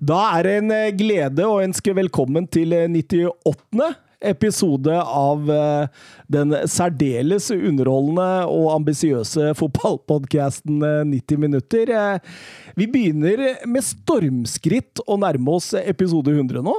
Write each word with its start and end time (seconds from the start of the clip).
Da 0.00 0.20
er 0.38 0.46
det 0.46 0.52
en 0.62 0.70
eh, 0.72 0.92
glede 0.96 1.44
å 1.44 1.58
ønske 1.60 1.92
velkommen 1.96 2.46
til 2.48 2.72
eh, 2.72 2.86
98. 2.88 3.90
episode 4.30 4.94
av 4.96 5.50
eh, 5.52 6.06
den 6.32 6.54
særdeles 6.68 7.50
underholdende 7.52 8.46
og 8.48 8.70
ambisiøse 8.78 9.52
fotballpodkasten 9.60 10.80
90 11.12 11.42
minutter. 11.44 11.92
Eh, 11.92 12.40
Vi 12.80 12.88
begynner 12.88 13.44
med 13.68 13.84
stormskritt 13.84 15.04
å 15.04 15.20
nærme 15.20 15.58
oss 15.60 15.74
episode 15.84 16.32
100 16.32 16.64
nå. 16.64 16.78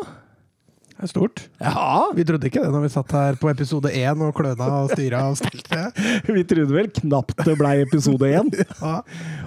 Det 1.02 1.08
er 1.08 1.10
stort. 1.16 1.40
Ja, 1.58 2.12
Vi 2.14 2.24
trodde 2.30 2.46
ikke 2.46 2.62
det 2.62 2.70
når 2.70 2.84
vi 2.84 2.90
satt 2.94 3.14
her 3.18 3.38
på 3.42 3.50
episode 3.50 3.90
én 3.90 4.20
og 4.22 4.36
kløna 4.38 4.68
og 4.84 4.92
styra 4.94 5.24
og 5.32 5.40
stelte. 5.40 5.80
vi 6.36 6.44
trodde 6.46 6.76
vel 6.76 6.90
knapt 6.94 7.42
det 7.48 7.56
blei 7.58 7.80
episode 7.82 8.30
1. 8.30 8.60
Ja. 8.82 9.00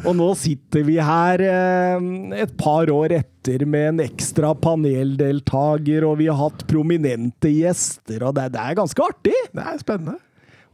Og 0.03 0.17
nå 0.19 0.27
sitter 0.39 0.83
vi 0.87 0.97
her 0.99 1.43
eh, 1.47 2.09
et 2.43 2.57
par 2.59 2.91
år 2.91 3.15
etter 3.21 3.63
med 3.71 3.87
en 3.93 4.03
ekstra 4.09 4.51
paneldeltaker, 4.59 6.07
og 6.09 6.19
vi 6.19 6.27
har 6.31 6.41
hatt 6.43 6.67
prominente 6.71 7.51
gjester, 7.55 8.27
og 8.27 8.35
det, 8.39 8.49
det 8.57 8.63
er 8.65 8.79
ganske 8.83 9.07
artig. 9.07 9.37
Det 9.55 9.63
er 9.63 9.79
spennende. 9.83 10.19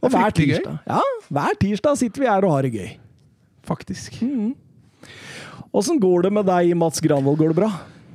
Og 0.01 0.09
Det 0.09 0.09
er 0.09 0.17
hver 0.17 0.25
fryktelig 0.33 0.49
gøy. 0.49 0.57
tirsdag, 0.57 0.81
ja, 0.97 1.29
hver 1.37 1.61
tirsdag 1.61 2.01
sitter 2.01 2.25
vi 2.25 2.31
her 2.33 2.49
og 2.49 2.55
har 2.57 2.65
det 2.65 2.73
gøy. 2.79 2.91
Faktisk. 3.69 4.17
Åssen 5.77 6.01
går 6.01 6.25
det 6.25 6.33
med 6.41 6.49
deg, 6.49 6.73
Mats 6.81 7.05
Granvold? 7.05 7.37
Går 7.39 7.53
det 7.53 7.59
bra? 7.61 7.69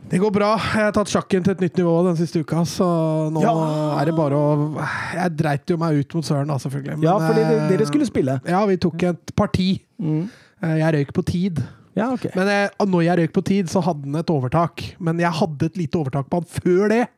Det 0.06 0.20
går 0.22 0.30
bra. 0.30 0.52
Jeg 0.54 0.84
har 0.86 0.92
tatt 0.94 1.10
sjakken 1.10 1.42
til 1.42 1.56
et 1.56 1.62
nytt 1.64 1.78
nivå 1.80 1.94
den 2.06 2.16
siste 2.18 2.38
uka, 2.44 2.60
så 2.68 2.86
nå 3.34 3.40
Ja. 3.42 3.54
er 4.00 4.04
det 4.06 4.14
bare 4.14 4.38
å 4.38 4.86
Jeg 5.14 5.36
dreit 5.36 5.66
jo 5.66 5.76
meg 5.76 5.98
ut 5.98 6.14
mot 6.14 6.24
Søren, 6.24 6.46
da, 6.46 6.54
selvfølgelig. 6.62 6.94
Men, 6.98 7.02
Ja, 7.02 7.18
fordi 7.18 7.42
dere- 7.42 7.62
eh, 7.64 7.68
dere 7.70 7.86
skulle 7.86 8.06
spille. 8.06 8.40
Ja, 8.46 8.64
vi 8.66 8.76
tok 8.76 9.02
et 9.02 9.34
parti. 9.34 9.82
Mm. 10.00 10.28
Jeg 10.62 10.94
røyk 10.94 11.12
på 11.12 11.24
tid. 11.24 11.62
Ja, 11.96 12.12
okay. 12.12 12.30
Men 12.36 12.46
jeg, 12.46 12.70
når 12.86 13.02
jeg 13.04 13.18
røyk 13.18 13.32
på 13.32 13.44
tid, 13.44 13.66
så 13.66 13.82
hadde 13.82 14.04
han 14.04 14.14
et 14.16 14.26
overtak. 14.30 14.94
Men 15.00 15.18
jeg 15.18 15.32
hadde 15.32 15.62
et 15.64 15.76
lite 15.76 15.92
overtak 15.98 16.28
på 16.30 16.34
han 16.40 16.44
før 16.44 16.88
det, 16.88 17.08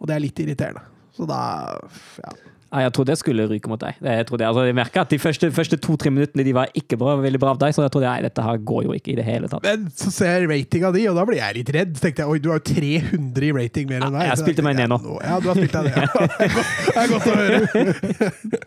og 0.00 0.06
det 0.08 0.16
er 0.16 0.20
litt 0.20 0.36
irriterende. 0.36 0.82
Så 1.16 1.26
da 1.26 1.78
ja. 2.18 2.30
Ja, 2.74 2.80
jeg 2.88 2.92
trodde 2.96 3.14
jeg 3.14 3.20
skulle 3.20 3.44
ryke 3.46 3.70
mot 3.70 3.78
deg. 3.78 4.00
Det, 4.02 4.10
jeg, 4.18 4.26
trodde, 4.26 4.46
altså, 4.48 4.64
jeg 4.66 4.88
at 5.04 5.10
De 5.12 5.18
første, 5.22 5.50
første 5.54 5.76
to-tre 5.78 6.10
minuttene 6.10 6.42
de 6.46 6.54
var 6.56 6.72
ikke 6.74 6.98
bra, 6.98 7.14
veldig 7.22 7.40
bra 7.44 7.52
av 7.54 7.60
deg, 7.62 7.74
så 7.76 7.84
jeg 7.84 7.92
trodde 7.94 8.10
nei, 8.10 8.24
dette 8.26 8.42
her 8.42 8.58
går 8.66 8.88
jo 8.88 8.96
ikke 8.98 9.12
i 9.14 9.16
det 9.20 9.26
hele 9.28 9.50
tatt. 9.52 9.62
Men 9.62 9.86
så 9.94 10.10
ser 10.10 10.42
jeg 10.42 10.50
ratinga 10.50 10.90
di, 10.96 11.04
og 11.10 11.14
da 11.20 11.26
blir 11.28 11.38
jeg 11.38 11.58
litt 11.60 11.70
redd. 11.76 11.94
Så 11.94 12.08
tenkte 12.08 12.24
jeg 12.24 12.34
oi, 12.34 12.42
du 12.42 12.50
har 12.50 12.58
jo 12.58 12.66
300 12.74 13.46
i 13.46 13.52
rating 13.54 13.86
mer 13.92 14.00
enn 14.02 14.10
Ja, 14.10 14.24
deg. 14.24 14.32
jeg 14.32 14.42
spilte 14.42 14.66
meg 14.66 14.80
ned 14.80 14.90
nå. 14.90 14.98
Ja, 15.22 15.38
du 15.38 15.50
har 15.52 15.60
spilt 15.60 15.78
deg 15.78 15.84
ned. 15.88 15.96
Ja. 16.02 16.08
Det 16.94 16.98
er 16.98 17.08
godt 17.14 17.30
å 17.30 17.38
høre. 17.38 18.62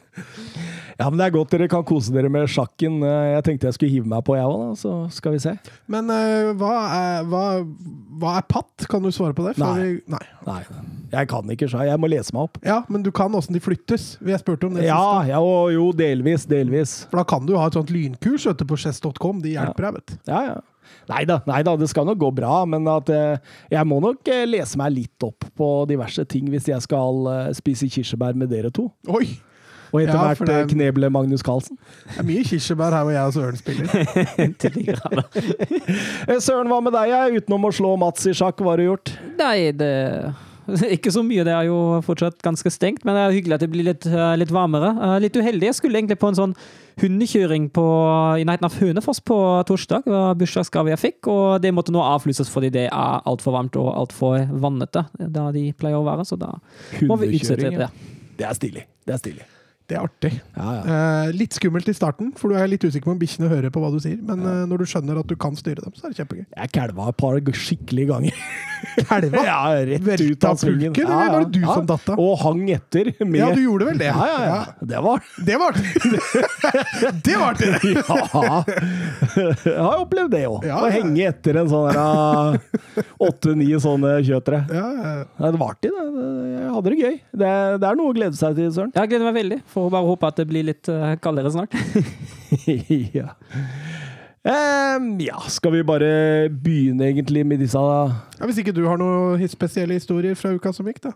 Ja, 0.98 1.10
men 1.12 1.20
Det 1.20 1.28
er 1.28 1.34
godt 1.36 1.52
dere 1.54 1.68
kan 1.70 1.84
kose 1.86 2.14
dere 2.14 2.30
med 2.34 2.48
sjakken. 2.50 3.02
Eh, 3.06 3.34
Jeg 3.36 3.44
tenkte 3.46 3.70
jeg 3.70 3.78
skulle 3.78 3.94
hive 3.94 4.10
meg 4.10 4.24
på, 4.26 4.36
jeg 4.38 4.50
òg, 4.50 4.74
så 4.80 4.94
skal 5.14 5.36
vi 5.36 5.42
se. 5.44 5.54
Men 5.86 6.10
uh, 6.10 6.54
hva, 6.58 6.72
er, 6.98 7.28
hva, 7.30 7.44
hva 8.18 8.38
er 8.40 8.48
patt? 8.50 8.88
Kan 8.90 9.06
du 9.06 9.12
svare 9.14 9.36
på 9.38 9.46
det? 9.46 9.58
Nei. 9.62 10.00
Nei. 10.10 10.24
Nei, 10.48 10.62
jeg 11.14 11.30
kan 11.30 11.54
ikke 11.54 11.70
sjakk. 11.70 11.86
Jeg 11.90 12.02
må 12.02 12.10
lese 12.10 12.34
meg 12.34 12.48
opp. 12.48 12.58
Ja, 12.66 12.80
men 12.90 13.06
du 13.06 13.12
kan 13.16 13.34
åssen 13.38 13.54
de 13.54 13.62
flyttes. 13.64 14.16
Vi 14.24 14.34
har 14.34 14.42
spurt 14.42 14.66
om 14.66 14.78
det 14.78 14.88
Ja, 14.88 15.22
ja 15.28 15.42
og 15.44 15.70
jo, 15.76 15.92
delvis. 15.98 16.48
Delvis. 16.50 17.04
For 17.12 17.22
da 17.22 17.28
kan 17.30 17.46
du 17.46 17.54
ha 17.60 17.68
et 17.70 17.78
sånt 17.78 17.94
lynkurs 17.94 18.48
vet 18.50 18.58
du, 18.64 18.66
på 18.70 18.80
chess.com. 18.82 19.44
De 19.46 19.54
hjelper 19.54 19.90
deg, 19.90 20.00
vet 20.00 20.16
du. 20.16 20.18
Ja, 20.32 20.42
ja. 20.54 20.58
Nei 21.08 21.24
da, 21.28 21.42
det 21.76 21.90
skal 21.92 22.08
nok 22.08 22.20
gå 22.20 22.30
bra, 22.36 22.62
men 22.68 22.88
at 22.88 23.10
eh, 23.12 23.42
jeg 23.74 23.88
må 23.88 23.98
nok 24.04 24.28
lese 24.48 24.80
meg 24.80 24.94
litt 24.96 25.24
opp 25.24 25.44
på 25.60 25.68
diverse 25.88 26.24
ting 26.32 26.48
hvis 26.52 26.70
jeg 26.72 26.84
skal 26.84 27.28
spise 27.56 27.90
kirsebær 27.92 28.36
med 28.40 28.52
dere 28.52 28.72
to. 28.76 28.88
Oi! 29.12 29.28
Og 29.94 30.02
etter 30.02 30.14
Ja, 30.14 30.24
hvert 30.34 30.46
det 30.46 30.56
er- 30.56 30.64
eh, 30.66 30.72
kneble 30.74 31.10
Magnus 31.10 31.42
Carlsen. 31.46 31.78
Det 32.10 32.20
er 32.20 32.28
mye 32.28 32.44
kirsebær 32.44 32.92
her 32.92 33.04
hvor 33.08 33.16
jeg 33.16 33.24
og 33.28 33.34
Søren 33.34 33.58
spiller. 33.58 33.88
Eh, 36.28 36.40
Søren, 36.44 36.68
hva 36.72 36.82
med 36.84 36.94
deg? 36.96 37.10
jeg? 37.14 37.42
Utenom 37.44 37.68
å 37.70 37.72
slå 37.76 37.94
Mats 38.00 38.26
i 38.28 38.34
sjakk, 38.36 38.60
hva 38.64 38.74
har 38.76 38.82
du 38.82 38.88
gjort? 38.90 39.14
Nei, 39.40 39.72
det 39.72 39.92
ikke 40.98 41.12
så 41.16 41.22
mye. 41.24 41.46
Det 41.48 41.54
er 41.56 41.70
jo 41.70 41.78
fortsatt 42.04 42.42
ganske 42.44 42.72
stengt, 42.74 43.06
men 43.08 43.16
det 43.16 43.22
er 43.24 43.36
hyggelig 43.38 43.56
at 43.56 43.64
det 43.64 43.70
blir 43.72 43.88
litt, 43.88 44.08
eh, 44.10 44.34
litt 44.42 44.52
varmere. 44.52 44.90
Eh, 45.00 45.16
Litt 45.24 45.38
uheldig. 45.40 45.70
Jeg 45.70 45.78
skulle 45.80 46.02
egentlig 46.02 46.20
på 46.20 46.28
en 46.34 46.36
sånn 46.42 46.56
hundekjøring 47.00 47.70
på, 47.72 47.86
i 48.42 48.44
nærheten 48.48 48.68
av 48.68 48.76
Hønefoss 48.82 49.22
på 49.24 49.38
torsdag. 49.70 50.04
Det 50.08 50.12
var 50.12 50.36
bursdagsgave 50.40 50.92
jeg 50.96 51.00
fikk, 51.06 51.30
og 51.32 51.62
det 51.64 51.72
måtte 51.78 51.94
nå 51.96 52.02
avlyses 52.04 52.50
fordi 52.52 52.72
det 52.74 52.88
er 52.90 53.22
altfor 53.30 53.54
varmt 53.56 53.78
og 53.80 53.92
altfor 54.02 54.48
vannete 54.60 55.06
da 55.22 55.48
de 55.56 55.70
pleier 55.78 56.00
å 56.02 56.08
være, 56.08 56.26
så 56.28 56.40
da 56.42 56.56
må 57.06 57.20
vi 57.22 57.32
utsette 57.38 57.70
det. 57.78 57.92
Det 58.38 58.46
er 58.50 58.58
stilig. 58.58 58.84
Det 59.08 59.14
er 59.16 59.22
stilig. 59.22 59.46
Det 59.88 59.96
er 59.96 60.04
artig. 60.04 60.30
Ja, 60.58 60.72
ja. 60.76 60.96
Eh, 61.28 61.30
litt 61.40 61.56
skummelt 61.56 61.88
i 61.88 61.94
starten, 61.96 62.34
for 62.36 62.52
du 62.52 62.58
er 62.60 62.68
litt 62.68 62.84
usikker 62.84 63.08
på 63.08 63.14
om 63.14 63.20
bikkjene 63.22 63.48
hører 63.48 63.72
på 63.72 63.80
hva 63.80 63.88
du 63.94 64.02
sier. 64.04 64.18
Men 64.20 64.42
eh, 64.44 64.66
når 64.68 64.82
du 64.84 64.86
skjønner 64.92 65.22
at 65.22 65.30
du 65.30 65.36
kan 65.40 65.56
styre 65.56 65.80
dem, 65.86 65.94
så 65.96 66.10
er 66.10 66.12
det 66.12 66.20
kjempegøy. 66.20 66.44
Jeg 66.58 66.72
kælva 66.76 67.06
et 67.14 67.18
par 67.22 67.38
skikkelige 67.56 68.10
ganger. 68.12 68.42
Kælva? 69.08 69.44
Ja, 69.48 69.62
rett 69.88 70.04
Rett 70.04 70.22
ut 70.28 70.44
av 70.50 70.58
svingen. 70.60 70.92
pulken, 70.92 71.08
eller 71.08 71.32
var 71.32 71.46
det 71.46 71.56
du 71.56 71.64
som 71.66 71.86
datt 71.88 72.10
av? 72.12 72.20
Og 72.20 72.36
hang 72.44 72.66
etter. 72.76 73.14
Med... 73.24 73.38
Ja, 73.40 73.48
du 73.56 73.62
gjorde 73.64 73.88
vel 73.88 74.02
det? 74.02 74.10
Ja, 74.12 74.28
ja, 74.28 74.42
ja. 74.44 74.58
Det 74.92 75.00
var 75.06 75.24
Det 75.48 75.56
var 75.62 75.78
det 77.28 77.38
var 77.40 77.58
det. 77.62 77.72
Ja. 77.96 78.60
Jeg 79.64 79.78
har 79.80 80.04
opplevd 80.04 80.36
det 80.36 80.44
òg. 80.50 80.68
Ja, 80.68 80.82
Å 80.84 80.92
henge 80.92 81.30
etter 81.32 81.62
en 81.62 81.72
sånn 81.72 81.88
der, 81.88 82.00
ah, 82.02 83.06
åtte-ni 83.24 83.70
sånne 83.82 84.18
kjøtere. 84.28 84.64
Ja, 84.74 84.86
ja. 85.00 85.16
Det 85.48 85.62
var 85.62 85.74
artig, 85.78 85.94
det. 85.96 86.06
Jeg 86.58 86.76
hadde 86.76 86.94
det 86.94 87.00
gøy. 87.02 87.18
Det, 87.32 87.52
det 87.82 87.90
er 87.92 88.00
noe 88.02 88.12
å 88.12 88.16
glede 88.20 88.40
seg 88.40 88.58
til, 88.60 88.70
Søren. 88.76 88.94
Jeg 88.98 89.14
gleder 89.14 89.30
meg 89.32 89.38
veldig. 89.40 89.60
Får 89.78 89.92
bare 89.94 90.10
håpe 90.10 90.30
at 90.32 90.40
det 90.42 90.48
blir 90.50 90.66
litt 90.66 90.90
eh, 90.90 91.12
kaldere 91.22 91.52
snart. 91.54 91.76
ja. 93.20 93.36
Um, 94.48 95.10
ja, 95.20 95.38
skal 95.52 95.76
vi 95.76 95.84
bare 95.86 96.48
begynne 96.50 97.10
egentlig 97.12 97.42
med 97.44 97.60
disse 97.60 97.82
ja, 97.82 98.46
Hvis 98.48 98.62
ikke 98.62 98.72
du 98.72 98.86
har 98.88 98.96
noen 98.96 99.42
spesielle 99.52 99.98
historier 99.98 100.38
fra 100.40 100.54
uka 100.56 100.72
som 100.74 100.88
gikk, 100.88 101.02
da? 101.04 101.12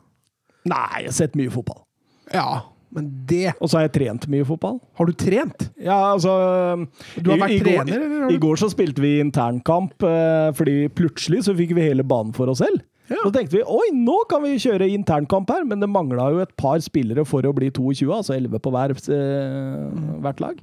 Nei, 0.67 1.05
jeg 1.05 1.09
har 1.09 1.16
sett 1.16 1.38
mye 1.39 1.53
fotball. 1.53 1.79
Ja, 2.35 2.67
men 2.91 3.07
det 3.25 3.53
Og 3.57 3.72
så 3.72 3.79
har 3.79 3.88
jeg 3.88 3.94
trent 3.95 4.27
mye 4.29 4.45
fotball. 4.45 4.78
Har 4.99 5.07
du 5.07 5.16
trent? 5.16 5.69
Ja, 5.79 5.97
altså 6.11 6.33
Du 7.16 7.31
har 7.31 7.39
vært 7.41 7.55
i 7.55 7.59
i 7.61 7.63
trener, 7.63 7.95
eller? 7.95 8.25
har 8.28 8.35
I 8.35 8.39
går 8.43 8.59
så 8.59 8.69
spilte 8.73 9.03
vi 9.03 9.16
internkamp, 9.23 9.95
eh, 10.05 10.51
fordi 10.57 10.75
plutselig 10.93 11.45
så 11.47 11.55
fikk 11.57 11.73
vi 11.78 11.88
hele 11.88 12.05
banen 12.05 12.35
for 12.35 12.51
oss 12.51 12.61
selv. 12.61 12.83
Ja. 13.11 13.19
Så 13.25 13.31
tenkte 13.35 13.57
vi 13.57 13.63
oi, 13.67 13.91
nå 13.95 14.22
kan 14.31 14.44
vi 14.45 14.55
kjøre 14.61 14.88
internkamp 14.95 15.49
her, 15.51 15.66
men 15.67 15.83
det 15.83 15.89
mangla 15.91 16.29
jo 16.31 16.44
et 16.44 16.53
par 16.59 16.79
spillere 16.83 17.25
for 17.27 17.45
å 17.47 17.53
bli 17.55 17.67
22, 17.69 18.07
altså 18.16 18.38
11 18.38 18.63
på 18.63 18.72
hver, 18.73 18.95
eh, 18.95 19.88
hvert 20.23 20.44
lag. 20.44 20.61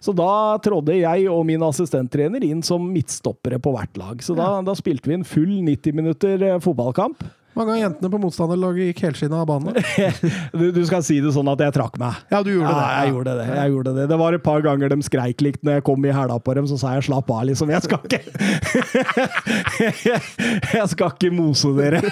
Så 0.00 0.14
da 0.16 0.56
trådde 0.64 0.96
jeg 0.96 1.26
og 1.28 1.42
min 1.48 1.60
assistenttrener 1.64 2.44
inn 2.46 2.62
som 2.64 2.86
midtstoppere 2.88 3.58
på 3.60 3.72
hvert 3.74 4.00
lag. 4.00 4.22
Så 4.24 4.36
da, 4.36 4.54
da 4.64 4.76
spilte 4.76 5.10
vi 5.10 5.18
en 5.18 5.28
full 5.28 5.58
90 5.66 5.96
minutter 5.96 6.46
eh, 6.46 6.60
fotballkamp. 6.64 7.24
Mange 7.58 7.74
av 7.74 7.80
jentene 7.80 8.10
på 8.12 8.18
motstanderlaget 8.22 8.90
gikk 8.90 9.00
helskinna 9.08 9.40
av 9.42 9.48
banen. 9.50 9.74
Du, 10.60 10.70
du 10.74 10.80
skal 10.86 11.02
si 11.06 11.18
det 11.22 11.32
sånn 11.34 11.48
at 11.50 11.60
jeg 11.64 11.74
trakk 11.74 11.96
meg. 12.00 12.18
Ja, 12.30 12.40
du 12.46 12.50
gjorde 12.52 12.70
ja, 12.70 12.78
det. 12.78 12.88
jeg 12.90 13.12
gjorde 13.14 13.34
det. 13.38 13.46
jeg 13.56 13.72
gjorde 13.74 13.94
Det 13.96 14.06
Det 14.10 14.18
var 14.20 14.36
et 14.36 14.44
par 14.44 14.64
ganger 14.64 14.92
de 14.92 14.98
skreik 15.06 15.44
likt 15.44 15.62
når 15.66 15.78
jeg 15.78 15.86
kom 15.88 16.06
i 16.06 16.14
hæla 16.14 16.38
på 16.42 16.54
dem, 16.58 16.68
så 16.70 16.78
sa 16.80 16.94
jeg 16.96 17.08
slapp 17.08 17.30
av, 17.32 17.42
liksom. 17.48 17.72
Jeg 17.74 17.82
skal 17.86 17.98
ikke 18.06 18.20
Jeg 20.78 20.88
skal 20.94 21.14
ikke 21.14 21.32
mose 21.34 21.72
dere. 21.76 22.02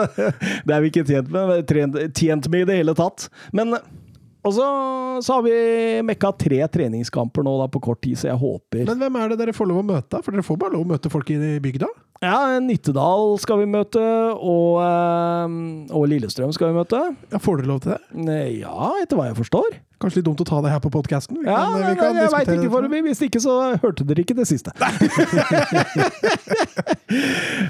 Det 0.66 0.76
er 0.76 0.84
vi 0.84 0.92
ikke 0.92 1.06
tjent 1.08 1.32
med. 1.32 1.54
Tjent, 1.68 1.98
tjent 2.18 2.48
med 2.52 2.64
i 2.64 2.70
det 2.70 2.78
hele 2.82 2.94
tatt. 2.98 3.28
Men 3.54 3.76
og 4.42 4.54
så, 4.56 4.68
så 5.22 5.36
har 5.38 5.44
vi 5.46 5.56
mekka 6.06 6.32
tre 6.34 6.60
treningskamper 6.74 7.44
nå 7.46 7.54
da 7.60 7.68
på 7.70 7.82
kort 7.84 8.00
tid, 8.02 8.18
så 8.18 8.32
jeg 8.32 8.40
håper 8.40 8.88
Men 8.88 8.98
hvem 8.98 9.18
er 9.20 9.32
det 9.32 9.38
dere 9.42 9.54
får 9.54 9.70
lov 9.70 9.82
å 9.84 9.90
møte? 9.92 10.22
For 10.24 10.34
dere 10.34 10.46
får 10.46 10.58
bare 10.58 10.74
lov 10.74 10.82
å 10.86 10.92
møte 10.94 11.12
folk 11.12 11.30
i 11.30 11.38
bygda? 11.62 11.90
Ja, 12.22 12.58
Nittedal 12.62 13.36
skal 13.42 13.62
vi 13.62 13.70
møte, 13.70 14.02
og, 14.38 14.82
eh, 14.82 15.54
og 15.90 16.04
Lillestrøm 16.10 16.52
skal 16.54 16.70
vi 16.70 16.78
møte. 16.78 17.00
Ja, 17.32 17.40
får 17.42 17.62
dere 17.62 17.70
lov 17.70 17.80
til 17.82 17.96
det? 17.96 18.36
Ja, 18.60 18.92
etter 19.02 19.18
hva 19.18 19.30
jeg 19.30 19.38
forstår. 19.40 19.78
Kanskje 20.02 20.18
litt 20.18 20.26
dumt 20.26 20.40
å 20.42 20.46
ta 20.48 20.58
det 20.64 20.72
her 20.72 20.80
på 20.82 20.90
podkasten? 20.90 21.38
Ja, 21.46 21.60
nei, 21.78 21.92
nei, 21.94 22.08
jeg 22.18 22.32
veit 22.34 22.48
ikke 22.56 22.70
foreløpig. 22.72 23.02
Hvis 23.06 23.20
ikke, 23.28 23.42
så 23.44 23.54
hørte 23.82 24.06
dere 24.08 24.24
ikke 24.24 24.36
det 24.40 24.48
siste. 24.50 24.74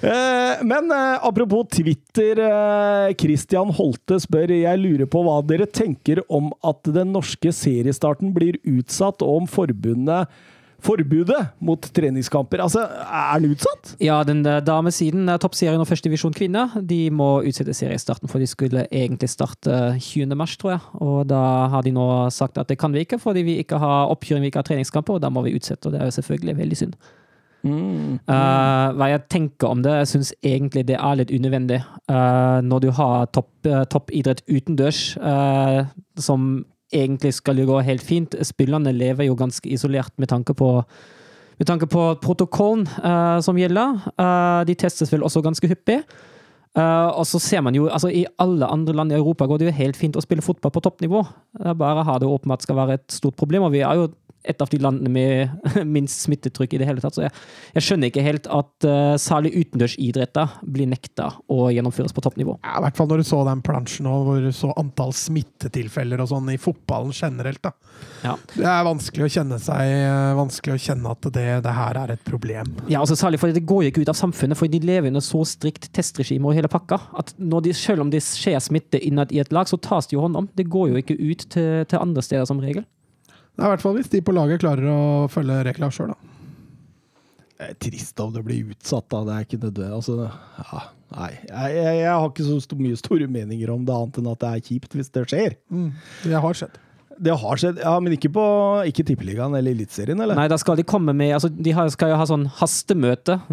Eh, 0.02 0.60
Men 0.62 0.90
eh, 0.94 1.18
apropos 1.26 1.64
Twitter. 1.72 2.38
eh, 2.38 3.14
Christian 3.18 3.72
Holte 3.74 4.18
spør 4.22 4.52
jeg 4.54 4.78
lurer 4.78 5.08
på 5.10 5.22
hva 5.26 5.40
dere 5.46 5.66
tenker 5.66 6.20
om 6.32 6.52
at 6.66 6.86
den 6.94 7.10
norske 7.14 7.50
seriestarten 7.54 8.30
blir 8.36 8.58
utsatt, 8.62 9.22
og 9.22 9.42
om 9.42 9.48
forbundet 9.50 10.30
Forbudet 10.82 11.38
mot 11.62 11.88
treningskamper. 11.94 12.62
Altså, 12.64 12.82
er 12.82 13.38
den 13.42 13.54
utsatt? 13.54 13.94
Ja, 14.02 14.20
den 14.26 14.42
damesiden, 14.42 15.30
toppserien 15.42 15.80
og 15.82 15.86
førstedivisjon 15.86 16.34
kvinner, 16.34 16.74
de 16.82 17.06
må 17.14 17.36
utsette 17.46 17.74
seriestarten, 17.76 18.30
for 18.30 18.42
de 18.42 18.50
skulle 18.50 18.86
egentlig 18.90 19.30
starte 19.30 19.94
20. 20.02 20.34
mars, 20.38 20.56
tror 20.58 20.74
jeg. 20.74 20.84
Og 21.04 21.24
da 21.30 21.42
har 21.72 21.86
de 21.86 21.94
nå 21.94 22.06
sagt 22.34 22.58
at 22.58 22.70
det 22.72 22.80
kan 22.82 22.94
vi 22.94 23.06
ikke, 23.06 23.20
fordi 23.22 23.46
vi 23.46 23.58
ikke 23.62 23.78
har 23.82 24.10
oppkjøring, 24.12 24.42
vi 24.42 24.52
ikke 24.52 24.64
har 24.64 24.70
treningskamper, 24.72 25.20
og 25.20 25.24
da 25.24 25.30
må 25.30 25.46
vi 25.46 25.54
utsette. 25.58 25.86
Og 25.86 25.94
det 25.94 26.02
er 26.02 26.10
jo 26.10 26.18
selvfølgelig 26.18 26.58
veldig 26.64 26.80
synd. 26.84 27.02
Eh, 27.62 28.86
hva 28.98 29.08
jeg 29.12 29.22
tenker 29.30 29.70
om 29.70 29.82
det, 29.84 29.94
jeg 30.00 30.10
syns 30.12 30.32
egentlig 30.42 30.84
det 30.88 30.98
er 30.98 31.18
litt 31.18 31.30
unødvendig. 31.30 31.78
Uh, 32.10 32.58
når 32.66 32.82
du 32.82 32.90
har 32.96 33.28
topp, 33.30 33.50
eh, 33.68 33.84
toppidrett 33.86 34.42
utendørs, 34.50 35.02
uh, 35.22 35.86
som 36.18 36.64
egentlig 36.92 37.34
skal 37.38 37.58
jo 37.60 37.68
gå 37.72 37.80
helt 37.86 38.04
fint. 38.04 38.36
Spillerne 38.46 38.92
lever 38.94 39.28
jo 39.28 39.38
ganske 39.38 39.68
isolert 39.68 40.12
med 40.18 40.32
tanke 40.32 40.54
på 40.54 40.82
Med 41.60 41.66
tanke 41.68 41.86
på 41.86 42.16
protokollen 42.18 42.88
uh, 43.04 43.38
som 43.44 43.58
gjelder. 43.58 44.00
Uh, 44.18 44.64
de 44.66 44.74
testes 44.74 45.12
vel 45.12 45.22
også 45.22 45.42
ganske 45.44 45.68
hyppig. 45.68 46.00
Uh, 46.72 47.12
og 47.12 47.26
så 47.28 47.38
ser 47.38 47.60
man 47.60 47.76
jo, 47.76 47.84
altså 47.92 48.08
I 48.08 48.24
alle 48.40 48.66
andre 48.66 48.94
land 48.96 49.12
i 49.12 49.18
Europa 49.18 49.46
går 49.46 49.60
det 49.60 49.66
jo 49.68 49.74
helt 49.76 49.98
fint 50.00 50.16
å 50.16 50.22
spille 50.24 50.42
fotball 50.42 50.72
på 50.72 50.80
toppnivå. 50.82 51.20
Det 51.60 51.68
er 51.68 51.78
bare 51.78 52.02
har 52.08 52.18
det 52.18 52.30
åpenbart 52.32 52.64
skal 52.64 52.80
være 52.80 52.96
et 52.96 53.12
stort 53.12 53.36
problem. 53.36 53.62
og 53.68 53.72
vi 53.76 53.84
er 53.84 53.94
jo 54.00 54.08
et 54.44 54.62
av 54.62 54.70
de 54.72 54.80
landene 54.82 55.10
med 55.12 55.86
minst 55.96 56.24
smittetrykk 56.26 56.76
i 56.76 56.82
det 56.82 56.88
hele 56.88 57.02
tatt. 57.02 57.16
Så 57.16 57.26
jeg, 57.26 57.34
jeg 57.76 57.86
skjønner 57.86 58.10
ikke 58.10 58.24
helt 58.26 58.48
at 58.50 58.88
uh, 58.88 59.14
særlig 59.20 59.54
utendørsidretter 59.60 60.56
blir 60.62 60.90
nekta 60.90 61.30
å 61.52 61.68
gjennomføres 61.74 62.14
på 62.14 62.24
toppnivå. 62.24 62.58
Ja, 62.62 62.78
I 62.80 62.86
hvert 62.86 62.98
fall 62.98 63.10
når 63.12 63.22
du 63.22 63.28
så 63.28 63.42
den 63.46 63.62
plansjen 63.64 64.08
og 64.10 64.26
hvor 64.26 64.42
du 64.42 64.50
så 64.56 64.72
antall 64.80 65.14
smittetilfeller 65.16 66.22
og 66.24 66.32
sånn 66.32 66.50
i 66.54 66.58
fotballen 66.60 67.14
generelt. 67.14 67.62
da. 67.62 67.74
Ja. 68.22 68.36
Det 68.54 68.66
er 68.66 68.86
vanskelig 68.86 69.26
å 69.26 69.32
kjenne 69.36 69.58
seg 69.62 69.92
eh, 69.92 70.32
vanskelig 70.38 70.76
å 70.76 70.82
kjenne 70.82 71.14
at 71.14 71.28
det, 71.34 71.46
det 71.64 71.74
her 71.76 71.98
er 72.04 72.14
et 72.14 72.24
problem. 72.26 72.70
Ja, 72.86 73.02
altså 73.02 73.16
særlig 73.18 73.40
fordi 73.42 73.58
Det 73.58 73.66
går 73.68 73.84
jo 73.84 73.92
ikke 73.92 74.04
ut 74.06 74.12
av 74.12 74.18
samfunnet, 74.18 74.58
for 74.58 74.70
de 74.70 74.82
lever 74.82 75.10
under 75.10 75.24
så 75.24 75.42
strikt 75.48 75.90
testregime 75.94 76.48
og 76.48 76.56
hele 76.58 76.70
pakka. 76.72 77.00
at 77.18 77.34
de, 77.38 77.74
Selv 77.76 78.04
om 78.04 78.10
det 78.12 78.22
skjer 78.26 78.58
smitte 78.62 79.00
innad 79.02 79.34
i 79.34 79.42
et 79.42 79.52
lag, 79.54 79.68
så 79.70 79.78
tas 79.80 80.08
det 80.08 80.16
jo 80.16 80.24
hånd 80.24 80.38
om. 80.38 80.50
Det 80.54 80.70
går 80.70 80.92
jo 80.92 81.02
ikke 81.02 81.18
ut 81.18 81.46
til, 81.52 81.70
til 81.90 82.02
andre 82.02 82.24
steder 82.24 82.48
som 82.48 82.62
regel. 82.62 82.86
Det 83.52 83.60
er 83.62 83.68
i 83.68 83.72
hvert 83.74 83.84
fall 83.84 83.96
hvis 83.98 84.10
de 84.12 84.22
på 84.24 84.34
laget 84.34 84.62
klarer 84.62 84.88
å 84.88 85.00
følge 85.32 85.58
regla 85.68 85.90
sjøl, 85.92 86.14
da. 86.14 86.30
Det 87.62 87.66
er 87.68 87.74
trist 87.84 88.18
om 88.24 88.32
det 88.34 88.42
blir 88.46 88.72
utsatt, 88.72 89.06
da. 89.12 89.20
Det 89.28 89.34
er 89.34 89.44
ikke 89.46 89.58
nødvendig. 89.62 89.90
Altså, 89.94 90.30
ja, 90.58 90.80
nei. 91.14 91.28
Jeg, 91.46 91.74
jeg, 91.76 91.98
jeg 92.00 92.08
har 92.10 92.30
ikke 92.30 92.46
så 92.48 92.78
mye 92.80 92.98
store 92.98 93.28
meninger 93.30 93.70
om 93.74 93.84
det, 93.86 93.94
annet 93.94 94.18
enn 94.22 94.30
at 94.32 94.40
det 94.42 94.48
er 94.50 94.64
kjipt 94.70 94.96
hvis 94.98 95.12
det 95.14 95.26
skjer. 95.30 95.58
Det 96.24 96.40
har 96.46 96.58
skjedd. 96.58 96.80
Det 97.20 97.34
har 97.42 97.56
skjedd, 97.60 97.78
ja, 97.82 97.92
men 98.00 98.12
ikke 98.16 98.30
på 98.32 98.42
ikke 98.88 99.04
Tippeligaen 99.08 99.54
eller 99.58 99.74
Eliteserien, 99.74 100.20
eller? 100.20 100.34
Nei, 100.38 100.46
da 100.48 100.56
skal 100.60 100.76
de 100.78 100.84
komme 100.86 101.12
med 101.16 101.34
altså 101.36 101.48
De 101.52 101.72
har, 101.76 101.88
skal 101.92 102.12
jo 102.12 102.16
ha 102.20 102.26
sånn 102.28 102.46
hastemøte. 102.60 103.40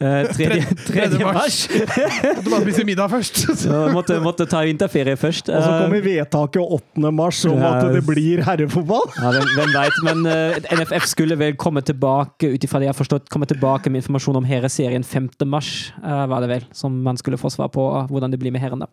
Eh, 0.00 0.30
tredje, 0.32 0.62
tredje 0.88 1.18
mars. 1.20 1.56
Måtte 1.68 2.48
bare 2.48 2.62
spise 2.64 2.84
middag 2.88 3.10
først. 3.12 3.40
Så 3.66 3.80
måtte, 3.92 4.16
måtte 4.24 4.46
ta 4.48 4.62
vinterferie 4.64 5.12
først. 5.20 5.50
Og 5.52 5.60
så 5.60 5.74
Eh, 5.74 5.82
kommer 5.82 6.00
vedtaket 6.06 6.72
8. 6.78 7.10
mars 7.12 7.42
om 7.44 7.58
Ja. 7.60 7.74
at 7.76 7.92
det 7.92 8.00
blir 8.08 8.40
herrefotball. 8.46 9.04
Ja, 9.20 9.34
hvem, 9.36 9.50
hvem 9.58 9.74
vet, 9.76 9.98
men 10.08 10.24
uh, 10.24 10.56
NFF 10.80 11.04
skulle 11.12 11.36
vel 11.36 11.52
komme 11.60 11.82
tilbake 11.84 12.48
ut 12.54 12.64
ifra 12.64 12.80
det 12.80 12.88
jeg 12.88 12.94
har 12.94 13.00
forstått, 13.02 13.28
komme 13.28 13.44
tilbake 13.50 13.92
med 13.92 14.00
informasjon 14.00 14.40
om 14.40 14.48
herreserien 14.48 15.04
5. 15.04 15.28
mars, 15.52 15.92
uh, 16.00 16.24
var 16.32 16.40
det 16.46 16.48
vel, 16.54 16.64
som 16.72 16.96
man 17.04 17.20
skulle 17.20 17.36
få 17.36 17.52
svar 17.52 17.68
på 17.68 17.84
uh, 17.92 18.06
hvordan 18.08 18.32
det 18.32 18.40
blir 18.40 18.56
med 18.56 18.64
herrene. 18.64 18.88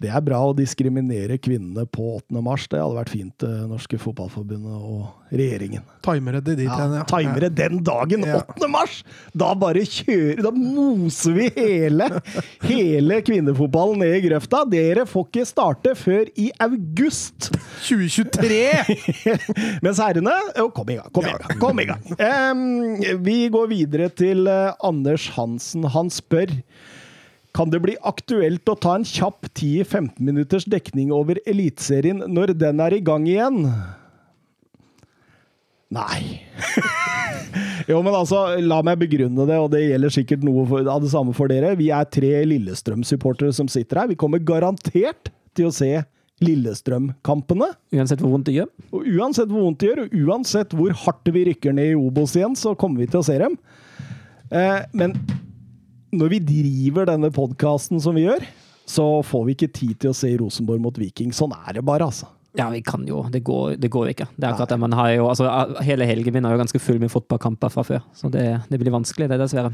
Det 0.00 0.08
er 0.08 0.22
bra 0.24 0.38
å 0.48 0.54
diskriminere 0.56 1.36
kvinnene 1.42 1.84
på 1.92 2.14
8. 2.16 2.40
mars. 2.40 2.64
Det 2.72 2.78
hadde 2.80 2.96
vært 2.96 3.12
fint, 3.12 3.34
det 3.42 3.66
norske 3.68 3.98
fotballforbundet 4.00 4.72
og 4.80 5.34
regjeringen. 5.36 5.84
Timere 6.04 6.40
det 6.40 6.54
dit 6.62 6.64
Ja, 6.64 6.78
igjen, 6.78 6.94
ja. 6.96 7.02
timere 7.10 7.50
den 7.52 7.82
dagen, 7.84 8.24
8. 8.24 8.68
mars! 8.72 9.02
Da 9.36 9.50
bare 9.58 9.82
kjører 9.84 10.40
Da 10.46 10.50
moser 10.56 11.36
vi 11.36 11.50
hele, 11.58 12.06
hele 12.64 13.20
kvinnefotballen 13.26 14.00
ned 14.00 14.16
i 14.16 14.22
grøfta. 14.24 14.62
Dere 14.72 15.04
får 15.08 15.28
ikke 15.28 15.44
starte 15.50 15.94
før 15.98 16.32
i 16.40 16.48
august! 16.64 17.50
2023! 17.84 18.62
Mens 19.84 20.00
herrene 20.00 20.32
jo, 20.56 20.70
Kom 20.80 20.90
i 20.92 20.96
gang, 20.96 21.12
kom 21.12 21.28
i 21.28 21.34
gang. 21.36 21.60
Kom 21.60 21.84
i 21.84 21.88
gang. 21.90 22.08
Um, 22.16 22.64
vi 23.26 23.38
går 23.52 23.68
videre 23.70 24.08
til 24.16 24.48
eh, 24.48 24.72
Anders 24.86 25.28
Hansen. 25.36 25.84
Han 25.92 26.08
spør 26.12 26.56
kan 27.56 27.70
det 27.72 27.80
bli 27.82 27.96
aktuelt 28.06 28.68
å 28.70 28.76
ta 28.78 28.94
en 28.98 29.06
kjapp 29.06 29.48
10-15 29.48 30.20
minutters 30.22 30.66
dekning 30.70 31.10
over 31.14 31.40
Eliteserien 31.48 32.22
når 32.30 32.54
den 32.60 32.82
er 32.82 32.94
i 32.94 33.02
gang 33.04 33.26
igjen? 33.28 33.64
Nei. 35.90 36.20
jo, 37.90 37.98
men 37.98 38.14
altså, 38.14 38.44
la 38.62 38.78
meg 38.86 39.00
begrunne 39.02 39.46
det, 39.48 39.58
og 39.58 39.72
det 39.74 39.82
gjelder 39.82 40.14
sikkert 40.14 40.46
noe 40.46 40.62
for, 40.70 40.86
av 40.86 41.02
det 41.02 41.10
samme 41.10 41.34
for 41.34 41.50
dere. 41.50 41.74
Vi 41.80 41.90
er 41.94 42.06
tre 42.06 42.32
Lillestrøm-supportere 42.46 43.54
som 43.56 43.70
sitter 43.70 44.04
her. 44.04 44.12
Vi 44.12 44.20
kommer 44.20 44.42
garantert 44.42 45.32
til 45.58 45.66
å 45.66 45.74
se 45.74 45.90
Lillestrøm-kampene. 46.40 47.72
Uansett 47.98 48.22
hvor 48.22 48.36
vondt 48.36 48.48
det 48.48 48.60
gjør. 48.60 48.70
Og 48.94 49.10
uansett 49.18 49.50
hvor 49.50 49.66
vondt 49.66 49.82
det 49.82 49.90
gjør, 49.90 50.06
og 50.06 50.14
uansett 50.22 50.78
hvor 50.78 50.94
hardt 51.02 51.34
vi 51.34 51.44
rykker 51.50 51.74
ned 51.76 51.92
i 51.92 51.98
Obos 51.98 52.38
igjen, 52.38 52.54
så 52.56 52.76
kommer 52.78 53.02
vi 53.02 53.10
til 53.10 53.20
å 53.20 53.26
se 53.26 53.36
dem. 53.42 53.58
Eh, 54.54 54.78
men 54.96 55.18
når 56.16 56.34
vi 56.34 56.42
driver 56.42 57.08
denne 57.08 57.30
podkasten 57.34 58.02
som 58.02 58.16
vi 58.18 58.26
gjør, 58.26 58.44
så 58.90 59.06
får 59.26 59.46
vi 59.46 59.56
ikke 59.56 59.72
tid 59.74 59.96
til 60.02 60.12
å 60.12 60.16
se 60.16 60.30
Rosenborg 60.40 60.82
mot 60.82 60.98
Viking. 60.98 61.34
Sånn 61.36 61.54
er 61.54 61.78
det 61.78 61.84
bare, 61.86 62.08
altså. 62.10 62.28
Ja, 62.58 62.66
vi 62.72 62.80
kan 62.82 63.04
jo. 63.06 63.22
Det 63.30 63.44
går, 63.46 63.76
det 63.78 63.92
går 63.94 64.10
ikke. 64.10 64.26
Det 64.34 64.42
er 64.42 64.50
akkurat 64.50 64.72
det. 64.72 64.80
Man 64.82 64.96
har 64.98 65.12
jo, 65.14 65.28
altså, 65.30 65.46
hele 65.86 66.08
helgen 66.08 66.34
min 66.34 66.48
er 66.48 66.56
jo 66.56 66.62
ganske 66.64 66.82
full 66.82 66.98
med 66.98 67.12
fotballkamper 67.12 67.70
fra 67.70 67.84
før, 67.86 68.02
så 68.16 68.30
det, 68.32 68.46
det 68.72 68.80
blir 68.82 68.94
vanskelig, 68.94 69.30
det, 69.30 69.38
dessverre. 69.38 69.70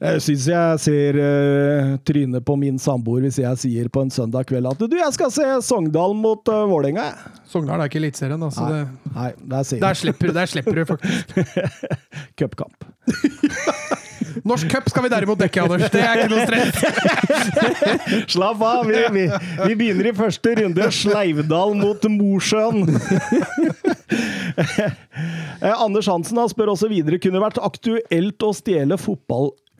Jeg 0.00 0.20
syns 0.24 0.46
jeg 0.48 0.80
ser 0.80 1.16
uh, 1.20 1.90
trynet 2.08 2.44
på 2.48 2.54
min 2.56 2.78
samboer 2.80 3.26
hvis 3.26 3.36
jeg 3.42 3.60
sier 3.60 3.90
på 3.92 4.00
en 4.06 4.12
søndag 4.12 4.48
kveld 4.48 4.70
at 4.70 4.80
du, 4.80 4.96
jeg 4.96 5.12
skal 5.16 5.32
se 5.34 5.44
Sogndal 5.66 6.14
mot 6.16 6.48
uh, 6.48 6.62
Vålerenga. 6.70 7.10
Sogndal 7.50 7.82
er 7.82 7.90
ikke 7.90 8.00
Eliteserien, 8.00 8.40
altså. 8.40 8.64
Nei, 8.64 8.80
Det, 8.80 9.12
nei, 9.16 9.30
der 9.52 9.82
der, 9.84 9.98
slipper, 10.00 10.32
der 10.32 10.48
slipper 10.48 10.80
du 10.80 10.86
faktisk. 10.88 11.36
cupkamp. 12.40 12.88
Norsk 14.46 14.70
cup 14.72 14.88
skal 14.88 15.04
vi 15.04 15.10
derimot 15.12 15.40
dekke, 15.40 15.64
Anders. 15.66 15.90
Det 15.92 16.00
er 16.00 16.22
ikke 16.22 16.32
noe 16.32 16.46
stress. 16.48 16.76
Slapp 18.34 18.62
av, 18.64 18.88
vi, 18.88 19.00
vi, 19.16 19.24
vi 19.66 19.76
begynner 19.82 20.10
i 20.10 20.14
første 20.16 20.54
runde. 20.62 20.88
Sleivdal 20.94 21.74
mot 21.80 22.08
Mosjøen. 22.14 22.86
Eh, 25.60 25.74
Anders 25.74 26.08
Hansen 26.10 26.40
spør 26.50 26.72
også 26.72 26.88
videre 26.90 27.20
kunne 27.22 27.42
vært 27.42 27.60
aktuelt 27.62 28.46
å 28.46 28.52
stjele 28.56 28.96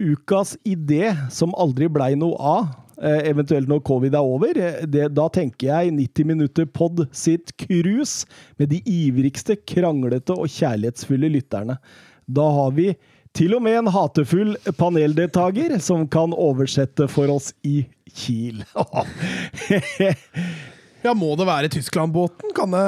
fotballukas 0.01 0.57
idé, 0.65 1.15
som 1.31 1.53
aldri 1.55 1.89
blei 1.89 2.15
noe 2.17 2.37
av. 2.39 2.69
eh, 3.03 3.29
Eventuelt 3.31 3.67
når 3.69 3.81
covid 3.83 4.15
er 4.15 4.21
over. 4.21 4.57
Eh, 4.59 4.87
Det, 4.87 5.15
da 5.15 5.29
tenker 5.29 5.69
jeg 5.69 5.93
90 5.93 6.25
minutter 6.27 6.67
pod 6.67 7.07
sitt 7.13 7.53
cruise 7.57 8.27
med 8.59 8.69
de 8.71 8.83
ivrigste, 8.85 9.57
kranglete 9.57 10.31
og 10.37 10.47
kjærlighetsfulle 10.49 11.31
lytterne. 11.33 11.79
Da 12.29 12.43
har 12.51 12.71
vi 12.73 12.95
til 13.33 13.55
og 13.55 13.63
med 13.63 13.79
en 13.79 13.87
hatefull 13.87 14.57
paneldeltaker 14.77 15.79
som 15.81 16.07
kan 16.09 16.33
oversette 16.33 17.09
for 17.09 17.29
oss 17.31 17.53
i 17.65 17.87
Kiel. 18.13 18.65
Ja, 21.03 21.15
må 21.17 21.33
det 21.39 21.47
være 21.49 21.71
Tyskland-båten? 21.73 22.51
Kan 22.53 22.75
det 22.77 22.83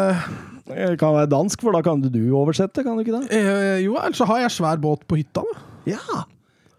jeg 0.77 0.99
kan 1.01 1.15
være 1.17 1.31
dansk, 1.33 1.63
for 1.65 1.73
da 1.73 1.81
kan 1.83 2.01
du 2.05 2.19
oversette, 2.37 2.83
kan 2.85 2.97
du 2.97 3.01
ikke 3.03 3.23
det? 3.23 3.31
eh, 3.39 3.79
Jo, 3.87 3.97
ellers 3.97 4.21
har 4.29 4.39
jeg 4.45 4.51
svær 4.53 4.77
båt 4.81 5.07
på 5.09 5.17
hytta, 5.17 5.41
da. 5.43 5.63
Ja! 5.95 6.25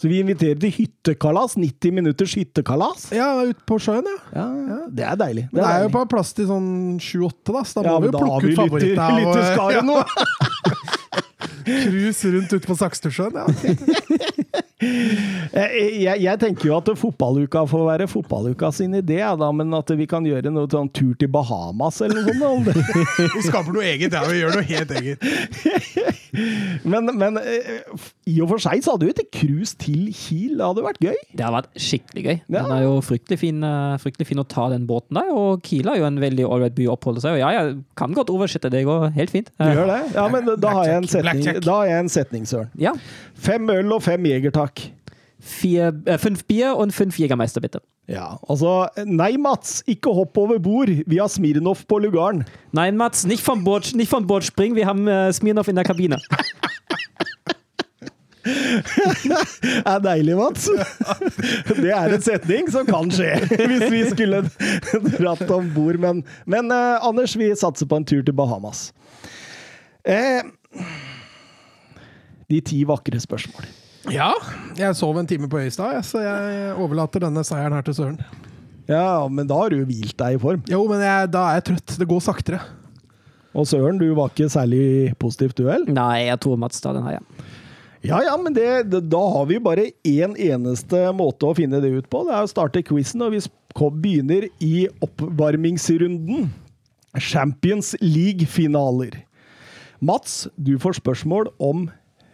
Så 0.03 0.09
vi 0.11 0.17
inviterer 0.19 0.57
til 0.59 0.73
hyttekalas. 0.75 1.53
90 1.55 1.93
minutters 1.95 2.33
hyttekalas. 2.35 3.05
Ja, 3.15 3.29
ute 3.47 3.63
på 3.69 3.77
sjøen, 3.79 4.03
ja. 4.03 4.17
Ja, 4.35 4.79
Det 4.91 5.05
er 5.07 5.15
deilig. 5.21 5.45
Men 5.53 5.61
det 5.63 5.69
er 5.69 5.77
jo 5.85 5.87
deilig. 5.87 5.93
på 5.95 6.01
plass 6.11 6.33
til 6.35 6.49
sånn 6.49 6.67
sju-åtte, 6.99 7.53
da, 7.55 7.61
så 7.63 7.79
da 7.79 7.87
ja, 7.87 7.93
må 7.95 8.03
vi 8.03 8.09
men 8.09 8.11
jo 8.11 8.11
da 8.11 8.19
har 8.19 8.27
plukke 8.27 8.43
vi 8.43 8.51
ut 8.51 8.59
favorittene. 8.59 9.21
lytter, 9.23 9.43
av- 9.63 9.85
nå. 9.93 9.97
Cruise 11.67 12.31
rundt 12.33 12.53
ute 12.53 12.67
på 12.67 12.75
Sakstursjøen, 12.79 13.37
ja. 13.39 13.45
Jeg, 14.83 15.93
jeg, 16.03 16.17
jeg 16.25 16.39
tenker 16.41 16.67
jo 16.67 16.75
at 16.77 16.89
fotballuka 16.99 17.63
får 17.69 17.85
være 17.87 18.07
fotballuka 18.11 18.71
sin 18.75 18.95
idé, 18.99 19.19
ja, 19.21 19.31
da, 19.39 19.51
men 19.55 19.71
at 19.77 19.91
vi 19.95 20.07
kan 20.09 20.25
gjøre 20.27 20.51
noe 20.53 20.67
sånn 20.71 20.89
tur 20.95 21.13
til 21.19 21.31
Bahamas 21.31 22.01
eller 22.03 22.25
noe 22.27 22.35
sånt. 22.39 22.71
Vi 23.37 23.41
skaper 23.45 23.73
noe 23.75 23.85
eget, 23.87 24.13
ja. 24.13 24.23
Vi 24.27 24.41
gjør 24.41 24.57
noe 24.57 24.67
helt 24.67 24.91
eget. 24.99 25.23
Men, 26.83 27.05
men 27.13 27.35
eh, 27.37 27.83
i 28.25 28.39
og 28.41 28.47
for 28.49 28.61
seg 28.63 28.79
så 28.81 28.95
hadde 28.95 29.05
jo 29.05 29.11
et 29.13 29.19
cruise 29.35 29.75
til 29.77 30.07
Kiel 30.17 30.55
det 30.57 30.65
hadde 30.65 30.81
vært 30.81 30.97
gøy. 31.03 31.19
Det 31.29 31.43
hadde 31.45 31.59
vært 31.59 31.77
skikkelig 31.85 32.23
gøy. 32.25 32.33
Ja. 32.39 32.55
Den 32.55 32.71
er 32.73 32.81
jo 32.87 32.95
fryktelig 33.05 33.37
fin, 33.37 33.59
eh, 33.67 33.93
fryktelig 34.01 34.27
fin 34.31 34.41
å 34.41 34.45
ta 34.49 34.65
den 34.73 34.87
båten 34.89 35.19
der, 35.19 35.29
og 35.29 35.61
Kiel 35.67 35.91
er 35.93 35.99
jo 36.01 36.07
en 36.07 36.17
veldig 36.23 36.47
ålreit 36.49 36.73
by 36.73 36.87
å 36.89 36.95
oppholde 36.95 37.21
seg 37.21 37.37
i. 37.37 37.43
Ja, 37.43 37.51
jeg 37.53 37.75
kan 37.99 38.17
godt 38.17 38.33
oversette 38.33 38.71
det, 38.73 38.81
det 38.81 38.87
går 38.89 39.11
helt 39.13 39.33
fint. 39.35 39.51
Du 39.53 39.63
Eh, 39.67 39.75
gjør 39.77 39.91
det? 39.93 39.99
Ja, 40.17 40.25
men 40.33 40.49
da 40.65 40.73
har 40.79 40.89
jeg 40.89 41.03
en 41.03 41.07
setning. 41.13 41.52
Da 41.61 41.79
har 41.81 41.89
jeg 41.91 42.03
en 42.05 42.09
setning, 42.09 42.47
Søren. 42.49 42.69
Ja. 42.79 42.93
Fem 43.35 43.69
øl 43.69 43.91
og 43.93 44.03
fem 44.05 44.25
jeger, 44.25 44.53
takk. 44.55 44.85
Äh, 45.63 46.17
fünf 46.17 46.45
Bier 46.45 46.77
und 46.77 46.91
fünf 46.91 47.19
Jägermeister, 47.19 47.61
bitte. 47.61 47.81
Ja, 48.07 48.39
altså 48.49 48.87
Nei, 49.05 49.37
Mats, 49.37 49.83
ikke 49.87 50.11
hopp 50.11 50.37
over 50.37 50.59
bord. 50.59 50.89
Vi 51.07 51.17
har 51.17 51.27
Smirnov 51.27 51.85
på 51.87 51.99
lugaren. 51.99 52.43
Nein, 52.71 52.97
Mats, 52.97 53.25
nicht 53.25 53.43
vom 53.43 53.63
Bord, 53.63 53.93
nicht 53.95 54.09
vom 54.09 54.27
Bord 54.27 54.43
springen, 54.43 54.75
wir 54.75 54.85
haben 54.85 55.07
äh, 55.07 55.31
Smirnov 55.33 55.67
in 55.67 55.75
der 55.75 55.83
Kabine. 55.83 56.19
Det 58.43 59.83
er 59.85 59.99
deilig, 60.03 60.35
Mats. 60.35 60.69
Det 61.83 61.91
er 61.91 62.13
en 62.13 62.21
setning 62.21 62.67
som 62.71 62.85
kan 62.87 63.11
skje 63.13 63.37
hvis 63.69 63.85
vi 63.91 64.01
skulle 64.09 64.41
dratt 65.15 65.47
om 65.51 65.69
bord. 65.75 65.99
Men, 66.03 66.23
men 66.45 66.71
eh, 66.71 67.07
Anders, 67.07 67.37
vi 67.39 67.53
satser 67.55 67.87
på 67.87 68.01
en 68.01 68.07
tur 68.07 68.23
til 68.23 68.35
Bahamas. 68.35 68.89
Eh, 70.03 70.43
de 72.53 72.61
ti 72.65 72.83
vakre 72.87 73.19
spørsmål. 73.21 73.67
Ja, 74.11 74.33
jeg 74.75 74.97
sov 74.99 75.17
en 75.19 75.27
time 75.29 75.47
på 75.49 75.61
Øystad, 75.63 76.01
så 76.05 76.21
jeg 76.23 76.73
overlater 76.75 77.23
denne 77.23 77.43
seieren 77.47 77.75
her 77.75 77.85
til 77.87 77.95
Søren. 77.97 78.19
Ja, 78.89 79.23
men 79.31 79.47
da 79.47 79.57
har 79.61 79.71
du 79.71 79.79
hvilt 79.87 80.17
deg 80.19 80.35
i 80.35 80.41
form. 80.41 80.63
Jo, 80.67 80.81
men 80.89 81.03
jeg, 81.03 81.29
da 81.31 81.45
er 81.49 81.59
jeg 81.61 81.67
trøtt. 81.69 81.95
Det 82.01 82.07
går 82.09 82.23
saktere. 82.25 82.59
Og 83.55 83.67
Søren, 83.69 83.99
du 84.01 84.09
var 84.17 84.31
ikke 84.33 84.49
særlig 84.51 85.13
positivt, 85.21 85.55
duell? 85.61 85.85
Nei, 85.87 86.25
jeg 86.27 86.41
tror 86.43 86.59
Mats 86.59 86.83
tar 86.83 86.97
den 86.97 87.05
her, 87.07 87.19
ja. 87.21 87.51
Ja, 88.03 88.17
ja, 88.25 88.33
men 88.35 88.51
det, 88.51 88.89
det, 88.91 89.05
da 89.07 89.21
har 89.31 89.45
vi 89.47 89.61
bare 89.63 89.85
én 90.03 90.33
eneste 90.35 91.05
måte 91.15 91.47
å 91.47 91.55
finne 91.55 91.79
det 91.79 91.93
ut 91.93 92.09
på. 92.11 92.25
Det 92.27 92.33
er 92.35 92.43
å 92.43 92.49
starte 92.51 92.83
quizen, 92.83 93.23
og 93.23 93.31
vi 93.31 93.39
begynner 94.03 94.49
i 94.59 94.89
oppvarmingsrunden. 95.05 96.49
Champions 97.21 97.93
League-finaler. 98.01 99.21
Mats, 100.03 100.49
du 100.57 100.75
får 100.81 100.97
spørsmål 100.99 101.53
om 101.63 101.85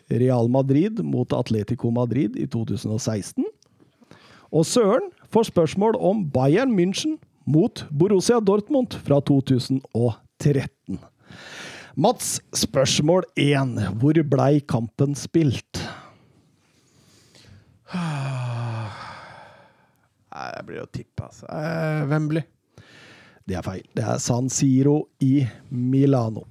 Real 0.09 0.49
Madrid 0.49 1.03
mot 1.05 1.33
Atletico 1.33 1.91
Madrid 1.93 2.35
i 2.39 2.47
2016. 2.49 3.45
Og 4.49 4.65
Søren 4.65 5.11
får 5.29 5.51
spørsmål 5.51 5.97
om 6.01 6.23
Bayern 6.33 6.73
München 6.73 7.19
mot 7.45 7.85
Borussia 7.93 8.39
Dortmund 8.41 8.97
fra 9.05 9.21
2013. 9.21 10.99
Mats, 11.99 12.39
spørsmål 12.55 13.25
én. 13.37 13.75
Hvor 13.99 14.17
blei 14.23 14.59
kampen 14.61 15.15
spilt? 15.17 15.81
Nei, 20.29 20.49
det 20.55 20.63
blir 20.67 20.83
å 20.83 20.89
tippe, 20.93 21.25
altså. 21.25 21.49
Eh, 21.49 22.05
Wembley. 22.09 22.45
Det 23.49 23.57
er 23.57 23.65
feil. 23.65 23.85
Det 23.97 24.05
er 24.05 24.21
San 24.21 24.49
Siro 24.53 25.09
i 25.25 25.41
Milano. 25.73 26.45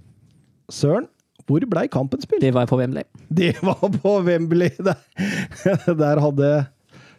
Søren, 0.69 1.07
hvor 1.49 1.65
blei 1.71 1.87
kampen 1.89 2.21
spilt? 2.21 2.43
Det 2.45 2.53
var 2.53 2.69
på 2.69 2.77
Wembley. 2.77 3.07
Det 3.29 3.55
var 3.65 3.81
på 3.81 4.19
Wembley. 4.27 4.71
Der, 4.89 5.95
der 5.97 6.21
hadde 6.21 6.51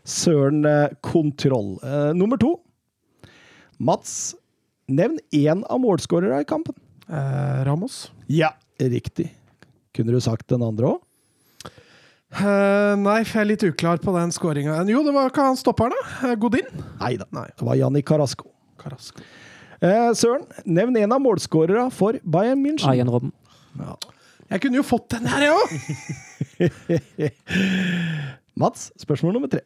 Søren 0.10 0.64
eh, 0.66 0.94
kontroll. 1.06 1.76
Uh, 1.84 2.12
nummer 2.18 2.38
to. 2.42 2.56
Mats, 3.78 4.36
nevn 4.90 5.20
én 5.36 5.64
av 5.66 5.82
målskårerne 5.82 6.42
i 6.44 6.48
kampen. 6.48 6.78
Uh, 7.10 7.66
Ramos. 7.68 8.08
Ja, 8.30 8.54
riktig. 8.80 9.30
Kunne 9.96 10.14
du 10.14 10.22
sagt 10.24 10.50
den 10.52 10.66
andre 10.66 10.94
òg? 10.94 11.06
Uh, 12.30 12.94
nei, 13.02 13.24
for 13.26 13.40
jeg 13.40 13.42
er 13.42 13.50
litt 13.50 13.66
uklar 13.66 14.02
på 14.04 14.14
den 14.14 14.34
skåringa. 14.34 14.78
Jo, 14.90 15.02
det 15.06 15.14
var 15.16 15.32
ikke 15.32 15.48
han 15.48 15.58
stopperen, 15.58 15.96
da? 15.98 16.36
Godin? 16.38 16.70
Nei 17.02 17.16
da. 17.18 17.26
Det 17.34 17.66
var 17.66 17.80
Janni 17.80 18.04
Carasco. 18.06 18.52
Carrasco. 18.80 19.26
Uh, 19.80 20.12
Søren, 20.18 20.46
nevn 20.68 20.98
en 21.02 21.16
av 21.16 21.22
målskårerne 21.24 21.90
for 21.96 22.20
Bayern 22.24 22.62
München. 22.62 22.90
Arjen 22.92 23.10
Robben. 23.10 23.34
Ja. 23.80 23.98
Jeg 24.50 24.64
kunne 24.64 24.80
jo 24.80 24.86
fått 24.86 25.12
den 25.14 25.28
her, 25.30 25.44
jeg 25.46 25.54
òg! 25.54 25.70
Mats, 28.62 28.90
spørsmål 29.00 29.36
nummer 29.38 29.52
tre. 29.52 29.62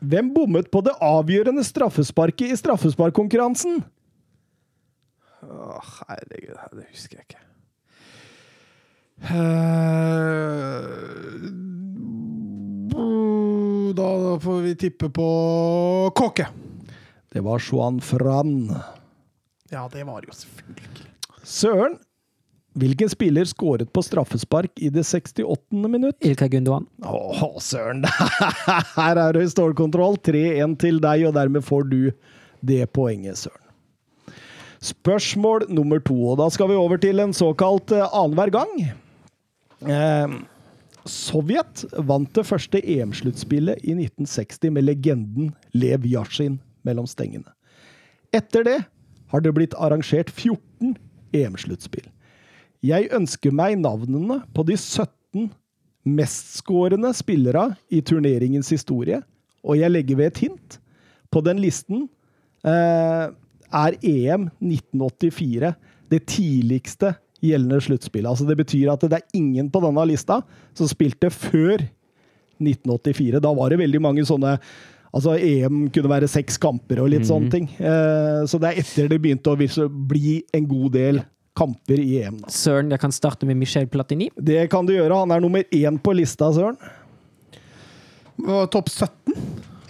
Hvem 0.00 0.30
bommet 0.32 0.70
på 0.72 0.80
det 0.86 0.94
avgjørende 1.04 1.64
straffesparket 1.66 2.54
i 2.54 2.56
straffesparkkonkurransen? 2.56 3.82
Herregud, 5.40 6.56
det 6.78 6.86
husker 6.92 7.20
jeg 7.20 7.26
ikke. 7.26 7.42
Eh, 9.20 9.34
da 13.98 14.08
får 14.40 14.62
vi 14.64 14.76
tippe 14.80 15.10
på 15.12 15.28
Kåke. 16.16 16.46
Det 17.30 17.42
var 17.44 17.60
Juan 17.60 18.00
Fran. 18.00 18.70
Ja, 19.70 19.84
det 19.92 20.06
var 20.06 20.24
jo 20.26 20.32
selvfølgelig 20.34 21.06
Søren, 21.46 21.98
hvilken 22.78 23.10
spiller 23.10 23.48
skåret 23.50 23.90
på 23.92 24.02
straffespark 24.02 24.70
i 24.78 24.90
det 24.94 25.02
68. 25.04 25.88
minutt? 25.90 26.16
Ilkay 26.22 26.52
Gundogan. 26.52 26.86
Å, 27.02 27.50
søren! 27.62 28.04
Her 28.98 29.18
er 29.18 29.34
det 29.34 29.48
stålkontroll. 29.54 30.20
3-1 30.22 30.76
til 30.82 31.00
deg, 31.02 31.26
og 31.26 31.34
dermed 31.34 31.66
får 31.66 31.88
du 31.90 31.98
det 32.66 32.84
poenget, 32.94 33.40
Søren. 33.42 33.66
Spørsmål 34.80 35.66
nummer 35.68 36.00
to, 36.00 36.14
og 36.30 36.38
da 36.40 36.46
skal 36.52 36.70
vi 36.70 36.78
over 36.78 37.00
til 37.00 37.20
en 37.20 37.34
såkalt 37.36 37.92
eh, 37.92 38.06
annenhver 38.16 38.54
gang. 38.54 38.70
Eh, 39.84 40.38
Sovjet 41.10 41.84
vant 42.06 42.30
det 42.36 42.46
første 42.48 42.80
EM-sluttspillet 42.80 43.82
i 43.82 43.96
1960 43.96 44.72
med 44.76 44.86
legenden 44.86 45.50
Lev 45.76 46.06
Yashin 46.08 46.58
mellom 46.86 47.08
stengene. 47.08 47.48
Etter 48.36 48.64
det 48.64 48.78
har 49.32 49.44
det 49.44 49.52
blitt 49.56 49.76
arrangert 49.76 50.30
14 50.30 50.94
EM-sluttspill. 51.36 52.06
Jeg 52.80 53.10
ønsker 53.12 53.52
meg 53.52 53.76
navnene 53.80 54.40
på 54.56 54.64
de 54.68 54.76
17 54.78 55.50
mestskårende 56.08 57.12
spillere 57.16 57.66
i 57.92 58.00
turneringens 58.00 58.70
historie, 58.72 59.20
og 59.60 59.76
jeg 59.76 59.92
legger 59.92 60.16
ved 60.16 60.30
et 60.30 60.44
hint. 60.46 60.78
På 61.30 61.42
den 61.44 61.60
listen 61.60 62.06
eh, 62.64 63.26
er 63.28 63.98
EM 64.00 64.48
1984 64.64 65.74
det 66.10 66.22
tidligste 66.26 67.12
gjeldende 67.44 67.80
sluttspillet. 67.84 68.30
Altså 68.32 68.48
det 68.48 68.56
betyr 68.58 68.92
at 68.92 69.04
det 69.04 69.20
er 69.20 69.36
ingen 69.36 69.68
på 69.72 69.82
denne 69.84 70.06
lista 70.08 70.40
som 70.76 70.88
spilte 70.88 71.30
før 71.32 71.84
1984. 72.60 73.40
Da 73.44 73.52
var 73.56 73.70
det 73.72 73.82
veldig 73.84 74.02
mange 74.08 74.26
sånne 74.28 74.56
Altså 75.10 75.32
EM 75.42 75.88
kunne 75.90 76.06
være 76.06 76.28
seks 76.30 76.54
kamper 76.62 77.00
og 77.02 77.08
litt 77.10 77.24
sånne 77.26 77.48
ting. 77.50 77.64
Eh, 77.82 78.44
så 78.46 78.60
det 78.62 78.68
er 78.68 78.76
etter 78.78 79.08
det 79.10 79.16
begynte 79.18 79.50
å 79.50 79.88
bli 79.90 80.36
en 80.54 80.68
god 80.70 80.92
del 80.94 81.18
kamper 81.60 82.00
i 82.00 82.22
EM. 82.24 82.40
Da. 82.40 82.50
Søren, 82.56 82.90
jeg 82.94 83.02
kan 83.02 83.12
starte 83.14 83.46
med 83.48 83.58
Michel 83.60 83.86
Platini. 83.92 84.30
Det 84.40 84.64
kan 84.72 84.88
du 84.88 84.94
gjøre. 84.96 85.20
Han 85.22 85.34
er 85.36 85.44
nummer 85.44 85.64
én 85.76 86.00
på 86.00 86.14
lista, 86.16 86.48
Søren. 86.56 86.78
Topp 88.72 88.88
17? 88.88 89.34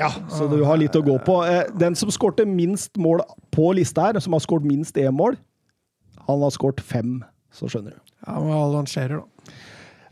Ja, 0.00 0.08
Så 0.32 0.48
du 0.48 0.62
har 0.64 0.78
litt 0.80 0.96
å 0.96 1.02
gå 1.04 1.18
på. 1.24 1.36
Eh, 1.46 1.68
Den 1.78 1.94
som 1.94 2.10
skårte 2.10 2.46
minst 2.48 2.96
mål 2.96 3.20
på 3.52 3.70
lista 3.76 4.08
her, 4.08 4.20
som 4.24 4.32
har 4.32 4.40
skåret 4.40 4.64
minst 4.66 4.96
EM-mål, 4.96 5.36
han 6.26 6.40
har 6.42 6.50
skåret 6.54 6.80
fem, 6.80 7.18
så 7.52 7.68
skjønner 7.68 7.94
du. 7.98 8.00
Ja, 8.26 8.38
men 8.40 8.52
Alan 8.56 8.88
Shearer, 8.88 9.20
da. 9.20 9.52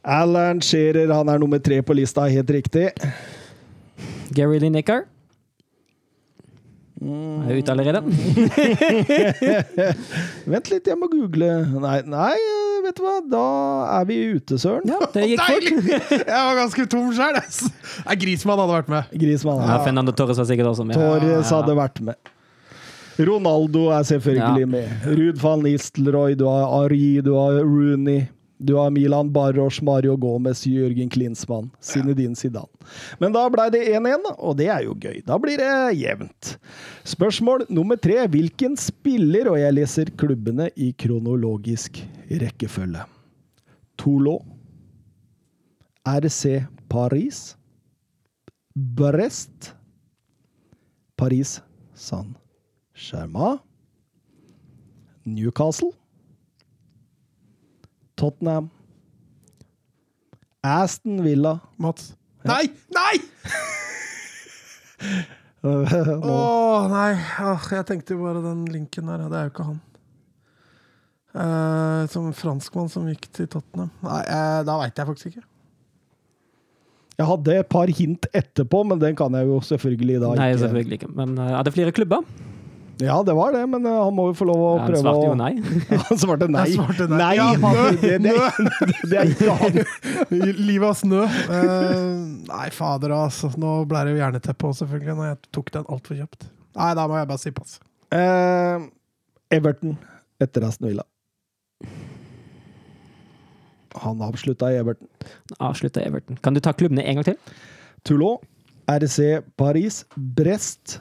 Alan 0.05 0.61
Shearer, 0.65 1.11
han 1.12 1.29
er 1.33 1.41
nummer 1.41 1.59
tre 1.65 1.81
på 1.83 1.97
lista, 1.97 2.27
helt 2.29 2.50
riktig. 2.53 2.91
Gary 4.37 4.61
Lineker. 4.61 5.07
Er 6.99 7.50
jeg 7.52 7.62
ute 7.62 7.71
allerede? 7.75 8.00
Vent 10.52 10.71
litt, 10.73 10.88
jeg 10.90 10.99
må 10.99 11.07
google. 11.12 11.50
Nei, 11.83 11.99
nei, 12.11 12.37
vet 12.85 12.97
du 12.99 13.02
hva, 13.05 13.12
da 13.31 13.43
er 14.00 14.09
vi 14.09 14.17
ute, 14.35 14.55
Søren. 14.59 14.88
Ja, 14.90 14.99
det 15.14 15.28
gikk 15.31 15.45
fort. 15.45 15.69
Jeg 16.17 16.40
var 16.49 16.55
ganske 16.59 16.83
tom 16.90 17.12
sjøl. 17.14 17.38
Grismann 18.23 18.59
hadde 18.64 18.75
vært 18.75 18.90
med. 18.97 19.02
Grismann. 19.23 19.62
Ja, 19.69 19.76
Fernando 19.85 20.12
Torres 20.17 20.40
var 20.43 20.49
sikkert 20.50 20.73
også 20.73 20.85
med. 20.88 20.95
Torres 20.99 21.50
hadde 21.55 21.75
vært 21.78 21.99
med. 22.11 22.19
Ronaldo 23.19 23.88
er 23.90 24.05
selvfølgelig 24.07 24.62
Ja. 24.67 24.71
med. 24.75 24.87
Ruud 25.19 25.38
van 25.43 25.62
Nistelrooy, 25.67 26.33
du 26.38 26.45
har 26.47 26.64
Ari, 26.85 27.19
du 27.23 27.33
har 27.35 27.52
Rooney. 27.67 28.21
Du 28.59 28.75
har 28.75 28.91
Milan 28.91 29.33
Barros, 29.33 29.79
Mario 29.83 30.17
Gomez, 30.19 30.65
Jørgen 30.67 31.11
Klinsmann, 31.11 31.71
Zinedine 31.81 32.35
Zidane. 32.37 32.67
Men 33.23 33.35
da 33.35 33.45
ble 33.53 33.69
det 33.71 33.85
1-1, 33.95 34.27
og 34.35 34.57
det 34.59 34.67
er 34.75 34.83
jo 34.87 34.97
gøy. 34.99 35.21
Da 35.27 35.38
blir 35.38 35.61
det 35.61 35.71
jevnt. 36.00 36.57
Spørsmål 37.07 37.69
nummer 37.71 38.00
tre. 38.00 38.25
Hvilken 38.27 38.75
spiller, 38.81 39.53
og 39.53 39.61
jeg 39.62 39.77
leser 39.77 40.11
klubbene 40.19 40.71
i 40.75 40.91
kronologisk 40.99 42.03
rekkefølge. 42.29 43.07
Toulon, 43.99 44.43
RC 46.09 46.65
Paris, 46.88 47.57
Brest, 48.75 49.75
Paris 51.17 51.61
Saint-Germain, 51.95 53.59
Newcastle, 55.27 55.93
Tottenham, 58.19 58.71
Aston 60.67 61.23
Villa 61.25 61.59
Mats. 61.79 62.13
Nei! 62.49 62.65
Nei! 62.95 63.17
Å 65.59 65.71
oh, 66.23 66.87
nei. 66.91 67.13
Åh, 67.19 67.69
jeg 67.75 67.87
tenkte 67.89 68.15
jo 68.15 68.23
bare 68.23 68.43
den 68.45 68.63
linken 68.71 69.11
der. 69.11 69.25
Det 69.27 69.39
er 69.39 69.49
jo 69.49 69.53
ikke 69.53 69.67
han. 69.67 69.81
Eh, 71.39 72.03
som 72.13 72.29
franskmann 72.35 72.91
som 72.93 73.09
gikk 73.11 73.27
til 73.35 73.49
Tottenham. 73.51 73.91
Nei, 74.07 74.21
eh, 74.23 74.61
da 74.67 74.79
veit 74.81 74.99
jeg 74.99 75.11
faktisk 75.11 75.33
ikke. 75.33 75.47
Jeg 77.19 77.27
hadde 77.27 77.57
et 77.59 77.67
par 77.67 77.91
hint 77.91 78.29
etterpå, 78.31 78.85
men 78.87 79.01
den 79.03 79.17
kan 79.19 79.35
jeg 79.35 79.49
jo 79.49 79.59
selvfølgelig 79.67 80.21
da 80.23 80.31
ikke. 80.31 80.45
Nei, 80.45 80.61
selvfølgelig 80.63 80.99
ikke. 81.01 81.11
Men 81.19 81.35
uh, 81.35 81.57
er 81.59 81.67
det 81.67 81.73
flere 81.75 81.95
klubber? 81.95 82.23
Ja, 82.99 83.23
det 83.23 83.35
var 83.38 83.52
det, 83.55 83.61
men 83.71 83.85
uh, 83.87 83.93
han 84.05 84.14
må 84.17 84.25
jo 84.31 84.35
få 84.40 84.47
lov 84.49 84.59
å 84.59 84.71
Ja, 84.73 84.78
Han 84.83 84.90
prøve 84.90 85.02
svarte 85.05 85.23
å 85.23 85.28
jo 85.28 85.37
nei. 85.38 85.52
Han 86.09 86.21
svarte 86.23 86.49
nei. 86.50 86.64
han 86.64 86.73
svarte 86.75 87.07
nei. 87.12 87.19
Nei, 87.21 87.31
Ja, 87.38 87.47
han, 87.62 87.76
det, 88.02 88.17
det, 88.25 88.33
det, 88.35 88.97
det 89.12 89.21
er 89.21 89.33
ikke 89.35 89.57
han. 89.61 89.78
Livet 90.69 90.88
av 90.88 90.97
snø. 90.99 91.23
Uh, 91.47 91.93
nei, 92.49 92.67
fader, 92.75 93.14
altså. 93.14 93.52
Nå 93.61 93.76
ble 93.90 94.02
det 94.09 94.17
jo 94.17 94.23
hjerneteppe 94.23 94.71
òg, 94.71 94.76
selvfølgelig, 94.81 95.19
når 95.21 95.31
jeg 95.31 95.40
tok 95.55 95.73
den 95.78 95.87
altfor 95.95 96.19
kjapt. 96.19 96.49
Nei, 96.78 96.90
da 96.99 97.07
må 97.11 97.21
jeg 97.21 97.31
bare 97.31 97.43
si 97.45 97.55
pass. 97.55 97.78
Uh, 98.11 98.88
Everton 99.55 99.95
etter 100.43 100.67
Aston 100.67 100.90
Villa. 100.90 101.07
Han 104.02 104.21
avslutta 104.23 104.73
i 104.73 104.78
Everton. 104.78 105.09
Avslutter 105.59 106.05
Everton. 106.07 106.38
Kan 106.43 106.55
du 106.55 106.61
ta 106.62 106.75
klubbene 106.76 107.02
en 107.07 107.19
gang 107.19 107.31
til? 107.31 107.57
Toulon, 108.07 108.38
RC 108.88 109.43
Paris, 109.59 110.02
Brest, 110.17 110.99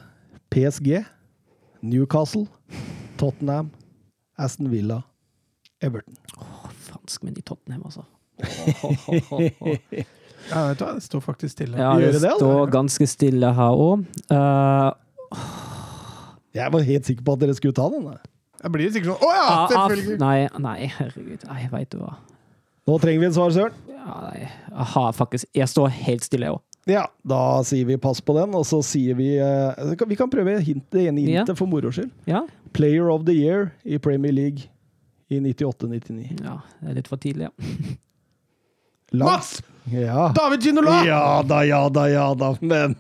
PSG, 0.54 1.02
Newcastle, 1.82 2.48
Tottenham, 3.18 3.70
Aston 4.38 4.70
Villa, 4.72 5.04
Everton. 5.82 6.16
Åh, 6.38 6.44
fransk, 6.44 6.88
Franskmenn 6.92 7.38
i 7.38 7.42
Tottenham, 7.42 7.84
altså. 7.86 8.06
Ja, 10.48 10.62
vet 10.70 10.80
du 10.80 10.84
hva, 10.86 10.94
det 10.96 11.04
står 11.04 11.22
faktisk 11.26 11.52
stille. 11.58 11.76
Ja, 11.76 11.90
det 12.00 12.14
det 12.14 12.22
det, 12.24 12.30
står 12.40 12.54
eller? 12.54 12.70
ganske 12.72 13.08
stille 13.10 13.50
her 13.58 13.80
òg. 13.84 14.06
Jeg 16.56 16.74
var 16.74 16.86
helt 16.88 17.10
sikker 17.10 17.26
på 17.28 17.36
at 17.36 17.42
dere 17.44 17.56
skulle 17.58 17.76
ta 17.76 17.88
den. 17.92 18.06
jeg. 18.08 18.22
Jeg 18.64 18.74
blir 18.74 18.94
sikkert 18.94 19.12
sånn 19.12 19.28
Å 19.28 19.34
ja! 19.36 19.50
Selvfølgelig! 19.74 20.16
nei, 20.22 20.38
nei, 20.64 20.78
herregud. 20.96 21.44
Nei, 21.50 21.66
veit 21.74 21.92
du 21.94 22.00
hva. 22.02 22.14
Nå 22.88 22.96
trenger 23.04 23.22
vi 23.26 23.28
et 23.28 23.36
svar, 23.36 23.52
Søren. 23.54 23.76
Ja, 23.92 24.16
nei, 24.24 24.48
Aha, 24.72 25.04
faktisk 25.18 25.50
Jeg 25.58 25.68
står 25.70 25.92
helt 26.00 26.24
stille, 26.26 26.48
jeg 26.48 26.56
òg. 26.56 26.64
Ja, 26.88 27.04
da 27.28 27.40
sier 27.68 27.86
vi 27.90 27.98
pass 28.00 28.22
på 28.24 28.34
den, 28.38 28.54
og 28.56 28.64
så 28.68 28.80
sier 28.86 29.18
vi 29.20 29.34
uh, 29.44 29.76
Vi 30.08 30.16
kan 30.16 30.30
prøve 30.32 30.58
hint, 30.64 30.86
det 30.96 31.08
ene 31.10 31.26
Ja. 31.28 31.44
for 31.54 31.68
moro 31.68 31.92
skyld. 31.92 32.12
Ja? 32.26 32.46
Player 32.74 33.10
of 33.12 33.26
the 33.28 33.34
year 33.36 33.72
i 33.84 33.98
Premier 34.00 34.32
League 34.32 34.70
i 35.30 35.40
98-99. 35.44 36.38
ja, 36.46 36.62
det 36.80 36.90
er 36.90 36.96
litt 37.02 37.08
for 37.12 37.20
tidlig, 37.20 37.50
ja. 37.50 37.98
Mats! 39.12 39.62
Ja. 39.92 40.30
David 40.36 40.64
Ginola! 40.64 41.02
Ja 41.08 41.42
da, 41.48 41.62
ja 41.64 41.82
da, 41.90 42.08
ja 42.12 42.26
da. 42.36 42.50
Men 42.60 42.96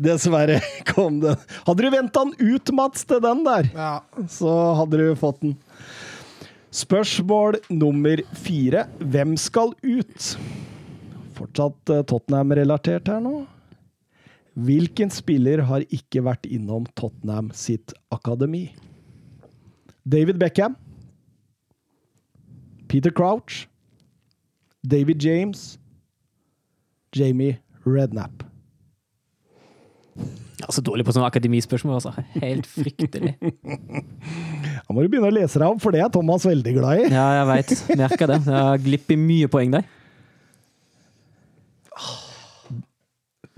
dessverre 0.00 0.60
kom 0.88 1.18
den. 1.20 1.36
Hadde 1.66 1.82
du 1.84 1.90
venta 1.92 2.22
den 2.24 2.54
ut, 2.54 2.72
Mats, 2.72 3.04
til 3.08 3.20
den 3.24 3.42
der, 3.44 3.68
Ja. 3.76 3.90
så 4.32 4.52
hadde 4.80 4.96
du 5.00 5.10
fått 5.20 5.40
den. 5.44 5.56
Spørsmål 6.72 7.58
nummer 7.68 8.22
fire. 8.32 8.86
Hvem 8.98 9.34
skal 9.36 9.74
ut? 9.84 10.30
Fortsatt 11.42 11.90
eh, 11.90 12.04
Tottenham-relatert 12.06 13.10
her 13.10 13.22
nå. 13.22 13.42
Hvilken 14.62 15.10
spiller 15.10 15.64
har 15.66 15.82
ikke 15.90 16.22
vært 16.22 16.46
innom 16.46 16.84
Tottenham 16.98 17.50
sitt 17.56 17.94
akademi? 18.14 18.68
David 20.04 20.38
Beckham. 20.38 20.76
Peter 22.86 23.10
Crouch. 23.10 23.66
David 24.86 25.22
James. 25.24 25.78
Jamie 27.16 27.58
Redknapp. 27.86 28.44
Jeg 30.62 30.68
er 30.68 30.76
så 30.76 30.84
dårlig 30.84 31.04
på 31.08 31.14
sånne 31.16 31.26
akademispørsmål, 31.32 31.98
altså. 31.98 32.22
Helt 32.38 32.68
fryktelig. 32.70 33.34
Da 34.82 34.94
må 34.94 35.04
du 35.04 35.08
begynne 35.08 35.28
å 35.30 35.32
lese 35.32 35.60
deg 35.60 35.70
om, 35.72 35.78
for 35.80 35.94
det 35.94 36.00
er 36.02 36.08
Thomas 36.12 36.42
veldig 36.44 36.72
glad 36.74 37.00
i. 37.00 37.04
Ja, 37.14 37.26
jeg 37.38 37.46
veit. 37.48 37.70
Merker 37.96 38.28
det. 38.28 38.38
Jeg 38.44 38.64
har 38.66 38.80
glippet 38.82 39.20
mye 39.20 39.48
poeng 39.48 39.72
der. 39.72 39.86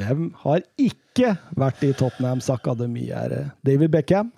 Hvem 0.01 0.33
har 0.43 0.63
ikke 0.81 1.37
vært 1.59 1.83
i 1.87 1.93
Tottenhams 1.95 2.49
akademi? 2.51 3.11
Er 3.15 3.51
David 3.67 3.93
Beckham? 3.95 4.33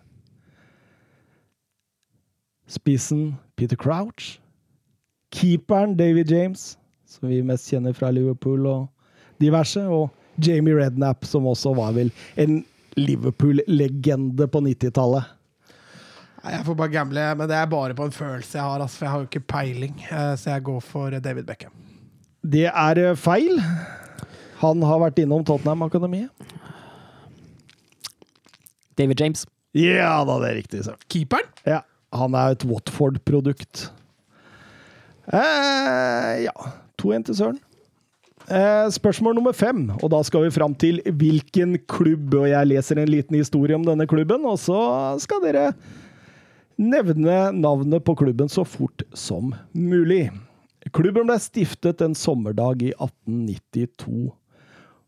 Spissen 2.69 3.37
Peter 3.57 3.77
Crouch? 3.77 4.39
Keeperen 5.33 5.97
David 5.97 6.31
James, 6.31 6.77
som 7.07 7.29
vi 7.31 7.41
mest 7.45 7.69
kjenner 7.71 7.95
fra 7.97 8.11
Liverpool 8.15 8.67
og 8.69 8.87
diverse, 9.43 9.81
og 9.81 10.11
Jamie 10.43 10.77
Redknapp, 10.77 11.25
som 11.25 11.47
også 11.49 11.75
var 11.77 11.95
vel 11.97 12.13
en 12.41 12.61
Liverpool-legende 12.97 14.47
på 14.49 14.63
90-tallet. 14.65 15.33
Jeg 16.47 16.63
får 16.69 16.77
bare 16.79 16.93
gamble, 16.93 17.23
men 17.41 17.49
det 17.51 17.57
er 17.59 17.67
bare 17.71 17.95
på 17.99 18.07
en 18.07 18.15
følelse 18.15 18.59
jeg 18.59 18.63
har, 18.65 18.81
altså, 18.81 18.99
for 19.01 19.07
jeg 19.07 19.13
har 19.13 19.23
jo 19.23 19.29
ikke 19.31 19.47
peiling. 19.51 19.95
Eh, 20.11 20.35
Så 20.39 20.51
jeg 20.53 20.63
går 20.69 20.81
for 20.81 21.11
David 21.11 21.49
Beckham. 21.49 21.73
Det 22.47 22.69
er 22.71 23.01
eh, 23.03 23.17
feil. 23.19 23.59
Han 24.63 24.81
har 24.87 25.03
vært 25.03 25.21
innom 25.21 25.45
Tottenham-akademiet. 25.47 26.31
David 28.97 29.21
James. 29.21 29.45
Ja 29.77 30.23
da, 30.25 30.39
det 30.41 30.49
er 30.49 30.59
riktig. 30.63 30.83
Så. 30.87 30.97
Keeperen? 31.13 31.51
Ja, 31.69 31.83
han 32.17 32.37
er 32.39 32.57
et 32.57 32.65
Watford-produkt. 32.65 33.91
Eh, 35.27 36.47
ja, 36.47 36.55
2-1 37.03 37.29
til 37.29 37.39
Søren. 37.41 37.61
Eh, 38.47 38.87
spørsmål 38.95 39.35
nummer 39.35 39.53
fem, 39.57 39.89
og 39.99 40.11
da 40.13 40.21
skal 40.23 40.45
vi 40.45 40.55
fram 40.55 40.75
til 40.79 41.01
hvilken 41.05 41.77
klubb. 41.91 42.35
Og 42.39 42.49
jeg 42.49 42.71
leser 42.71 43.03
en 43.03 43.11
liten 43.11 43.37
historie 43.41 43.77
om 43.77 43.85
denne 43.85 44.07
klubben, 44.09 44.47
og 44.47 44.61
så 44.63 44.79
skal 45.23 45.43
dere 45.45 45.73
nevne 46.79 47.51
navnet 47.57 48.05
på 48.07 48.15
klubben 48.15 48.49
så 48.53 48.65
fort 48.69 49.03
som 49.17 49.53
mulig. 49.75 50.31
Klubben 50.95 51.27
ble 51.27 51.39
stiftet 51.43 52.05
en 52.05 52.15
sommerdag 52.15 52.85
i 52.87 52.93
1892, 52.95 54.31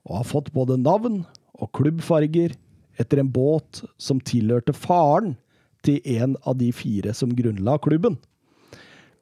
og 0.07 0.21
har 0.21 0.29
fått 0.29 0.53
både 0.55 0.79
navn 0.81 1.23
og 1.59 1.73
klubbfarger 1.77 2.55
etter 2.99 3.23
en 3.23 3.31
båt 3.33 3.83
som 4.01 4.21
tilhørte 4.21 4.75
faren 4.75 5.35
til 5.87 6.01
en 6.19 6.37
av 6.43 6.59
de 6.59 6.71
fire 6.75 7.15
som 7.15 7.35
grunnla 7.35 7.79
klubben. 7.83 8.19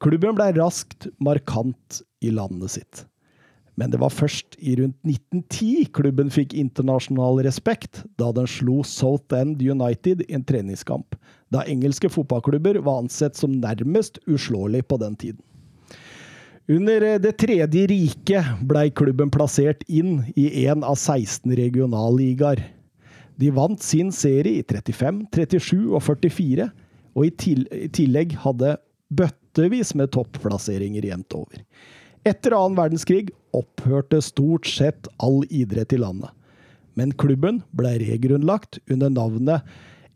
Klubben 0.03 0.37
ble 0.37 0.51
raskt 0.57 1.07
markant 1.23 2.01
i 2.21 2.33
landet 2.33 2.75
sitt. 2.77 3.05
Men 3.77 3.91
det 3.93 3.99
var 4.01 4.09
først 4.09 4.55
i 4.57 4.73
rundt 4.79 4.97
1910 5.05 5.89
klubben 5.93 6.31
fikk 6.33 6.55
internasjonal 6.57 7.43
respekt, 7.45 8.01
da 8.17 8.31
den 8.33 8.49
slo 8.49 8.79
South 8.81 9.37
End 9.37 9.61
United 9.61 10.23
i 10.25 10.33
en 10.33 10.45
treningskamp, 10.49 11.13
da 11.53 11.61
engelske 11.69 12.09
fotballklubber 12.09 12.81
var 12.85 13.03
ansett 13.03 13.37
som 13.37 13.59
nærmest 13.61 14.17
uslåelig 14.25 14.81
på 14.89 14.97
den 15.03 15.15
tiden. 15.21 15.43
Under 16.67 17.01
eh, 17.01 17.19
Det 17.19 17.37
tredje 17.39 17.87
riket 17.87 18.63
blei 18.67 18.89
klubben 18.91 19.31
plassert 19.31 19.85
inn 19.87 20.19
i 20.35 20.65
en 20.67 20.83
av 20.83 20.97
16 20.99 21.55
regionalligaer. 21.55 22.59
De 23.37 23.51
vant 23.53 23.79
sin 23.83 24.11
serie 24.11 24.59
i 24.59 24.65
35, 24.65 25.21
37 25.31 25.93
og 25.93 26.01
44, 26.03 26.67
og 27.17 27.27
i 27.29 27.87
tillegg 27.93 28.33
hadde 28.43 28.75
bøttevis 29.13 29.93
med 29.95 30.11
topplasseringer 30.11 31.05
jevnt 31.07 31.37
over. 31.37 31.61
Etter 32.27 32.55
annen 32.57 32.75
verdenskrig 32.75 33.29
opphørte 33.55 34.19
stort 34.25 34.67
sett 34.67 35.07
all 35.23 35.45
idrett 35.47 35.95
i 35.95 36.01
landet. 36.01 36.33
Men 36.97 37.13
klubben 37.13 37.61
ble 37.77 37.93
regrunnlagt 38.01 38.81
under 38.91 39.13
navnet 39.13 39.63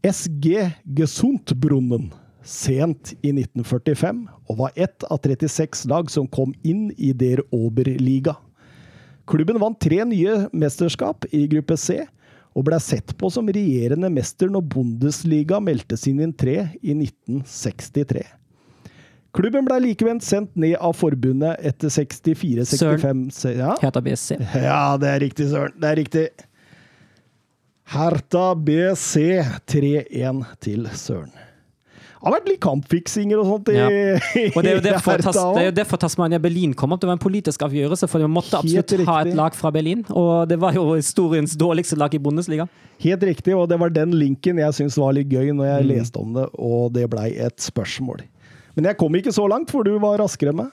SG 0.03 0.73
Gesundbrunnen 0.97 2.09
sent 2.43 3.13
i 3.21 3.31
1945, 3.33 4.23
og 4.49 4.57
var 4.57 4.71
ett 4.75 5.03
av 5.03 5.19
36 5.21 5.85
lag 5.91 6.09
som 6.11 6.27
kom 6.27 6.53
inn 6.63 6.89
i 6.97 7.13
Der 7.13 7.43
Oberliga. 7.53 8.35
Klubben 9.29 9.59
vant 9.61 9.79
tre 9.79 10.01
nye 10.05 10.47
mesterskap 10.51 11.27
i 11.31 11.45
gruppe 11.51 11.77
C, 11.77 12.01
og 12.51 12.65
ble 12.67 12.79
sett 12.83 13.13
på 13.17 13.29
som 13.31 13.47
regjerende 13.47 14.09
mester 14.11 14.49
når 14.51 14.65
Bundesliga 14.73 15.61
meldte 15.63 15.95
sin 15.99 16.19
entré 16.19 16.57
i 16.81 16.95
1963. 16.97 18.25
Klubben 19.31 19.63
ble 19.63 19.77
likevel 19.85 20.19
sendt 20.19 20.57
ned 20.59 20.75
av 20.75 20.97
forbundet 20.99 21.61
etter 21.63 21.87
64-65 21.87 22.65
Søren. 22.75 23.21
ja? 23.55 23.75
Hertha 23.79 24.01
BSC. 24.03 24.35
ja, 24.65 24.97
det 24.99 25.13
er 25.13 25.23
riktig, 25.23 25.47
Søren. 25.53 25.77
Det 25.79 25.87
er 25.87 25.99
riktig. 26.01 26.25
Hertha 27.93 28.49
BC 28.55 29.23
3-1 29.71 30.43
til 30.59 30.89
Søren. 30.99 31.31
Har 32.21 32.33
vært 32.35 32.49
litt 32.51 32.59
kampfiksinger 32.61 33.39
og 33.41 33.47
sånt 33.49 33.69
i, 33.73 33.75
Ja. 33.79 33.87
Og 34.55 34.61
det 34.61 34.69
er 34.71 34.75
jo 34.77 34.83
derfor, 34.85 35.17
Tas, 35.23 35.35
det 35.55 35.61
er 35.63 35.69
jo 35.71 35.75
derfor 35.79 35.97
Tasmania 35.97 36.37
Berlin 36.39 36.73
kom 36.77 36.93
opp. 36.93 37.01
Det 37.01 37.07
var 37.09 37.15
en 37.17 37.23
politisk 37.23 37.63
avgjørelse, 37.65 38.07
for 38.11 38.21
de 38.21 38.27
måtte 38.29 38.51
Helt 38.61 38.77
absolutt 38.77 39.07
ha 39.09 39.15
riktig. 39.23 39.31
et 39.33 39.39
lag 39.39 39.55
fra 39.57 39.71
Berlin. 39.73 40.03
Og 40.13 40.47
det 40.51 40.59
var 40.61 40.73
jo 40.77 40.83
historiens 40.93 41.55
dårligste 41.57 41.97
lag 41.97 42.13
i 42.13 42.19
Bundesliga. 42.21 42.67
Helt 43.01 43.23
riktig, 43.25 43.55
og 43.57 43.67
det 43.71 43.79
var 43.81 43.89
den 43.89 44.11
linken 44.13 44.61
jeg 44.61 44.77
syntes 44.77 44.99
var 45.01 45.13
litt 45.17 45.29
gøy 45.33 45.49
når 45.49 45.65
Mm. 45.65 45.71
jeg 45.73 45.89
leste 45.95 46.19
om 46.21 46.33
det, 46.37 46.45
og 46.59 46.93
det 46.93 47.07
blei 47.09 47.31
et 47.41 47.57
spørsmål. 47.57 48.21
Men 48.75 48.85
jeg 48.85 48.97
kom 49.01 49.11
ikke 49.17 49.33
så 49.33 49.47
langt, 49.49 49.71
for 49.73 49.83
du 49.83 49.97
var 49.99 50.17
raskere 50.21 50.53
med. 50.53 50.69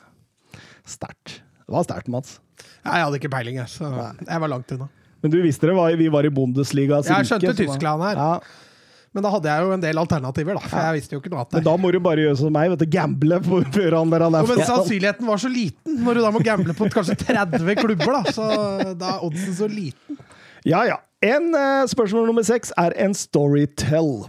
Sterkt. 0.87 1.40
Det 1.66 1.72
var 1.74 1.84
sterkt, 1.84 2.08
Mats. 2.12 2.38
Jeg 2.84 3.02
hadde 3.04 3.18
ikke 3.20 3.30
peiling, 3.32 3.56
jeg, 3.61 3.68
så 3.72 3.88
jeg 3.88 4.40
var 4.40 4.48
langt 4.48 4.70
unna. 4.72 4.88
Men 5.22 5.32
du 5.32 5.40
visste 5.42 5.66
det, 5.66 5.74
vi 5.98 6.08
var 6.12 6.24
i 6.24 6.30
Bundesliga. 6.30 7.00
Jeg 7.02 7.26
skjønte 7.26 7.56
Tyskland 7.58 8.02
her. 8.06 8.14
Ja, 8.20 8.40
Men 9.18 9.24
da 9.26 9.31
hadde 9.35 9.50
jeg 9.50 9.66
jo 9.66 9.70
en 9.74 9.83
del 9.83 9.98
alternativer, 9.98 10.54
da. 10.54 10.68
For 10.70 10.78
jeg 10.87 10.94
visste 11.00 11.16
jo 11.16 11.18
ikke 11.18 11.31
noe 11.33 11.40
annet. 11.42 11.57
men 11.59 11.64
da 11.66 11.72
må 11.83 11.90
du 11.90 11.98
bare 12.04 12.22
gjøre 12.22 12.38
som 12.38 12.52
meg, 12.54 12.70
vet 12.70 12.85
du, 12.85 12.88
gamble 12.92 13.40
på 13.42 13.59
før 13.74 13.96
han 13.98 14.12
der 14.14 14.24
han 14.28 14.37
er 14.38 14.44
Jo, 14.46 14.50
men 14.52 14.68
sannsynligheten 14.68 15.26
var 15.26 15.42
så 15.42 15.50
liten, 15.50 15.96
når 16.07 16.20
du 16.20 16.22
da 16.22 16.31
må 16.37 16.42
gamble 16.46 16.76
på 16.78 16.87
kanskje 16.94 17.16
30 17.24 17.81
klubber, 17.81 18.12
da. 18.20 18.35
Så 18.37 18.46
da 19.00 19.16
er 19.16 19.24
oddsen 19.26 19.57
så 19.59 19.66
liten. 19.72 20.20
Ja, 20.62 20.85
ja. 20.87 21.00
En 21.26 21.50
eh, 21.59 21.83
Spørsmål 21.90 22.28
nummer 22.31 22.46
seks 22.46 22.70
er 22.78 22.94
en 23.02 23.16
storytell. 23.18 24.28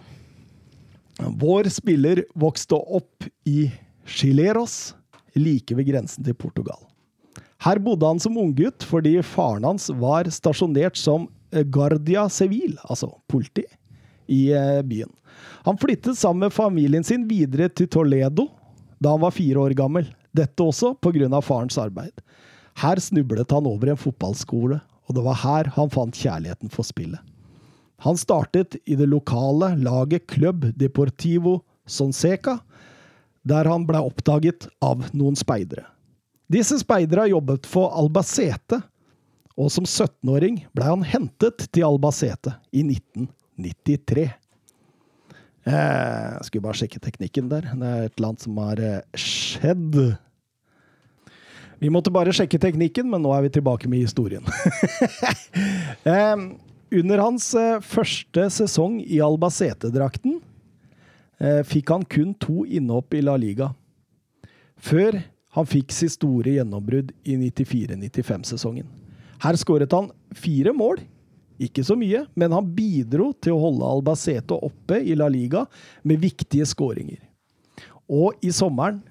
Vår 1.38 1.70
spiller 1.70 2.24
vokste 2.34 2.82
opp 2.82 3.30
i 3.46 3.68
Chileros, 4.10 4.96
like 5.38 5.78
ved 5.78 5.92
grensen 5.92 6.26
til 6.26 6.34
Portugal. 6.34 6.82
Her 7.62 7.78
bodde 7.84 8.10
han 8.10 8.22
som 8.24 8.42
unggutt 8.42 8.86
fordi 8.88 9.20
faren 9.22 9.68
hans 9.68 9.92
var 10.02 10.30
stasjonert 10.34 10.98
som 10.98 11.28
eh, 11.54 11.62
Guardia 11.62 12.26
Civil, 12.34 12.80
altså 12.90 13.12
politi, 13.30 13.68
i 14.30 14.52
eh, 14.54 14.82
byen. 14.86 15.12
Han 15.68 15.78
flyttet 15.78 16.18
sammen 16.18 16.48
med 16.48 16.56
familien 16.56 17.04
sin 17.04 17.26
videre 17.30 17.70
til 17.70 17.90
Toledo 17.92 18.48
da 19.00 19.14
han 19.16 19.24
var 19.24 19.36
fire 19.36 19.64
år 19.64 19.76
gammel. 19.80 20.08
Dette 20.36 20.64
også 20.64 20.94
pga. 21.02 21.42
farens 21.42 21.78
arbeid. 21.80 22.14
Her 22.80 23.00
snublet 23.00 23.52
han 23.52 23.68
over 23.68 23.90
en 23.92 24.00
fotballskole, 24.00 24.80
og 25.08 25.16
det 25.16 25.24
var 25.26 25.40
her 25.44 25.72
han 25.76 25.90
fant 25.90 26.16
kjærligheten 26.16 26.72
for 26.72 26.84
spillet. 26.84 27.20
Han 28.04 28.18
startet 28.18 28.78
i 28.86 28.96
det 28.96 29.08
lokale 29.10 29.74
laget 29.76 30.28
Club 30.32 30.70
Deportivo 30.76 31.60
Sonseca, 31.88 32.60
der 33.44 33.68
han 33.68 33.88
ble 33.88 34.00
oppdaget 34.04 34.70
av 34.84 35.10
noen 35.12 35.36
speidere. 35.36 35.88
Disse 36.50 36.80
speiderne 36.82 37.28
jobbet 37.30 37.68
for 37.70 37.92
Albacete, 38.00 38.82
og 39.60 39.68
som 39.74 39.84
17-åring 39.84 40.64
ble 40.76 40.88
han 40.88 41.04
hentet 41.04 41.68
til 41.74 41.88
Albacete 41.90 42.56
i 42.72 42.86
1980. 42.86 43.39
93. 43.60 44.26
Jeg 45.70 46.48
skulle 46.48 46.64
bare 46.66 46.80
sjekke 46.80 47.02
teknikken 47.04 47.50
der. 47.52 47.68
Det 47.76 47.90
er 47.90 48.08
et 48.08 48.16
eller 48.18 48.32
annet 48.32 48.46
som 48.46 48.58
har 48.64 48.80
skjedd. 49.20 49.98
Vi 51.80 51.92
måtte 51.94 52.12
bare 52.12 52.34
sjekke 52.36 52.60
teknikken, 52.60 53.08
men 53.12 53.22
nå 53.24 53.32
er 53.36 53.46
vi 53.46 53.52
tilbake 53.60 53.88
med 53.92 54.02
historien. 54.04 54.44
Under 56.90 57.22
hans 57.22 57.52
første 57.86 58.48
sesong 58.56 58.98
i 59.06 59.22
Albacete-drakten 59.24 60.40
fikk 61.70 61.94
han 61.94 62.04
kun 62.10 62.34
to 62.42 62.66
innhopp 62.66 63.14
i 63.16 63.22
La 63.24 63.38
Liga. 63.40 63.70
Før 64.80 65.22
han 65.56 65.66
fikk 65.70 65.94
sitt 65.96 66.14
store 66.18 66.58
gjennombrudd 66.58 67.14
i 67.24 67.38
94-95-sesongen. 67.40 68.88
Her 69.40 69.56
skåret 69.60 69.94
han 69.96 70.12
fire 70.36 70.74
mål 70.76 71.00
ikke 71.60 71.84
så 71.84 71.98
mye, 72.00 72.24
men 72.40 72.54
han 72.56 72.68
bidro 72.76 73.34
til 73.44 73.56
å 73.56 73.64
holde 73.66 73.88
Albacete 73.88 74.56
oppe 74.56 75.02
i 75.04 75.16
La 75.20 75.28
Liga 75.32 75.66
med 76.08 76.22
viktige 76.24 76.68
skåringer. 76.70 77.20
Og 78.10 78.40
i 78.42 78.52
sommeren 78.56 79.02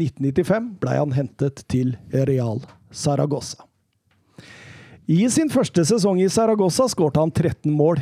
1995 0.00 0.70
ble 0.80 0.94
han 0.96 1.12
hentet 1.14 1.60
til 1.70 1.92
Real 2.10 2.62
Saragossa. 2.90 3.66
I 5.10 5.26
sin 5.32 5.50
første 5.50 5.84
sesong 5.84 6.20
i 6.22 6.30
Saragossa 6.30 6.86
skårte 6.88 7.20
han 7.20 7.32
13 7.34 7.72
mål. 7.74 8.00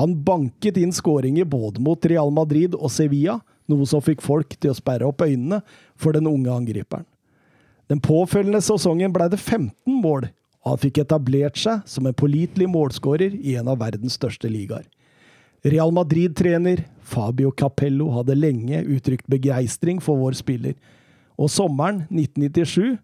Han 0.00 0.16
banket 0.24 0.78
inn 0.80 0.92
skåringer 0.94 1.44
både 1.44 1.82
mot 1.84 2.06
Real 2.08 2.32
Madrid 2.34 2.74
og 2.78 2.90
Sevilla, 2.92 3.38
noe 3.70 3.86
som 3.86 4.02
fikk 4.02 4.24
folk 4.24 4.56
til 4.56 4.72
å 4.72 4.78
sperre 4.78 5.06
opp 5.06 5.22
øynene 5.22 5.60
for 6.00 6.16
den 6.16 6.26
unge 6.30 6.50
angriperen. 6.50 7.06
Den 7.90 8.00
påfølgende 8.02 8.62
sesongen 8.62 9.12
ble 9.12 9.26
det 9.32 9.40
15 9.40 9.74
mål, 10.00 10.28
han 10.66 10.80
fikk 10.80 11.00
etablert 11.02 11.58
seg 11.60 11.84
som 11.88 12.06
en 12.06 12.16
pålitelig 12.16 12.68
målskårer 12.68 13.36
i 13.36 13.56
en 13.60 13.70
av 13.72 13.80
verdens 13.80 14.18
største 14.20 14.50
ligaer. 14.50 14.84
Real 15.64 15.92
Madrid-trener 15.92 16.86
Fabio 17.04 17.50
Capello 17.52 18.08
hadde 18.14 18.36
lenge 18.36 18.80
uttrykt 18.84 19.26
begeistring 19.28 20.00
for 20.00 20.20
vår 20.20 20.36
spiller, 20.38 20.76
og 21.40 21.52
sommeren 21.52 22.04
1997 22.08 22.98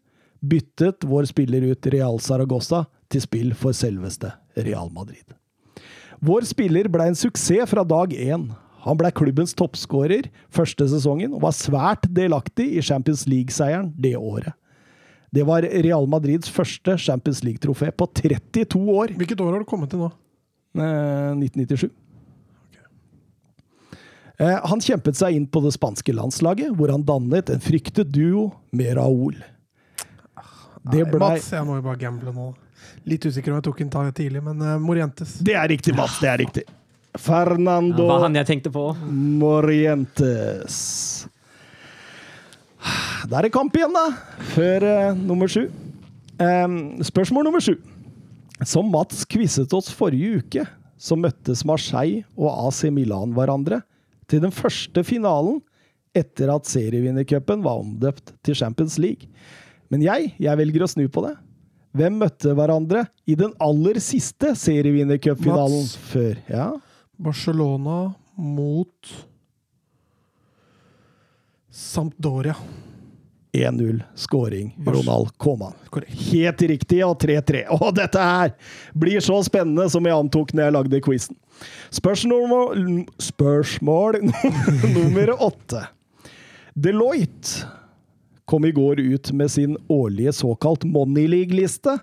byttet 0.45 1.05
vår 1.09 1.29
spiller 1.29 1.65
ut 1.73 1.89
Real 1.93 2.21
Saragossa 2.21 2.85
til 3.13 3.25
spill 3.25 3.53
for 3.57 3.77
selveste 3.77 4.33
Real 4.57 4.93
Madrid. 4.93 5.37
Vår 6.25 6.47
spiller 6.49 6.89
ble 6.93 7.11
en 7.11 7.19
suksess 7.19 7.69
fra 7.71 7.85
dag 7.85 8.13
én. 8.13 8.49
Han 8.87 9.01
ble 9.01 9.11
klubbens 9.13 9.53
toppskårer 9.57 10.31
første 10.53 10.87
sesongen 10.89 11.35
og 11.37 11.45
var 11.45 11.57
svært 11.57 12.07
delaktig 12.09 12.71
i 12.77 12.85
Champions 12.85 13.27
League-seieren 13.29 13.91
det 14.01 14.15
året. 14.17 14.55
Det 15.37 15.45
var 15.45 15.67
Real 15.85 16.07
Madrids 16.09 16.49
første 16.49 16.95
Champions 16.97 17.43
League-trofé 17.45 17.91
på 17.93 18.07
32 18.23 18.79
år. 18.89 19.11
Hvilket 19.21 19.41
år 19.45 19.53
har 19.53 19.61
du 19.61 19.69
kommet 19.69 19.91
til 19.93 20.01
nå? 20.01 20.09
Eh, 20.81 21.33
1997. 21.37 21.91
Eh, 24.39 24.57
Han 24.65 24.81
kjempet 24.81 25.19
seg 25.19 25.37
inn 25.37 25.45
på 25.49 25.61
det 25.65 25.75
spanske 25.77 26.15
landslaget, 26.17 26.73
hvor 26.77 26.93
han 26.93 27.05
dannet 27.05 27.53
en 27.53 27.61
fryktet 27.61 28.09
duo 28.13 28.49
med 28.73 28.97
Raúl. 28.97 29.37
Det 30.87 31.03
Nei, 31.03 31.11
blei 31.13 31.21
Mats, 31.21 31.53
jeg 31.53 31.69
må 31.69 31.77
jo 31.81 31.85
bare 31.85 32.01
gamble 32.01 32.33
nå. 32.33 32.51
Litt 33.05 33.29
usikker 33.29 33.53
om 33.53 33.61
jeg 33.61 33.69
tok 33.69 33.85
en 33.85 33.93
tag 33.93 34.11
tidlig, 34.17 34.41
men 34.45 34.61
uh, 34.63 34.77
Morientes. 34.81 35.37
Det 35.45 35.57
er 35.59 35.69
riktig, 35.69 35.97
Mats. 35.99 36.17
Det 36.23 36.33
er 36.33 36.41
riktig. 36.47 36.65
Det 36.65 37.21
Fernando 37.21 38.09
var 38.09 38.25
han 38.25 38.37
jeg 38.41 38.63
på. 38.73 38.89
Morientes. 39.41 40.77
Da 43.27 43.41
er 43.41 43.49
det 43.49 43.55
kamp 43.55 43.75
igjen, 43.77 43.95
da. 43.95 44.07
Før 44.55 44.87
uh, 44.87 45.19
nummer 45.19 45.51
sju. 45.51 45.67
Um, 46.39 46.99
spørsmål 47.05 47.49
nummer 47.49 47.63
sju. 47.65 47.75
Som 48.65 48.91
Mats 48.93 49.25
quizet 49.29 49.73
oss 49.77 49.91
forrige 49.93 50.41
uke, 50.41 50.65
så 50.97 51.17
møttes 51.19 51.65
Marseille 51.69 52.25
og 52.39 52.69
AC 52.69 52.87
Milan 52.95 53.35
hverandre 53.37 53.83
til 54.31 54.43
den 54.45 54.55
første 54.55 55.03
finalen 55.07 55.61
etter 56.17 56.51
at 56.55 56.69
serievinnercupen 56.69 57.65
var 57.65 57.83
omdøpt 57.83 58.33
til 58.47 58.57
Champions 58.57 58.97
League. 59.03 59.29
Men 59.93 60.03
jeg, 60.05 60.33
jeg 60.41 60.59
velger 60.59 60.87
å 60.87 60.89
snu 60.91 61.05
på 61.13 61.27
det. 61.27 61.35
Hvem 61.97 62.19
møtte 62.21 62.53
hverandre 62.57 63.07
i 63.29 63.37
den 63.39 63.53
aller 63.63 64.01
siste 64.05 64.53
serievinnercupfinalen 64.59 65.87
før? 66.11 66.41
Ja, 66.49 66.71
Barcelona 67.17 68.01
mot 68.37 69.13
Sampdoria. 71.77 72.57
1-0 73.53 74.03
scoring. 74.15 74.79
Ronald 74.87 75.39
Kåman. 75.39 75.73
Helt 76.07 76.63
riktig, 76.63 77.07
og 77.07 77.21
3-3. 77.21 77.67
Og 77.69 77.91
dette 77.97 78.21
her 78.21 78.55
blir 78.97 79.21
så 79.21 79.37
spennende 79.45 79.85
som 79.93 80.09
jeg 80.09 80.17
antok 80.17 80.55
når 80.57 80.65
jeg 80.65 80.75
lagde 80.77 81.01
quizen. 81.05 81.37
Spørsmål, 81.93 83.05
spørsmål 83.21 84.23
nummer 84.97 85.35
åtte. 85.37 85.85
Deloitte 86.73 87.69
kom 88.49 88.65
i 88.65 88.73
går 88.73 89.01
ut 89.01 89.33
med 89.37 89.53
sin 89.53 89.77
årlige 89.89 90.33
såkalt 90.33 90.85
Money 90.85 91.29
League-liste 91.29 91.99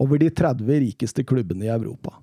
over 0.00 0.20
de 0.20 0.30
30 0.32 0.80
rikeste 0.86 1.24
klubbene 1.28 1.68
i 1.68 1.74
Europa. 1.76 2.16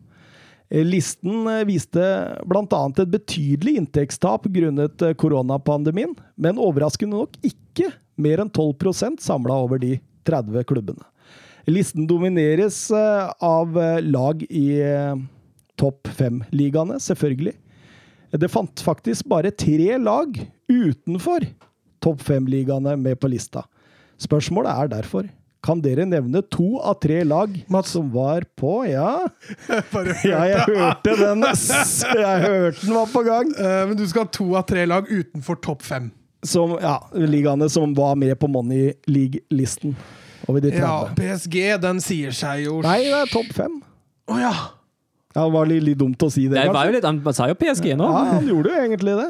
Eh, 0.70 0.84
Listen 0.86 1.48
eh, 1.48 1.66
viste 1.68 2.04
bl.a. 2.46 2.82
et 2.92 3.12
betydelig 3.12 3.78
inntektstap 3.82 4.48
grunnet 4.52 5.04
eh, 5.06 5.16
koronapandemien, 5.20 6.16
men 6.36 6.60
overraskende 6.62 7.16
nok 7.16 7.38
ikke 7.46 7.92
mer 8.20 8.44
enn 8.44 8.52
12% 8.52 9.22
samla 9.24 9.62
over 9.68 9.82
de 9.82 9.98
30 10.28 10.68
klubbene. 10.68 11.06
Listen 11.68 12.08
domineres 12.08 12.86
av 12.94 13.74
lag 14.00 14.44
i 14.48 14.68
topp 15.76 16.08
fem-ligaene, 16.16 16.96
selvfølgelig. 17.04 17.52
Det 18.40 18.48
fant 18.52 18.84
faktisk 18.88 19.28
bare 19.28 19.52
tre 19.52 19.98
lag 20.00 20.40
utenfor 20.72 21.44
topp 22.00 22.24
fem-ligaene 22.24 22.96
med 23.02 23.20
på 23.20 23.28
lista. 23.34 23.66
Spørsmålet 24.24 24.72
er 24.72 24.94
derfor 24.96 25.28
kan 25.68 25.82
dere 25.84 26.06
nevne 26.08 26.40
to 26.48 26.78
av 26.80 26.96
tre 27.04 27.20
lag 27.28 27.52
Mats. 27.68 27.92
som 27.98 28.08
var 28.14 28.46
på 28.56 28.78
Ja, 28.88 29.28
Bare 29.94 30.14
ja 30.24 30.44
jeg 30.48 30.64
hørte 30.70 31.16
den. 31.20 31.44
ass. 31.44 31.66
Jeg 32.08 32.44
hørte 32.46 32.86
den 32.86 32.96
var 32.96 33.10
på 33.12 33.24
gang. 33.28 33.52
Uh, 33.58 33.82
men 33.90 33.98
du 34.00 34.06
skal 34.08 34.24
ha 34.26 34.32
to 34.32 34.48
av 34.56 34.64
tre 34.70 34.86
lag 34.88 35.10
utenfor 35.12 35.60
topp 35.66 35.84
fem. 35.84 36.08
Som, 36.48 36.78
ja, 36.80 36.96
ligaene 37.18 37.68
som 37.74 37.92
var 37.98 38.16
med 38.16 38.38
på 38.40 38.48
Money 38.48 38.94
League-listen. 39.10 39.96
Over 40.48 40.64
de 40.64 40.72
30. 40.72 40.80
Ja, 40.80 41.10
PSG, 41.18 41.58
den 41.84 42.00
sier 42.00 42.32
seg 42.32 42.64
jo 42.68 42.78
Nei, 42.86 43.02
det 43.10 43.18
er 43.26 43.32
topp 43.34 43.50
fem. 43.58 43.82
Å 44.32 44.40
ja! 44.40 44.54
Ja, 45.36 45.44
det 45.44 45.52
var 45.54 45.68
litt, 45.70 45.84
litt 45.86 46.00
dumt 46.00 46.24
å 46.24 46.30
si 46.34 46.48
det. 46.48 46.62
Det 46.64 46.74
var 46.74 46.88
jo 46.88 46.96
litt, 46.96 47.06
han 47.06 47.20
sa 47.36 47.50
jo 47.52 47.58
PSG 47.60 47.92
nå. 48.00 48.08
Ja, 48.08 48.24
han 48.38 48.48
gjorde 48.48 48.72
jo 48.72 48.86
egentlig 48.88 49.18
det. 49.20 49.28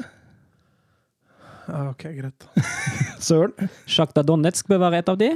ja! 1.71 1.81
Ok, 1.89 2.05
greit. 2.15 2.45
Søren. 3.27 3.69
Sjakta 3.89 4.23
Donetsk 4.23 4.69
bør 4.69 4.85
være 4.85 5.01
et 5.01 5.09
av 5.11 5.17
de. 5.19 5.33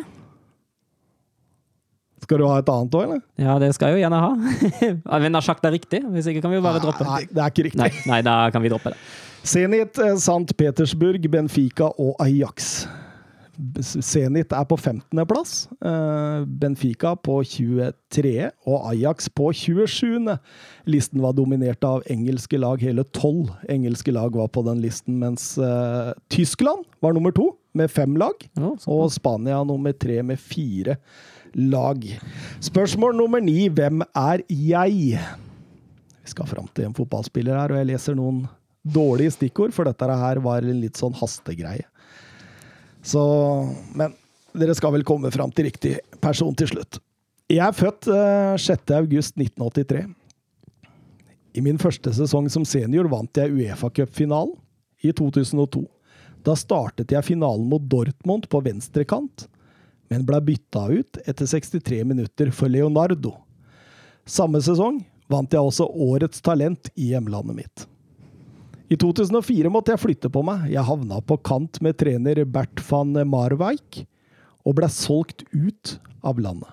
Skal 2.32 2.40
du 2.40 2.46
ha 2.48 2.62
et 2.62 2.70
annet 2.72 2.94
òg, 2.96 3.02
eller? 3.10 3.18
Ja, 3.44 3.58
det 3.60 3.74
skal 3.76 3.92
jeg 3.92 4.00
jo 4.00 4.04
gjerne 4.06 4.20
ha. 4.24 4.30
Men 5.20 5.36
har 5.36 5.50
er 5.52 5.58
det 5.66 5.72
riktig? 5.74 6.00
Hvis 6.14 6.30
ikke 6.32 6.46
kan 6.46 6.54
vi 6.54 6.62
jo 6.62 6.64
bare 6.64 6.80
droppe. 6.80 7.04
Nei, 7.04 7.26
det 7.28 7.42
er 7.44 7.52
ikke 7.52 7.66
riktig. 7.68 7.82
Nei, 7.82 7.90
nei, 8.08 8.20
da 8.24 8.36
kan 8.56 8.64
vi 8.64 8.70
droppe 8.72 8.94
det. 8.94 9.00
Zenit, 9.44 10.00
eh, 10.00 10.14
St. 10.16 10.56
Petersburg, 10.56 11.26
Benfica 11.34 11.90
og 12.00 12.16
Ajax. 12.24 12.86
Zenit 13.84 14.56
er 14.56 14.64
på 14.64 14.78
15. 14.80 15.26
plass, 15.28 15.68
eh, 15.84 16.46
Benfica 16.48 17.18
på 17.20 17.42
23. 17.44 18.48
og 18.64 18.88
Ajax 18.94 19.28
på 19.28 19.52
27. 19.52 20.38
Listen 20.88 21.20
var 21.20 21.36
dominert 21.36 21.84
av 21.84 22.08
engelske 22.08 22.62
lag. 22.64 22.80
Hele 22.80 23.04
tolv 23.12 23.52
engelske 23.68 24.16
lag 24.16 24.32
var 24.40 24.48
på 24.48 24.64
den 24.72 24.80
listen, 24.80 25.20
mens 25.20 25.58
eh, 25.60 26.14
Tyskland 26.32 26.88
var 27.04 27.12
nummer 27.12 27.36
to 27.36 27.58
med 27.76 27.92
fem 27.92 28.16
lag. 28.16 28.40
Og 28.88 29.12
Spania 29.12 29.66
nummer 29.68 29.92
tre 29.92 30.22
med 30.24 30.40
fire 30.40 30.96
lag. 31.56 32.06
Spørsmål 32.64 33.16
nummer 33.18 33.44
ni. 33.44 33.68
Hvem 33.70 34.04
er 34.08 34.44
jeg? 34.48 35.20
Vi 36.22 36.34
skal 36.34 36.50
fram 36.50 36.68
til 36.76 36.88
en 36.88 36.96
fotballspiller 36.98 37.58
her, 37.58 37.74
og 37.74 37.82
jeg 37.82 37.90
leser 37.92 38.18
noen 38.18 38.44
dårlige 38.82 39.36
stikkord, 39.38 39.74
for 39.76 39.86
dette 39.86 40.08
her 40.24 40.42
var 40.42 40.66
en 40.66 40.82
litt 40.82 41.00
sånn 41.00 41.16
hastegreie. 41.18 41.86
Så 43.02 43.22
Men 43.98 44.14
dere 44.54 44.76
skal 44.76 44.94
vel 44.94 45.06
komme 45.08 45.32
fram 45.32 45.52
til 45.56 45.70
riktig 45.70 45.96
person 46.22 46.56
til 46.56 46.70
slutt. 46.74 47.00
Jeg 47.52 47.64
er 47.66 47.76
født 47.76 48.08
eh, 48.12 48.58
6. 48.60 48.92
august 48.96 49.38
1983. 49.38 50.04
I 51.56 51.64
min 51.64 51.80
første 51.82 52.14
sesong 52.16 52.48
som 52.52 52.64
senior 52.68 53.10
vant 53.12 53.36
jeg 53.36 53.52
Uefa-cupfinalen 53.52 54.54
i 55.04 55.12
2002. 55.12 55.84
Da 56.46 56.56
startet 56.58 57.12
jeg 57.12 57.28
finalen 57.28 57.68
mot 57.70 57.84
Dortmund 57.92 58.48
på 58.50 58.62
venstre 58.66 59.04
kant, 59.08 59.48
men 60.12 60.26
ble 60.28 60.42
bytta 60.44 60.84
ut 60.92 61.22
etter 61.24 61.48
63 61.48 62.04
minutter 62.04 62.52
for 62.52 62.68
Leonardo. 62.72 63.32
Samme 64.28 64.60
sesong 64.64 65.00
vant 65.32 65.56
jeg 65.56 65.64
også 65.64 65.88
Årets 65.88 66.44
talent 66.44 66.92
i 67.00 67.14
hjemlandet 67.14 67.56
mitt. 67.62 67.86
I 68.92 68.98
2004 69.00 69.72
måtte 69.72 69.94
jeg 69.94 70.04
flytte 70.04 70.30
på 70.34 70.44
meg. 70.44 70.68
Jeg 70.74 70.84
havna 70.84 71.22
på 71.24 71.38
kant 71.48 71.80
med 71.80 71.96
trener 72.02 72.44
Bert 72.44 72.84
van 72.90 73.16
Marwijk 73.32 74.04
og 74.68 74.76
ble 74.78 74.92
solgt 74.92 75.46
ut 75.56 75.96
av 76.28 76.44
landet. 76.44 76.68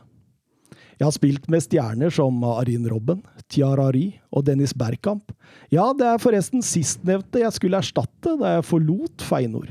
Jeg 0.98 1.06
har 1.06 1.14
spilt 1.14 1.44
med 1.46 1.62
stjerner 1.62 2.10
som 2.10 2.42
Arin 2.42 2.88
Robben, 2.90 3.20
Tiarari 3.46 4.16
og 4.34 4.48
Dennis 4.48 4.74
Bergkamp. 4.74 5.30
Ja, 5.70 5.92
det 5.94 6.08
er 6.10 6.18
forresten 6.18 6.64
sistnevnte 6.66 7.44
jeg 7.44 7.54
skulle 7.54 7.78
erstatte 7.78 8.34
da 8.40 8.56
jeg 8.56 8.66
forlot 8.66 9.22
Feinor. 9.22 9.70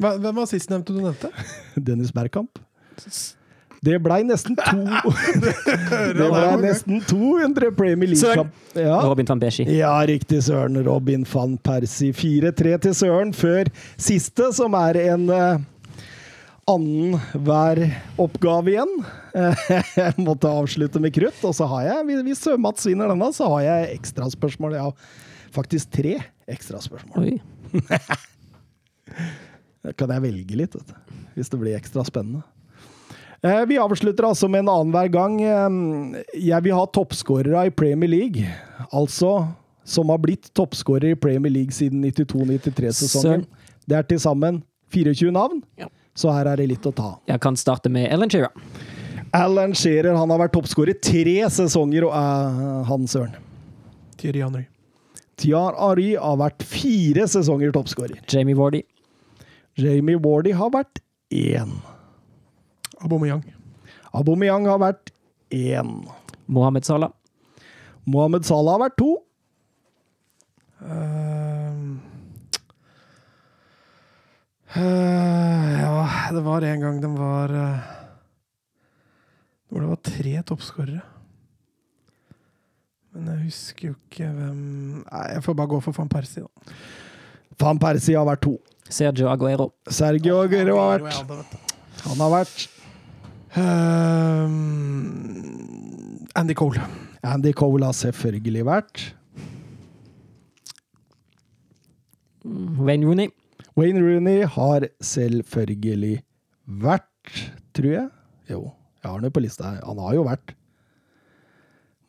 Hva, 0.00 0.16
hvem 0.16 0.34
var 0.40 0.48
sistnevnte 0.50 0.94
du 0.94 1.00
nevnte? 1.02 1.30
Dennis 1.88 2.12
Bergkamp. 2.14 2.60
Det 3.82 3.96
blei 3.98 4.20
nesten 4.22 4.54
to 4.54 4.78
Det 6.18 6.28
blei 6.30 6.52
nesten 6.62 7.02
200 7.08 7.72
Premier 7.76 8.12
League-kamp. 8.12 8.54
Ja. 8.78 9.00
Robin 9.02 9.26
van 9.28 9.42
Persie. 9.42 9.66
ja, 9.74 9.96
riktig, 10.06 10.44
Søren. 10.46 10.78
Robin 10.86 11.26
van 11.32 11.58
Persie. 11.58 12.14
4-3 12.14 12.78
til 12.86 12.94
Søren 12.94 13.34
før 13.34 13.70
siste, 13.98 14.52
som 14.54 14.76
er 14.78 15.00
en 15.02 15.26
uh, 15.32 15.58
annen 16.70 17.18
hver 17.42 17.82
oppgave 18.22 18.76
igjen. 18.76 18.94
Jeg 19.34 20.14
måtte 20.22 20.50
avslutte 20.50 21.02
med 21.02 21.14
krutt, 21.16 21.42
og 21.42 21.56
så 21.58 21.66
har 21.74 21.88
jeg, 21.88 22.22
hvis 22.28 22.46
Mats 22.62 22.86
vinner 22.86 23.10
denne, 23.10 23.32
så 23.34 23.50
har 23.56 23.66
jeg 23.66 23.96
ekstraspørsmål. 23.98 24.78
Jeg 24.78 24.86
har 24.86 24.94
faktisk 25.52 25.90
tre 25.98 26.20
ekstraspørsmål. 26.54 27.32
Oi. 27.32 27.40
Kan 29.96 30.10
jeg 30.14 30.22
velge 30.22 30.56
litt, 30.56 30.74
vet 30.78 30.86
du, 30.86 31.22
hvis 31.34 31.48
det 31.50 31.58
blir 31.60 31.74
ekstra 31.78 32.04
spennende. 32.06 32.42
Eh, 33.42 33.64
Vi 33.66 33.78
avslutter 33.82 34.28
altså 34.28 34.48
med 34.48 34.60
en 34.62 34.68
annenhver 34.70 35.10
gang. 35.10 35.40
Eh, 35.42 36.22
Jeg 36.38 36.62
vil 36.62 36.74
ha 36.78 36.84
toppskårere 36.86 37.66
i 37.66 37.70
Premier 37.70 38.08
League. 38.08 38.46
Altså 38.92 39.48
som 39.84 40.08
har 40.14 40.18
blitt 40.22 40.52
toppskårer 40.54 41.10
i 41.10 41.18
Premier 41.18 41.50
League 41.50 41.72
siden 41.74 42.04
92-93-sesongen. 42.06 43.46
Det 43.88 43.96
er 43.98 44.02
til 44.06 44.20
sammen 44.22 44.62
24 44.94 45.32
navn, 45.34 45.62
Ja. 45.78 45.88
så 46.14 46.30
her 46.32 46.46
er 46.52 46.56
det 46.56 46.68
litt 46.68 46.86
å 46.86 46.92
ta. 46.94 47.18
Jeg 47.26 47.40
kan 47.40 47.56
starte 47.56 47.90
med 47.90 48.06
Ellen 48.12 48.30
Shearer. 48.30 48.52
Alan 49.34 49.72
Shearer 49.72 50.14
han 50.16 50.30
har 50.30 50.38
vært 50.38 50.52
toppskårer 50.52 51.00
tre 51.02 51.48
sesonger, 51.50 52.04
og 52.04 52.12
er 52.12 52.84
han 52.84 53.06
søren. 53.08 53.34
Thierry 54.18 54.38
Henry. 54.44 54.66
Tiar 55.36 55.74
Ari 55.80 56.14
har 56.14 56.36
vært 56.36 56.62
fire 56.62 57.24
sesonger 57.26 57.72
toppskårer. 57.72 58.20
Jamie 58.28 58.54
Vardy. 58.54 58.82
Jamie 59.78 60.18
Wardy 60.20 60.52
har 60.56 60.72
vært 60.72 61.00
én. 61.32 61.72
Aubameyang. 63.00 63.44
Aubameyang 64.12 64.68
har 64.68 64.80
vært 64.82 65.12
én. 65.52 66.02
Mohammed 66.46 66.84
Salah. 66.84 67.12
Mohammed 68.04 68.44
Salah 68.44 68.76
har 68.76 68.84
vært 68.84 68.98
to. 69.00 69.12
Uh, 70.82 71.94
uh, 74.74 75.68
ja, 75.78 75.94
det 76.34 76.42
var 76.42 76.66
en 76.66 76.82
gang 76.82 76.96
den 76.98 77.12
var 77.14 77.52
uh, 77.54 77.84
Hvor 79.70 79.84
det 79.84 79.90
var 79.92 80.00
tre 80.02 80.32
toppskårere. 80.50 81.04
Men 83.12 83.28
jeg 83.30 83.46
husker 83.46 83.92
jo 83.92 83.94
ikke 83.94 84.26
hvem 84.26 84.60
Nei, 85.04 85.24
jeg 85.36 85.44
får 85.46 85.56
bare 85.56 85.70
gå 85.70 85.80
for 85.84 85.96
van 85.96 86.10
Persie, 86.10 86.42
da. 86.42 86.76
Van 87.60 87.78
Persie 87.78 88.18
har 88.18 88.26
vært 88.26 88.42
to. 88.42 88.56
Sergio 88.92 89.28
Aguero. 89.32 89.70
Sergio 89.88 90.42
Aguero 90.44 90.76
har 90.80 91.02
vært 91.08 91.56
Han 92.04 92.20
har 92.22 92.32
vært 92.38 92.68
Ehm, 93.52 94.96
Andy 96.34 96.54
Cole. 96.56 96.80
Andy 97.22 97.52
Cole 97.52 97.84
har 97.84 97.92
selvfølgelig 97.92 98.64
vært. 98.64 99.02
Wayne 102.80 103.06
Rooney. 103.06 103.28
Wayne 103.76 104.00
Rooney 104.00 104.46
har 104.56 104.88
selvfølgelig 105.04 106.22
vært, 106.82 107.52
tror 107.76 107.92
jeg. 107.92 108.08
Jo, 108.50 108.62
jeg 109.02 109.10
har 109.12 109.20
den 109.22 109.32
på 109.36 109.44
lista. 109.44 109.74
Han 109.84 110.00
har 110.02 110.16
jo 110.16 110.24
vært. 110.26 110.54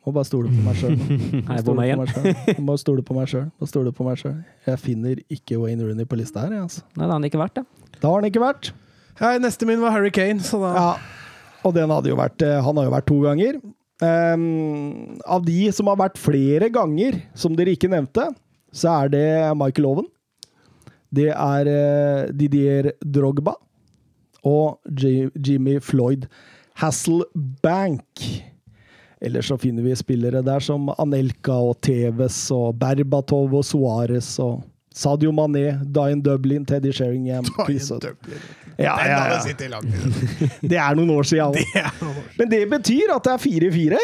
Må 0.04 0.12
bare 0.12 0.28
stole 0.28 0.50
på 0.52 0.62
meg 0.66 0.76
sjøl. 0.76 0.96
Må 2.66 2.76
stole 2.80 3.04
på 3.06 3.16
meg 3.16 3.30
sjøl. 3.30 3.46
Må 3.56 3.68
stole 3.70 3.92
på 3.96 4.04
meg 4.04 4.20
sjøl. 4.20 4.36
Jeg 4.68 4.80
finner 4.82 5.20
ikke 5.32 5.56
Wayne 5.62 5.86
Rooney 5.86 6.08
på 6.08 6.18
lista 6.20 6.44
her, 6.44 6.52
jeg, 6.52 6.66
altså. 6.66 6.84
Nei, 6.92 7.06
det 7.06 7.08
har 7.08 7.16
han 7.16 7.28
ikke 7.30 7.40
vært, 7.40 7.56
det. 7.56 7.94
Da 8.02 8.10
har 8.10 8.20
han 8.20 8.28
ikke 8.28 8.42
vært. 8.44 8.72
Ja, 9.20 9.32
neste 9.40 9.68
min 9.68 9.80
var 9.80 9.94
Harry 9.94 10.12
Kane, 10.12 10.44
så 10.44 10.60
da 10.60 10.74
Ja, 10.74 10.90
og 11.64 11.72
den 11.76 11.92
hadde 11.94 12.10
jo 12.10 12.18
vært 12.18 12.42
eh, 12.44 12.58
Han 12.66 12.76
har 12.76 12.88
jo 12.88 12.92
vært 12.92 13.08
to 13.08 13.18
ganger. 13.24 13.60
Um, 14.02 15.20
av 15.24 15.44
de 15.46 15.68
som 15.72 15.88
har 15.88 16.00
vært 16.00 16.18
flere 16.20 16.68
ganger, 16.74 17.20
som 17.38 17.54
dere 17.56 17.72
ikke 17.72 17.88
nevnte, 17.92 18.26
så 18.74 18.90
er 19.04 19.12
det 19.14 19.28
Michael 19.56 19.86
Owen. 19.88 20.08
Det 21.14 21.30
er 21.30 21.70
eh, 21.70 22.32
Didier 22.34 22.90
Drogba 23.00 23.54
og 24.44 24.82
Jimmy 24.92 25.78
Floyd 25.80 26.26
Hasselbank. 26.82 28.24
Ellers 29.24 29.48
så 29.48 29.56
finner 29.58 29.82
vi 29.86 29.94
spillere 29.96 30.42
der 30.44 30.60
som 30.60 30.90
Anelka 30.98 31.56
og 31.56 31.78
Teves 31.84 32.36
og 32.52 32.76
Berbatov 32.80 33.54
og 33.56 33.64
Suárez 33.64 34.34
og 34.42 34.60
Sadio 34.94 35.32
Mané, 35.34 35.72
Dyan 35.82 36.20
Dublin, 36.22 36.66
Teddy 36.68 36.92
Sheringham 36.94 37.46
Dyan 37.66 38.02
Dublin. 38.02 38.42
ja, 38.76 38.94
ja, 39.06 39.22
ja. 39.32 39.80
Det 40.70 40.78
er 40.78 40.98
noen 40.98 41.10
år 41.16 41.26
siden. 41.26 41.56
også. 41.56 42.12
Men 42.38 42.52
det 42.52 42.62
betyr 42.70 43.14
at 43.16 43.26
det 43.26 43.32
er 43.32 43.42
4-4. 43.42 44.02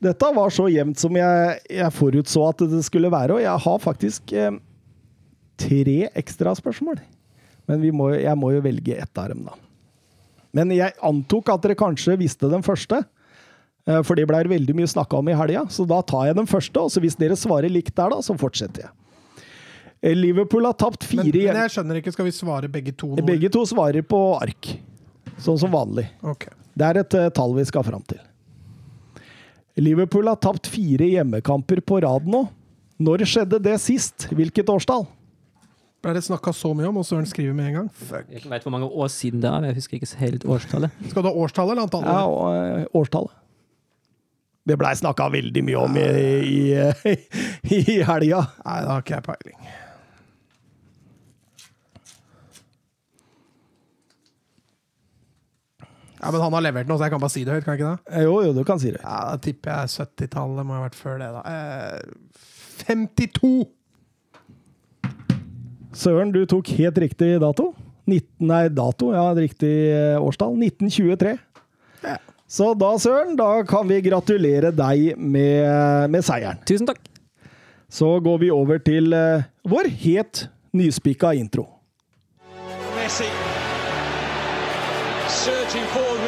Dette 0.00 0.30
var 0.36 0.52
så 0.54 0.68
jevnt 0.72 1.00
som 1.00 1.16
jeg, 1.16 1.56
jeg 1.68 1.92
forutså 1.96 2.44
at 2.48 2.62
det 2.70 2.82
skulle 2.86 3.10
være, 3.12 3.36
og 3.36 3.42
jeg 3.42 3.64
har 3.64 3.80
faktisk 3.82 4.32
eh, 4.32 4.52
tre 5.60 5.98
ekstra 6.16 6.54
spørsmål. 6.56 7.00
Men 7.68 7.82
vi 7.82 7.90
må, 7.94 8.12
jeg 8.16 8.36
må 8.38 8.52
jo 8.54 8.62
velge 8.64 8.96
ett 9.00 9.20
av 9.20 9.32
dem, 9.32 9.42
da. 9.48 9.56
Men 10.56 10.72
jeg 10.74 10.96
antok 11.06 11.50
at 11.52 11.66
dere 11.66 11.78
kanskje 11.78 12.16
visste 12.20 12.48
den 12.50 12.64
første. 12.66 13.02
Eh, 13.86 14.00
For 14.06 14.18
det 14.18 14.26
ble 14.30 14.42
veldig 14.50 14.76
mye 14.76 14.90
snakka 14.90 15.20
om 15.20 15.30
i 15.30 15.36
helga, 15.36 15.66
så 15.72 15.86
da 15.88 16.00
tar 16.02 16.30
jeg 16.30 16.38
den 16.40 16.48
første. 16.50 16.80
Og 16.80 16.92
så 16.92 17.02
hvis 17.02 17.18
dere 17.20 17.38
svarer 17.38 17.72
likt 17.72 17.94
der, 17.96 18.12
da, 18.14 18.20
så 18.24 18.36
fortsetter 18.40 18.86
jeg. 18.86 18.94
Eh, 20.00 20.16
Liverpool 20.16 20.64
har 20.64 20.76
tapt 20.80 21.04
fire 21.04 21.28
men 21.28 21.52
men 21.52 21.62
jeg 21.66 21.74
skjønner 21.76 22.00
ikke, 22.00 22.12
skal 22.14 22.28
vi 22.28 22.32
svare 22.32 22.70
begge 22.72 22.94
to 22.96 23.12
nå? 23.12 23.26
Begge 23.26 23.50
to 23.52 23.66
svarer 23.68 24.02
på 24.06 24.20
ark, 24.40 24.72
sånn 25.38 25.60
som 25.60 25.72
vanlig. 25.72 26.06
Okay. 26.24 26.56
Det 26.72 26.88
er 26.88 27.02
et 27.02 27.16
eh, 27.18 27.30
tall 27.36 27.54
vi 27.58 27.66
skal 27.68 27.84
fram 27.84 28.04
til. 28.08 28.20
Liverpool 29.80 30.28
har 30.28 30.40
tapt 30.40 30.68
fire 30.68 31.06
hjemmekamper 31.08 31.80
på 31.84 32.00
rad 32.04 32.26
nå. 32.28 32.46
Når 33.00 33.24
skjedde 33.28 33.60
det 33.64 33.78
sist? 33.80 34.26
Hvilket 34.28 34.68
årstall? 34.68 35.06
Ble 36.00 36.14
det 36.16 36.22
snakka 36.24 36.52
så 36.56 36.72
mye 36.76 36.88
om, 36.88 36.98
og 37.00 37.04
Søren 37.04 37.26
skriver 37.28 37.52
med 37.56 37.70
en 37.70 37.76
gang? 37.78 37.88
Fuck. 37.92 38.28
Jeg 38.32 38.48
vet 38.48 38.64
hvor 38.64 38.72
mange 38.72 38.88
år 38.88 39.08
siden 39.12 39.40
det 39.42 39.48
er, 39.48 39.60
men 39.60 39.68
jeg 39.70 39.78
husker 39.80 39.98
ikke 39.98 40.08
helt 40.20 40.44
årstallet. 40.48 40.96
Skal 41.12 41.24
du 41.24 41.28
ha 41.28 41.32
årstallet 41.44 41.76
eller 41.76 41.88
antallet? 41.88 42.08
Ja, 42.08 42.86
årstallet. 42.96 43.36
Det 44.70 44.78
blei 44.78 44.94
snakka 44.94 45.26
veldig 45.34 45.62
mye 45.66 45.78
om 45.82 45.96
i, 45.98 46.08
i, 46.46 46.58
i, 47.10 47.78
i 47.80 48.00
helga. 48.06 48.44
Nei, 48.62 48.80
da 48.86 48.92
har 48.94 49.02
ikke 49.02 49.16
jeg 49.16 49.26
peiling. 49.26 49.70
Ja, 56.20 56.30
Men 56.30 56.42
han 56.44 56.52
har 56.52 56.64
levert 56.64 56.88
noe, 56.88 56.98
så 57.00 57.06
jeg 57.08 57.14
kan 57.14 57.22
bare 57.22 57.32
si 57.32 57.42
det 57.48 57.54
høyt, 57.56 57.64
kan 57.64 57.76
jeg 57.76 57.80
ikke 57.80 57.92
det? 57.96 58.22
Jo, 58.26 58.32
jo, 58.44 58.54
du 58.56 58.62
kan 58.68 58.80
si 58.80 58.90
det. 58.92 59.00
Ja, 59.00 59.20
Da 59.32 59.40
tipper 59.40 59.72
jeg 59.72 59.92
70-tallet 59.96 60.68
må 60.68 60.76
ha 60.76 60.82
vært 60.84 60.98
før 60.98 61.20
det, 61.22 61.30
da. 61.32 61.42
Eh, 61.48 62.00
52! 62.90 63.52
Søren, 65.96 66.30
du 66.34 66.44
tok 66.48 66.68
helt 66.76 67.00
riktig 67.02 67.32
dato. 67.42 67.72
19, 68.10 68.26
nei, 68.50 68.66
dato, 68.74 69.14
ja, 69.16 69.24
riktig 69.36 69.72
eh, 69.94 70.20
årstall. 70.20 70.58
1923. 70.60 71.32
Ja. 72.04 72.18
Så 72.50 72.72
da, 72.74 72.90
Søren, 72.98 73.36
da 73.38 73.62
kan 73.62 73.86
vi 73.86 74.00
gratulere 74.02 74.72
deg 74.74 75.14
med, 75.16 76.10
med 76.10 76.24
seieren. 76.26 76.58
Tusen 76.66 76.88
takk. 76.88 76.98
Så 77.90 78.16
går 78.22 78.42
vi 78.42 78.50
over 78.54 78.82
til 78.82 79.14
uh, 79.14 79.46
vår 79.70 79.90
helt 80.02 80.48
nyspikka 80.74 81.32
intro. 81.38 81.68
Messi 82.98 83.30
surging 85.30 85.86
forward 85.94 86.19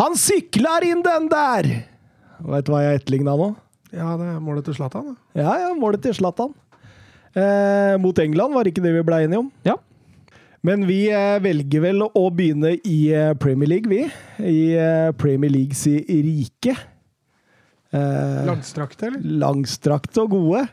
Han 0.00 0.14
sykler 0.16 0.86
inn 0.88 1.02
den 1.04 1.26
der! 1.28 1.66
Veit 2.40 2.64
du 2.64 2.72
hva 2.72 2.80
jeg 2.86 3.02
etterligna 3.02 3.34
nå? 3.36 3.50
Ja, 3.92 4.14
det 4.16 4.30
er 4.32 4.38
målet 4.40 4.64
til 4.64 4.76
Zlatan. 4.78 5.12
Ja, 5.36 5.52
ja, 5.60 5.70
målet 5.76 6.00
til 6.06 6.14
Zlatan. 6.16 6.54
Eh, 7.36 7.98
mot 8.00 8.16
England 8.22 8.56
var 8.56 8.70
ikke 8.70 8.80
det 8.80 8.94
vi 8.94 9.02
ble 9.04 9.18
enige 9.26 9.42
om. 9.42 9.50
Ja. 9.66 9.76
Men 10.64 10.86
vi 10.88 11.02
eh, 11.12 11.36
velger 11.44 11.84
vel 11.84 12.00
å 12.06 12.24
begynne 12.32 12.72
i 12.78 12.98
eh, 13.12 13.34
Premier 13.42 13.74
League, 13.74 13.92
vi. 13.92 14.06
I 14.40 14.62
eh, 14.80 15.12
Premier 15.20 15.52
Leagues 15.52 15.84
rike. 16.08 16.76
Eh, 17.92 18.42
Langstrakte, 18.48 19.10
eller? 19.10 19.38
langstrakte 19.44 20.24
og 20.24 20.32
gode. 20.38 20.64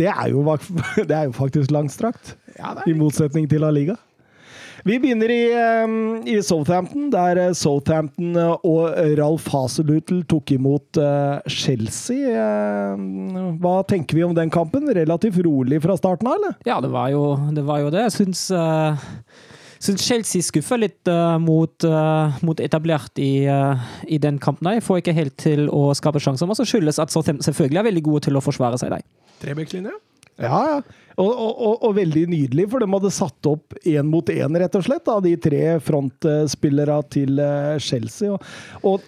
Det 0.00 0.08
er 0.08 0.32
jo, 0.32 0.46
det 1.10 1.12
er 1.16 1.28
jo 1.28 1.36
faktisk 1.36 1.74
langstrakt, 1.76 2.38
Ja, 2.56 2.72
det 2.78 2.88
i 2.88 2.96
motsetning 2.96 3.50
til 3.52 3.60
La 3.66 3.72
Liga. 3.74 4.00
Vi 4.84 4.96
begynner 5.00 5.30
i, 5.30 5.42
eh, 5.52 6.32
i 6.32 6.38
Southampton, 6.42 7.10
der 7.12 7.36
eh, 7.36 7.52
Southampton 7.52 8.36
eh, 8.36 8.64
og 8.64 8.96
Ralf 9.18 9.48
Haselhutl 9.52 10.22
tok 10.30 10.54
imot 10.56 11.00
Chelsea. 11.50 12.32
Hva 13.60 13.76
tenker 13.88 14.18
vi 14.18 14.24
om 14.26 14.34
den 14.36 14.52
kampen? 14.52 14.88
Relativt 14.96 15.40
rolig 15.44 15.82
fra 15.84 15.96
starten 16.00 16.30
av, 16.30 16.38
eller? 16.40 16.58
Ja, 16.68 16.80
det 16.80 16.92
var 16.92 17.12
jo 17.12 17.24
det. 17.52 17.64
Var 17.70 17.84
jo 17.84 17.94
det. 17.94 18.08
Jeg 18.08 18.16
syns, 18.16 18.48
uh 18.54 18.98
syns 19.80 20.04
Chelsea 20.04 20.44
skuffer 20.44 20.76
litt 20.80 21.08
uh, 21.08 21.38
mot, 21.40 21.72
uh, 21.88 22.36
mot 22.44 22.58
etablert 22.60 23.16
i, 23.22 23.46
uh, 23.48 23.80
i 24.04 24.18
den 24.20 24.36
kampen. 24.42 24.68
Jeg 24.76 24.84
får 24.84 25.00
ikke 25.00 25.16
helt 25.16 25.36
til 25.40 25.70
å 25.72 25.86
skape 25.96 26.20
sjanser, 26.20 26.48
men 26.50 26.58
så 26.58 26.66
skyldes 26.68 27.00
at 27.00 27.12
Southampton 27.12 27.46
selvfølgelig 27.48 27.80
er 27.80 27.88
veldig 27.88 28.04
gode 28.10 28.26
til 28.28 28.36
å 28.36 28.44
forsvare 28.44 28.80
seg. 28.80 28.92
De. 28.92 29.32
Trebekslinje? 29.40 29.94
Ja, 30.40 30.60
ja. 30.72 30.80
Og, 31.20 31.30
og, 31.30 31.72
og, 31.84 31.94
veldig 31.98 32.24
nydelig, 32.32 32.64
for 32.72 32.80
de 32.80 32.88
hadde 32.88 33.12
satt 33.12 33.48
opp 33.50 33.74
én 33.84 34.08
mot 34.08 34.30
én, 34.32 34.56
rett 34.56 34.76
og 34.78 34.86
slett, 34.86 35.08
av 35.10 35.20
de 35.26 35.34
tre 35.36 35.64
frontspillere 35.84 36.96
til 37.12 37.42
eh, 37.44 37.74
Chelsea. 37.84 38.32
Og, 38.32 38.86
og 38.88 39.04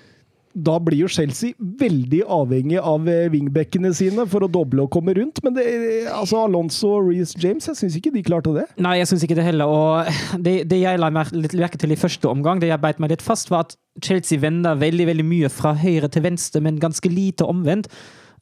da 0.53 0.75
blir 0.85 0.99
jo 1.01 1.09
Chelsea 1.09 1.57
veldig 1.59 2.21
avhengig 2.29 2.77
av 2.79 3.09
eh, 3.09 3.31
wingbackene 3.33 3.93
sine 3.97 4.27
for 4.29 4.45
å 4.45 4.51
doble 4.53 4.85
og 4.85 4.93
komme 4.93 5.15
rundt. 5.17 5.41
Men 5.45 5.57
det, 5.57 5.65
altså 6.13 6.43
Alonso 6.45 6.93
og 6.99 7.09
Reece 7.09 7.41
James, 7.41 7.69
jeg 7.71 7.81
syns 7.81 7.97
ikke 7.99 8.13
de 8.13 8.25
klarte 8.27 8.53
det. 8.59 8.67
Nei, 8.83 8.99
jeg 9.01 9.09
syns 9.09 9.25
ikke 9.25 9.39
det 9.39 9.47
heller. 9.49 9.73
Og 9.73 10.13
det, 10.45 10.59
det 10.69 10.83
jeg 10.83 11.01
la 11.01 11.09
meg 11.15 11.33
litt 11.37 11.57
merke 11.57 11.81
til 11.81 11.97
i 11.97 12.01
første 12.01 12.29
omgang, 12.29 12.61
det 12.61 12.69
jeg 12.73 12.83
beit 12.83 13.01
meg 13.03 13.15
litt 13.15 13.25
fast, 13.25 13.53
var 13.53 13.69
at 13.69 13.77
Chelsea 14.05 14.41
vender 14.43 14.77
veldig 14.81 15.09
veldig 15.09 15.29
mye 15.29 15.53
fra 15.53 15.73
høyre 15.77 16.13
til 16.13 16.27
venstre, 16.29 16.61
men 16.65 16.81
ganske 16.83 17.09
lite 17.13 17.49
omvendt. 17.49 17.89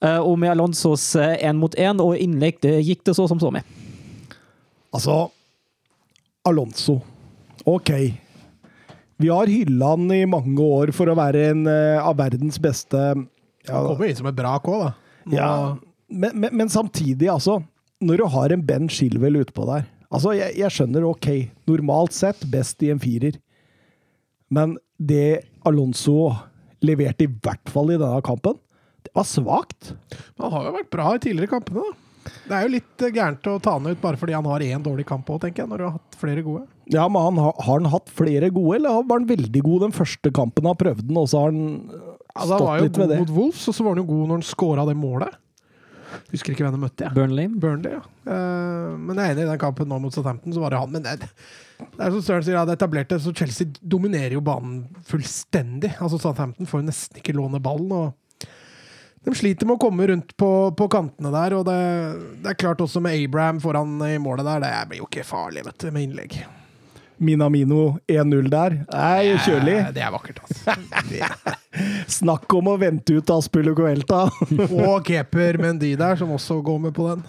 Eh, 0.00 0.18
Og 0.18 0.38
med 0.40 0.50
Alonsos 0.54 1.04
én 1.16 1.58
mot 1.60 1.74
én 1.76 2.00
og 2.00 2.16
innlegg, 2.16 2.60
det 2.64 2.78
gikk 2.86 3.04
det 3.04 3.14
så 3.18 3.26
som 3.28 3.40
så 3.40 3.50
med. 3.52 3.64
Altså 4.94 5.30
Alonso. 6.48 7.00
OK. 7.68 7.90
Vi 9.20 9.28
har 9.28 9.50
hylla 9.52 9.92
han 9.92 10.08
i 10.16 10.24
mange 10.24 10.64
år 10.64 10.94
for 10.96 11.10
å 11.12 11.16
være 11.18 11.50
en 11.50 11.66
eh, 11.68 12.00
av 12.00 12.16
verdens 12.16 12.56
beste 12.62 12.96
ja, 12.96 13.76
Kommer 13.84 14.08
inn 14.08 14.16
som 14.16 14.30
et 14.30 14.38
brak 14.38 14.64
òg, 14.72 14.86
da. 14.86 14.92
Ja, 15.36 15.50
men, 16.08 16.32
men, 16.40 16.54
men 16.56 16.72
samtidig, 16.72 17.28
altså. 17.28 17.58
Når 18.00 18.16
du 18.16 18.24
har 18.32 18.54
en 18.54 18.62
Ben 18.64 18.86
Shilwell 18.88 19.36
utpå 19.42 19.66
der 19.68 19.84
Altså, 20.10 20.32
jeg, 20.34 20.56
jeg 20.58 20.72
skjønner, 20.74 21.04
OK, 21.06 21.26
normalt 21.68 22.16
sett 22.16 22.40
best 22.50 22.80
i 22.82 22.88
en 22.90 22.98
firer. 22.98 23.36
Men 24.50 24.72
det 24.98 25.44
Alonso 25.68 26.32
leverte 26.82 27.28
i 27.28 27.30
hvert 27.30 27.70
fall 27.70 27.92
i 27.92 27.98
denne 28.00 28.18
kampen, 28.26 28.56
det 29.08 29.12
var 29.16 29.26
svakt. 29.28 29.92
Men 30.36 30.44
Han 30.46 30.52
har 30.56 30.68
jo 30.68 30.76
vært 30.78 30.90
bra 30.94 31.10
i 31.16 31.22
tidligere 31.22 31.52
kampene, 31.56 31.84
da. 31.88 32.06
Det 32.50 32.52
er 32.52 32.66
jo 32.66 32.72
litt 32.74 33.02
eh, 33.06 33.12
gærent 33.16 33.46
å 33.48 33.54
ta 33.64 33.72
han 33.78 33.86
ut 33.88 34.00
bare 34.02 34.18
fordi 34.20 34.34
han 34.36 34.44
har 34.50 34.60
én 34.60 34.82
dårlig 34.84 35.06
kamp 35.08 35.28
òg, 35.32 35.38
tenker 35.46 35.62
jeg, 35.64 35.70
når 35.72 35.80
du 35.80 35.84
har 35.88 35.94
hatt 35.96 36.18
flere 36.20 36.42
gode. 36.44 36.66
Ja, 36.92 37.06
men 37.08 37.22
han, 37.24 37.38
har- 37.40 37.56
har 37.64 37.78
han 37.80 37.88
hatt 37.94 38.10
flere 38.12 38.50
gode, 38.52 38.76
eller 38.76 39.00
var 39.08 39.22
han 39.22 39.28
veldig 39.30 39.62
god 39.64 39.86
den 39.86 39.94
første 39.96 40.32
kampen 40.36 40.68
han 40.68 40.76
prøvde 40.76 41.06
den, 41.08 41.16
og 41.16 41.30
så 41.32 41.44
har 41.46 41.54
han 41.54 41.62
han 42.36 42.46
stått 42.46 42.60
var 42.66 42.82
jo 42.84 42.90
god 42.94 43.14
mot 43.22 43.32
Wolves, 43.38 43.62
og 43.70 43.74
så 43.74 43.86
var 43.86 43.96
han 43.96 44.02
jo 44.04 44.08
god 44.12 44.26
når 44.28 44.38
han 44.42 44.46
scora 44.50 44.84
det 44.90 44.96
målet. 45.00 45.38
Husker 46.30 46.52
ikke 46.54 46.64
hvem 46.66 46.74
de 46.76 46.82
møtte, 46.82 47.06
jeg. 47.06 47.14
Burnley. 47.14 47.48
Burnley, 47.62 47.92
ja. 47.96 48.02
Uh, 48.26 48.94
men 48.98 49.16
jeg 49.18 49.24
er 49.30 49.34
enig 49.34 49.44
i 49.46 49.50
den 49.50 49.60
kampen 49.62 49.88
nå 49.90 49.98
mot 50.02 50.14
Southampton, 50.14 50.52
så 50.54 50.62
var 50.62 50.74
det 50.74 50.80
han. 50.82 50.90
Men 50.94 51.04
det, 51.06 51.16
det 51.22 52.02
er 52.04 52.12
som 52.14 52.22
Søren 52.26 52.44
sier, 52.46 52.56
ja, 52.58 52.64
det 52.68 52.76
etablerte, 52.76 53.18
så 53.22 53.32
Chelsea 53.34 53.70
dominerer 53.80 54.34
jo 54.36 54.42
banen 54.44 54.82
fullstendig. 55.06 55.92
Altså 56.02 56.18
Southampton 56.20 56.68
får 56.70 56.82
jo 56.82 56.88
nesten 56.90 57.22
ikke 57.22 57.34
låne 57.38 57.62
ballen. 57.62 57.94
og 57.94 58.16
de 59.24 59.35
sliter 59.37 59.68
med 59.68 59.76
å 59.76 59.83
komme 59.83 60.06
rundt 60.09 60.33
på, 60.40 60.50
på 60.76 60.87
kantene 60.92 61.33
der, 61.35 61.59
og 61.59 61.66
det, 61.68 61.80
det 62.40 62.54
er 62.54 62.61
klart 62.62 62.80
også 62.80 63.02
med 63.04 63.18
Abraham 63.18 63.61
foran 63.61 63.98
i 64.06 64.14
målet 64.22 64.48
der, 64.48 64.64
det 64.64 64.72
blir 64.88 65.02
jo 65.02 65.11
ikke 65.11 65.26
farlig 65.28 65.66
vet 65.66 65.85
du, 65.85 65.90
med 65.92 66.06
innlegg. 66.09 66.40
Minamino 67.20 67.98
1-0 68.09 68.48
der. 68.48 68.78
Nei, 68.88 69.35
kjølig. 69.44 69.76
Det 69.92 70.00
er 70.00 70.12
vakkert, 70.14 70.40
altså. 70.46 70.76
Snakk 72.20 72.48
om 72.56 72.70
å 72.72 72.78
vente 72.80 73.18
ut 73.18 73.33
Aspille 73.35 73.74
Coelta. 73.76 74.22
Og 74.87 75.04
keeper 75.04 75.61
Mendy 75.61 75.92
der, 76.00 76.16
som 76.16 76.33
også 76.33 76.62
går 76.64 76.78
med 76.87 76.94
på 76.96 77.11
den. 77.11 77.20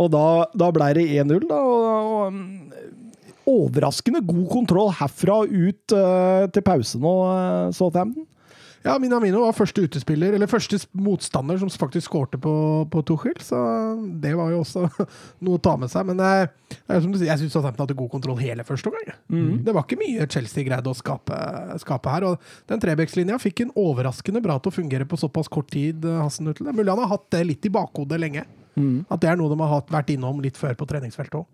Og 0.00 0.08
da, 0.12 0.24
da 0.56 0.70
ble 0.72 0.88
det 0.96 1.04
1-0, 1.20 1.44
da. 1.50 1.58
Og, 1.60 1.84
og, 1.90 2.32
um, 2.32 2.96
overraskende 3.46 4.24
god 4.26 4.48
kontroll 4.50 4.88
herfra 4.98 5.42
ut 5.44 5.94
uh, 5.94 6.48
til 6.50 6.64
pause 6.66 6.98
nå, 7.02 7.12
uh, 7.28 7.68
Southampton. 7.76 8.24
Ja, 8.86 8.94
Minamino 9.02 9.40
var 9.42 9.54
første 9.56 9.82
utespiller, 9.82 10.36
eller 10.36 10.46
første 10.50 10.78
motstander 10.94 11.58
som 11.58 11.70
faktisk 11.72 12.06
skårte 12.06 12.38
på, 12.38 12.52
på 12.92 13.02
Tuchel, 13.08 13.34
så 13.42 13.58
det 14.22 14.36
var 14.38 14.52
jo 14.54 14.60
også 14.62 14.84
noe 15.46 15.58
å 15.58 15.62
ta 15.62 15.74
med 15.80 15.90
seg. 15.90 16.06
Men 16.06 16.20
det 16.20 16.28
er, 16.28 17.00
som 17.00 17.10
du 17.10 17.18
sier, 17.18 17.32
jeg 17.32 17.42
syns 17.42 17.56
Southampton 17.56 17.82
hadde 17.86 17.98
god 17.98 18.12
kontroll 18.14 18.38
hele 18.38 18.66
første 18.68 18.92
omgang. 18.92 19.18
Mm. 19.32 19.64
Det 19.66 19.74
var 19.74 19.88
ikke 19.88 19.98
mye 20.04 20.28
Chelsea 20.30 20.68
greide 20.68 20.92
å 20.92 20.96
skape, 20.96 21.40
skape 21.82 22.14
her. 22.14 22.28
Og 22.30 22.70
den 22.70 22.84
Trebekslinja 22.84 23.40
fikk 23.42 23.64
en 23.64 23.74
overraskende 23.74 24.44
bra 24.44 24.60
til 24.60 24.70
å 24.70 24.78
fungere 24.78 25.08
på 25.08 25.18
såpass 25.18 25.50
kort 25.50 25.72
tid. 25.74 26.06
eh, 26.06 26.22
er 26.22 26.78
mulig 26.78 26.92
han 26.92 27.02
har 27.02 27.14
hatt 27.16 27.26
det 27.34 27.42
litt 27.48 27.66
i 27.66 27.74
bakhodet 27.74 28.22
lenge. 28.22 28.46
At 29.10 29.22
det 29.22 29.32
er 29.32 29.38
noe 29.40 29.50
de 29.50 29.58
har 29.62 29.72
hatt, 29.72 29.90
vært 29.90 30.14
innom 30.14 30.40
litt 30.44 30.58
før 30.60 30.76
på 30.78 30.86
treningsfeltet 30.86 31.40
òg. 31.40 31.46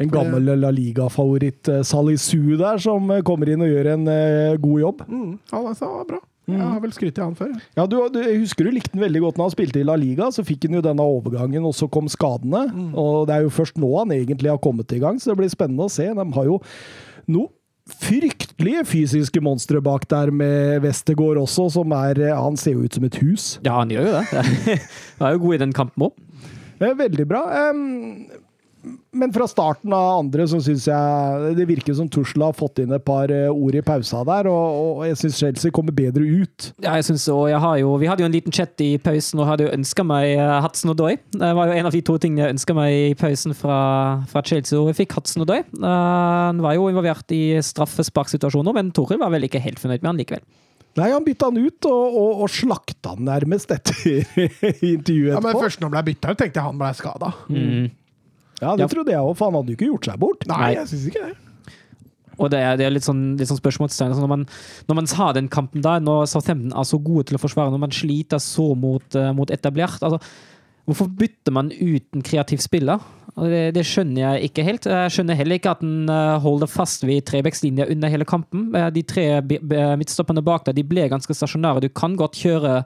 En 0.00 0.08
gammel 0.08 0.48
La 0.56 0.70
Liga-favoritt, 0.72 1.68
uh, 1.68 1.82
Salisu 1.84 2.56
der, 2.56 2.80
som 2.80 3.10
eh, 3.12 3.20
kommer 3.26 3.50
inn 3.52 3.60
og 3.60 3.68
gjør 3.68 3.90
en 3.92 4.06
eh, 4.08 4.56
god 4.60 4.80
jobb. 4.80 5.02
Mm, 5.10 5.34
ja, 5.52 5.60
det 5.60 5.88
var 5.90 6.06
bra. 6.08 6.20
Jeg 6.56 6.66
har 6.66 6.80
vel 6.82 6.94
skrytt 6.96 7.20
av 7.20 7.30
han 7.30 7.38
før. 7.38 7.52
Ja, 7.78 7.86
du, 7.90 7.96
du 8.12 8.18
jeg 8.22 8.40
husker 8.42 8.66
du 8.66 8.74
likte 8.74 8.94
den 8.94 9.04
veldig 9.04 9.22
godt 9.26 9.38
når 9.40 9.48
han 9.48 9.54
spilte 9.54 9.80
i 9.82 9.86
La 9.86 9.96
Liga. 10.00 10.30
Så 10.34 10.44
fikk 10.46 10.66
han 10.68 10.78
jo 10.78 10.82
denne 10.84 11.06
overgangen, 11.06 11.64
og 11.68 11.76
så 11.76 11.88
kom 11.92 12.10
skadene. 12.10 12.66
Og 12.98 13.28
det 13.30 13.36
er 13.36 13.46
jo 13.46 13.54
først 13.54 13.80
nå 13.80 13.90
han 13.98 14.12
egentlig 14.16 14.52
har 14.52 14.60
kommet 14.62 14.92
i 14.96 15.00
gang, 15.02 15.20
så 15.20 15.32
det 15.32 15.40
blir 15.42 15.52
spennende 15.52 15.88
å 15.88 15.92
se. 15.92 16.08
De 16.16 16.26
har 16.36 16.50
jo 16.50 16.60
noe 17.30 17.52
fryktelige 17.90 18.84
fysiske 18.86 19.40
monstre 19.42 19.80
bak 19.82 20.04
der 20.10 20.30
med 20.30 20.82
Westergård 20.84 21.40
også, 21.40 21.68
som 21.74 21.92
er 21.96 22.20
eh, 22.22 22.36
Han 22.36 22.56
ser 22.60 22.76
jo 22.76 22.84
ut 22.86 22.94
som 22.94 23.06
et 23.08 23.16
hus. 23.22 23.58
Ja, 23.66 23.80
han 23.80 23.90
gjør 23.90 24.06
jo 24.06 24.12
det. 24.18 24.44
Han 25.18 25.26
er 25.26 25.32
jo 25.34 25.42
god 25.46 25.56
i 25.56 25.62
den 25.64 25.72
kampen 25.76 26.06
òg. 26.06 26.14
Det 26.80 26.88
er 26.88 26.94
veldig 26.96 27.26
bra. 27.28 27.42
Em, 27.68 27.82
men 29.12 29.32
fra 29.34 29.46
starten 29.50 29.92
av 29.92 30.20
andre 30.20 30.46
så 30.48 30.60
syns 30.62 30.86
jeg 30.88 31.54
det 31.58 31.66
virker 31.68 31.96
som 31.98 32.08
Tusla 32.12 32.48
har 32.50 32.56
fått 32.56 32.80
inn 32.82 32.94
et 32.94 33.04
par 33.04 33.32
eh, 33.34 33.48
ord 33.50 33.76
i 33.76 33.82
pausa 33.84 34.22
der, 34.28 34.48
og, 34.50 34.78
og 35.00 35.02
jeg 35.08 35.18
syns 35.20 35.40
Chelsea 35.42 35.74
kommer 35.74 35.94
bedre 35.96 36.24
ut. 36.24 36.70
Ja, 36.80 36.94
jeg 36.98 37.08
synes, 37.10 37.26
òg. 37.32 37.48
jeg 37.52 37.60
har 37.60 37.76
jo, 37.82 37.96
Vi 38.00 38.08
hadde 38.10 38.24
jo 38.24 38.30
en 38.30 38.36
liten 38.36 38.54
chat 38.54 38.80
i 38.84 38.94
pausen 39.02 39.42
og 39.42 39.50
hadde 39.50 39.66
jo 39.66 39.74
ønska 39.74 40.06
meg 40.06 40.36
Hatsen 40.38 40.94
og 40.94 40.98
Doy. 41.00 41.18
Det 41.34 41.52
var 41.58 41.70
jo 41.70 41.76
en 41.76 41.90
av 41.90 41.96
de 41.96 42.04
to 42.06 42.16
tingene 42.22 42.46
jeg 42.46 42.56
ønska 42.56 42.76
meg 42.78 42.96
i 43.10 43.12
pausen 43.18 43.56
fra, 43.58 43.80
fra 44.30 44.44
Chelsea. 44.46 44.78
Og 44.80 44.92
jeg 44.92 45.02
fikk 45.02 45.18
Hatsen 45.18 45.44
og 45.44 45.50
Doy. 45.50 45.62
han 45.82 46.64
var 46.64 46.78
jo 46.78 46.88
involvert 46.90 47.36
i 47.36 47.60
straffesparksituasjoner, 47.64 48.76
men 48.76 48.94
Toril 48.96 49.20
var 49.20 49.34
vel 49.34 49.48
ikke 49.48 49.62
helt 49.62 49.82
fornøyd 49.82 50.02
med 50.02 50.12
han 50.14 50.20
likevel. 50.22 50.44
Nei, 50.98 51.12
han 51.12 51.22
bytta 51.22 51.50
han 51.50 51.58
ut, 51.60 51.86
og, 51.86 52.16
og, 52.18 52.44
og 52.44 52.50
slakta 52.50 53.14
han 53.14 53.28
nærmest 53.28 53.70
etter 53.74 54.00
intervjuet 54.94 55.36
Ja, 55.36 55.42
men. 55.44 55.58
Først 55.60 55.78
når 55.82 55.86
han 55.86 55.96
ble 55.96 56.06
bytta 56.10 56.32
ut, 56.32 56.40
tenkte 56.40 56.58
jeg 56.58 56.66
han 56.66 56.80
ble 56.80 56.90
skada. 56.98 57.30
Ja, 58.60 58.74
det 58.76 58.84
Ja. 58.84 58.88
trodde 58.92 59.12
jeg 59.14 59.20
òg, 59.20 59.36
for 59.36 59.50
han 59.50 59.54
hadde 59.60 59.72
jo 59.72 59.76
ikke 59.78 59.90
gjort 59.92 60.04
seg 60.10 60.18
bort. 60.20 60.46
Nei, 60.48 60.58
Nei. 60.60 60.74
jeg 60.74 60.86
syns 60.92 61.06
ikke 61.10 61.26
det. 61.28 61.36
Og 62.40 62.48
det 62.50 62.58
er, 62.64 62.76
det 62.80 62.86
er 62.86 62.90
litt 62.94 63.04
sånn, 63.04 63.36
litt 63.36 63.48
sånn 63.50 63.58
spørsmålstegn. 63.60 64.12
Altså 64.14 64.22
når, 64.24 64.28
man, 64.32 64.46
når 64.88 64.94
man 64.96 65.06
har 65.18 65.34
den 65.36 65.48
kampen 65.52 65.82
der, 65.84 66.00
når 66.00 66.24
Southampton 66.30 66.72
er 66.72 66.86
så 66.88 66.96
gode 67.04 67.26
til 67.28 67.36
å 67.36 67.40
forsvare, 67.42 67.70
når 67.74 67.82
man 67.82 67.90
sliter 67.92 68.40
så 68.40 68.70
mot, 68.76 69.04
eh, 69.14 69.32
mot 69.36 69.50
etablert 69.50 70.00
altså, 70.02 70.20
Hvorfor 70.88 71.06
bytter 71.14 71.52
man 71.52 71.68
ut 71.70 72.02
en 72.16 72.22
kreativ 72.24 72.58
spiller? 72.64 72.98
Det, 73.36 73.74
det 73.76 73.84
skjønner 73.86 74.24
jeg 74.24 74.48
ikke 74.48 74.64
helt. 74.64 74.86
Jeg 74.90 75.12
skjønner 75.14 75.36
heller 75.38 75.58
ikke 75.60 75.70
at 75.76 75.84
en 75.84 76.08
eh, 76.10 76.38
holder 76.42 76.66
fast 76.72 77.04
ved 77.06 77.20
trebekslinja 77.28 77.86
under 77.92 78.08
hele 78.10 78.24
kampen. 78.26 78.74
Eh, 78.74 78.88
De 78.90 79.02
tre 79.06 79.26
midtstopperne 80.00 80.42
bak 80.42 80.64
deg 80.66 80.74
de 80.80 80.82
ble 80.88 81.04
ganske 81.12 81.36
stasjonære. 81.36 81.84
Du 81.84 81.88
kan 81.94 82.16
godt 82.18 82.40
kjøre, 82.40 82.80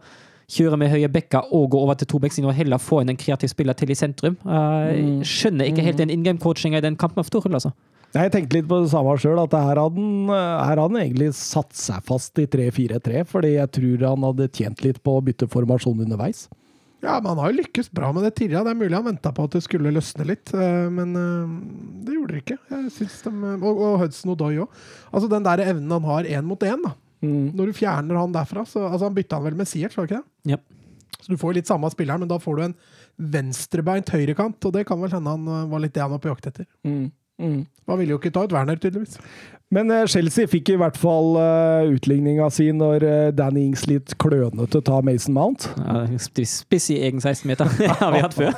kjøre 0.50 0.78
med 0.80 0.92
høye 0.92 1.10
bekker 1.12 1.50
og 1.54 1.70
gå 1.72 1.80
over 1.80 1.98
til 1.98 2.10
tobekslinja 2.10 2.50
og 2.52 2.58
heller 2.58 2.82
få 2.82 3.02
inn 3.02 3.14
en 3.14 3.20
kreativ 3.20 3.52
spiller 3.52 3.76
til 3.78 3.92
i 3.94 3.98
sentrum. 3.98 4.36
Jeg 4.44 5.28
skjønner 5.30 5.70
ikke 5.70 5.84
helt 5.86 6.00
den 6.00 6.12
in 6.14 6.24
game-coachinga 6.26 6.80
i 6.80 6.84
den 6.84 6.98
kampen 7.00 7.24
av 7.24 7.30
Torhild, 7.32 7.58
altså. 7.60 7.74
Jeg 8.14 8.30
tenkte 8.30 8.54
litt 8.54 8.66
på 8.70 8.76
det 8.84 8.92
samme 8.92 9.16
sjøl, 9.18 9.40
at 9.42 9.54
her 9.58 9.78
hadde, 9.80 9.98
han, 9.98 10.28
her 10.30 10.78
hadde 10.78 10.84
han 10.86 11.00
egentlig 11.00 11.32
satt 11.34 11.72
seg 11.74 12.04
fast 12.06 12.38
i 12.38 12.44
3-4-3, 12.46 13.24
fordi 13.26 13.56
jeg 13.56 13.72
tror 13.74 14.04
han 14.06 14.26
hadde 14.28 14.52
tjent 14.54 14.84
litt 14.86 15.00
på 15.02 15.16
å 15.18 15.24
bytte 15.24 15.50
formasjon 15.50 16.04
underveis. 16.04 16.44
Ja, 17.04 17.18
men 17.18 17.34
han 17.34 17.40
har 17.42 17.50
jo 17.52 17.58
lykkes 17.58 17.90
bra 17.92 18.08
med 18.14 18.24
det 18.24 18.32
tidligere. 18.38 18.64
Det 18.64 18.72
er 18.72 18.80
mulig 18.80 18.96
han 18.96 19.08
venta 19.10 19.32
på 19.34 19.44
at 19.44 19.56
det 19.56 19.64
skulle 19.66 19.92
løsne 19.92 20.24
litt, 20.30 20.52
eh, 20.56 20.86
men 20.94 21.16
eh, 21.20 21.56
det 22.06 22.14
gjorde 22.16 22.36
det 22.36 22.42
ikke. 22.44 22.58
Jeg 22.70 22.92
synes 22.94 23.18
de, 23.26 23.32
og, 23.58 23.72
og 23.74 23.98
Hudson 24.00 24.32
Odoi 24.32 24.54
òg. 24.62 24.78
Altså, 25.10 25.28
den 25.34 25.44
der 25.44 25.64
evnen 25.66 25.92
han 25.92 26.08
har 26.08 26.30
én 26.38 26.48
mot 26.48 26.64
én, 26.64 26.86
da. 26.86 26.94
Når 27.54 27.70
du 27.70 27.76
fjerner 27.76 28.20
han 28.20 28.34
derfra 28.34 28.64
så, 28.68 28.86
altså 28.88 29.08
Han 29.08 29.16
bytta 29.16 29.40
han 29.40 29.46
vel 29.48 29.58
med 29.58 29.70
Siert, 29.70 29.96
var 29.96 30.06
det 30.06 30.14
ikke 30.14 30.22
det? 30.22 30.54
Yep. 30.54 30.64
Så 31.24 31.32
du 31.32 31.40
får 31.40 31.56
litt 31.56 31.70
samme 31.70 31.88
spilleren, 31.92 32.24
men 32.24 32.30
da 32.30 32.36
får 32.42 32.56
du 32.58 32.64
en 32.66 32.78
venstrebeint 33.34 34.10
høyrekant, 34.12 34.58
og 34.68 34.74
det 34.74 34.84
kan 34.88 35.00
vel 35.00 35.12
hende 35.14 35.36
han 35.36 35.46
eh, 35.48 35.68
var 35.70 35.84
litt 35.84 35.94
det 35.96 36.02
han 36.04 36.12
var 36.12 36.20
på 36.20 36.28
jakt 36.32 36.50
etter. 36.50 36.66
Man 37.34 37.98
ville 37.98 38.14
jo 38.14 38.20
ikke 38.20 38.30
ta 38.34 38.44
ut 38.44 38.52
Werner, 38.54 38.76
tydeligvis. 38.78 39.16
Men 39.74 39.90
eh, 39.90 40.04
Chelsea 40.10 40.46
fikk 40.50 40.70
i 40.74 40.76
hvert 40.78 40.96
fall 41.00 41.34
uh, 41.38 41.88
utligninga 41.90 42.46
si 42.52 42.68
når 42.76 43.06
uh, 43.08 43.30
Danny 43.34 43.64
Ings 43.70 43.86
litt 43.90 44.14
klønete 44.22 44.82
tar 44.86 45.02
Mason 45.06 45.34
Mount. 45.34 45.66
Ja, 45.80 46.04
Spiss 46.20 46.90
i 46.94 47.00
egen 47.08 47.22
16-meter. 47.22 47.72
Det 47.80 47.90
har 47.98 48.14
vi 48.14 48.22
hatt 48.22 48.36
før. 48.36 48.54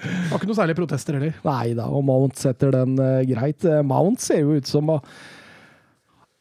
Var 0.00 0.36
ikke 0.36 0.50
noe 0.50 0.58
særlig 0.60 0.76
protester 0.78 1.18
heller. 1.18 1.34
Nei 1.46 1.72
da, 1.78 1.88
og 1.90 2.04
Mount 2.06 2.38
setter 2.40 2.74
den 2.76 2.94
uh, 3.00 3.18
greit. 3.28 3.66
Mount 3.86 4.22
ser 4.22 4.44
jo 4.44 4.60
ut 4.60 4.70
som 4.70 4.94
å 4.94 5.00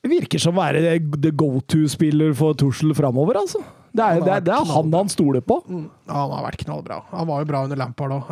Virker 0.08 0.40
som 0.40 0.56
å 0.56 0.62
være 0.62 0.96
the 1.20 1.32
go 1.36 1.58
to-spiller 1.68 2.32
for 2.38 2.56
Tussel 2.56 2.94
framover, 2.96 3.42
altså. 3.42 3.60
Det 3.92 4.06
er, 4.06 4.22
det, 4.22 4.32
er, 4.32 4.44
det 4.46 4.54
er 4.54 4.70
han 4.70 4.94
han 4.94 5.10
stoler 5.12 5.44
på. 5.44 5.60
Mm. 5.68 5.90
Ja, 6.08 6.14
han 6.22 6.34
har 6.38 6.46
vært 6.46 6.64
knallbra. 6.64 7.02
Han 7.12 7.28
var 7.28 7.42
jo 7.42 7.50
bra 7.50 7.64
under 7.68 7.80
Lampard 7.80 8.16
òg. 8.16 8.30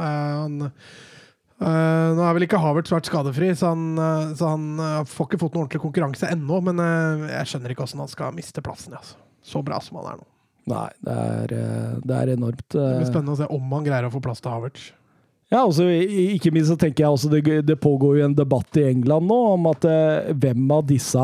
Uh, 1.57 2.13
nå 2.13 2.21
er 2.21 2.35
vel 2.37 2.45
ikke 2.45 2.59
Havertz 2.61 2.93
vært 2.93 3.09
skadefri, 3.09 3.49
så 3.57 3.71
han, 3.71 3.97
uh, 3.97 4.29
så 4.37 4.51
han 4.53 4.67
uh, 4.77 5.01
får 5.09 5.31
ikke 5.31 5.39
fått 5.41 5.55
noe 5.57 5.65
ordentlig 5.65 5.81
konkurranse 5.81 6.29
ennå. 6.29 6.61
Men 6.69 6.79
jeg 7.33 7.51
skjønner 7.51 7.73
ikke 7.73 7.83
hvordan 7.83 8.05
han 8.05 8.13
skal 8.13 8.37
miste 8.37 8.63
plassen. 8.63 8.93
Altså. 8.99 9.17
Så 9.43 9.63
bra 9.65 9.81
som 9.83 9.99
han 9.99 10.13
er 10.13 10.21
nå. 10.21 10.29
Nei, 10.67 10.87
det 11.07 11.17
er, 11.17 11.51
det 12.03 12.15
er 12.15 12.33
enormt. 12.35 12.65
Det 12.75 12.87
blir 12.99 13.09
spennende 13.09 13.35
å 13.35 13.39
se 13.39 13.49
om 13.55 13.75
han 13.75 13.85
greier 13.85 14.07
å 14.07 14.13
få 14.13 14.21
plass 14.23 14.43
til 14.43 14.51
Havertz. 14.51 14.89
Ja, 15.47 15.61
altså, 15.61 15.85
Ikke 15.87 16.51
minst 16.51 16.67
så 16.67 16.75
tenker 16.79 17.05
jeg 17.05 17.15
også 17.15 17.29
det, 17.31 17.61
det 17.63 17.77
pågår 17.79 18.17
jo 18.19 18.25
en 18.25 18.35
debatt 18.35 18.79
i 18.79 18.83
England 18.89 19.29
nå 19.31 19.37
om 19.53 19.69
at 19.71 19.87
hvem 20.35 20.73
av 20.75 20.83
disse 20.89 21.23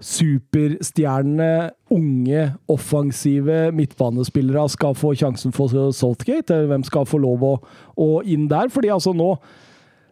superstjernene, 0.00 1.70
unge, 1.92 2.46
offensive 2.72 3.70
midtbanespillere 3.76 4.68
skal 4.72 4.96
få 4.96 5.12
sjansen 5.14 5.52
for 5.52 5.90
Saltgate? 5.92 6.62
Hvem 6.70 6.84
skal 6.88 7.08
få 7.08 7.20
lov 7.20 7.44
å, 7.44 7.52
å 8.00 8.08
inn 8.24 8.48
der? 8.50 8.72
Fordi 8.72 8.92
altså 8.92 9.12
nå 9.16 9.34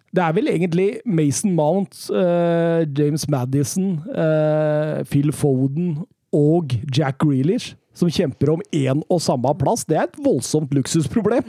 Det 0.09 0.22
er 0.24 0.32
vel 0.32 0.49
egentlig 0.49 1.01
Mason 1.05 1.53
Mount, 1.53 1.93
uh, 2.11 2.80
James 2.99 3.28
Madison, 3.28 3.99
uh, 4.09 5.05
Phil 5.05 5.32
Foden 5.32 5.99
og 6.32 6.72
Jack 6.97 7.18
Grealish 7.20 7.74
som 7.99 8.11
kjemper 8.12 8.55
om 8.55 8.62
én 8.72 9.03
og 9.11 9.20
samme 9.20 9.53
plass. 9.59 9.84
Det 9.84 9.99
er 9.99 10.07
et 10.07 10.22
voldsomt 10.24 10.72
luksusproblem. 10.76 11.45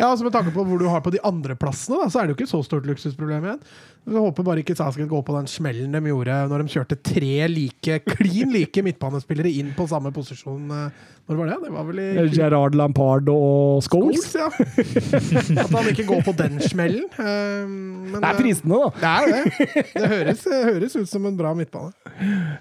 Ja, 0.00 0.08
altså 0.14 0.24
Med 0.26 0.32
tanke 0.32 0.52
på 0.54 0.64
hvor 0.64 0.80
du 0.80 0.86
har 0.88 1.02
på 1.04 1.12
de 1.12 1.20
andre 1.28 1.54
plassene, 1.60 2.00
da, 2.00 2.08
så 2.10 2.22
er 2.22 2.28
det 2.30 2.34
jo 2.34 2.40
ikke 2.40 2.50
så 2.54 2.62
stort 2.64 2.88
luksusproblem 2.88 3.44
igjen. 3.50 3.62
Jeg 4.10 4.16
håper 4.24 4.44
bare 4.46 4.62
ikke 4.62 4.74
Sasken 4.78 5.06
går 5.10 5.22
på 5.26 5.34
den 5.36 5.48
smellen 5.50 5.92
de 5.92 6.00
gjorde 6.08 6.36
når 6.48 6.62
de 6.64 6.72
kjørte 6.72 6.96
tre 7.04 7.34
like, 7.52 7.98
klin 8.08 8.48
like 8.54 8.80
midtbanespillere 8.82 9.52
inn 9.60 9.74
på 9.76 9.84
samme 9.90 10.08
posisjon. 10.16 10.70
eh, 10.72 11.08
Når 11.28 11.36
var 11.36 11.50
det? 11.50 11.58
Det 11.66 11.72
var 11.74 11.84
vel 11.90 12.00
i 12.00 12.24
Gerard 12.32 12.74
Lampard 12.80 13.28
og 13.30 13.84
Scholes. 13.84 14.24
Scholes, 14.32 14.40
ja. 14.40 15.60
At 15.66 15.74
han 15.76 15.90
ikke 15.92 16.06
går 16.08 16.24
på 16.26 16.34
den 16.40 16.56
smellen. 16.64 17.04
eh, 17.20 17.68
Men, 17.68 18.16
Det 18.16 18.30
er 18.30 18.40
prisene 18.40 18.80
da. 18.80 18.88
Det 18.96 19.12
er 19.12 19.28
det. 19.36 19.84
Det 20.00 20.10
høres, 20.14 20.46
høres 20.48 20.96
ut 20.96 21.12
som 21.12 21.28
en 21.28 21.36
bra 21.38 21.52
midtbane. 21.54 21.92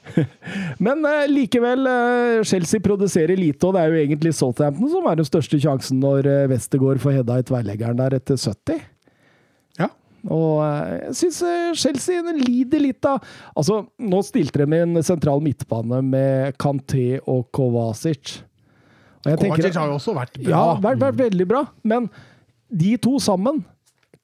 Men 0.86 1.08
eh, 1.08 1.24
likevel, 1.32 1.88
eh, 1.88 2.44
Chelsea 2.52 2.84
produserer 2.84 3.40
lite, 3.40 3.64
og 3.72 3.76
det 3.80 3.86
er 3.86 3.96
jo 3.96 4.04
egentlig 4.04 4.36
Southampton 4.38 4.92
som 4.92 5.08
er 5.10 5.20
den 5.24 5.28
største 5.32 5.60
sjansen 5.64 6.04
når 6.04 6.28
eh, 6.30 6.46
Westergård 6.52 7.00
får 7.04 7.18
hedda 7.30 7.40
i 7.44 7.46
tverrleggeren 7.50 8.00
der 8.02 8.16
etter 8.18 8.40
70. 8.40 8.82
Ja. 9.80 9.88
Og 10.28 10.60
eh, 10.66 10.96
jeg 11.08 11.16
syns 11.22 11.42
eh, 11.48 11.70
Chelsea 11.80 12.22
lider 12.36 12.82
litt 12.84 13.06
av 13.08 13.22
Altså, 13.56 13.84
nå 14.02 14.20
stilte 14.28 14.64
de 14.64 14.68
med 14.70 14.86
en 14.88 15.04
sentral 15.06 15.40
midtbane 15.46 16.02
med 16.04 16.58
Kanté 16.60 17.20
og 17.24 17.48
Kovacic. 17.56 18.40
Og 19.24 19.32
jeg 19.34 19.40
tenker- 19.44 19.62
Kovacic 19.62 19.80
har 19.80 19.88
jo 19.94 19.98
også 20.00 20.16
vært 20.18 20.38
bra. 20.42 20.50
Ja, 20.50 20.66
vært, 20.84 21.00
vært 21.06 21.22
veldig 21.24 21.48
bra. 21.48 21.66
Men 21.84 22.10
de 22.70 22.96
to 23.02 23.18
sammen 23.20 23.64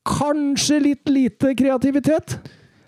Kanskje 0.06 0.76
litt 0.84 1.10
lite 1.10 1.56
kreativitet? 1.58 2.36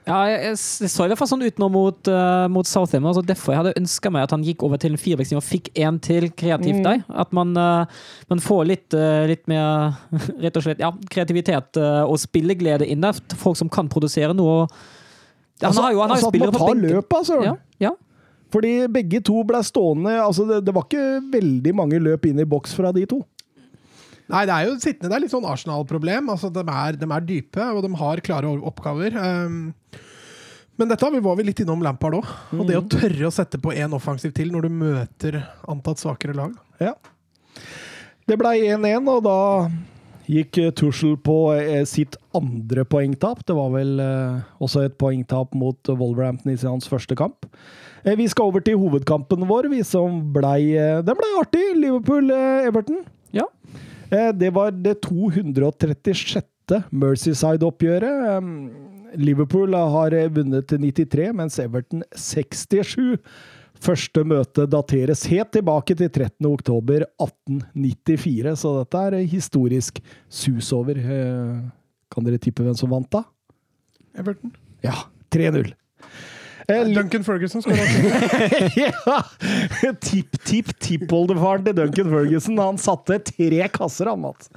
Ja, 0.08 0.18
jeg, 0.32 0.54
så 0.58 1.04
i 1.04 1.12
hvert 1.12 1.20
fall 1.20 1.28
sånn 1.28 1.44
ut 1.44 1.58
nå 1.60 1.68
mot, 1.74 2.08
uh, 2.08 2.46
mot 2.52 2.68
Southam. 2.70 3.06
Altså 3.10 3.22
derfor 3.28 3.54
jeg 3.54 3.60
hadde 3.62 3.74
ønska 3.82 4.12
meg 4.14 4.24
at 4.28 4.32
han 4.32 4.46
gikk 4.48 4.64
over 4.64 4.80
til 4.80 4.96
en 4.96 5.02
firebackslinje 5.02 5.42
og 5.42 5.46
fikk 5.48 5.68
en 5.84 5.98
til 6.04 6.30
kreativt 6.40 6.80
der. 6.86 7.02
At 7.12 7.34
man, 7.36 7.52
uh, 7.60 8.08
man 8.32 8.44
får 8.44 8.64
litt, 8.72 8.96
uh, 8.96 9.26
litt 9.28 9.44
mer 9.52 9.98
rett 10.44 10.56
og 10.60 10.64
slett, 10.64 10.80
ja, 10.84 10.94
kreativitet 11.12 11.80
og 12.08 12.16
spilleglede 12.24 12.88
inn 12.88 13.04
der. 13.04 13.20
Folk 13.38 13.60
som 13.60 13.70
kan 13.74 13.92
produsere 13.92 14.32
noe. 14.38 14.66
Han 15.60 15.72
Altså, 15.72 15.82
har 15.82 15.92
jo, 15.96 16.02
han 16.04 16.12
har 16.14 16.20
altså 16.22 16.30
spillere 16.32 16.54
på 16.54 16.68
benken. 16.70 16.98
løp, 16.98 17.14
altså. 17.18 17.40
Ja, 17.44 17.56
ja. 17.82 17.92
Fordi 18.54 18.74
begge 18.94 19.20
to 19.28 19.42
ble 19.44 19.60
stående 19.66 20.14
altså 20.24 20.46
det, 20.48 20.62
det 20.64 20.72
var 20.76 20.86
ikke 20.88 21.18
veldig 21.34 21.74
mange 21.76 22.00
løp 22.00 22.30
inn 22.30 22.40
i 22.40 22.46
boks 22.48 22.78
fra 22.78 22.94
de 22.96 23.04
to. 23.10 23.18
Nei, 24.28 24.44
det 24.48 24.54
er 24.56 24.68
jo 24.68 24.76
sittende, 24.82 25.12
det 25.12 25.18
er 25.18 25.24
litt 25.24 25.34
sånn 25.34 25.48
Arsenal-problem. 25.48 26.32
Altså, 26.34 26.52
de, 26.54 26.64
er, 26.68 27.00
de 27.00 27.08
er 27.08 27.28
dype, 27.28 27.70
og 27.72 27.84
de 27.86 27.92
har 28.02 28.24
klare 28.26 28.52
oppgaver. 28.70 29.16
Um, 29.16 29.60
men 30.78 30.92
dette 30.92 31.10
var 31.10 31.38
vi 31.40 31.48
litt 31.48 31.62
innom 31.64 31.82
Lampard 31.82 32.20
òg. 32.20 32.32
Og 32.54 32.68
det 32.70 32.78
å 32.78 32.86
tørre 32.86 33.30
å 33.30 33.34
sette 33.34 33.60
på 33.62 33.74
én 33.74 33.94
offensiv 33.98 34.36
til 34.38 34.52
når 34.54 34.68
du 34.68 34.80
møter 34.84 35.40
antatt 35.70 36.04
svakere 36.04 36.36
lag. 36.38 36.54
Ja. 36.84 36.94
Det 38.28 38.36
ble 38.38 38.52
1-1, 38.68 39.08
og 39.10 39.24
da 39.26 39.40
gikk 40.28 40.60
Tussel 40.76 41.16
på 41.24 41.38
eh, 41.56 41.84
sitt 41.88 42.18
andre 42.36 42.84
poengtap. 42.86 43.46
Det 43.48 43.56
var 43.58 43.72
vel 43.74 43.98
eh, 44.04 44.40
også 44.64 44.84
et 44.86 44.98
poengtap 45.00 45.56
mot 45.58 45.92
Wolverhampton 45.94 46.52
i 46.54 46.60
hans 46.60 46.90
første 46.92 47.16
kamp. 47.18 47.48
Eh, 48.04 48.18
vi 48.20 48.28
skal 48.30 48.52
over 48.52 48.64
til 48.64 48.78
hovedkampen 48.82 49.48
vår, 49.50 49.72
vi 49.72 49.82
som 49.88 50.20
blei 50.36 50.76
Den 50.76 51.18
blei 51.18 51.32
artig! 51.40 51.64
Liverpool-Everton. 51.80 53.06
Ja. 53.36 53.48
Eh, 54.12 54.32
det 54.34 54.50
var 54.56 54.72
det 54.72 54.98
236. 55.04 56.82
Mercyside-oppgjøret. 56.92 58.42
Liverpool 59.18 59.76
har 59.76 60.16
eh, 60.16 60.30
vunnet 60.32 60.68
til 60.70 60.82
93, 60.84 61.32
mens 61.36 61.60
Everton 61.64 62.04
67. 62.16 63.18
Første 63.78 64.24
møte 64.26 64.66
dateres 64.66 65.26
helt 65.30 65.52
tilbake 65.54 65.94
til 66.00 66.10
13. 66.10 66.48
oktober 66.50 67.04
1894, 67.22 68.56
så 68.64 68.72
dette 68.80 69.04
er 69.10 69.20
historisk 69.30 70.00
sus 70.34 70.72
over. 70.74 70.98
Eh, 70.98 71.58
Kan 72.08 72.24
dere 72.24 72.40
tippe 72.40 72.64
hvem 72.64 72.76
som 72.80 72.90
vant, 72.90 73.10
da? 73.12 73.26
Everton. 74.18 74.54
Ja, 74.82 74.96
3-0. 75.36 75.74
Eh, 76.68 76.84
Duncan 76.92 77.24
Ferguson 77.24 77.62
skal 77.64 77.78
også. 77.80 78.00
ja! 78.84 79.94
Tipp-tipp-tippoldefaren 80.04 81.64
til 81.64 81.78
Duncan 81.78 82.10
Ferguson. 82.12 82.60
Han 82.60 82.80
satte 82.82 83.22
tre 83.30 83.70
kasser, 83.72 84.10
han, 84.12 84.20
Mats. 84.26 84.52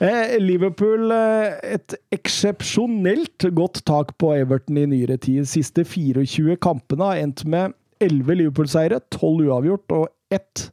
Eh, 0.00 0.38
Liverpool 0.40 1.12
eh, 1.12 1.76
et 1.76 1.96
eksepsjonelt 2.16 3.50
godt 3.52 3.82
tak 3.88 4.14
på 4.16 4.32
Everton 4.38 4.80
i 4.80 4.86
nyere 4.94 5.18
tid. 5.20 5.44
Siste 5.50 5.84
24 5.84 6.56
kampene 6.56 7.10
har 7.10 7.20
endt 7.20 7.44
med 7.44 7.76
11 8.00 8.40
Liverpool-seire, 8.40 9.02
12 9.12 9.50
uavgjort 9.50 9.96
og 9.98 10.08
1 10.32 10.70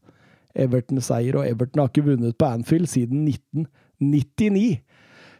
Everton-seier. 0.63 1.41
Og 1.41 1.49
Everton 1.49 1.83
har 1.83 1.91
ikke 1.91 2.07
vunnet 2.07 2.39
på 2.39 2.53
Anfield 2.55 2.87
siden 2.87 3.27
1999. 3.27 4.79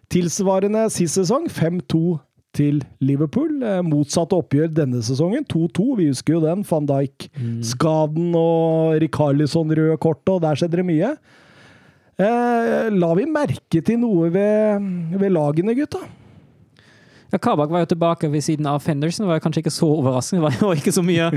Tilsvarende 0.10 0.90
sist 0.92 1.16
sesong 1.16 1.48
5-2 1.48 2.18
til 2.60 2.84
Liverpool. 3.02 3.58
Motsatte 3.60 4.10
Motsatt 4.10 4.34
oppgjør 4.36 4.72
denne 4.74 5.02
sesongen, 5.06 5.46
2-2. 5.50 5.90
Vi 6.00 6.08
husker 6.10 6.38
jo 6.38 6.44
den. 6.44 6.64
Van 6.68 6.88
Dijk-skaden 6.90 8.32
og 8.38 8.98
Rikarlisson 9.04 9.76
røde 9.78 9.98
kortet, 10.02 10.34
og 10.36 10.42
der 10.44 10.60
skjedde 10.60 10.82
det 10.82 10.88
mye. 10.88 11.14
Eh, 12.20 12.90
la 12.92 13.12
vi 13.16 13.28
merke 13.32 13.80
til 13.86 14.02
noe 14.02 14.28
ved, 14.34 14.90
ved 15.16 15.32
lagene, 15.32 15.76
gutta? 15.78 16.02
Ja, 17.30 17.38
Kabak 17.38 17.70
var 17.70 17.84
jo 17.84 17.92
tilbake 17.92 18.28
ved 18.34 18.42
siden 18.42 18.66
av 18.66 18.82
Fenderson. 18.82 19.28
Det 19.28 19.30
var 19.30 19.42
kanskje 19.44 19.62
ikke 19.62 19.74
så 19.74 19.88
overraskende. 20.00 20.50
Det 20.50 20.66
var 20.66 20.74
jo 20.74 20.82
ikke 20.82 20.96
så 20.96 21.04
mye, 21.06 21.30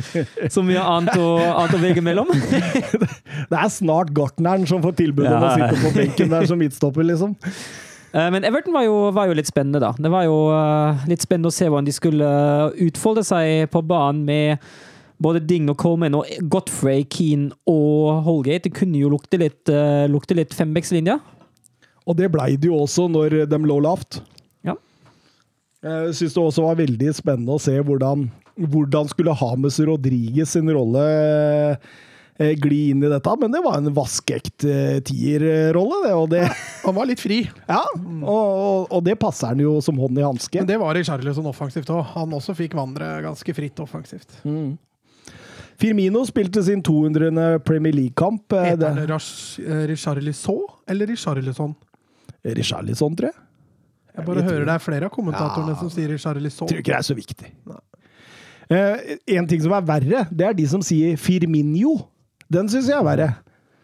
så 0.51 0.65
mye 0.65 0.81
annet, 0.81 1.21
å, 1.21 1.35
annet 1.53 1.77
å 1.77 1.83
velge 1.83 2.05
mellom. 2.05 2.33
Det 3.53 3.59
er 3.59 3.71
snart 3.71 4.13
gartneren 4.17 4.65
som 4.69 4.81
får 4.83 4.97
tilbud 5.03 5.29
om 5.29 5.45
å 5.45 5.53
sitte 5.53 5.83
på 5.83 5.93
benken 5.99 6.33
der 6.33 6.49
som 6.49 6.61
midtstopper, 6.63 7.05
liksom. 7.13 7.37
Eh, 8.13 8.31
Men 8.31 8.45
Everton 8.45 8.75
var 8.77 8.85
jo, 8.85 8.97
var 9.15 9.29
jo 9.31 9.37
litt 9.37 9.49
spennende, 9.49 9.81
da. 9.83 9.93
Det 9.97 10.13
var 10.13 10.27
jo 10.29 10.39
eh, 10.53 11.05
litt 11.11 11.25
spennende 11.25 11.53
å 11.53 11.55
se 11.55 11.69
hvordan 11.69 11.89
de 11.89 11.95
skulle 11.97 12.29
eh, 12.29 12.83
utfolde 12.89 13.25
seg 13.27 13.71
på 13.73 13.83
banen 13.89 14.25
med 14.29 14.73
både 15.23 15.43
Ding 15.47 15.71
og 15.71 15.79
Coleman 15.81 16.19
og 16.19 16.29
Godfrey, 16.51 17.07
Keane 17.09 17.53
og 17.71 18.25
Holgate. 18.27 18.67
Det 18.67 18.77
kunne 18.77 18.99
jo 18.99 19.13
lukte 19.13 19.39
litt, 19.39 19.71
lukte 20.11 20.35
litt 20.35 20.51
fembeckslinje. 20.57 21.15
Og 22.03 22.17
det 22.19 22.27
blei 22.35 22.57
det 22.59 22.67
jo 22.67 22.81
også 22.83 23.07
når 23.07 23.45
de 23.47 23.61
lå 23.63 23.77
lavt. 23.85 24.19
Ja. 24.67 24.75
Jeg 25.87 26.17
syns 26.19 26.35
det 26.35 26.43
også 26.43 26.65
var 26.67 26.81
veldig 26.81 27.13
spennende 27.15 27.55
å 27.55 27.63
se 27.63 27.77
hvordan, 27.79 28.27
hvordan 28.75 29.13
skulle 29.15 29.37
Hames 29.39 29.79
Rodriguez 29.87 30.57
sin 30.57 30.75
rolle 30.75 31.07
gli 32.63 32.79
inn 32.93 33.03
i 33.05 33.09
dette. 33.13 33.35
Men 33.41 33.53
det 33.55 33.61
var 33.65 33.79
en 33.81 33.91
vaskeekt 33.97 34.65
tierrolle, 35.09 35.99
det. 36.07 36.13
Og 36.19 36.29
det, 36.33 36.43
Han 36.85 36.95
var 36.97 37.07
litt 37.11 37.21
fri, 37.23 37.41
ja, 37.69 37.83
og, 37.95 38.23
og, 38.29 38.87
og 38.99 39.05
det 39.07 39.17
passer 39.23 39.53
han 39.53 39.61
jo 39.63 39.77
som 39.85 39.99
hånd 40.03 40.19
i 40.19 40.25
hanske. 40.27 40.59
men 40.63 40.67
det 40.71 40.79
var 40.83 40.99
i 40.99 41.05
Charlison 41.07 41.47
offensivt 41.51 41.91
òg. 41.95 42.03
Han 42.17 42.35
også 42.39 42.55
fikk 42.59 42.75
vandre 42.79 43.13
ganske 43.25 43.55
fritt 43.57 43.79
offensivt. 43.85 44.35
Firmino 45.83 46.21
spilte 46.29 46.63
sin 46.63 46.83
200. 46.85 47.59
Premier 47.67 47.93
League-kamp. 47.97 48.53
eh, 48.53 48.65
Heter 48.73 48.95
det- 48.95 49.65
eh, 49.67 49.87
Richarlison 49.89 50.61
eller 50.87 51.07
Richarlison? 51.07 51.75
Richarlison, 52.45 53.17
tror 53.17 53.31
jeg. 53.31 53.35
Jeg 54.17 54.25
bare 54.27 54.37
Jeg 54.43 54.45
hører 54.51 54.65
det 54.67 54.75
er 54.75 54.79
flere 54.79 55.05
av 55.07 55.11
kommentatorene 55.11 55.73
Ja. 55.73 55.79
som 55.81 55.89
sier 55.91 56.09
Richarlison. 56.13 56.69
Tror 56.69 56.79
ikke 56.79 56.93
det 56.93 56.99
er 56.99 57.07
så 57.09 57.15
viktig. 57.17 57.53
Uh, 58.73 58.97
en 59.27 59.47
ting 59.47 59.61
som 59.61 59.73
er 59.73 59.83
verre, 59.83 60.27
det 60.31 60.47
er 60.47 60.53
de 60.55 60.67
som 60.67 60.81
sier 60.81 61.17
Firminio. 61.17 62.07
Den 62.53 62.71
syns 62.73 62.89
jeg 62.91 62.99
er 62.99 63.07
verre. 63.07 63.29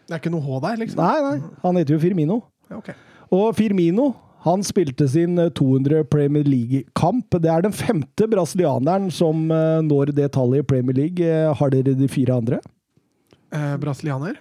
Det 0.09 0.15
er 0.17 0.21
ikke 0.23 0.31
noe 0.33 0.45
H 0.45 0.59
der, 0.65 0.79
liksom? 0.81 0.99
Nei, 1.03 1.19
nei, 1.25 1.53
han 1.63 1.77
heter 1.79 1.95
jo 1.95 2.01
Firmino. 2.01 2.39
Ja, 2.69 2.79
okay. 2.81 2.97
Og 3.33 3.51
Firmino 3.57 4.11
han 4.45 4.61
spilte 4.63 5.05
sin 5.11 5.35
eh, 5.41 5.49
200 5.57 6.05
Premier 6.09 6.45
League-kamp. 6.47 7.35
Det 7.43 7.49
er 7.51 7.65
den 7.65 7.75
femte 7.75 8.27
brasilianeren 8.31 9.09
som 9.13 9.49
eh, 9.51 9.79
når 9.85 10.13
det 10.15 10.29
tallet 10.37 10.63
i 10.63 10.67
Premier 10.69 10.95
League. 10.97 11.25
Eh, 11.25 11.49
Har 11.59 11.73
dere 11.73 11.93
de 11.99 12.07
fire 12.11 12.37
andre? 12.39 12.61
Eh, 13.51 13.73
brasilianer? 13.81 14.37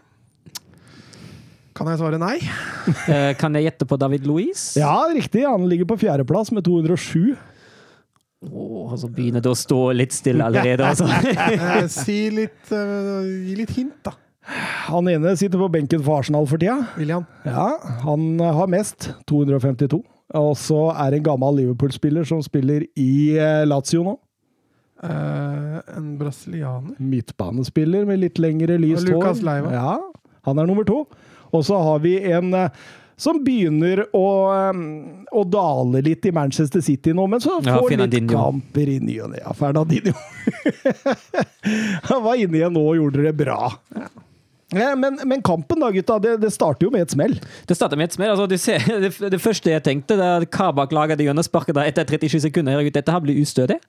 Kan 1.78 1.90
jeg 1.92 2.00
svare 2.00 2.18
nei? 2.18 2.36
Eh, 3.06 3.32
Kan 3.38 3.54
jeg 3.58 3.68
gjette 3.68 3.86
på 3.90 3.98
David 4.00 4.24
Louise? 4.26 4.78
Ja, 4.80 4.94
riktig. 5.14 5.44
Han 5.46 5.66
ligger 5.70 5.86
på 5.90 5.98
fjerdeplass 6.00 6.50
med 6.54 6.64
207. 6.66 7.36
Åh, 8.46 8.94
så 8.96 9.08
begynner 9.10 9.42
det 9.42 9.50
å 9.50 9.58
stå 9.58 9.80
litt 9.98 10.14
stille 10.14 10.44
allerede, 10.46 10.86
altså. 10.86 11.08
Si 12.04 12.28
litt 12.30 12.70
uh, 12.70 13.24
Gi 13.26 13.56
litt 13.58 13.72
hint, 13.74 13.96
da. 14.06 14.14
Han 14.88 15.08
ene 15.10 15.34
sitter 15.36 15.60
på 15.60 15.68
benken 15.72 16.00
for 16.04 16.22
Arsenal 16.22 16.46
for 16.48 16.60
tida. 16.60 16.78
William. 16.96 17.26
Ja, 17.44 17.74
han 18.06 18.38
har 18.40 18.70
mest. 18.70 19.10
252. 19.28 20.00
Og 20.38 20.54
så 20.60 20.78
er 20.94 21.10
det 21.10 21.20
en 21.20 21.26
gammel 21.26 21.58
Liverpool-spiller 21.62 22.24
som 22.28 22.40
spiller 22.44 22.86
i 23.00 23.36
eh, 23.36 23.64
Lazio 23.68 24.04
nå. 24.06 24.14
Uh, 24.98 25.78
en 25.94 26.14
brasilianer. 26.18 26.96
Midtbanespiller 26.98 28.08
med 28.08 28.22
litt 28.24 28.40
lengre 28.42 28.80
lyst 28.80 29.06
hår. 29.06 29.20
Lucas 29.20 29.44
Leiva. 29.46 29.70
Ja, 29.74 29.92
han 30.48 30.58
er 30.58 30.68
nummer 30.68 30.88
to. 30.88 31.04
Og 31.54 31.64
så 31.68 31.78
har 31.80 32.00
vi 32.04 32.16
en 32.32 32.50
eh, 32.56 32.72
som 33.18 33.40
begynner 33.44 34.04
å, 34.14 34.26
å 35.34 35.42
dale 35.50 36.02
litt 36.06 36.26
i 36.28 36.32
Manchester 36.34 36.82
City 36.84 37.14
nå, 37.16 37.26
men 37.26 37.42
så 37.42 37.56
Ja, 37.66 37.80
får 37.80 37.96
litt 38.04 38.30
kamper 38.30 38.92
i 38.94 39.00
ny 39.02 39.18
og 39.24 39.32
ne. 39.32 39.42
Ja, 39.42 39.54
Fernandinho. 39.58 40.14
han 42.10 42.22
var 42.22 42.38
inne 42.38 42.60
igjen 42.60 42.76
nå 42.78 42.84
og 42.92 43.00
gjorde 43.00 43.26
det 43.26 43.34
bra. 43.40 43.72
Ja, 43.96 44.06
men, 44.70 45.20
men 45.24 45.42
kampen 45.42 45.80
da, 45.80 45.88
gutta, 45.94 46.18
det, 46.20 46.34
det 46.42 46.50
starter 46.52 46.88
jo 46.88 46.92
med 46.92 47.06
et 47.06 47.14
smell. 47.14 47.36
Det 47.68 47.76
starter 47.76 47.96
med 47.96 48.10
et 48.10 48.16
smell. 48.18 48.32
Altså, 48.34 48.48
du 48.50 48.58
ser, 48.60 48.84
det, 49.04 49.12
det 49.32 49.40
første 49.40 49.72
jeg 49.72 49.84
tenkte, 49.86 50.18
det 50.20 50.26
er 50.26 50.44
at 50.44 50.50
Kabak 50.52 50.92
lager 50.92 51.16
det 51.16 51.28
hjørnesparket 51.28 51.78
der 51.78 51.88
etter 51.88 52.18
37 52.18 52.48
sekunder. 52.50 52.76
Herregud, 52.76 52.96
dette 52.98 53.14
her 53.14 53.24
blir 53.24 53.40
ustødig. 53.40 53.80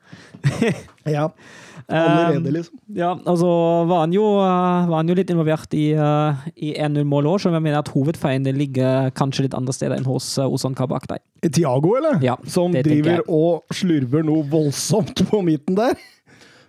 Ja, 1.10 1.24
allerede, 1.90 2.52
liksom. 2.54 2.78
Ja, 2.94 3.16
og 3.18 3.38
så 3.42 3.50
var 3.90 4.04
han 4.04 4.14
jo, 4.14 4.26
eh, 4.44 4.90
var 4.92 5.00
han 5.00 5.10
jo 5.10 5.16
litt 5.18 5.32
involvert 5.34 5.74
i, 5.74 5.88
uh, 5.98 6.38
i 6.54 6.76
1-0-målet 6.76 7.32
òg, 7.32 7.40
så 7.42 7.54
jeg 7.54 7.64
mener 7.66 7.80
at 7.82 7.90
hovedfeilen 7.96 8.60
ligger 8.60 9.10
kanskje 9.18 9.48
litt 9.48 9.58
andre 9.58 9.74
steder 9.74 9.98
enn 9.98 10.06
hos 10.06 10.28
uh, 10.38 10.46
Ozan 10.46 10.78
Kabak. 10.78 11.08
Der. 11.10 11.24
Tiago, 11.50 11.96
eller? 11.98 12.20
Ja, 12.22 12.38
som 12.52 12.76
driver 12.78 13.24
og 13.26 13.74
slurver 13.74 14.28
noe 14.28 14.46
voldsomt 14.52 15.24
på 15.32 15.42
midten 15.46 15.80
der. 15.80 15.98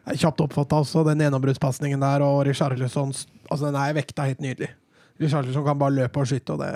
Er 0.09 0.17
Kjapt 0.17 0.41
oppfatta 0.41 0.81
også, 0.81 1.05
den 1.11 1.21
gjennombruddspasningen 1.27 2.01
der, 2.01 2.25
og 2.25 2.47
Richarlison 2.49 3.13
Altså, 3.51 3.67
den 3.69 3.79
er 3.81 3.95
vekta 3.97 4.27
helt 4.29 4.41
nydelig. 4.45 4.71
Richarlison 5.21 5.65
kan 5.67 5.79
bare 5.81 5.97
løpe 5.99 6.23
og 6.23 6.29
skyte, 6.31 6.55
og 6.55 6.63
det 6.63 6.71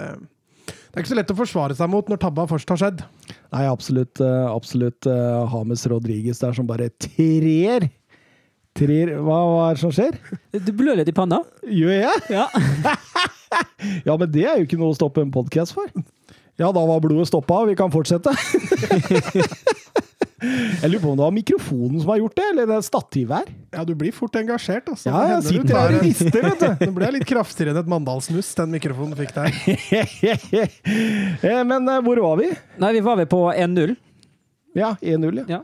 Det 0.66 0.98
er 0.98 1.02
ikke 1.02 1.12
så 1.12 1.16
lett 1.18 1.32
å 1.32 1.36
forsvare 1.38 1.74
seg 1.76 1.90
mot 1.90 2.08
når 2.08 2.20
tabba 2.22 2.44
først 2.50 2.70
har 2.70 2.78
skjedd. 2.80 3.02
Nei, 3.54 3.64
absolutt. 3.66 4.20
eh, 4.20 4.46
absolutt 4.50 5.06
Hames 5.50 5.86
Rodriges 5.86 5.90
Rodriguez 5.90 6.38
der 6.42 6.52
som 6.56 6.66
bare 6.68 6.90
trer. 7.02 7.88
Trer 8.74 9.12
hva, 9.22 9.38
hva 9.46 9.64
er 9.70 9.76
det 9.76 9.82
som 9.82 9.92
skjer? 9.94 10.18
Du 10.66 10.72
blør 10.74 10.98
litt 10.98 11.10
i 11.10 11.14
panna. 11.14 11.42
Gjør 11.62 11.94
jeg? 12.08 12.22
Ja. 12.34 12.48
Ja, 14.02 14.16
men 14.18 14.32
det 14.34 14.42
er 14.50 14.56
jo 14.58 14.64
ikke 14.66 14.78
noe 14.80 14.90
å 14.90 14.96
stoppe 14.96 15.22
en 15.22 15.30
podkast 15.30 15.76
for. 15.76 15.86
Ja, 16.58 16.72
da 16.74 16.80
var 16.88 16.98
blodet 17.04 17.28
stoppa, 17.30 17.60
vi 17.68 17.76
kan 17.78 17.92
fortsette. 17.92 18.32
Jeg 20.82 20.90
lurer 20.92 21.02
på 21.02 21.10
om 21.12 21.18
det 21.18 21.24
var 21.26 21.34
mikrofonen 21.36 22.00
som 22.02 22.12
har 22.12 22.20
gjort 22.22 22.36
det, 22.40 22.46
eller 22.52 22.70
det 22.70 22.78
stativet 22.86 23.36
her. 23.40 23.52
Ja, 23.78 23.84
du 23.88 23.94
blir 23.98 24.12
fort 24.16 24.36
engasjert, 24.40 24.88
altså. 24.92 25.10
Ja, 25.10 25.22
jeg 25.34 25.44
sitter 25.50 25.78
her 25.80 25.98
og 25.98 26.04
rister, 26.06 26.48
vet 26.48 26.64
du. 26.64 26.86
Nå 26.88 26.96
ble 27.00 27.10
litt 27.18 27.26
kraftigere 27.28 27.74
enn 27.74 27.82
et 27.82 27.90
Mandalsnuss, 27.94 28.54
den 28.60 28.74
mikrofonen 28.76 29.16
fikk 29.18 29.34
der. 29.36 29.52
Eh, 31.44 31.60
Men 31.66 31.88
eh, 31.88 32.00
hvor 32.04 32.20
var 32.24 32.36
vi? 32.40 32.50
Nei, 32.80 32.92
vi 32.96 33.04
var 33.04 33.16
vel 33.20 33.26
på 33.30 33.44
1-0. 33.52 33.94
Ja, 34.74 34.94
1-0, 35.00 35.44
ja. 35.44 35.46
Ja. 35.58 35.62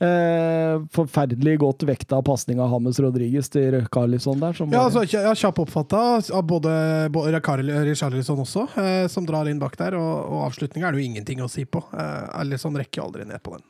Eh, 0.00 0.78
forferdelig 0.96 1.58
godt 1.60 1.82
vekta 1.84 2.22
pasning 2.24 2.60
av 2.64 2.70
Hammes 2.72 2.96
Rodriguez 3.04 3.50
til 3.52 3.82
Carlisson 3.92 4.40
der. 4.40 4.54
Som 4.56 4.70
Ja, 4.72 4.86
bare- 4.88 5.02
altså, 5.02 5.18
ja, 5.20 5.34
Kjapt 5.36 5.58
oppfatta 5.60 6.00
av 6.32 6.42
både, 6.48 6.72
både 7.12 7.34
Richarlison 7.84 8.40
også, 8.40 8.64
eh, 8.80 9.06
som 9.12 9.26
drar 9.28 9.48
inn 9.50 9.58
bak 9.60 9.76
der. 9.76 9.94
Og, 10.00 10.24
og 10.32 10.46
avslutninga 10.48 10.88
er 10.88 10.92
det 10.96 11.02
jo 11.02 11.10
ingenting 11.10 11.42
å 11.44 11.50
si 11.52 11.66
på. 11.66 11.84
Eh, 11.92 12.40
Alison 12.40 12.74
rekker 12.80 13.02
jo 13.02 13.08
aldri 13.10 13.26
ned 13.28 13.42
på 13.44 13.58
den. 13.58 13.66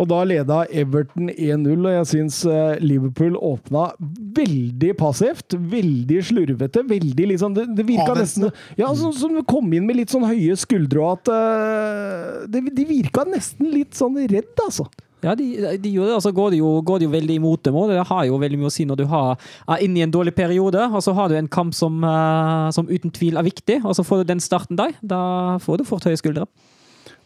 Og 0.00 0.08
da 0.08 0.22
leda 0.24 0.62
Everton 0.72 1.28
1-0, 1.32 1.74
og 1.76 1.92
jeg 1.92 2.08
syns 2.12 2.40
eh, 2.48 2.80
Liverpool 2.80 3.36
åpna 3.36 3.90
veldig 4.38 4.94
passivt. 4.98 5.56
Veldig 5.72 6.18
slurvete. 6.30 6.84
Veldig 6.88 7.28
liksom 7.34 7.56
Det, 7.56 7.68
det 7.76 7.86
virka 7.88 8.16
nesten 8.16 8.48
Ja, 8.78 8.90
sånn 8.96 9.14
som 9.16 9.36
de 9.36 9.44
kom 9.48 9.68
inn 9.76 9.86
med 9.88 10.00
litt 10.00 10.12
sånn 10.12 10.26
høye 10.26 10.56
skuldre, 10.58 11.02
og 11.02 11.20
at 11.20 11.32
uh, 11.32 12.44
det, 12.50 12.64
De 12.76 12.86
virka 12.88 13.26
nesten 13.28 13.68
litt 13.72 13.96
sånn 13.98 14.16
redd, 14.22 14.52
altså. 14.64 14.88
Ja, 15.22 15.36
de, 15.38 15.44
de 15.78 15.90
gjorde 15.92 16.10
det, 16.10 16.16
altså 16.16 16.32
går 16.34 16.50
det, 16.50 16.58
jo, 16.58 16.70
går 16.82 16.98
det 16.98 17.06
jo 17.06 17.12
veldig 17.12 17.34
imot 17.38 17.62
dem. 17.62 17.76
òg. 17.78 17.92
det 17.94 18.06
har 18.08 18.24
jo 18.26 18.40
veldig 18.42 18.58
mye 18.58 18.72
å 18.72 18.74
si 18.74 18.86
når 18.88 18.98
du 18.98 19.04
har, 19.12 19.38
er 19.70 19.84
inne 19.84 20.00
i 20.00 20.06
en 20.06 20.14
dårlig 20.14 20.34
periode, 20.34 20.88
og 20.90 21.04
så 21.04 21.14
har 21.14 21.30
du 21.30 21.36
en 21.38 21.50
kamp 21.52 21.76
som, 21.78 22.02
uh, 22.02 22.72
som 22.74 22.90
uten 22.90 23.12
tvil 23.14 23.38
er 23.38 23.46
viktig, 23.46 23.82
og 23.84 23.94
så 23.98 24.06
får 24.06 24.22
du 24.22 24.32
den 24.32 24.42
starten 24.42 24.80
der. 24.80 24.96
Da 24.98 25.22
får 25.62 25.82
du 25.82 25.86
fort 25.86 26.08
høye 26.08 26.18
skuldre. 26.18 26.48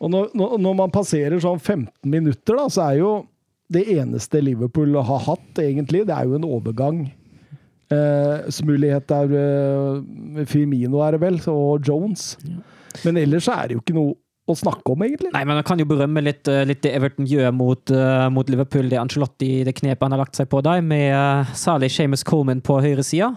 Og 0.03 0.12
når, 0.12 0.32
når, 0.36 0.74
man 0.76 0.92
passerer 0.92 1.38
sånn 1.40 1.61
15 1.61 1.88
minutter, 2.11 2.59
da, 2.59 2.66
så 2.72 2.90
er 2.90 2.99
jo 3.01 3.12
det 3.72 3.86
eneste 3.97 4.42
Liverpool 4.44 4.94
har 5.03 5.24
hatt, 5.26 5.62
egentlig, 5.62 6.05
det 6.07 6.14
er 6.14 6.28
jo 6.28 6.36
en 6.38 6.47
overgang. 6.47 7.01
Eh, 7.86 8.61
mulighet 8.66 9.11
er 9.14 9.34
eh, 9.38 10.44
Firmino 10.51 11.03
er 11.07 11.16
det 11.16 11.22
vel, 11.22 11.40
og 11.51 11.86
Jones. 11.86 12.34
Men 13.05 13.18
ellers 13.20 13.47
så 13.49 13.57
er 13.57 13.68
det 13.68 13.78
jo 13.78 13.82
ikke 13.84 13.97
noe 13.97 14.14
å 14.47 14.55
snakke 14.55 14.92
om, 14.92 15.03
egentlig. 15.03 15.32
Nei, 15.34 15.42
men 15.49 15.59
man 15.59 15.66
kan 15.66 15.80
jo 15.80 15.88
berømme 15.90 16.22
litt, 16.22 16.47
eh, 16.51 16.64
litt 16.68 16.84
det 16.84 16.94
Everton 16.94 17.26
gjør 17.26 17.51
mot, 17.55 17.82
uh, 17.90 18.28
mot 18.30 18.47
Liverpool, 18.51 18.86
det 18.90 19.01
Ancelotti, 19.01 19.64
det 19.66 19.74
knepet 19.80 20.07
han 20.07 20.14
har 20.14 20.22
lagt 20.22 20.38
seg 20.38 20.51
på 20.53 20.62
der, 20.62 20.84
med 20.86 21.11
uh, 21.11 21.55
særlig 21.59 21.90
Seamus 21.94 22.22
Coleman 22.26 22.62
på 22.62 22.78
høyresida. 22.84 23.32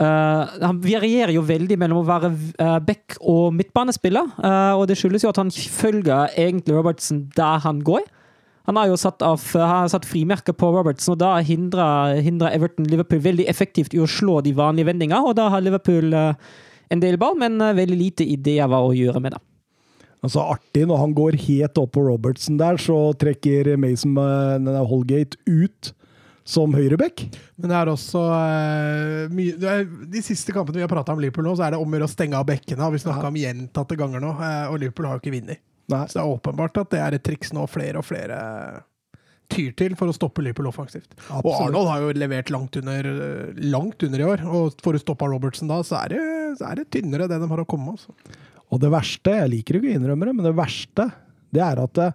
Uh, 0.00 0.48
han 0.62 0.78
varierer 0.80 1.34
jo 1.34 1.42
veldig 1.44 1.76
mellom 1.76 2.00
å 2.00 2.06
være 2.08 2.30
uh, 2.32 2.78
back 2.80 3.18
og 3.20 3.50
midtbanespiller, 3.52 4.30
eh, 4.40 4.72
og 4.72 4.86
det 4.88 4.96
skyldes 4.96 5.26
jo 5.26 5.32
at 5.32 5.40
han 5.42 5.52
følger 5.52 6.32
egentlig 6.40 6.78
Robertsen 6.78 7.26
der 7.36 7.60
han 7.66 7.82
går. 7.84 8.06
Han 8.70 8.78
har 8.78 8.90
jo 8.90 8.96
satt, 9.00 9.22
av, 9.26 9.42
har 9.56 9.88
satt 9.90 10.06
frimerke 10.06 10.52
på 10.54 10.68
Robertsen, 10.70 11.16
og 11.16 11.20
da 11.22 11.32
hindrer, 11.42 12.20
Everton 12.52 12.86
Liverpool 12.86 13.22
veldig 13.24 13.48
effektivt 13.50 13.96
i 13.96 14.02
å 14.02 14.08
slå 14.08 14.40
de 14.46 14.52
vanlige 14.56 14.90
vendinger, 14.90 15.24
og 15.24 15.34
da 15.40 15.48
har 15.50 15.64
Liverpool 15.64 16.12
eh, 16.14 16.50
en 16.94 17.02
del 17.02 17.18
ball, 17.20 17.38
men 17.40 17.58
eh, 17.58 17.76
veldig 17.78 17.98
lite 17.98 18.26
ideer 18.26 18.70
hva 18.70 18.82
å 18.84 18.92
gjøre 18.94 19.22
med 19.22 19.34
det. 19.34 19.42
Altså 20.20 20.44
artig, 20.44 20.84
når 20.86 21.00
han 21.00 21.16
går 21.16 21.38
helt 21.48 21.80
opp 21.80 21.94
på 21.96 22.04
Robertsen 22.04 22.60
der, 22.60 22.76
så 22.78 22.98
trekker 23.18 23.72
Mason 23.80 24.14
eh, 24.20 24.82
Holgate 24.86 25.40
ut 25.48 25.94
som 26.50 26.74
høyreback. 26.74 27.22
Men 27.60 27.70
det 27.70 27.78
er 27.78 27.90
også 27.92 28.20
uh, 28.26 29.32
mye 29.34 29.54
er, 29.70 29.84
De 30.10 30.22
siste 30.24 30.54
kampene 30.54 30.80
vi 30.80 30.84
har 30.84 30.90
prata 30.90 31.14
om 31.14 31.22
Liverpool 31.22 31.46
nå, 31.46 31.54
så 31.58 31.68
er 31.68 31.76
det 31.76 31.82
om 31.82 31.98
å 32.00 32.10
stenge 32.10 32.38
av 32.38 32.48
bekkene. 32.48 32.82
har 32.82 32.94
vi 32.94 33.02
snakka 33.02 33.30
om 33.30 33.38
gjentatte 33.38 33.98
ganger 33.98 34.22
nå, 34.24 34.36
eh, 34.42 34.64
og 34.70 34.80
Liverpool 34.82 35.08
har 35.08 35.18
jo 35.18 35.22
ikke 35.24 35.36
vunnet. 35.38 35.62
Så 35.90 36.14
det 36.14 36.22
er 36.22 36.30
åpenbart 36.30 36.78
at 36.78 36.92
det 36.92 37.02
er 37.02 37.16
et 37.16 37.24
triks 37.26 37.50
nå 37.54 37.64
flere 37.70 37.98
og 37.98 38.06
flere 38.06 38.38
tyr 39.50 39.72
til 39.78 39.96
for 39.98 40.10
å 40.10 40.14
stoppe 40.14 40.42
Liverpool 40.44 40.68
offensivt. 40.70 41.16
Og 41.40 41.50
Arnold 41.56 41.90
har 41.90 42.04
jo 42.04 42.12
levert 42.14 42.52
langt 42.54 42.78
under, 42.78 43.06
eh, 43.10 43.62
langt 43.66 44.02
under 44.06 44.22
i 44.22 44.28
år, 44.28 44.44
og 44.46 44.78
får 44.82 44.98
du 44.98 45.02
stoppa 45.02 45.26
Robertsen 45.30 45.70
da, 45.70 45.80
så 45.86 46.04
er 46.04 46.14
det, 46.14 46.22
så 46.58 46.70
er 46.70 46.80
det 46.80 46.90
tynnere 46.94 47.28
det 47.30 47.40
de 47.42 47.50
har 47.50 47.64
å 47.64 47.66
komme 47.66 47.90
med. 47.90 47.98
Altså. 47.98 48.38
Og 48.70 48.82
det 48.82 48.92
verste, 48.94 49.34
jeg 49.34 49.50
liker 49.50 49.78
ikke 49.78 49.90
å 49.90 49.96
innrømme 49.98 50.26
det, 50.26 50.36
men 50.36 50.46
det 50.46 50.54
verste, 50.58 51.10
det 51.50 51.62
er 51.66 51.82
at 51.82 51.94
det, 51.98 52.12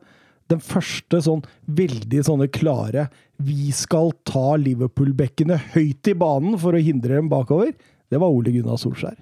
den 0.51 0.59
første 0.61 1.19
sånn 1.25 1.41
veldig 1.65 2.19
sånne 2.27 2.45
klare 2.53 3.07
Vi 3.41 3.71
skal 3.73 4.11
ta 4.29 4.55
Liverpool-bekkene 4.61 5.57
høyt 5.73 6.07
i 6.11 6.13
banen 6.21 6.53
for 6.61 6.77
å 6.77 6.81
hindre 6.81 7.17
dem 7.17 7.27
bakover. 7.31 7.71
Det 8.11 8.19
var 8.21 8.29
Ole 8.31 8.53
Gunnar 8.53 8.77
Solskjær. 8.79 9.17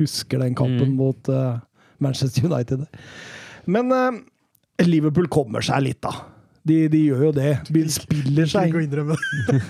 Husker 0.00 0.42
den 0.42 0.56
kampen 0.58 0.90
Mm. 0.90 0.96
mot 0.98 1.28
uh, 1.30 1.60
Manchester 2.02 2.44
United. 2.50 2.82
Men 3.66 3.92
uh, 3.94 4.18
Liverpool 4.84 5.28
kommer 5.32 5.62
seg 5.64 5.84
litt, 5.86 6.00
da. 6.02 6.12
De, 6.68 6.82
de 6.92 7.04
gjør 7.06 7.28
jo 7.28 7.32
det. 7.38 7.52
De 7.72 7.84
spiller 7.88 8.50
seg. 8.50 8.68
Ikke 8.68 8.82
å 8.82 8.84
innrømme 8.84 9.16
det. 9.48 9.60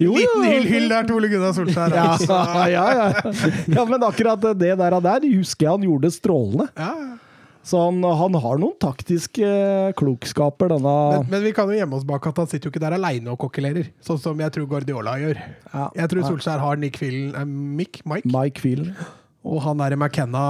Jo. 0.00 0.14
Liten 0.14 0.44
hyll, 0.46 0.68
hyll 0.70 0.86
der 0.88 1.04
til 1.08 1.18
Ole 1.18 1.28
Gunnar 1.32 1.52
Solskjær. 1.56 1.92
Ja, 1.98 2.06
altså. 2.14 2.38
ja, 2.70 2.86
ja. 2.96 3.34
ja, 3.74 3.84
men 3.90 4.06
akkurat 4.06 4.40
det 4.56 4.72
der, 4.78 4.96
der 5.04 5.26
husker 5.34 5.66
jeg 5.66 5.74
han 5.74 5.84
gjorde 5.90 6.12
strålende. 6.14 6.68
Ja, 6.78 6.92
ja. 7.02 7.18
Så 7.62 7.78
han, 7.78 8.02
han 8.02 8.34
har 8.42 8.58
noen 8.58 8.74
taktiske 8.82 9.46
eh, 9.46 9.92
klokskaper, 9.98 10.72
denne 10.74 10.94
Men, 11.14 11.26
men 11.30 11.44
vi 11.46 11.52
kan 11.54 11.70
jo 11.70 11.76
gjemme 11.78 11.94
oss 11.98 12.06
bak 12.08 12.26
at 12.32 12.40
han 12.42 12.50
sitter 12.50 12.68
jo 12.68 12.74
ikke 12.74 12.82
der 12.82 12.96
aleine 12.98 13.30
og 13.30 13.38
kokkelerer, 13.44 13.92
sånn 14.02 14.18
som 14.22 14.40
jeg 14.42 14.54
tror 14.56 14.66
Guardiola 14.74 15.14
gjør. 15.22 15.42
Ja, 15.70 15.88
Jeg 16.00 16.10
tror. 16.10 16.26
Solskjær 16.32 16.62
har 16.62 16.80
Nick 16.82 16.98
Phelan 16.98 17.36
eh, 17.38 17.46
Mike, 17.46 18.02
Mike 18.08 18.62
Phelan. 18.62 18.94
Og 19.42 19.58
han 19.64 19.80
derre 19.80 19.96
McKenna 19.98 20.42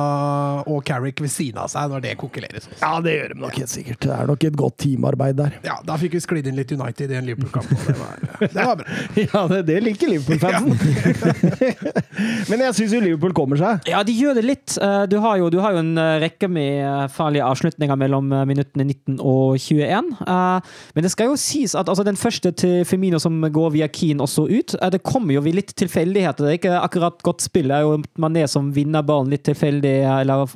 og 0.68 0.82
Carrick 0.84 1.20
ved 1.24 1.30
siden 1.32 1.62
av 1.62 1.70
seg 1.72 1.88
når 1.93 2.03
det 2.05 2.11
kokuleres. 2.20 2.66
Ja, 2.82 2.99
det 3.01 3.14
gjør 3.16 3.32
de 3.32 3.38
nok 3.40 3.57
helt 3.57 3.72
sikkert. 3.72 4.01
Det 4.05 4.12
er 4.12 4.26
nok 4.28 4.45
et 4.45 4.59
godt 4.61 4.76
teamarbeid 4.84 5.38
der. 5.38 5.55
Ja, 5.64 5.78
da 5.88 5.97
fikk 6.01 6.12
vi 6.18 6.20
sklidd 6.20 6.51
inn 6.51 6.59
litt 6.61 6.72
United 6.76 7.11
i 7.14 7.16
en 7.16 7.24
Liverpool-kamp, 7.30 7.72
det 7.72 8.51
det 8.53 8.66
var 8.66 8.76
bra. 8.82 8.99
Ja, 9.22 9.43
det, 9.49 9.62
det 9.70 9.78
liker 9.86 10.12
Liverpool-fansen. 10.12 10.76
Men 12.53 12.64
jeg 12.66 12.76
syns 12.76 12.93
jo 12.97 13.01
Liverpool 13.03 13.32
kommer 13.36 13.61
seg. 13.61 13.86
Ja, 13.90 14.03
de 14.07 14.14
gjør 14.16 14.36
det 14.38 14.45
litt. 14.47 14.76
Eh, 14.82 15.05
Du 15.11 15.16
har 15.24 15.38
jo, 15.40 15.49
du 15.53 15.59
har 15.64 15.74
jo 15.76 15.80
en 15.82 15.95
eh, 16.01 16.18
rekke 16.22 16.49
med 16.53 16.82
eh, 16.84 17.07
farlige 17.12 17.47
avslutninger 17.49 17.99
mellom 18.01 18.28
minuttene 18.49 18.86
19 18.86 19.18
og 19.20 19.57
21. 19.61 20.12
Eh, 20.26 20.76
Men 20.97 21.07
det 21.07 21.12
skal 21.14 21.30
jo 21.32 21.38
sies 21.40 21.74
at 21.78 21.88
altså, 21.88 22.05
den 22.07 22.18
første 22.20 22.53
til 22.61 22.84
Femino 22.88 23.20
som 23.22 23.40
går 23.53 23.72
via 23.78 23.88
Keane 23.93 24.22
også 24.24 24.47
ut, 24.51 24.76
det 24.93 25.03
kommer 25.07 25.36
jo 25.36 25.43
ved 25.45 25.57
litt 25.59 25.72
tilfeldigheter. 25.78 26.45
Det 26.45 26.53
er 26.53 26.61
ikke 26.61 26.76
akkurat 26.82 27.22
godt 27.26 27.45
spill. 27.45 27.70
Det 27.72 27.78
er 27.80 27.86
jo 27.86 27.97
Mané 28.20 28.45
som 28.51 28.70
vinner 28.83 29.07
ballen 29.07 29.30
litt 29.33 29.47
tilfeldig, 29.49 29.95
eller 30.20 30.51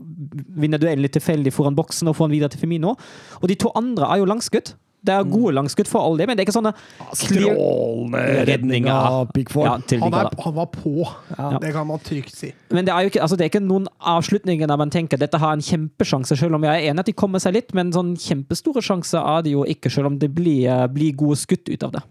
vinner 0.58 0.82
duellen 0.82 1.06
litt 1.06 1.16
tilfeldig 1.16 1.54
foran 1.54 1.78
boksen 1.78 2.10
og 2.10 2.18
får 2.18 2.28
den 2.28 2.36
videre 2.38 2.52
til 2.52 2.60
Femino. 2.66 2.96
Og 3.40 3.48
de 3.48 3.56
to 3.62 3.70
andre 3.78 4.10
er 4.12 4.20
jo 4.24 4.28
langskudd. 4.28 4.74
Det 5.06 5.14
er 5.14 5.26
gode 5.30 5.52
langskudd 5.54 5.86
for 5.86 6.02
all 6.02 6.16
det, 6.18 6.26
men 6.26 6.34
det 6.34 6.42
er 6.42 6.48
ikke 6.48 6.54
sånne 6.56 6.72
Strålende 7.14 8.22
redninger. 8.48 8.88
Ja, 8.90 9.76
til 9.86 10.00
Han, 10.02 10.14
er, 10.14 10.30
han 10.42 10.54
var 10.56 10.66
på, 10.72 11.06
Ja. 11.36 11.58
det 11.62 11.72
kan 11.76 11.86
man 11.86 12.00
trygt 12.02 12.34
si. 12.34 12.50
Men 12.74 12.88
det 12.88 12.92
er 12.94 13.04
jo 13.04 13.12
ikke, 13.12 13.22
altså 13.22 13.36
det 13.38 13.46
er 13.46 13.50
ikke 13.52 13.62
noen 13.62 13.86
avslutninger 14.00 14.66
der 14.66 14.80
man 14.80 14.90
tenker 14.90 15.20
dette 15.20 15.38
har 15.38 15.52
en 15.54 15.62
kjempesjanse, 15.62 16.36
selv 16.36 16.58
om 16.58 16.64
jeg 16.66 16.74
er 16.74 16.90
enig 16.90 17.04
at 17.04 17.06
de 17.06 17.12
kommer 17.22 17.38
seg 17.42 17.54
litt, 17.54 17.70
men 17.76 17.92
sånn 17.94 18.16
kjempestore 18.18 18.82
sjanser 18.82 19.22
er 19.22 19.46
det 19.46 19.52
jo 19.54 19.62
ikke, 19.68 19.92
selv 19.92 20.10
om 20.10 20.18
det 20.18 20.32
blir, 20.34 20.66
eh, 20.66 20.86
blir 20.90 21.14
gode 21.14 21.38
skutt 21.38 21.68
ut 21.70 21.86
av 21.86 21.92
det. 21.92 22.02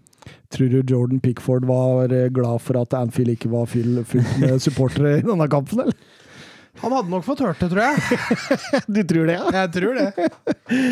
Tror 0.52 0.70
du 0.72 0.78
Jordan 0.82 1.20
Pickford 1.20 1.66
var 1.68 2.12
eh, 2.12 2.28
glad 2.34 2.62
for 2.64 2.78
at 2.80 2.94
Anfield 2.96 3.34
ikke 3.36 3.50
var 3.52 3.66
fylt 3.70 4.14
med 4.40 4.60
supportere 4.66 5.18
i 5.18 5.26
denne 5.26 5.48
kampen, 5.52 5.84
eller? 5.86 5.98
Han 6.82 6.92
hadde 6.92 7.08
nok 7.08 7.24
fått 7.24 7.40
hørt 7.40 7.60
det, 7.62 7.70
tror 7.72 7.82
jeg. 7.86 8.18
Du 8.98 9.00
tror 9.08 9.30
det, 9.30 9.36
ja? 9.38 9.52
Jeg 9.62 9.70
tror 9.72 9.96
det. 9.96 10.08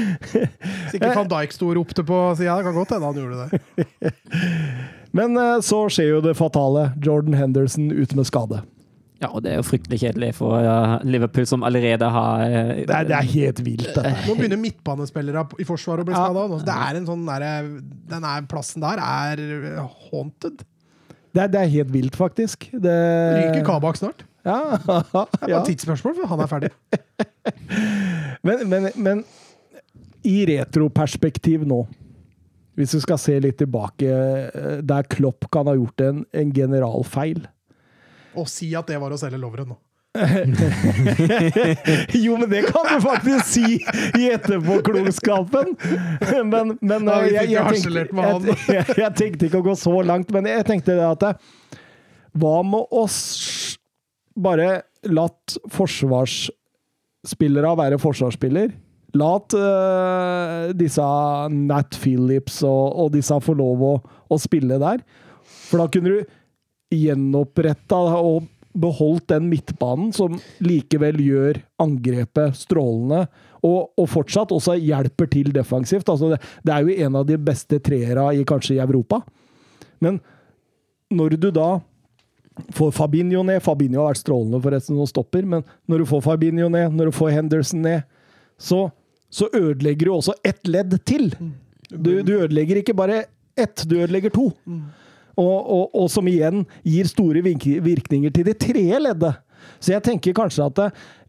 Sikkert 0.95 1.19
van 1.19 1.29
Dijk 1.29 1.53
sto 1.53 1.69
og 1.69 1.77
ropte 1.77 2.05
på 2.09 2.21
sida. 2.39 2.55
Det 2.57 2.65
kan 2.71 2.79
godt 2.79 2.95
hende 2.97 3.11
han 3.11 3.19
gjorde 3.21 3.49
det. 3.51 4.15
Men 5.15 5.37
eh, 5.37 5.59
så 5.61 5.85
skjer 5.93 6.15
jo 6.15 6.23
det 6.25 6.39
fatale. 6.39 6.89
Jordan 7.05 7.37
Henderson 7.37 7.93
ute 7.93 8.17
med 8.17 8.31
skade. 8.31 8.63
Ja, 9.25 9.31
og 9.33 9.41
det 9.45 9.55
er 9.55 9.59
jo 9.63 9.65
fryktelig 9.67 9.99
kjedelig 10.03 10.29
for 10.37 10.59
eh, 10.61 10.95
Liverpool, 11.09 11.47
som 11.49 11.65
allerede 11.67 12.09
har 12.13 12.45
eh, 12.45 12.75
Det 12.85 12.93
er, 12.93 13.09
det 13.09 13.17
er 13.17 13.31
helt 13.33 13.63
vilt, 13.65 13.89
dette. 13.97 14.13
Nå 14.29 14.37
begynner 14.39 14.61
midtbanespillere 14.61 15.47
i 15.63 15.67
forsvaret 15.69 16.05
å 16.05 16.09
bli 16.11 16.15
Ja. 16.17 16.27
skada. 16.29 16.61
Det 16.69 16.77
er 16.91 17.01
en 17.01 17.09
sånn 17.09 17.25
derre 17.29 17.53
Den 18.13 18.29
er- 18.29 18.47
plassen 18.51 18.85
der 18.85 19.01
er 19.01 19.43
haunted. 20.11 20.63
Det 21.35 21.43
er, 21.43 21.49
det 21.51 21.61
er 21.65 21.73
helt 21.73 21.91
vilt, 21.91 22.15
faktisk. 22.21 22.69
Det 22.71 22.93
Ryker 23.41 23.65
Kabak 23.67 23.97
snart. 23.99 24.23
Ja, 24.45 24.77
Det 24.77 24.93
er 24.93 25.09
bare 25.17 25.57
et 25.63 25.71
tidsspørsmål, 25.73 26.15
for 26.21 26.31
han 26.31 26.45
er 26.45 26.51
ferdig. 26.53 26.71
Men, 28.45 28.69
men, 28.69 28.91
men 29.01 29.23
i 30.25 30.43
retroperspektiv 30.51 31.63
nå, 31.69 31.79
hvis 32.77 32.93
vi 32.97 33.01
skal 33.05 33.19
se 33.23 33.39
litt 33.41 33.57
tilbake, 33.61 34.05
eh, 34.11 34.79
der 34.85 35.07
Klopp 35.09 35.47
kan 35.55 35.69
ha 35.71 35.75
gjort 35.79 36.03
en, 36.05 36.23
en 36.37 36.53
generalfeil 36.53 37.41
Og 38.41 38.49
si 38.51 38.75
at 38.77 38.87
det 38.91 38.99
var 39.01 39.13
å 39.15 39.19
selge 39.21 39.39
Lovren 39.41 39.69
nå. 39.75 39.79
Jo, 42.25 42.37
men 42.39 42.51
det 42.51 42.63
kan 42.69 42.85
du 42.87 43.01
faktisk 43.03 43.45
si 43.51 43.81
i 44.15 44.31
etterpåklokskapen! 44.31 45.77
Men, 46.47 46.79
men 46.79 47.05
Da 47.09 47.27
jeg, 47.27 47.35
jeg, 47.35 47.51
jeg, 47.51 47.65
tenkte, 47.75 47.91
jeg, 49.01 49.13
tenkte 49.19 49.47
ikke 49.49 49.59
å 49.59 49.67
gå 49.67 49.75
så 49.79 50.03
langt, 50.07 50.31
men 50.35 50.47
jeg 50.51 50.65
tenkte 50.69 50.93
det 50.95 51.07
at 51.09 51.23
Hva 52.39 52.63
med 52.67 52.85
oss 52.95 53.19
bare 54.39 54.83
latt 55.11 55.57
forsvarsspillere 55.75 57.77
være 57.83 57.99
forsvarsspiller? 58.03 58.69
Lat 59.19 59.55
uh, 59.55 60.71
disse 60.75 61.03
Nat 61.55 61.95
Phillips 62.03 62.63
og, 62.67 62.99
og 62.99 63.13
disse 63.15 63.41
få 63.43 63.55
lov 63.59 63.83
å, 63.87 64.03
å 64.31 64.37
spille 64.43 64.79
der. 64.83 64.99
For 65.69 65.77
da 65.83 65.87
kunne 65.91 66.11
du 66.11 66.19
gjenoppretta 66.93 68.01
og 68.21 68.51
beholdt 68.75 69.29
den 69.31 69.47
midtbanen 69.53 70.11
som 70.15 70.35
likevel 70.65 71.21
gjør 71.23 71.61
angrepet 71.83 72.57
strålende, 72.59 73.25
og, 73.65 73.95
og 73.97 74.09
fortsatt 74.11 74.53
også 74.53 74.75
hjelper 74.77 75.31
til 75.31 75.53
defensivt. 75.55 76.09
Altså 76.11 76.35
det, 76.35 76.41
det 76.67 76.75
er 76.75 76.85
jo 76.85 77.07
en 77.07 77.19
av 77.21 77.27
de 77.29 77.39
beste 77.41 77.79
treere 77.81 78.27
i 78.35 78.43
kanskje 78.47 78.77
i 78.77 78.83
Europa. 78.83 79.23
Men 80.03 80.19
når 81.15 81.39
du 81.41 81.49
da 81.55 81.69
får 82.75 82.93
Fabinho 82.95 83.43
ned 83.47 83.63
Fabinho 83.65 84.03
har 84.03 84.13
vært 84.13 84.23
strålende 84.23 84.61
forresten 84.63 84.99
som 84.99 85.09
stopper, 85.11 85.47
men 85.47 85.65
når 85.91 86.03
du 86.03 86.11
får 86.11 86.27
Fabinho 86.27 86.69
ned, 86.73 86.93
når 86.95 87.11
du 87.11 87.17
får 87.17 87.33
Henderson 87.39 87.83
ned, 87.87 88.05
så, 88.59 88.89
så 89.31 89.49
ødelegger 89.55 90.11
du 90.11 90.17
også 90.17 90.37
ett 90.47 90.67
ledd 90.69 90.99
til. 91.07 91.31
Du, 91.91 92.11
du 92.27 92.37
ødelegger 92.41 92.83
ikke 92.83 92.95
bare 92.97 93.25
ett, 93.57 93.87
du 93.87 93.97
ødelegger 94.01 94.35
to. 94.35 94.51
Og, 95.41 95.57
og, 95.59 95.89
og 95.99 96.11
som 96.13 96.29
igjen 96.31 96.63
gir 96.87 97.09
store 97.11 97.43
virkninger 97.45 98.35
til 98.35 98.47
det 98.47 98.59
tredje 98.63 99.01
leddet. 99.03 99.41
Så 99.81 99.95
jeg 99.95 100.05
tenker 100.05 100.37
kanskje 100.37 100.67
at 100.69 100.81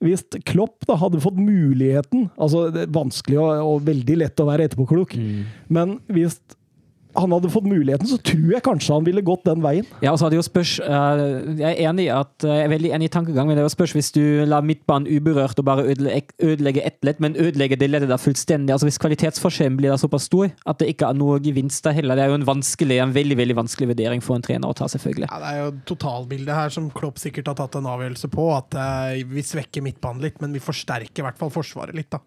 hvis 0.04 0.26
Klopp 0.48 0.86
da 0.90 0.98
hadde 1.00 1.22
fått 1.24 1.38
muligheten 1.40 2.28
altså 2.36 2.66
det 2.74 2.86
er 2.86 2.94
Vanskelig 2.96 3.40
og, 3.40 3.52
og 3.64 3.86
veldig 3.88 4.18
lett 4.22 4.44
å 4.44 4.48
være 4.50 4.68
etterpåklok, 4.68 5.16
men 5.72 5.98
hvis 6.12 6.38
han 7.16 7.34
hadde 7.36 7.52
fått 7.52 7.68
muligheten, 7.70 8.08
så 8.10 8.18
tror 8.20 8.54
jeg 8.56 8.64
kanskje 8.66 8.94
han 8.96 9.06
ville 9.08 9.24
gått 9.26 9.46
den 9.48 9.64
veien. 9.64 9.88
Ja, 10.04 10.12
og 10.12 10.20
så 10.20 10.28
hadde 10.28 10.40
jo 10.40 10.46
spørs 10.46 10.78
eh, 10.84 11.22
Jeg 11.60 11.70
er 11.70 11.90
enig 11.90 12.08
at 12.14 12.44
eh, 12.44 12.60
Jeg 12.60 12.68
er 12.68 12.74
veldig 12.74 12.92
enig 12.98 13.10
i 13.10 13.14
tankegang, 13.14 13.48
men 13.48 13.58
det 13.58 13.64
er 13.64 13.68
jo 13.70 13.74
spørs 13.74 13.96
hvis 13.96 14.12
du 14.16 14.24
lar 14.50 14.66
midtbanen 14.66 15.08
uberørt 15.10 15.60
og 15.62 15.68
bare 15.68 15.86
ødelegge, 15.86 16.36
ødelegge 16.44 16.84
ett 16.88 17.00
ledd, 17.08 17.22
men 17.24 17.38
ødelegge 17.40 17.80
det 17.80 17.90
leddet 17.92 18.12
da 18.12 18.20
fullstendig. 18.22 18.74
Altså 18.76 18.90
Hvis 18.90 19.00
kvalitetsforskjellen 19.04 19.80
blir 19.80 19.94
da 19.94 20.00
såpass 20.02 20.28
stor 20.30 20.52
at 20.66 20.82
det 20.82 20.92
ikke 20.94 21.12
er 21.12 21.20
noe 21.20 21.40
gevinst 21.44 21.86
der 21.86 21.96
heller. 21.98 22.18
Det 22.18 22.26
er 22.26 22.34
jo 22.34 22.40
en 22.40 22.48
vanskelig, 22.48 23.00
en 23.04 23.16
veldig 23.16 23.40
veldig 23.40 23.58
vanskelig 23.62 23.92
vurdering 23.94 24.24
for 24.26 24.40
en 24.40 24.46
trener 24.46 24.72
å 24.72 24.78
ta, 24.78 24.90
selvfølgelig. 24.92 25.30
Ja, 25.32 25.42
det 25.44 25.54
er 25.54 25.62
jo 25.64 25.72
totalbildet 25.94 26.58
her 26.58 26.74
som 26.74 26.92
Klopp 26.96 27.22
sikkert 27.22 27.52
har 27.52 27.60
tatt 27.62 27.80
en 27.80 27.90
avgjørelse 27.92 28.32
på. 28.34 28.50
At 28.56 28.78
eh, 28.80 29.24
vi 29.30 29.46
svekker 29.46 29.86
midtbanen 29.86 30.24
litt, 30.26 30.42
men 30.44 30.56
vi 30.56 30.64
forsterker 30.64 31.24
i 31.24 31.28
hvert 31.30 31.40
fall 31.42 31.54
forsvaret 31.54 31.98
litt. 31.98 32.12
da. 32.14 32.22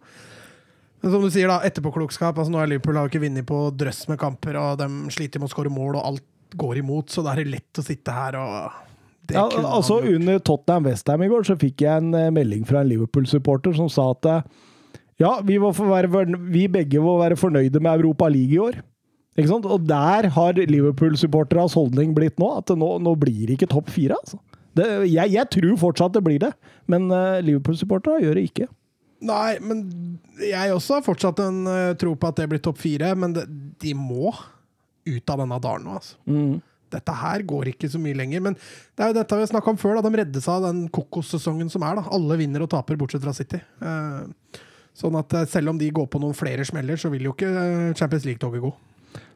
Men 1.03 1.15
som 1.15 1.23
du 1.23 1.31
sier, 1.31 1.51
da, 1.51 1.61
etterpåklokskap. 1.67 2.39
altså 2.39 2.53
Nå 2.53 2.61
er 2.63 2.73
Liverpool 2.73 2.99
har 2.99 3.11
ikke 3.11 3.23
vunnet 3.23 3.47
på 3.47 3.61
drøss 3.79 4.07
med 4.11 4.19
kamper, 4.21 4.59
og 4.59 4.81
de 4.81 4.89
sliter 5.15 5.43
med 5.43 5.51
å 5.51 5.55
skåre 5.55 5.73
mål, 5.73 6.01
og 6.01 6.11
alt 6.11 6.59
går 6.59 6.81
imot, 6.81 7.13
så 7.13 7.23
da 7.25 7.35
er 7.35 7.45
det 7.45 7.53
lett 7.59 7.81
å 7.81 7.85
sitte 7.85 8.15
her 8.15 8.39
og 8.41 8.85
det 9.29 9.37
Ja, 9.37 9.45
altså. 9.69 9.99
Under 10.01 10.39
Tottenham-Westham 10.41 11.23
i 11.25 11.29
går 11.29 11.45
så 11.45 11.59
fikk 11.61 11.85
jeg 11.85 12.01
en 12.01 12.15
eh, 12.17 12.31
melding 12.33 12.65
fra 12.69 12.81
en 12.81 12.89
Liverpool-supporter 12.89 13.77
som 13.77 13.91
sa 13.93 14.07
at 14.15 14.29
eh, 14.31 14.47
ja, 15.21 15.35
vi, 15.45 15.59
være, 15.61 16.25
vi 16.49 16.65
begge 16.73 17.03
må 17.03 17.19
være 17.21 17.37
fornøyde 17.37 17.83
med 17.83 18.01
Europa 18.01 18.31
League 18.33 18.55
i 18.55 18.63
år. 18.63 18.79
Ikke 19.37 19.51
sant? 19.51 19.67
Og 19.69 19.85
der 19.87 20.31
har 20.35 20.59
Liverpool-supporternes 20.59 21.77
holdning 21.77 22.15
blitt 22.17 22.39
nå, 22.41 22.49
at 22.63 22.73
nå, 22.73 22.95
nå 23.05 23.15
blir 23.21 23.45
det 23.47 23.59
ikke 23.59 23.71
topp 23.75 23.93
fire. 23.93 24.17
Altså. 24.23 24.41
Det, 24.79 24.87
jeg, 25.11 25.35
jeg 25.35 25.51
tror 25.53 25.77
fortsatt 25.83 26.17
det 26.17 26.25
blir 26.25 26.41
det, 26.43 26.53
men 26.91 27.11
eh, 27.13 27.43
Liverpool-supporterne 27.45 28.25
gjør 28.25 28.39
det 28.41 28.49
ikke. 28.49 28.71
Nei, 29.19 29.59
men 29.59 29.83
jeg 30.39 30.75
også 30.75 30.99
har 30.99 31.07
fortsatt 31.07 31.41
en 31.43 31.65
eh, 31.67 31.97
tro 31.99 32.15
på 32.15 32.29
at 32.31 32.39
det 32.39 32.47
blir 32.53 32.63
topp 32.63 32.79
fire, 32.79 33.11
men 33.19 33.35
det, 33.35 33.45
de 33.83 33.95
må 33.99 34.31
ut 35.09 35.33
av 35.33 35.41
denne 35.43 35.59
dalen 35.63 35.89
nå, 35.89 35.97
altså. 35.99 36.19
Mm. 36.31 36.61
Dette 36.89 37.15
her 37.21 37.43
går 37.45 37.73
ikke 37.75 37.91
så 37.93 37.99
mye 38.01 38.17
lenger, 38.17 38.41
men 38.47 38.55
det 38.57 39.05
er 39.05 39.11
jo 39.11 39.19
dette 39.19 39.37
vi 39.37 39.45
har 39.45 39.51
snakka 39.51 39.75
om 39.75 39.81
før. 39.81 39.99
da, 39.99 40.07
De 40.07 40.21
redder 40.23 40.45
seg 40.45 40.55
av 40.55 40.69
den 40.71 40.87
kokossesongen 40.95 41.69
som 41.73 41.85
er. 41.85 41.99
da. 41.99 42.07
Alle 42.17 42.39
vinner 42.41 42.65
og 42.65 42.71
taper, 42.73 42.97
bortsett 43.01 43.25
fra 43.25 43.35
City. 43.37 43.61
Eh, 43.61 44.61
sånn 44.97 45.19
at 45.21 45.35
eh, 45.37 45.49
selv 45.51 45.75
om 45.75 45.81
de 45.81 45.91
går 45.95 46.09
på 46.09 46.23
noen 46.23 46.37
flere 46.39 46.65
smeller, 46.69 47.01
så 47.01 47.11
vil 47.13 47.29
jo 47.29 47.35
ikke 47.37 47.51
Champions 47.99 48.25
League-toget 48.29 48.65
gå. 48.65 48.73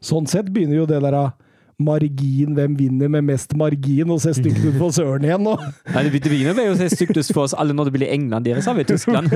Sånn 0.04 0.30
sett 0.30 0.48
begynner 0.52 0.80
jo 0.80 0.88
det 0.88 1.02
der 1.04 1.18
av 1.18 1.34
margin, 1.80 2.52
hvem 2.56 2.74
vinner 2.78 3.08
med 3.12 3.24
mest 3.30 3.54
margin, 3.58 4.10
og 4.12 4.20
ser 4.22 4.36
stygt 4.36 4.60
ut 4.64 4.76
for 4.78 4.94
Søren 4.94 5.24
igjen 5.26 5.42
nå. 5.44 5.54
Nei, 5.94 6.04
det 6.06 6.12
begynner 6.24 6.56
med 6.56 6.72
å 6.72 6.76
se 6.78 6.90
stygt 6.92 7.16
ut 7.16 7.32
for 7.32 7.46
oss 7.46 7.56
alle 7.58 7.76
når 7.76 7.90
det 7.90 7.94
blir 7.96 8.12
England 8.12 8.46
deres, 8.48 8.68
har 8.68 8.76
vi 8.78 8.86
Tyskland. 8.88 9.32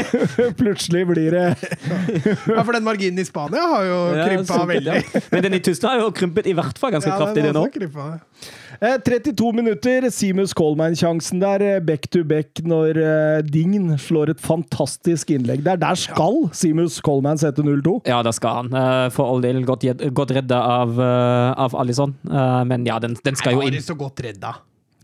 Plutselig 0.60 1.04
blir 1.10 1.34
det 1.34 1.44
Ja, 1.50 2.62
For 2.62 2.72
den 2.76 2.86
marginen 2.86 3.20
i 3.20 3.26
Spania 3.26 3.66
har 3.74 3.86
jo 3.88 4.00
krympa 4.20 4.62
ja, 4.62 4.66
veldig. 4.70 5.22
Men 5.32 5.46
den 5.46 5.58
i 5.58 5.62
Tyskland 5.64 5.96
har 5.96 6.06
jo 6.06 6.14
krympet 6.16 6.48
i 6.50 6.56
hvert 6.56 6.80
fall 6.80 6.94
ganske 6.94 7.10
Ja, 7.10 7.18
kraftig, 7.20 7.44
den 7.44 7.56
det 7.56 8.69
nå. 8.80 8.88
har 8.88 8.98
også 8.98 9.10
krympet. 9.10 9.20
Eh, 9.20 9.20
32 9.20 9.52
minutter, 9.52 10.10
Simus 10.10 10.54
Coleman-sjansen 10.54 11.40
der, 11.40 11.60
eh, 11.60 11.80
back 11.80 12.08
to 12.08 12.24
back, 12.24 12.48
når 12.64 12.96
eh, 12.96 13.42
Dign 13.42 13.98
slår 13.98 14.30
et 14.30 14.40
fantastisk 14.40 15.30
innlegg 15.30 15.62
der. 15.62 15.76
Der 15.76 15.94
skal 15.94 16.48
Simus 16.52 17.00
Coleman 17.00 17.36
sette 17.36 17.60
0-2. 17.60 18.06
Ja, 18.08 18.22
det 18.22 18.32
skal 18.34 18.62
han. 18.70 19.10
For 19.12 19.28
all 19.28 19.42
del 19.42 19.64
godt, 19.68 19.84
godt 20.14 20.32
redda 20.32 20.56
av, 20.56 20.98
av 20.98 21.76
Alison. 21.76 22.14
Men 22.24 22.86
ja, 22.86 22.98
den, 22.98 23.16
den 23.22 23.36
skal 23.36 23.52
jo 23.52 23.58
Var 23.60 23.66
er 23.66 23.76
det 23.76 23.84
så 23.84 23.96
godt 23.98 24.20
redda? 24.24 24.54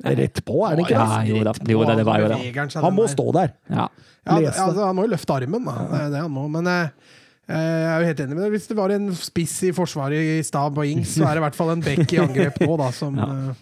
Rett 0.07 0.45
på, 0.45 0.65
er 0.69 0.77
det 0.77 0.87
ikke? 0.87 0.97
Ja, 0.97 1.21
jo 1.25 1.43
da, 1.45 1.53
jo 1.69 1.85
da, 1.85 1.95
det 1.97 2.05
var 2.07 2.21
jo 2.21 2.29
det. 2.29 2.81
Han 2.81 2.95
må 2.95 3.07
stå 3.09 3.29
der. 3.33 3.53
Ja. 3.69 3.89
Ja, 4.27 4.41
altså, 4.51 4.87
han 4.87 4.97
må 4.97 5.05
jo 5.07 5.13
løfte 5.13 5.37
armen, 5.37 5.65
da. 5.65 5.77
Det 5.91 6.01
er 6.01 6.11
det 6.17 6.25
han 6.25 6.33
må. 6.33 6.49
Men 6.49 6.67
jeg 6.69 6.91
er 7.61 8.01
jo 8.01 8.09
helt 8.09 8.25
enig 8.25 8.35
med 8.35 8.45
deg. 8.47 8.57
Hvis 8.57 8.67
det 8.73 8.77
var 8.77 8.93
en 8.97 9.13
spiss 9.17 9.61
i 9.69 9.73
forsvaret 9.77 10.33
i 10.37 10.41
stab 10.47 10.81
og 10.81 10.89
ings, 10.89 11.13
så 11.15 11.29
er 11.29 11.37
det 11.37 11.45
i 11.45 11.47
hvert 11.47 11.59
fall 11.59 11.77
en 11.77 11.85
bekk 11.85 12.17
i 12.17 12.21
angrep 12.25 12.61
nå, 12.65 12.73
da, 12.81 12.91
som, 12.97 13.21
Ja. 13.21 13.55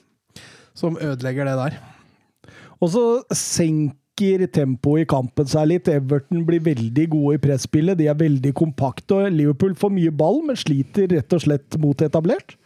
Eh, 0.74 0.78
som 0.78 0.98
ødelegger 0.98 1.46
det 1.48 1.56
der. 1.60 1.78
Og 2.82 2.90
så 2.90 3.04
senker 3.32 4.46
tempoet 4.54 5.04
i 5.04 5.08
kampen 5.10 5.46
seg 5.46 5.70
litt. 5.70 5.88
Everton 5.88 6.44
blir 6.46 6.62
veldig 6.62 7.06
gode 7.10 7.38
i 7.38 7.42
presspillet. 7.42 7.98
De 7.98 8.10
er 8.10 8.18
veldig 8.18 8.52
kompakte. 8.54 9.14
og 9.14 9.32
Liverpool 9.32 9.74
får 9.74 9.94
mye 9.94 10.10
ball, 10.10 10.42
men 10.46 10.56
sliter 10.56 11.08
rett 11.10 11.32
og 11.32 11.42
slett 11.42 11.78
mot 11.78 12.02
etablert. 12.02 12.56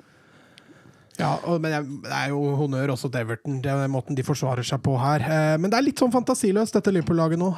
Ja, 1.18 1.34
men 1.58 1.72
det 2.04 2.12
er 2.14 2.28
jo 2.30 2.54
honnør 2.54 2.92
også 2.94 3.08
til 3.10 3.24
Everton, 3.24 3.56
det 3.62 3.72
er 3.72 3.88
måten 3.90 4.14
de 4.14 4.22
forsvarer 4.22 4.62
seg 4.62 4.78
på 4.84 4.94
her. 5.02 5.24
Eh, 5.26 5.54
men 5.58 5.70
det 5.70 5.78
er 5.78 5.86
litt 5.88 5.98
sånn 5.98 6.14
fantasiløst, 6.14 6.76
dette 6.76 6.92
Liverpool-laget 6.94 7.40
nå. 7.40 7.48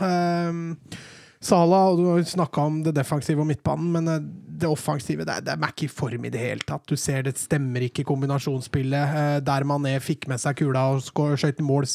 Sala, 1.40 1.86
og 1.88 2.20
du 2.20 2.28
snakka 2.28 2.66
om 2.68 2.80
det 2.84 2.92
defensive 2.96 3.40
og 3.40 3.48
midtbanen, 3.48 3.88
men 3.94 4.09
eh, 4.12 4.24
det 4.61 4.70
offensive 4.70 5.24
det 5.26 5.38
det 5.46 5.54
er 5.54 5.70
ikke 5.70 5.86
i 5.88 5.92
form 5.92 6.26
i 6.26 6.32
det 6.32 6.42
hele 6.42 6.66
tatt. 6.66 6.84
Du 6.88 6.98
ser 7.00 7.24
det 7.26 7.36
stemmer 7.40 7.86
ikke 7.86 8.04
kombinasjonsspillet. 8.08 9.16
Eh, 9.20 9.38
der 9.46 9.66
Mané 9.68 9.96
fikk 10.02 10.28
med 10.30 10.42
seg 10.42 10.58
kula 10.61 10.86
og 10.94 11.04
skøyt 11.04 11.62
mål 11.64 11.88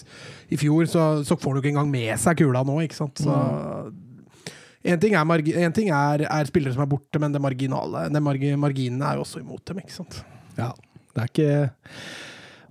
i 0.50 0.60
fjor, 0.60 0.90
så, 0.90 1.06
så 1.28 1.38
får 1.40 1.56
du 1.56 1.62
ikke 1.62 1.74
engang 1.76 1.92
med 1.94 2.14
seg 2.22 2.42
kula 2.42 2.66
nå, 2.66 2.82
ikke 2.86 3.00
sant. 3.00 3.24
Så 3.24 3.40
En 4.86 5.00
ting, 5.02 5.16
er, 5.18 5.48
en 5.66 5.74
ting 5.74 5.88
er, 5.90 6.28
er 6.30 6.46
spillere 6.46 6.76
som 6.76 6.84
er 6.84 6.90
borte, 6.92 7.18
men 7.18 7.34
det 7.34 7.42
marginale, 7.42 8.04
det 8.14 8.22
margi, 8.22 8.52
marginene 8.54 9.08
er 9.08 9.18
jo 9.18 9.24
også 9.24 9.42
imot 9.42 9.64
dem, 9.66 9.80
ikke 9.82 9.96
sant. 9.96 10.20
Ja, 10.60 10.68
det 11.16 11.24
er 11.24 11.32
ikke 11.32 11.48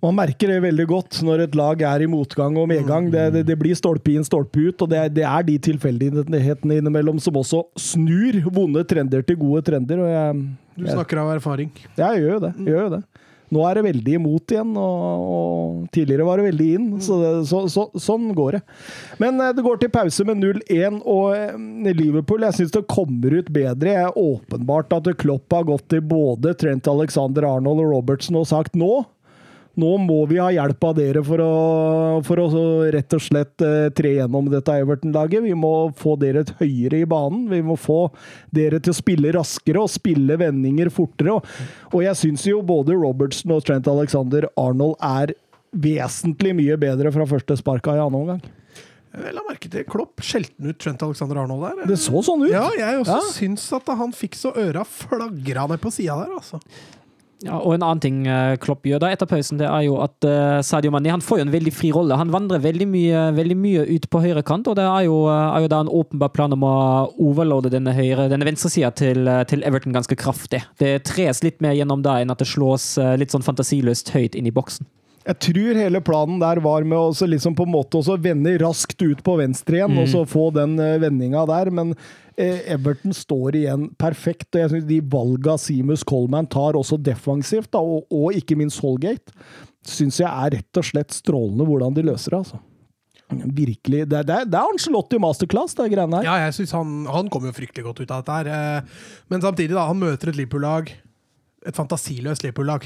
Man 0.04 0.18
merker 0.18 0.50
det 0.52 0.58
veldig 0.66 0.84
godt 0.90 1.18
når 1.24 1.46
et 1.46 1.54
lag 1.56 1.80
er 1.88 2.04
i 2.04 2.08
motgang 2.10 2.58
og 2.60 2.68
medgang. 2.68 3.06
Det, 3.12 3.22
det, 3.38 3.44
det 3.48 3.56
blir 3.56 3.76
stolpe 3.78 4.12
inn, 4.12 4.26
stolpe 4.26 4.66
ut, 4.66 4.84
og 4.84 4.90
det, 4.92 5.06
det 5.16 5.24
er 5.24 5.46
de 5.48 5.56
tilfeldighetene 5.70 6.80
innimellom 6.82 7.20
som 7.24 7.40
også 7.40 7.62
snur 7.80 8.42
vonde 8.52 8.84
trender 8.90 9.24
til 9.24 9.40
gode 9.40 9.64
trender. 9.70 10.04
jeg, 10.12 10.42
Du 10.76 10.84
jeg, 10.84 10.96
snakker 10.98 11.22
av 11.22 11.36
erfaring. 11.38 11.72
jeg 11.96 12.20
gjør 12.20 12.34
jo 12.36 12.42
det. 12.44 12.56
Jeg 12.60 12.74
gjør 12.76 12.90
det. 12.98 13.04
Nå 13.54 13.62
er 13.68 13.78
det 13.78 13.84
veldig 13.86 14.14
imot 14.18 14.52
igjen, 14.54 14.70
og, 14.80 15.24
og 15.34 15.88
tidligere 15.94 16.26
var 16.26 16.40
det 16.40 16.46
veldig 16.48 16.68
inn. 16.74 16.86
Så, 17.04 17.18
det, 17.20 17.32
så, 17.48 17.62
så 17.70 17.84
sånn 18.02 18.28
går 18.36 18.56
det. 18.58 18.62
Men 19.22 19.38
eh, 19.40 19.52
det 19.54 19.64
går 19.64 19.80
til 19.80 19.92
pause 19.94 20.26
med 20.26 20.40
0-1, 20.42 21.00
og 21.00 21.36
eh, 21.36 21.94
Liverpool 21.94 22.44
jeg 22.48 22.58
syns 22.58 22.74
det 22.74 22.84
kommer 22.90 23.36
ut 23.38 23.52
bedre. 23.54 23.84
Det 23.84 23.96
er 24.00 24.20
åpenbart 24.20 24.92
at 24.96 25.12
Klopp 25.20 25.54
har 25.54 25.68
gått 25.68 25.86
til 25.92 26.02
både 26.08 26.56
Trent 26.60 26.88
Alexander 26.90 27.46
Arnold 27.54 27.84
og 27.84 27.92
Robertson 27.94 28.40
og 28.40 28.48
sagt 28.50 28.76
nå 28.76 29.04
nå 29.80 29.90
må 29.98 30.20
vi 30.30 30.38
ha 30.38 30.48
hjelp 30.54 30.84
av 30.86 30.94
dere 30.98 31.22
for 31.26 31.42
å, 31.42 31.50
for 32.26 32.40
å 32.42 32.48
rett 32.94 33.16
og 33.16 33.22
slett 33.24 33.64
eh, 33.66 33.88
tre 33.96 34.12
gjennom 34.20 34.46
dette 34.52 34.76
Everton-laget. 34.84 35.42
Vi 35.46 35.54
må 35.58 35.72
få 35.98 36.14
dere 36.20 36.44
høyere 36.60 37.00
i 37.02 37.08
banen. 37.10 37.48
Vi 37.50 37.60
må 37.66 37.76
få 37.80 38.04
dere 38.54 38.78
til 38.84 38.94
å 38.94 38.98
spille 38.98 39.32
raskere 39.34 39.82
og 39.82 39.90
spille 39.90 40.36
vendinger 40.40 40.92
fortere. 40.94 41.36
Og, 41.38 41.54
og 41.92 42.04
jeg 42.06 42.20
syns 42.22 42.46
jo 42.46 42.60
både 42.66 42.94
Robertson 42.98 43.54
og 43.56 43.64
Trent 43.66 43.88
Alexander 43.90 44.46
Arnold 44.60 44.94
er 45.02 45.34
vesentlig 45.74 46.52
mye 46.54 46.76
bedre 46.78 47.10
fra 47.14 47.26
første 47.26 47.56
sparka 47.58 47.96
i 47.96 48.02
annen 48.02 48.20
omgang. 48.20 48.44
Jeg 49.14 49.30
la 49.36 49.42
merke 49.46 49.68
til 49.70 49.84
Klopp 49.86 50.22
skjelte 50.26 50.70
ut 50.72 50.78
Trent 50.82 51.02
Alexander 51.06 51.38
Arnold 51.44 51.62
der. 51.68 51.84
Det 51.92 51.98
så 52.02 52.18
sånn 52.26 52.42
ut. 52.46 52.50
Ja, 52.50 52.64
jeg 52.78 53.02
også 53.04 53.18
Ja. 53.20 53.28
syns 53.34 53.66
at 53.76 53.90
han 53.98 54.10
fikk 54.14 54.34
så 54.38 54.50
øra 54.58 54.82
flagra 54.86 55.68
ned 55.70 55.78
på 55.82 55.92
sida 55.94 56.16
der, 56.24 56.32
altså. 56.34 56.58
Ja, 57.44 57.58
og 57.60 57.74
en 57.74 57.82
annen 57.84 58.00
ting 58.00 58.22
eh, 58.30 58.54
Klopp 58.62 58.86
gjør 58.88 59.02
da 59.02 59.10
etter 59.12 59.28
pausen, 59.28 59.58
det 59.60 59.66
er 59.68 59.84
jo 59.84 59.98
at 60.00 60.24
eh, 60.24 60.62
Sadio 60.64 60.92
Mané 60.94 61.12
han 61.12 61.24
får 61.24 61.42
jo 61.42 61.44
en 61.44 61.52
veldig 61.52 61.72
fri 61.76 61.90
rolle. 61.92 62.16
Han 62.16 62.32
vandrer 62.32 62.62
veldig 62.64 62.86
mye, 62.88 63.24
veldig 63.36 63.56
mye 63.60 63.84
ut 63.90 64.08
på 64.08 64.22
høyre 64.24 64.44
kant, 64.46 64.70
og 64.70 64.78
det 64.78 64.86
er 64.88 65.04
jo, 65.04 65.18
eh, 65.28 65.50
er 65.58 65.66
jo 65.66 65.70
da 65.74 65.82
en 65.84 65.92
åpenbar 66.00 66.32
plan 66.32 66.56
om 66.56 66.64
å 66.64 66.74
overloade 67.20 67.72
denne, 67.74 67.92
høyre, 67.96 68.30
denne 68.32 68.48
venstresida 68.48 68.94
til, 68.96 69.28
til 69.50 69.64
Everton 69.68 69.96
ganske 69.96 70.16
kraftig. 70.16 70.62
Det 70.80 70.96
tres 71.04 71.44
litt 71.44 71.60
mer 71.64 71.76
gjennom 71.76 72.04
da 72.04 72.16
enn 72.22 72.32
at 72.32 72.40
det 72.40 72.48
slås 72.48 72.94
litt 73.20 73.34
sånn 73.34 73.44
fantasiløst 73.44 74.14
høyt 74.16 74.38
inn 74.38 74.48
i 74.48 74.54
boksen. 74.54 74.88
Jeg 75.24 75.40
tror 75.40 75.78
hele 75.80 76.00
planen 76.04 76.40
der 76.40 76.58
var 76.64 76.84
med 76.84 76.98
å 77.00 77.28
liksom 77.28 77.54
på 77.56 77.64
en 77.64 77.72
måte 77.72 78.00
vende 78.20 78.58
raskt 78.60 79.00
ut 79.00 79.22
på 79.24 79.38
venstre 79.40 79.78
igjen, 79.78 79.96
og 80.00 80.08
så 80.12 80.24
få 80.28 80.50
den 80.52 80.76
vendinga 81.00 81.46
der. 81.48 81.70
Men 81.72 81.94
Everton 82.36 83.12
står 83.14 83.56
igjen 83.60 83.88
perfekt, 84.00 84.48
og 84.54 84.60
jeg 84.64 84.70
synes 84.72 84.86
de 84.88 85.00
valga 85.12 85.54
Seamus 85.60 86.02
Coleman 86.08 86.48
tar 86.50 86.74
også 86.78 86.98
defensivt, 86.98 87.70
da, 87.74 87.78
og, 87.78 88.06
og 88.10 88.34
ikke 88.34 88.56
minst 88.58 88.80
Holgate, 88.82 89.32
syns 89.86 90.18
jeg 90.22 90.28
er 90.30 90.56
rett 90.56 90.80
og 90.80 90.86
slett 90.88 91.12
strålende 91.14 91.66
hvordan 91.68 91.94
de 91.94 92.02
løser 92.08 92.34
det. 92.34 92.40
altså. 92.42 92.58
Virkelig. 93.34 94.02
Det, 94.10 94.20
det, 94.28 94.36
det 94.52 94.58
er 94.58 94.68
Angelotti 94.72 95.18
masterclass, 95.22 95.74
det 95.78 95.86
greiene 95.92 96.20
her. 96.20 96.26
Ja, 96.28 96.34
jeg 96.46 96.54
synes 96.58 96.74
han, 96.76 96.92
han 97.10 97.30
kommer 97.32 97.50
jo 97.50 97.56
fryktelig 97.56 97.84
godt 97.86 98.02
ut 98.04 98.10
av 98.12 98.22
dette 98.22 98.36
her. 98.36 98.50
eh, 98.52 99.08
Men 99.32 99.42
samtidig, 99.42 99.72
da, 99.74 99.86
han 99.88 99.98
møter 100.00 100.30
et 100.32 100.38
Liverpool-lag. 100.38 100.92
Et 101.64 101.76
fantasiløst 101.78 102.44
Liverpool-lag. 102.44 102.84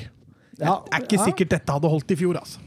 Ja, 0.58 0.76
Det 0.86 0.94
er 0.94 1.04
ikke 1.06 1.22
sikkert 1.24 1.52
dette 1.56 1.74
hadde 1.74 1.90
holdt 1.92 2.14
i 2.14 2.18
fjor, 2.18 2.38
altså. 2.40 2.62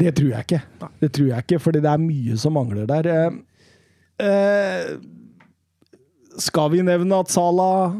Det 0.00 0.14
tror 0.16 0.30
jeg 0.32 0.46
ikke. 0.46 0.60
Det 1.02 1.10
tror 1.12 1.26
jeg 1.28 1.44
ikke, 1.44 1.58
fordi 1.60 1.82
det 1.84 1.90
er 1.92 2.00
mye 2.02 2.36
som 2.40 2.54
mangler 2.56 2.86
der. 2.88 3.08
Eh, 3.12 3.40
eh, 4.26 4.94
skal 6.42 6.72
vi 6.74 6.84
nevne 6.86 7.20
at 7.20 7.32
Salah 7.32 7.92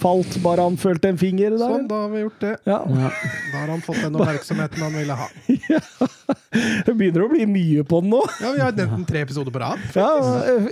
falt 0.00 0.36
bare 0.44 0.64
han 0.64 0.76
følte 0.80 1.10
en 1.10 1.18
finger 1.20 1.54
der? 1.56 1.60
Sånn, 1.60 1.88
da 1.90 2.02
har 2.04 2.12
vi 2.12 2.22
gjort 2.22 2.44
det. 2.44 2.52
Ja. 2.68 2.78
Da 2.86 3.56
har 3.58 3.72
han 3.72 3.82
fått 3.84 4.00
den 4.04 4.16
oppmerksomheten 4.16 4.84
han 4.84 4.94
ville 4.96 5.16
ha. 5.18 5.28
Det 6.86 6.94
begynner 6.96 7.24
å 7.26 7.28
bli 7.30 7.44
mye 7.46 7.84
på 7.86 8.00
den 8.02 8.10
nå. 8.14 8.20
Ja, 8.42 8.52
Vi 8.54 8.62
har 8.62 8.72
nevnt 8.74 8.96
den 8.96 9.04
tre 9.08 9.24
episoder 9.26 9.54
på 9.54 9.60
rad. 9.62 9.82
Ja, 9.94 10.08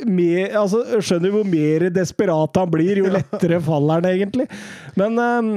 mer, 0.07 0.57
altså, 0.63 0.81
skjønner 1.05 1.35
hvor 1.35 1.47
mer 1.47 1.89
desperat 1.95 2.59
han 2.59 2.73
blir, 2.73 3.03
jo 3.03 3.13
lettere 3.13 3.61
faller 3.65 4.01
han 4.01 4.09
egentlig. 4.11 4.49
Men 4.99 5.23
eh, 5.23 5.53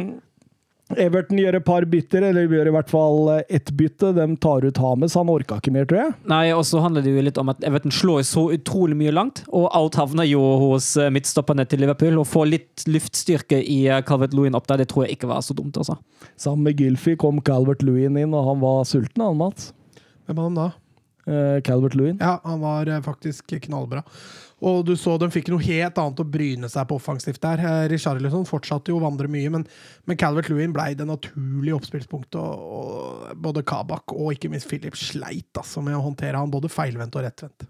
Everton 0.99 1.39
gjør 1.39 1.57
et 1.59 1.65
par 1.65 1.85
bytter, 1.89 2.25
eller 2.27 2.49
gjør 2.49 2.69
i 2.69 2.73
hvert 2.75 2.91
fall 2.91 3.29
eh, 3.35 3.43
ett 3.57 3.71
bytte. 3.77 4.11
De 4.17 4.25
tar 4.43 4.65
ut 4.65 4.81
Hames. 4.81 5.15
Han 5.19 5.31
orka 5.31 5.59
ikke 5.61 5.73
mer, 5.75 5.87
tror 5.89 6.01
jeg. 6.01 6.15
Nei, 6.31 6.43
og 6.55 6.63
så 6.67 6.81
handler 6.83 7.05
det 7.05 7.13
jo 7.13 7.23
litt 7.25 7.39
om 7.41 7.51
at 7.53 7.63
Everton 7.67 7.93
slår 7.95 8.25
så 8.27 8.47
utrolig 8.55 8.97
mye 8.99 9.13
langt, 9.15 9.43
og 9.49 9.69
alt 9.77 9.99
havner 9.99 10.27
jo 10.29 10.41
hos 10.65 10.93
eh, 10.99 11.11
midtstopperne 11.13 11.65
til 11.69 11.83
Liverpool. 11.85 12.19
Å 12.21 12.27
få 12.27 12.45
litt 12.49 12.85
luftstyrke 12.89 13.61
i 13.61 13.81
eh, 13.87 14.03
Calvert 14.07 14.35
Lewin 14.37 14.57
opp 14.57 14.69
der, 14.71 14.83
det 14.83 14.91
tror 14.91 15.07
jeg 15.07 15.17
ikke 15.17 15.31
var 15.31 15.43
så 15.45 15.57
dumt, 15.57 15.79
altså. 15.79 15.97
Sammen 16.39 16.67
med 16.67 16.81
Gylfi 16.81 17.17
kom 17.21 17.41
Calvert 17.45 17.85
Lewin 17.85 18.19
inn, 18.19 18.37
og 18.37 18.47
han 18.49 18.63
var 18.63 18.85
sulten, 18.89 19.23
han 19.25 19.39
Mats. 19.39 19.71
Hvem 20.27 20.37
var 20.37 20.49
han 20.49 20.61
da? 20.61 20.69
Eh, 21.31 21.57
Calvert 21.65 21.97
Lewin. 21.97 22.21
Ja, 22.21 22.39
han 22.43 22.63
var 22.63 22.89
faktisk 23.05 23.53
knallbra. 23.67 24.03
Og 24.61 24.83
du 24.85 24.93
så 24.99 25.15
de 25.17 25.29
fikk 25.33 25.49
noe 25.49 25.63
helt 25.65 25.97
annet 25.97 26.21
å 26.21 26.27
bryne 26.27 26.69
seg 26.69 26.85
på 26.89 26.99
offensivt 26.99 27.41
der. 27.41 27.63
Eh, 27.65 27.87
Richarlison 27.89 28.45
fortsatte 28.49 28.93
jo 28.93 28.99
å 28.99 29.03
vandre 29.03 29.29
mye, 29.31 29.49
men, 29.53 29.65
men 30.05 30.19
Calvert 30.21 30.51
Lewin 30.51 30.75
ble 30.75 30.91
det 30.97 31.07
naturlige 31.09 31.79
oppspillspunktet. 31.79 32.37
Og, 32.37 33.31
og 33.31 33.41
både 33.41 33.65
Kabak 33.65 34.13
og 34.13 34.35
ikke 34.35 34.51
minst 34.53 34.69
Philip 34.69 34.97
sleit 34.99 35.57
altså, 35.57 35.81
med 35.85 35.97
å 35.97 36.05
håndtere 36.05 36.37
han 36.37 36.53
både 36.53 36.69
feilvendt 36.71 37.17
og 37.17 37.25
rettvendt. 37.25 37.65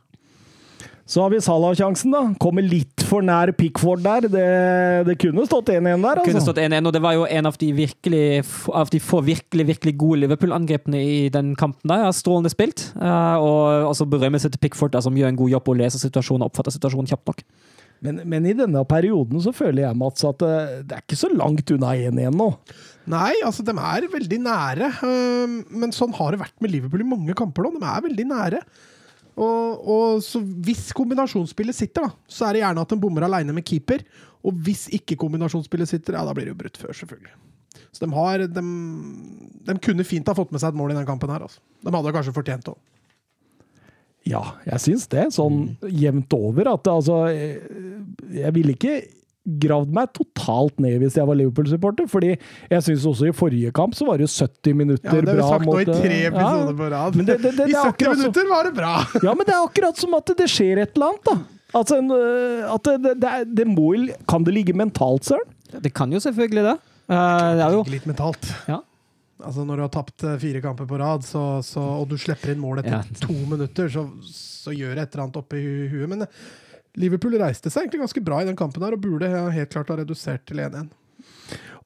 Så 1.12 1.20
har 1.20 1.32
vi 1.34 1.42
Salah-sjansen, 1.44 2.14
da. 2.14 2.22
Kommer 2.40 2.64
litt 2.64 3.04
for 3.04 3.26
nær 3.26 3.52
Pickford 3.58 4.00
der. 4.06 4.28
Det, 4.32 4.44
det 5.10 5.16
kunne 5.20 5.44
stått 5.44 5.68
1-1 5.74 6.06
der, 6.06 6.22
Kunne 6.24 6.40
altså. 6.40 6.54
stått 6.54 6.62
1-1, 6.64 6.88
og 6.88 6.94
det 6.96 7.02
var 7.04 7.18
jo 7.18 7.26
en 7.28 7.50
av 7.50 7.58
de, 7.60 7.72
virkelig, 7.76 8.22
av 8.72 8.92
de 8.94 9.02
få 9.04 9.20
virkelig 9.28 9.66
virkelig 9.74 9.94
gode 10.00 10.22
Liverpool-angrepene 10.22 11.02
i 11.04 11.18
den 11.34 11.52
kampen. 11.60 11.84
der, 11.92 12.06
ja, 12.06 12.14
Strålende 12.16 12.54
spilt. 12.54 12.86
Eh, 12.96 13.44
og 13.44 13.90
også 13.90 14.08
berømmelse 14.08 14.54
til 14.54 14.62
Pickford, 14.64 14.94
der, 14.96 15.04
som 15.04 15.18
gjør 15.20 15.34
en 15.34 15.40
god 15.42 15.52
jobb 15.52 15.68
og 15.74 15.82
leser 15.82 16.00
situasjonen 16.00 16.46
og 16.46 16.54
oppfatter 16.54 16.78
situasjonen 16.78 17.12
kjapt 17.12 17.34
nok. 17.34 17.44
Men, 18.08 18.22
men 18.32 18.48
i 18.48 18.56
denne 18.58 18.86
perioden 18.90 19.44
så 19.44 19.52
føler 19.54 19.84
jeg, 19.84 19.98
Mats, 20.00 20.24
at 20.26 20.40
det, 20.42 20.54
det 20.88 20.96
er 20.96 21.04
ikke 21.04 21.20
så 21.20 21.30
langt 21.34 21.76
unna 21.76 21.92
1-1 21.92 22.40
nå. 22.40 22.48
Nei, 23.12 23.34
altså 23.44 23.66
de 23.68 23.76
er 23.76 24.08
veldig 24.16 24.40
nære. 24.48 24.90
Men 25.76 25.92
sånn 25.92 26.16
har 26.16 26.32
det 26.32 26.42
vært 26.46 26.56
med 26.64 26.72
Liverpool 26.72 27.04
i 27.04 27.12
mange 27.12 27.36
kamper 27.38 27.68
nå. 27.68 27.76
De 27.84 27.92
er 27.92 28.08
veldig 28.08 28.28
nære. 28.32 28.64
Og, 29.42 29.88
og 29.90 30.24
så 30.26 30.42
hvis 30.42 30.92
kombinasjonsspillet 30.98 31.78
sitter, 31.78 32.06
da, 32.06 32.12
så 32.30 32.48
er 32.48 32.56
det 32.58 32.62
gjerne 32.66 32.84
at 32.86 32.92
de 32.94 33.00
bommer 33.02 33.26
aleine 33.26 33.56
med 33.56 33.66
keeper. 33.66 34.04
Og 34.46 34.58
hvis 34.66 34.88
ikke 34.94 35.18
kombinasjonsspillet 35.22 35.90
sitter, 35.90 36.18
ja, 36.18 36.26
da 36.28 36.36
blir 36.38 36.50
det 36.50 36.54
jo 36.54 36.60
brutt 36.62 36.80
før, 36.82 36.94
selvfølgelig. 36.98 37.34
Så 37.92 38.06
de 38.06 38.14
har 38.16 38.46
de, 38.48 38.64
de 39.68 39.76
kunne 39.84 40.06
fint 40.08 40.30
ha 40.30 40.36
fått 40.38 40.54
med 40.54 40.62
seg 40.64 40.72
et 40.72 40.80
mål 40.80 40.94
i 40.94 40.98
den 41.00 41.08
kampen 41.08 41.32
her. 41.34 41.44
Altså. 41.48 41.62
De 41.84 41.94
hadde 41.94 42.14
kanskje 42.16 42.36
fortjent 42.36 42.68
det 42.68 42.74
òg. 42.76 42.82
Ja, 44.30 44.42
jeg 44.68 44.84
syns 44.84 45.08
det. 45.10 45.26
Sånn 45.34 45.64
jevnt 45.90 46.34
over. 46.38 46.70
At 46.76 46.86
altså 46.92 47.24
eh, 47.32 47.58
Jeg 48.38 48.54
ville 48.54 48.76
ikke 48.78 49.00
gravd 49.42 49.90
meg 49.96 50.12
totalt 50.14 50.78
ned 50.84 51.00
hvis 51.02 51.16
jeg 51.18 51.26
var 51.26 51.38
Liverpool-supporter. 51.40 52.06
fordi 52.12 52.36
jeg 52.36 52.84
syns 52.86 53.06
også 53.10 53.30
i 53.32 53.34
forrige 53.34 53.72
kamp 53.74 53.96
så 53.98 54.06
var 54.06 54.18
det 54.22 54.28
jo 54.28 54.34
70 54.46 54.76
minutter 54.78 55.10
bra. 55.10 55.18
Ja, 55.18 55.22
det 55.22 55.32
har 55.32 55.42
vi 55.42 55.48
sagt 55.50 55.66
nå 55.66 55.78
i 55.80 55.86
eh, 55.88 56.02
tre 56.04 56.20
episoder 56.30 56.68
ja. 56.70 56.76
på 56.82 56.90
rad. 56.94 57.16
Men 57.16 57.26
det- 57.26 57.40
det- 57.42 57.56
det- 57.58 57.66
I 57.70 57.72
det 57.72 57.80
er 57.80 57.90
70 57.92 58.16
minutter 58.18 58.50
var 58.50 58.64
det 58.70 58.74
bra! 58.78 58.94
Ja, 59.26 59.34
men 59.34 59.46
det 59.46 59.56
er 59.56 59.64
akkurat 59.66 59.98
som 59.98 60.14
at 60.14 60.26
det 60.38 60.48
skjer 60.50 60.82
et 60.84 60.94
eller 60.96 61.10
annet, 61.10 61.26
da. 61.26 61.38
Altså, 61.74 61.98
øh, 62.04 62.74
at 62.74 62.84
det, 62.84 62.96
det, 63.04 63.14
det, 63.22 63.56
det 63.56 63.68
må 63.68 63.94
jo 63.96 64.14
Kan 64.28 64.44
det 64.44 64.54
ligge 64.54 64.74
mentalt, 64.76 65.24
søren? 65.24 65.48
Det 65.82 65.94
kan 65.94 66.12
jo 66.12 66.20
selvfølgelig 66.20 66.64
det. 66.68 66.78
Uh, 67.10 67.56
det 67.56 67.64
er 67.66 67.72
jo 67.72 67.84
Litt 67.88 68.06
mentalt. 68.06 68.46
Ja. 68.68 68.82
Altså 69.42 69.64
Når 69.66 69.76
du 69.80 69.82
har 69.82 69.90
tapt 69.90 70.24
eh, 70.24 70.38
fire 70.38 70.62
kamper 70.62 70.86
på 70.86 71.00
rad, 71.02 71.24
så, 71.26 71.64
så, 71.66 71.82
og 71.82 72.10
du 72.12 72.18
slipper 72.20 72.52
inn 72.54 72.60
mål 72.62 72.84
etter 72.84 73.00
Ja. 73.00 73.02
to 73.24 73.34
minutter, 73.34 73.88
så, 73.90 74.04
så 74.22 74.70
gjør 74.76 74.94
det 74.96 75.02
et 75.08 75.16
eller 75.16 75.24
annet 75.26 75.40
oppi 75.42 75.62
huet. 75.90 76.08
Men 76.12 76.22
eh, 76.28 76.28
Liverpool 77.00 77.38
reiste 77.40 77.72
seg 77.72 77.86
egentlig 77.86 78.02
ganske 78.04 78.24
bra 78.26 78.42
i 78.42 78.48
den 78.50 78.58
kampen 78.60 78.84
her, 78.84 78.98
og 78.98 79.04
burde 79.04 79.30
helt 79.30 79.72
klart 79.72 79.92
ha 79.94 80.00
redusert 80.02 80.44
til 80.50 80.64
1-1. 80.64 80.90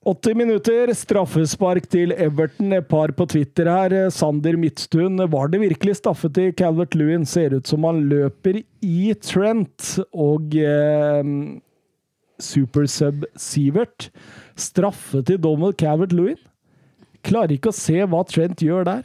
80 0.05 0.37
minutter, 0.37 0.91
straffespark 0.93 1.87
til 1.89 2.13
Everton. 2.13 2.75
Et 2.77 2.85
par 2.85 3.09
på 3.17 3.25
Twitter 3.25 3.65
her. 3.65 3.95
Sander 4.13 4.53
Midtstuen, 4.61 5.17
var 5.33 5.49
det 5.49 5.63
virkelig 5.63 5.95
staffet 5.97 6.35
til 6.37 6.53
Calvert 6.53 6.93
Lewin? 6.93 7.25
Ser 7.25 7.55
ut 7.57 7.65
som 7.65 7.87
han 7.89 8.03
løper 8.11 8.61
i 8.85 9.15
Trent. 9.17 9.95
Og 10.13 10.53
eh, 10.61 11.25
supersub 12.37 13.25
Sivert. 13.33 14.11
Straffe 14.53 15.23
til 15.25 15.41
Donald 15.41 15.73
Calvert 15.81 16.13
Lewin? 16.13 16.37
Klarer 17.25 17.57
ikke 17.57 17.73
å 17.73 17.79
se 17.79 17.97
hva 18.05 18.21
Trent 18.29 18.61
gjør 18.61 18.85
der. 18.85 19.03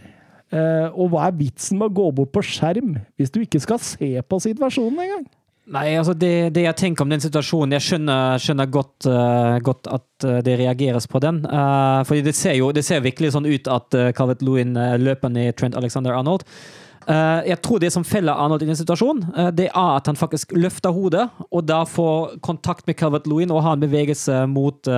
Eh, 0.52 0.88
og 0.92 1.14
hva 1.14 1.30
er 1.30 1.36
vitsen 1.40 1.80
med 1.80 1.94
å 1.94 1.96
gå 1.96 2.10
bort 2.20 2.32
på 2.34 2.42
skjerm 2.44 2.96
hvis 3.16 3.30
du 3.30 3.40
ikke 3.40 3.60
skal 3.62 3.78
se 3.80 4.16
på 4.20 4.38
situasjonen 4.42 5.04
engang? 5.06 5.28
Nei, 5.70 5.92
altså 5.94 6.16
det, 6.18 6.50
det 6.56 6.64
jeg 6.64 6.78
tenker 6.80 7.06
om 7.06 7.12
den 7.12 7.22
situasjonen 7.22 7.76
Jeg 7.76 7.86
skjønner, 7.86 8.40
skjønner 8.42 8.70
godt, 8.74 9.06
uh, 9.06 9.56
godt 9.62 9.86
at 9.86 10.26
eh, 10.26 10.40
det 10.46 10.56
reageres 10.58 11.06
på 11.10 11.20
den. 11.22 11.44
Uh, 11.46 12.02
fordi 12.08 12.24
det 12.26 12.34
ser 12.34 12.56
jo 12.58 12.72
det 12.74 12.82
ser 12.86 13.04
virkelig 13.04 13.30
sånn 13.36 13.46
ut 13.46 13.70
at 13.70 13.94
uh, 13.94 14.08
Calvert 14.16 14.42
Lewin 14.42 14.74
uh, 14.74 14.96
løper 14.98 15.30
ned 15.30 15.54
Trent 15.58 15.78
Alexander 15.78 16.16
Arnold. 16.16 16.46
jeg 17.10 17.56
tror 17.64 17.80
det 17.80 17.88
som 17.90 18.04
feller 18.06 18.36
Arnold 18.38 18.62
i 18.62 18.66
den 18.68 18.76
situasjonen, 18.78 19.32
det 19.56 19.70
er 19.70 19.94
at 19.96 20.06
han 20.06 20.18
faktisk 20.20 20.52
løfter 20.54 20.92
hodet, 20.94 21.24
og 21.50 21.64
da 21.66 21.80
får 21.88 22.36
kontakt 22.44 22.86
med 22.86 22.98
Calvert 23.00 23.26
Lewin 23.26 23.50
og 23.50 23.64
har 23.64 23.74
en 23.74 23.82
bevegelse 23.82 24.44
mot 24.46 24.90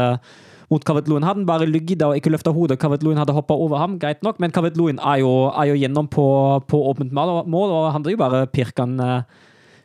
mot 0.73 0.85
Calvert 0.85 1.09
Lewin. 1.09 1.25
Hadde 1.25 1.41
han 1.41 1.49
bare 1.49 1.69
ligget 1.69 2.03
og 2.05 2.19
ikke 2.19 2.35
løfta 2.35 2.53
hodet, 2.53 2.81
Calvert 2.83 3.07
Lewin 3.07 3.21
hadde 3.23 3.37
hoppa 3.37 3.55
over 3.55 3.81
ham, 3.81 3.97
greit 4.03 4.21
nok, 4.27 4.43
men 4.43 4.53
Calvert 4.53 4.77
Lewin 4.77 4.99
er 4.99 5.23
er 5.23 5.71
jo 5.71 5.79
gjennom 5.79 6.11
på, 6.11 6.27
på 6.69 6.83
åpent 6.91 7.15
mål, 7.15 7.73
og 7.79 7.89
han 7.95 8.05
driver 8.05 8.25
bare 8.27 8.45
pirker 8.51 8.85
han 8.85 9.25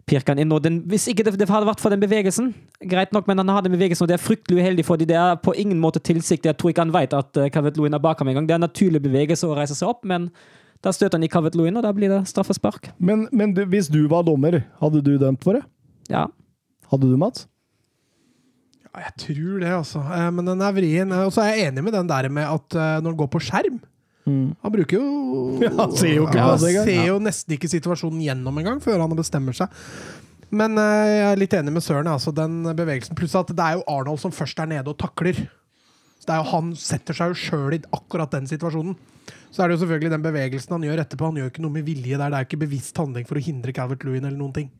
pirker 0.08 0.34
han 0.34 0.42
inn. 0.42 0.54
Og 0.56 0.64
den, 0.64 0.80
hvis 0.90 1.08
ikke 1.12 1.26
det, 1.28 1.36
det 1.40 1.50
hadde 1.50 1.68
vært 1.68 1.82
for 1.84 1.94
den 1.94 2.02
bevegelsen, 2.02 2.54
greit 2.92 3.12
nok, 3.16 3.28
men 3.30 3.42
han 3.42 3.52
har 3.52 3.66
den 3.66 3.76
bevegelsen, 3.76 4.06
og 4.06 4.12
det 4.12 4.18
er 4.18 4.24
fryktelig 4.24 4.62
uheldig, 4.62 4.86
fordi 4.88 5.08
det 5.10 5.18
er 5.20 5.40
på 5.44 5.56
ingen 5.60 5.82
måte 5.84 6.02
tilsiktet. 6.04 6.52
Jeg 6.52 6.60
tror 6.62 6.74
ikke 6.74 6.86
han 6.86 6.96
vet 6.96 7.16
at 7.18 7.42
uh, 7.42 7.50
Calvert 7.54 7.80
er 7.80 8.04
bak 8.04 8.24
ham 8.24 8.32
engang. 8.32 8.48
Det 8.48 8.56
er 8.56 8.62
en 8.62 8.68
naturlig 8.68 9.04
bevegelse 9.04 9.50
å 9.50 9.58
reise 9.58 9.76
seg 9.78 9.92
opp, 9.92 10.08
men 10.08 10.30
da 10.86 10.94
støter 10.94 11.18
han 11.18 11.26
i 11.26 11.32
Kavetluin, 11.32 11.76
og 11.80 11.84
da 11.86 11.92
blir 11.96 12.12
det 12.14 12.22
straffespark. 12.30 12.92
Men, 12.98 13.28
men 13.36 13.54
du, 13.58 13.64
hvis 13.70 13.90
du 13.92 14.04
var 14.12 14.26
dommer, 14.28 14.62
hadde 14.82 15.04
du 15.04 15.16
dømt 15.20 15.44
for 15.44 15.58
det? 15.58 15.66
Ja. 16.12 16.28
Hadde 16.92 17.10
du, 17.10 17.18
Mats? 17.20 17.48
Ja, 18.86 19.08
jeg 19.10 19.14
tror 19.26 19.60
det, 19.64 19.72
altså. 19.74 20.06
Eh, 20.06 20.30
men 20.38 20.48
den 20.48 20.64
er 20.64 20.76
vrien. 20.76 21.12
Og 21.26 21.34
så 21.36 21.44
er 21.44 21.56
jeg 21.56 21.72
enig 21.72 21.84
med 21.88 21.98
den 21.98 22.10
der 22.10 22.30
med 22.32 22.48
at 22.48 22.78
eh, 22.78 23.00
når 23.02 23.10
den 23.12 23.20
går 23.20 23.32
på 23.34 23.44
skjerm 23.50 23.82
Mm. 24.28 24.56
Han 24.62 24.74
bruker 24.74 25.00
jo 25.00 25.08
Ja, 25.64 25.72
han 25.78 25.94
ser 25.96 26.14
jo 26.18 26.26
ikke 26.28 26.44
på 26.44 26.56
det 26.60 26.72
engang. 26.74 26.88
ser 26.90 27.06
jo 27.08 27.20
nesten 27.24 27.56
ikke 27.56 27.70
situasjonen 27.72 28.24
gjennom 28.26 28.58
engang, 28.60 28.82
før 28.84 29.04
han 29.06 29.16
bestemmer 29.18 29.56
seg. 29.56 29.72
Men 30.54 30.80
eh, 30.80 31.12
jeg 31.12 31.28
er 31.32 31.40
litt 31.42 31.56
enig 31.58 31.74
med 31.76 31.84
Søren. 31.84 32.10
Altså, 32.12 32.34
den 32.36 32.62
bevegelsen 32.78 33.18
Pluss 33.20 33.36
at 33.40 33.52
det 33.52 33.64
er 33.64 33.80
jo 33.80 33.86
Arnold 33.92 34.22
som 34.24 34.36
først 34.36 34.60
er 34.64 34.70
nede 34.72 34.92
og 34.92 35.00
takler. 35.00 35.40
Så 36.18 36.30
det 36.30 36.36
er 36.36 36.42
jo 36.42 36.52
Han 36.54 36.74
setter 36.80 37.18
seg 37.18 37.34
jo 37.34 37.40
sjøl 37.40 37.78
i 37.78 37.82
akkurat 37.96 38.32
den 38.36 38.48
situasjonen. 38.50 38.96
Så 39.52 39.64
er 39.64 39.70
det 39.70 39.78
jo 39.78 39.82
selvfølgelig 39.86 40.12
den 40.14 40.24
bevegelsen 40.24 40.76
han 40.76 40.86
gjør 40.88 41.02
etterpå. 41.04 41.32
Han 41.32 41.40
gjør 41.42 41.52
ikke 41.52 41.64
noe 41.64 41.76
med 41.76 41.88
vilje 41.88 42.18
der. 42.20 42.30
Det 42.30 42.38
er 42.38 42.44
jo 42.46 42.50
ikke 42.52 42.64
bevisst 42.66 43.00
handling 43.00 43.28
for 43.28 43.40
å 43.40 43.44
hindre 43.44 43.76
Calvert 43.76 44.04
Lewin 44.08 44.28
eller 44.28 44.40
noen 44.40 44.56
ting. 44.56 44.72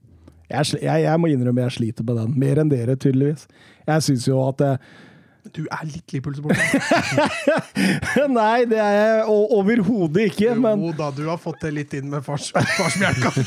Jeg, 0.48 0.80
jeg, 0.80 1.04
jeg 1.04 1.20
må 1.20 1.28
innrømme 1.32 1.66
jeg 1.66 1.76
sliter 1.76 2.08
med 2.08 2.20
den. 2.22 2.36
Mer 2.40 2.62
enn 2.62 2.72
dere, 2.72 2.96
tydeligvis. 3.00 3.48
Jeg 3.88 4.06
syns 4.06 4.28
jo 4.30 4.40
at 4.46 4.64
eh, 4.64 4.92
Du 5.56 5.64
er 5.72 5.84
litt 5.88 6.14
Liverpool-supporter. 6.14 6.64
Nei, 8.40 8.66
det 8.70 8.80
er 8.82 8.94
jeg 8.98 9.26
overhodet 9.28 10.32
ikke, 10.32 10.56
men 10.60 10.84
da, 10.98 11.12
du 11.16 11.24
har 11.30 11.40
fått 11.42 11.62
det 11.66 11.72
litt 11.76 11.94
inn 11.98 12.10
med 12.12 12.26
fars, 12.26 12.50
farsmjelka. 12.54 13.32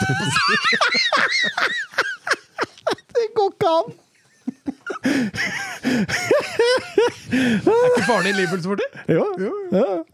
det 3.16 3.26
går 3.36 3.48
ikke 3.54 3.68
an! 3.74 3.88
Er 7.30 7.86
ikke 7.90 8.06
faren 8.06 8.26
din 8.28 8.36
Liverpool-supporter? 8.38 8.88
Jo. 9.08 9.24
jo. 9.40 9.52
ja. 9.72 10.04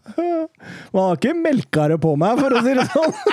Man 0.94 1.02
har 1.02 1.14
ikke 1.18 1.34
melka 1.38 1.88
det 1.92 1.98
på 2.02 2.14
meg, 2.20 2.32
for 2.40 2.50
å 2.54 2.64
si 2.66 2.72
det 2.78 2.86
sånn. 2.94 3.12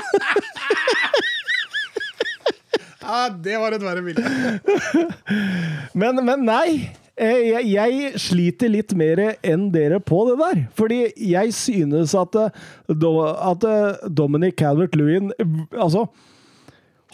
Ja, 3.03 3.27
det 3.27 3.57
var 3.59 3.75
et 3.75 3.83
verre 3.83 3.99
bilde. 3.99 4.23
Men, 5.91 6.21
men 6.23 6.45
nei. 6.47 6.95
Eh, 7.13 7.51
Jeg, 7.51 7.67
jeg 7.75 8.19
sliter 8.21 8.71
litt 8.73 8.93
mer 8.97 9.21
enn 9.45 9.67
dere 9.73 9.99
på 10.01 10.23
det 10.31 10.37
der. 10.41 10.61
Fordi 10.77 11.01
jeg 11.29 11.53
synes 11.53 12.15
at, 12.17 12.35
eh, 12.35 12.51
at 12.89 13.67
eh, 13.69 14.07
Dominic 14.09 14.57
Calvert-Lewin 14.57 15.33
Altså 15.77 16.07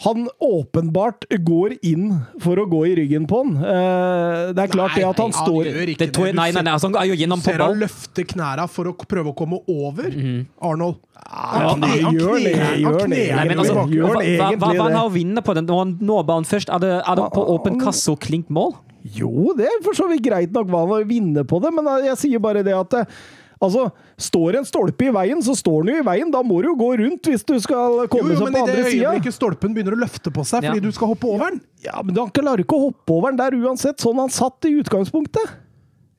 han 0.00 0.28
åpenbart 0.40 1.26
går 1.44 1.74
inn 1.84 2.06
for 2.40 2.56
å 2.56 2.64
gå 2.70 2.78
i 2.88 2.94
ryggen 2.96 3.26
på 3.28 3.42
han. 3.42 3.50
Eh, 3.60 4.52
Det 4.56 4.62
er 4.62 4.72
klart 4.72 4.94
det 4.96 5.04
at 5.04 5.20
han 5.20 5.34
står 5.36 5.68
gjør 5.68 5.92
ikke 5.92 6.06
Det 6.06 6.14
tror 6.16 6.30
nei, 6.32 6.46
nei, 6.56 6.62
nei, 6.64 6.72
altså, 6.72 6.88
han 6.88 6.96
er 7.02 7.10
jo 7.10 7.18
gjennom 7.20 7.42
på 7.42 7.50
ser 7.50 7.60
han 7.60 7.76
løfter 7.76 8.24
løfte 8.24 8.24
knæra 8.32 8.64
for 8.72 8.88
å 8.88 8.94
prøve 8.96 9.34
å 9.34 9.36
komme 9.36 9.60
over 9.68 10.08
Arnold. 10.08 11.02
Ja, 11.20 11.74
han 11.74 11.84
gjør 11.84 12.38
det, 12.40 12.54
han 12.56 12.80
gjør 12.80 13.04
det. 13.12 13.24
Nei, 13.36 13.44
altså, 13.60 13.74
hva, 13.76 14.22
det 14.24 14.38
hva, 14.40 14.70
hva, 14.72 14.86
han 14.86 14.96
å 15.02 15.10
vinne 15.12 15.44
på 15.44 15.54
den? 15.58 15.68
Når 15.68 15.82
han 15.84 15.98
når 16.00 16.24
ballen 16.32 16.48
først, 16.48 16.72
er 16.72 16.80
det, 16.80 16.94
er 17.04 17.20
det 17.20 17.28
på 17.36 17.44
åpen 17.58 17.76
kasse 17.82 18.08
og 18.14 18.24
klink 18.24 18.48
mål? 18.48 18.72
Jo, 19.02 19.52
det 19.56 19.66
er 19.70 19.78
for 19.84 19.96
så 19.96 20.08
vidt 20.10 20.22
greit 20.26 20.52
nok 20.52 20.68
hva 20.68 20.82
han 20.90 21.06
vinner 21.08 21.44
på 21.48 21.60
det, 21.64 21.70
men 21.72 21.86
jeg 22.04 22.16
sier 22.20 22.42
bare 22.42 22.62
det 22.66 22.74
at 22.76 22.98
eh, 23.02 23.20
Altså, 23.60 23.90
Står 24.16 24.56
en 24.56 24.64
stolpe 24.64 25.04
i 25.04 25.10
veien, 25.12 25.42
så 25.44 25.52
står 25.52 25.82
den 25.84 25.94
jo 25.94 26.00
i 26.00 26.04
veien. 26.06 26.30
Da 26.32 26.40
må 26.44 26.62
du 26.64 26.70
jo 26.70 26.74
gå 26.80 26.86
rundt 26.96 27.28
hvis 27.28 27.42
du 27.44 27.58
skal 27.60 28.06
komme 28.08 28.32
Jo, 28.32 28.38
sida. 28.38 28.40
jo, 28.40 28.46
men 28.46 28.54
i 28.56 28.56
det 28.56 28.72
andre 28.72 28.92
øyeblikket 28.92 29.36
stolpen 29.36 29.74
begynner 29.76 29.96
å 29.96 30.00
løfte 30.00 30.32
på 30.32 30.44
seg 30.48 30.64
Ja. 30.64 30.72
fordi 30.72 30.80
du 30.86 30.92
skal 30.96 31.08
hoppe 31.12 31.28
over 31.28 31.50
den 31.50 31.60
Ja, 31.84 32.00
men 32.00 32.16
han 32.16 32.30
klarer 32.32 32.62
ikke 32.64 32.76
å 32.78 32.86
hoppe 32.88 33.12
over 33.18 33.32
den 33.34 33.36
der 33.40 33.56
uansett, 33.60 34.00
sånn 34.00 34.16
han 34.16 34.32
satt 34.32 34.64
i 34.64 34.72
utgangspunktet. 34.80 35.44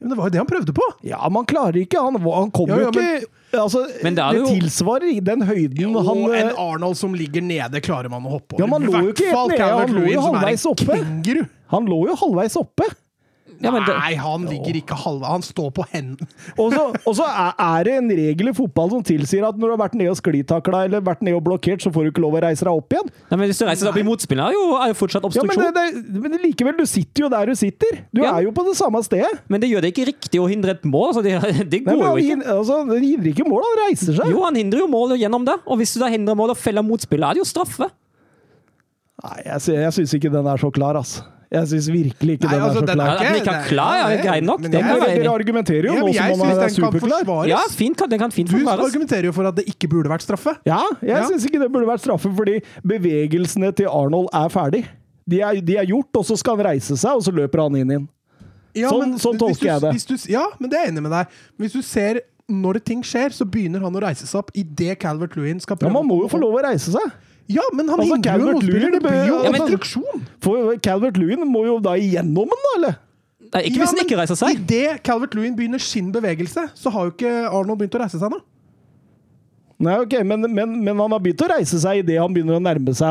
Men 0.01 0.09
det 0.13 0.17
var 0.17 0.29
jo 0.29 0.33
det 0.33 0.41
han 0.41 0.49
prøvde 0.49 0.73
på! 0.73 0.85
Ja, 1.05 1.29
man 1.29 1.45
klarer 1.49 1.77
ikke. 1.81 1.97
Han, 2.01 2.17
han 2.21 2.51
kommer 2.53 2.77
Ja, 2.77 2.89
ja, 2.89 2.89
ikke 2.93 3.25
Altså, 3.57 3.81
Men 4.03 4.15
det, 4.15 4.23
er 4.23 4.37
jo- 4.37 4.45
tilsvarer 4.47 5.17
den 5.25 5.41
høyden 5.41 5.95
Og 5.97 6.05
han 6.07 6.21
en 6.31 6.47
eh, 6.53 6.61
Arnold 6.61 6.95
som 6.97 7.13
ligger 7.13 7.41
nede, 7.41 7.81
klarer 7.81 8.09
man 8.09 8.21
å 8.23 8.37
hoppe 8.37 8.53
over. 8.55 8.61
Ja, 8.63 8.67
man 8.69 8.85
lå 8.85 9.01
jo 9.01 9.11
ikke 9.13 9.33
helt 9.33 9.51
nede, 9.57 9.71
han 9.81 9.97
lå 9.97 10.05
jo 10.13 10.21
halvveis 10.29 10.65
oppe. 10.69 10.93
Kenguru. 11.01 11.41
Han 11.71 11.87
lå 11.89 12.03
jo 12.11 12.17
halvveis 12.25 12.57
oppe. 12.59 12.89
Ja, 13.61 13.69
men 13.69 13.83
det, 13.85 13.93
Nei, 13.93 14.15
han 14.17 14.45
ligger 14.49 14.77
ikke 14.79 14.95
halvveis. 14.97 15.29
Han 15.35 15.43
står 15.45 15.67
på 15.75 15.83
hendene. 15.91 16.25
Og 16.61 16.71
så, 16.73 16.85
og 17.05 17.13
så 17.13 17.25
er, 17.29 17.83
det 17.85 17.91
en 17.99 18.07
regel 18.09 18.49
i 18.49 18.53
fotball 18.57 18.89
som 18.89 19.03
tilsier 19.05 19.43
at 19.45 19.59
når 19.59 19.69
du 19.69 19.73
har 19.75 19.81
vært 19.83 19.97
nede 19.99 20.09
og 20.13 20.17
sklitakla 20.17 20.79
eller 20.87 21.03
vært 21.05 21.21
nede 21.27 21.37
og 21.37 21.43
blokkert, 21.45 21.83
så 21.83 21.91
får 21.93 22.07
du 22.07 22.09
ikke 22.13 22.23
lov 22.23 22.39
å 22.39 22.41
reise 22.41 22.65
deg 22.65 22.73
opp 22.79 22.95
igjen. 22.95 23.11
nei, 23.29 23.37
men 23.37 23.51
hvis 23.51 23.59
du 23.61 23.65
reiser 23.67 23.85
deg 23.85 23.91
opp 23.91 23.99
i 24.01 24.05
motspillet, 24.07 24.41
er 24.47 24.55
jo, 24.57 24.63
er 24.81 24.93
jo 24.93 24.97
fortsatt 24.97 25.27
Ja, 25.27 25.43
men, 25.45 25.51
obstruksjon. 25.51 25.75
det, 25.77 26.05
det, 26.15 26.21
men 26.23 26.37
likevel, 26.47 26.77
du 26.79 26.89
sitter 26.89 27.25
jo 27.27 27.29
der 27.35 27.51
du 27.51 27.59
sitter. 27.59 27.99
Du 28.09 28.23
Ja. 28.23 28.31
er 28.39 28.47
jo 28.47 28.53
på 28.55 28.65
det 28.65 28.73
samme 28.79 29.03
stedet. 29.05 29.29
Men 29.51 29.61
det 29.61 29.69
gjør 29.69 29.85
det 29.85 29.91
ikke 29.93 30.07
riktig 30.09 30.41
å 30.41 30.47
hindre 30.49 30.73
et 30.79 30.87
mål. 30.89 31.11
Altså, 31.11 31.21
det, 31.27 31.35
det 31.75 31.83
Nei, 31.85 31.93
går 31.93 32.01
men 32.01 32.07
jo 32.07 32.15
ikke. 32.23 32.31
Hindrer, 32.33 32.55
altså, 32.63 32.79
det 32.89 33.01
hindrer 33.05 33.33
ikke 33.35 33.49
mål, 33.51 33.67
han 33.67 33.81
reiser 33.83 34.17
seg. 34.23 34.31
Jo, 34.33 34.41
han 34.47 34.57
hindrer 34.57 34.81
jo 34.87 34.89
målet 34.95 35.21
gjennom 35.21 35.45
det. 35.51 35.59
Og 35.67 35.77
hvis 35.83 35.93
du 35.93 36.01
da 36.01 36.09
hindrer 36.09 36.39
målet 36.39 36.57
og 36.57 36.63
feller 36.63 36.87
motspillet, 36.87 37.27
er 37.29 37.37
det 37.37 37.43
jo 37.45 37.49
straffe. 37.51 37.91
Nei, 39.21 39.37
jeg, 39.45 39.61
jeg 39.77 39.93
syns 39.99 40.17
ikke 40.17 40.33
den 40.33 40.49
er 40.49 40.57
så 40.65 40.71
klar, 40.73 40.97
altså. 40.97 41.27
Jeg 41.51 41.67
syns 41.67 41.87
virkelig 41.91 42.37
ikke 42.37 42.47
Nei, 42.47 42.51
den 42.55 42.61
altså, 42.63 42.77
er 42.79 42.81
så 42.81 42.87
den 42.87 42.95
klar. 42.95 43.09
At 43.11 43.19
den 43.27 43.35
ikke 43.41 43.51
er 43.57 43.65
klar, 43.67 43.95
ja, 43.99 44.21
grei 44.23 44.39
nok. 44.39 44.61
Den 44.61 44.71
jeg- 44.71 44.83
kan 44.87 44.99
dere 45.01 45.31
argumenterer 45.35 45.83
jo 45.89 45.93
Ja, 45.93 45.99
nå 45.99 46.13
som 46.37 46.47
syns 46.47 46.61
er 46.63 46.69
superklar. 46.77 47.47
Ja, 47.49 47.57
fint, 47.67 47.97
kan- 47.97 48.09
den 48.09 48.19
kan 48.19 48.31
fint 48.31 48.47
Du 48.49 48.55
argumenterer 48.69 49.23
jo 49.25 49.31
for 49.33 49.45
at 49.45 49.55
det 49.55 49.65
ikke 49.67 49.89
burde 49.89 50.07
vært 50.07 50.23
straffe. 50.23 50.55
Ja, 50.65 50.79
jeg 51.01 51.09
Ja. 51.09 51.27
syns 51.27 51.43
ikke 51.45 51.59
det 51.59 51.69
burde 51.71 51.85
vært 51.85 51.99
straffe, 51.99 52.31
fordi 52.33 52.61
bevegelsene 52.87 53.75
til 53.75 53.87
Arnold 53.87 54.29
er 54.33 54.47
ferdig. 54.49 54.85
De 55.27 55.41
er, 55.41 55.59
de 55.61 55.75
er 55.77 55.85
gjort, 55.85 56.07
og 56.15 56.25
så 56.25 56.37
skal 56.37 56.55
han 56.57 56.65
reise 56.65 56.95
seg, 56.97 57.11
og 57.11 57.21
så 57.21 57.31
løper 57.35 57.61
han 57.63 57.75
inn 57.75 57.89
igjen. 57.89 58.07
Ja, 58.73 58.89
Sånn- 58.89 58.99
men 58.99 59.13
sånn 59.19 59.37
tolker 59.37 59.59
du- 59.59 59.67
jeg 59.67 59.81
det. 59.81 59.91
Hvis 59.93 60.05
du, 60.07 60.31
ja, 60.31 60.45
men 60.59 60.69
det 60.69 60.79
er 60.79 60.85
jeg 60.85 60.93
enig 60.95 61.01
med 61.03 61.11
deg. 61.11 61.27
Hvis 61.59 61.73
du 61.73 61.81
ser 61.81 62.21
når 62.49 62.83
ting 62.83 63.01
skjer, 63.03 63.29
så 63.31 63.43
begynner 63.49 63.81
han 63.81 63.93
å 63.93 64.01
reise 64.01 64.25
seg 64.25 64.39
opp 64.39 64.51
idet 64.55 64.97
Calvert 64.99 65.35
Lewin 65.35 65.59
skal 65.59 65.77
Ja, 65.81 65.89
Man 65.89 66.07
må 66.07 66.21
jo 66.21 66.27
få 66.29 66.39
lov 66.39 66.53
å 66.55 66.63
reise 66.63 66.91
seg. 66.91 67.11
Ja, 67.51 67.63
men 67.75 67.89
han 67.91 67.99
Altså, 67.99 68.15
hindrer 68.17 68.39
jo 68.41 68.51
motspilleren. 68.55 68.97
Det 68.97 69.01
blir 69.05 69.29
jo 69.29 69.39
obstruksjon. 69.51 70.25
For 70.45 70.75
Calvert 70.83 71.17
Lewin 71.21 71.43
må 71.49 71.65
jo 71.67 71.77
da 71.83 71.95
igjennom 71.99 72.49
den, 72.51 72.65
da, 72.67 72.73
eller? 72.79 72.99
Nei, 73.51 73.61
ikke 73.67 73.81
hvis 73.81 73.91
han 73.91 74.03
ikke 74.05 74.17
reiser 74.21 74.37
seg. 74.39 74.59
Idet 74.61 75.01
Calvert 75.03 75.33
Lewin 75.35 75.55
begynner 75.57 75.81
sin 75.83 76.11
bevegelse, 76.15 76.69
så 76.77 76.93
har 76.93 77.09
jo 77.09 77.15
ikke 77.15 77.31
Arnold 77.49 77.81
begynt 77.81 77.97
å 77.99 78.03
reise 78.05 78.19
seg 78.21 78.31
nå. 78.31 78.39
Nei, 79.81 79.95
ok, 80.05 80.13
men, 80.29 80.45
men, 80.53 80.75
men 80.85 80.99
han 81.01 81.15
har 81.15 81.19
begynt 81.25 81.41
å 81.41 81.47
reise 81.49 81.79
seg 81.81 82.03
idet 82.03 82.19
han 82.21 82.31
begynner 82.35 82.59
å 82.59 82.61
nærme 82.63 82.93
seg 82.95 83.09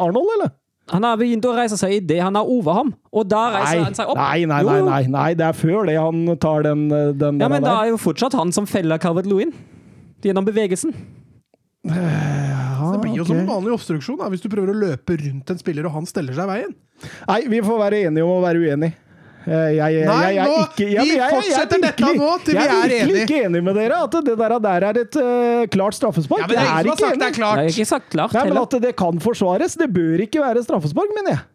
Arnold, 0.00 0.30
eller? 0.38 0.54
Han 0.88 1.04
har 1.04 1.18
begynt 1.20 1.44
å 1.44 1.50
reise 1.52 1.76
seg 1.76 1.98
idet 1.98 2.16
han 2.24 2.36
er 2.40 2.48
over 2.48 2.78
ham, 2.78 2.94
og 3.12 3.26
da 3.28 3.42
reiser 3.58 3.76
Nei, 3.76 3.84
han 3.90 3.96
seg 3.98 4.08
opp. 4.08 4.16
nei, 4.16 4.46
nei, 4.48 4.62
nei, 4.64 4.78
nei, 4.86 5.02
nei, 5.12 5.26
det 5.36 5.44
er 5.50 5.58
før 5.58 5.84
det 5.90 5.98
han 6.00 6.22
tar 6.40 6.64
den, 6.64 6.86
den 7.20 7.42
Ja, 7.44 7.50
men 7.52 7.60
der. 7.60 7.66
da 7.68 7.74
er 7.84 7.90
jo 7.92 7.98
fortsatt 8.00 8.32
han 8.40 8.54
som 8.56 8.64
feller 8.66 8.96
Calvert 9.02 9.28
Lewin. 9.28 9.52
Gjennom 10.24 10.46
bevegelsen. 10.48 10.96
Ja, 11.88 12.92
Det 12.92 13.00
blir 13.02 13.16
jo 13.16 13.22
okay. 13.24 13.32
som 13.32 13.38
en 13.42 13.48
vanlig 13.50 13.72
obstruksjon 13.74 14.18
da, 14.20 14.28
hvis 14.32 14.42
du 14.44 14.48
prøver 14.52 14.70
å 14.74 14.78
løpe 14.78 15.16
rundt 15.20 15.50
en 15.54 15.58
spiller 15.60 15.88
og 15.88 15.94
han 15.98 16.06
steller 16.08 16.36
seg 16.36 16.44
i 16.48 16.52
veien. 16.54 16.72
Nei, 17.28 17.40
vi 17.52 17.60
får 17.64 17.78
være 17.84 18.00
enige 18.08 18.24
om 18.26 18.32
å 18.36 18.40
være 18.44 18.62
uenige. 18.64 18.94
Eh, 19.48 19.70
Jeg, 19.72 19.76
jeg, 19.78 20.06
Nei, 20.08 20.16
jeg, 20.26 20.34
jeg, 20.36 20.46
nå- 20.50 20.62
ikke, 20.66 20.86
ja, 20.92 21.02
vi 21.08 21.18
fortsetter 21.32 21.82
dette 21.86 22.08
nå 22.18 22.30
til 22.44 22.52
vi 22.52 22.58
Jeg 22.58 22.68
er 22.68 22.72
er 22.72 22.88
virkelig 22.88 23.04
enige. 23.08 23.22
ikke 23.24 23.44
enig 23.48 23.62
med 23.64 23.78
dere 23.80 24.00
at 24.04 24.16
det 24.26 24.34
der, 24.40 24.54
der 24.66 24.86
er 24.90 24.98
et 25.04 25.16
uh, 25.22 25.62
klart 25.72 25.96
straffespark. 25.96 26.42
Ja, 26.42 26.48
men 26.48 26.52
det 26.52 26.58
er 26.58 26.66
jeg 26.68 26.72
som 26.72 26.74
har 26.74 26.82
ikke 26.90 27.06
sagt 27.06 27.22
det 27.22 27.28
er 27.28 27.36
klart. 27.38 27.62
Ikke 27.72 27.86
sagt 27.92 28.10
klart 28.12 28.34
Nei, 28.36 28.42
men 28.50 28.58
at 28.60 28.76
det 28.84 28.90
kan 28.98 29.22
forsvares. 29.24 29.78
Det 29.80 29.88
bør 29.94 30.24
ikke 30.26 30.42
være 30.44 30.64
straffespark, 30.66 31.14
mener 31.16 31.36
jeg. 31.38 31.46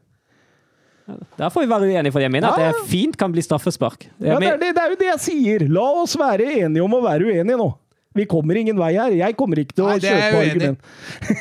Der 1.38 1.50
får 1.52 1.66
vi 1.66 1.70
være 1.70 1.88
uenige, 1.92 2.14
for 2.16 2.24
jeg 2.24 2.32
mener 2.32 2.48
Ja, 2.48 2.70
at 2.72 2.78
det 2.80 2.88
fint 2.90 3.18
kan 3.20 3.32
bli 3.36 3.44
straffespark. 3.44 4.06
Ja, 4.24 4.38
er 4.38 4.40
det, 4.40 4.48
er 4.54 4.58
det, 4.62 4.70
det 4.78 4.84
er 4.86 4.94
jo 4.94 5.00
det 5.02 5.10
jeg 5.12 5.20
sier! 5.28 5.66
La 5.68 5.84
oss 6.02 6.16
være 6.18 6.48
enige 6.64 6.82
om 6.86 6.96
å 6.96 7.02
være 7.04 7.28
uenige 7.28 7.58
nå. 7.60 7.68
Vi 8.14 8.26
kommer 8.30 8.58
ingen 8.60 8.78
vei 8.78 8.92
her. 8.94 9.14
Jeg 9.18 9.36
kommer 9.38 9.62
ikke 9.64 9.76
til 9.78 9.88
å 9.88 9.90
Nei, 9.90 9.98
kjøpe 10.04 10.42
argument. 10.44 10.84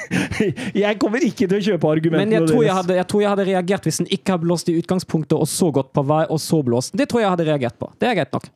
jeg 0.84 0.98
kommer 1.02 1.26
ikke 1.26 1.48
til 1.48 1.58
å 1.58 1.62
kjøpe 1.66 1.90
argumentene 1.90 2.24
Men 2.24 2.36
jeg 2.38 2.48
tror 2.48 2.64
jeg, 2.64 2.76
hadde, 2.78 2.96
jeg 2.96 3.08
tror 3.12 3.24
jeg 3.24 3.32
hadde 3.34 3.46
reagert 3.48 3.88
hvis 3.88 4.00
den 4.00 4.08
ikke 4.16 4.36
hadde 4.36 4.46
blåst 4.46 4.72
i 4.72 4.76
utgangspunktet, 4.80 5.36
og 5.36 5.50
så 5.52 5.68
gått 5.74 5.92
på 5.92 6.04
vei, 6.08 6.22
og 6.32 6.40
så 6.40 6.62
blåst. 6.64 6.96
Det 6.96 7.08
tror 7.12 7.24
jeg 7.24 7.34
hadde 7.34 7.48
reagert 7.50 7.76
på. 7.80 7.90
Det 8.00 8.08
er 8.08 8.16
greit 8.22 8.32
nok. 8.32 8.48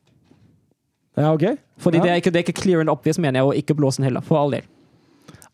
Ja, 1.16 1.32
ok. 1.32 1.46
Fordi 1.80 2.00
ja. 2.00 2.06
det, 2.06 2.10
er 2.14 2.22
ikke, 2.22 2.32
det 2.32 2.40
er 2.40 2.48
ikke 2.48 2.60
clear 2.62 2.80
and 2.84 2.92
obvious, 2.92 3.20
mener 3.20 3.40
jeg, 3.40 3.48
å 3.48 3.60
ikke 3.60 3.76
blåse 3.76 4.00
den 4.00 4.08
heller. 4.08 4.24
For 4.24 4.40
all 4.40 4.56
del. 4.56 4.64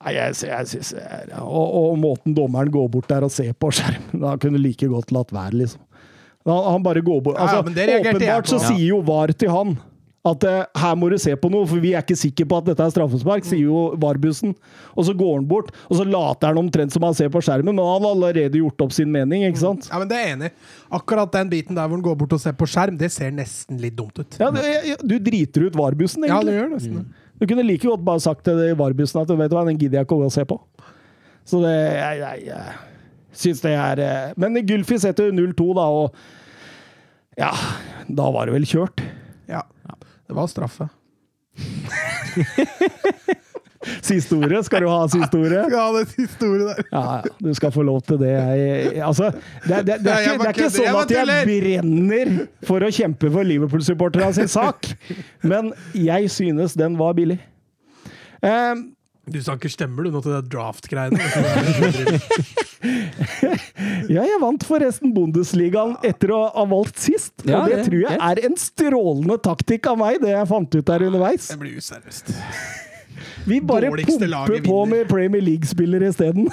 Nei, 0.02 0.16
jeg, 0.16 0.34
jeg 0.48 0.70
synes 0.70 0.94
og, 1.38 1.74
og 1.78 1.98
måten 2.02 2.34
dommeren 2.34 2.70
går 2.74 2.88
bort 2.90 3.10
der 3.10 3.22
og 3.22 3.30
ser 3.30 3.52
på 3.54 3.68
skjermen 3.70 4.24
Han 4.26 4.40
kunne 4.42 4.58
like 4.58 4.88
godt 4.90 5.14
latt 5.14 5.30
være, 5.34 5.54
liksom. 5.60 5.84
Han, 6.48 6.64
han 6.74 6.82
bare 6.82 7.04
går 7.06 7.20
bort 7.22 7.38
altså, 7.38 7.60
ja, 7.60 7.62
men 7.62 7.76
det 7.76 7.84
reagerte 7.86 8.24
jeg 8.24 8.32
Åpenbart 8.34 8.50
så 8.50 8.58
sier 8.64 8.86
jo 8.88 8.98
VAR 9.06 9.30
til 9.38 9.52
han 9.54 9.76
at 10.22 10.44
eh, 10.46 10.58
her 10.78 10.98
må 10.98 11.08
du 11.10 11.16
se 11.18 11.32
på 11.34 11.48
noe, 11.50 11.66
for 11.66 11.82
vi 11.82 11.94
er 11.96 12.04
ikke 12.04 12.14
sikre 12.18 12.46
på 12.46 12.58
at 12.60 12.68
dette 12.68 12.84
er 12.84 12.92
straffespark, 12.94 13.46
sier 13.46 13.64
jo 13.64 13.80
VAR-bussen. 13.98 14.52
Og 14.94 15.08
så 15.08 15.14
går 15.18 15.32
han 15.40 15.48
bort, 15.50 15.72
og 15.88 15.98
så 15.98 16.06
later 16.06 16.52
han 16.52 16.60
omtrent 16.62 16.94
som 16.94 17.02
han 17.02 17.16
ser 17.18 17.32
på 17.34 17.42
skjermen, 17.42 17.74
men 17.74 17.82
han 17.82 18.04
har 18.06 18.14
allerede 18.14 18.60
gjort 18.60 18.84
opp 18.86 18.94
sin 18.94 19.10
mening, 19.10 19.42
ikke 19.48 19.64
sant? 19.64 19.88
Ja, 19.90 19.98
men 19.98 20.10
det 20.12 20.20
er 20.20 20.28
jeg 20.28 20.36
enig. 20.36 20.52
Akkurat 20.94 21.34
den 21.34 21.50
biten 21.50 21.78
der 21.78 21.88
hvor 21.88 21.98
han 21.98 22.06
går 22.06 22.20
bort 22.22 22.36
og 22.38 22.44
ser 22.44 22.54
på 22.54 22.70
skjerm, 22.70 23.00
det 23.00 23.10
ser 23.14 23.34
nesten 23.34 23.82
litt 23.82 23.98
dumt 23.98 24.22
ut. 24.22 24.38
Ja, 24.38 24.52
det, 24.54 25.00
du 25.02 25.16
driter 25.18 25.66
ut 25.66 25.80
varbussen, 25.82 26.28
egentlig. 26.28 26.38
Ja, 26.38 26.52
det 26.52 26.60
gjør 26.60 26.72
nesten 26.76 27.02
det. 27.02 27.08
Du 27.42 27.48
kunne 27.50 27.64
like 27.66 27.88
godt 27.88 28.04
bare 28.06 28.22
sagt 28.22 28.44
til 28.46 28.60
Varbussen 28.78 29.18
At 29.18 29.26
du 29.26 29.34
vet 29.34 29.50
du 29.50 29.56
hva, 29.56 29.64
den 29.66 29.78
gidder 29.80 29.98
jeg 29.98 30.06
ikke 30.06 30.14
å 30.22 30.30
se 30.30 30.44
på. 30.46 30.60
Så 31.48 31.58
det 31.64 31.72
Jeg, 31.74 32.20
jeg, 32.20 32.44
jeg 32.46 33.40
syns 33.42 33.62
det 33.64 33.72
er 33.74 34.02
eh, 34.04 34.34
Men 34.38 34.60
Gylfi 34.62 35.00
setter 35.02 35.32
0-2, 35.34 35.66
da, 35.74 35.88
og 35.90 36.14
Ja, 37.40 37.50
da 38.06 38.28
var 38.30 38.46
det 38.46 38.54
vel 38.54 38.68
kjørt. 38.68 39.02
Ja. 39.50 39.64
Det 40.32 40.36
var 40.36 40.46
straffe. 40.48 40.88
Siste 44.00 44.36
ordet. 44.36 44.64
Skal 44.64 44.80
du 44.80 44.88
ha 44.88 45.08
siste 45.10 45.36
ordet? 45.36 45.66
Ja, 45.68 45.82
det 45.92 46.06
siste 46.08 46.46
ordet 46.46 46.68
der. 46.70 46.84
Ja, 46.94 47.02
ja, 47.18 47.32
du 47.38 47.50
skal 47.58 47.72
få 47.74 47.82
lov 47.84 48.00
til 48.06 48.20
det. 48.22 48.30
Jeg, 48.30 49.02
altså, 49.04 49.28
det, 49.66 49.82
det, 49.88 49.98
det, 50.06 50.12
er 50.12 50.22
ikke, 50.22 50.38
det 50.38 50.46
er 50.46 50.54
ikke 50.54 50.70
sånn 50.70 50.98
at 51.02 51.12
jeg 51.12 51.26
brenner 51.50 52.32
for 52.64 52.86
å 52.86 52.90
kjempe 52.94 53.32
for 53.34 53.44
Liverpool-supporterne 53.50 54.30
sin 54.38 54.48
sak, 54.48 54.88
men 55.52 55.72
jeg 55.98 56.30
synes 56.32 56.78
den 56.78 56.96
var 56.96 57.12
billig. 57.18 57.40
Um, 58.40 58.94
Du 59.30 59.38
snakker 59.38 59.70
stemmer 59.70 60.02
du 60.02 60.10
nå 60.10 60.20
til 60.24 60.32
det 60.34 60.48
draft-greiene. 60.50 61.20
Ja, 64.10 64.24
jeg 64.26 64.38
vant 64.42 64.64
forresten 64.66 65.12
Bundesligaen 65.14 65.92
etter 66.04 66.32
å 66.34 66.40
ha 66.50 66.64
valgt 66.66 66.98
sist. 66.98 67.30
Ja, 67.46 67.60
og 67.62 67.70
det 67.70 67.76
det- 67.78 67.84
tror 67.86 68.00
jeg 68.02 68.18
er 68.18 68.40
en 68.48 68.56
strålende 68.58 69.36
taktikk 69.38 69.86
av 69.92 69.98
meg, 70.00 70.18
det 70.20 70.32
jeg 70.34 70.48
fant 70.50 70.74
ut 70.74 70.84
der 70.90 71.04
underveis. 71.06 71.46
Det 71.52 71.58
blir 71.60 71.76
useriøst. 71.78 72.32
Vi 73.46 73.60
bare 73.60 73.90
Dårligste 73.92 74.26
pumper 74.26 74.66
på 74.66 74.80
med 74.90 75.08
Premier 75.08 75.42
League-spillere 75.46 76.10
isteden. 76.10 76.50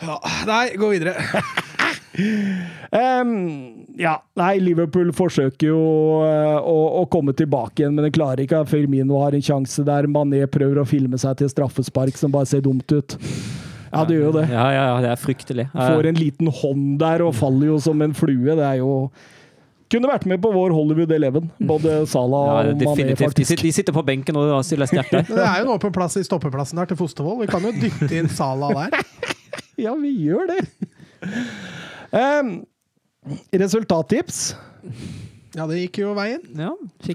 Ja. 0.00 0.16
Nei, 0.48 0.64
gå 0.80 0.88
videre. 0.96 1.14
Um, 2.90 3.86
ja, 4.00 4.16
nei, 4.38 4.54
Liverpool 4.62 5.12
forsøker 5.14 5.70
jo 5.70 5.80
uh, 6.24 6.58
å, 6.58 6.76
å 7.00 7.06
komme 7.12 7.34
tilbake 7.38 7.84
igjen, 7.84 7.94
men 7.96 8.08
det 8.08 8.14
klarer 8.16 8.44
ikke. 8.44 8.64
Firmino 8.70 9.20
har 9.22 9.36
en 9.36 9.44
sjanse 9.44 9.84
der. 9.86 10.08
Mané 10.10 10.42
prøver 10.50 10.82
å 10.82 10.86
filme 10.88 11.20
seg 11.20 11.38
til 11.40 11.50
straffespark 11.52 12.18
som 12.18 12.34
bare 12.34 12.50
ser 12.50 12.64
dumt 12.66 12.90
ut. 12.92 13.16
Ja, 13.90 14.04
det 14.06 14.16
gjør 14.16 14.28
jo 14.28 14.34
det. 14.38 14.46
Ja, 14.52 14.64
ja, 14.70 14.86
ja, 14.92 14.96
det 15.02 15.10
er 15.10 15.18
fryktelig. 15.18 15.66
Får 15.74 16.08
en 16.12 16.18
liten 16.18 16.50
hånd 16.60 16.96
der 17.02 17.24
og 17.26 17.34
faller 17.38 17.72
jo 17.72 17.78
som 17.82 18.02
en 18.04 18.14
flue. 18.14 18.54
Det 18.54 18.66
er 18.66 18.80
jo 18.82 18.94
Kunne 19.90 20.06
vært 20.06 20.22
med 20.30 20.38
på 20.38 20.52
vår 20.54 20.70
Hollywood 20.70 21.10
Eleven, 21.10 21.48
både 21.66 22.04
Salah 22.06 22.44
ja, 22.46 22.52
og 22.60 22.68
Mané, 22.68 22.78
definitivt. 22.78 23.18
De 23.18 23.26
faktisk. 23.26 23.64
de 23.66 23.72
sitter 23.74 23.96
på 23.96 24.04
benken 24.06 24.36
og 24.38 24.52
stiller 24.62 24.86
sterkt 24.86 25.16
der. 25.16 25.24
Det 25.40 25.42
er 25.42 25.56
jo 25.58 25.66
en 25.66 25.72
åpen 25.74 25.90
plass 25.96 26.14
i 26.20 26.22
stoppeplassen 26.22 26.78
der 26.78 26.92
til 26.92 27.00
Fostervoll. 27.00 27.40
Vi 27.42 27.48
kan 27.50 27.66
jo 27.66 27.72
dytte 27.74 28.12
inn 28.14 28.30
Sala 28.30 28.70
der. 28.76 28.94
Ja, 29.80 29.94
vi 29.96 30.10
gjør 30.26 30.44
det. 30.50 30.60
Um, 32.12 32.52
resultattips. 33.54 34.40
Ja, 35.56 35.66
det 35.66 35.80
gikk 35.84 36.00
jo 36.04 36.14
veien. 36.16 36.42
Ja. 36.58 36.72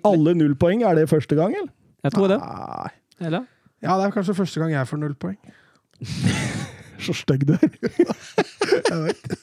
Alle 0.07 0.35
nullpoeng. 0.37 0.83
Er 0.85 0.97
det 0.99 1.09
første 1.11 1.37
gang, 1.37 1.55
eller? 1.55 1.71
Jeg 2.05 2.13
tror 2.13 2.29
det. 2.29 2.39
Nei. 2.39 2.89
Eller? 3.25 3.45
Ja, 3.81 3.95
det 3.97 4.07
er 4.07 4.13
kanskje 4.15 4.35
første 4.37 4.61
gang 4.61 4.73
jeg 4.75 4.87
får 4.89 5.01
null 5.01 5.15
poeng. 5.19 5.37
Så 7.05 7.13
stygg 7.15 7.43
du 7.47 7.53
er. 7.55 7.69
Jeg 8.85 8.99
vet. 9.03 9.33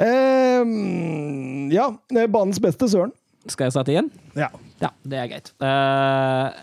Um, 0.00 1.68
ja, 1.72 1.90
banens 2.30 2.60
beste, 2.62 2.88
Søren. 2.88 3.12
Skal 3.48 3.68
jeg 3.68 3.76
starte 3.76 3.92
igjen? 3.94 4.10
Ja. 4.36 4.48
Ja, 4.82 4.90
det 5.08 5.18
er 5.18 5.28
greit. 5.30 5.52
Eh, 5.64 6.58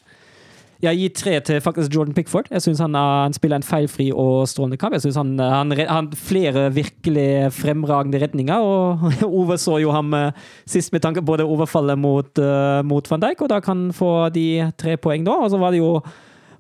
jeg 0.84 0.98
gir 1.00 1.14
tre 1.16 1.34
til 1.48 1.62
faktisk 1.64 1.94
Jordan 1.96 2.14
Pickford. 2.14 2.50
Jeg 2.52 2.62
syns 2.66 2.80
han, 2.84 2.96
er- 2.96 3.24
han 3.26 3.34
spiller 3.34 3.56
en 3.62 3.64
feilfri 3.66 4.10
og 4.12 4.48
strålende 4.52 4.78
kamp. 4.78 4.94
Jeg 4.94 5.02
synes 5.06 5.16
han, 5.16 5.32
han, 5.40 5.72
han 5.88 6.10
flere 6.12 6.68
virkelig 6.76 7.52
fremragende 7.56 8.20
redninger, 8.22 8.60
og 8.60 9.00
Ove 9.40 9.58
så 9.62 9.78
jo 9.82 9.92
ham 9.96 10.14
eh, 10.14 10.32
sist 10.68 10.92
med 10.94 11.02
tanke 11.02 11.24
på 11.26 11.38
det 11.40 11.46
overfallet 11.48 11.98
mot, 11.98 12.38
eh, 12.40 12.82
mot 12.84 13.12
van 13.12 13.24
Dijk, 13.24 13.42
og 13.42 13.50
da 13.54 13.60
kan 13.64 13.86
han 13.88 13.94
få 13.96 14.30
de 14.36 14.72
tre 14.78 14.98
poeng 14.98 15.24
da. 15.26 15.32
Og 15.46 15.50
så 15.54 15.58
var 15.62 15.72
det 15.72 15.80
jo 15.80 15.96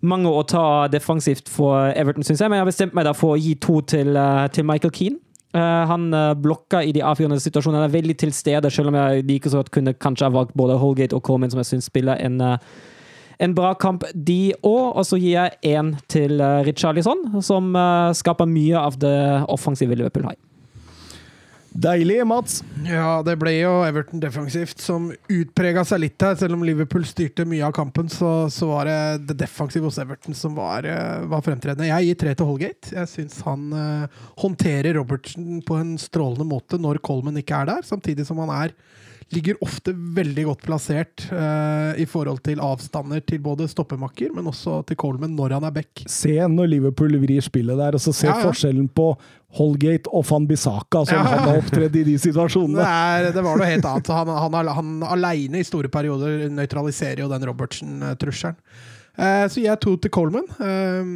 mange 0.05 0.29
å 0.29 0.41
ta 0.47 0.87
defensivt 0.91 1.47
for 1.49 1.91
Everton, 1.97 2.23
syns 2.23 2.41
jeg, 2.43 2.49
men 2.51 2.59
jeg 2.59 2.65
har 2.65 2.71
bestemt 2.71 2.93
meg 2.97 3.05
da 3.07 3.13
for 3.17 3.35
å 3.35 3.39
gi 3.41 3.55
to 3.63 3.79
til, 3.89 4.15
eh, 4.15 4.47
til 4.53 4.65
Michael 4.67 4.91
Keane. 4.95 5.19
Eh, 5.55 5.83
han 5.91 6.09
eh, 6.13 6.33
blokker 6.35 6.83
i 6.83 6.91
de 6.95 7.03
avgjørende 7.07 7.39
situasjonene. 7.39 7.83
Han 7.85 7.89
er 7.89 7.95
veldig 7.99 8.17
til 8.19 8.33
stede, 8.35 8.71
selv 8.71 8.91
om 8.91 8.97
jeg 8.99 9.23
like 9.29 9.49
så 9.51 9.61
godt 9.61 9.71
kunne 9.75 9.93
kanskje 9.95 10.27
ha 10.27 10.33
valgt 10.35 10.51
både 10.59 10.75
Holgate 10.81 11.15
og 11.15 11.23
Coleman, 11.23 11.51
som 11.53 11.61
jeg 11.63 11.69
syns 11.73 11.87
spiller 11.91 12.19
en, 12.21 12.41
eh, 12.43 12.57
en 13.37 13.55
bra 13.57 13.73
kamp, 13.79 14.05
de 14.13 14.55
òg. 14.61 14.95
Og 14.95 15.05
så 15.07 15.19
gir 15.19 15.35
jeg 15.35 15.75
én 15.75 15.93
til 16.11 16.41
uh, 16.41 16.63
Richarlison, 16.65 17.27
som 17.45 17.71
eh, 17.75 18.11
skaper 18.17 18.49
mye 18.49 18.79
av 18.79 18.99
det 19.01 19.17
offensive 19.51 19.97
Liverpool 19.97 20.27
har. 20.29 20.37
Deilig, 21.75 22.21
Mats. 22.23 22.61
Ja, 22.87 23.19
det 23.25 23.33
ble 23.35 23.51
jo 23.57 23.71
Everton 23.83 24.21
defensivt 24.23 24.79
som 24.79 25.09
utprega 25.11 25.81
seg 25.83 26.05
litt 26.05 26.23
her. 26.23 26.37
Selv 26.39 26.55
om 26.55 26.63
Liverpool 26.63 27.03
styrte 27.07 27.43
mye 27.43 27.65
av 27.67 27.73
kampen, 27.75 28.07
så, 28.11 28.47
så 28.53 28.69
var 28.69 28.87
det 28.87 28.99
det 29.27 29.35
defensive 29.41 29.89
hos 29.89 29.99
Everton 29.99 30.37
som 30.37 30.55
var, 30.55 30.87
eh, 30.87 31.25
var 31.27 31.43
fremtredende. 31.43 31.89
Jeg 31.89 32.07
gir 32.07 32.19
tre 32.21 32.35
til 32.39 32.47
Holgate. 32.47 32.93
Jeg 32.95 33.11
syns 33.11 33.41
han 33.43 33.67
eh, 33.75 34.21
håndterer 34.39 34.95
Robertsen 34.95 35.59
på 35.67 35.81
en 35.81 35.97
strålende 35.99 36.47
måte 36.47 36.79
når 36.79 37.01
Coleman 37.03 37.43
ikke 37.43 37.59
er 37.59 37.73
der, 37.73 37.83
samtidig 37.83 38.23
som 38.29 38.39
han 38.45 38.55
er 38.55 38.77
Ligger 39.33 39.57
ofte 39.65 39.89
veldig 39.91 40.43
godt 40.45 40.61
plassert 40.67 41.23
uh, 41.33 41.97
i 41.97 42.05
forhold 42.05 42.43
til 42.45 42.59
avstander 42.61 43.23
til 43.25 43.39
både 43.41 43.65
stoppemakker, 43.71 44.29
men 44.35 44.45
også 44.51 44.83
til 44.85 44.95
Coleman 45.01 45.33
når 45.35 45.55
han 45.57 45.65
er 45.65 45.73
back. 45.73 46.03
Se 46.05 46.35
når 46.45 46.69
Liverpool 46.69 47.17
vrir 47.23 47.41
spillet 47.41 47.79
der, 47.81 47.97
og 47.97 48.03
så 48.03 48.13
se 48.13 48.27
Ja, 48.29 48.35
ja. 48.37 48.43
forskjellen 48.45 48.85
på 48.93 49.07
Holgate 49.57 50.11
og 50.13 50.27
van 50.29 50.45
Bissaka, 50.47 51.05
som 51.09 51.17
Ja. 51.17 51.23
han 51.25 51.39
har 51.49 51.57
opptredd 51.57 51.95
i 51.95 52.03
de 52.03 52.13
Det, 52.13 52.21
situasjonene. 52.21 52.85
er, 52.85 53.31
det 53.33 53.43
var 53.43 53.57
noe 53.57 53.65
helt 53.71 53.85
annet. 53.89 54.07
Han, 54.13 54.27
han, 54.29 54.67
han 54.77 54.93
aleine 55.17 55.59
i 55.59 55.63
store 55.65 55.89
perioder 55.89 56.45
nøytraliserer 56.53 57.25
jo 57.25 57.31
den 57.31 57.49
Robertsen-trusselen. 57.49 58.61
Eh, 59.15 59.45
så 59.47 59.61
jeg 59.63 59.79
to 59.83 59.95
til 60.01 60.11
Coleman. 60.13 60.47
Eh, 60.59 61.11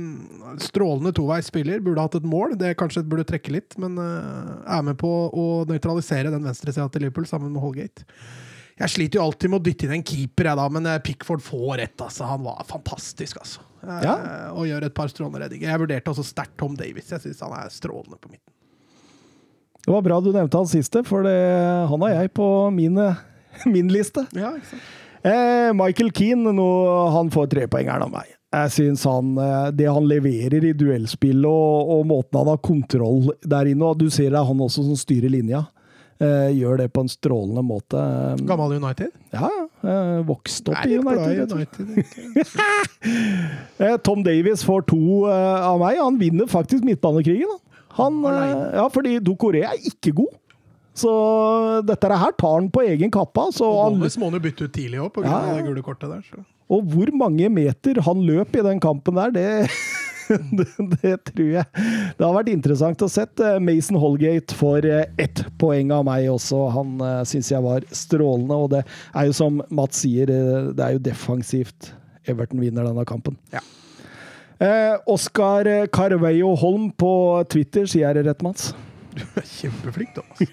strålende 0.64 1.14
toveisspiller. 1.16 1.82
Burde 1.84 2.06
hatt 2.06 2.20
et 2.20 2.28
mål. 2.28 2.56
Det 2.60 2.76
kanskje 2.80 3.04
burde 3.08 3.28
trekke 3.28 3.54
litt, 3.54 3.76
men 3.82 3.98
eh, 4.00 4.52
er 4.78 4.86
med 4.88 5.00
på 5.02 5.10
å 5.30 5.48
nøytralisere 5.70 6.32
den 6.34 6.46
venstresida 6.48 6.88
til 6.92 7.06
Liverpool 7.06 7.28
sammen 7.30 7.52
med 7.54 7.64
Holgate. 7.64 8.08
Jeg 8.80 8.94
sliter 8.94 9.20
jo 9.20 9.26
alltid 9.26 9.52
med 9.52 9.60
å 9.60 9.66
dytte 9.66 9.88
inn 9.88 9.98
en 9.98 10.06
keeper, 10.08 10.48
jeg 10.48 10.56
da, 10.56 10.66
men 10.72 10.86
Pickford 11.04 11.44
får 11.44 11.74
rett. 11.82 11.98
Altså. 12.00 12.24
Han 12.30 12.46
var 12.46 12.62
fantastisk, 12.70 13.42
altså. 13.42 13.66
Ja. 13.84 14.14
Og 14.56 14.70
gjør 14.70 14.86
et 14.88 14.96
par 14.96 15.12
strålende 15.12 15.42
redninger. 15.44 15.68
Jeg 15.68 15.82
vurderte 15.82 16.14
også 16.14 16.24
sterkt 16.28 16.56
Tom 16.60 16.78
Davies. 16.80 17.12
Jeg 17.12 17.26
syns 17.26 17.44
han 17.44 17.58
er 17.58 17.74
strålende 17.76 18.16
på 18.16 18.32
midten. 18.32 18.56
Det 19.84 19.92
var 19.92 20.04
bra 20.06 20.22
du 20.24 20.32
nevnte 20.32 20.60
han 20.60 20.68
siste, 20.70 21.04
for 21.08 21.28
det, 21.28 21.36
han 21.92 22.04
har 22.06 22.16
jeg 22.16 22.32
på 22.40 22.48
mine, 22.72 23.10
min 23.76 23.92
liste. 23.92 24.24
Ja, 24.38 24.54
ikke 24.56 24.72
sant? 24.72 24.88
Eh, 25.22 25.72
Michael 25.76 26.12
Keane, 26.16 26.54
nå, 26.56 26.68
han 27.12 27.32
får 27.34 27.50
trepoengeren 27.52 28.06
av 28.08 28.14
meg. 28.14 28.36
Jeg 28.50 28.72
syns 28.74 29.04
han 29.06 29.36
eh, 29.38 29.68
Det 29.78 29.86
han 29.86 30.08
leverer 30.10 30.64
i 30.66 30.72
duellspill 30.74 31.44
og, 31.46 31.92
og 31.94 32.08
måten 32.10 32.40
han 32.40 32.48
har 32.50 32.62
kontroll 32.66 33.28
der 33.46 33.68
inne 33.70 33.92
og 33.92 34.00
Du 34.00 34.08
ser 34.10 34.32
det 34.32 34.40
er 34.40 34.48
han 34.48 34.64
også 34.66 34.88
som 34.88 34.98
styrer 34.98 35.30
linja. 35.30 35.68
Eh, 36.20 36.50
gjør 36.58 36.82
det 36.82 36.90
på 36.92 37.04
en 37.06 37.12
strålende 37.12 37.62
måte. 37.64 38.00
Eh, 38.00 38.42
Gammel 38.50 38.74
United? 38.80 39.14
Ja, 39.32 39.48
eh, 39.86 40.18
vokst 40.28 40.68
opp 40.68 40.76
Nei, 40.82 40.96
i 40.96 41.00
United. 41.00 41.54
United. 41.56 41.86
Eh, 43.80 43.96
Tom 44.04 44.26
Davies 44.26 44.66
får 44.68 44.82
to 44.90 45.00
eh, 45.32 45.62
av 45.64 45.78
meg. 45.80 46.02
Han 46.02 46.18
vinner 46.20 46.50
faktisk 46.52 46.84
midtbanekrigen. 46.84 47.54
Han, 47.96 48.18
ja, 48.28 48.84
fordi 48.92 49.16
Dokoré 49.24 49.62
er 49.70 49.78
ikke 49.88 50.12
god. 50.18 50.34
Så 51.00 51.12
dette 51.88 52.10
her 52.12 52.36
tar 52.38 52.56
han 52.58 52.70
på 52.74 52.84
egen 52.88 53.14
kappa. 53.14 53.50
Så 53.56 53.68
Og 53.68 53.80
han, 53.86 54.00
Gomez 54.00 54.18
må 54.20 54.30
han 54.30 54.40
jo 54.40 54.46
bytte 54.48 54.68
ut 54.68 54.76
tidlig 54.76 55.02
òg, 55.04 55.14
pga. 55.16 55.30
Ja, 55.30 55.56
det 55.58 55.68
gule 55.68 55.86
kortet 55.86 56.12
der. 56.12 56.26
Så. 56.28 56.44
og 56.70 56.92
hvor 56.92 57.10
mange 57.18 57.50
meter 57.50 58.02
han 58.06 58.28
løp 58.28 58.60
i 58.60 58.66
den 58.66 58.82
kampen 58.84 59.18
der, 59.18 59.34
det 59.34 59.48
det, 60.58 60.68
det 61.02 61.16
tror 61.32 61.48
jeg. 61.48 61.66
Det 62.18 62.26
har 62.26 62.36
vært 62.36 62.52
interessant 62.52 63.02
å 63.02 63.10
sett. 63.12 63.40
Eh, 63.42 63.58
Mason 63.64 63.98
Holgate 64.00 64.56
får 64.58 64.88
eh, 64.90 65.08
ett 65.22 65.44
poeng 65.62 65.94
av 65.96 66.06
meg 66.08 66.30
også. 66.32 66.68
Han 66.76 67.00
uh, 67.02 67.22
syns 67.28 67.50
jeg 67.52 67.66
var 67.66 67.86
strålende, 67.90 68.58
og 68.58 68.70
det 68.76 68.84
er 68.86 69.30
jo 69.30 69.36
som 69.36 69.62
Mats 69.74 70.04
sier, 70.04 70.30
eh, 70.30 70.70
det 70.76 70.86
er 70.86 70.98
jo 70.98 71.04
defensivt 71.10 71.94
Everton 72.30 72.62
vinner 72.62 72.86
denne 72.86 73.06
kampen. 73.10 73.40
Ja. 73.54 73.64
Eh, 74.60 74.96
Oskar 75.10 75.66
Carveio 75.96 76.52
Holm 76.60 76.90
på 76.92 77.12
Twitter, 77.50 77.88
sier 77.90 78.10
jeg 78.10 78.20
det 78.20 78.28
rett, 78.30 78.46
Mats? 78.46 78.74
Du 79.16 79.24
er 79.40 79.48
kjempeflink, 79.48 80.14
Thomas. 80.18 80.44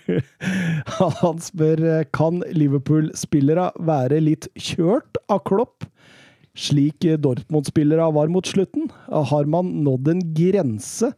Han 1.23 1.43
spør 1.45 1.83
eh, 1.85 2.07
kan 2.17 2.41
Liverpool-spillere 2.57 3.69
være 3.89 4.23
litt 4.25 4.49
kjørt 4.57 5.21
av 5.33 5.43
Klopp, 5.49 5.87
slik 6.57 7.05
Dortmund-spillere 7.21 8.09
var 8.17 8.33
mot 8.33 8.49
slutten? 8.49 8.89
Har 9.13 9.49
man 9.53 9.75
nådd 9.85 10.13
en 10.15 10.23
grense, 10.37 11.13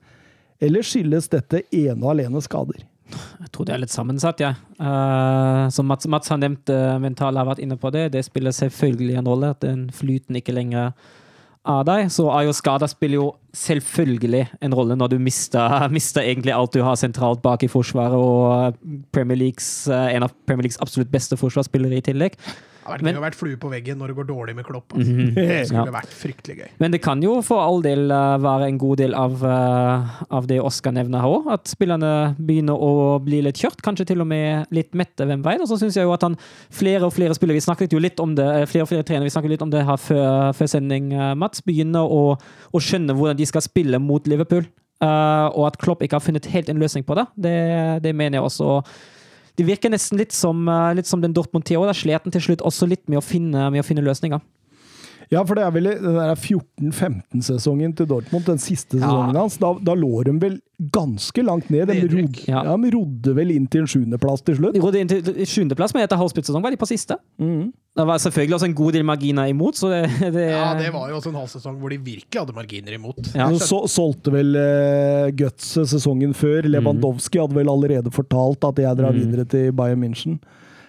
eller 0.59 0.83
skyldes 0.83 1.31
dette 1.31 1.63
ene 1.71 2.01
og 2.03 2.17
alene 2.17 2.43
skader? 2.43 2.83
Jeg 3.09 3.53
tror 3.55 3.69
det 3.69 3.75
er 3.75 3.81
litt 3.81 3.95
sammensatt, 3.95 4.43
jeg. 4.43 4.57
Ja. 4.77 4.83
Uh, 4.83 5.71
som 5.73 5.89
Mats, 5.89 6.09
Mats 6.11 6.29
har 6.33 6.41
nevnt, 6.43 6.69
uh, 6.69 6.99
mentale 7.01 7.41
har 7.41 7.49
vært 7.49 7.63
inne 7.65 7.79
på 7.81 7.93
det. 7.95 8.09
Det 8.13 8.25
spiller 8.27 8.53
selvfølgelig 8.55 9.21
en 9.21 9.31
rolle 9.31 9.53
at 9.55 9.63
den 9.65 9.87
flyten 9.95 10.37
ikke 10.41 10.57
lenger 10.57 10.93
av 11.69 11.85
deg. 11.89 12.09
Så 12.13 12.27
jo 12.45 12.55
skader 12.57 12.91
spiller 12.91 13.21
jo 13.21 13.29
selvfølgelig 13.57 14.45
en 14.65 14.77
rolle 14.77 14.97
når 14.99 15.15
du 15.15 15.19
mister, 15.23 15.77
mister 15.97 16.25
egentlig 16.25 16.55
alt 16.57 16.75
du 16.77 16.83
har 16.85 16.99
sentralt 17.01 17.43
bak 17.45 17.65
i 17.65 17.71
forsvaret, 17.73 18.17
og 18.17 18.79
Premier 19.15 19.39
Leagues, 19.47 19.69
uh, 19.91 20.09
en 20.13 20.27
av 20.27 20.35
Premier 20.49 20.69
Leagues 20.69 20.81
absolutt 20.85 21.13
beste 21.13 21.39
forsvarsspillere 21.41 22.01
i 22.01 22.07
tillegg. 22.11 22.39
Det 22.89 22.93
har 22.93 22.99
vært 22.99 23.05
Men- 23.05 23.15
gøy 23.15 23.21
å 23.21 23.25
være 23.27 23.39
flue 23.39 23.57
på 23.61 23.71
veggen 23.71 23.99
når 24.01 24.07
det 24.09 24.17
går 24.17 24.27
dårlig 24.29 24.55
med 24.57 24.65
Klopp. 24.65 24.93
Altså. 24.95 25.13
Mhm. 25.13 25.35
Det 25.35 25.67
skulle 25.69 25.85
Ja. 25.85 25.93
vært 26.01 26.15
fryktelig 26.17 26.57
gøy. 26.59 26.69
Men 26.81 26.91
det 26.91 27.01
kan 27.03 27.21
jo 27.23 27.43
for 27.43 27.61
all 27.61 27.83
del 27.83 28.11
eh, 28.11 28.39
være 28.39 28.69
en 28.69 28.79
god 28.79 28.97
del 28.99 29.15
av, 29.15 29.45
eh, 29.45 30.09
av 30.31 30.47
det 30.47 30.59
Oskar 30.61 30.93
nevner 30.93 31.21
her 31.21 31.29
òg. 31.29 31.53
At 31.53 31.65
spillerne 31.69 32.35
begynner 32.41 32.79
å 32.81 33.23
bli 33.23 33.43
litt 33.43 33.57
kjørt, 33.57 33.83
kanskje 33.83 34.07
til 34.07 34.21
og 34.21 34.27
med 34.27 34.67
litt 34.73 34.93
mette, 34.95 35.25
hvem 35.27 35.43
veit. 35.43 35.61
Og 35.61 35.69
så 35.69 35.79
syns 35.79 35.95
jeg 35.95 36.05
jo 36.05 36.13
at 36.13 36.23
han 36.23 36.37
flere 36.71 37.03
og 37.05 37.13
flere 37.13 37.35
spillere 37.35 37.55
Vi 37.59 37.67
snakket 37.69 37.91
jo 37.93 37.99
litt 37.99 38.19
om 38.21 38.35
det, 38.35 38.47
eh, 38.47 38.65
flere 38.67 38.83
og 38.83 38.89
flere 38.89 39.05
trenere 39.05 39.25
vi 39.25 39.31
snakket 39.37 39.51
litt 39.51 39.63
om 39.63 39.71
det 39.71 39.85
her 39.85 39.97
før, 39.97 40.53
før 40.55 40.69
sending, 40.69 41.13
Mats. 41.37 41.61
Begynner 41.61 42.09
å, 42.09 42.39
å 42.73 42.79
skjønne 42.81 43.15
hvordan 43.15 43.37
de 43.37 43.45
skal 43.47 43.61
spille 43.61 43.99
mot 44.01 44.25
Liverpool. 44.27 44.65
Uh, 45.01 45.47
og 45.55 45.69
at 45.69 45.79
Klopp 45.79 46.01
ikke 46.03 46.15
har 46.19 46.21
funnet 46.21 46.45
helt 46.47 46.69
en 46.69 46.81
løsning 46.81 47.05
på 47.07 47.15
det, 47.15 47.25
det, 47.39 48.03
det 48.03 48.15
mener 48.17 48.39
jeg 48.41 48.43
også. 48.43 48.83
Det 49.59 49.67
virker 49.67 49.91
nesten 49.91 50.21
litt 50.21 50.33
som, 50.33 50.69
eh, 50.71 50.95
litt 50.95 51.09
som 51.11 51.21
den 51.21 51.35
Dortmund-tida. 51.35 51.83
Da 51.89 51.97
slet 51.97 52.23
han 52.23 52.35
til 52.35 52.45
slutt 52.45 52.63
også 52.63 52.87
litt 52.89 53.09
med 53.09 53.19
å 53.19 53.25
finne, 53.25 53.71
med 53.75 53.83
å 53.83 53.87
finne 53.87 54.05
løsninger. 54.07 54.41
Ja, 55.31 55.43
for 55.45 55.55
det 55.59 55.65
er 55.67 55.73
vel 55.75 55.85
den 55.85 56.37
14-15-sesongen 56.41 57.93
til 57.99 58.07
Dortmund, 58.09 58.45
den 58.47 58.59
siste 58.63 58.97
Ja. 58.99 59.05
sesongen 59.07 59.37
hans. 59.37 59.59
Da, 59.61 59.75
da 59.85 59.95
lå 59.95 60.23
de 60.25 60.33
vel 60.41 60.61
ganske 60.95 61.43
langt 61.45 61.69
ned. 61.71 61.87
De 61.91 61.99
rodde, 62.07 62.45
Ja. 62.49 62.63
ja, 62.65 62.77
de 62.77 62.91
rodde 62.95 63.35
vel 63.37 63.51
inn 63.53 63.67
til 63.67 63.83
en 63.83 63.87
sjuendeplass 63.91 64.43
til 64.47 64.57
slutt. 64.57 64.75
De 64.75 64.81
rodde 64.81 65.01
inn 65.03 65.09
til 65.11 65.23
sjuendeplass, 65.45 65.93
men 65.95 66.05
etter 66.07 66.17
halvsplittsesong 66.17 66.63
var 66.63 66.71
de 66.71 66.79
på 66.81 66.87
siste. 66.89 67.17
Mm. 67.39 67.73
Det 67.99 68.07
var 68.07 68.19
selvfølgelig 68.23 68.55
også 68.55 68.69
en 68.71 68.75
god 68.79 68.93
del 68.95 69.03
marginer 69.05 69.49
imot, 69.51 69.75
så 69.75 69.89
det, 69.91 70.33
det 70.33 70.47
Ja, 70.53 70.75
det 70.79 70.93
var 70.95 71.09
jo 71.11 71.17
også 71.19 71.29
en 71.33 71.35
halv 71.41 71.49
sesong 71.51 71.79
hvor 71.81 71.91
de 71.91 71.99
virkelig 71.99 72.39
hadde 72.41 72.55
marginer 72.55 72.95
imot. 72.95 73.19
Ja. 73.35 73.49
Så 73.59 73.67
så, 73.67 73.81
solgte 73.91 74.33
vel 74.33 74.55
uh, 74.57 75.29
Guts 75.37 75.75
sesongen 75.91 76.33
før. 76.33 76.63
Lewandowski 76.71 77.39
hadde 77.43 77.55
vel 77.59 77.69
allerede 77.69 78.11
fortalt 78.15 78.65
at 78.65 78.79
jeg 78.79 78.97
drar 78.97 79.13
Mm. 79.13 79.19
videre 79.27 79.45
til 79.45 79.73
Bayern 79.73 80.01
München. 80.05 80.39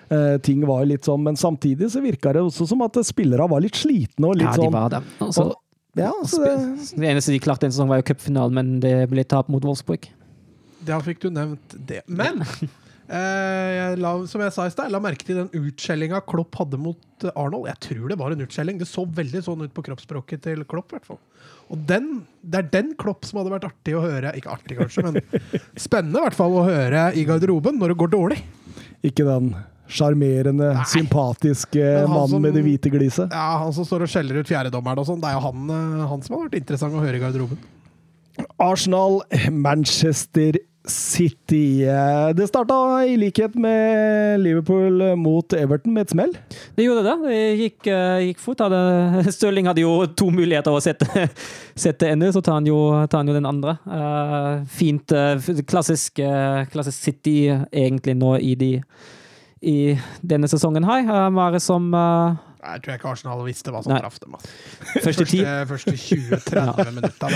Eh, 0.09 0.35
ting 0.41 0.63
var 0.65 0.87
litt 0.89 1.05
sånn, 1.05 1.21
Men 1.21 1.35
samtidig 1.37 1.91
så 1.93 2.01
virka 2.01 2.33
det 2.33 2.41
også 2.41 2.65
som 2.71 2.81
at 2.81 2.97
spillere 3.05 3.45
var 3.49 3.61
litt 3.61 3.77
slitne. 3.77 4.31
og 4.31 4.39
litt 4.39 4.47
Ja, 4.47 4.55
de 4.57 4.65
sånn, 4.65 4.73
var 4.73 4.89
det. 4.95 5.01
Også, 5.21 5.45
og, 5.45 5.55
ja, 5.99 6.11
så 6.25 6.41
det, 6.41 6.53
det 6.97 7.11
eneste 7.11 7.33
de 7.33 7.41
klarte 7.43 7.67
en 7.67 7.75
sesong, 7.75 7.89
var 7.91 8.01
jo 8.01 8.07
cupfinalen, 8.09 8.55
men 8.57 8.79
det 8.81 8.93
ble 9.11 9.25
tap 9.27 9.49
mot 9.53 9.63
Wolfsburg. 9.65 10.09
Da 10.85 10.99
fikk 11.03 11.21
du 11.21 11.29
nevnt 11.33 11.75
det. 11.75 12.01
Men 12.07 12.41
eh, 13.13 13.69
jeg 13.75 14.01
la, 14.01 14.15
som 14.31 14.41
jeg 14.45 14.55
sa 14.55 14.65
i 14.65 14.73
stad, 14.73 14.89
jeg 14.89 14.95
la 14.95 15.03
merke 15.03 15.27
til 15.27 15.43
den 15.43 15.53
utskjellinga 15.59 16.23
Klopp 16.29 16.57
hadde 16.61 16.81
mot 16.81 17.25
eh, 17.25 17.33
Arnold. 17.35 17.69
Jeg 17.69 17.83
tror 17.89 18.09
det 18.09 18.19
var 18.21 18.33
en 18.33 18.45
utskjelling. 18.47 18.81
Det 18.81 18.89
så 18.89 19.05
veldig 19.05 19.45
sånn 19.45 19.65
ut 19.65 19.75
på 19.75 19.85
kroppsspråket 19.91 20.45
til 20.47 20.65
Klopp. 20.65 20.93
Hvertfall. 20.95 21.19
hvert 21.19 21.43
fall. 21.45 21.65
Og 21.69 21.81
den, 21.89 22.07
det 22.41 22.63
er 22.63 22.69
den 22.73 22.93
Klopp 22.97 23.27
som 23.29 23.43
hadde 23.43 23.53
vært 23.53 23.67
artig 23.69 23.93
å 23.93 24.01
høre 24.01 24.33
Ikke 24.37 24.55
artig, 24.55 24.79
kanskje, 24.79 25.05
men 25.05 25.19
spennende 25.87 26.17
i 26.17 26.25
hvert 26.25 26.37
fall 26.37 26.55
å 26.57 26.65
høre 26.65 27.11
i 27.13 27.25
garderoben 27.29 27.77
når 27.77 27.93
det 27.93 27.99
går 28.01 28.15
dårlig. 28.15 28.39
ikke 29.05 29.27
den 29.27 29.53
sjarmerende, 29.89 30.69
sympatiske 30.91 31.83
mannen 32.07 32.29
som- 32.35 32.41
med 32.41 32.53
det 32.53 32.63
hvite 32.63 32.91
gliset. 32.93 33.31
Ja, 33.33 33.57
Han 33.63 33.73
som 33.73 33.85
står 33.85 34.03
og 34.05 34.07
skjeller 34.13 34.39
ut 34.39 34.47
fjerdedommeren 34.47 34.99
og 35.01 35.07
sånn, 35.09 35.19
det 35.21 35.29
er 35.31 35.33
jo 35.39 35.45
han, 35.49 35.69
eh, 35.69 36.07
han 36.07 36.21
som 36.21 36.37
har 36.37 36.47
vært 36.47 36.59
interessant 36.61 36.93
å 36.93 37.01
høre 37.03 37.15
i 37.15 37.19
garderoben. 37.19 37.57
Arsenal, 38.59 39.21
Manchester 39.51 40.53
City. 40.87 41.83
Eh, 41.85 42.31
Det 42.33 42.47
starta 42.47 43.05
i 43.05 43.17
likhet 43.17 43.53
med 43.55 44.39
Liverpool 44.39 45.15
mot 45.17 45.53
Everton 45.53 45.93
med 45.93 46.01
et 46.07 46.09
smell. 46.13 46.31
Det 46.75 46.85
gjorde 46.85 47.03
det. 47.03 47.15
Det 47.27 47.59
gikk, 47.59 47.87
eh, 47.91 48.19
gikk 48.29 48.39
fort. 48.39 48.59
Hadde, 48.63 49.25
Stirling 49.35 49.65
hadde 49.67 49.83
jo 49.83 50.05
to 50.07 50.29
muligheter 50.31 50.71
å 50.71 50.81
sette, 50.81 51.05
sette 51.75 52.07
ende, 52.09 52.31
så 52.33 52.41
tar 52.41 52.53
han 52.61 52.65
jo, 52.65 52.79
tar 53.07 53.19
han 53.19 53.27
jo 53.27 53.33
den 53.33 53.45
andre. 53.45 53.77
Eh, 53.85 54.63
fint. 54.65 55.05
klassisk, 55.67 56.21
klassisk 56.71 56.97
City 57.09 57.49
egentlig 57.73 58.15
nå 58.17 58.37
i, 58.41 58.55
de, 58.55 58.71
i 59.61 59.97
denne 60.21 60.47
sesongen 60.47 60.87
her. 60.87 61.07
Hva 61.29 61.47
er 61.47 61.57
det 61.57 61.63
som 61.63 61.89
eh, 61.95 62.37
Jeg 62.59 62.81
tror 62.83 62.95
ikke 62.97 63.07
Arsenal 63.13 63.41
visste 63.45 63.71
hva 63.71 63.79
som 63.85 63.93
traff 63.95 64.17
dem. 64.19 64.33
Altså. 64.35 64.49
første. 65.05 65.25
Første, 65.29 65.53
første 65.69 65.93
20-30 65.95 66.91
minutter. 66.97 67.35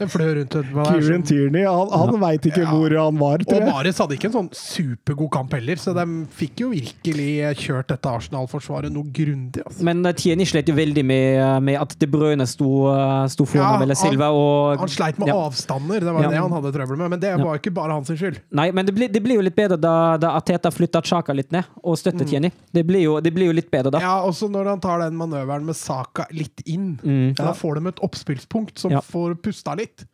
Den, 0.00 0.10
fløy 0.10 0.30
rundt 0.40 0.56
er 0.58 0.66
Kieran 0.72 1.22
Tierney, 1.26 1.62
han, 1.66 1.92
han 1.94 2.18
veit 2.22 2.48
ikke 2.50 2.64
Ja. 2.64 2.70
hvor 2.72 2.94
han 2.96 3.18
var, 3.20 3.38
Og 3.42 3.46
tror 3.46 3.60
jeg. 3.60 3.68
Mares 3.70 4.00
hadde 4.02 4.16
ikke 4.16 4.28
en 4.30 4.34
sånn 4.36 4.50
supergod 4.56 5.30
kamp 5.34 5.54
heller, 5.54 5.78
så 5.80 5.94
de 5.94 6.06
fikk 6.38 6.64
jo 6.64 6.70
virkelig 6.72 7.28
kjørt 7.62 7.92
dette 7.92 8.10
Arsenal-forsvaret 8.10 8.92
noe 8.92 9.06
grundig. 9.14 9.62
Altså. 9.66 9.84
Men 9.86 10.02
uh, 10.06 10.12
Tierney 10.16 10.48
slet 10.48 10.68
jo 10.70 10.74
veldig 10.76 11.04
med, 11.06 11.38
eh, 11.42 11.60
med 11.70 11.78
at 11.80 11.94
De 12.02 12.08
Bruyne 12.10 12.46
sto, 12.50 12.70
eh, 12.90 13.26
sto 13.32 13.46
foran 13.48 13.86
Ja, 13.86 13.94
Silva. 13.98 14.32
Og, 14.34 14.78
Han 14.82 14.88
sleit 14.90 15.18
med 15.22 15.28
ja. 15.30 15.38
avstander, 15.46 16.00
det 16.00 16.12
var 16.12 16.26
Ja. 16.26 16.30
det 16.34 16.42
han 16.42 16.52
hadde 16.58 16.72
trøbbel 16.74 16.98
med. 16.98 17.10
Men 17.14 17.20
det 17.22 17.32
var 17.38 17.58
ikke 17.60 17.74
bare 17.74 17.92
hans 17.94 18.10
skyld. 18.10 18.40
Nei, 18.50 18.70
men 18.72 18.86
det 18.86 18.94
blir, 18.94 19.08
det 19.12 19.22
blir 19.22 19.38
jo 19.38 19.46
litt 19.46 19.56
bedre 19.56 19.78
da, 19.78 20.16
da 20.18 20.34
Ateta 20.38 20.70
flytta 20.74 21.02
Chaka 21.02 21.32
litt 21.36 21.52
ned 21.52 21.64
og 21.82 21.96
støtter 21.98 22.26
Tierney. 22.26 22.50
Det 22.72 22.84
blir, 22.86 23.02
jo, 23.06 23.20
det 23.20 23.32
blir 23.34 23.46
jo 23.50 23.56
litt 23.56 23.70
bedre 23.70 23.92
da. 23.94 24.00
Ja, 24.02 24.31
også 24.32 24.48
når 24.50 24.72
han 24.72 24.82
tar 24.82 25.04
den 25.04 25.16
manøveren 25.20 25.68
med 25.68 25.78
Saka 25.78 26.26
litt 26.34 26.64
inn. 26.66 26.96
Mm. 27.04 27.36
Da 27.38 27.52
får 27.56 27.78
de 27.78 27.92
et 27.92 28.02
oppspillspunkt 28.08 28.82
som 28.82 28.92
Ja. 28.96 29.00
får 29.00 29.36
pusta 29.44 29.76
litt. 29.78 30.04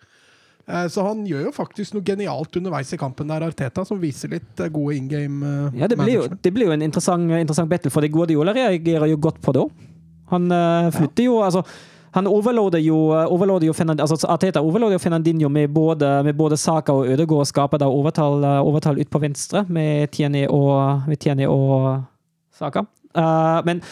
Eh, 0.68 0.86
Så 0.88 1.02
han 1.06 1.24
gjør 1.26 1.46
jo 1.48 1.52
faktisk 1.52 1.94
noe 1.96 2.04
genialt 2.04 2.56
underveis 2.60 2.92
i 2.92 3.00
kampen 3.00 3.28
der, 3.28 3.46
Arteta, 3.46 3.84
som 3.88 4.00
viser 4.00 4.28
litt 4.28 4.60
eh, 4.60 4.68
gode 4.68 4.96
in 4.96 5.08
game 5.08 5.42
eh, 5.42 5.78
Ja, 5.80 5.88
det 5.88 5.96
blir 5.96 6.14
jo, 6.14 6.26
det 6.28 6.52
blir 6.52 6.68
jo 6.68 6.74
en 6.76 6.82
interessant, 6.84 7.30
interessant 7.32 7.70
battle, 7.70 7.90
for 7.90 8.04
det 8.04 8.12
Guardiola 8.12 8.52
reagerer 8.52 9.08
jo 9.08 9.16
godt 9.16 9.40
på 9.40 9.54
det 9.56 9.62
òg. 9.64 9.86
Han 10.28 10.50
flytter 10.50 10.92
flytter 10.92 11.24
jo 11.24 11.38
altså 11.40 11.62
han 12.12 12.26
overloader 12.26 12.80
jo, 12.80 12.96
overloader 13.12 13.66
jo 13.68 13.72
altså 13.72 14.28
Arteta 14.28 14.60
overloader 14.60 14.96
jo 14.96 14.98
Fernandinho 14.98 15.48
med 15.48 15.68
både, 15.72 16.24
med 16.24 16.34
både 16.36 16.56
Saka 16.56 16.92
og 16.92 17.06
Ødegaard 17.06 17.44
og 17.44 17.46
skaper 17.46 17.78
da 17.78 17.86
overtall, 17.86 18.44
overtall 18.64 18.98
ut 18.98 19.10
på 19.10 19.20
venstre 19.20 19.64
med 19.68 20.10
Tieni 20.10 20.46
og, 20.48 21.04
og 21.48 22.02
Saka. 22.58 22.82
Eh, 23.18 23.58
men 23.66 23.82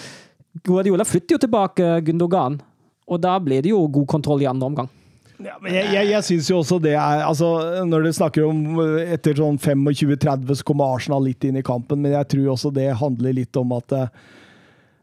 Guardiola 0.66 1.04
flytter 1.04 1.36
jo 1.36 1.42
tilbake 1.42 1.88
Gundogan, 2.06 2.60
og 3.06 3.20
da 3.22 3.36
blir 3.42 3.62
det 3.66 3.72
jo 3.74 3.82
god 3.92 4.06
kontroll 4.14 4.44
i 4.44 4.48
andre 4.50 4.70
omgang. 4.70 4.88
Ja, 5.36 5.58
men 5.60 5.74
jeg 5.76 5.90
jeg, 5.92 6.08
jeg 6.14 6.24
syns 6.24 6.46
jo 6.48 6.62
også 6.62 6.78
det 6.80 6.94
er 6.96 7.20
altså, 7.26 7.48
Når 7.84 8.06
du 8.06 8.12
snakker 8.16 8.46
om 8.46 8.78
eh, 8.80 9.10
etter 9.18 9.36
sånn 9.36 9.58
25-30, 9.60 10.54
så 10.62 10.64
kommer 10.64 10.94
Arsenal 10.96 11.26
litt 11.28 11.44
inn 11.44 11.58
i 11.60 11.64
kampen, 11.66 12.00
men 12.00 12.14
jeg 12.16 12.30
tror 12.32 12.54
også 12.54 12.70
det 12.72 12.86
handler 12.96 13.36
litt 13.36 13.58
om 13.60 13.74
at 13.76 13.84
det, 13.92 14.06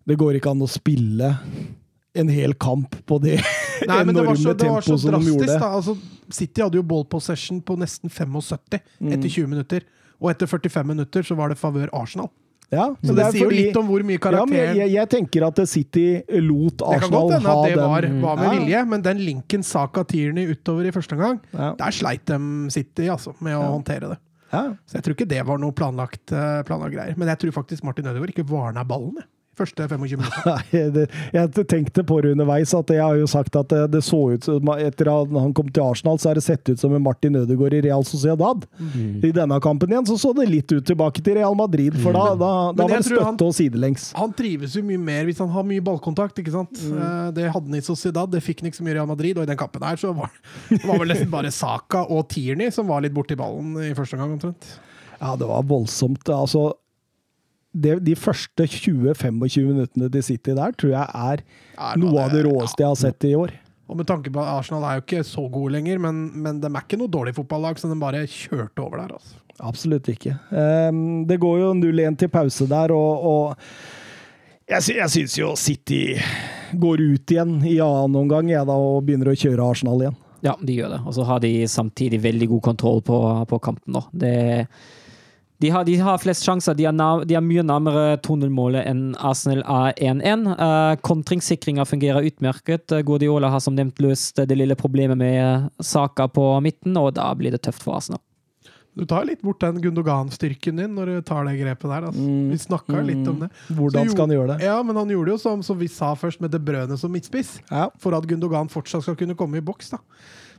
det 0.10 0.18
går 0.18 0.40
ikke 0.40 0.56
an 0.56 0.66
å 0.66 0.70
spille 0.74 1.30
en 2.18 2.30
hel 2.34 2.54
kamp 2.62 2.98
på 3.10 3.20
det 3.22 3.38
Nei, 3.90 4.00
enorme 4.02 4.14
det 4.18 4.26
var 4.26 4.36
så, 4.42 4.54
det 4.58 4.70
var 4.72 4.82
så 4.86 4.98
som 4.98 5.12
de 5.12 5.18
drastisk. 5.20 5.34
gjorde. 5.36 5.60
Da. 5.60 5.70
Altså, 5.78 5.96
City 6.34 6.62
hadde 6.66 6.78
jo 6.82 6.84
ball 6.88 7.06
possession 7.10 7.62
på 7.62 7.78
nesten 7.82 8.10
75 8.10 8.80
Mm. 9.04 9.14
etter 9.14 9.30
20 9.30 9.48
minutter. 9.54 9.86
Og 10.22 10.30
etter 10.32 10.48
45 10.50 10.88
minutter 10.88 11.26
så 11.28 11.36
var 11.38 11.50
det 11.54 11.58
favør 11.60 11.90
Arsenal. 11.94 12.30
Ja, 12.74 12.88
Så 13.04 13.14
det, 13.16 13.24
er 13.28 13.32
sier 13.36 13.46
jo 13.46 13.54
litt 13.54 13.78
om 13.80 13.88
hvor 13.92 14.04
mye 14.08 14.18
ja, 14.20 14.44
men 14.50 14.78
jeg, 14.80 14.90
jeg 14.96 15.10
tenker 15.14 15.46
at 15.48 15.62
City 15.70 16.06
lot 16.42 16.82
Arsenal 16.82 16.90
ha 16.90 16.98
den. 16.98 17.00
Det 17.00 17.08
kan 17.08 17.14
godt 17.14 17.34
hende 17.38 17.54
at 17.54 17.70
det 17.70 17.78
var, 17.80 18.08
var 18.26 18.36
med 18.42 18.46
Ja. 18.50 18.54
vilje, 18.58 18.84
men 18.94 19.02
den 19.06 19.24
linken 19.24 19.64
Saka 19.64 20.04
Tierney 20.04 20.48
utover 20.52 20.90
i 20.90 20.92
første 20.96 21.14
omgang, 21.18 21.40
Ja. 21.54 21.74
der 21.80 21.92
sleit 21.92 22.26
de 22.30 22.40
City 22.74 23.08
altså, 23.14 23.36
med 23.40 23.56
å 23.58 23.64
håndtere 23.78 24.14
det. 24.16 24.20
Ja. 24.54 24.64
Så 24.86 25.00
jeg 25.00 25.04
tror 25.08 25.16
ikke 25.18 25.30
det 25.30 25.46
var 25.48 25.58
noe 25.58 25.74
planlagt, 25.74 26.32
eh, 26.32 26.62
planlagt 26.68 26.94
greier. 26.94 27.16
Men 27.18 27.28
jeg 27.32 27.40
tror 27.42 27.56
faktisk 27.64 27.84
Martin 27.84 28.06
Ødegaard 28.06 28.30
ikke 28.36 28.46
varna 28.50 28.84
ballen 28.86 29.16
jeg, 29.18 29.26
Første 29.54 29.86
25 29.86 30.18
minutter. 30.18 30.46
Nei, 30.74 30.80
det, 30.96 31.04
jeg 31.36 31.66
tenkte 31.70 32.02
på 32.10 32.16
det 32.26 32.32
underveis, 32.34 32.72
at 32.74 32.90
jeg 32.90 33.02
har 33.04 33.20
jo 33.20 33.28
sagt 33.30 33.54
at 33.60 33.70
det, 33.70 33.82
det 33.94 34.02
så 34.02 34.18
ut 34.34 34.48
som 34.48 34.72
Etter 34.74 35.12
at 35.12 35.30
han 35.38 35.54
kom 35.54 35.68
til 35.70 35.84
Arsenal, 35.86 36.18
så 36.18 36.32
har 36.32 36.40
det 36.40 36.44
sett 36.48 36.72
ut 36.72 36.80
som 36.82 36.96
en 36.98 37.04
Martin 37.06 37.38
Ødegaard 37.38 37.76
i 37.78 37.82
Real 37.86 38.02
Sociedad. 38.08 38.66
Mm. 38.80 39.20
I 39.22 39.32
denne 39.36 39.60
kampen 39.62 39.94
igjen 39.94 40.08
så 40.10 40.18
så 40.18 40.32
det 40.34 40.48
litt 40.50 40.74
ut 40.74 40.86
tilbake 40.90 41.22
til 41.22 41.38
Real 41.38 41.54
Madrid, 41.60 41.94
for 42.02 42.16
da, 42.18 42.24
da, 42.34 42.52
da 42.74 42.88
Men 42.88 42.96
var 42.96 43.04
det 43.04 43.08
støtte 43.12 43.28
han- 43.30 43.38
og 43.46 43.54
sidelengs. 43.60 44.08
Han 44.18 44.34
trives 44.34 44.74
jo 44.80 44.84
mye 44.90 45.02
mer 45.06 45.28
hvis 45.30 45.42
han 45.44 45.52
har 45.54 45.68
mye 45.70 45.86
ballkontakt. 45.86 46.40
ikke 46.42 46.56
sant? 46.56 46.74
Mm. 46.90 46.98
Eh, 46.98 47.32
Det 47.38 47.50
hadde 47.54 47.70
han 47.70 47.78
i 47.78 47.86
Sociedad, 47.86 48.32
det 48.34 48.42
fikk 48.46 48.64
han 48.64 48.72
ikke 48.72 48.82
så 48.82 48.88
mye 48.88 48.96
i 48.96 48.98
Real 48.98 49.12
Madrid. 49.14 49.38
Og 49.38 49.46
i 49.46 49.52
den 49.54 49.60
kampen 49.62 49.86
her 49.86 50.02
så 50.02 50.16
var 50.18 50.34
det 50.70 50.82
var 50.88 50.98
vel 51.04 51.14
nesten 51.14 51.30
bare 51.34 51.52
Saka 51.54 52.04
og 52.10 52.26
Tierney 52.34 52.72
som 52.74 52.90
var 52.90 53.06
litt 53.06 53.14
borti 53.14 53.38
ballen 53.38 53.76
i 53.86 53.94
første 53.94 54.18
omgang, 54.18 54.34
omtrent. 54.40 54.66
Ja, 55.22 55.36
det 55.40 55.46
var 55.48 55.62
voldsomt. 55.70 56.26
Altså, 56.34 56.72
det, 57.74 57.98
de 58.06 58.16
første 58.16 58.68
20-25 58.70 59.66
minuttene 59.66 60.10
til 60.14 60.26
City 60.26 60.56
der 60.58 60.76
tror 60.78 60.94
jeg 60.94 61.08
er 61.10 61.44
er 61.44 62.00
noe 62.00 62.22
av 62.22 62.34
det 62.34 62.44
ja. 62.46 62.66
jeg 62.80 62.88
har 62.88 63.00
sett 63.00 63.28
i 63.30 63.36
år. 63.38 63.54
Og 63.92 64.00
med 64.00 64.08
tanke 64.08 64.32
på 64.32 64.40
at 64.40 64.60
Arsenal 64.62 64.86
er 64.88 65.00
jo 65.00 65.04
ikke 65.04 65.26
så 65.28 65.44
gode 65.52 65.74
lenger, 65.76 66.00
men, 66.02 66.26
men 66.40 66.62
de 66.62 66.70
er 66.70 66.86
ikke 66.86 66.98
noe 67.02 67.12
dårlig 67.12 67.36
fotballag, 67.36 67.78
så 67.78 67.90
de 67.92 67.98
bare 68.00 68.24
kjørte 68.30 68.82
over 68.86 69.02
der. 69.02 69.18
altså. 69.18 69.42
Absolutt 69.62 70.08
ikke. 70.10 70.38
Um, 70.50 71.26
det 71.30 71.38
går 71.42 71.60
jo 71.62 71.74
0-1 71.78 72.18
til 72.24 72.32
pause 72.34 72.66
der, 72.70 72.94
og, 72.96 73.28
og 73.28 74.70
jeg, 74.70 74.80
sy 74.82 74.96
jeg 74.98 75.12
syns 75.12 75.38
jo 75.38 75.52
City 75.60 76.04
går 76.80 77.04
ut 77.04 77.34
igjen 77.36 77.58
i 77.68 77.76
annen 77.84 78.18
omgang 78.24 78.50
jeg 78.50 78.66
da, 78.70 78.78
og 78.80 79.04
begynner 79.06 79.34
å 79.34 79.38
kjøre 79.38 79.68
Arsenal 79.68 80.06
igjen. 80.06 80.20
Ja, 80.44 80.56
de 80.60 80.76
gjør 80.76 80.96
det. 80.96 81.02
Og 81.08 81.16
så 81.16 81.28
har 81.28 81.44
de 81.44 81.52
samtidig 81.72 82.20
veldig 82.24 82.50
god 82.56 82.64
kontroll 82.66 83.04
på, 83.06 83.20
på 83.48 83.60
kampen 83.64 83.96
nå. 83.96 84.02
Det, 84.12 84.34
de, 85.64 85.70
har, 85.70 85.86
de 85.88 85.94
har 85.96 86.18
flest 86.20 86.44
sjanser. 86.44 86.76
De 86.76 86.84
er, 86.84 86.92
nav, 86.92 87.22
de 87.24 87.38
er 87.40 87.44
mye 87.44 87.64
nærmere 87.64 88.18
2-0-målet 88.26 88.84
enn 88.90 89.14
Arsenal 89.16 89.62
er 89.64 89.96
1-1. 89.96 90.44
Uh, 90.60 90.96
Kontringssikringa 91.08 91.86
fungerer 91.88 92.28
utmerket. 92.28 92.92
Eh, 92.92 93.00
Guardiola 93.08 93.48
har 93.54 93.64
som 93.64 93.78
nevnt 93.78 94.02
løst 94.04 94.42
det 94.44 94.58
lille 94.60 94.76
problemet 94.76 95.22
med 95.22 95.70
Saka 95.80 96.28
på 96.28 96.50
midten, 96.66 97.00
og 97.00 97.14
da 97.16 97.30
blir 97.40 97.56
det 97.56 97.62
tøft 97.64 97.86
for 97.86 97.96
Arsenal. 97.96 98.20
Du 98.94 99.06
tar 99.08 99.24
litt 99.26 99.40
bort 99.42 99.64
den 99.64 99.80
Gundogan-styrken 99.82 100.84
din 100.84 100.92
når 101.00 101.10
du 101.10 101.24
tar 101.32 101.48
det 101.48 101.56
grepet 101.62 101.88
der. 101.88 102.10
Altså. 102.12 102.28
Mm. 102.28 102.52
Vi 102.52 102.60
snakka 102.68 103.08
litt 103.08 103.32
om 103.32 103.40
det. 103.46 103.50
Hvordan 103.72 104.12
skal 104.12 104.28
han 104.28 104.36
gjøre 104.36 104.52
det? 104.52 104.68
Ja, 104.68 104.78
men 104.84 105.00
han 105.00 105.16
gjorde 105.16 105.32
det 105.32 105.38
jo 105.38 105.44
som, 105.48 105.64
som 105.66 105.80
vi 105.80 105.88
sa 105.90 106.12
først, 106.20 106.44
med 106.44 106.52
De 106.54 106.60
Brøne 106.60 107.00
som 107.00 107.16
midtspiss. 107.16 107.56
Ja. 107.72 107.88
For 108.04 108.20
at 108.20 108.28
Gundogan 108.30 108.68
fortsatt 108.70 109.08
skal 109.08 109.16
kunne 109.18 109.40
komme 109.40 109.64
i 109.64 109.66
boks. 109.66 109.96
da. 109.96 110.04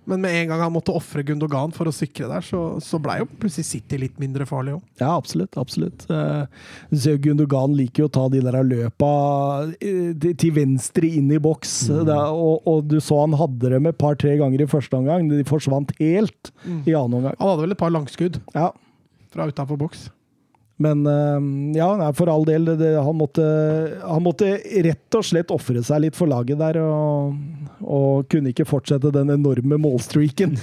Men 0.06 0.20
med 0.20 0.35
en 0.36 0.48
gang 0.51 0.60
han 0.60 0.72
måtte 0.74 0.93
ofre 0.93 1.22
Gundogan 1.24 1.72
for 1.72 1.89
å 1.89 1.93
sikre 1.94 2.26
der, 2.28 2.44
så, 2.44 2.59
så 2.85 2.98
blei 3.01 3.18
jo 3.22 3.28
plutselig 3.40 3.64
City 3.70 3.97
litt 4.02 4.18
mindre 4.20 4.44
farlig 4.48 4.74
òg. 4.76 4.82
Ja, 5.01 5.14
absolutt. 5.16 5.56
absolutt. 5.56 6.05
Du 6.09 6.97
ser 7.01 7.16
jo 7.16 7.22
Gundogan 7.31 7.72
liker 7.78 8.05
jo 8.05 8.09
å 8.10 8.12
ta 8.12 8.26
de 8.32 8.43
der 8.44 8.59
løpa 8.68 9.10
eh, 9.81 10.12
til 10.36 10.52
venstre 10.59 11.09
inn 11.09 11.32
i 11.32 11.40
boks. 11.40 11.72
Mm. 11.89 12.02
er- 12.12 12.36
og, 12.36 12.68
og 12.68 12.85
du 12.93 12.98
så 13.01 13.22
han 13.22 13.36
hadde 13.40 13.72
dem 13.72 13.89
et 13.89 13.97
par-tre 14.01 14.36
ganger 14.40 14.66
i 14.66 14.68
første 14.70 14.98
omgang. 15.01 15.28
De 15.32 15.40
forsvant 15.48 15.94
helt 16.01 16.52
i 16.85 16.93
annen 16.93 17.20
omgang. 17.22 17.39
Han 17.40 17.55
hadde 17.55 17.64
vel 17.64 17.76
et 17.78 17.81
par 17.81 17.94
langskudd 17.94 18.40
Ja. 18.55 18.70
fra 19.32 19.48
utafor 19.48 19.81
boks. 19.81 20.10
Men 20.77 21.07
eh, 21.07 21.79
ja, 21.79 22.13
for 22.13 22.29
all 22.29 22.45
del. 22.45 22.65
Det, 22.79 22.97
han, 22.97 23.17
måtte, 23.17 23.45
han 24.03 24.23
måtte 24.23 24.57
rett 24.83 25.19
og 25.19 25.27
slett 25.27 25.53
ofre 25.55 25.83
seg 25.87 26.03
litt 26.03 26.19
for 26.19 26.31
laget 26.31 26.59
der, 26.59 26.81
og, 26.83 27.37
og 27.81 28.27
kunne 28.33 28.51
ikke 28.51 28.67
fortsette 28.67 29.13
den 29.15 29.31
enorme 29.37 29.79
målstreaken. 29.81 30.57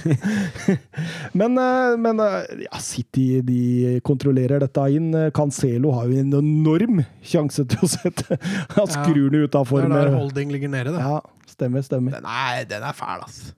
men 1.40 1.56
eh, 1.56 1.96
men 2.02 2.20
eh, 2.20 2.66
ja, 2.66 2.82
City 2.82 3.40
de 3.46 3.62
kontrollerer 4.04 4.60
dette 4.64 4.86
inn. 4.92 5.10
Cancelo 5.34 5.94
har 5.96 6.10
jo 6.10 6.20
en 6.20 6.36
enorm 6.42 7.02
sjanse 7.24 7.64
til 7.68 7.86
å 7.86 7.88
sette 7.90 8.36
Han 8.76 8.88
skrur 8.90 9.30
den 9.32 9.46
Det 9.48 9.62
er 9.62 9.88
der 9.92 10.14
holding 10.16 10.52
ligger 10.52 10.72
nede. 10.72 10.92
Det. 10.92 11.00
Ja, 11.00 11.20
stemmer, 11.48 11.84
stemmer. 11.86 12.18
Den, 12.18 12.28
er, 12.28 12.64
den 12.68 12.84
er 12.84 12.96
fæl, 12.96 13.24
ass. 13.24 13.52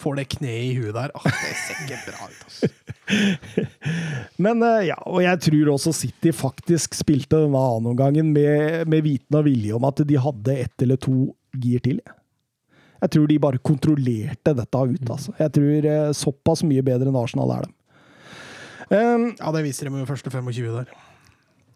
Får 0.00 0.16
det 0.16 0.28
kneet 0.32 0.70
i 0.70 0.76
huet 0.78 0.94
der. 0.96 1.12
Åh, 1.14 1.26
det 1.26 1.56
ser 1.60 1.82
ikke 1.84 1.98
bra 2.06 2.28
ut, 2.30 2.44
altså. 2.46 2.70
Men 4.44 4.62
eh, 4.64 4.86
ja, 4.90 4.96
og 5.04 5.20
jeg 5.24 5.42
tror 5.48 5.72
også 5.74 5.92
City 5.96 6.32
faktisk 6.36 6.96
spilte 6.96 7.42
denne 7.42 7.60
annenomgangen 7.60 8.30
med, 8.32 8.86
med 8.88 9.04
viten 9.04 9.36
og 9.36 9.44
vilje 9.48 9.76
om 9.76 9.84
at 9.88 10.00
de 10.06 10.22
hadde 10.22 10.56
ett 10.64 10.86
eller 10.86 11.00
to 11.00 11.18
gir 11.60 11.82
til. 11.84 12.00
Jeg 13.00 13.12
tror 13.14 13.28
de 13.28 13.38
bare 13.40 13.60
kontrollerte 13.64 14.54
dette 14.56 14.80
ut, 14.94 15.04
altså. 15.10 15.34
Jeg 15.40 15.52
tror 15.56 15.92
eh, 15.92 16.08
såpass 16.16 16.64
mye 16.68 16.84
bedre 16.86 17.10
enn 17.10 17.20
Arsenal 17.20 17.54
er 17.56 17.68
dem. 17.68 17.76
Um, 18.90 19.28
Ja, 19.38 19.52
det 19.54 19.62
viser 19.68 19.86
de 19.86 19.94
med 19.94 20.08
første 20.08 20.32
25 20.32 20.72
der. 20.74 20.90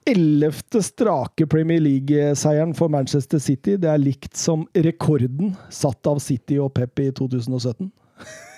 Ellevte 0.04 0.82
strake 0.84 1.46
Premier 1.48 1.80
League-seieren 1.80 2.74
for 2.76 2.92
Manchester 2.92 3.40
City. 3.40 3.78
Det 3.80 3.88
er 3.88 4.00
likt 4.02 4.36
som 4.36 4.66
rekorden 4.76 5.54
satt 5.72 6.04
av 6.10 6.20
City 6.20 6.58
og 6.60 6.74
Pep 6.76 7.00
i 7.00 7.08
2017. 7.16 7.88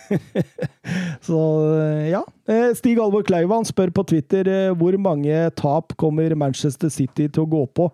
Så 1.26 1.38
eh, 1.80 2.10
ja. 2.12 2.22
Eh, 2.48 2.70
Stig 2.78 3.00
Alvor 3.02 3.24
Kleiva 3.26 3.58
spør 3.66 3.92
på 3.94 4.04
Twitter 4.12 4.50
eh, 4.50 4.74
hvor 4.78 4.96
mange 5.02 5.48
tap 5.58 5.96
kommer 5.98 6.34
Manchester 6.38 6.92
City 6.92 7.26
til 7.26 7.44
å 7.44 7.50
gå 7.56 7.64
på 7.76 7.88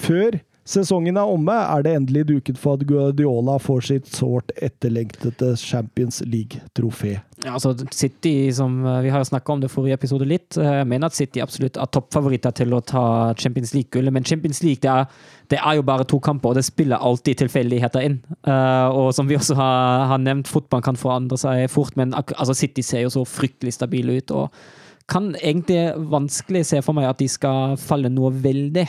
før 0.00 0.40
sesongen 0.68 1.16
er 1.20 1.28
omme. 1.28 1.52
Er 1.52 1.82
det 1.84 1.92
endelig 1.98 2.24
duket 2.30 2.58
for 2.60 2.78
at 2.78 2.84
Guardiola 2.88 3.58
får 3.60 3.80
sitt 3.88 4.06
sårt 4.08 4.52
etterlengtede 4.64 5.54
Champions 5.60 6.22
League-trofé? 6.24 7.18
Ja, 7.44 7.52
altså 7.58 7.74
City, 7.92 8.50
som 8.56 8.78
eh, 8.86 9.02
Vi 9.04 9.10
har 9.12 9.24
snakka 9.24 9.52
om 9.52 9.60
det 9.60 9.70
forrige 9.72 9.98
episode 9.98 10.24
litt. 10.28 10.56
eh, 10.56 10.78
Jeg 10.80 10.86
mener 10.88 11.10
at 11.10 11.16
City 11.18 11.42
absolutt 11.44 11.76
er 11.76 11.90
toppfavoritter 11.92 12.54
til 12.56 12.72
å 12.72 12.80
ta 12.80 13.34
Champions 13.36 13.74
League-gullet. 13.74 14.12
Men 14.12 14.24
Champions 14.24 14.62
League 14.64 14.80
det 14.80 14.90
er, 14.90 15.04
det 15.52 15.58
er 15.60 15.76
jo 15.76 15.82
bare 15.82 16.06
to 16.08 16.20
kamper, 16.24 16.54
og 16.54 16.56
det 16.60 16.64
spiller 16.64 16.96
alltid 16.96 17.42
tilfeldigheter 17.42 18.06
inn. 18.08 18.20
Eh, 18.46 18.86
og 18.88 19.12
som 19.14 19.28
vi 19.28 19.36
også 19.36 19.58
har, 19.58 20.06
har 20.14 20.22
nevnt, 20.24 20.48
fotball 20.48 20.82
kan 20.86 20.96
forandre 20.96 21.36
seg 21.40 21.66
fort, 21.70 21.96
men 22.00 22.14
altså 22.16 22.54
City 22.56 22.82
ser 22.82 23.04
jo 23.04 23.12
så 23.12 23.26
fryktelig 23.28 23.76
stabile 23.76 24.16
ut. 24.22 24.30
og 24.30 24.48
kan 25.06 25.34
egentlig 25.36 25.92
vanskelig 26.08 26.62
se 26.64 26.78
for 26.80 26.96
meg 26.96 27.04
at 27.10 27.18
de 27.20 27.26
skal 27.28 27.74
falle 27.76 28.08
noe 28.08 28.30
veldig. 28.32 28.86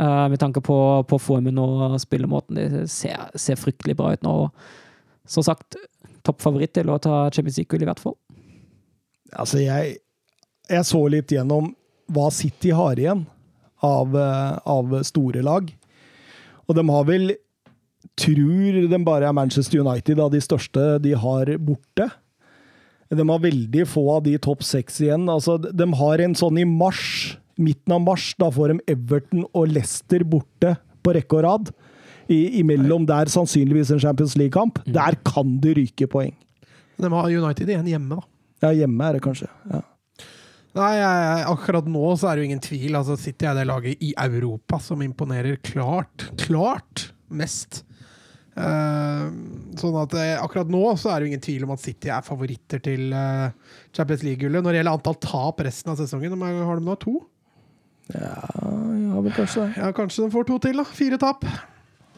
Eh, 0.00 0.28
med 0.32 0.40
tanke 0.40 0.62
på, 0.64 0.76
på 1.08 1.18
formen 1.20 1.58
og 1.62 1.98
spillemåten. 2.02 2.58
Det 2.58 2.86
ser, 2.92 3.28
ser 3.34 3.60
fryktelig 3.60 3.96
bra 3.98 4.12
ut 4.14 4.24
nå. 4.26 4.36
og 4.46 5.28
Som 5.28 5.46
sagt, 5.46 5.76
toppfavoritt 6.26 6.74
til 6.78 6.90
å 6.92 7.00
ta 7.02 7.26
Champions 7.30 7.60
League-gull, 7.60 7.84
i 7.84 7.90
hvert 7.90 8.02
fall. 8.02 8.16
Altså, 9.32 9.62
jeg, 9.62 9.96
jeg 10.70 10.88
så 10.88 11.04
litt 11.12 11.32
gjennom 11.32 11.72
hva 12.12 12.28
City 12.34 12.72
har 12.76 12.98
igjen 13.00 13.24
av, 13.82 14.16
eh, 14.16 14.58
av 14.68 14.98
store 15.06 15.44
lag. 15.44 15.70
Og 16.68 16.78
de 16.78 16.88
har 16.88 17.08
vel 17.08 17.34
Tror 18.18 18.76
de 18.90 18.98
bare 19.06 19.28
er 19.28 19.32
Manchester 19.32 19.80
United 19.80 20.18
av 20.20 20.32
de 20.34 20.40
største 20.42 20.82
de 21.00 21.14
har 21.16 21.48
borte. 21.62 22.08
De 23.08 23.24
har 23.28 23.40
veldig 23.40 23.84
få 23.88 24.02
av 24.16 24.24
de 24.26 24.34
topp 24.42 24.64
seks 24.66 24.98
igjen. 25.04 25.28
Altså, 25.30 25.54
de 25.62 25.86
har 26.00 26.22
en 26.24 26.34
sånn 26.36 26.58
i 26.60 26.66
mars, 26.68 27.38
midten 27.60 27.94
av 27.96 28.02
mars, 28.04 28.32
da 28.40 28.50
får 28.52 28.74
de 28.74 28.94
Everton 28.94 29.46
og 29.50 29.70
Leicester 29.72 30.24
borte 30.28 30.76
på 31.02 31.14
rekke 31.16 31.38
og 31.38 31.44
rad. 31.46 31.72
I, 32.30 32.60
imellom 32.62 33.04
der 33.08 33.28
sannsynligvis 33.32 33.90
en 33.92 34.00
Champions 34.00 34.36
League-kamp. 34.38 34.78
Der 34.86 35.18
kan 35.26 35.56
du 35.60 35.72
ryke 35.76 36.06
poeng. 36.08 36.34
De 37.02 37.10
har 37.10 37.32
United 37.32 37.68
igjen 37.68 37.88
hjemme, 37.90 38.20
da. 38.20 38.28
Ja, 38.62 38.70
hjemme 38.84 39.08
er 39.08 39.18
det 39.18 39.24
kanskje. 39.24 39.48
Ja. 39.72 39.82
Nei, 40.72 40.92
jeg, 40.96 41.40
akkurat 41.52 41.88
nå 41.90 42.04
så 42.16 42.30
er 42.30 42.38
det 42.38 42.44
jo 42.44 42.48
ingen 42.48 42.62
tvil. 42.64 42.94
Altså, 42.96 43.18
City 43.20 43.48
er 43.48 43.58
det 43.58 43.66
laget 43.68 44.04
i 44.04 44.14
Europa 44.16 44.78
som 44.80 45.02
imponerer 45.04 45.58
klart, 45.66 46.30
klart 46.40 47.10
mest. 47.28 47.82
Eh, 48.52 49.26
sånn 49.80 49.94
at 49.96 50.14
eh, 50.20 50.34
akkurat 50.36 50.68
nå 50.72 50.80
så 51.00 51.08
er 51.08 51.20
det 51.20 51.26
jo 51.26 51.32
ingen 51.32 51.44
tvil 51.44 51.62
om 51.64 51.72
at 51.72 51.80
City 51.80 52.10
er 52.12 52.24
favoritter 52.24 52.82
til 52.84 53.12
eh, 53.16 53.76
Champions 53.96 54.24
League-gullet. 54.24 54.64
Når 54.64 54.70
det 54.70 54.80
gjelder 54.80 54.98
antall 54.98 55.20
tap 55.24 55.62
resten 55.64 55.92
av 55.92 56.00
sesongen, 56.00 56.36
hvor 56.40 56.66
har 56.70 56.80
de 56.80 56.88
nå? 56.88 56.96
To? 57.04 57.18
Ja, 58.10 58.32
ja 58.98 59.20
vel 59.24 59.32
kanskje. 59.36 59.68
Ja, 59.78 59.92
kanskje 59.96 60.24
de 60.26 60.30
får 60.34 60.44
to 60.50 60.58
til, 60.58 60.76
da. 60.82 60.84
Fire 60.84 61.18
tap. 61.22 61.44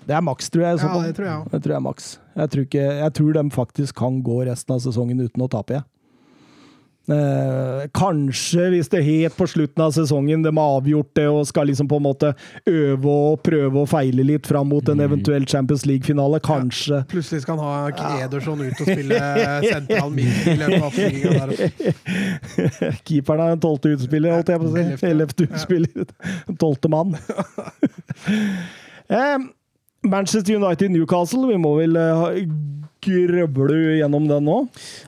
Det 0.05 0.13
er 0.17 0.21
maks, 0.25 0.51
tror 0.53 0.63
jeg. 0.67 0.75
i 0.75 0.79
så 0.83 0.87
Ja, 0.89 0.93
fall. 0.93 1.03
det 1.09 1.17
tror 1.17 1.25
jeg 1.29 1.37
også. 1.39 1.51
Det 1.55 1.63
tror 1.65 1.73
jeg 1.73 1.77
er 1.77 1.85
maks. 1.89 2.09
Jeg 2.37 2.51
tror, 2.51 2.61
ikke, 2.69 2.85
jeg 3.05 3.13
tror 3.15 3.33
de 3.33 3.45
faktisk 3.51 3.95
kan 3.97 4.23
gå 4.23 4.39
resten 4.51 4.75
av 4.75 4.81
sesongen 4.85 5.21
uten 5.25 5.43
å 5.45 5.49
tape, 5.49 5.79
jeg. 5.79 5.83
Eh, 7.05 7.85
kanskje 7.93 8.71
hvis 8.73 8.89
det 8.89 9.05
helt 9.05 9.37
på 9.37 9.45
slutten 9.51 9.83
av 9.85 9.91
sesongen 9.93 10.41
de 10.45 10.49
har 10.57 10.77
avgjort 10.79 11.11
det 11.19 11.27
og 11.29 11.43
skal 11.45 11.67
liksom 11.69 11.89
på 11.91 11.97
en 12.01 12.07
måte 12.07 12.31
øve 12.65 13.11
og 13.13 13.43
prøve 13.45 13.83
og 13.83 13.89
feile 13.91 14.25
litt 14.25 14.47
fram 14.49 14.69
mot 14.73 14.89
en 14.89 15.01
eventuell 15.05 15.45
Champions 15.45 15.85
League-finale. 15.89 16.41
Kanskje. 16.45 17.03
Plutselig 17.11 17.43
skal 17.45 17.59
han 17.61 17.93
ha 17.93 18.25
Ederson 18.25 18.61
ut 18.65 18.81
og 18.81 18.87
spille 18.89 19.19
sentral 19.67 20.11
midt 20.15 20.47
i 20.49 20.57
løpet 20.63 20.81
av 20.81 20.93
Keeperen 23.05 23.41
er 23.45 23.49
den 23.53 23.61
tolvte 23.61 23.89
utspiller, 23.95 24.35
holdt 24.39 24.49
jeg 24.55 24.61
på 24.63 24.67
å 24.71 24.73
si. 24.73 24.79
Ellevte. 24.85 25.07
Ellevte 25.11 25.43
utspiller. 25.51 26.05
Tolvte 26.61 26.89
mann. 26.93 27.11
eh, 29.19 29.39
Manchester 30.05 30.55
United-Newcastle, 30.57 31.49
vi 31.53 31.59
må 31.61 31.71
vel 31.83 31.93
eh, 33.09 33.49
du 33.49 33.97
gjennom 33.99 34.29
den 34.29 34.47
nå? 34.49 34.61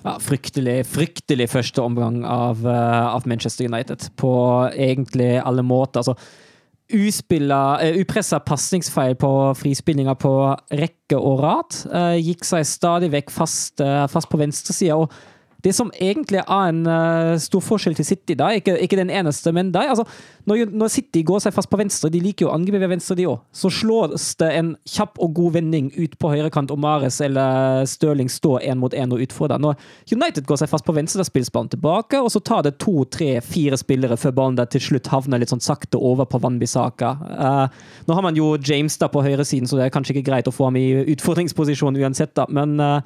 Ja, 0.04 0.16
fryktelig, 0.22 0.86
fryktelig 0.90 1.50
første 1.52 1.82
omgang 1.82 2.24
av, 2.24 2.66
eh, 2.66 3.06
av 3.14 3.26
Manchester 3.26 3.66
United. 3.66 4.10
På 4.16 4.32
egentlig 4.72 5.36
alle 5.42 5.62
måter. 5.62 6.02
Altså, 6.02 6.16
uspilla, 6.92 7.80
uh, 7.82 7.96
upressa 7.98 8.38
pasningsfeil 8.40 9.16
på 9.18 9.30
frispillinger 9.58 10.14
på 10.22 10.32
rekke 10.70 11.18
og 11.18 11.40
rad. 11.42 11.78
Uh, 11.90 12.14
gikk 12.14 12.46
seg 12.46 12.66
stadig 12.68 13.10
vekk 13.10 13.32
fast, 13.34 13.80
uh, 13.82 14.06
fast 14.06 14.30
på 14.30 14.38
venstresida. 14.38 14.94
Og 14.94 15.10
det 15.66 15.74
som 15.74 15.90
egentlig 15.98 16.40
er 16.44 16.70
en 16.70 16.84
uh, 16.86 17.34
stor 17.42 17.62
forskjell 17.64 17.96
til 17.98 18.06
City, 18.06 18.36
da, 18.38 18.52
ikke, 18.54 18.76
ikke 18.84 18.98
den 19.00 19.10
eneste, 19.10 19.50
men 19.54 19.72
de, 19.74 19.82
altså, 19.82 20.04
når, 20.46 20.70
når 20.70 20.92
City 20.94 21.24
går 21.26 21.42
seg 21.42 21.54
fast 21.56 21.70
på 21.72 21.80
venstre, 21.80 22.10
de 22.12 22.20
liker 22.22 22.46
jo 22.46 22.52
å 22.52 22.54
angripe 22.54 22.78
ved 22.78 22.92
venstre, 22.92 23.16
de 23.18 23.26
òg, 23.26 23.40
så 23.50 23.70
slås 23.74 24.28
det 24.38 24.52
en 24.60 24.72
kjapp 24.86 25.18
og 25.22 25.34
god 25.34 25.56
vending 25.58 25.90
ut 25.96 26.14
på 26.22 26.30
høyrekant, 26.30 26.70
og 26.70 26.80
Mares 26.82 27.18
eller 27.24 27.82
Stirling 27.90 28.30
står 28.30 28.62
én 28.70 28.78
mot 28.78 28.94
én 28.94 29.14
og 29.14 29.26
utfordrer. 29.26 29.62
Når 29.62 29.74
United 30.14 30.46
går 30.46 30.62
seg 30.62 30.70
fast 30.70 30.86
på 30.86 30.94
venstre, 30.94 31.20
da 31.20 31.26
spilles 31.26 31.50
ballen 31.50 31.72
tilbake, 31.74 32.22
og 32.22 32.30
så 32.32 32.42
tar 32.46 32.62
det 32.66 32.76
to, 32.82 33.00
tre, 33.10 33.32
fire 33.42 33.78
spillere 33.80 34.18
før 34.20 34.38
ballen 34.38 34.60
der 34.60 34.70
til 34.70 34.84
slutt 34.86 35.10
havner 35.10 35.42
litt 35.42 35.50
sånn 35.50 35.64
sakte 35.64 35.98
over 35.98 36.28
på 36.30 36.40
Wanbisaka. 36.44 37.14
Uh, 37.26 37.86
nå 38.06 38.18
har 38.18 38.26
man 38.26 38.38
jo 38.38 38.54
James 38.62 38.98
da 39.02 39.10
på 39.10 39.24
høyresiden, 39.26 39.66
så 39.66 39.80
det 39.80 39.88
er 39.88 39.96
kanskje 39.96 40.14
ikke 40.14 40.28
greit 40.30 40.50
å 40.50 40.54
få 40.54 40.70
ham 40.70 40.78
i 40.78 40.92
utfordringsposisjon 41.16 41.98
uansett, 41.98 42.36
da, 42.38 42.46
men 42.54 42.78
uh, 42.78 43.00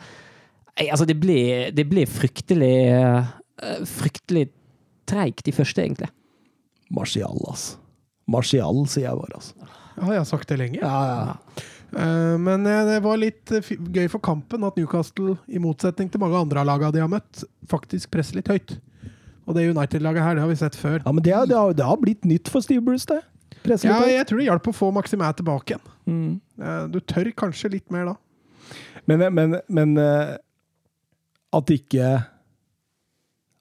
altså, 0.78 1.06
det 1.08 1.16
ble, 1.20 1.38
det 1.74 1.84
blir 1.90 2.06
fryktelig 2.10 2.74
eh, 2.94 3.30
Fryktelig 3.88 4.48
treigt 5.10 5.48
i 5.50 5.52
første, 5.52 5.82
egentlig. 5.82 6.08
Martial, 6.94 7.36
altså. 7.50 7.76
Martial, 8.30 8.84
sier 8.88 9.08
jeg 9.08 9.18
bare, 9.18 9.40
altså. 9.40 9.68
Har 10.00 10.14
jeg 10.14 10.26
sagt 10.30 10.48
det 10.48 10.58
lenge. 10.60 10.78
Ja, 10.80 11.00
ja. 11.10 11.64
Eh, 11.90 12.36
men 12.38 12.62
eh, 12.70 12.84
det 12.86 13.00
var 13.02 13.18
litt 13.18 13.50
gøy 13.50 14.06
for 14.12 14.22
kampen 14.22 14.62
at 14.68 14.78
Newcastle, 14.78 15.34
i 15.50 15.58
motsetning 15.62 16.08
til 16.12 16.22
mange 16.22 16.38
andre 16.38 16.62
av 16.62 16.68
lagene 16.70 16.94
de 16.94 17.02
har 17.02 17.10
møtt, 17.10 17.42
faktisk 17.68 18.12
presser 18.14 18.38
litt 18.38 18.48
høyt. 18.52 18.76
Og 19.50 19.56
det 19.56 19.66
United-laget 19.72 20.22
her, 20.22 20.36
det 20.38 20.44
har 20.44 20.52
vi 20.52 20.58
sett 20.60 20.76
før. 20.78 21.00
ja 21.02 21.12
men 21.12 21.24
det, 21.26 21.34
har- 21.34 21.48
det, 21.50 21.56
har, 21.58 21.72
det 21.74 21.84
har 21.88 21.98
blitt 21.98 22.24
nytt 22.28 22.48
for 22.52 22.62
Steve 22.62 22.84
Bruce, 22.86 23.08
det. 23.10 23.18
Presse 23.64 23.84
Ja, 23.90 23.98
jeg 24.08 24.24
tror 24.30 24.38
det 24.40 24.46
hjalp 24.46 24.68
å 24.70 24.72
få 24.72 24.92
Maximæ 24.94 25.32
tilbake 25.36 25.74
igjen. 25.74 25.88
Mm. 26.06 26.40
Eh, 26.62 26.84
Du 26.94 27.00
tør 27.02 27.28
kanskje 27.36 27.72
litt 27.74 27.90
mer 27.92 28.12
da. 28.12 28.14
Men, 29.10 29.26
men, 29.34 29.58
men 29.68 29.96
at 31.56 31.70
ikke 31.74 32.10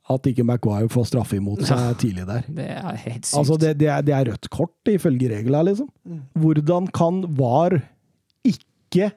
At 0.09 0.25
ikke 0.25 0.43
Maguire 0.43 0.89
får 0.89 1.05
straffe 1.11 1.37
imot 1.37 1.61
seg 1.69 1.97
tidlig 2.01 2.23
der. 2.25 2.45
Det 2.49 2.65
er 2.65 2.95
helt 2.97 3.27
sykt. 3.27 3.37
Altså, 3.37 3.57
det, 3.61 3.75
det, 3.77 3.89
er, 3.93 4.01
det 4.01 4.13
er 4.17 4.23
rødt 4.31 4.47
kort 4.49 4.89
ifølge 4.89 5.29
reglene, 5.29 5.67
liksom. 5.67 5.89
Hvordan 6.33 6.87
kan 6.97 7.19
VAR 7.37 7.75
ikke 8.41 9.11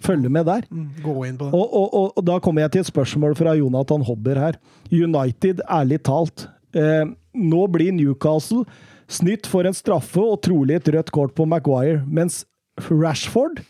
følge 0.00 0.30
med 0.32 0.46
der? 0.48 0.64
Mm, 0.72 0.86
Gå 1.04 1.14
inn 1.28 1.36
på 1.36 1.50
det. 1.50 1.52
Og, 1.52 1.66
og, 1.82 1.92
og, 2.00 2.12
og 2.16 2.24
da 2.24 2.38
kommer 2.40 2.64
jeg 2.64 2.72
til 2.72 2.80
et 2.86 2.88
spørsmål 2.88 3.36
fra 3.36 3.52
Jonathan 3.58 4.06
Hobber 4.08 4.40
her. 4.40 4.56
United, 4.88 5.60
ærlig 5.68 6.00
talt. 6.08 6.46
Eh, 6.72 7.04
nå 7.36 7.66
blir 7.74 7.92
Newcastle 7.92 8.64
snytt 9.08 9.44
for 9.48 9.68
en 9.68 9.76
straffe 9.76 10.20
og 10.22 10.40
trolig 10.48 10.78
et 10.80 10.88
rødt 10.96 11.12
kort 11.12 11.36
på 11.36 11.44
Maguire, 11.48 12.00
mens 12.08 12.46
Rashford 12.88 13.60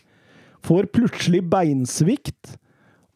får 0.63 0.87
plutselig 0.95 1.43
beinsvikt, 1.51 2.55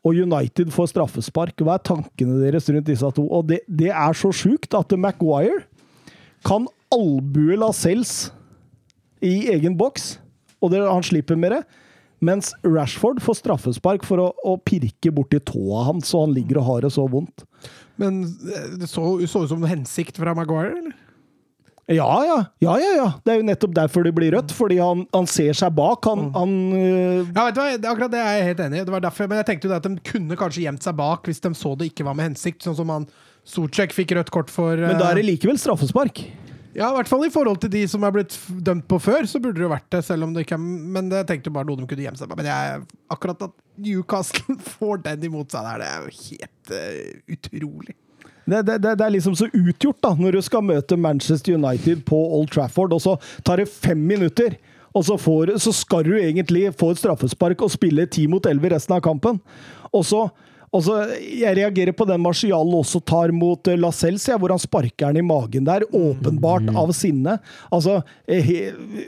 og 0.03 0.19
United 0.19 0.71
får 0.75 0.91
straffespark. 0.91 1.61
Hva 1.63 1.77
er 1.77 1.85
tankene 1.87 2.41
deres 2.41 2.67
rundt 2.71 2.89
disse 2.89 3.11
to? 3.15 3.23
Og 3.31 3.47
det, 3.51 3.61
det 3.67 3.91
er 3.91 4.17
så 4.17 4.33
sjukt 4.35 4.75
at 4.75 4.91
Maguire 4.99 5.63
kan 6.43 6.67
albue 6.93 7.55
Lascelles 7.59 8.33
i 9.23 9.47
egen 9.53 9.77
boks, 9.79 10.17
og 10.59 10.73
det, 10.73 10.83
han 10.83 11.05
slipper 11.05 11.39
med 11.39 11.55
det. 11.55 11.61
Mens 12.23 12.51
Rashford 12.63 13.19
får 13.23 13.39
straffespark 13.41 14.05
for 14.07 14.21
å, 14.23 14.27
å 14.47 14.57
pirke 14.63 15.11
borti 15.15 15.39
tåa 15.43 15.87
hans, 15.89 16.11
så 16.11 16.23
han 16.23 16.35
ligger 16.35 16.61
og 16.61 16.67
har 16.69 16.85
det 16.85 16.93
så 16.95 17.07
vondt. 17.11 17.43
Men 17.99 18.23
eh, 18.23 18.75
det 18.79 18.87
så, 18.91 19.03
ut 19.19 19.31
som 19.31 19.59
en 19.59 19.71
hensikt 19.71 20.19
fra 20.19 20.35
Maguire, 20.37 20.77
eller? 20.79 20.99
Ja, 21.91 22.07
ja. 22.23 22.37
ja, 22.63 22.73
ja, 22.79 22.91
ja. 22.95 23.07
Det 23.25 23.33
er 23.33 23.41
jo 23.41 23.47
nettopp 23.49 23.73
derfor 23.75 24.05
det 24.07 24.13
blir 24.15 24.31
rødt, 24.31 24.53
fordi 24.55 24.77
han, 24.79 25.03
han 25.11 25.27
ser 25.27 25.51
seg 25.57 25.73
bak. 25.75 26.07
Han, 26.07 26.29
han 26.35 26.53
øh, 26.77 27.33
Ja, 27.33 27.49
vet 27.49 27.57
du 27.57 27.59
hva, 27.59 27.67
akkurat 27.91 28.13
det 28.13 28.21
er 28.21 28.37
jeg 28.37 28.47
helt 28.51 28.63
enig 28.67 28.79
i. 28.79 28.85
Det 28.87 28.95
var 28.95 29.03
derfor, 29.03 29.27
men 29.27 29.41
jeg 29.41 29.49
tenkte 29.49 29.67
jo 29.67 29.73
det 29.73 29.81
at 29.81 29.89
de 29.89 30.13
kunne 30.13 30.39
kanskje 30.39 30.63
gjemt 30.63 30.85
seg 30.85 30.95
bak 30.99 31.27
hvis 31.27 31.43
de 31.43 31.51
så 31.59 31.73
det 31.79 31.91
ikke 31.91 32.07
var 32.07 32.15
med 32.19 32.31
hensikt, 32.31 32.63
sånn 32.63 32.79
som 32.79 32.93
han 32.93 33.09
Socek 33.43 33.91
fikk 33.91 34.13
rødt 34.15 34.31
kort 34.31 34.51
for 34.53 34.79
Men 34.79 34.95
da 34.95 35.09
er 35.09 35.19
det 35.19 35.25
eh, 35.25 35.33
likevel 35.33 35.59
straffespark. 35.59 36.23
Ja, 36.73 36.87
i 36.87 36.95
hvert 36.95 37.09
fall 37.09 37.25
i 37.27 37.33
forhold 37.33 37.59
til 37.61 37.69
de 37.73 37.83
som 37.89 38.05
er 38.07 38.13
blitt 38.15 38.37
dømt 38.65 38.87
på 38.89 38.97
før, 39.03 39.27
så 39.29 39.41
burde 39.43 39.59
det 39.59 39.65
jo 39.67 39.73
vært 39.73 39.89
det, 39.93 39.99
selv 40.07 40.25
om 40.25 40.31
det 40.33 40.45
ikke 40.45 40.55
er 40.55 40.63
Men 40.63 41.11
jeg 41.11 41.27
tenkte 41.29 41.51
jo 41.51 41.57
bare 41.57 41.67
noe 41.67 41.81
de 41.81 41.89
kunne 41.89 42.05
gjemme 42.05 42.17
seg 42.21 42.31
bak. 42.31 42.39
Men 42.39 42.49
jeg, 42.49 42.79
akkurat 43.13 43.45
at 43.49 43.53
Newcastle 43.83 44.55
får 44.77 45.03
den 45.09 45.27
imot 45.29 45.53
seg 45.53 45.67
der, 45.67 45.83
det 45.83 45.91
er 45.91 46.07
jo 46.07 46.15
helt 46.23 46.73
uh, 46.73 47.35
utrolig. 47.35 47.97
Det, 48.45 48.61
det, 48.67 48.77
det, 48.83 48.93
er 48.99 49.15
liksom 49.15 49.35
så 49.39 49.47
utgjort, 49.47 50.01
da, 50.03 50.13
når 50.19 50.37
du 50.37 50.41
skal 50.45 50.65
møte 50.67 50.99
Manchester 50.99 51.55
United 51.55 52.03
på 52.07 52.19
Old 52.37 52.51
Trafford, 52.53 52.95
og 52.95 53.03
så 53.03 53.17
tar 53.47 53.61
det 53.61 53.69
fem 53.71 53.99
minutter, 53.99 54.57
og 54.93 55.05
så, 55.07 55.17
får, 55.17 55.55
så 55.63 55.73
skal 55.73 56.05
du 56.05 56.13
egentlig 56.19 56.67
få 56.77 56.91
et 56.93 57.01
straffespark 57.01 57.63
og 57.65 57.71
spille 57.73 58.05
ti 58.11 58.27
mot 58.29 58.45
elleve 58.45 58.75
resten 58.75 58.97
av 58.97 59.01
kampen. 59.05 59.39
Og 59.93 60.05
så 60.05 60.27
og 60.73 60.81
så, 60.81 60.95
Jeg 61.21 61.53
reagerer 61.59 61.93
på 61.93 62.05
den 62.09 62.21
Marcial 62.23 62.71
også 62.73 63.01
tar 63.05 63.33
mot 63.35 63.69
eh, 63.69 63.77
Lascelles, 63.77 64.25
ja, 64.29 64.39
hvor 64.41 64.53
han 64.53 64.61
sparker 64.61 65.13
den 65.13 65.21
i 65.21 65.25
magen 65.27 65.67
der, 65.67 65.85
åpenbart 65.93 66.71
av 66.73 66.89
sinne. 66.97 67.37
Altså, 67.69 67.99
eh, 68.25 68.41
he, 68.41 68.57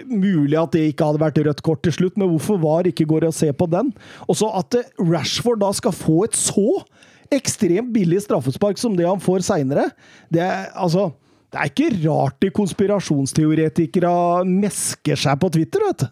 Mulig 0.06 0.60
at 0.62 0.76
det 0.76 0.84
ikke 0.92 1.10
hadde 1.10 1.24
vært 1.24 1.42
rødt 1.48 1.64
kort 1.66 1.82
til 1.86 1.96
slutt, 1.96 2.20
men 2.22 2.30
hvorfor 2.30 2.62
VAR 2.62 2.92
ikke 2.92 3.08
går 3.10 3.26
og 3.32 3.34
ser 3.36 3.56
på 3.58 3.68
den? 3.72 3.90
Og 4.30 4.38
så 4.38 4.52
at 4.62 4.78
eh, 4.78 4.92
Rashford 5.02 5.64
da 5.66 5.72
skal 5.74 5.96
få 5.98 6.22
et 6.28 6.38
så 6.38 6.86
ekstremt 7.34 7.94
billig 7.96 8.22
straffespark 8.26 8.80
som 8.82 8.96
det 8.98 9.08
han 9.08 9.22
får 9.24 9.46
seinere. 9.48 9.88
Det, 10.34 10.44
altså, 10.76 11.10
det 11.54 11.62
er 11.62 11.72
ikke 11.72 11.90
rart 12.06 12.38
de 12.44 12.52
konspirasjonsteoretikere 12.56 14.14
mesker 14.50 15.20
seg 15.20 15.42
på 15.42 15.52
Twitter, 15.56 15.86
vet 15.90 16.06
du. 16.06 16.08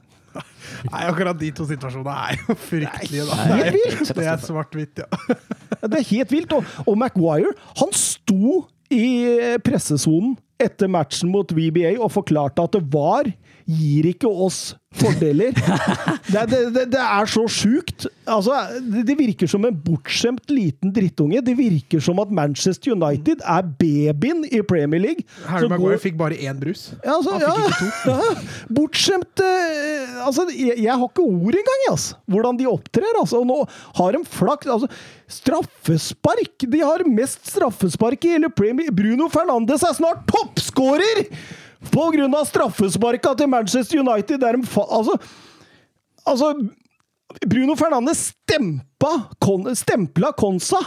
Nei, 0.89 1.03
akkurat 1.05 1.37
de 1.37 1.51
to 1.53 1.65
situasjonene 1.69 2.13
er 2.31 2.39
jo 2.41 2.55
fryktelige, 2.57 3.25
da. 3.29 3.35
Det 3.45 3.57
er 3.67 3.75
helt. 3.75 4.13
Det 4.17 4.29
er 4.31 4.39
svart-hvitt. 4.41 5.03
Ja, 5.03 5.35
Det 5.83 5.99
er 5.99 6.07
helt 6.09 6.33
vilt. 6.33 6.55
Og, 6.57 6.71
og 6.87 6.97
Maguire, 6.97 7.51
han 7.77 7.93
sto 7.93 8.63
i 8.93 9.05
pressesonen 9.65 10.33
etter 10.61 10.89
matchen 10.91 11.31
mot 11.33 11.49
VBA 11.53 11.95
og 11.99 12.11
forklarte 12.13 12.65
at 12.65 12.75
det 12.77 12.83
var 12.93 13.29
gir 13.65 14.07
ikke 14.13 14.29
oss 14.29 14.73
fordeler. 14.93 15.53
Det, 16.33 16.45
det, 16.49 16.59
det, 16.73 16.83
det 16.93 17.01
er 17.01 17.27
så 17.29 17.43
sjukt. 17.51 18.05
Altså, 18.25 18.55
det, 18.81 19.13
virker 19.19 19.49
som 19.49 19.65
en 19.67 19.75
bortskjemt 19.85 20.49
liten 20.49 20.89
drittunge. 20.95 21.41
Det 21.45 21.53
virker 21.57 22.01
som 22.01 22.17
at 22.23 22.31
Manchester 22.33 22.95
United 22.95 23.43
er 23.43 23.67
babyen 23.77 24.41
i 24.47 24.61
Premier 24.65 25.03
League. 25.03 25.27
Harry 25.45 25.67
Maguire 25.69 25.97
går- 25.99 26.01
fikk 26.07 26.17
bare 26.17 26.39
én 26.39 26.57
brus. 26.57 26.87
ja, 27.03 27.17
altså, 27.17 27.35
Han 27.35 27.43
fikk 27.43 27.59
ja, 27.59 27.67
ikke 27.67 27.91
to. 28.05 28.15
ja, 28.15 28.69
bortskjemt 28.79 29.43
uh, 29.45 30.23
altså, 30.29 30.47
jeg, 30.55 30.79
jeg 30.87 30.95
har 30.95 31.11
ikke 31.11 31.27
ord 31.27 31.59
engang, 31.59 31.83
altså, 31.91 32.17
hvordan 32.25 32.61
de 32.61 32.69
opptrer. 32.71 33.19
Altså. 33.19 33.43
Og 33.43 33.49
nå 33.51 33.59
har 33.99 34.17
de 34.17 34.23
flaks 34.39 34.71
altså, 34.77 34.89
Straffespark! 35.33 36.65
De 36.69 36.81
har 36.81 37.05
mest 37.09 37.45
straffespark 37.51 38.25
i 38.25 38.33
hele 38.37 38.49
Premier 38.53 38.93
Bruno 38.95 39.29
Fernandes 39.33 39.85
er 39.85 39.93
snart 39.99 40.25
toppskårer! 40.31 41.27
På 41.91 42.07
grunn 42.13 42.37
av 42.37 42.47
straffesparka 42.49 43.33
til 43.39 43.51
Manchester 43.51 43.99
United. 44.03 44.39
Der 44.43 44.57
de 44.57 44.69
fa 44.69 44.85
altså, 44.99 45.17
altså 46.23 46.53
Bruno 47.49 47.75
Fernandes 47.79 48.29
stempa, 48.31 49.13
kon, 49.41 49.67
stempla 49.75 50.33
Konsa 50.37 50.79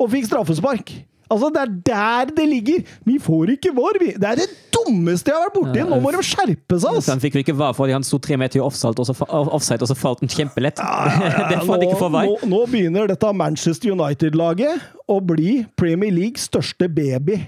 og 0.00 0.10
fikk 0.12 0.30
straffespark. 0.30 0.92
Altså, 1.32 1.48
Det 1.48 1.60
er 1.62 1.70
der 1.86 2.34
det 2.36 2.48
ligger! 2.48 2.82
Vi 3.08 3.18
får 3.22 3.54
ikke 3.54 3.72
vår, 3.74 3.98
vi. 4.00 4.10
Det 4.20 4.28
er 4.28 4.40
det 4.42 4.48
dummeste 4.74 5.30
jeg 5.30 5.38
har 5.38 5.46
vært 5.46 5.56
borti! 5.56 5.84
Nå 5.88 5.98
må 6.02 6.12
de 6.12 6.20
skjerpe 6.26 6.76
seg! 6.76 6.98
Altså. 6.98 7.14
han 7.14 7.22
fikk 7.22 7.38
vi 7.38 7.44
ikke 7.46 7.56
var 7.56 7.72
fordi 7.76 7.94
han 7.96 8.04
sto 8.04 8.18
tre 8.22 8.36
meter 8.40 8.60
i 8.60 8.64
offside, 8.64 8.98
og 9.00 9.08
så, 9.08 9.16
offside, 9.30 9.80
og 9.80 9.88
så 9.88 9.96
falt 9.96 10.20
den 10.24 10.32
kjempelett. 10.32 10.82
det 11.50 11.60
får 11.62 11.72
han 11.72 11.86
ikke 11.86 12.00
få 12.02 12.10
vei. 12.12 12.26
nå, 12.28 12.50
nå 12.52 12.62
begynner 12.72 13.08
dette 13.08 13.32
Manchester 13.36 13.94
United-laget 13.94 14.84
å 15.08 15.20
bli 15.24 15.62
Premier 15.78 16.12
Leagues 16.12 16.48
største 16.50 16.90
baby. 16.92 17.40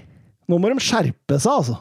Nå 0.49 0.57
må 0.61 0.71
de 0.73 0.81
skjerpe 0.81 1.37
seg, 1.37 1.51
altså. 1.51 1.77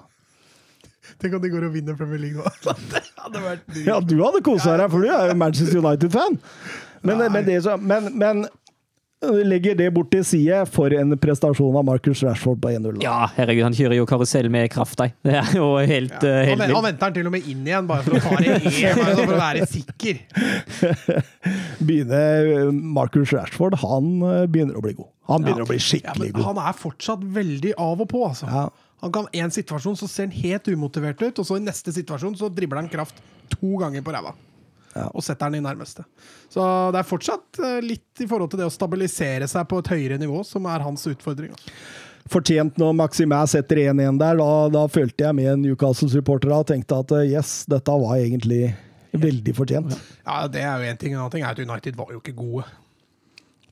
Tenk 1.24 1.38
om 1.38 1.40
de 1.40 1.48
går 1.54 1.64
og 1.64 1.72
vinner 1.72 1.96
Premier 1.96 2.20
League 2.20 2.36
nå. 2.36 2.50
Det 2.92 3.00
hadde 3.22 3.40
vært. 3.46 3.70
Ja, 3.88 3.96
du 4.04 4.18
hadde 4.20 4.42
kosa 4.44 4.74
deg, 4.76 4.90
for 4.92 5.00
du 5.00 5.08
er 5.08 5.30
jo 5.32 5.38
Manchester 5.40 5.80
United-fan. 5.80 6.36
Men, 7.04 7.22
men, 7.32 7.46
det 7.48 7.56
men, 7.84 8.10
men 8.20 8.42
øh, 9.24 9.40
legger 9.48 9.76
det 9.76 9.86
bort 9.96 10.10
til 10.12 10.24
side 10.24 10.58
for 10.72 10.92
en 10.96 11.16
prestasjon 11.20 11.76
av 11.80 11.84
Marcus 11.88 12.20
Rashford 12.24 12.60
på 12.60 12.72
1-0. 12.76 13.00
Ja, 13.04 13.26
herregud, 13.38 13.64
han 13.70 13.76
kjører 13.76 13.96
jo 13.98 14.06
karusell 14.08 14.50
med 14.52 14.68
kraft, 14.72 15.00
ei. 15.04 15.10
Det 15.24 15.34
er 15.40 15.50
jo 15.56 15.70
helt, 15.80 16.14
ja. 16.20 16.44
Han, 16.50 16.64
helt 16.64 16.76
han 16.76 16.86
venter 16.90 17.08
han 17.08 17.16
til 17.16 17.28
og 17.28 17.34
med 17.36 17.48
inn 17.52 17.64
igjen, 17.68 17.88
bare 17.88 18.04
for 18.04 18.16
å 18.16 18.22
ta 18.24 18.38
det 18.40 18.60
bare 19.00 19.16
for 19.22 19.34
å 19.36 19.40
være 19.40 19.68
sikker. 19.72 20.22
Begynner 21.80 22.52
øh, 22.54 22.72
Marcus 23.00 23.32
Rashford, 23.36 23.80
han 23.84 24.12
begynner 24.52 24.80
å 24.80 24.84
bli 24.84 24.96
god. 25.00 25.10
Han 25.32 25.44
begynner 25.44 25.64
å 25.64 25.68
bli 25.72 25.80
Ja, 25.80 25.88
skikkelig 25.88 26.32
men 26.32 26.40
god. 26.40 26.48
han 26.52 26.64
er 26.68 26.80
fortsatt 26.84 27.28
veldig 27.36 27.76
av 27.80 28.04
og 28.04 28.10
på, 28.12 28.24
altså. 28.28 28.48
Ja. 28.52 28.66
Han 29.04 29.12
kan 29.12 29.26
En 29.36 29.52
situasjon 29.52 29.98
så 30.00 30.08
ser 30.08 30.30
han 30.30 30.36
helt 30.40 30.68
umotivert 30.72 31.20
ut, 31.20 31.38
og 31.38 31.44
så 31.44 31.58
i 31.60 31.64
neste 31.64 31.92
situasjon 31.92 32.38
så 32.40 32.48
dribler 32.48 32.80
han 32.80 32.88
kraft 32.88 33.18
to 33.52 33.76
ganger 33.82 34.00
på 34.00 34.14
ræva. 34.14 34.32
Ja. 34.94 35.10
Og 35.10 35.24
setter 35.26 35.50
den 35.50 35.58
i 35.58 35.64
nærmeste. 35.64 36.06
Så 36.48 36.64
det 36.94 37.02
er 37.02 37.08
fortsatt 37.08 37.60
eh, 37.60 37.82
litt 37.84 38.22
i 38.24 38.28
forhold 38.30 38.52
til 38.52 38.62
det 38.62 38.68
å 38.70 38.72
stabilisere 38.72 39.48
seg 39.50 39.66
på 39.68 39.82
et 39.82 39.90
høyere 39.92 40.18
nivå 40.22 40.40
som 40.46 40.64
er 40.70 40.86
hans 40.86 41.04
utfordring. 41.10 41.52
Altså. 41.52 41.74
fortjent 42.32 42.78
når 42.80 42.94
Maximæ 43.02 43.42
setter 43.52 43.82
1-1 43.90 44.22
der. 44.22 44.40
Da, 44.40 44.48
da 44.72 44.86
følte 44.88 45.26
jeg 45.26 45.36
med 45.36 45.66
Newcastle-supportere 45.66 46.62
og 46.62 46.70
tenkte 46.70 47.02
at 47.04 47.12
eh, 47.18 47.34
yes, 47.34 47.52
dette 47.68 47.98
var 48.06 48.16
egentlig 48.16 48.70
veldig 49.12 49.54
fortjent. 49.58 49.98
Ja, 50.24 50.46
Det 50.48 50.64
er 50.64 50.80
jo 50.80 50.94
én 50.94 50.96
ting. 50.96 51.12
En 51.12 51.26
annen 51.26 51.36
ting 51.36 51.44
er 51.44 51.52
at 51.52 51.60
United 51.60 52.00
var 52.00 52.14
jo 52.14 52.22
ikke 52.22 52.38
gode. 52.38 52.64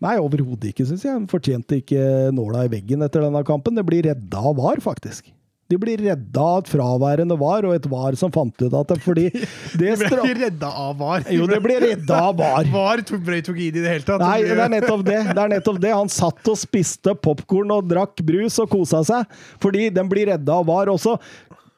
Nei, 0.03 0.17
overhodet 0.19 0.73
ikke, 0.73 0.87
syns 0.89 1.05
jeg. 1.07 1.15
Han 1.15 1.29
fortjente 1.31 1.79
ikke 1.79 2.33
nåla 2.35 2.67
i 2.67 2.73
veggen 2.73 3.05
etter 3.07 3.23
denne 3.27 3.45
kampen. 3.47 3.77
Det 3.79 3.85
blir 3.87 4.09
redda 4.11 4.43
av 4.51 4.59
VAR, 4.59 4.83
faktisk. 4.83 5.31
De 5.71 5.79
blir 5.81 6.03
redda 6.05 6.43
av 6.43 6.59
et 6.61 6.69
fraværende 6.69 7.37
VAR, 7.41 7.65
og 7.65 7.73
et 7.79 7.87
VAR 7.89 8.17
som 8.21 8.33
fant 8.35 8.53
ut 8.61 8.75
at 8.77 8.91
det 8.91 8.99
fordi 9.01 9.29
det 9.81 9.95
De 9.95 9.95
ble 10.03 10.09
ikke 10.11 10.35
redda 10.43 10.69
av 10.83 10.99
VAR. 11.01 11.25
Jo, 11.33 11.47
det 11.49 11.61
ble 11.65 11.79
redda 11.87 12.19
av 12.27 12.35
VAR. 12.43 12.69
VAR 12.75 13.05
tok, 13.09 13.23
brøyt 13.25 13.47
tok 13.49 13.63
i 13.63 13.71
det 13.71 13.81
i 13.81 13.87
det 13.87 13.95
hele 13.95 14.09
tatt. 14.09 14.21
Nei, 14.21 14.43
Det 14.43 14.59
det 14.59 14.67
er 14.67 14.75
nettopp 14.75 15.07
det. 15.07 15.21
det 15.31 15.45
er 15.47 15.55
nettopp 15.55 15.81
det. 15.87 15.95
Han 15.97 16.13
satt 16.13 16.53
og 16.53 16.61
spiste 16.61 17.15
popkorn 17.25 17.73
og 17.79 17.89
drakk 17.89 18.21
brus 18.27 18.59
og 18.61 18.69
kosa 18.75 19.01
seg, 19.07 19.41
fordi 19.63 19.87
den 19.95 20.11
blir 20.13 20.29
redda 20.35 20.61
av 20.61 20.69
VAR. 20.69 20.93
Også 20.93 21.17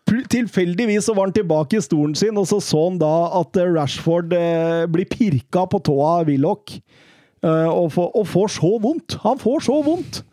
Tilfeldigvis 0.04 1.06
så 1.06 1.14
var 1.16 1.30
han 1.30 1.32
tilbake 1.32 1.78
i 1.78 1.84
stolen 1.84 2.12
sin, 2.18 2.36
og 2.36 2.44
så 2.50 2.58
så 2.60 2.82
han 2.90 2.98
da 3.00 3.12
at 3.40 3.56
eh, 3.56 3.70
Rashford 3.72 4.34
eh, 4.36 4.82
blir 4.92 5.08
pirka 5.08 5.62
på 5.70 5.80
tåa 5.86 6.10
av 6.20 6.28
Willoch. 6.28 6.74
Eh, 7.44 7.68
og, 7.68 7.92
får, 7.92 8.52
så 8.56 8.72
vondt! 8.82 9.18
Han 9.22 9.40
får 9.42 9.66
så 9.68 9.80
vondt! 9.86 10.24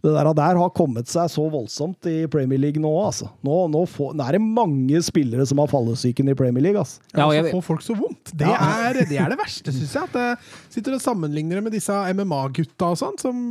Det 0.00 0.12
der, 0.14 0.30
der 0.32 0.56
har 0.56 0.70
kommet 0.72 1.10
seg 1.12 1.28
så 1.28 1.42
voldsomt 1.52 2.06
i 2.08 2.22
Premier 2.32 2.56
League 2.62 2.80
nå, 2.80 2.88
altså. 3.04 3.26
Nå, 3.44 3.56
nå, 3.68 3.82
får, 3.90 4.14
nå 4.16 4.24
er 4.24 4.38
det 4.38 4.40
mange 4.40 5.02
spillere 5.04 5.44
som 5.48 5.60
har 5.60 5.68
fallesyken 5.68 6.30
i 6.32 6.36
Premier 6.38 6.64
League, 6.64 6.80
altså. 6.80 7.02
Ja, 7.12 7.26
og 7.26 7.34
så 7.34 7.36
jeg- 7.42 7.52
får 7.52 7.64
folk 7.66 7.84
så 7.84 7.96
vondt. 7.98 8.32
Det, 8.40 8.48
er, 8.48 9.00
det 9.10 9.18
er 9.20 9.28
det 9.34 9.38
verste, 9.40 9.74
syns 9.76 9.92
jeg. 9.98 10.08
At 10.08 10.16
jeg 10.22 10.38
sitter 10.78 10.96
og 10.96 11.02
sammenligner 11.04 11.60
det 11.60 11.64
med 11.68 11.76
disse 11.76 11.92
MMA-gutta 12.16 12.88
og 12.94 12.96
sånn. 13.02 13.18
Som 13.20 13.42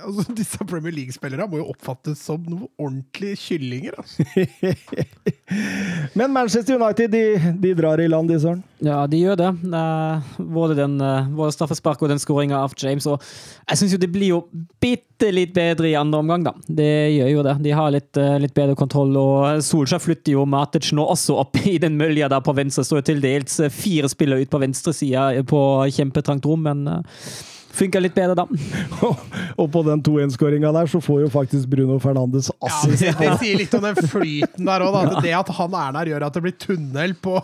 altså, 0.00 0.24
Disse 0.40 0.64
Premier 0.68 0.96
League-spillerne 0.96 1.48
må 1.52 1.60
jo 1.60 1.68
oppfattes 1.74 2.24
som 2.24 2.40
noen 2.48 2.66
ordentlige 2.80 3.36
kyllinger. 3.44 4.00
Altså. 4.00 4.24
Men 6.16 6.32
Manchester 6.32 6.74
United, 6.80 7.10
de, 7.10 7.52
de 7.60 7.74
drar 7.78 8.00
i 8.02 8.08
land, 8.08 8.28
de, 8.32 8.38
Søren. 8.42 8.62
Ja, 8.84 9.02
de 9.08 9.20
gjør 9.22 9.38
det. 9.40 9.50
Eh, 9.76 10.32
både, 10.56 10.74
den, 10.80 10.96
eh, 11.00 11.28
både 11.36 11.54
straffespark 11.54 12.02
og 12.02 12.10
den 12.12 12.20
skåringa 12.22 12.58
av 12.64 12.74
James. 12.80 13.06
Og 13.08 13.22
jeg 13.70 13.80
syns 13.80 13.94
jo 13.94 14.00
det 14.02 14.10
blir 14.12 14.32
jo 14.34 14.40
bitte 14.82 15.15
litt 15.32 15.54
bedre 15.56 15.88
i 15.88 15.94
andre 15.98 16.20
omgang, 16.20 16.44
da. 16.44 16.52
Det 16.66 16.90
gjør 17.14 17.30
jo 17.30 17.42
det. 17.46 17.54
De 17.64 17.74
har 17.76 17.92
litt, 17.94 18.16
eh, 18.16 18.38
litt 18.42 18.54
bedre 18.54 18.76
kontroll, 18.78 19.16
og 19.16 19.62
Solskjær 19.64 20.02
flytter 20.02 20.36
jo 20.36 20.46
Matic 20.46 20.92
nå 20.92 21.04
også 21.04 21.38
opp 21.40 21.56
i 21.64 21.78
den 21.82 21.96
mølja 21.96 22.28
der 22.32 22.44
på 22.44 22.54
venstre. 22.56 22.84
Står 22.84 23.06
til 23.06 23.20
dels 23.24 23.60
eh, 23.60 23.72
fire 23.72 24.10
spillere 24.12 24.44
ut 24.44 24.52
på 24.52 24.60
venstresida 24.62 25.30
på 25.46 25.60
kjempetrangt 25.96 26.46
rom, 26.46 26.66
men 26.66 26.86
funker 27.76 28.02
litt 28.02 28.14
bedre, 28.16 28.34
da. 28.38 28.44
Og 29.60 29.68
på 29.72 29.82
den 29.86 30.00
2-1-skåringa 30.04 30.72
der, 30.74 30.88
så 30.90 31.00
får 31.04 31.22
jo 31.26 31.28
faktisk 31.32 31.68
Bruno 31.72 31.98
Fernandes 32.02 32.48
Ja, 32.54 32.70
assist. 32.70 33.02
det, 33.04 33.12
det 33.20 33.32
sier 33.42 33.60
litt 33.60 33.74
om 33.78 33.84
den 33.86 34.00
flyten 34.10 34.68
der 34.68 34.84
òg. 34.86 34.96
At 35.04 35.20
det 35.24 35.34
at 35.38 35.52
han 35.58 35.76
er 35.80 35.94
der, 35.98 36.10
gjør 36.14 36.26
at 36.28 36.36
det 36.38 36.44
blir 36.46 36.56
tunnel 36.62 37.14
på, 37.24 37.36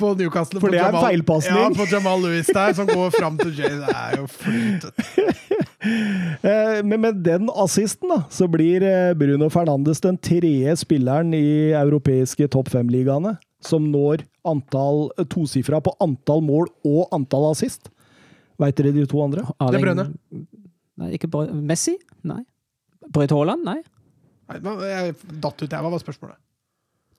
på 0.00 0.12
Newcastle. 0.20 0.60
For 0.62 0.68
på 0.68 0.74
det 0.76 0.80
er 0.82 0.88
en 0.90 0.96
Jamal- 0.98 1.08
feilpasning. 1.08 1.60
Ja, 1.62 1.70
på 1.80 1.88
Jamal 1.90 2.24
Lewis 2.26 2.52
der, 2.52 2.76
som 2.78 2.88
går 2.92 3.12
fram 3.18 3.40
til 3.40 3.54
Jay. 3.58 3.74
Det 3.82 3.96
er 3.96 4.18
jo 4.22 4.28
flyt. 4.30 4.88
Eh, 5.82 6.82
Men 6.86 7.00
med 7.02 7.16
den 7.26 7.48
assisten, 7.58 8.06
da, 8.12 8.20
så 8.30 8.46
blir 8.46 8.84
eh, 8.86 9.14
Bruno 9.18 9.48
Fernandes 9.50 9.98
den 10.04 10.14
tredje 10.22 10.76
spilleren 10.78 11.32
i 11.34 11.72
europeiske 11.74 12.46
topp 12.54 12.70
fem-ligaene 12.70 13.32
som 13.62 13.88
når 13.90 14.22
antall 14.46 15.08
tosifra 15.30 15.80
på 15.82 15.90
antall 16.02 16.42
mål 16.46 16.68
og 16.86 17.10
antall 17.14 17.48
assist. 17.50 17.90
Veit 18.62 18.78
dere 18.78 18.92
de 18.94 19.06
to 19.10 19.22
andre? 19.24 19.44
Det 19.50 19.80
er 19.80 19.84
Brønne. 19.86 20.06
Nei, 21.02 21.10
ikke 21.16 21.30
Br 21.32 21.50
Messi? 21.56 21.96
Nei. 22.28 22.42
Braut 23.12 23.34
Haaland? 23.34 23.64
Nei. 23.66 23.80
Nei, 24.52 24.72
Jeg 24.86 25.16
datt 25.42 25.62
ut, 25.62 25.68
jeg. 25.68 25.80
Hva 25.80 25.90
var 25.90 26.02
spørsmålet? 26.02 26.38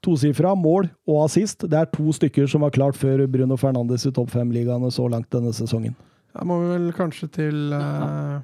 Tosifra 0.04 0.52
mål 0.60 0.90
og 1.08 1.22
assist. 1.24 1.64
Det 1.70 1.80
er 1.80 1.88
to 1.92 2.12
stykker 2.16 2.48
som 2.52 2.66
var 2.66 2.74
klart 2.76 2.98
før 3.00 3.24
Bruno 3.32 3.56
Fernandes 3.60 4.04
i 4.08 4.12
topp 4.16 4.34
fem-ligaene 4.34 4.92
så 4.92 5.08
langt 5.12 5.30
denne 5.32 5.54
sesongen. 5.56 5.96
Da 6.34 6.44
må 6.48 6.58
vi 6.64 6.72
vel 6.74 6.90
kanskje 6.98 7.30
til 7.32 7.76
uh... 7.76 8.42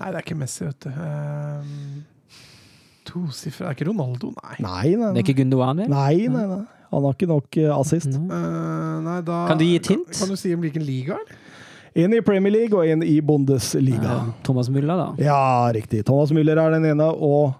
Nei, 0.00 0.08
det 0.08 0.16
er 0.16 0.24
ikke 0.24 0.38
Messi, 0.40 0.64
vet 0.66 0.86
du. 0.86 0.90
Uh... 0.90 2.02
Tosifra 3.06 3.68
Det 3.68 3.72
er 3.72 3.78
ikke 3.78 3.90
Ronaldo, 3.90 4.32
nei. 4.38 4.56
Nei, 4.62 4.94
nei, 4.98 5.10
Det 5.12 5.22
er 5.22 5.26
ikke 5.26 5.40
Gundogan, 5.42 5.84
vel? 5.84 5.92
nei, 5.92 6.28
nei, 6.32 6.46
nei. 6.50 6.62
Han 6.92 7.06
har 7.06 7.14
ikke 7.16 7.28
nok 7.30 7.56
eh, 7.56 7.70
assist. 7.72 8.10
Nei. 8.12 8.36
Eh, 8.36 8.96
nei 9.06 9.20
da, 9.24 9.38
Kan 9.48 9.60
du 9.60 9.64
gi 9.64 9.78
et 9.78 9.88
hint? 9.88 10.10
Kan, 10.10 10.26
kan 10.26 10.34
du 10.34 10.36
si 10.36 10.52
om 10.52 10.60
hvilken 10.60 10.84
liga? 10.84 11.16
eller? 11.22 11.38
En 11.94 12.14
i 12.14 12.20
Premier 12.24 12.52
League 12.52 12.78
og 12.78 12.88
en 12.88 13.02
i 13.02 13.20
Bundesliga. 13.20 14.20
Thomas 14.44 14.70
Müller, 14.72 14.96
da. 14.96 15.08
Ja, 15.20 15.72
riktig. 15.74 16.04
Thomas 16.08 16.32
Müller 16.32 16.56
er 16.60 16.70
den 16.72 16.86
ene, 16.88 17.04
og 17.04 17.52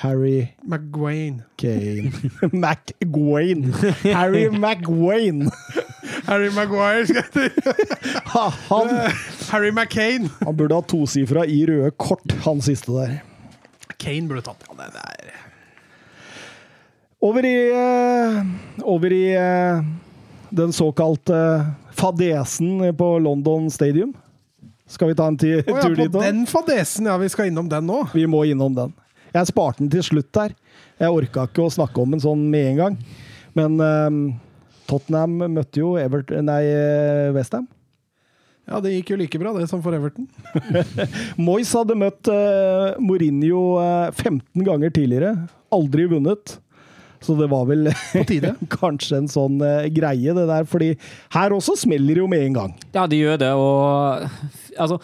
Harry 0.00 0.46
McGuane. 0.64 1.44
Kane. 1.56 2.12
McGuane. 2.52 3.72
Harry 4.12 4.48
McGuane. 4.62 5.50
Harry 6.24 6.50
Maguire 6.54 7.06
skal 7.06 7.24
jeg. 7.34 7.50
Ha, 8.30 8.46
Harry 9.50 9.72
McCain. 9.74 10.28
han 10.44 10.56
burde 10.56 10.76
ha 10.78 10.84
tosifra 10.86 11.42
i 11.48 11.64
røde 11.66 11.90
kort, 11.98 12.32
han 12.44 12.60
siste 12.62 12.92
der. 12.94 13.16
Kane 14.00 14.28
burde 14.30 14.44
tatt 14.46 14.62
ja, 14.68 14.76
det 14.78 14.92
der. 14.94 15.32
Over 17.20 17.44
i, 17.44 17.56
eh, 17.76 18.36
over 18.86 19.12
i 19.12 19.24
eh, 19.36 19.82
den 20.56 20.72
såkalte 20.72 21.40
fadesen 22.00 22.80
på 22.98 23.08
London 23.22 23.68
Stadium. 23.72 24.12
Skal 24.90 25.12
vi 25.12 25.14
ta 25.14 25.28
en 25.30 25.36
ti- 25.38 25.52
Oh, 25.60 25.76
ja, 25.76 25.82
tur 25.84 25.94
på 25.94 26.02
dit 26.02 26.12
den 26.16 26.46
fadesen, 26.50 27.06
ja. 27.06 27.16
Vi 27.20 27.28
skal 27.30 27.46
innom 27.50 27.68
den 27.70 27.86
nå. 27.86 28.02
Vi 28.12 28.26
må 28.26 28.42
innom 28.48 28.74
den. 28.74 28.92
Jeg 29.32 29.46
sparte 29.46 29.78
den 29.84 29.90
til 29.92 30.02
slutt 30.02 30.32
der. 30.34 30.54
Jeg 30.98 31.10
orka 31.14 31.44
ikke 31.46 31.62
å 31.62 31.70
snakke 31.70 32.02
om 32.02 32.10
den 32.16 32.20
sånn 32.24 32.48
med 32.50 32.72
en 32.72 32.80
gang. 32.80 32.96
Men 33.54 33.76
um, 33.80 34.16
Tottenham 34.90 35.36
møtte 35.54 35.78
jo 35.82 35.92
Everton, 36.00 36.44
nei, 36.50 36.64
eh, 36.66 37.30
Westham. 37.36 37.68
Ja, 38.70 38.78
det 38.82 38.92
gikk 38.96 39.12
jo 39.14 39.16
like 39.18 39.38
bra, 39.38 39.52
det, 39.56 39.68
som 39.70 39.80
for 39.82 39.94
Everton. 39.94 40.26
Moyes 41.38 41.70
hadde 41.74 41.96
møtt 41.98 42.28
uh, 42.30 42.98
Mourinho 43.02 43.62
uh, 43.78 44.10
15 44.14 44.42
ganger 44.66 44.90
tidligere. 44.94 45.32
Aldri 45.74 46.06
vunnet. 46.10 46.56
Så 47.20 47.36
det 47.36 47.50
var 47.52 47.66
vel 47.68 47.90
kanskje 48.80 49.18
en 49.20 49.30
sånn 49.30 49.58
eh, 49.64 49.88
greie, 49.92 50.36
det 50.36 50.46
der. 50.48 50.68
Fordi 50.68 50.94
her 51.36 51.56
også 51.56 51.76
smeller 51.82 52.16
det 52.16 52.24
jo 52.24 52.30
med 52.30 52.46
en 52.46 52.60
gang. 52.60 52.78
Ja, 52.94 53.06
det 53.10 53.20
gjør 53.20 53.42
det, 53.42 53.50
og 53.56 54.30
altså 54.80 55.00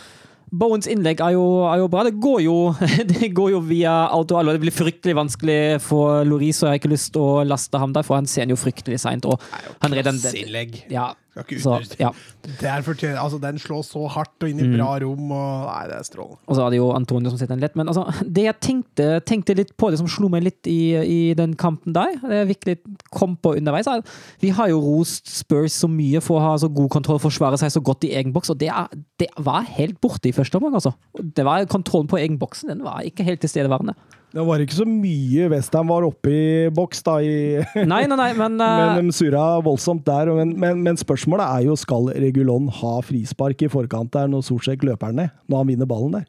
Bowens 0.57 0.87
innlegg 0.89 1.21
er 1.21 1.35
jo, 1.35 1.45
er 1.67 1.81
jo 1.83 1.89
bra. 1.91 2.05
Det 2.07 2.15
går 2.23 2.41
jo, 2.47 2.57
det 3.13 3.33
går 3.35 3.51
jo 3.57 3.61
via 3.67 3.95
auto 4.15 4.41
Det 4.47 4.61
blir 4.63 4.75
fryktelig 4.75 5.17
vanskelig 5.19 5.61
for 5.85 6.25
Loris, 6.25 6.63
og 6.63 6.69
jeg 6.69 6.77
har 6.77 6.83
ikke 6.83 6.95
lyst 6.95 7.13
til 7.17 7.25
å 7.25 7.45
laste 7.45 7.83
ham 7.83 7.93
der, 7.97 8.07
for 8.07 8.19
han 8.21 8.31
ser 8.31 8.49
jo 8.49 8.59
fryktelig 8.61 9.03
seint. 9.03 9.27
Og 9.27 9.43
han 9.83 9.93
redder 9.93 10.13
den. 10.13 10.23
Klasseinnlegg. 10.23 10.79
Ja, 10.93 11.11
så, 11.37 11.77
ja. 12.01 12.11
Det 12.47 12.65
er 12.65 12.87
altså, 13.21 13.39
den 13.43 13.59
slår 13.61 13.83
så 13.85 14.07
hardt 14.09 14.45
og 14.45 14.49
inn 14.49 14.63
i 14.63 14.69
bra 14.71 14.95
rom, 15.03 15.33
og 15.35 15.67
Nei, 15.67 15.83
det 15.91 15.99
er 15.99 16.07
strålende. 16.07 16.39
Og 16.47 16.57
så 16.57 16.65
er 16.65 16.73
det 16.73 16.79
jo 16.79 16.87
Antonio 16.97 17.33
som 17.33 17.41
sitter 17.41 17.55
den 17.55 17.65
lett. 17.65 17.77
Men 17.77 17.91
altså, 17.93 18.07
det 18.25 18.47
jeg 18.47 18.59
tenkte, 18.65 19.09
tenkte 19.29 19.57
litt 19.59 19.75
på, 19.77 19.91
det 19.93 20.01
som 20.01 20.09
slo 20.09 20.31
meg 20.33 20.47
litt 20.47 20.71
i, 20.71 20.97
i 20.97 21.21
den 21.37 21.53
kampen 21.61 21.97
der, 21.97 22.17
det 22.25 22.41
jeg 22.41 22.51
virkelig 22.55 22.77
kom 23.13 23.37
på 23.37 23.57
underveis, 23.61 23.91
er 23.91 24.01
at 24.01 24.17
vi 24.41 24.55
har 24.57 24.71
jo 24.73 24.81
rost 24.81 25.29
Spurs 25.29 25.77
så 25.77 25.91
mye 25.93 26.23
for 26.25 26.41
å 26.41 26.47
ha 26.47 26.55
så 26.63 26.71
god 26.73 26.91
kontroll, 26.97 27.21
forsvare 27.23 27.61
seg 27.61 27.75
så 27.75 27.85
godt 27.85 28.09
i 28.09 28.15
egen 28.17 28.33
boks, 28.33 28.55
og 28.55 28.61
det, 28.63 28.73
er, 28.73 28.89
det 29.21 29.29
var 29.37 29.69
helt 29.77 30.01
borte 30.01 30.31
i 30.31 30.37
første 30.37 30.57
omgang, 30.57 30.79
altså. 30.79 30.95
Det 31.17 31.45
var 31.45 31.69
Kontrollen 31.69 32.09
på 32.09 32.19
egen 32.21 32.39
boksen 32.41 32.73
den 32.73 32.85
var 32.87 33.05
ikke 33.05 33.27
helt 33.27 33.43
tilstedeværende. 33.45 33.97
Det 34.35 34.43
var 34.45 34.61
ikke 34.61 34.75
så 34.77 34.85
mye 34.89 35.47
Westham 35.53 35.89
var 35.89 36.05
oppe 36.05 36.33
i 36.35 36.69
boks, 36.75 37.03
da, 37.07 37.15
i, 37.25 37.63
Nei, 37.93 38.03
nei, 38.11 38.17
nei, 38.19 38.33
men, 38.37 38.59
eh, 38.65 38.81
men 38.99 39.07
de 39.09 39.15
surra 39.17 39.45
voldsomt 39.65 40.05
der. 40.05 40.29
Men, 40.37 40.53
men, 40.61 40.83
men 40.85 40.99
spørsmålet 41.01 41.47
er 41.47 41.69
jo 41.71 41.77
skal 41.81 42.11
Regulon 42.21 42.67
ha 42.83 42.97
frispark 43.07 43.63
i 43.65 43.71
forkant 43.73 44.13
der 44.17 44.29
når 44.33 44.45
Solsjek 44.49 44.85
løper 44.85 45.15
ned, 45.17 45.31
når 45.49 45.63
han 45.63 45.71
vinner 45.73 45.89
ballen 45.89 46.19
der. 46.19 46.27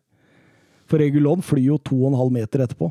For 0.87 1.01
Regulon 1.03 1.41
flyr 1.43 1.65
jo 1.73 1.77
to 1.83 1.97
og 2.05 2.13
en 2.13 2.19
halv 2.21 2.31
meter 2.37 2.63
etterpå. 2.63 2.87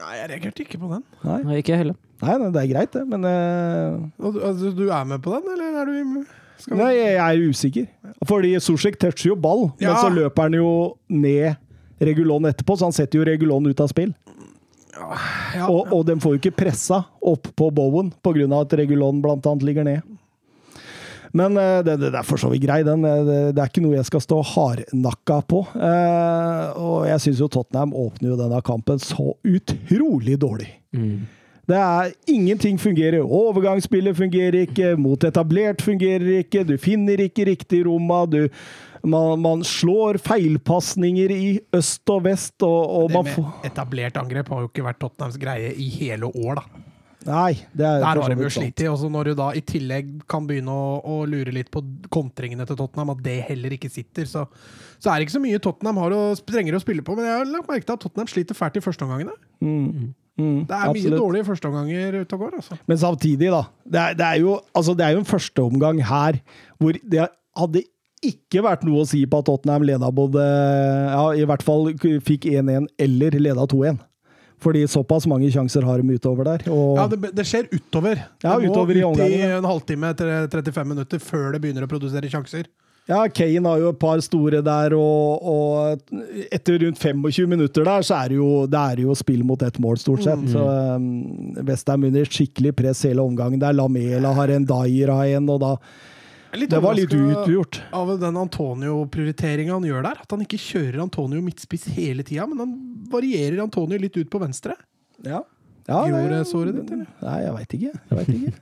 Nei, 0.00 0.14
jeg 0.16 0.30
reagerte 0.32 0.64
ikke 0.64 0.80
på 0.80 0.88
den. 0.96 1.04
Nei, 1.28 1.38
nei, 1.46 1.56
ikke 1.60 1.74
jeg 1.76 1.82
heller. 1.84 1.96
nei, 2.24 2.34
nei 2.40 2.50
det 2.56 2.60
er 2.64 2.68
greit, 2.72 2.94
det, 2.96 3.02
men 3.06 3.26
uh... 3.28 4.00
Du- 4.18 4.40
Altså, 4.48 4.70
du 4.74 4.86
er 4.88 5.04
med 5.06 5.20
på 5.22 5.34
den, 5.36 5.50
eller 5.54 5.82
er 5.82 5.90
du 5.90 5.98
i- 6.00 6.24
skal 6.60 6.74
vi- 6.74 6.80
Nei, 6.82 6.90
jeg 6.96 7.18
er 7.22 7.44
usikker. 7.52 7.86
Fordi 8.28 8.54
Solsjek 8.64 8.96
toucher 9.00 9.30
jo 9.30 9.36
ball, 9.36 9.68
men 9.78 9.94
så 10.00 10.08
løper 10.12 10.48
han 10.48 10.56
jo 10.58 10.70
ned 11.12 11.54
Regulon 12.00 12.48
etterpå, 12.48 12.76
så 12.78 12.88
han 12.88 12.96
setter 12.96 13.20
jo 13.20 13.26
Regulon 13.28 13.66
ut 13.68 13.80
av 13.84 13.90
spill. 13.92 14.14
ja, 15.54 15.66
Og, 15.68 15.92
og 15.92 16.06
de 16.08 16.16
får 16.20 16.36
jo 16.36 16.40
ikke 16.42 16.56
pressa 16.64 17.04
opp 17.20 17.50
på 17.56 17.70
Bowen 17.74 18.12
pga. 18.24 18.48
at 18.60 18.72
Regulon 18.80 19.22
annet 19.24 19.62
ligger 19.62 19.84
ned. 19.84 20.00
Men 21.32 21.56
eh, 21.56 21.78
det, 21.86 21.96
det, 22.00 22.10
det 22.10 22.18
er 22.18 22.26
for 22.26 22.40
så 22.42 22.50
vidt 22.50 22.64
grei, 22.64 22.80
den. 22.86 23.04
Eh, 23.06 23.24
Det, 23.26 23.38
det 23.54 23.62
er 23.62 23.70
ikke 23.70 23.84
noe 23.84 23.94
jeg 23.98 24.08
skal 24.08 24.24
stå 24.24 24.40
hardnakka 24.54 25.40
på. 25.46 25.60
Eh, 25.78 26.80
og 26.80 27.04
jeg 27.06 27.22
syns 27.26 27.42
jo 27.44 27.50
Tottenham 27.52 27.94
åpner 27.94 28.32
jo 28.32 28.38
denne 28.40 28.62
kampen 28.66 28.98
så 29.02 29.32
utrolig 29.46 30.38
dårlig. 30.42 30.72
Det 31.70 31.78
er 31.78 32.10
Ingenting 32.26 32.80
fungerer. 32.82 33.22
Overgangsspillet 33.22 34.16
fungerer 34.18 34.64
ikke, 34.64 34.96
mot 34.98 35.22
etablert 35.22 35.84
fungerer 35.86 36.40
ikke, 36.40 36.64
du 36.66 36.74
finner 36.82 37.22
ikke 37.22 37.46
riktig 37.46 37.84
romma. 37.86 38.24
du 38.26 38.48
man, 39.02 39.40
man 39.40 39.64
slår 39.66 40.18
feilpasninger 40.24 41.32
i 41.34 41.48
øst 41.76 42.12
og 42.12 42.24
vest, 42.26 42.56
og, 42.66 42.80
og 42.84 43.08
Det 43.08 43.16
man 43.16 43.30
med 43.30 43.66
etablert 43.70 44.20
angrep 44.20 44.52
har 44.52 44.64
jo 44.64 44.70
ikke 44.70 44.86
vært 44.86 45.00
Tottenhams 45.02 45.40
greie 45.40 45.72
i 45.74 45.88
hele 46.00 46.30
år, 46.30 46.60
da. 46.60 46.86
Nei, 47.26 47.52
det 47.76 47.84
er 47.84 47.98
Der 48.00 48.16
har 48.22 48.32
de 48.32 48.44
jo 48.46 48.48
slitt 48.48 48.80
når 48.80 49.28
du 49.28 49.34
da 49.36 49.50
i 49.52 49.60
tillegg 49.60 50.22
kan 50.30 50.46
begynne 50.48 50.72
å, 50.72 51.00
å 51.04 51.16
lure 51.28 51.52
litt 51.52 51.68
på 51.72 51.82
kontringene 52.12 52.64
til 52.68 52.78
Tottenham, 52.78 53.12
at 53.12 53.20
det 53.24 53.34
heller 53.50 53.74
ikke 53.76 53.90
sitter, 53.92 54.24
så, 54.28 54.46
så 54.96 55.10
er 55.12 55.18
det 55.20 55.28
ikke 55.28 55.36
så 55.36 55.42
mye 55.44 55.60
Tottenham 55.60 56.00
har 56.00 56.16
å, 56.16 56.22
trenger 56.48 56.78
å 56.78 56.80
spille 56.80 57.04
på. 57.04 57.16
Men 57.18 57.28
jeg 57.28 57.36
har 57.42 57.52
lagt 57.52 57.68
merke 57.68 57.84
til 57.84 57.98
at 57.98 58.04
Tottenham 58.06 58.30
sliter 58.32 58.56
fælt 58.56 58.80
i 58.80 58.84
førsteomgangene. 58.86 59.36
Mm, 59.60 60.14
mm, 60.40 60.58
Det 60.64 60.78
er 60.78 60.86
mye 60.86 60.94
absolutt. 60.94 61.20
dårlige 61.20 61.48
førsteomganger 61.50 62.18
ute 62.22 62.38
og 62.38 62.46
går, 62.46 62.58
altså. 62.62 62.80
Men 62.88 63.02
samtidig, 63.04 63.52
da. 63.52 63.62
Det 63.84 64.02
er, 64.06 64.16
det 64.22 64.28
er, 64.30 64.40
jo, 64.46 64.56
altså 64.80 64.96
det 64.96 65.06
er 65.06 65.16
jo 65.18 65.22
en 65.26 65.32
førsteomgang 65.34 66.04
her 66.08 66.40
hvor 66.80 66.96
det 67.04 67.28
hadde 67.60 67.84
ikke 68.24 68.62
vært 68.64 68.82
noe 68.84 69.02
å 69.04 69.08
si 69.08 69.22
på 69.28 69.38
at 69.40 69.46
Tottenham 69.48 69.84
leda 69.88 70.10
både 70.12 70.44
Ja, 70.44 71.24
i 71.36 71.46
hvert 71.48 71.64
fall 71.64 71.88
fikk 72.26 72.46
1-1 72.50 72.88
eller 73.00 73.36
leda 73.40 73.64
2-1. 73.70 74.00
Fordi 74.60 74.82
såpass 74.92 75.24
mange 75.30 75.48
sjanser 75.52 75.86
har 75.88 76.02
de 76.02 76.18
utover 76.18 76.44
der. 76.44 76.66
Ja, 76.68 77.06
det, 77.08 77.30
det 77.32 77.46
skjer 77.48 77.70
utover. 77.72 78.18
Ja, 78.44 78.58
det 78.58 78.68
må 78.68 78.74
utover 78.74 78.92
i 78.92 79.00
ut 79.00 79.00
i 79.00 79.06
omgangen, 79.08 79.38
i 79.38 79.54
en 79.56 79.64
halvtime, 79.64 80.10
tre- 80.18 80.42
35 80.52 80.90
minutter, 80.92 81.22
før 81.24 81.54
det 81.54 81.62
begynner 81.64 81.86
å 81.86 81.88
produsere 81.88 82.28
sjanser. 82.28 82.68
Ja, 83.08 83.24
Kane 83.32 83.64
har 83.66 83.80
jo 83.80 83.88
et 83.90 83.98
par 83.98 84.20
store 84.22 84.60
der, 84.62 84.92
og, 84.94 85.40
og 85.42 86.12
etter 86.52 86.76
rundt 86.84 87.00
25 87.00 87.48
minutter 87.50 87.88
der, 87.88 88.04
så 88.06 88.20
er 88.20 88.30
det 88.30 88.36
jo, 88.36 88.50
det 88.70 88.82
er 88.92 89.00
jo 89.06 89.16
spill 89.18 89.40
mot 89.48 89.64
ett 89.66 89.80
mål, 89.82 89.96
stort 89.98 90.22
sett. 90.28 90.44
Så 90.52 90.60
um, 90.68 91.08
Westham 91.66 92.04
under 92.10 92.28
skikkelig 92.28 92.74
press 92.78 93.00
hele 93.08 93.24
omgangen. 93.24 93.58
Der 93.64 93.74
Lamela 93.74 94.30
har 94.36 94.52
en, 94.54 94.68
Dyer 94.68 95.10
har 95.16 95.32
en, 95.40 95.48
og 95.56 95.64
da 95.64 95.72
Er 96.50 96.66
Det 96.66 96.80
var 96.82 96.96
litt 96.98 97.12
utgjort. 97.14 97.78
Av 97.94 98.10
den 98.18 98.36
Antonio-prioriteringa 98.40 99.76
han 99.76 99.86
gjør 99.86 100.02
der. 100.08 100.22
At 100.24 100.32
han 100.34 100.40
ikke 100.42 100.58
kjører 100.58 101.04
Antonio 101.04 101.42
midtspiss 101.44 101.86
hele 101.94 102.24
tida, 102.26 102.46
men 102.50 102.58
han 102.58 102.72
varierer 103.12 103.62
Antonio 103.62 103.98
litt 104.02 104.16
ut 104.18 104.30
på 104.32 104.40
venstre. 104.42 104.74
Ja. 105.22 105.44
ja 105.86 106.00
Gjorde 106.08 106.32
det- 106.40 106.48
såret 106.50 106.74
ditt, 106.80 106.90
eller? 106.90 107.06
Nei, 107.22 107.38
jeg 107.44 107.54
veit 107.54 107.78
ikke. 107.78 107.92
Jeg 107.94 108.18
vet 108.18 108.34
ikke. 108.34 108.56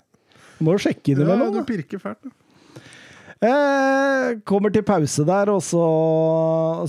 Du 0.59 0.65
må 0.67 0.77
jo 0.77 0.85
sjekke 0.85 1.17
Ja, 1.23 1.51
du 1.55 1.65
pirker 1.65 2.03
fælt. 2.03 2.23
da. 2.29 2.35
Eh, 3.39 4.37
kommer 4.45 4.73
til 4.75 4.83
pause 4.83 5.25
der, 5.25 5.49
og 5.53 5.63
så, 5.63 5.83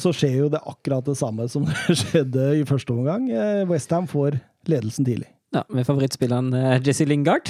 så 0.01 0.11
skjer 0.17 0.39
jo 0.39 0.47
det 0.49 0.59
akkurat 0.65 1.05
det 1.05 1.15
samme 1.19 1.45
som 1.47 1.67
skjedde 2.01 2.55
i 2.59 2.63
første 2.67 2.91
omgang. 2.95 3.29
Eh, 3.29 3.63
Westham 3.69 4.09
får 4.09 4.39
ledelsen 4.67 5.05
tidlig. 5.05 5.29
Ja, 5.49 5.63
med 5.73 5.81
favorittspilleren 5.87 6.51
eh, 6.53 6.75
Jesse 6.85 7.07
Lingard. 7.09 7.49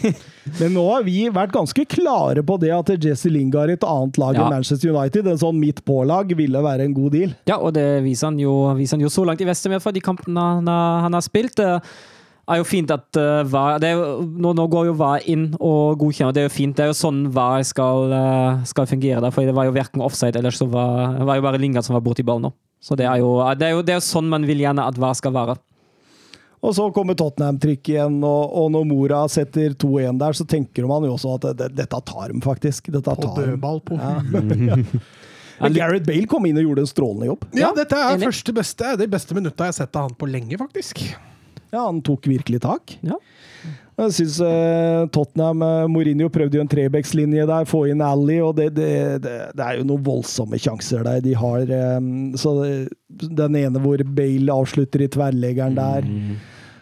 Men 0.60 0.70
nå 0.76 0.84
har 0.86 1.02
vi 1.02 1.24
vært 1.34 1.50
ganske 1.56 1.82
klare 1.90 2.44
på 2.46 2.54
det 2.62 2.70
at 2.76 2.92
Jesse 3.02 3.30
Lingard 3.32 3.72
i 3.72 3.74
et 3.74 3.86
annet 3.86 4.20
lag 4.22 4.36
Ja. 4.38 4.44
enn 4.44 4.54
Manchester 4.54 4.92
United, 4.94 5.26
en 5.26 5.40
sånn 5.40 5.58
midt 5.58 5.82
på-lag, 5.88 6.30
ville 6.38 6.62
være 6.62 6.86
en 6.86 6.94
god 6.94 7.10
deal. 7.16 7.32
Ja, 7.50 7.56
og 7.58 7.74
det 7.74 7.88
viser 8.06 8.30
han 8.30 8.38
jo, 8.38 8.54
viser 8.78 8.94
han 8.98 9.02
jo 9.02 9.10
så 9.10 9.24
langt 9.26 9.42
i 9.42 9.48
vest 9.48 9.66
med 9.72 9.82
for 9.82 9.90
de 9.96 10.02
kampene 10.04 10.38
han, 10.60 10.70
har- 10.70 11.02
han 11.08 11.18
har 11.18 11.26
spilt. 11.26 11.58
Det 11.58 12.54
er 12.54 12.58
jo 12.62 12.66
fint 12.66 12.90
at 12.94 13.18
uh, 13.18 13.42
VAR 13.46 13.76
det 13.82 13.90
er 13.92 13.98
jo, 13.98 14.22
nå, 14.26 14.52
nå 14.58 14.64
går 14.70 14.86
jo 14.88 14.94
VAR 14.98 15.26
inn 15.30 15.48
og 15.58 15.98
godkjenner, 16.00 16.34
det 16.34 16.44
er 16.44 16.48
jo 16.48 16.54
fint. 16.54 16.76
Det 16.78 16.86
er 16.86 16.92
jo 16.92 16.96
sånn 16.98 17.20
VAR 17.34 17.62
skal, 17.66 18.10
uh, 18.14 18.62
skal 18.66 18.86
fungere, 18.90 19.20
der, 19.26 19.34
for 19.34 19.46
det 19.46 19.54
var 19.58 19.66
jo 19.68 19.74
verken 19.74 20.02
offside, 20.06 20.38
eller 20.38 20.54
så 20.54 20.66
var, 20.70 21.18
det 21.18 21.26
var 21.28 21.38
jo 21.38 21.44
bare 21.46 21.58
Lingard 21.62 21.86
som 21.86 21.94
var 21.98 22.02
borti 22.06 22.22
ballen 22.26 22.46
nå. 22.48 22.52
Så 22.82 22.94
det 22.96 23.06
er, 23.10 23.18
jo, 23.20 23.34
det, 23.58 23.66
er 23.68 23.74
jo, 23.76 23.82
det 23.84 23.92
er 23.94 23.98
jo 24.00 24.06
sånn 24.06 24.30
man 24.30 24.46
vil 24.48 24.62
gjerne 24.64 24.86
at 24.86 24.98
VAR 24.98 25.18
skal 25.18 25.34
være. 25.34 25.58
Og 26.60 26.74
så 26.76 26.84
kommer 26.92 27.16
Tottenham-trykk 27.16 27.88
igjen, 27.94 28.18
og, 28.26 28.52
og 28.60 28.66
når 28.74 28.84
Mora 28.90 29.22
setter 29.32 29.72
2-1 29.80 30.18
der, 30.20 30.36
så 30.36 30.44
tenker 30.44 30.84
man 30.90 31.06
jo 31.08 31.14
også 31.14 31.38
at 31.38 31.46
det, 31.56 31.70
dette 31.78 32.00
tar 32.10 32.28
dem, 32.34 32.42
faktisk. 32.44 32.90
Dette 32.92 33.14
På 33.16 33.32
dødball 33.38 33.80
på 33.86 33.96
Ja. 33.96 34.18
Men 35.60 35.74
Gareth 35.76 36.06
Bale 36.06 36.24
kom 36.24 36.46
inn 36.48 36.56
og 36.56 36.64
gjorde 36.64 36.84
en 36.86 36.88
strålende 36.88 37.26
jobb. 37.28 37.42
Ja, 37.52 37.66
Ja, 37.66 37.70
dette 37.76 37.96
er 38.00 38.22
første 38.22 38.54
beste, 38.56 38.94
de 38.96 39.08
beste 39.12 39.36
minutta 39.36 39.66
jeg 39.66 39.74
har 39.74 39.76
sett 39.76 39.98
av 40.00 40.06
han 40.08 40.14
på 40.16 40.28
lenge, 40.30 40.56
faktisk. 40.56 41.02
Ja, 41.70 41.82
han 41.84 42.00
tok 42.04 42.28
virkelig 42.30 42.62
tak. 42.64 42.94
Ja. 43.04 43.18
Jeg 44.00 44.14
syns 44.16 44.36
eh, 44.46 45.02
Tottenham 45.12 45.62
eh, 45.66 45.86
Mourinho 45.92 46.28
prøvde 46.32 46.56
jo 46.56 46.62
en 46.64 46.70
trebekslinje 46.72 47.44
der, 47.50 47.66
få 47.68 47.82
inn 47.92 48.00
Ally, 48.04 48.38
og 48.44 48.54
det, 48.56 48.70
det, 48.78 48.90
det, 49.26 49.34
det 49.58 49.66
er 49.66 49.80
jo 49.80 49.88
noen 49.90 50.04
voldsomme 50.06 50.56
sjanser 50.60 51.04
der 51.06 51.20
de 51.24 51.34
har. 51.36 51.66
eh, 51.68 51.98
så 52.40 52.54
Den 53.10 53.58
ene 53.60 53.82
hvor 53.82 54.00
Bale 54.16 54.54
avslutter 54.54 55.04
i 55.04 55.10
tverrleggeren 55.12 55.76
der. 55.76 56.08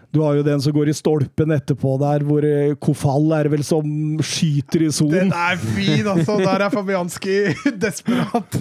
Du 0.08 0.22
har 0.24 0.38
jo 0.38 0.42
den 0.46 0.60
som 0.64 0.72
går 0.72 0.88
i 0.88 0.94
stolpen 0.96 1.50
etterpå 1.52 1.90
der, 2.00 2.22
hvor 2.24 2.44
eh, 2.48 2.70
Kofall 2.80 3.26
er 3.36 3.50
vel 3.52 3.60
som 3.66 3.84
skyter 4.24 4.86
i 4.86 4.88
Den 4.88 4.94
sonen. 4.96 5.32
er 5.36 5.58
fin, 5.60 6.06
altså! 6.08 6.38
Der 6.40 6.64
er 6.64 6.72
Fabianski 6.72 7.34
desperat. 7.84 8.56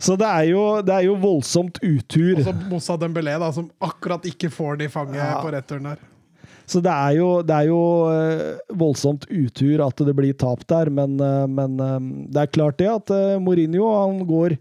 Så 0.00 0.16
det 0.16 0.30
er, 0.30 0.46
jo, 0.54 0.62
det 0.80 0.94
er 0.94 1.04
jo 1.10 1.18
voldsomt 1.20 1.82
utur. 1.84 2.38
Og 2.40 2.46
så 2.48 2.54
Moussa 2.70 2.96
Dembélé, 3.02 3.36
da, 3.42 3.50
som 3.52 3.68
akkurat 3.84 4.24
ikke 4.30 4.48
får 4.54 4.80
det 4.80 4.88
i 4.88 4.94
fanget 4.94 5.20
Ja. 5.20 5.34
på 5.44 5.52
returen 5.52 5.90
der. 5.90 6.00
Så 6.70 6.78
det 6.84 6.92
er 6.92 7.16
jo, 7.18 7.30
det 7.46 7.56
er 7.56 7.66
jo 7.70 7.80
eh, 8.12 8.60
voldsomt 8.78 9.26
utur 9.26 9.82
at 9.88 10.04
det 10.06 10.14
blir 10.14 10.36
tap 10.38 10.62
der, 10.70 10.90
men, 10.94 11.18
eh, 11.18 11.44
men 11.50 11.76
eh, 11.82 11.98
det 12.30 12.44
er 12.44 12.54
klart 12.54 12.78
det 12.78 12.90
at 12.92 13.12
Mourinho 13.42 13.90
han 13.90 14.22
går 14.28 14.54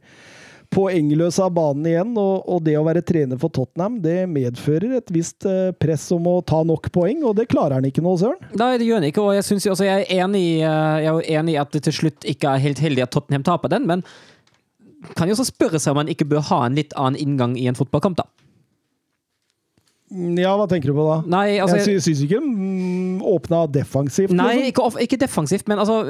poengløs 0.73 1.39
av 1.41 1.53
banen 1.53 1.85
igjen, 1.89 2.11
og, 2.21 2.45
og 2.45 2.61
det 2.65 2.75
å 2.77 2.83
være 2.85 3.01
trener 3.05 3.39
for 3.41 3.49
Tottenham 3.53 3.95
det 4.03 4.27
medfører 4.29 4.99
et 4.99 5.13
visst 5.13 5.47
press 5.81 6.03
om 6.13 6.27
å 6.29 6.35
ta 6.45 6.59
nok 6.61 6.91
poeng, 6.93 7.23
og 7.25 7.39
det 7.39 7.47
klarer 7.49 7.79
han 7.79 7.87
ikke 7.89 8.03
nå, 8.05 8.13
Søren. 8.21 8.51
Nei, 8.53 8.75
det 8.77 8.85
gjør 8.85 9.01
han 9.01 9.07
ikke, 9.09 9.23
og 9.23 9.33
jeg, 9.33 9.47
synes, 9.47 9.65
altså, 9.73 9.87
jeg, 9.87 10.05
er 10.05 10.21
enig, 10.27 10.43
jeg 10.61 11.09
er 11.09 11.31
enig 11.41 11.55
i 11.55 11.61
at 11.61 11.73
det 11.73 11.81
til 11.87 11.97
slutt 12.01 12.29
ikke 12.35 12.53
er 12.53 12.61
helt 12.67 12.83
heldig 12.85 13.07
at 13.07 13.15
Tottenham 13.17 13.47
taper 13.49 13.73
den, 13.73 13.89
men 13.89 14.05
kan 15.17 15.29
jo 15.29 15.37
også 15.37 15.49
spørre 15.49 15.81
seg 15.81 15.95
om 15.95 16.03
man 16.03 16.13
ikke 16.13 16.29
bør 16.29 16.45
ha 16.51 16.61
en 16.67 16.77
litt 16.77 16.93
annen 16.93 17.17
inngang 17.17 17.57
i 17.57 17.65
en 17.71 17.77
fotballkamp, 17.77 18.21
da. 18.21 18.29
Mm, 20.09 20.37
Ja, 20.41 20.55
hva 20.57 20.67
tenker 20.69 20.91
du 20.91 20.97
på 20.97 21.05
da? 21.05 21.19
Nei, 21.29 21.59
altså 21.61 21.77
jeg 21.77 21.85
sy 22.01 22.09
syns 22.09 22.23
ikke 22.25 22.39
de 22.41 23.19
åpna 23.29 23.63
defensivt. 23.69 24.33
Nei, 24.33 24.55
liksom. 24.65 24.93
ikke, 24.95 25.03
ikke 25.05 25.19
defensivt, 25.21 25.67
men 25.69 25.81
altså 25.81 26.03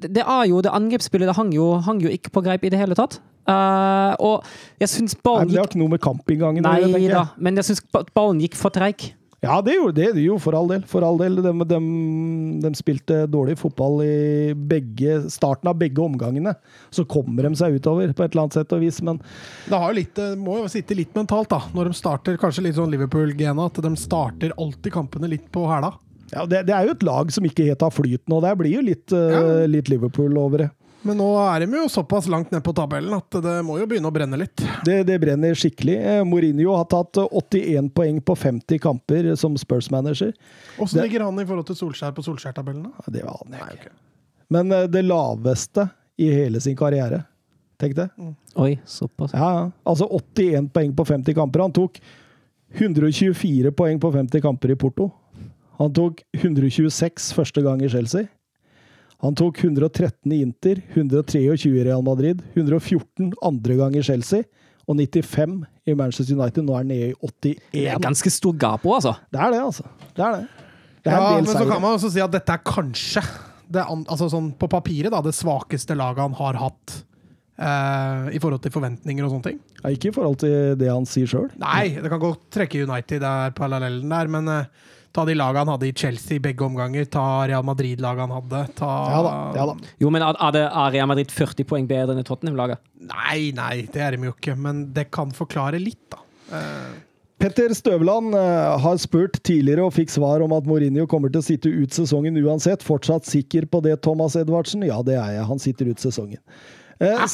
Det 0.00 0.22
er 0.22 0.44
jo 0.48 0.62
det 0.64 0.72
angrepsspillet 0.72 1.28
det 1.28 1.36
hang 1.36 1.50
jo, 1.52 1.74
hang 1.84 2.00
jo 2.02 2.08
ikke 2.08 2.30
på 2.32 2.42
greip 2.46 2.64
i 2.64 2.70
det 2.72 2.78
hele 2.80 2.96
tatt. 2.98 3.18
Uh, 3.50 4.14
og 4.22 4.44
jeg 4.80 4.88
syns 4.92 5.16
ballen 5.18 5.48
men 5.48 5.54
det 5.54 5.58
har 5.58 5.68
ikke 5.70 5.80
noe 5.80 5.92
med 5.92 6.00
kampinngangen 6.04 6.66
å 6.66 6.74
gjøre, 6.76 6.90
tenker 6.94 7.14
da, 7.16 7.22
men 7.40 7.58
jeg 7.58 7.66
syns 7.70 7.82
ballen 8.14 8.40
gikk 8.44 8.56
for 8.58 8.72
treig. 8.74 9.10
Ja, 9.40 9.62
det 9.64 9.72
gjorde 9.72 9.96
det, 9.96 10.08
det 10.18 10.22
jo, 10.26 10.34
for 10.40 10.52
all 10.56 10.68
del. 10.68 10.82
For 10.88 11.04
all 11.04 11.16
del. 11.20 11.38
De, 11.40 11.52
de, 11.64 11.78
de 12.60 12.70
spilte 12.76 13.22
dårlig 13.32 13.56
fotball 13.60 14.02
i 14.04 14.52
begge, 14.52 15.16
starten 15.32 15.70
av 15.70 15.78
begge 15.80 16.02
omgangene. 16.04 16.52
Så 16.92 17.06
kommer 17.08 17.48
de 17.48 17.54
seg 17.56 17.78
utover 17.80 18.12
på 18.12 18.26
et 18.26 18.34
eller 18.34 18.44
annet 18.44 18.58
sett 18.58 18.74
og 18.76 18.84
vis, 18.84 19.00
men 19.06 19.22
Det 19.64 19.80
har 19.80 19.88
jo 19.88 19.96
litt, 19.96 20.20
må 20.36 20.58
jo 20.60 20.68
sitte 20.72 20.98
litt 20.98 21.16
mentalt, 21.16 21.48
da, 21.54 21.62
når 21.72 21.88
de 21.88 21.96
starter 21.96 22.36
kanskje 22.40 22.66
litt 22.68 22.76
sånn 22.76 22.92
Liverpool-gena, 22.92 23.70
at 23.70 23.80
de 23.80 23.94
starter 23.96 24.52
alltid 24.60 24.92
kampene 24.98 25.32
litt 25.32 25.48
på 25.54 25.64
hæla. 25.70 25.94
ja, 26.34 26.44
det, 26.44 26.66
det 26.68 26.76
er 26.76 26.90
jo 26.90 26.98
et 26.98 27.08
lag 27.08 27.32
som 27.32 27.48
ikke 27.48 27.70
helt 27.70 27.86
har 27.86 27.96
flyten, 27.96 28.36
og 28.36 28.44
der 28.44 28.60
blir 28.60 28.76
jo 28.76 28.84
litt, 28.84 29.08
ja. 29.08 29.40
uh, 29.40 29.64
litt 29.70 29.88
Liverpool 29.88 30.36
over 30.38 30.66
det. 30.66 30.70
Men 31.02 31.16
nå 31.16 31.26
er 31.40 31.64
de 31.64 31.78
jo 31.78 31.86
såpass 31.88 32.26
langt 32.28 32.50
ned 32.52 32.60
på 32.64 32.74
tabellen 32.76 33.14
at 33.16 33.36
det 33.40 33.54
må 33.64 33.78
jo 33.80 33.86
begynne 33.88 34.10
å 34.10 34.12
brenne 34.12 34.36
litt. 34.36 34.60
det. 34.84 34.98
Det 35.08 35.16
brenner 35.22 35.56
skikkelig. 35.56 35.94
Eh, 35.96 36.20
Mourinho 36.28 36.74
har 36.76 36.84
tatt 36.92 37.16
eh, 37.22 37.38
81 37.40 37.88
poeng 37.96 38.20
på 38.20 38.36
50 38.36 38.82
kamper 38.84 39.30
som 39.40 39.56
Spurs-manager. 39.56 40.34
Åssen 40.78 41.00
ligger 41.02 41.24
han 41.24 41.40
i 41.40 41.46
forhold 41.48 41.70
til 41.70 41.78
Solskjær 41.78 42.12
på 42.16 42.24
Solskjær-tabellen? 42.26 42.84
da? 42.84 42.92
Ja, 43.06 43.14
Det 43.16 43.24
aner 43.32 43.62
jeg 43.64 43.78
ikke. 43.80 43.94
Men 44.52 44.72
eh, 44.76 44.86
det 44.92 45.02
laveste 45.06 45.88
i 46.20 46.28
hele 46.36 46.60
sin 46.60 46.76
karriere. 46.76 47.22
Tenk 47.80 47.96
det. 47.96 48.10
Oi, 48.60 48.74
såpass. 48.84 49.32
Ja, 49.32 49.48
ja. 49.56 49.62
altså 49.88 50.04
81 50.04 50.68
poeng 50.74 50.92
på 50.98 51.06
50 51.08 51.38
kamper. 51.38 51.64
Han 51.64 51.72
tok 51.72 51.96
124 52.76 53.72
poeng 53.72 54.00
på 54.02 54.10
50 54.12 54.44
kamper 54.44 54.74
i 54.74 54.76
Porto. 54.76 55.08
Han 55.80 55.94
tok 55.96 56.20
126 56.36 57.32
første 57.32 57.64
gang 57.64 57.80
i 57.80 57.88
Chelsea. 57.88 58.28
Han 59.20 59.36
tok 59.36 59.58
113 59.64 60.32
i 60.32 60.40
Inter, 60.40 60.80
123 60.94 61.68
i 61.68 61.84
Real 61.84 62.02
Madrid, 62.04 62.40
114 62.54 63.34
andre 63.44 63.76
gang 63.76 63.96
i 63.96 64.04
Chelsea 64.04 64.46
og 64.88 64.96
95 64.96 65.60
i 65.86 65.94
Manchester 65.94 66.38
United. 66.38 66.64
Nå 66.64 66.74
er 66.74 66.82
han 66.82 66.90
nede 66.90 67.10
i 67.10 67.18
81. 67.20 67.60
Det 67.74 67.84
er 67.92 68.00
ganske 68.00 68.32
stor 68.32 68.56
gap 68.56 68.86
òg, 68.88 68.96
altså. 69.00 69.14
Det 69.28 69.42
er 69.44 69.54
det, 69.54 69.60
altså. 69.66 69.84
Det 70.16 70.24
er 70.24 70.38
det. 70.38 70.66
Det 71.04 71.12
er 71.12 71.20
Ja, 71.20 71.36
men 71.36 71.46
så 71.48 71.68
kan 71.68 71.82
man 71.82 71.98
også 71.98 72.10
si 72.12 72.24
at 72.24 72.32
dette 72.32 72.56
er 72.56 72.64
kanskje 72.64 73.22
det, 73.70 73.84
altså 73.84 74.26
sånn 74.32 74.50
på 74.58 74.68
papiret 74.72 75.12
da, 75.12 75.20
det 75.22 75.36
svakeste 75.36 75.94
laget 75.98 76.24
han 76.24 76.36
har 76.40 76.60
hatt 76.64 76.98
Uh, 77.60 78.30
i 78.32 78.38
forhold 78.40 78.62
til 78.64 78.72
forventninger 78.72 79.20
og 79.26 79.34
sånne 79.34 79.44
ting. 79.50 79.56
Ja, 79.82 79.90
ikke 79.92 80.08
i 80.08 80.12
forhold 80.16 80.38
til 80.40 80.78
det 80.80 80.86
han 80.88 81.04
sier 81.04 81.28
sjøl. 81.28 81.50
Nei, 81.60 81.90
det 81.92 82.08
kan 82.08 82.22
godt 82.22 82.46
trekke 82.56 82.86
United 82.88 83.20
der 83.20 83.52
parallellen 83.52 84.08
der, 84.08 84.30
men 84.32 84.48
eh, 84.48 84.70
ta 85.16 85.24
de 85.26 85.34
lagene 85.34 85.64
han 85.64 85.72
hadde 85.74 85.90
i 85.90 85.94
Chelsea 85.96 86.38
i 86.38 86.42
begge 86.42 86.64
omganger, 86.66 87.06
ta 87.10 87.24
Real 87.50 87.66
Madrid-laget 87.66 88.26
han 88.26 88.34
hadde, 88.38 88.62
ta 88.78 88.94
Ja 89.10 89.20
da. 89.26 89.34
Ja 89.58 89.68
da. 89.72 89.92
Jo, 90.02 90.10
men 90.14 90.24
er 90.24 90.58
Real 90.94 91.10
Madrid 91.10 91.32
40 91.34 91.68
poeng 91.68 91.90
bedre 91.90 92.16
enn 92.16 92.26
Tottenham-laget? 92.26 92.82
Nei, 93.10 93.50
nei, 93.56 93.86
det 93.90 94.02
er 94.04 94.16
de 94.16 94.30
jo 94.30 94.34
ikke, 94.36 94.56
men 94.58 94.88
det 94.96 95.08
kan 95.14 95.32
forklare 95.34 95.82
litt, 95.82 96.02
da. 96.12 96.24
Uh... 96.50 97.06
Petter 97.40 97.72
Støvland 97.72 98.34
eh, 98.36 98.80
har 98.84 98.98
spurt 99.00 99.38
tidligere 99.48 99.86
og 99.86 99.94
fikk 99.96 100.10
svar 100.12 100.42
om 100.44 100.52
at 100.52 100.66
Mourinho 100.68 101.06
kommer 101.08 101.32
til 101.32 101.40
å 101.40 101.46
sitte 101.46 101.70
ut 101.72 101.94
sesongen 101.96 102.36
uansett. 102.36 102.84
Fortsatt 102.84 103.24
sikker 103.24 103.64
på 103.70 103.80
det, 103.86 103.94
Thomas 104.04 104.36
Edvardsen? 104.36 104.84
Ja, 104.84 104.98
det 105.06 105.16
er 105.16 105.38
jeg. 105.38 105.46
Han 105.48 105.62
sitter 105.62 105.88
ut 105.88 106.04
sesongen. 106.04 106.42
Eh, 107.00 107.24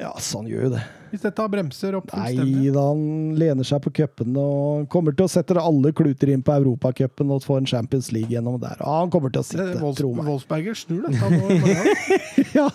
ja, 0.00 0.12
så 0.20 0.40
han 0.40 0.48
gjør 0.50 0.66
jo 0.66 0.70
det. 0.76 0.82
Hvis 1.12 1.22
dette 1.22 1.44
bremser 1.48 1.94
opp 1.96 2.10
Nei 2.18 2.68
da, 2.74 2.82
han 2.90 3.36
lener 3.38 3.66
seg 3.66 3.80
på 3.84 3.92
cupen 3.94 4.34
og 4.40 4.88
kommer 4.92 5.14
til 5.16 5.28
å 5.28 5.30
sette 5.30 5.54
alle 5.56 5.92
kluter 5.96 6.32
inn 6.34 6.42
på 6.44 6.54
Europacupen 6.58 7.30
og 7.32 7.44
få 7.46 7.60
en 7.60 7.68
Champions 7.70 8.10
League 8.12 8.34
gjennom 8.34 8.58
der. 8.60 8.76
Ja, 8.82 8.98
han 9.00 9.12
kommer 9.14 9.32
til 9.32 9.44
å 9.44 9.46
sitte, 9.46 9.68
Wolfs 9.80 10.00
tro 10.02 10.12
meg. 10.16 10.28
Wolfsberger 10.28 10.78
snur 10.78 11.06
dette 11.06 11.30
nå. 11.32 11.74
Ja, 12.58 12.68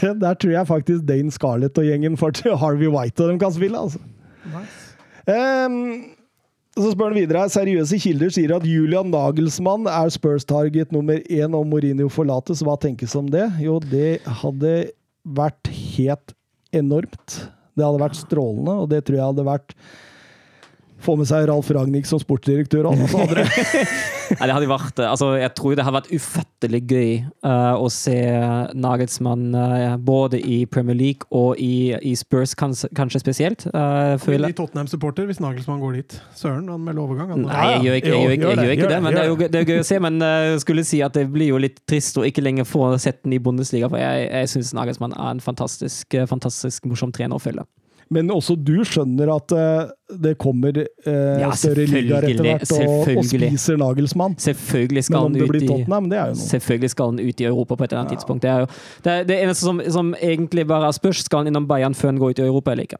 der 0.00 0.38
tror 0.40 0.54
jeg 0.54 0.68
faktisk 0.68 1.04
Dane 1.08 1.32
Scarlett 1.34 1.78
og 1.80 1.86
gjengen 1.86 2.16
for 2.20 2.34
Harvey 2.62 2.90
White 2.90 3.22
og 3.24 3.32
dem 3.32 3.42
kan 3.42 3.54
spille, 3.54 3.80
altså. 3.80 4.00
Nice. 4.50 4.80
Um, 5.30 6.16
så 6.78 6.92
spør 6.94 7.10
han 7.10 7.18
videre. 7.18 7.44
Seriøse 7.52 7.98
kilder 8.00 8.32
sier 8.34 8.54
at 8.56 8.66
Julian 8.66 9.10
Nagelsmann 9.12 9.88
er 9.90 10.10
Spurs-target 10.14 10.94
nummer 10.94 11.20
én 11.26 11.56
om 11.56 11.66
Mourinho 11.68 12.08
forlates. 12.12 12.62
Hva 12.64 12.76
tenkes 12.80 13.16
om 13.18 13.28
det? 13.30 13.46
Jo, 13.62 13.78
det 13.82 14.20
hadde 14.40 14.74
vært 15.26 15.70
helt 15.96 16.34
enormt. 16.76 17.36
Det 17.74 17.86
hadde 17.86 18.02
vært 18.02 18.18
strålende, 18.18 18.76
og 18.82 18.90
det 18.90 19.02
tror 19.06 19.18
jeg 19.18 19.30
hadde 19.32 19.46
vært 19.46 19.74
Få 21.04 21.16
med 21.18 21.28
seg 21.30 21.48
Ralf 21.50 21.70
Ragnhild 21.74 22.08
som 22.08 22.20
sportsdirektør. 22.22 22.88
og 22.88 22.96
alle 22.96 23.24
andre. 23.24 23.46
Nei, 24.38 24.46
det 24.46 24.54
hadde 24.54 24.70
vært, 24.70 25.00
eh, 25.02 25.10
altså, 25.10 25.32
jeg 25.40 25.50
tror 25.58 25.74
det 25.74 25.84
hadde 25.86 25.96
vært 25.96 26.10
ufattelig 26.14 26.80
gøy 26.86 27.08
uh, 27.42 27.74
å 27.82 27.88
se 27.90 28.14
Nagelsmann 28.78 29.56
uh, 29.56 29.96
både 29.98 30.38
i 30.38 30.60
Premier 30.70 30.94
League 30.94 31.26
og 31.34 31.58
i, 31.58 31.96
i 32.06 32.12
Spurs, 32.18 32.54
kanskje, 32.54 32.92
kanskje 32.94 33.22
spesielt. 33.24 33.66
Uh, 33.74 34.14
Veldig 34.22 34.54
Tottenham-supporter 34.60 35.26
hvis 35.26 35.42
Nagelsmann 35.42 35.82
går 35.82 35.98
dit. 35.98 36.18
Søren, 36.38 36.68
han 36.70 36.84
melder 36.84 37.02
overgang. 37.08 37.34
Han. 37.34 37.48
Nei, 37.48 37.64
jeg 37.72 37.82
gjør 37.88 37.98
ikke, 38.00 38.12
jeg 38.12 38.22
gjør 38.22 38.36
ikke, 38.36 38.46
jeg 38.46 38.60
det, 38.60 38.68
gjør 38.68 38.76
ikke 38.78 38.92
det, 38.94 39.02
men 39.02 39.16
det 39.16 39.24
er 39.24 39.32
jo 39.32 39.40
det 39.40 39.62
er 39.62 39.68
gøy 39.72 39.82
å 39.82 39.88
se. 39.90 40.00
Men 40.06 40.22
uh, 40.22 40.54
skulle 40.62 40.86
si 40.86 41.02
at 41.04 41.18
det 41.18 41.26
blir 41.32 41.50
jo 41.50 41.60
litt 41.60 41.82
trist 41.90 42.20
å 42.20 42.26
ikke 42.26 42.44
lenger 42.44 42.68
få 42.68 42.92
sett 43.02 43.22
den 43.24 43.34
i 43.36 43.42
Bundesliga, 43.42 43.90
for 43.90 44.00
jeg, 44.00 44.28
jeg 44.30 44.54
syns 44.54 44.74
Nagelsmann 44.76 45.14
er 45.16 45.34
en 45.34 45.42
fantastisk, 45.42 46.14
eh, 46.14 46.28
fantastisk 46.28 46.86
morsom 46.90 47.12
trener 47.14 47.38
å 47.38 47.42
følge. 47.42 47.66
Men 48.10 48.30
også 48.34 48.56
du 48.58 48.80
skjønner 48.82 49.30
at 49.36 49.52
eh, 49.54 49.90
det 50.18 50.32
kommer 50.42 50.80
eh, 50.82 51.42
Ja, 51.44 51.52
større 51.54 51.84
ligaer 51.86 52.26
etter 52.26 52.42
hvert, 52.42 52.72
og, 52.74 53.12
og 53.20 53.28
spiser 53.28 53.78
Nagelsmann. 53.78 54.34
Selvfølgelig 54.42 55.04
skal 55.06 55.28
han 55.28 55.36
ut 55.38 55.54
i 55.60 55.68
Tottenham, 55.68 56.08
det 56.10 56.18
er 56.18 56.32
jo. 56.32 56.40
Selvfølgelig 56.42 56.90
skal 56.96 57.12
han 57.12 57.22
ut 57.22 57.44
i 57.44 57.46
Europa 57.46 57.76
på 57.78 57.86
et 57.86 57.92
eller 57.92 58.02
annet 58.02 58.16
tidspunkt. 58.18 58.42
Det 58.42 58.50
er 58.50 58.64
jo 58.64 58.72
det, 59.04 59.12
er 59.14 59.30
det 59.30 59.38
eneste 59.44 59.68
som, 59.68 59.78
som 59.94 60.10
egentlig 60.18 60.66
bare 60.66 60.90
er 60.90 60.98
spørs, 60.98 61.22
skal 61.28 61.44
han 61.44 61.52
innom 61.52 61.70
Bayern 61.70 61.94
før 61.94 62.10
han 62.10 62.18
går 62.18 62.34
ut 62.34 62.42
i 62.42 62.48
Europa 62.48 62.74
eller 62.74 62.90
ikke. 62.90 62.98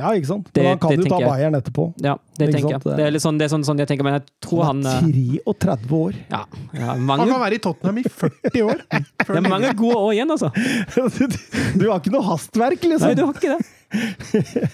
Ja, 0.00 0.12
ikke 0.16 0.28
sant? 0.30 0.46
Det- 0.52 0.62
Men 0.62 0.70
han 0.70 0.78
kan 0.78 0.96
jo 0.96 1.08
ta. 1.08 1.18
Bayern 1.18 1.54
etterpå. 1.54 1.84
Ja, 2.00 2.14
det 2.38 2.48
Ikke 2.48 2.52
tenker 2.56 2.70
sant? 2.70 2.84
jeg. 2.84 2.96
Det 2.96 3.06
er 3.06 3.10
litt 3.10 3.22
sånn, 3.22 3.38
det 3.38 3.44
er 3.44 3.52
sånn, 3.52 3.64
sånn 3.64 3.78
jeg 3.78 3.88
tenker, 3.88 4.04
men 4.04 4.14
jeg 4.16 4.22
tror 4.40 4.64
han 4.64 4.84
Han 4.84 5.10
eh, 5.12 5.40
er 5.40 5.56
33 5.64 5.98
år. 5.98 6.14
Ja, 6.30 6.44
ja 6.72 6.94
Han 6.94 7.28
kan 7.28 7.40
være 7.40 7.54
i 7.54 7.58
Tottenham 7.58 7.98
i 7.98 8.04
40 8.04 8.62
år. 8.64 8.80
det 9.26 9.36
er 9.36 9.48
mange 9.48 9.74
gode 9.76 9.96
år 9.96 10.12
igjen, 10.14 10.30
altså. 10.30 10.52
Du 11.80 11.90
har 11.90 12.00
ikke 12.00 12.12
noe 12.12 12.24
hastverk, 12.28 12.80
liksom. 12.80 13.08
Nei, 13.08 13.14
du 13.14 13.24
har 13.26 13.34
ikke 13.34 13.56
det. 13.56 13.79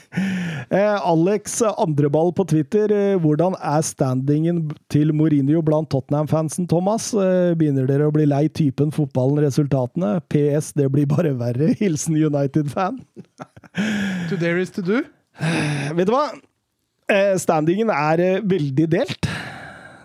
Eh, 0.71 1.07
Alex 1.07 1.63
Andreball 1.63 2.33
på 2.35 2.45
Twitter. 2.45 2.91
Eh, 2.93 3.19
hvordan 3.23 3.55
er 3.63 3.85
standingen 3.87 4.65
til 4.91 5.13
Mourinho 5.15 5.61
blant 5.65 5.89
Tottenham-fansen, 5.93 6.67
Thomas? 6.69 7.13
Eh, 7.15 7.55
begynner 7.59 7.87
dere 7.87 8.09
å 8.09 8.15
bli 8.15 8.27
lei 8.27 8.47
typen 8.51 8.91
fotballen, 8.95 9.45
resultatene? 9.45 10.17
PS, 10.33 10.73
det 10.77 10.89
blir 10.93 11.07
bare 11.11 11.37
verre. 11.39 11.71
Hilsen 11.81 12.19
United-fan. 12.19 12.99
To 14.31 14.41
dare 14.41 14.65
is 14.65 14.75
to 14.75 14.83
do. 14.83 15.05
Vet 15.95 16.09
du 16.09 16.15
hva? 16.17 16.27
Standingen 17.39 17.93
er 17.95 18.43
veldig 18.43 18.89
delt. 18.91 19.31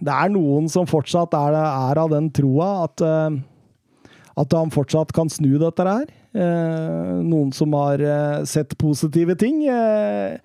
Det 0.02 0.14
er 0.14 0.30
noen 0.34 0.70
som 0.70 0.86
fortsatt 0.90 1.34
er, 1.38 1.58
er 1.58 2.02
av 2.04 2.12
den 2.14 2.30
troa 2.36 2.84
at, 2.86 3.02
at 3.02 4.58
han 4.58 4.74
fortsatt 4.74 5.14
kan 5.18 5.32
snu 5.32 5.56
dette 5.62 5.88
her. 5.88 6.06
Eh, 6.32 7.16
Noen 7.28 7.52
som 7.56 7.74
har 7.76 8.00
eh, 8.00 8.44
sett 8.48 8.78
positive 8.80 9.36
ting. 9.40 9.66
Eh, 9.68 10.38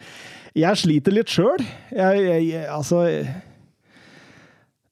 Jeg 0.56 0.80
sliter 0.80 1.12
litt 1.12 1.28
sjøl. 1.30 1.62
Altså 2.72 3.04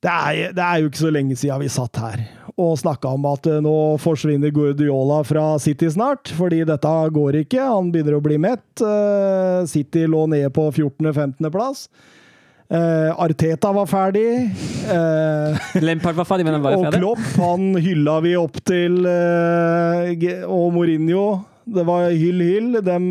det 0.04 0.12
er, 0.12 0.50
det 0.52 0.60
er 0.60 0.82
jo 0.82 0.90
ikke 0.90 1.00
så 1.00 1.10
lenge 1.14 1.36
siden 1.40 1.62
vi 1.62 1.70
satt 1.72 1.96
her 1.96 2.24
og 2.60 2.74
snakka 2.76 3.14
om 3.16 3.24
at 3.26 3.48
nå 3.64 3.96
forsvinner 3.98 4.52
Guardiola 4.54 5.22
fra 5.26 5.46
City 5.58 5.88
snart, 5.90 6.28
fordi 6.36 6.60
dette 6.68 6.92
går 7.16 7.40
ikke. 7.40 7.58
Han 7.64 7.88
begynner 7.90 8.18
å 8.18 8.22
bli 8.22 8.36
mett. 8.38 8.84
City 9.66 10.04
lå 10.06 10.20
nede 10.30 10.52
på 10.54 10.68
14.-15.-plass. 10.68 11.88
Arteta 13.24 13.72
var 13.76 13.88
ferdig. 13.90 14.26
Uh, 14.88 15.56
Lampard 15.86 16.18
var 16.18 16.28
ferdig, 16.28 16.46
men 16.48 16.58
han 16.58 16.64
var 16.64 16.76
jo 16.76 16.84
og. 16.84 16.98
Klopp, 16.98 17.24
han 17.40 17.72
hylla 17.78 18.18
vi 18.24 18.36
opp 18.40 18.60
til 18.66 19.00
Uh, 19.04 20.10
Og 20.50 20.70
Mourinho. 20.74 21.24
Det 21.64 21.84
var 21.86 22.10
hyll, 22.12 22.42
hyll. 22.44 22.78
Dem 22.84 23.08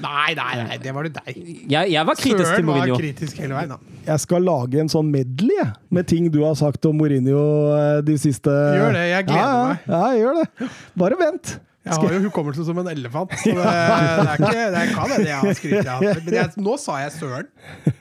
Nei, 0.00 0.32
nei, 0.38 0.52
nei, 0.62 0.76
det 0.80 0.92
var 0.94 1.04
det 1.04 1.12
deg. 1.18 1.38
Jeg, 1.68 1.90
jeg 1.92 2.06
var 2.06 2.16
kritisk 2.16 2.52
til 2.54 2.64
Mourinho. 2.64 2.94
var 2.94 3.02
kritisk 3.02 3.40
hele 3.42 3.56
veien. 3.56 3.72
da. 3.74 3.96
Jeg 4.06 4.22
skal 4.22 4.46
lage 4.46 4.80
en 4.80 4.92
sånn 4.92 5.10
medley 5.12 5.66
med 5.92 6.08
ting 6.08 6.30
du 6.32 6.40
har 6.44 6.54
sagt 6.58 6.86
om 6.88 6.96
Mourinho 6.96 7.42
eh, 7.74 7.98
de 8.06 8.16
siste 8.20 8.54
Gjør 8.54 8.94
det, 8.96 9.02
jeg 9.10 9.26
gleder 9.28 9.42
ja, 9.42 9.66
meg. 9.66 9.90
Ja, 9.90 9.98
ja, 9.98 10.22
gjør 10.22 10.38
det. 10.40 10.70
Bare 11.02 11.18
vent. 11.20 11.52
Jeg 11.80 11.96
har 11.96 12.12
jo 12.12 12.18
hukommelse 12.26 12.64
som 12.66 12.76
en 12.82 12.88
elefant, 12.92 13.30
så 13.40 13.52
det, 13.56 13.62
det 13.64 13.64
er 13.64 14.34
ikke 14.36 14.64
det 14.74 14.82
kan 14.92 15.12
hende 15.14 15.28
jeg 15.30 15.38
har 15.40 15.54
skrytt 15.56 15.88
av. 15.88 16.02
Men 16.26 16.34
jeg, 16.36 16.50
nå 16.60 16.74
sa 16.82 16.98
jeg 17.00 17.14
Søren. 17.14 17.48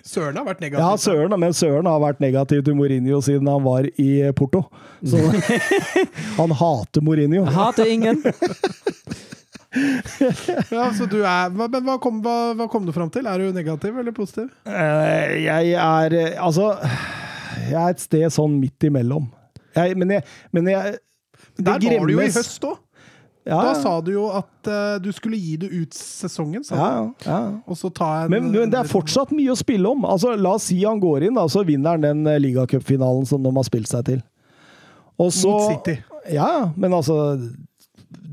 Søren 0.03 0.39
har 0.41 0.47
vært 0.49 0.63
negativ. 0.65 0.83
Ja, 0.83 0.97
Søren, 0.99 1.35
men 1.39 1.55
Søren 1.55 1.87
har 1.87 2.01
vært 2.03 2.19
negativ 2.23 2.65
til 2.67 2.75
Mourinho 2.75 3.21
siden 3.23 3.47
han 3.47 3.63
var 3.63 3.87
i 3.95 4.09
Porto. 4.35 4.65
Så 5.07 5.21
han 6.41 6.55
hater 6.59 7.05
Mourinho. 7.07 7.45
Jeg 7.45 7.55
hater 7.55 7.93
ingen. 7.95 8.19
Ja, 10.73 10.87
så 10.97 11.05
du 11.05 11.19
er, 11.21 11.51
men 11.53 11.83
hva 11.85 11.99
kom, 12.01 12.23
hva, 12.25 12.55
hva 12.57 12.65
kom 12.73 12.87
du 12.87 12.93
fram 12.95 13.11
til? 13.13 13.27
Er 13.29 13.37
du 13.37 13.51
negativ 13.53 13.99
eller 14.01 14.15
positiv? 14.17 14.47
Eh, 14.65 15.35
Jeg 15.43 15.75
er 15.77 16.15
eh, 16.17 16.39
Altså, 16.41 16.71
jeg 17.67 17.77
er 17.77 17.93
et 17.93 18.01
sted 18.01 18.25
sånn 18.33 18.55
midt 18.57 18.87
imellom. 18.89 19.27
Jeg, 19.77 19.93
men 20.01 20.15
jeg, 20.17 20.25
men 20.57 20.71
jeg 20.73 20.97
det 21.59 21.65
Der 21.67 21.99
var 21.99 22.07
du 22.07 22.13
jo 22.15 22.23
i 22.23 22.31
høst 22.33 22.65
òg. 22.65 22.79
Ja, 23.49 23.59
Da 23.65 23.73
sa 23.81 23.95
du 24.05 24.11
jo 24.13 24.27
at 24.37 24.69
uh, 24.69 24.97
du 25.01 25.09
skulle 25.15 25.39
gi 25.41 25.55
det 25.63 25.71
ut 25.73 25.95
sesongen, 25.97 26.63
sa 26.65 26.77
du. 26.77 27.29
Og 27.65 27.77
så 27.79 27.89
ta 27.89 28.09
en 28.23 28.33
Men, 28.33 28.51
men 28.53 28.69
det 28.69 28.83
er 28.83 28.89
fortsatt 28.89 29.33
mye 29.35 29.53
å 29.53 29.57
spille 29.57 29.89
om. 29.89 30.05
Altså, 30.05 30.35
la 30.37 30.53
oss 30.59 30.67
si 30.69 30.77
han 30.83 31.01
går 31.01 31.27
inn, 31.29 31.39
da, 31.39 31.47
så 31.49 31.65
vinner 31.67 31.97
han 31.97 32.05
den 32.05 32.29
eh, 32.29 32.37
ligacupfinalen 32.43 33.25
som 33.29 33.41
de 33.43 33.53
har 33.55 33.65
spilt 33.65 33.89
seg 33.89 34.05
til. 34.11 34.21
Og 35.19 35.33
så, 35.35 35.49
Mot 35.51 35.65
City. 35.73 35.97
Ja, 36.31 36.69
men 36.77 36.93
altså 36.93 37.17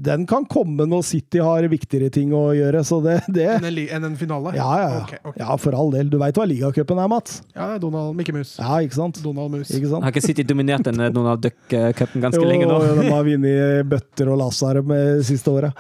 Den 0.07 0.25
kan 0.31 0.45
komme 0.51 0.87
når 0.89 1.03
City 1.09 1.41
har 1.43 1.67
viktigere 1.71 2.09
ting 2.15 2.31
å 2.37 2.45
gjøre, 2.57 2.83
så 2.87 3.01
det, 3.05 3.17
det 3.35 3.47
enn 3.57 3.67
en, 3.67 4.07
en 4.13 4.17
finale? 4.21 4.53
ja, 4.57 4.67
ja, 4.81 4.89
ja. 4.95 5.01
Okay, 5.05 5.19
okay. 5.25 5.43
ja, 5.43 5.57
for 5.61 5.77
all 5.79 5.91
del. 5.95 6.09
Du 6.13 6.17
veit 6.23 6.39
hva 6.39 6.47
ligacupen 6.47 7.01
er, 7.03 7.11
Mats? 7.11 7.41
Ja, 7.57 7.67
det 7.73 7.79
er 7.81 7.85
Donald 7.87 8.17
Mikke 8.19 8.35
Mus. 8.37 8.55
Ja, 8.63 8.79
ikke 8.87 8.99
sant? 9.01 9.21
Donald 9.25 9.51
Mus. 9.57 9.71
Ikke 9.75 9.91
sant? 9.91 10.07
Har 10.07 10.15
ikke 10.15 10.25
City 10.25 10.47
dominert 10.47 10.87
den 10.87 11.03
eh, 11.03 11.11
Donald 11.15 11.43
Duck-cupen 11.45 12.23
ganske 12.25 12.41
Jo, 12.41 12.49
lenge 12.49 12.71
nå? 12.71 12.79
jo, 12.87 12.97
de 13.03 13.11
har 13.11 13.27
vunnet 13.33 13.91
bøtter 13.91 14.31
og 14.33 14.41
lass 14.45 14.63
av 14.67 14.79
de 14.81 15.01
siste 15.27 15.51
åra. 15.53 15.73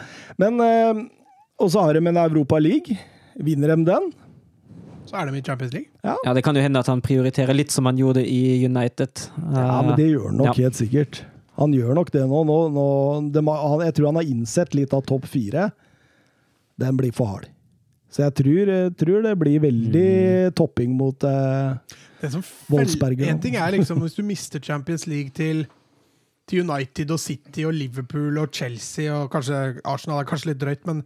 Men 0.42 0.60
eh, 0.66 1.04
Og 1.62 1.70
så 1.72 1.86
har 1.86 1.96
de 1.96 2.02
en 2.10 2.18
Europa 2.26 2.58
League. 2.60 2.98
Vinner 3.40 3.72
de 3.76 3.84
den? 3.88 4.10
Så 5.06 5.14
er 5.20 5.30
de 5.30 5.38
i 5.38 5.42
Champions 5.46 5.72
League. 5.72 5.88
Ja, 6.02 6.16
Det 6.34 6.42
kan 6.42 6.56
jo 6.58 6.62
hende 6.64 6.80
at 6.82 6.88
han 6.90 7.00
prioriterer 7.04 7.54
litt 7.54 7.70
som 7.70 7.86
han 7.86 7.96
gjorde 8.00 8.24
i 8.26 8.64
United. 8.66 9.28
Ja, 9.54 9.80
men 9.86 9.94
det 9.96 10.08
gjør 10.10 10.30
han 10.32 10.40
nok 10.42 10.50
Ja. 10.50 10.64
helt 10.66 10.74
sikkert. 10.80 11.20
Han 11.56 11.74
gjør 11.74 11.96
nok 11.96 12.12
det 12.12 12.22
nå. 12.28 12.42
nå, 12.48 12.56
nå 12.72 12.86
de 13.32 13.42
han, 13.48 13.84
jeg 13.88 13.96
tror 13.96 14.10
han 14.10 14.20
har 14.20 14.30
innsett 14.30 14.74
litt 14.76 14.94
av 14.96 15.04
topp 15.08 15.28
fire. 15.30 15.70
Den 16.80 16.98
blir 16.98 17.14
for 17.16 17.32
hard. 17.32 17.46
Så 18.12 18.22
jeg 18.22 18.36
tror, 18.38 18.70
jeg 18.70 18.92
tror 19.00 19.24
det 19.24 19.32
blir 19.40 19.62
veldig 19.64 20.10
topping 20.56 20.92
mot 20.96 21.24
eh, 21.26 21.96
Det 22.20 22.30
som 22.32 22.44
Wolfsberger, 22.70 23.28
En 23.28 23.40
ting 23.42 23.58
er 23.60 23.74
liksom 23.74 23.98
hvis 24.04 24.14
du 24.16 24.22
mister 24.24 24.62
Champions 24.62 25.08
League 25.10 25.34
til, 25.36 25.64
til 26.48 26.62
United 26.62 27.10
og 27.12 27.20
City 27.20 27.66
og 27.66 27.74
Liverpool 27.76 28.38
og 28.40 28.54
Chelsea 28.54 29.10
og 29.12 29.28
kanskje 29.34 29.82
Arsenal 29.84 30.22
er 30.22 30.30
kanskje 30.30 30.52
litt 30.52 30.62
drøyt, 30.62 30.86
men, 30.88 31.02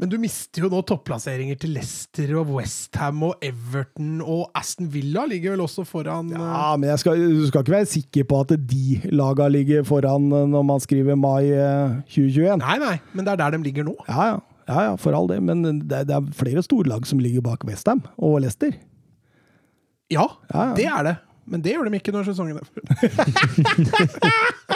men 0.00 0.10
du 0.12 0.16
mister 0.20 0.64
jo 0.64 0.68
nå 0.72 0.80
topplasseringer 0.88 1.56
til 1.60 1.72
Leicester 1.76 2.32
og 2.36 2.50
Westham 2.58 3.22
og 3.30 3.44
Everton 3.44 4.18
og 4.20 4.50
Aston 4.58 4.90
Villa 4.92 5.24
ligger 5.30 5.54
vel 5.54 5.62
også 5.64 5.84
foran 5.88 6.32
eh, 6.34 6.42
Ja, 6.42 6.74
men 6.76 6.90
jeg 6.90 7.00
skal, 7.00 7.22
du 7.22 7.46
skal 7.48 7.64
ikke 7.64 7.76
være 7.78 7.88
sikker 7.92 8.26
på 8.28 8.40
at 8.44 8.52
de 8.72 8.98
laga 9.16 9.46
ligger 9.52 9.86
foran 9.88 10.28
eh, 10.32 10.44
når 10.52 10.66
man 10.68 10.82
skriver 10.84 11.16
mai 11.16 11.46
eh, 11.48 11.96
2021. 12.12 12.58
Nei, 12.60 12.76
nei, 12.82 12.96
men 13.14 13.24
det 13.28 13.32
er 13.36 13.40
der 13.44 13.56
de 13.56 13.62
ligger 13.64 13.88
nå. 13.88 13.96
Ja, 14.10 14.28
ja. 14.34 14.38
Ja, 14.66 14.80
ja, 14.82 14.94
for 14.98 15.14
all 15.14 15.28
det. 15.30 15.36
Men 15.46 15.60
det, 15.62 16.00
det 16.08 16.14
er 16.16 16.24
flere 16.34 16.58
storlag 16.66 17.04
som 17.06 17.20
ligger 17.22 17.38
bak 17.46 17.62
Westham 17.68 18.00
og 18.18 18.40
Leicester. 18.42 18.74
Ja, 20.10 20.26
Ja, 20.50 20.72
det 20.74 20.88
er 20.90 21.06
det. 21.06 21.12
Men 21.46 21.62
det 21.62 21.76
gjør 21.76 21.86
de 21.86 21.94
ikke 22.00 22.10
når 22.10 22.26
sesongen 22.26 22.58
er. 22.58 22.66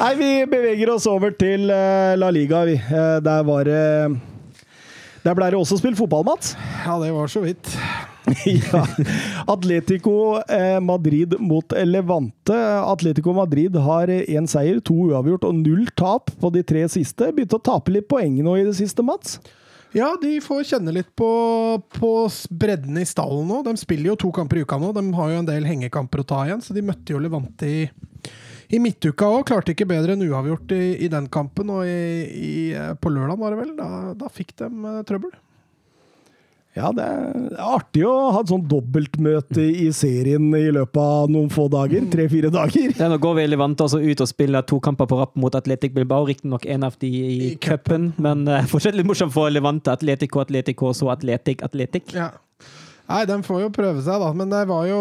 Nei, 0.00 0.12
vi 0.18 0.30
beveger 0.50 0.92
oss 0.92 1.06
over 1.10 1.32
til 1.38 1.70
eh, 1.72 2.16
La 2.20 2.30
Liga, 2.34 2.64
vi. 2.68 2.76
Eh, 2.78 3.16
der 3.24 3.46
var 3.46 3.66
det 3.68 3.84
Der 5.24 5.36
ble 5.36 5.50
det 5.52 5.58
også 5.58 5.80
spilt 5.80 5.98
fotball, 5.98 6.24
Mats. 6.28 6.54
Ja, 6.84 6.96
det 7.02 7.10
var 7.12 7.28
så 7.28 7.42
vidt. 7.44 7.72
ja. 8.46 8.82
Atletico 9.50 10.40
eh, 10.44 10.78
Madrid 10.80 11.36
mot 11.40 11.72
Levante. 11.84 12.56
Atletico 12.84 13.34
Madrid 13.36 13.76
har 13.76 14.08
én 14.08 14.48
seier, 14.48 14.80
to 14.80 14.96
uavgjort 15.10 15.48
og 15.48 15.56
null 15.60 15.88
tap 15.98 16.32
på 16.40 16.52
de 16.54 16.64
tre 16.64 16.86
siste. 16.92 17.32
Begynte 17.34 17.58
å 17.58 17.64
tape 17.72 17.92
litt 17.92 18.08
poeng 18.08 18.38
nå 18.44 18.58
i 18.60 18.68
det 18.68 18.76
siste, 18.78 19.04
Mats? 19.06 19.40
Ja, 19.92 20.12
de 20.22 20.36
får 20.38 20.68
kjenne 20.68 20.92
litt 20.94 21.08
på, 21.18 21.28
på 21.96 22.10
bredden 22.54 23.00
i 23.00 23.06
stallen 23.08 23.48
nå. 23.50 23.64
De 23.66 23.74
spiller 23.80 24.12
jo 24.12 24.20
to 24.22 24.30
kamper 24.34 24.60
i 24.60 24.62
uka 24.62 24.78
nå. 24.78 24.92
De 24.94 25.02
har 25.16 25.32
jo 25.32 25.40
en 25.40 25.48
del 25.48 25.66
hengekamper 25.66 26.22
å 26.22 26.28
ta 26.30 26.44
igjen, 26.46 26.62
så 26.62 26.76
de 26.76 26.84
møtte 26.86 27.10
jo 27.10 27.22
Levante 27.22 27.66
i, 27.66 27.80
i 28.70 28.80
midtuka 28.82 29.28
òg. 29.28 29.44
Klarte 29.50 29.74
ikke 29.74 29.88
bedre 29.90 30.16
enn 30.16 30.26
uavgjort 30.28 30.74
i, 30.76 30.82
i 31.06 31.10
den 31.12 31.28
kampen. 31.32 31.70
Og 31.74 31.86
i, 31.86 32.00
i, 32.30 32.56
på 33.00 33.12
lørdag, 33.12 33.38
var 33.40 33.54
det 33.54 33.62
vel, 33.64 33.76
da, 33.78 33.88
da 34.18 34.32
fikk 34.32 34.56
de 34.60 34.70
uh, 34.70 35.00
trøbbel. 35.06 35.32
Ja, 36.78 36.92
det 36.94 37.02
er 37.02 37.56
artig 37.66 38.04
å 38.06 38.12
ha 38.30 38.44
et 38.44 38.50
sånn 38.52 38.62
dobbeltmøte 38.70 39.64
i 39.82 39.88
serien 39.94 40.44
i 40.54 40.68
løpet 40.70 41.00
av 41.02 41.32
noen 41.34 41.48
få 41.50 41.64
dager. 41.72 42.04
Tre-fire 42.12 42.52
dager. 42.54 42.92
Ja, 42.94 43.08
nå 43.10 43.18
går 43.22 43.40
vi 43.40 43.46
Levante 43.48 43.88
altså 43.88 43.98
ut 43.98 44.22
og 44.22 44.30
spiller 44.30 44.62
to 44.62 44.78
kamper 44.84 45.08
på 45.10 45.18
rapp 45.18 45.34
mot 45.40 45.56
Atletic 45.58 45.96
Bilbao. 45.96 46.28
Riktignok 46.28 46.68
en 46.70 46.86
av 46.86 46.94
de 47.02 47.10
i, 47.10 47.50
cupen, 47.62 48.12
men 48.22 48.46
uh, 48.46 48.62
fortsatt 48.70 48.94
litt 48.94 49.08
morsomt 49.08 49.34
for 49.34 49.50
Levante. 49.50 49.90
Atletico, 49.90 50.44
Atletico, 50.44 50.94
så 50.94 51.10
Atletic, 51.16 51.66
Atletic. 51.66 52.14
Ja. 52.14 52.30
Nei, 53.10 53.24
de 53.26 53.40
får 53.42 53.64
jo 53.64 53.72
prøve 53.74 54.06
seg, 54.06 54.22
da. 54.22 54.30
Men 54.38 54.54
det 54.54 54.62
var 54.70 54.86
jo 54.86 55.00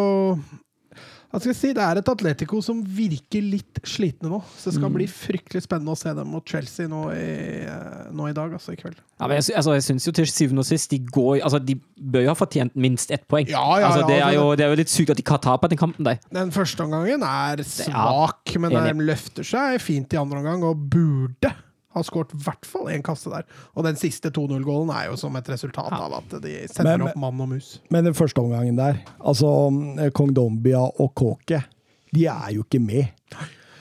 Hva 1.30 1.38
skal 1.38 1.52
jeg 1.52 1.58
si? 1.60 1.70
Det 1.78 1.84
er 1.86 2.00
et 2.00 2.08
Atletico 2.10 2.58
som 2.66 2.80
virker 2.82 3.44
litt 3.46 3.78
slitne 3.86 4.32
nå. 4.32 4.40
Så 4.58 4.72
det 4.72 4.80
skal 4.80 4.90
bli 4.96 5.06
fryktelig 5.06 5.62
spennende 5.62 5.94
å 5.94 6.00
se 6.00 6.10
dem 6.18 6.32
mot 6.34 6.42
Chelsea 6.50 6.90
nå 6.90 7.04
i, 7.14 7.28
eh, 7.70 8.08
nå 8.10 8.32
i 8.32 8.34
dag, 8.34 8.56
altså 8.58 8.74
i 8.74 8.80
kveld. 8.80 8.98
Ja, 9.20 9.28
men 9.30 9.38
jeg, 9.38 9.54
altså, 9.60 9.76
jeg 9.78 9.86
syns 9.86 10.10
jo 10.10 10.16
til 10.18 10.30
syvende 10.32 10.66
og 10.66 10.70
sist 10.72 10.90
de 10.90 10.98
går 11.06 11.44
altså, 11.46 11.60
De 11.62 11.76
bør 12.00 12.26
jo 12.26 12.32
ha 12.32 12.38
fortjent 12.40 12.74
minst 12.74 13.14
ett 13.14 13.28
poeng. 13.30 13.46
Ja, 13.52 13.62
ja, 13.78 13.92
altså, 13.92 14.08
det, 14.10 14.18
er 14.26 14.34
jo, 14.40 14.50
det 14.58 14.66
er 14.66 14.74
jo 14.74 14.82
litt 14.82 14.94
sykt 14.94 15.14
at 15.14 15.22
de 15.22 15.28
kan 15.30 15.42
tape 15.44 15.70
den 15.70 15.82
kampen 15.82 16.08
der. 16.08 16.18
Den 16.34 16.54
første 16.56 16.88
omgangen 16.88 17.22
er 17.30 17.62
svak, 17.62 18.58
men 18.58 18.74
de 18.74 19.10
løfter 19.12 19.46
seg 19.46 19.78
fint 19.86 20.18
i 20.18 20.22
andre 20.22 20.42
omgang 20.42 20.66
og 20.66 20.82
burde 20.90 21.54
ha 21.96 22.04
skåret 22.06 22.34
i 22.36 22.40
hvert 22.46 22.68
fall 22.70 22.90
én 22.94 23.02
kasse 23.06 23.32
der. 23.34 23.46
Og 23.74 23.86
den 23.88 23.98
siste 23.98 24.30
2-0-gålen 24.36 24.92
er 24.94 25.08
jo 25.10 25.16
som 25.18 25.36
et 25.40 25.48
resultat 25.50 25.94
av 25.96 26.20
at 26.20 26.36
de 26.44 26.56
sender 26.70 26.98
Men- 27.00 27.08
opp 27.10 27.16
mann 27.18 27.42
og 27.42 27.50
mus. 27.56 27.80
Men 27.90 28.06
den 28.06 28.14
første 28.18 28.42
omgangen 28.44 28.78
der, 28.78 29.00
altså 29.20 29.50
eh, 30.00 30.12
Kong 30.14 30.34
Dombia 30.38 30.84
og 30.86 31.14
Kåke, 31.18 31.64
de 32.14 32.26
er 32.30 32.52
jo 32.56 32.66
ikke 32.66 32.82
med. 32.82 33.08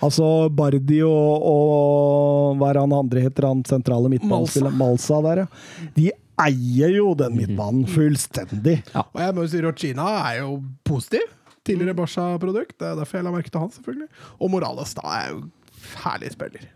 Altså 0.04 0.48
Bardi 0.54 1.00
og, 1.02 1.42
og 1.50 2.56
hva 2.60 2.68
er 2.70 2.78
han 2.84 2.92
andre 2.94 3.24
heter, 3.24 3.48
han 3.50 3.64
sentrale 3.66 4.08
midtbanespilleren? 4.12 4.76
Malsa 4.78 5.18
der, 5.24 5.42
ja. 5.42 5.90
De 5.96 6.10
eier 6.38 6.92
jo 7.00 7.14
den 7.18 7.34
midtbanen 7.34 7.82
fullstendig. 7.90 8.76
Og 8.94 9.18
jeg 9.18 9.34
må 9.34 9.42
jo 9.42 9.50
si 9.50 9.62
Rochina 9.64 10.06
er 10.30 10.44
jo 10.44 10.60
positiv. 10.86 11.24
Tidligere 11.66 11.96
Barca-produkt. 11.98 12.76
Det 12.78 12.86
er 12.92 12.94
derfor 13.00 13.18
jeg 13.18 13.26
la 13.26 13.32
merke 13.34 13.50
til 13.52 13.60
han, 13.60 13.72
selvfølgelig. 13.74 14.08
Og 14.38 14.52
Morales 14.54 14.94
da 14.96 15.02
er 15.18 15.32
jo 15.34 15.40
herlig 16.04 16.30
spiller. 16.32 16.68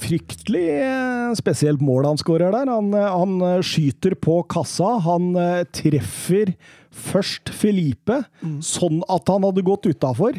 Fryktelig 0.00 0.66
eh, 0.82 1.32
spesielt 1.38 1.82
mål 1.84 2.08
han 2.10 2.20
skårer 2.20 2.52
der. 2.54 2.70
Han, 2.70 2.92
eh, 2.94 3.06
han 3.10 3.36
eh, 3.46 3.60
skyter 3.64 4.16
på 4.18 4.40
kassa. 4.50 4.96
Han 5.06 5.32
treffer 5.74 6.54
først 6.90 7.52
Felipe, 7.54 8.24
sånn 8.66 9.04
at 9.08 9.30
han 9.30 9.46
hadde 9.46 9.64
gått 9.64 9.86
utafor. 9.88 10.36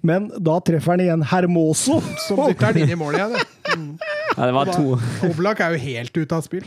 Men 0.00 0.30
da 0.40 0.54
treffer 0.64 0.94
han 0.94 1.02
igjen 1.04 1.24
Hermoso. 1.28 1.98
Som 2.24 2.40
dytter 2.46 2.72
den 2.72 2.86
inn 2.86 2.94
i 2.94 2.98
målet 2.98 3.20
igjen. 3.20 3.36
ja. 3.36 3.46
Ja, 4.30 4.46
det 4.46 4.54
var 4.54 4.68
to, 4.70 4.94
Oblak 5.26 5.58
er 5.60 5.74
jo 5.74 5.80
helt 5.82 6.14
ute 6.16 6.36
av 6.36 6.44
spill. 6.46 6.62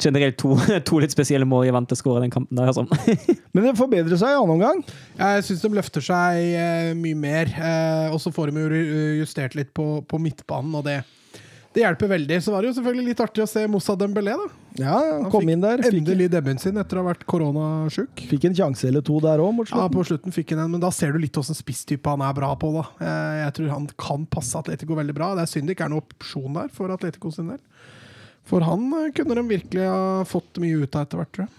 generelt 0.00 0.38
to, 0.40 0.56
to 0.88 0.98
litt 0.98 1.12
spesielle 1.12 1.44
mål 1.46 1.68
i 1.68 1.74
vente 1.76 1.94
skåre 1.94 2.22
den 2.24 2.32
kampen. 2.32 2.56
der. 2.56 2.72
sånn. 2.74 2.88
Men 3.54 3.68
det 3.68 3.74
forbedrer 3.78 4.18
seg 4.18 4.32
i 4.32 4.38
annen 4.40 4.54
omgang. 4.56 4.80
Jeg 5.20 5.44
syns 5.46 5.62
de 5.62 5.70
løfter 5.76 6.02
seg 6.02 6.96
mye 6.98 7.18
mer. 7.20 7.52
Og 8.10 8.18
så 8.24 8.32
får 8.34 8.50
de 8.50 8.64
jo 8.64 8.82
justert 9.20 9.54
litt 9.60 9.70
på, 9.76 10.00
på 10.08 10.18
midtbanen, 10.24 10.72
og 10.80 10.88
det, 10.88 11.02
det 11.74 11.82
hjelper 11.84 12.08
veldig. 12.12 12.36
Så 12.44 12.52
var 12.52 12.62
det 12.62 12.70
jo 12.70 12.74
selvfølgelig 12.80 13.06
litt 13.12 13.20
artig 13.24 13.42
å 13.44 13.48
se 13.48 13.62
Moussa 13.70 13.94
Dembélé. 13.96 14.34
da. 14.36 14.48
Ja, 14.80 14.94
han 14.98 15.22
Han 15.26 15.30
kom 15.32 15.48
inn 15.52 15.60
der. 15.60 15.82
Fikk, 15.84 15.98
Endelig 16.00 16.30
debuten 16.32 16.58
sin 16.60 16.76
etter 16.80 16.96
å 16.96 17.02
ha 17.04 17.12
vært 17.12 17.24
koronasjuk. 17.28 18.22
fikk 18.30 18.44
en 18.48 18.54
sjanse 18.56 18.88
eller 18.88 19.02
to 19.04 19.18
der 19.20 19.38
òg, 19.44 19.54
mot 19.54 19.68
Ja, 19.68 19.88
på 19.92 20.04
slutten 20.04 20.32
fikk 20.32 20.50
han 20.54 20.64
en, 20.64 20.70
men 20.72 20.80
da 20.80 20.90
ser 20.90 21.12
du 21.12 21.18
litt 21.18 21.36
åssen 21.36 21.54
spisstype 21.56 22.08
han 22.08 22.20
er 22.24 22.32
bra 22.36 22.54
på. 22.56 22.72
da. 22.72 22.84
Eh, 23.00 23.44
Jeg 23.46 23.54
tror 23.54 23.68
han 23.74 23.86
kan 23.98 24.26
passe 24.26 24.56
Atletico 24.58 24.94
veldig 24.94 25.14
bra. 25.14 25.34
Det 25.34 25.42
er 25.42 25.52
synd 25.52 25.66
det 25.68 25.76
ikke 25.76 25.84
er 25.86 25.94
noen 25.94 26.02
opsjon 26.04 26.54
der 26.54 26.68
for 26.68 26.88
Atletico 26.90 27.30
sin 27.30 27.48
del. 27.48 27.58
For 28.44 28.60
han 28.60 28.88
eh, 28.92 29.10
kunne 29.12 29.34
de 29.34 29.42
virkelig 29.48 29.84
ha 29.86 30.24
fått 30.24 30.58
mye 30.58 30.82
ut 30.82 30.96
av 30.96 31.06
etter 31.06 31.18
hvert, 31.20 31.32
tror 31.32 31.46
jeg. 31.46 31.58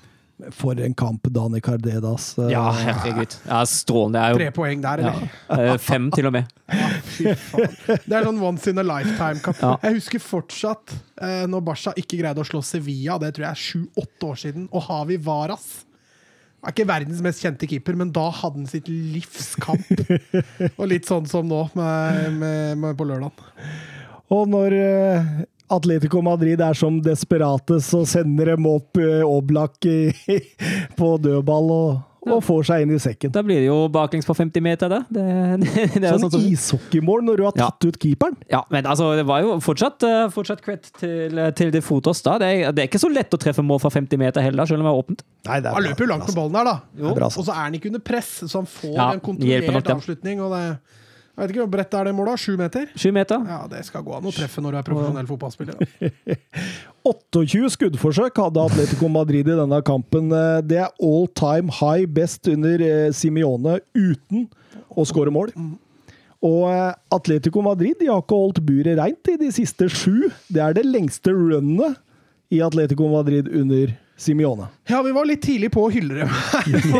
For 0.51 0.79
en 0.83 0.93
kamp, 0.97 1.27
Dani 1.31 1.61
Cardedas. 1.63 2.33
eh, 2.39 2.49
Ja, 2.51 2.65
herregud. 2.75 3.35
Ja, 3.47 3.61
Strålende. 3.69 4.23
Tre 4.35 4.47
er 4.47 4.51
jo 4.51 4.55
poeng 4.57 4.81
der, 4.83 5.03
eller? 5.03 5.29
Ja. 5.69 5.77
fem, 5.77 6.09
til 6.11 6.27
og 6.27 6.33
med. 6.35 6.49
Ja, 6.73 6.87
fy 7.05 7.33
faen. 7.37 7.73
Det 8.07 8.15
er 8.17 8.25
sånn 8.25 8.41
once 8.41 8.71
in 8.71 8.81
a 8.81 8.85
lifetime-kamp. 8.87 9.59
Ja. 9.61 9.73
Jeg 9.83 9.99
husker 9.99 10.23
fortsatt 10.23 10.93
eh, 11.21 11.43
når 11.51 11.61
Barca 11.67 11.93
ikke 11.99 12.17
greide 12.21 12.41
å 12.41 12.47
slå 12.47 12.63
Sevilla, 12.65 13.19
det 13.21 13.33
tror 13.35 13.45
jeg 13.45 13.51
er 13.51 13.63
sju-åtte 13.63 14.29
år 14.31 14.39
siden, 14.47 14.67
og 14.73 14.87
Havi 14.87 15.17
Varas. 15.21 15.67
Er 16.63 16.71
ikke 16.71 16.87
verdens 16.87 17.19
mest 17.21 17.43
kjente 17.43 17.67
keeper, 17.67 17.95
men 17.99 18.11
da 18.15 18.29
hadde 18.31 18.61
han 18.61 18.69
sitt 18.71 18.87
livs 18.87 19.51
kamp. 19.59 19.89
og 20.79 20.85
litt 20.87 21.05
sånn 21.09 21.27
som 21.29 21.45
nå, 21.49 21.65
med, 21.75 22.37
med, 22.39 22.77
med 22.79 22.95
på 22.97 23.07
lørdag. 23.09 23.43
Og 24.33 24.47
når 24.49 24.73
eh, 24.79 25.25
Atletico 25.71 26.21
Madrid 26.21 26.61
er 26.61 26.73
som 26.77 26.99
desperate, 27.01 27.79
så 27.81 28.03
sender 28.09 28.53
dem 28.55 28.65
opp 28.69 28.97
eh, 29.01 29.21
Oblak 29.25 29.85
i, 29.89 30.11
på 30.99 31.13
dødball 31.23 31.69
og, 31.73 32.01
og 32.23 32.39
får 32.45 32.61
seg 32.69 32.83
inn 32.85 32.91
i 32.95 32.99
sekken. 33.03 33.31
Da 33.35 33.41
blir 33.43 33.59
det 33.63 33.65
jo 33.67 33.77
baklengs 33.91 34.27
på 34.27 34.35
50 34.37 34.63
meter, 34.63 34.91
da. 34.91 34.99
Det, 35.11 35.23
det, 35.63 35.71
det 35.99 36.05
er 36.07 36.13
Sånn 36.15 36.25
sånn 36.27 36.33
som- 36.37 36.45
ishockeymål 36.51 37.25
når 37.27 37.41
du 37.41 37.43
har 37.47 37.57
Ja. 37.59 37.67
tatt 37.71 37.87
ut 37.89 37.97
keeperen. 37.99 38.37
Ja, 38.51 38.61
men 38.71 38.85
altså, 38.87 39.09
det 39.19 39.25
var 39.27 39.41
jo 39.43 39.57
fortsatt, 39.63 40.03
eh, 40.07 40.27
fortsatt 40.31 40.61
kvett 40.63 40.87
til, 40.99 41.41
til 41.59 41.71
de 41.75 41.81
Fotos 41.83 42.21
da. 42.23 42.37
Det 42.43 42.47
er, 42.53 42.71
det 42.71 42.85
er 42.85 42.91
ikke 42.91 43.01
så 43.03 43.11
lett 43.11 43.33
å 43.35 43.41
treffe 43.43 43.65
mål 43.65 43.81
fra 43.83 43.91
50 43.91 44.19
meter 44.21 44.45
heller, 44.45 44.69
selv 44.69 44.83
om 44.83 44.87
det 44.87 44.93
er 44.93 45.03
åpent. 45.03 45.23
Nei, 45.49 45.59
det 45.65 45.73
Han 45.75 45.87
løper 45.89 46.05
jo 46.05 46.11
langt 46.13 46.27
på 46.29 46.37
ballen 46.37 46.59
der, 46.59 46.69
da. 46.71 46.75
Det 46.95 47.09
er 47.11 47.17
bra, 47.23 47.27
Og 47.33 47.47
så 47.47 47.51
er 47.55 47.63
han 47.65 47.79
ikke 47.79 47.91
under 47.91 48.03
press, 48.13 48.35
så 48.47 48.61
han 48.61 48.69
får 48.71 48.95
Ja, 48.95 49.09
en 49.17 49.23
kontrollert 49.25 49.93
avslutning. 49.97 50.39
Og 50.43 50.53
det, 50.55 50.63
jeg 51.33 51.41
vet 51.41 51.51
ikke 51.55 51.63
hvor 51.63 51.71
bredt 51.73 51.95
er 51.97 52.05
det 52.05 52.11
målet? 52.13 52.41
Sju 52.43 52.53
meter? 52.59 52.83
Sju 52.93 53.07
meter. 53.15 53.41
Ja, 53.49 53.63
det 53.71 53.79
skal 53.87 54.03
gå 54.05 54.13
an 54.13 54.27
å 54.29 54.33
treffe 54.35 54.61
når 54.61 54.75
du 54.75 54.77
er 54.77 54.85
profesjonell 54.85 55.29
fotballspiller. 55.31 55.79
28 57.03 57.71
skuddforsøk 57.75 58.37
hadde 58.43 58.65
Atletico 58.67 59.09
Madrid 59.09 59.49
i 59.49 59.55
denne 59.57 59.79
kampen. 59.87 60.29
Eh, 60.29 60.59
Det 60.69 60.77
er 60.83 60.91
all 61.01 61.25
time 61.33 61.73
high 61.79 62.05
best 62.05 62.47
under 62.51 62.83
eh, 62.85 63.09
Simione 63.17 63.79
uten 63.97 64.45
å 64.93 65.07
skåre 65.09 65.33
mål. 65.33 65.49
Og 66.43 66.63
eh, 66.69 66.93
Atletico 67.17 67.63
Madrid 67.65 67.97
de 68.01 68.11
har 68.11 68.21
ikke 68.21 68.37
holdt 68.37 68.61
buret 68.67 68.99
reint 69.01 69.33
i 69.33 69.37
de 69.41 69.49
siste 69.55 69.89
sju. 69.89 70.29
Det 70.53 70.61
er 70.61 70.77
det 70.77 70.85
lengste 70.85 71.33
runnet 71.33 71.97
i 72.53 72.61
Atletico 72.61 73.09
Madrid 73.09 73.49
under 73.49 73.95
Simione. 74.23 74.69
Ja, 74.89 75.01
vi 75.05 75.11
var 75.15 75.27
litt 75.27 75.41
tidlig 75.43 75.69
på 75.73 75.85
å 75.85 75.89
hylle 75.93 76.23
dem. 76.23 76.31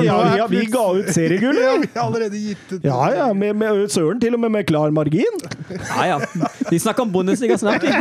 Ja, 0.03 0.17
ja, 0.41 0.47
vi 0.51 0.65
ga 0.71 0.83
ut 0.97 1.09
seriegull! 1.15 1.57
Ja, 1.61 1.73
vi. 1.81 1.89
har 1.95 2.05
allerede 2.07 2.39
gitt 2.39 2.75
ut 2.75 2.85
Ja, 2.85 2.99
ja, 3.15 3.29
med, 3.33 3.55
med 3.59 3.85
Søren 3.93 4.21
til 4.21 4.35
og 4.37 4.43
med 4.43 4.53
med 4.53 4.67
klar 4.69 4.91
margin. 4.95 5.41
Ja, 5.71 6.05
ja. 6.13 6.19
Vi 6.69 6.79
snakker 6.79 7.07
om 7.07 7.13
Bundesliga 7.15 7.57
snart. 7.57 7.87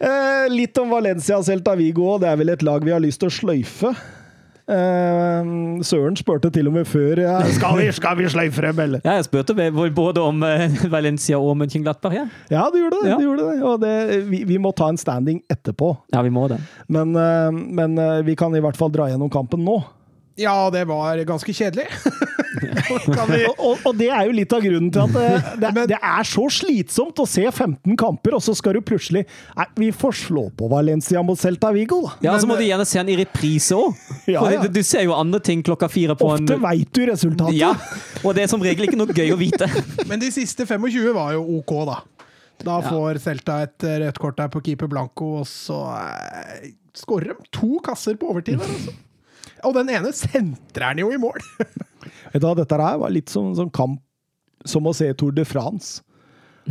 Eh, 0.00 0.46
litt 0.48 0.78
om 0.80 0.88
Valencia 0.88 1.36
Celta 1.44 1.74
Vigo. 1.76 2.14
Det 2.22 2.30
er 2.30 2.38
vel 2.40 2.52
et 2.54 2.62
lag 2.64 2.84
vi 2.86 2.92
har 2.94 3.02
lyst 3.04 3.20
til 3.20 3.28
å 3.28 3.34
sløyfe. 3.34 3.90
Eh, 4.70 5.50
Søren 5.86 6.16
spurte 6.18 6.50
til 6.54 6.68
og 6.70 6.74
med 6.76 6.86
før 6.88 7.20
ja, 7.24 7.36
skal, 7.58 7.78
vi, 7.80 7.88
skal 7.96 8.18
vi 8.20 8.28
sløyfe 8.30 8.62
dem, 8.68 8.82
eller? 8.84 9.02
Ja, 9.04 9.16
jeg 9.18 9.26
spurte 9.26 9.54
både 9.96 10.22
om 10.22 10.42
eh, 10.46 10.66
Valencia 10.94 11.38
og 11.40 11.56
Mönchenglattberg. 11.60 12.18
Ja. 12.20 12.26
Ja, 12.52 12.66
du 12.70 12.78
gjorde 12.78 13.00
det. 13.02 13.10
Ja. 13.10 13.18
Du 13.18 13.26
gjorde 13.28 13.48
det. 13.48 13.62
Og 13.66 13.80
det, 13.82 13.94
vi, 14.30 14.44
vi 14.48 14.58
må 14.62 14.72
ta 14.76 14.90
en 14.92 15.00
standing 15.00 15.42
etterpå. 15.50 15.94
ja, 16.14 16.22
vi 16.22 16.30
må 16.34 16.46
det. 16.52 16.60
Men, 16.88 17.16
eh, 17.16 17.50
men 17.50 17.98
vi 18.26 18.36
kan 18.38 18.54
i 18.54 18.62
hvert 18.62 18.78
fall 18.78 18.92
dra 18.94 19.10
gjennom 19.10 19.32
kampen 19.32 19.64
nå. 19.66 19.80
Ja, 20.38 20.70
det 20.70 20.84
var 20.88 21.18
ganske 21.28 21.52
kjedelig. 21.52 21.86
vi 23.30 23.44
Og, 23.46 23.58
og, 23.58 23.78
og 23.86 23.96
det 23.98 24.08
er 24.10 24.26
jo 24.28 24.34
litt 24.34 24.52
av 24.56 24.62
grunnen 24.64 24.90
til 24.92 25.02
at 25.02 25.12
det, 25.60 25.70
det, 25.76 25.84
det 25.92 25.98
er 25.98 26.26
så 26.28 26.44
slitsomt 26.52 27.18
å 27.22 27.26
se 27.28 27.44
15 27.50 27.96
kamper, 28.00 28.34
og 28.38 28.42
så 28.44 28.54
skal 28.58 28.76
du 28.78 28.80
plutselig 28.84 29.22
Nei, 29.56 29.66
vi 29.78 29.90
får 29.94 30.16
slå 30.24 30.46
på 30.58 30.68
Valencia 30.72 31.22
mot 31.26 31.38
Celta 31.40 31.70
Vigo, 31.76 32.00
da. 32.06 32.14
Ja, 32.26 32.36
Så 32.42 32.48
må 32.50 32.56
du 32.58 32.64
gjerne 32.66 32.86
se 32.88 32.98
den 33.02 33.12
i 33.14 33.18
reprise 33.20 33.76
òg. 33.78 33.98
Ja, 34.30 34.42
ja. 34.54 34.62
Du, 34.64 34.70
du 34.80 34.82
ser 34.86 35.04
jo 35.06 35.14
andre 35.16 35.40
ting 35.44 35.62
klokka 35.66 35.88
fire 35.92 36.16
på 36.18 36.30
en 36.34 36.46
Ofte 36.46 36.58
veit 36.62 36.90
du 36.96 37.02
resultatet. 37.10 37.58
Ja, 37.60 37.74
og 38.24 38.34
det 38.36 38.46
er 38.46 38.52
som 38.52 38.62
regel 38.64 38.88
ikke 38.88 38.98
noe 39.00 39.14
gøy 39.16 39.34
å 39.34 39.38
vite. 39.40 39.68
Men 40.10 40.22
de 40.22 40.30
siste 40.34 40.66
25 40.68 41.12
var 41.16 41.34
jo 41.36 41.44
OK, 41.60 41.76
da. 41.90 42.00
Da 42.60 42.80
Ja. 42.82 42.90
får 42.90 43.22
Celta 43.24 43.60
et 43.64 43.86
eh, 43.88 44.00
rødt 44.02 44.18
kort 44.20 44.36
der 44.40 44.50
på 44.52 44.60
keeper 44.64 44.90
Blanco, 44.90 45.30
og 45.40 45.46
så 45.48 45.78
eh, 45.96 46.72
skårer 46.98 47.32
de 47.32 47.48
to 47.56 47.78
kasser 47.86 48.18
på 48.20 48.28
overtid 48.34 48.58
der, 48.60 48.74
altså. 48.74 48.96
Og 49.66 49.74
den 49.76 49.90
ene 49.92 50.12
sentrer 50.16 50.90
han 50.90 51.02
jo 51.02 51.10
i 51.12 51.18
mål! 51.20 51.40
Vet 52.30 52.40
du 52.40 52.46
hva, 52.46 52.54
Dette 52.58 52.78
her 52.80 53.00
var 53.02 53.12
litt 53.12 53.32
som, 53.32 53.52
som 53.58 53.70
kamp 53.72 54.00
som 54.68 54.86
å 54.86 54.94
se 54.96 55.08
Tour 55.16 55.32
de 55.32 55.44
France. 55.48 56.02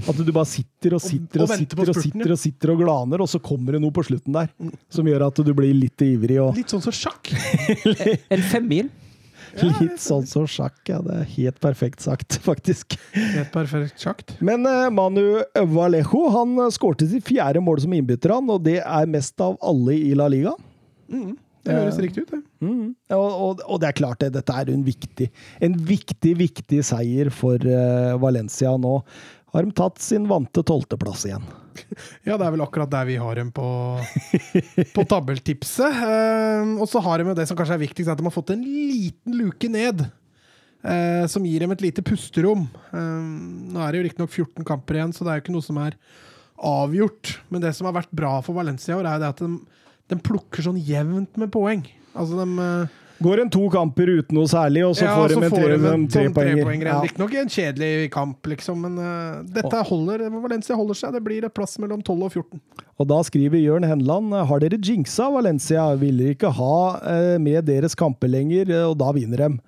At 0.08 0.20
du 0.22 0.32
bare 0.32 0.48
sitter 0.48 0.96
og 0.96 1.02
sitter 1.04 1.42
og, 1.42 1.50
og 1.50 1.52
og, 1.52 1.60
sitter 1.60 1.92
og 1.92 1.98
sitter 1.98 2.34
og 2.34 2.40
sitter 2.40 2.72
og 2.74 2.82
glaner, 2.84 3.24
og 3.24 3.30
så 3.32 3.42
kommer 3.44 3.76
det 3.76 3.82
noe 3.84 3.94
på 3.96 4.06
slutten 4.06 4.36
der 4.36 4.52
som 4.94 5.08
gjør 5.10 5.28
at 5.28 5.42
du 5.44 5.52
blir 5.58 5.74
litt 5.76 6.06
ivrig 6.06 6.38
og 6.44 6.58
Litt 6.58 6.72
sånn 6.72 6.84
som 6.84 6.96
sjakk. 6.96 7.32
En 8.36 8.46
femmil. 8.52 8.92
litt 9.82 9.98
sånn 10.00 10.28
som 10.30 10.46
sjakk. 10.48 10.78
Ja, 10.88 11.02
det 11.04 11.18
er 11.24 11.28
helt 11.34 11.60
perfekt 11.64 12.06
sagt, 12.06 12.38
faktisk. 12.50 12.96
Helt 13.18 13.52
perfekt 13.56 14.00
sjakt. 14.06 14.38
Men 14.46 14.68
uh, 14.70 14.88
Manu 14.94 15.42
Valejo 15.74 16.28
han 16.38 16.56
eh, 16.62 16.72
skårte 16.76 17.10
sitt 17.10 17.26
fjerde 17.28 17.64
mål 17.66 17.84
som 17.84 17.98
innbytter, 17.98 18.38
han, 18.38 18.50
og 18.54 18.64
det 18.70 18.80
er 18.86 19.10
mest 19.10 19.42
av 19.44 19.58
alle 19.66 19.98
i 19.98 20.14
La 20.18 20.30
Liga. 20.32 20.54
Det 21.66 21.76
høres 21.76 21.98
riktig 22.00 22.24
ut, 22.24 22.32
det. 22.32 22.42
Mm. 22.64 22.86
Og, 23.16 23.26
og, 23.30 23.64
og 23.66 23.82
det 23.82 23.90
er 23.90 23.98
klart, 23.98 24.22
det, 24.22 24.32
dette 24.38 24.56
er 24.56 24.72
en 24.72 24.86
viktig, 24.86 25.28
en 25.66 25.76
viktig, 25.90 26.34
viktig 26.40 26.80
seier 26.88 27.32
for 27.36 27.60
uh, 27.68 28.16
Valencia. 28.22 28.72
Nå 28.80 29.00
har 29.54 29.66
de 29.66 29.74
tatt 29.76 30.00
sin 30.04 30.28
vante 30.30 30.64
tolvteplass 30.66 31.28
igjen. 31.30 31.50
Ja, 32.28 32.36
det 32.36 32.44
er 32.44 32.52
vel 32.52 32.64
akkurat 32.66 32.90
der 32.92 33.06
vi 33.08 33.14
har 33.22 33.38
dem 33.40 33.54
på, 33.56 33.66
på 34.96 35.04
tabeltipset. 35.08 36.00
Uh, 36.04 36.80
og 36.82 36.90
så 36.92 37.02
har 37.06 37.20
de 37.20 37.32
jo 37.32 37.36
det 37.38 37.46
som 37.50 37.60
kanskje 37.60 37.78
er 37.78 37.86
viktigst, 37.86 38.12
at 38.12 38.20
de 38.20 38.26
har 38.28 38.36
fått 38.36 38.52
en 38.56 38.66
liten 38.66 39.38
luke 39.40 39.70
ned. 39.72 40.04
Uh, 40.80 41.26
som 41.28 41.44
gir 41.48 41.64
dem 41.64 41.72
et 41.76 41.82
lite 41.84 42.04
pusterom. 42.08 42.62
Eh, 42.96 43.24
nå 43.74 43.82
er 43.84 43.92
det 43.92 44.00
jo 44.00 44.04
riktignok 44.06 44.32
14 44.32 44.68
kamper 44.68 45.00
igjen, 45.00 45.12
så 45.16 45.26
det 45.26 45.32
er 45.32 45.40
jo 45.40 45.44
ikke 45.44 45.56
noe 45.58 45.66
som 45.66 45.80
er 45.84 45.98
avgjort. 46.70 47.34
Men 47.52 47.64
det 47.64 47.74
som 47.76 47.90
har 47.90 47.98
vært 47.98 48.14
bra 48.16 48.38
for 48.46 48.56
Valencia, 48.56 48.94
i 48.94 49.00
år, 49.00 49.10
er 49.10 49.26
at 49.28 49.44
de, 49.44 49.50
de 50.10 50.18
plukker 50.24 50.66
sånn 50.66 50.80
jevnt 50.82 51.38
med 51.40 51.52
poeng. 51.54 51.86
Altså 52.18 52.40
de 52.42 52.66
eh, 52.66 52.98
Går 53.20 53.42
en 53.44 53.50
to 53.52 53.66
kamper 53.68 54.08
uten 54.08 54.38
noe 54.38 54.48
særlig, 54.48 54.86
og 54.88 54.94
så 54.96 55.04
ja, 55.04 55.14
får 55.18 55.34
de 55.34 55.36
en 55.36 55.52
tre, 55.52 55.64
de 55.68 55.80
tre 56.08 56.22
sånn 56.24 56.36
poenger. 56.36 56.62
trepoenger. 56.62 56.88
Ja. 56.88 57.00
Riktignok 57.04 57.34
en 57.36 57.50
kjedelig 57.52 58.12
kamp, 58.14 58.48
liksom, 58.48 58.86
men 58.86 58.94
uh, 58.96 59.42
dette 59.58 59.82
holder. 59.90 60.24
Valencia 60.40 60.78
holder 60.80 60.96
seg. 60.96 61.18
Det 61.18 61.22
blir 61.26 61.44
et 61.44 61.56
plass 61.56 61.76
mellom 61.84 62.00
12 62.00 62.16
og 62.16 62.32
14. 62.32 62.62
Og 62.96 63.10
da 63.12 63.18
skriver 63.28 63.60
Jørn 63.60 63.88
Henland 63.90 64.32
har 64.32 64.64
dere 64.64 64.80
jinxa 64.80 65.28
Valencia, 65.36 65.90
vil 66.00 66.24
dere 66.24 66.38
ikke 66.38 66.54
ha 66.62 66.78
uh, 66.96 67.36
med 67.44 67.68
deres 67.68 67.98
kamper 68.00 68.32
lenger, 68.32 68.72
eh, 68.72 68.88
og 68.88 68.96
da 69.04 69.12
vinner 69.16 69.44
dem. 69.44 69.60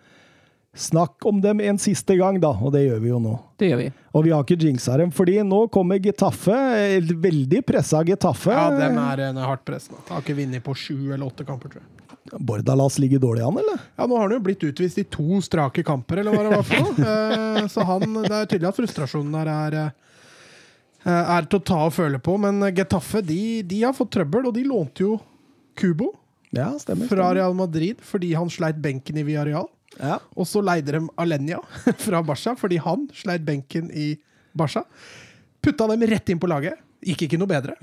Snakk 0.71 1.27
om 1.27 1.43
dem 1.43 1.59
en 1.59 1.81
siste 1.81 2.15
gang, 2.15 2.39
da, 2.39 2.53
og 2.55 2.71
det 2.71 2.85
gjør 2.85 3.03
vi 3.03 3.11
jo 3.11 3.19
nå. 3.19 3.35
Det 3.59 3.73
gjør 3.73 3.83
vi. 3.83 3.91
Og 4.13 4.25
vi 4.25 4.31
har 4.35 4.43
ikke 4.43 4.57
jinxa 4.59 4.97
dem, 4.99 5.11
fordi 5.15 5.37
nå 5.47 5.61
kommer 5.71 5.99
Getafe, 6.03 6.51
eh, 6.75 6.99
veldig 7.23 7.61
pressa 7.65 8.01
Getafe. 8.03 8.51
Ja, 8.51 8.65
dem 8.75 8.97
er 8.99 9.21
en 9.29 9.37
hardt 9.39 9.63
press 9.65 9.87
nå. 9.91 10.01
Har 10.09 10.21
ikke 10.23 10.35
vunnet 10.35 10.63
på 10.65 10.75
sju 10.75 11.13
eller 11.13 11.25
åtte 11.29 11.45
kamper, 11.47 11.71
tror 11.71 11.81
jeg. 11.81 11.97
Bordalas 12.39 12.99
ligger 13.01 13.19
dårlig 13.23 13.41
an, 13.43 13.57
eller? 13.57 13.79
Ja, 13.97 14.05
nå 14.07 14.15
har 14.19 14.27
han 14.27 14.35
jo 14.35 14.43
blitt 14.45 14.61
utvist 14.67 14.99
i 15.01 15.03
to 15.03 15.39
strake 15.43 15.83
kamper, 15.87 16.21
eller 16.21 16.35
hva 16.35 16.43
det 16.43 16.51
var 16.57 16.67
for 16.67 16.85
noe. 16.85 17.15
Eh, 17.63 17.67
Så 17.71 17.83
han, 17.87 18.13
det 18.23 18.31
er 18.35 18.45
tydelig 18.51 18.69
at 18.69 18.77
frustrasjonen 18.77 19.31
der 19.39 19.49
er 19.51 19.77
eh, 19.81 19.91
er 21.07 21.47
til 21.49 21.59
å 21.59 21.65
ta 21.71 21.79
og 21.87 21.93
føle 21.95 22.19
på, 22.21 22.35
men 22.39 22.59
Getafe 22.77 23.23
de, 23.25 23.39
de 23.67 23.81
har 23.83 23.95
fått 23.97 24.11
trøbbel, 24.17 24.47
og 24.51 24.53
de 24.59 24.63
lånte 24.67 25.05
jo 25.07 25.15
Kubo 25.79 26.11
Ja, 26.53 26.69
stemmer. 26.77 27.07
fra. 27.09 27.31
Real 27.33 27.55
Madrid 27.57 28.03
fordi 28.05 28.33
han 28.35 28.51
sleit 28.53 28.79
benken 28.83 29.17
i 29.17 29.23
Villarreal. 29.23 29.69
Ja. 29.99 30.19
Og 30.37 30.47
så 30.47 30.61
leide 30.63 30.95
de 30.95 31.01
Alenya 31.19 31.59
fra 32.05 32.21
Barca 32.25 32.55
fordi 32.59 32.79
han 32.81 33.09
sleit 33.17 33.43
benken 33.47 33.91
i 33.91 34.13
Barca. 34.57 34.85
Putta 35.61 35.87
dem 35.91 36.07
rett 36.09 36.31
inn 36.31 36.39
på 36.41 36.49
laget. 36.49 36.79
Gikk 37.01 37.23
ikke 37.25 37.37
noe 37.41 37.49
bedre. 37.49 37.73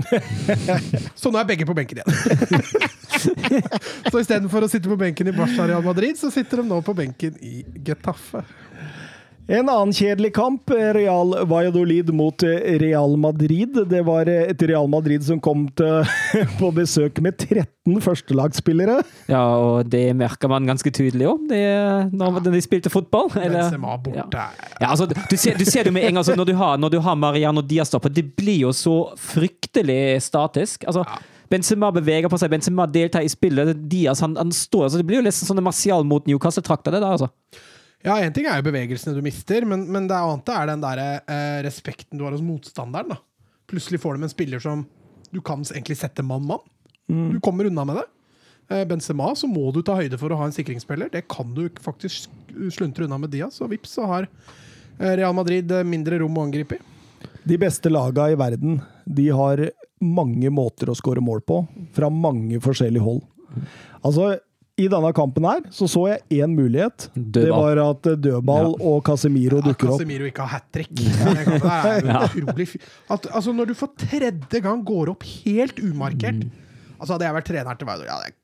Så 1.19 1.33
nå 1.35 1.41
er 1.41 1.47
begge 1.49 1.67
på 1.67 1.75
benken 1.75 1.99
igjen. 1.99 2.99
så 4.13 4.21
istedenfor 4.21 4.63
å 4.63 4.69
sitte 4.71 4.87
på 4.87 4.99
benken 5.01 5.27
i 5.27 5.35
Barca 5.35 5.67
Real 5.67 5.83
Madrid, 5.83 6.15
så 6.21 6.31
sitter 6.31 6.63
de 6.63 6.69
nå 6.69 6.79
på 6.87 6.95
benken 6.95 7.35
i 7.43 7.65
Getafe. 7.83 8.45
En 9.49 9.65
annen 9.65 9.95
kjedelig 9.97 10.35
kamp, 10.37 10.69
Real 10.93 11.31
Valladolid 11.49 12.11
mot 12.13 12.43
eh, 12.45 12.75
Real 12.83 13.15
Madrid. 13.17 13.79
Det 13.89 14.03
var 14.05 14.29
eh, 14.29 14.51
et 14.53 14.63
Real 14.69 14.91
Madrid 14.93 15.25
som 15.25 15.39
kom 15.41 15.63
til, 15.79 16.05
på 16.61 16.69
besøk 16.77 17.17
med 17.25 17.39
13 17.41 17.97
førstelagsspillere. 18.05 18.99
Ja, 19.33 19.41
og 19.57 19.89
det 19.89 20.03
merker 20.21 20.53
man 20.53 20.69
ganske 20.69 20.93
tydelig 20.93 21.31
òg, 21.31 21.47
når 22.13 22.43
de 22.45 22.61
spilte 22.61 22.93
fotball. 22.93 23.31
eller- 23.41 23.63
Benzema 23.71 23.97
borte. 23.97 24.37
Ja. 24.37 24.69
Ja, 24.83 24.91
altså, 24.93 25.09
du, 25.09 25.37
ser, 25.41 25.57
du 25.57 25.65
ser 25.65 25.89
det 25.89 25.95
med 25.97 26.05
en 26.05 26.13
gang 26.13 26.21
altså, 26.21 26.37
når, 26.37 26.51
du 26.51 26.55
har, 26.61 26.77
når 26.77 26.93
du 26.93 26.99
har 27.09 27.17
Mariano 27.17 27.65
Diaz 27.65 27.89
da 27.95 28.03
på, 28.05 28.13
det 28.13 28.27
blir 28.37 28.67
jo 28.67 28.75
så 28.77 28.99
fryktelig 29.17 30.21
statisk. 30.29 30.85
Altså, 30.85 31.07
Benzema 31.49 31.89
beveger 31.97 32.29
på 32.29 32.37
seg, 32.37 32.53
Benzema 32.53 32.85
deltar 32.85 33.25
i 33.25 33.33
spillet. 33.33 33.73
Diaz 33.89 34.21
han, 34.21 34.37
han 34.37 34.53
står, 34.53 34.91
altså, 34.91 35.01
Det 35.01 35.09
blir 35.09 35.23
jo 35.23 35.27
nesten 35.31 35.49
sånn 35.49 35.65
Martial 35.65 36.05
mot 36.05 36.29
Newcastle-trakter. 36.29 36.93
det 36.93 37.01
der, 37.01 37.17
altså. 37.17 37.33
Ja, 38.07 38.19
én 38.23 38.35
ting 38.35 38.47
er 38.47 38.61
jo 38.61 38.69
bevegelsene 38.69 39.17
du 39.17 39.25
mister, 39.25 39.65
men, 39.67 39.87
men 39.91 40.07
det 40.11 40.17
annet 40.17 40.53
er 40.55 40.69
den 40.71 40.85
der 40.85 41.01
eh, 41.03 41.59
respekten 41.67 42.21
du 42.21 42.25
har 42.27 42.37
hos 42.37 42.45
motstanderen. 42.45 43.17
da. 43.17 43.19
Plutselig 43.69 44.01
får 44.01 44.15
du 44.15 44.23
med 44.23 44.31
en 44.31 44.37
spiller 44.37 44.63
som 44.63 44.85
du 45.35 45.41
kan 45.45 45.65
egentlig 45.67 45.99
sette 45.99 46.25
mann-mann. 46.25 46.63
Du 47.09 47.41
kommer 47.41 47.65
unna 47.65 47.85
med 47.89 47.97
det. 47.97 48.07
Eh, 48.69 48.85
Benzema 48.85 49.33
så 49.37 49.49
må 49.49 49.71
du 49.73 49.81
ta 49.83 49.97
høyde 49.97 50.19
for 50.21 50.33
å 50.33 50.39
ha 50.41 50.49
en 50.49 50.55
sikringsspiller. 50.55 51.11
Det 51.13 51.25
kan 51.31 51.55
du 51.57 51.67
faktisk 51.81 52.29
sluntre 52.75 53.07
unna 53.07 53.19
med 53.21 53.33
Diaz, 53.33 53.61
og 53.65 53.73
vips 53.73 53.97
så 53.97 54.07
har 54.11 54.29
eh, 54.29 55.15
Real 55.17 55.37
Madrid 55.37 55.73
eh, 55.73 55.87
mindre 55.89 56.21
rom 56.21 56.37
å 56.37 56.45
angripe 56.45 56.77
i. 56.77 56.83
De 57.49 57.57
beste 57.61 57.89
laga 57.89 58.29
i 58.29 58.37
verden 58.39 58.83
de 59.09 59.31
har 59.33 59.63
mange 60.05 60.51
måter 60.53 60.91
å 60.93 60.97
skåre 60.97 61.23
mål 61.25 61.41
på, 61.49 61.63
fra 61.97 62.11
mange 62.13 62.61
forskjellige 62.63 63.03
hold. 63.03 63.25
Altså, 64.05 64.35
I 64.79 64.87
denne 64.91 65.11
kampen 65.17 65.47
her 65.49 65.65
så 65.75 65.89
så 65.91 66.05
jeg 66.13 66.43
én 66.45 66.55
mulighet. 66.55 67.09
Det 67.15 67.49
var 67.51 67.81
at 67.83 68.07
dødball 68.23 68.71
ja. 68.71 68.91
og 68.91 69.01
Casemiro 69.07 69.59
dukker 69.65 69.91
opp. 69.91 69.99
Casemiro 69.99 70.29
ikke 70.29 70.47
har 70.47 70.61
hat 70.61 70.69
trick. 70.75 70.93
Ja, 70.95 71.33
er 71.35 72.09
altså, 73.09 73.53
Når 73.53 73.73
du 73.73 73.75
for 73.79 73.95
tredje 73.99 74.63
gang 74.63 74.85
går 74.87 75.11
opp 75.15 75.27
helt 75.27 75.81
umarkert 75.83 76.47
Altså 76.99 77.15
Hadde 77.15 77.27
jeg 77.29 77.37
vært 77.37 77.47
trener 77.47 77.79
til 77.79 77.87
Vardø, 77.87 78.07
hadde 78.11 78.31
jeg 78.31 78.37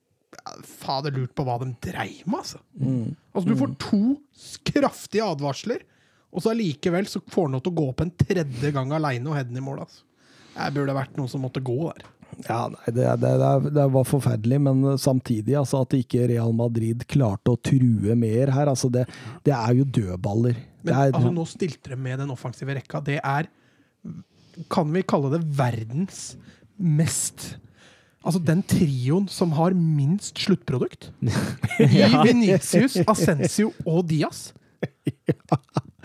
fader 0.68 1.14
lurt 1.14 1.32
på 1.36 1.44
hva 1.46 1.56
de 1.62 1.70
dreiv 1.82 2.22
med. 2.28 2.40
Altså. 2.42 2.60
altså 3.32 3.48
Du 3.48 3.56
får 3.58 3.74
to 3.82 4.00
kraftige 4.70 5.26
advarsler, 5.26 5.84
og 6.34 6.42
så 6.42 6.52
allikevel 6.52 7.08
så 7.10 7.22
får 7.30 7.48
han 7.48 7.56
lov 7.56 7.64
til 7.64 7.74
å 7.74 7.78
gå 7.80 7.86
opp 7.92 8.02
en 8.04 8.12
tredje 8.18 8.72
gang 8.74 8.92
aleine 8.94 9.30
og 9.30 9.38
heade 9.38 9.50
den 9.50 9.62
i 9.62 9.64
mål. 9.64 9.84
Altså. 9.86 10.04
Det 10.54 10.70
burde 10.76 10.94
vært 10.94 11.16
noen 11.18 11.30
som 11.30 11.42
måtte 11.42 11.62
gå 11.64 11.76
der. 11.88 12.06
Ja, 12.46 12.60
nei, 12.72 12.92
det, 12.96 13.08
det, 13.22 13.32
det, 13.74 13.86
var 13.94 14.06
forferdelig, 14.08 14.60
men 14.66 14.84
samtidig 15.00 15.56
altså, 15.60 15.82
at 15.84 15.96
ikke 15.96 16.28
Real 16.30 16.54
Madrid 16.56 17.04
klarte 17.10 17.54
å 17.54 17.60
true 17.60 18.16
mer 18.18 18.52
her. 18.54 18.70
Altså, 18.72 18.90
det, 18.92 19.06
det 19.46 19.54
er 19.56 19.74
jo 19.78 19.88
dødballer. 19.98 20.58
Men 20.84 20.94
er, 20.94 21.12
altså, 21.12 21.32
nå 21.34 21.44
stilte 21.48 21.94
de 21.94 22.00
med 22.00 22.20
den 22.22 22.32
offensive 22.34 22.76
rekka. 22.76 23.02
Det 23.04 23.20
er 23.20 23.50
Kan 24.70 24.92
vi 24.94 25.02
kalle 25.02 25.32
det 25.32 25.42
verdens 25.58 26.34
mest 26.78 27.54
Altså 28.24 28.40
den 28.40 28.62
trioen 28.64 29.26
som 29.28 29.50
har 29.52 29.74
minst 29.76 30.38
sluttprodukt. 30.40 31.10
I 31.78 32.06
Venitius, 32.08 32.96
Ascencio 33.04 33.68
og 33.84 34.06
Diaz. 34.08 34.54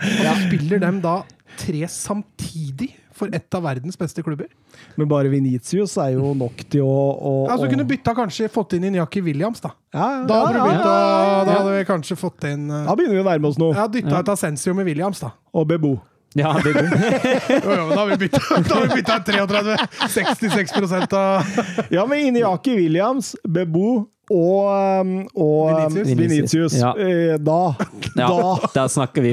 Og 0.00 0.16
så 0.16 0.34
spiller 0.46 0.80
dem 0.80 1.00
da 1.04 1.22
tre 1.60 1.88
samtidig 1.92 2.90
for 3.20 3.36
et 3.36 3.56
av 3.56 3.64
verdens 3.64 3.98
beste 4.00 4.24
klubber. 4.26 4.48
men 4.96 5.08
bare 5.10 5.30
Venitius 5.32 5.96
er 6.00 6.14
jo 6.16 6.32
nok 6.38 6.64
til 6.72 6.84
å, 6.86 6.98
å, 7.14 7.32
Altså, 7.48 7.68
du 7.68 7.74
kunne 7.76 7.88
bytta 7.88 8.14
kanskje 8.16 8.50
fått 8.52 8.76
inn 8.78 8.88
Inyaki 8.90 9.22
Williams, 9.24 9.62
da. 9.64 9.74
ja, 9.94 10.08
Da 10.28 10.42
hadde, 10.44 10.54
du 10.54 10.60
ja, 10.60 10.66
ja, 10.66 10.76
å, 10.76 10.84
ja, 10.84 11.42
da 11.44 11.52
ja. 11.52 11.58
hadde 11.58 11.74
vi 11.78 11.88
kanskje 11.88 12.18
fått 12.20 12.48
inn 12.50 12.68
uh, 12.70 12.84
Da 12.88 12.96
begynner 12.98 13.20
vi 13.20 13.24
å 13.24 13.28
nærme 13.30 13.50
oss 13.52 13.58
noe. 13.60 13.76
Ja, 13.76 13.88
dytta 13.90 14.22
ut 14.22 14.32
Ascensio 14.34 14.74
med 14.76 14.88
Williams, 14.88 15.22
da. 15.22 15.34
Og 15.54 15.68
Bebo. 15.70 15.98
Ja, 16.38 16.52
det, 16.62 16.72
Jo, 17.64 17.72
jo, 17.74 17.86
da 17.90 17.96
har 17.98 18.06
vi 18.12 18.16
bytta, 18.24 18.40
da 18.68 18.76
har 18.76 18.86
vi 18.86 19.00
bytta 19.00 19.18
33 19.26 19.76
66 20.14 21.16
av 21.18 21.88
Ja, 21.90 22.06
men 22.06 22.30
Inyaki 22.30 22.76
Williams, 22.78 23.34
Bebo 23.42 24.06
og, 24.30 25.00
um, 25.00 25.10
og 25.34 25.70
Venitius. 25.70 26.08
Vinicius. 26.08 26.30
Vinicius. 26.30 26.76
Ja. 26.78 26.92
Eh, 26.96 27.36
Da, 27.40 27.74
ja, 28.16 28.28
da 28.28 28.70
der 28.74 28.88
snakker 28.88 29.22
vi. 29.22 29.32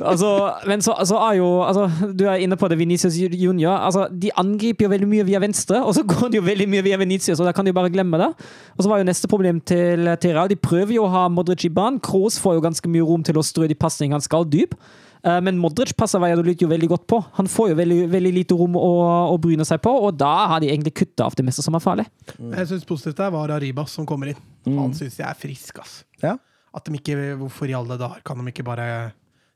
Altså, 0.00 0.30
men 0.66 0.82
så, 0.82 0.94
så 1.04 1.18
er 1.28 1.36
jo 1.38 1.62
altså, 1.62 1.90
Du 2.18 2.24
er 2.24 2.40
inne 2.44 2.56
på 2.56 2.68
det, 2.68 2.78
Venitius 2.78 3.16
Junior. 3.18 3.76
Altså, 3.76 4.06
de 4.22 4.30
angriper 4.36 4.86
jo 4.86 4.90
veldig 4.90 5.08
mye 5.08 5.26
via 5.28 5.40
venstre, 5.42 5.82
og 5.84 5.94
så 5.94 6.02
går 6.12 6.32
de 6.32 6.40
jo 6.40 6.46
veldig 6.46 6.68
mye 6.68 6.82
via 6.86 6.96
Venitius, 7.00 7.40
og 7.40 7.46
da 7.46 7.52
kan 7.52 7.64
de 7.66 7.72
jo 7.74 7.78
bare 7.78 7.90
glemme 7.92 8.18
det. 8.18 8.30
Og 8.76 8.84
så 8.84 8.88
var 8.88 8.98
jo 9.02 9.08
neste 9.08 9.28
problem 9.28 9.60
til, 9.60 10.08
Real. 10.24 10.48
De 10.48 10.56
prøver 10.56 10.94
jo 10.96 11.04
å 11.04 11.12
ha 11.12 11.26
Modric 11.28 11.64
i 11.68 11.72
banen. 11.72 12.00
Kroos 12.00 12.38
får 12.40 12.58
jo 12.58 12.64
ganske 12.64 12.88
mye 12.88 13.04
rom 13.04 13.22
til 13.26 13.38
å 13.38 13.44
strø 13.44 13.68
de 13.68 13.76
pasningene 13.78 14.16
han 14.18 14.24
skal 14.24 14.48
dyp. 14.48 14.74
Eh, 15.22 15.40
Men 15.44 15.58
Modric 15.60 15.94
passer 15.98 16.22
Valladolid 16.22 16.62
jo 16.62 16.68
veldig 16.70 16.88
godt 16.94 17.06
på. 17.10 17.20
Han 17.38 17.50
får 17.50 17.72
jo 17.72 17.78
veldig, 17.80 18.00
veldig 18.12 18.32
lite 18.40 18.58
rom 18.58 18.76
å, 18.78 18.90
å 19.34 19.38
bryne 19.42 19.66
seg 19.68 19.82
på, 19.84 19.92
og 20.08 20.18
da 20.18 20.32
har 20.54 20.62
de 20.62 20.70
egentlig 20.70 20.94
kutta 21.02 21.26
av 21.28 21.36
det 21.38 21.46
meste 21.46 21.64
som 21.64 21.76
er 21.78 21.84
farlig. 21.84 22.08
Jeg 22.38 22.70
syns 22.70 22.86
positivt 22.88 23.20
der 23.20 23.32
var 23.34 23.54
Arribas 23.54 23.94
som 23.98 24.06
kommer 24.08 24.32
inn. 24.32 24.42
Han 24.68 24.94
syns 24.96 25.18
jeg 25.18 25.26
er 25.28 25.38
frisk, 25.38 25.80
ass. 25.82 26.02
Ja. 26.22 26.36
At 26.74 26.86
de 26.86 26.98
ikke, 26.98 27.16
Hvorfor 27.40 27.70
i 27.70 27.76
alle 27.76 27.96
dager 27.98 28.20
kan 28.26 28.38
de 28.38 28.52
ikke 28.52 28.66
bare 28.66 28.88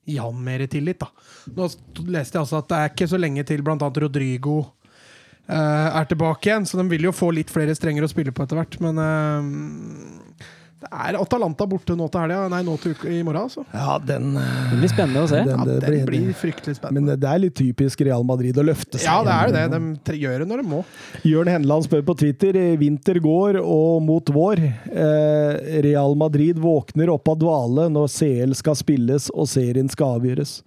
gi 0.08 0.16
han 0.18 0.38
mer 0.42 0.64
tillit, 0.66 0.98
da? 0.98 1.10
Nå 1.54 1.68
leste 2.10 2.38
jeg 2.38 2.42
også 2.42 2.62
at 2.62 2.70
det 2.70 2.78
er 2.78 2.88
ikke 2.90 3.10
så 3.12 3.20
lenge 3.20 3.44
til 3.46 3.62
blant 3.62 3.84
annet 3.84 4.00
Rodrigo 4.02 4.56
uh, 4.62 5.88
er 5.92 6.08
tilbake 6.10 6.50
igjen, 6.50 6.66
så 6.66 6.80
de 6.80 6.86
vil 6.90 7.06
jo 7.06 7.14
få 7.14 7.30
litt 7.36 7.52
flere 7.52 7.76
strenger 7.78 8.06
å 8.06 8.10
spille 8.10 8.34
på 8.34 8.42
etter 8.42 8.58
hvert, 8.58 8.78
men 8.82 8.98
eh, 8.98 10.50
Det 10.82 10.88
er 10.90 11.16
Atalanta 11.20 11.66
borte 11.70 11.94
nå 11.94 12.08
til 12.10 12.24
helga. 12.24 12.48
Nei, 12.50 12.60
nå 12.66 12.72
til 12.82 12.96
uke, 12.96 13.06
i 13.12 13.20
morgen, 13.22 13.44
altså. 13.46 13.62
Ja, 13.70 13.98
den, 14.02 14.32
Det 14.34 14.78
blir 14.80 14.90
spennende 14.90 15.22
å 15.22 15.28
se. 15.30 15.42
den, 15.46 15.52
Ja, 15.54 15.66
den 15.68 15.84
blir, 15.84 16.06
blir 16.08 16.32
fryktelig 16.34 16.74
Men 16.90 17.06
det 17.12 17.28
er 17.28 17.38
litt 17.44 17.54
typisk 17.58 18.02
Real 18.02 18.26
Madrid 18.26 18.58
å 18.58 18.64
løfte 18.66 18.98
seg. 18.98 19.06
Ja, 19.06 19.20
det 19.22 19.36
er 19.54 19.70
det. 19.70 19.80
De 20.08 20.18
gjør 20.18 20.42
det 20.42 20.48
når 20.50 20.64
de 20.64 20.68
må. 20.72 20.82
Jørn 21.28 21.52
Henland 21.52 21.86
spør 21.86 22.02
på 22.10 22.16
Twitter 22.18 22.58
eh, 22.58 22.74
vinter 22.80 23.20
går 23.22 23.60
og 23.62 24.02
mot 24.02 24.34
vår. 24.34 24.64
Eh, 24.90 25.80
Real 25.86 26.18
Madrid 26.18 26.58
våkner 26.58 27.14
opp 27.14 27.30
av 27.30 27.38
dvale 27.44 27.86
når 27.92 28.10
CL 28.10 28.56
skal 28.58 28.78
spilles 28.82 29.30
og 29.30 29.46
serien 29.50 29.90
skal 29.92 30.18
avgjøres. 30.18 30.58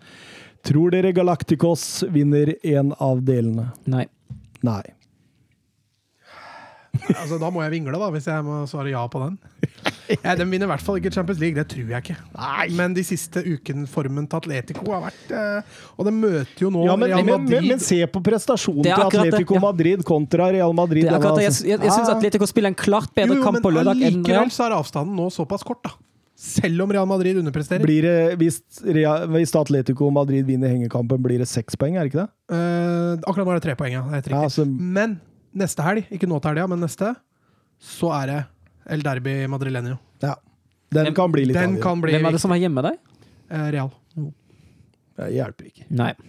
Tror 0.65 0.95
dere 0.95 1.11
Galacticos 1.13 2.05
vinner 2.09 2.55
en 2.63 2.95
av 3.03 3.19
delene? 3.27 3.73
Nei. 3.85 4.07
Nei. 4.65 4.81
Altså, 7.15 7.37
da 7.41 7.49
må 7.53 7.63
jeg 7.63 7.73
vingle, 7.75 7.97
da, 7.99 8.09
hvis 8.13 8.27
jeg 8.29 8.45
må 8.45 8.63
svare 8.69 8.91
ja 8.93 9.03
på 9.11 9.21
den. 9.23 9.37
Ja, 10.21 10.35
de 10.37 10.45
vinner 10.45 10.67
i 10.67 10.69
hvert 10.69 10.83
fall 10.85 10.99
ikke 10.99 11.11
Champions 11.13 11.39
League, 11.41 11.57
det 11.57 11.65
tror 11.71 11.89
jeg 11.89 12.03
ikke. 12.03 12.15
Men 12.77 12.93
de 12.93 13.03
siste 13.05 13.41
ukene 13.41 13.87
formen 13.89 14.27
til 14.29 14.37
Atletico 14.37 14.85
har 14.93 15.01
vært 15.07 15.33
eh, 15.33 15.77
Og 15.97 16.05
de 16.05 16.13
møter 16.13 16.61
jo 16.61 16.69
nå 16.73 16.83
Ja, 16.85 16.95
men, 16.99 17.09
Real 17.09 17.25
men, 17.25 17.47
men, 17.49 17.69
men 17.73 17.81
se 17.81 17.97
på 18.11 18.21
prestasjonen 18.25 18.85
til 18.85 18.93
Atletico 18.93 19.55
det, 19.55 19.59
ja. 19.59 19.63
Madrid 19.65 20.05
kontra 20.05 20.49
Real 20.53 20.75
Madrid. 20.77 21.07
Det 21.07 21.13
er 21.13 21.17
akkurat 21.19 21.41
det. 21.41 21.47
Jeg, 21.49 21.57
jeg, 21.73 21.81
jeg 21.81 21.95
syns. 21.97 22.11
Atletico 22.13 22.49
spiller 22.49 22.73
en 22.73 22.77
klart 22.77 23.13
bedre 23.17 23.33
jo, 23.33 23.41
jo, 23.41 23.45
kamp 23.47 23.61
på 23.65 23.71
men 23.71 23.79
lørdag 23.79 23.95
enn 23.95 24.01
Real. 24.03 24.19
allikevel 24.21 24.53
så 24.53 24.67
er 24.67 24.77
avstanden 24.77 25.17
nå 25.17 25.29
såpass 25.33 25.65
kort, 25.65 25.81
da. 25.85 25.95
Selv 26.35 26.83
om 26.83 26.91
Real 26.91 27.07
Madrid 27.07 27.37
underpresterer. 27.39 27.81
Blir 27.85 28.03
det, 28.05 28.17
hvis, 28.41 28.59
Real, 28.83 29.23
hvis 29.31 29.53
Atletico 29.55 30.09
Madrid 30.13 30.45
vinner 30.45 30.73
hengekampen, 30.73 31.21
blir 31.23 31.39
det 31.39 31.47
seks 31.47 31.79
poeng, 31.79 31.95
er 31.95 32.05
det 32.05 32.11
ikke 32.11 32.25
det? 32.25 32.31
Eh, 32.51 33.13
akkurat 33.23 33.47
nå 33.47 33.53
er 33.53 33.61
det 33.61 33.65
tre 33.69 33.77
poeng, 33.79 33.95
ja. 33.95 34.03
Det 34.03 34.11
er 34.11 34.19
helt 34.19 34.35
Ja, 34.35 34.43
altså, 34.49 34.67
Men 34.67 35.15
neste 35.55 35.85
helg, 35.85 36.09
ikke 36.13 36.27
nå 36.29 36.39
til 36.43 36.51
helga, 36.53 36.67
men 36.71 36.83
neste, 36.83 37.13
så 37.81 38.11
er 38.21 38.31
det 38.31 38.39
El 38.95 39.03
Derby 39.05 39.37
Madrilenio. 39.51 39.97
ja. 40.23 40.35
Den 40.95 41.09
kan 41.17 41.31
bli 41.33 41.41
litt 41.49 41.57
Den 41.57 41.73
avgjørende. 41.81 42.11
Hvem 42.13 42.27
er 42.29 42.35
det 42.37 42.39
som 42.39 42.51
er 42.53 42.59
hjemme 42.61 42.81
der? 42.85 42.97
Eh, 43.49 43.63
Real. 43.73 43.89
Det 45.17 45.25
hjelper 45.33 45.71
ikke. 45.71 45.87
Nei. 45.91 46.13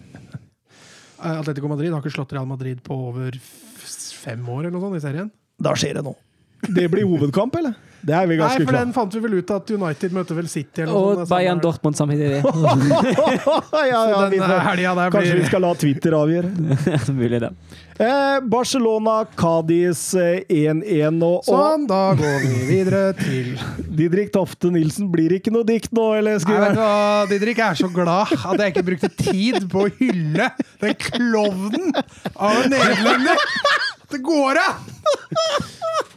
Eh, 1.17 1.33
Atletico 1.33 1.65
Madrid 1.65 1.89
har 1.89 1.97
ikke 2.03 2.11
slått 2.13 2.33
Real 2.35 2.45
Madrid 2.45 2.77
på 2.85 2.93
over 3.07 3.33
fem 3.41 4.43
år 4.53 4.67
eller 4.67 4.75
noe 4.75 4.83
sånt 4.83 4.99
i 4.99 5.01
serien. 5.01 5.31
Da 5.57 5.71
skjer 5.73 5.97
det 5.97 6.03
noe. 6.05 6.13
Det 6.61 6.83
blir 6.93 7.07
hovedkamp, 7.09 7.55
eller? 7.57 7.73
Det 8.01 8.13
er 8.13 8.27
vi 8.29 8.35
Nei, 8.35 8.43
ganske 8.43 8.61
for 8.61 8.71
klare 8.71 8.85
den 8.85 8.93
fant 8.95 9.15
vi 9.15 9.21
vel 9.23 9.37
ut 9.39 9.51
at 9.55 9.71
United 9.73 10.13
møter 10.15 10.37
vel 10.37 10.47
City 10.51 10.83
eller 10.83 10.93
noe 10.93 11.07
Og 11.07 11.21
sånt. 11.21 11.31
Bayern 11.31 11.61
Dortmund 11.63 11.97
samtidig. 11.97 12.43
Så 12.43 13.83
ja, 13.91 14.01
ja, 14.11 14.21
vi 14.29 14.39
der 14.39 15.11
kanskje 15.13 15.35
vi 15.41 15.49
skal 15.49 15.65
la 15.65 15.73
Twitter 15.79 16.15
avgjøre. 16.17 16.51
Mulig 17.19 17.41
det. 17.43 17.51
Eh, 17.97 18.39
Barcelona, 18.45 19.25
Cádiz 19.35 20.13
eh, 20.13 20.43
1-1 20.53 21.23
og, 21.25 21.39
og 21.39 21.47
Sånn, 21.47 21.87
da 21.89 22.01
går 22.19 22.43
vi 22.43 22.59
videre 22.69 22.99
til 23.17 23.55
Didrik 23.97 24.29
Tofte 24.35 24.69
Nilsen 24.69 25.09
blir 25.09 25.33
ikke 25.39 25.49
noe 25.55 25.65
dikt 25.65 25.89
nå, 25.97 26.11
eller? 26.19 26.37
Nei, 26.37 26.59
vet 26.61 26.77
du 26.77 26.81
hva, 26.83 27.25
Didrik 27.31 27.63
er 27.65 27.79
så 27.79 27.89
glad 27.89 28.35
at 28.37 28.61
jeg 28.61 28.75
ikke 28.75 28.85
brukte 28.91 29.09
tid 29.17 29.65
på 29.71 29.87
å 29.87 29.89
hylle 29.97 30.51
den 30.83 30.93
klovnen 31.07 31.89
av 31.97 32.61
en 32.61 32.69
nederlender! 32.75 33.49
Det 34.13 34.21
går 34.23 34.61
an! 34.61 36.13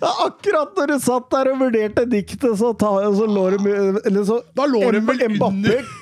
Ja, 0.00 0.10
akkurat 0.26 0.76
når 0.78 0.94
du 0.94 0.96
satt 1.04 1.26
der 1.34 1.50
og 1.52 1.60
vurderte 1.66 2.06
diktet, 2.08 2.48
så, 2.60 2.72
ta, 2.78 2.94
så 3.16 3.26
lå 3.28 3.44
de 3.54 3.74
Eller 4.04 4.24
så 4.24 4.40
Da 4.56 4.66
lå 4.70 4.82
de 4.94 5.02
vel 5.04 5.26
under! 5.44 5.92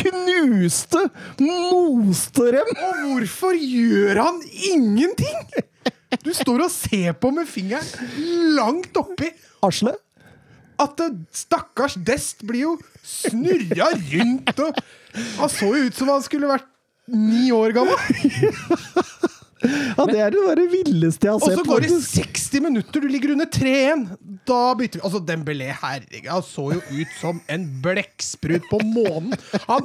knuste, 0.00 1.02
moste 1.40 2.52
dem! 2.54 2.70
Og 2.86 3.02
hvorfor 3.04 3.56
gjør 3.56 4.22
han 4.24 4.38
ingenting?! 4.70 5.42
Du 6.24 6.32
står 6.34 6.64
og 6.66 6.72
ser 6.74 7.14
på 7.20 7.30
med 7.34 7.48
fingeren 7.48 7.86
langt 8.56 8.96
oppi. 8.98 9.30
Asle? 9.66 9.94
At 10.80 10.96
det, 10.98 11.10
stakkars 11.36 11.98
Dest 12.06 12.42
blir 12.48 12.64
jo 12.64 12.72
snurra 13.04 13.90
rundt 13.92 14.62
og 14.64 14.80
Han 15.36 15.52
så 15.52 15.68
jo 15.74 15.86
ut 15.90 15.96
som 15.98 16.10
han 16.10 16.24
skulle 16.24 16.50
vært 16.50 16.66
ni 17.10 17.50
år 17.54 17.74
gammel. 17.76 17.98
Ja, 19.60 20.06
det 20.08 20.20
er 20.24 20.32
det 20.34 20.40
bare 20.46 20.64
villeste 20.72 21.26
jeg 21.28 21.34
har 21.34 21.40
sett. 21.42 21.58
Og 21.58 21.64
så 21.64 21.68
går 21.68 21.84
det 21.84 21.90
60 22.06 22.62
minutter, 22.64 23.00
du 23.04 23.08
ligger 23.12 23.34
under 23.34 23.48
3-1. 23.52 24.04
Da 24.48 24.60
bytter 24.78 25.00
vi. 25.00 25.04
Altså, 25.04 25.20
Dembélé, 25.28 25.68
herregud, 25.82 26.28
han 26.30 26.44
så 26.46 26.64
jo 26.74 26.80
ut 26.80 27.16
som 27.20 27.40
en 27.52 27.66
blekksprut 27.84 28.64
på 28.70 28.80
månen. 28.82 29.34
Han, 29.68 29.84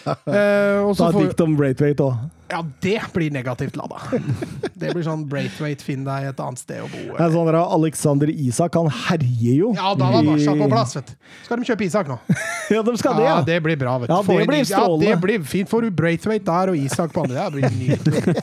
og 0.84 0.96
så 0.96 1.04
Ta 1.04 1.08
et 1.08 1.14
får- 1.14 1.28
dikt 1.28 1.40
om 1.46 1.56
Braithwaite 1.58 2.04
òg. 2.10 2.18
Ja, 2.50 2.62
det 2.80 3.00
blir 3.12 3.30
negativt 3.30 3.76
lada. 3.76 4.00
Det 4.78 4.92
blir 4.94 5.02
sånn 5.02 5.24
Braithwaite, 5.26 5.82
finn 5.82 6.04
deg 6.06 6.28
et 6.30 6.38
annet 6.40 6.60
sted 6.60 6.84
å 6.84 6.86
bo. 6.86 7.00
Det 7.16 7.24
er 7.24 7.32
sånn 7.34 7.48
der, 7.48 7.56
Alexander 7.58 8.30
Isak, 8.30 8.76
han 8.78 8.86
herjer 9.08 9.56
jo. 9.58 9.72
Ja, 9.74 9.90
da 9.98 10.10
var 10.12 10.22
Barca 10.28 10.54
på 10.60 10.68
plass, 10.70 10.94
vet 11.00 11.10
du. 11.10 11.16
Skal 11.48 11.58
de 11.58 11.66
kjøpe 11.72 11.86
Isak 11.88 12.12
nå? 12.12 12.18
Ja, 12.68 12.82
de 12.84 12.92
skal 13.00 13.16
det, 13.16 13.24
Ja, 13.24 13.32
ja. 13.38 13.44
det 13.48 13.56
blir 13.64 13.78
bra. 13.80 13.96
vet 13.98 14.10
du. 14.10 14.14
Ja, 14.14 14.20
det 14.22 14.46
blir 14.50 14.64
strålende. 14.68 15.08
Ja, 15.08 15.16
det 15.16 15.22
blir 15.24 15.44
fint. 15.48 15.70
Får 15.72 15.86
du 15.88 15.90
Braithwaite 15.98 16.44
der 16.46 16.72
og 16.74 16.76
Isak 16.78 17.14
på 17.16 17.24
andre, 17.24 17.48
det 17.48 17.56
blir 17.56 17.74
nydelig. 17.74 18.22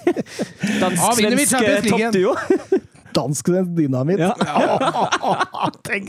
Ja, 0.76 0.90
vinner 1.15 1.38
vi 1.40 1.45
Dansk-svensk 1.45 1.53
topp 1.56 1.64
League 1.64 2.11
toppduo. 2.11 2.82
Dansk 3.15 3.48
dynamitt. 3.77 4.19
Ja. 4.19 4.34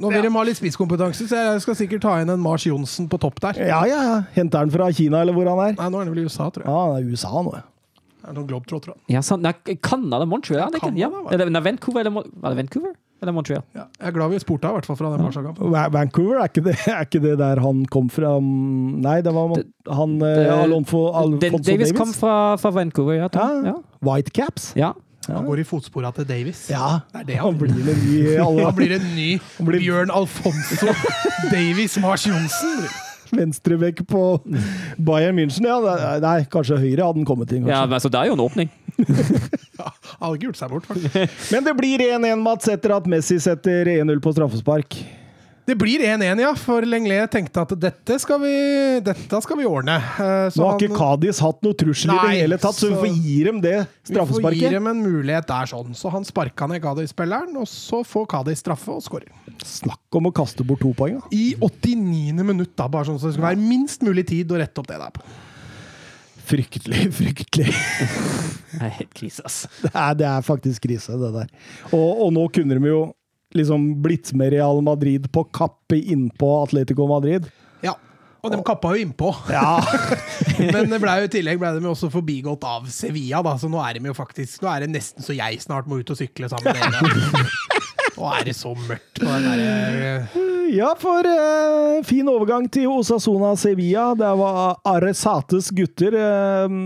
Nå 0.00 0.10
vil 0.10 0.24
de 0.26 0.32
ha 0.34 0.42
litt 0.48 0.58
spisskompetanse, 0.58 1.28
så 1.30 1.38
jeg 1.52 1.62
skal 1.62 1.78
sikkert 1.78 2.02
ta 2.02 2.16
inn 2.22 2.32
en 2.32 2.42
Mars 2.42 2.66
Johnsen 2.66 3.06
på 3.12 3.20
topp 3.22 3.38
der. 3.44 3.60
Ja, 3.68 3.84
ja, 3.86 4.00
ja. 4.08 4.16
Henter 4.34 4.64
han 4.64 4.72
fra 4.74 4.88
Kina, 4.96 5.22
eller 5.22 5.36
hvor 5.36 5.46
han 5.52 5.62
er? 5.68 5.76
Nei, 5.78 5.88
nå 5.92 6.00
er 6.00 6.08
han 6.08 6.14
vel 6.16 6.24
i 6.24 6.26
USA, 6.26 6.48
tror 6.50 6.66
jeg. 6.66 6.72
Ja, 6.72 6.82
det 6.96 7.04
er 7.04 7.14
USA 7.14 7.44
nå, 7.46 7.54
ja. 7.60 7.64
Noen 8.34 8.46
globetrottere. 8.48 8.94
Ja, 9.12 9.20
sant. 9.22 9.42
Nei, 9.42 9.52
Canada, 9.82 10.26
Montreal? 10.26 10.66
Ja, 10.66 10.68
ja. 10.72 10.78
Canada, 10.80 11.10
var 11.24 11.32
Eller, 11.36 11.50
nei, 11.50 11.60
Vancouver 11.62 12.00
eller, 12.00 12.10
var 12.42 12.54
det 12.54 12.56
Vancouver? 12.64 12.94
Eller 13.22 13.32
Montreal? 13.32 13.62
Ja. 13.72 13.86
Jeg 14.00 14.08
er 14.08 14.12
glad 14.12 14.30
vi 14.34 14.38
spurte, 14.42 14.68
i 14.68 14.76
hvert 14.76 14.84
fall 14.90 14.96
fra 14.98 15.10
den 15.14 15.22
Barca-kampen. 15.24 15.70
Vancouver, 15.94 16.40
er 16.42 16.50
ikke, 16.50 16.64
det, 16.66 16.74
er 16.90 17.06
ikke 17.06 17.22
det 17.24 17.38
der 17.40 17.62
han 17.64 17.86
kom 17.88 18.10
fra 18.12 18.34
Nei, 18.42 19.20
det 19.24 19.32
var 19.32 19.54
han 19.88 20.18
eh, 20.20 20.34
det- 20.42 20.50
Alonfo, 20.52 21.06
Alfonso 21.16 21.40
Den- 21.40 21.52
Davis. 21.62 21.66
Davis 21.66 21.92
kom 21.96 22.12
fra, 22.12 22.34
fra 22.60 22.70
Vancouver, 22.76 23.14
ja. 23.22 23.28
Ja. 23.32 23.48
Ja. 23.72 23.76
Whitecaps. 24.04 24.72
ja. 24.76 24.92
Han 25.26 25.42
går 25.48 25.58
i 25.58 25.64
fotsporene 25.66 26.12
til 26.14 26.24
Davis. 26.28 26.68
Ja, 26.70 27.00
Det 27.10 27.20
er 27.20 27.24
det 27.32 27.36
han 27.40 27.48
han 27.48 27.56
blir 27.58 27.72
en 27.74 27.98
ny 28.06 28.36
Han 28.62 28.76
blir 28.76 28.92
en 28.94 29.08
ny 29.16 29.40
blir- 29.58 29.80
Bjørn 29.82 30.10
Alfonso 30.14 30.86
Davis 31.50 31.98
Mars 31.98 32.26
Johnsen. 32.28 32.86
Venstrebekk 33.38 34.02
på 34.08 34.22
Bayern 34.98 35.36
München. 35.38 35.68
Ja, 35.68 36.16
nei, 36.22 36.38
kanskje 36.52 36.80
høyre 36.80 37.06
hadde 37.06 37.20
den 37.20 37.28
kommet 37.28 37.52
inn. 37.56 37.68
Ja, 37.70 37.84
men 37.90 38.02
så 38.02 38.10
det 38.12 38.20
er 38.20 38.30
jo 38.30 38.38
en 38.38 38.44
åpning. 38.46 38.72
Hadde 40.16 40.32
ikke 40.38 40.46
gjort 40.48 40.58
seg 40.58 40.72
bort, 40.72 40.86
faktisk. 40.88 41.36
Men 41.52 41.66
det 41.66 41.74
blir 41.76 42.02
1-1, 42.06 42.40
Mats, 42.40 42.68
etter 42.72 42.94
at 42.96 43.08
Messi 43.10 43.36
setter 43.42 43.90
1-0 43.98 44.22
på 44.24 44.32
straffespark. 44.32 44.96
Det 45.66 45.74
blir 45.74 45.98
1-1, 45.98 46.38
ja, 46.38 46.52
for 46.54 46.84
Lenglet 46.86 47.32
tenkte 47.34 47.64
at 47.64 47.72
dette 47.82 48.16
skal 48.22 48.38
vi, 48.38 48.50
dette 49.02 49.38
skal 49.42 49.58
vi 49.58 49.64
ordne. 49.66 49.96
Eh, 49.98 50.44
så 50.54 50.60
Nå 50.62 50.68
har 50.68 50.78
ikke 50.78 50.94
Kadis 50.94 51.40
hatt 51.42 51.58
noe 51.66 51.74
trussel 51.74 52.12
i 52.14 52.18
det 52.20 52.36
hele 52.36 52.58
tatt, 52.62 52.76
så 52.78 52.92
vi 52.92 53.00
får 53.00 53.16
gi 53.24 53.38
dem 53.48 53.58
det 53.64 53.72
straffesparket. 54.06 54.44
Vi 54.44 54.44
får 54.44 54.54
gi 54.60 54.70
dem 54.76 54.86
en 54.92 55.00
mulighet 55.02 55.48
der, 55.50 55.66
sånn. 55.72 55.90
Så 55.98 56.12
han 56.14 56.28
sparka 56.28 56.68
ned 56.70 56.84
Kadis-spilleren, 56.84 57.50
og 57.58 57.66
så 57.66 58.04
får 58.06 58.28
Kadis 58.36 58.62
straffe 58.62 58.94
og 58.94 59.02
skårer. 59.02 59.34
Snakk 59.66 60.20
om 60.20 60.30
å 60.30 60.34
kaste 60.38 60.62
bort 60.68 60.84
to 60.86 60.94
poeng, 60.94 61.18
da. 61.18 61.34
I 61.34 61.56
89. 61.58 62.46
minutt, 62.46 62.76
da, 62.78 62.86
bare 62.86 63.10
sånn 63.10 63.18
så 63.18 63.32
det 63.32 63.40
skal 63.40 63.48
være 63.50 63.66
minst 63.66 64.06
mulig 64.06 64.28
tid 64.30 64.54
å 64.54 64.62
rette 64.62 64.84
opp 64.84 64.86
det 64.92 65.02
der 65.02 65.18
på. 65.18 65.26
Fryktelig, 66.46 67.08
fryktelig. 67.18 67.72
Det 68.76 68.84
er 68.84 68.90
helt 69.00 69.14
krise, 69.16 69.42
altså. 69.42 69.70
Det 69.80 69.90
er, 69.90 70.16
det 70.20 70.26
er 70.28 70.42
faktisk 70.44 70.84
krise, 70.84 71.14
det 71.18 71.30
der. 71.32 71.54
Og, 71.96 72.26
og 72.26 72.34
nå 72.36 72.42
kunne 72.52 72.76
de 72.76 72.90
jo 72.90 73.06
liksom 73.58 73.88
blitt 74.04 74.32
med 74.36 74.52
Real 74.54 74.82
Madrid 74.84 75.28
på 75.32 75.46
kappe 75.54 75.98
innpå 75.98 76.50
Atletico 76.62 77.08
Madrid. 77.10 77.48
Ja. 77.84 77.96
Og 78.44 78.52
de 78.52 78.60
kappa 78.66 78.92
jo 78.94 79.02
innpå. 79.02 79.32
Ja, 79.50 79.80
Men 80.74 80.92
det 80.92 81.00
ble 81.02 81.16
jo, 81.20 81.28
i 81.28 81.32
tillegg 81.32 81.60
ble 81.60 81.72
de 81.76 81.84
jo 81.88 81.94
også 81.96 82.10
forbigått 82.12 82.66
av 82.68 82.86
Sevilla, 82.92 83.42
da, 83.44 83.56
så 83.58 83.70
nå 83.72 83.80
er 83.82 83.98
de 83.98 84.10
jo 84.12 84.16
faktisk 84.16 84.62
Nå 84.64 84.70
er 84.72 84.86
det 84.86 84.92
nesten 84.94 85.24
så 85.26 85.36
jeg 85.36 85.60
snart 85.64 85.88
må 85.90 86.00
ut 86.00 86.12
og 86.14 86.20
sykle 86.20 86.50
sammen 86.52 86.76
med 86.76 86.96
dere. 86.96 87.46
Nå 88.16 88.28
er 88.32 88.46
det 88.48 88.56
så 88.56 88.72
mørkt 88.86 89.18
på 89.20 89.26
den 89.28 89.48
derre 89.50 90.46
ja 90.72 90.88
for 90.98 91.26
eh, 91.26 92.00
fin 92.06 92.26
overgang 92.30 92.66
til 92.72 92.88
Osasona 92.90 93.52
Sevilla. 93.58 94.08
Der 94.18 94.34
var 94.38 94.80
Aresates 94.86 95.70
gutter 95.74 96.16
eh, 96.18 96.76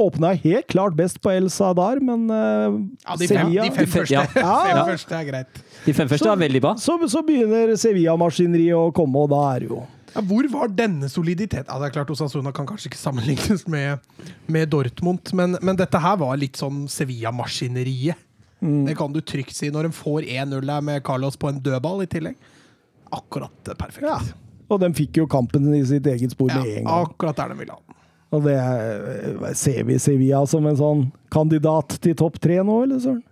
åpna 0.00 0.32
helt 0.44 0.68
klart 0.72 0.96
best 0.96 1.20
på 1.24 1.32
El 1.34 1.50
Sadar, 1.52 2.00
men 2.00 2.28
eh, 2.30 2.78
Ja, 3.04 3.16
de 3.16 3.28
fem, 3.28 3.36
Sevilla 3.36 3.66
de 3.68 3.76
fem 3.76 3.90
første. 3.98 4.24
Ja. 4.40 4.56
Fem 4.70 4.82
første 4.94 5.18
er 5.20 5.28
greit. 5.30 5.62
De 5.86 5.92
fem 5.94 6.08
første 6.10 6.26
var 6.28 6.36
veldig 6.40 6.60
bra. 6.64 6.74
så, 6.82 6.96
så 7.08 7.22
begynner 7.26 7.74
Sevilla-maskineriet 7.78 8.74
å 8.76 8.88
komme, 8.96 9.22
og 9.22 9.30
da 9.30 9.42
er 9.54 9.60
det 9.64 9.68
jo 9.70 9.82
Ja, 10.16 10.22
hvor 10.24 10.46
var 10.50 10.68
denne 10.72 11.08
soliditeten? 11.12 11.68
Ja, 11.68 11.78
det 11.78 11.90
er 11.90 11.94
klart 11.98 12.10
Osasuna 12.10 12.52
kan 12.56 12.66
kanskje 12.66 12.88
ikke 12.90 12.98
sammenlignes 13.00 13.66
med, 13.68 13.98
med 14.48 14.70
Dortmund, 14.72 15.32
men, 15.36 15.58
men 15.62 15.76
dette 15.78 16.00
her 16.00 16.16
var 16.22 16.36
litt 16.40 16.56
sånn 16.56 16.86
Sevilla-maskineriet. 16.88 18.16
Mm. 18.64 18.86
Det 18.88 18.94
kan 18.96 19.12
du 19.12 19.20
trygt 19.20 19.52
si 19.54 19.68
når 19.70 19.90
en 19.90 19.92
får 19.94 20.24
1-0 20.24 20.64
der 20.64 20.80
med 20.82 21.02
Carlos 21.04 21.36
på 21.36 21.50
en 21.52 21.58
dødball 21.60 22.02
i 22.06 22.08
tillegg. 22.10 22.38
Akkurat 23.12 23.68
eh, 23.68 23.76
perfekt. 23.78 24.06
Ja. 24.08 24.16
Og 24.72 24.80
de 24.82 24.88
fikk 24.96 25.20
jo 25.20 25.26
kampen 25.30 25.68
i 25.76 25.82
sitt 25.86 26.06
eget 26.10 26.32
spor 26.34 26.48
Ja, 26.50 26.62
med 26.64 26.80
en 26.80 26.88
gang. 26.88 27.04
akkurat 27.06 27.36
der 27.38 27.52
de 27.52 27.58
ville 27.60 27.76
ha 27.76 27.78
den. 27.84 27.92
Og 28.34 28.42
det 28.42 28.56
er- 28.58 29.52
ser 29.54 29.84
vi 29.86 29.98
Sevilla 30.02 30.40
som 30.50 30.64
en 30.66 30.76
sånn 30.80 31.04
kandidat 31.30 32.00
til 32.02 32.16
topp 32.18 32.40
tre 32.42 32.56
nå, 32.64 32.80
eller 32.82 32.98
søren? 33.04 33.22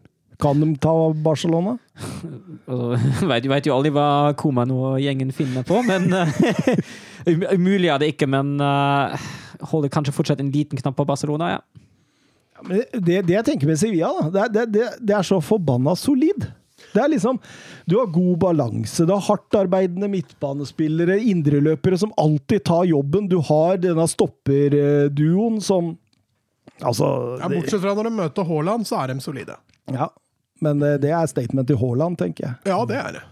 Kan 0.42 0.60
de 0.62 0.72
ta 0.82 0.94
Barcelona? 1.24 1.76
Altså, 2.64 3.26
vet, 3.30 3.46
vet 3.50 3.66
jo 3.68 3.74
aldri 3.76 3.90
hva 3.92 4.32
Koman 4.40 4.70
og 4.72 4.96
gjengen 5.02 5.28
finner 5.36 5.66
på, 5.68 5.82
men 5.84 6.06
eh, 6.16 6.38
um- 7.30 7.44
Umulig 7.52 7.90
er 7.92 8.00
det 8.00 8.08
ikke, 8.14 8.26
men 8.30 8.54
uh, 8.56 9.12
holder 9.70 9.92
kanskje 9.92 10.14
fortsatt 10.16 10.40
en 10.40 10.48
liten 10.54 10.80
knapp 10.80 10.96
på 10.96 11.04
Barcelona, 11.08 11.50
ja. 11.58 11.60
Ja, 12.56 12.64
men 12.64 12.80
det, 13.04 13.18
det 13.28 13.36
jeg 13.36 13.46
tenker 13.50 13.68
med 13.68 13.78
Sevilla, 13.80 14.10
da, 14.32 14.46
det, 14.48 14.48
det, 14.54 14.64
det, 14.78 14.88
det 15.10 15.16
er 15.18 15.26
så 15.28 15.42
forbanna 15.44 15.92
solid. 15.98 16.46
Det 16.94 17.00
er 17.02 17.08
liksom 17.12 17.38
Du 17.90 17.96
har 17.98 18.10
god 18.12 18.38
balanse, 18.42 19.04
du 19.06 19.12
har 19.14 19.22
hardtarbeidende 19.28 20.08
midtbanespillere, 20.12 21.18
indreløpere 21.30 21.98
som 22.00 22.12
alltid 22.20 22.64
tar 22.68 22.88
jobben. 22.90 23.28
Du 23.30 23.38
har 23.44 23.78
denne 23.82 24.08
stopperduoen 24.10 25.60
som 25.64 25.94
Altså 26.82 27.06
Ja, 27.38 27.46
bortsett 27.52 27.82
fra 27.84 27.92
når 27.94 28.08
de 28.08 28.16
møter 28.16 28.46
Haaland, 28.48 28.86
så 28.88 28.98
er 29.04 29.12
de 29.12 29.20
solide. 29.22 29.60
ja. 29.92 30.08
Men 30.62 30.82
det, 30.82 30.98
det 31.02 31.14
er 31.14 31.26
statement 31.30 31.68
til 31.68 31.78
Haaland, 31.80 32.18
tenker 32.20 32.46
jeg. 32.48 32.58
Ja, 32.70 32.82
det 32.88 32.98
er 33.00 33.16
det. 33.18 33.24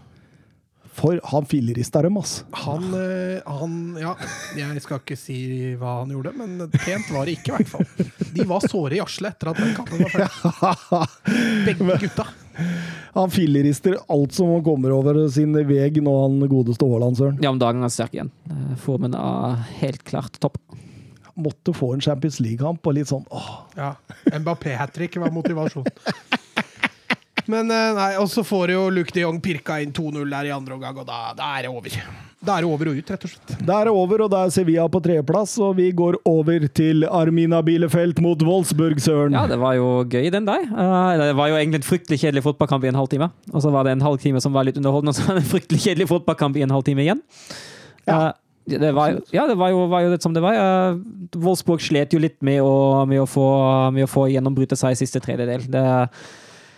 For 0.93 1.17
han 1.25 1.45
fillerista 1.49 2.03
dem, 2.05 2.17
ass. 2.21 2.43
Han, 2.51 2.83
eh, 2.93 3.39
han 3.49 3.97
Ja, 3.97 4.11
jeg 4.57 4.81
skal 4.83 4.99
ikke 5.01 5.17
si 5.17 5.37
hva 5.79 5.99
han 6.03 6.11
gjorde, 6.13 6.35
men 6.37 6.67
pent 6.69 7.09
var 7.15 7.25
det 7.25 7.39
ikke, 7.39 7.49
i 7.49 7.55
hvert 7.57 7.71
fall. 7.71 8.11
De 8.35 8.45
var 8.49 8.65
såre 8.69 8.99
i 8.99 9.01
arslet 9.01 9.33
etter 9.33 9.49
at 9.53 9.61
den 9.61 9.73
kampen 9.77 10.03
var 10.05 10.13
ferdig. 10.13 11.07
Begge 11.67 11.97
gutta. 12.05 12.27
Han 13.15 13.33
fillerister 13.33 13.97
alt 14.13 14.37
som 14.37 14.53
kommer 14.65 14.93
over 14.93 15.17
sin 15.33 15.55
veg 15.65 15.97
nå, 16.05 16.13
han 16.27 16.37
godeste 16.51 16.85
Haaland, 16.89 17.17
søren. 17.17 17.41
Ja, 17.41 17.49
om 17.53 17.61
dagen 17.61 17.81
er 17.85 17.93
sterk 17.93 18.13
igjen. 18.13 18.29
Eh, 18.49 18.75
Formen 18.85 19.17
er 19.17 19.63
helt 19.81 20.05
klart 20.05 20.37
topp. 20.43 20.61
Måtte 21.33 21.73
få 21.73 21.95
en 21.95 22.05
Champions 22.05 22.37
League-kamp 22.37 22.85
og 22.85 22.93
litt 22.93 23.09
sånn 23.09 23.25
åh. 23.33 23.53
Ja. 23.73 23.95
Mbappé-hat 24.29 24.93
trick 24.93 25.17
var 25.17 25.33
motivasjon. 25.33 25.89
Men 27.51 27.71
eh, 27.71 27.89
nei, 27.97 28.11
og 28.21 28.29
så 28.31 28.43
får 28.47 28.75
jo 28.75 28.83
Luke 28.93 29.13
de 29.15 29.25
Jong 29.25 29.39
pirka 29.43 29.79
inn 29.83 29.93
2-0 29.95 30.21
der 30.31 30.51
i 30.51 30.53
andre 30.55 30.77
omgang, 30.77 30.99
og 31.01 31.07
da, 31.07 31.31
da 31.37 31.55
er 31.57 31.67
det 31.67 31.73
over. 31.73 31.97
Da 32.43 32.57
er 32.57 32.65
det 32.65 32.69
over 32.75 32.89
og 32.91 32.99
ut, 32.99 33.11
rett 33.13 33.23
og 33.23 33.31
slett. 33.31 33.53
Da 33.63 33.77
er 33.79 33.87
det 33.87 33.93
over, 33.95 34.23
og 34.25 34.31
da 34.33 34.41
er 34.43 34.51
Sevilla 34.51 34.85
på 34.91 34.99
tredjeplass, 35.03 35.55
og 35.63 35.77
vi 35.77 35.87
går 35.95 36.17
over 36.27 36.65
til 36.75 37.05
Armina 37.07 37.61
Bielefeld 37.63 38.19
mot 38.23 38.43
Wolfsburg, 38.43 38.99
søren. 39.03 39.37
Ja, 39.37 39.45
det 39.47 39.59
var 39.61 39.77
jo 39.79 39.89
gøy, 40.03 40.27
den 40.33 40.47
der. 40.49 40.67
Eh, 40.67 41.23
det 41.23 41.29
var 41.39 41.51
jo 41.51 41.59
egentlig 41.59 41.79
en 41.79 41.87
fryktelig 41.87 42.19
kjedelig 42.25 42.43
fotballkamp 42.49 42.83
i 42.83 42.91
en 42.91 42.99
halvtime. 42.99 43.31
Og 43.53 43.63
så 43.63 43.71
var 43.71 43.87
det 43.87 43.95
en 43.95 44.03
halvtime 44.03 44.43
som 44.43 44.55
var 44.55 44.67
litt 44.67 44.79
underholdende, 44.79 45.15
og 45.15 45.19
så 45.19 45.29
var 45.29 45.39
det 45.39 45.45
en 45.45 45.53
fryktelig 45.53 45.85
kjedelig 45.85 46.09
fotballkamp 46.11 46.59
i 46.59 46.65
en 46.67 46.75
halvtime 46.75 47.05
igjen. 47.05 47.23
Ja. 48.03 48.17
Eh, 48.17 48.31
det 48.63 48.91
var, 48.95 49.17
ja, 49.35 49.43
det 49.47 49.57
var 49.59 49.71
jo, 49.73 49.87
var 49.91 50.05
jo 50.05 50.11
litt 50.13 50.23
som 50.23 50.35
det 50.35 50.43
var. 50.43 50.55
Uh, 50.55 50.99
Wolfsburg 51.43 51.81
slet 51.83 52.13
jo 52.15 52.21
litt 52.23 52.37
med 52.45 52.61
å, 52.63 53.03
med 53.07 53.19
å, 53.23 53.27
få, 53.27 53.47
med 53.91 54.05
å 54.05 54.11
få 54.11 54.29
gjennombryte 54.31 54.77
seg 54.79 54.95
i 54.95 54.99
siste 54.99 55.19
tredjedel. 55.23 55.65
Det, 55.71 55.83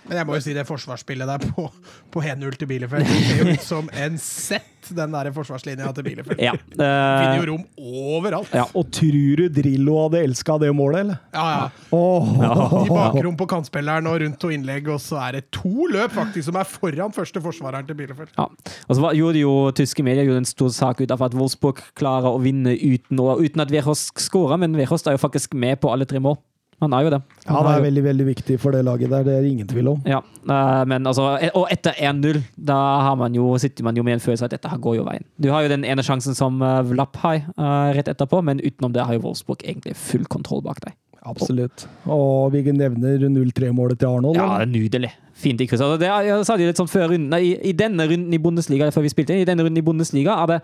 Men 0.05 0.19
jeg 0.19 0.27
må 0.29 0.37
jo 0.37 0.43
si 0.45 0.53
det 0.53 0.65
forsvarsspillet 0.69 1.29
der 1.29 1.51
på, 1.55 1.65
på 2.13 2.21
1-0 2.21 2.57
til 2.59 2.69
Bielefeld 2.69 3.07
det 3.09 3.21
ser 3.25 3.39
jo 3.41 3.53
ut 3.55 3.65
som 3.65 3.87
en 4.05 4.17
sett, 4.21 4.89
den 4.93 5.15
der 5.15 5.31
forsvarslinja 5.33 5.89
til 5.97 6.05
Bielefeld. 6.05 6.41
ja. 6.45 6.53
Finner 6.75 7.31
eh, 7.31 7.39
jo 7.39 7.47
rom 7.49 7.63
overalt. 7.79 8.53
ja. 8.53 8.67
Og 8.77 8.91
tror 8.93 9.41
du 9.41 9.47
Drillo 9.49 9.97
hadde 10.03 10.21
elska 10.27 10.59
det 10.61 10.69
målet, 10.77 11.05
eller? 11.05 11.17
Ja, 11.33 11.45
ja. 11.55 11.89
Åh. 11.97 12.85
I 12.85 12.89
bakrom 12.91 13.37
på 13.39 13.49
kantspilleren 13.49 14.05
og 14.11 14.19
rundt 14.21 14.39
to 14.41 14.53
innlegg, 14.53 14.89
og 14.93 15.01
så 15.01 15.19
er 15.25 15.39
det 15.39 15.45
to 15.55 15.89
løp 15.89 16.13
faktisk 16.13 16.51
som 16.51 16.61
er 16.61 16.69
foran 16.69 17.15
første 17.15 17.41
forsvareren 17.41 17.89
til 17.89 17.97
Bielefeld. 17.97 18.33
Ja. 18.37 18.49
Og 18.85 18.99
så 18.99 19.13
gjorde 19.17 19.41
jo 19.41 19.55
tyske 19.75 20.05
medier 20.05 20.27
gjorde 20.27 20.43
en 20.45 20.51
stor 20.53 20.73
sak 20.75 21.01
ut 21.01 21.13
av 21.15 21.25
at 21.25 21.37
Wolfsburg 21.37 21.81
klarer 21.97 22.29
å 22.35 22.41
vinne 22.43 22.77
uten, 22.77 23.17
uten 23.17 23.65
at 23.65 23.73
Wehrhost 23.73 24.13
skårer, 24.21 24.61
men 24.61 24.77
Wehrhost 24.77 25.09
er 25.09 25.17
jo 25.17 25.25
faktisk 25.25 25.57
med 25.57 25.81
på 25.81 25.89
alle 25.93 26.05
tre 26.05 26.21
mål. 26.21 26.37
Han 26.83 26.93
er 26.93 27.05
jo 27.05 27.09
det. 27.13 27.21
Han 27.47 27.55
det 27.55 27.61
er 27.61 27.71
er 27.71 27.77
jo- 27.77 27.85
veldig, 27.85 28.03
veldig 28.03 28.25
viktig 28.27 28.59
for 28.59 28.71
det 28.75 28.83
laget 28.85 29.09
der, 29.09 29.23
det 29.23 29.33
er 29.37 29.45
ingen 29.47 29.67
tvil 29.67 29.87
om. 29.93 30.01
Ja, 30.05 30.19
eh, 30.19 30.83
men 30.85 31.07
altså, 31.07 31.29
og 31.55 31.67
etter 31.71 31.93
1-0, 31.97 32.43
da 32.57 32.75
har 33.01 33.15
man 33.15 33.33
jo, 33.33 33.57
sitter 33.57 33.83
man 33.83 33.95
jo 33.95 34.03
med 34.03 34.13
en 34.13 34.19
følelse 34.19 34.43
av 34.43 34.51
at 34.51 34.57
dette 34.59 34.69
her 34.69 34.77
går 34.77 34.97
jo 34.97 35.05
veien. 35.07 35.23
Du 35.41 35.49
har 35.51 35.63
jo 35.63 35.69
den 35.71 35.85
ene 35.85 36.03
sjansen 36.03 36.35
som 36.35 36.59
Vlapp 36.59 37.15
har 37.23 37.35
eh, 37.35 37.93
rett 37.95 38.07
etterpå, 38.11 38.43
men 38.43 38.59
utenom 38.59 38.93
det 38.93 39.05
har 39.05 39.13
jo 39.13 39.21
Wolfsburg 39.29 39.63
egentlig 39.63 39.95
full 39.95 40.25
kontroll 40.25 40.61
bak 40.61 40.81
deg. 40.83 40.93
Absolutt. 41.25 41.87
Og 42.05 42.51
vi 42.53 42.61
nevner 42.69 43.17
0-3-målet 43.17 43.97
til 43.97 44.07
Arnold. 44.11 44.35
Ja, 44.37 44.59
det 44.59 44.67
er 44.67 44.71
nydelig. 44.75 45.11
Fint 45.33 45.61
i 45.61 45.65
kryss. 45.65 45.81
Altså, 45.81 45.97
det, 45.99 46.07
jeg 46.27 46.45
sa 46.45 46.55
det 46.55 46.67
litt 46.69 46.77
sånn 46.77 46.91
før 46.91 47.09
runden, 47.15 47.33
i, 47.41 47.55
I 47.65 47.73
denne 47.73 48.05
runden 48.05 48.33
i 48.35 48.37
Bundesliga 48.37 48.91
før 48.93 49.01
vi 49.07 49.09
spilte 49.09 49.33
inn, 49.33 49.41
i 49.41 49.47
denne 49.49 49.65
runden 49.65 49.81
i 49.81 49.85
Bundesliga 49.85 50.35
er 50.43 50.51
det 50.53 50.59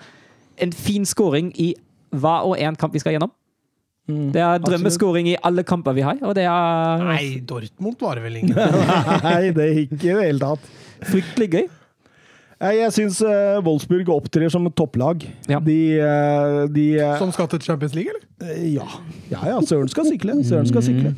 en 0.62 0.72
fin 0.76 1.08
scoring 1.10 1.50
i 1.58 1.72
hva 2.14 2.42
og 2.46 2.60
en 2.60 2.76
kamp 2.76 2.94
vi 2.94 3.02
skal 3.02 3.16
gjennom. 3.16 3.32
Mm, 4.12 4.32
Det 4.36 4.42
er 4.44 4.64
drømmeskoring 4.64 5.32
i 5.32 5.38
alle 5.48 5.64
kamper 5.68 5.96
vi 5.98 6.04
har, 6.06 6.20
og 6.22 6.36
det 6.38 6.46
er 6.50 7.06
Nei, 7.08 7.26
Dortmund 7.48 8.02
var 8.04 8.20
det 8.20 8.26
vel 8.28 8.42
ingen. 8.42 8.58
Nei, 9.28 9.52
det 9.56 9.68
er 9.68 9.86
ikke 9.86 10.02
i 10.02 10.16
det 10.18 10.26
hele 10.26 10.42
tatt. 10.44 10.74
fryktelig 11.12 11.54
gøy. 11.56 11.70
Jeg 12.62 12.94
syns 12.94 13.18
uh, 13.26 13.58
Wolfsburg 13.66 14.10
opptrer 14.14 14.52
som 14.54 14.68
et 14.70 14.76
topplag. 14.78 15.24
Ja. 15.50 15.58
De, 15.66 15.78
eh, 15.98 16.58
de 16.70 16.84
eh, 17.00 17.16
Som 17.18 17.32
skal 17.34 17.48
til 17.50 17.64
Champions 17.66 17.96
League, 17.98 18.14
eller? 18.14 18.60
Ja. 18.70 18.86
ja, 19.32 19.40
ja, 19.50 19.56
Søren 19.66 19.90
skal 19.90 20.06
sykle. 20.06 20.36
Søren 20.46 20.70
skal 20.70 20.86
sykle. 20.86 21.16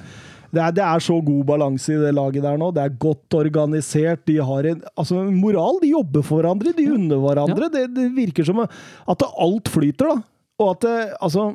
Det 0.54 0.62
er, 0.62 0.72
det 0.78 0.84
er 0.86 1.02
så 1.04 1.18
god 1.26 1.44
balanse 1.50 1.96
i 1.96 2.00
det 2.00 2.14
laget 2.16 2.46
der 2.46 2.60
nå. 2.62 2.70
Det 2.72 2.84
er 2.86 2.96
godt 3.02 3.36
organisert. 3.36 4.22
De 4.30 4.38
har 4.40 4.70
en 4.70 4.84
altså, 4.96 5.24
moral. 5.34 5.82
De 5.82 5.90
jobber 5.92 6.24
for 6.24 6.40
hverandre, 6.40 6.76
de 6.78 6.88
unner 6.94 7.20
hverandre. 7.20 7.72
Det, 7.74 7.88
det 7.96 8.08
virker 8.16 8.48
som 8.48 8.62
at 8.64 9.28
alt 9.34 9.72
flyter, 9.74 10.14
da. 10.14 10.22
Og 10.62 10.76
at 10.76 10.86
det, 10.86 10.98
altså 11.26 11.50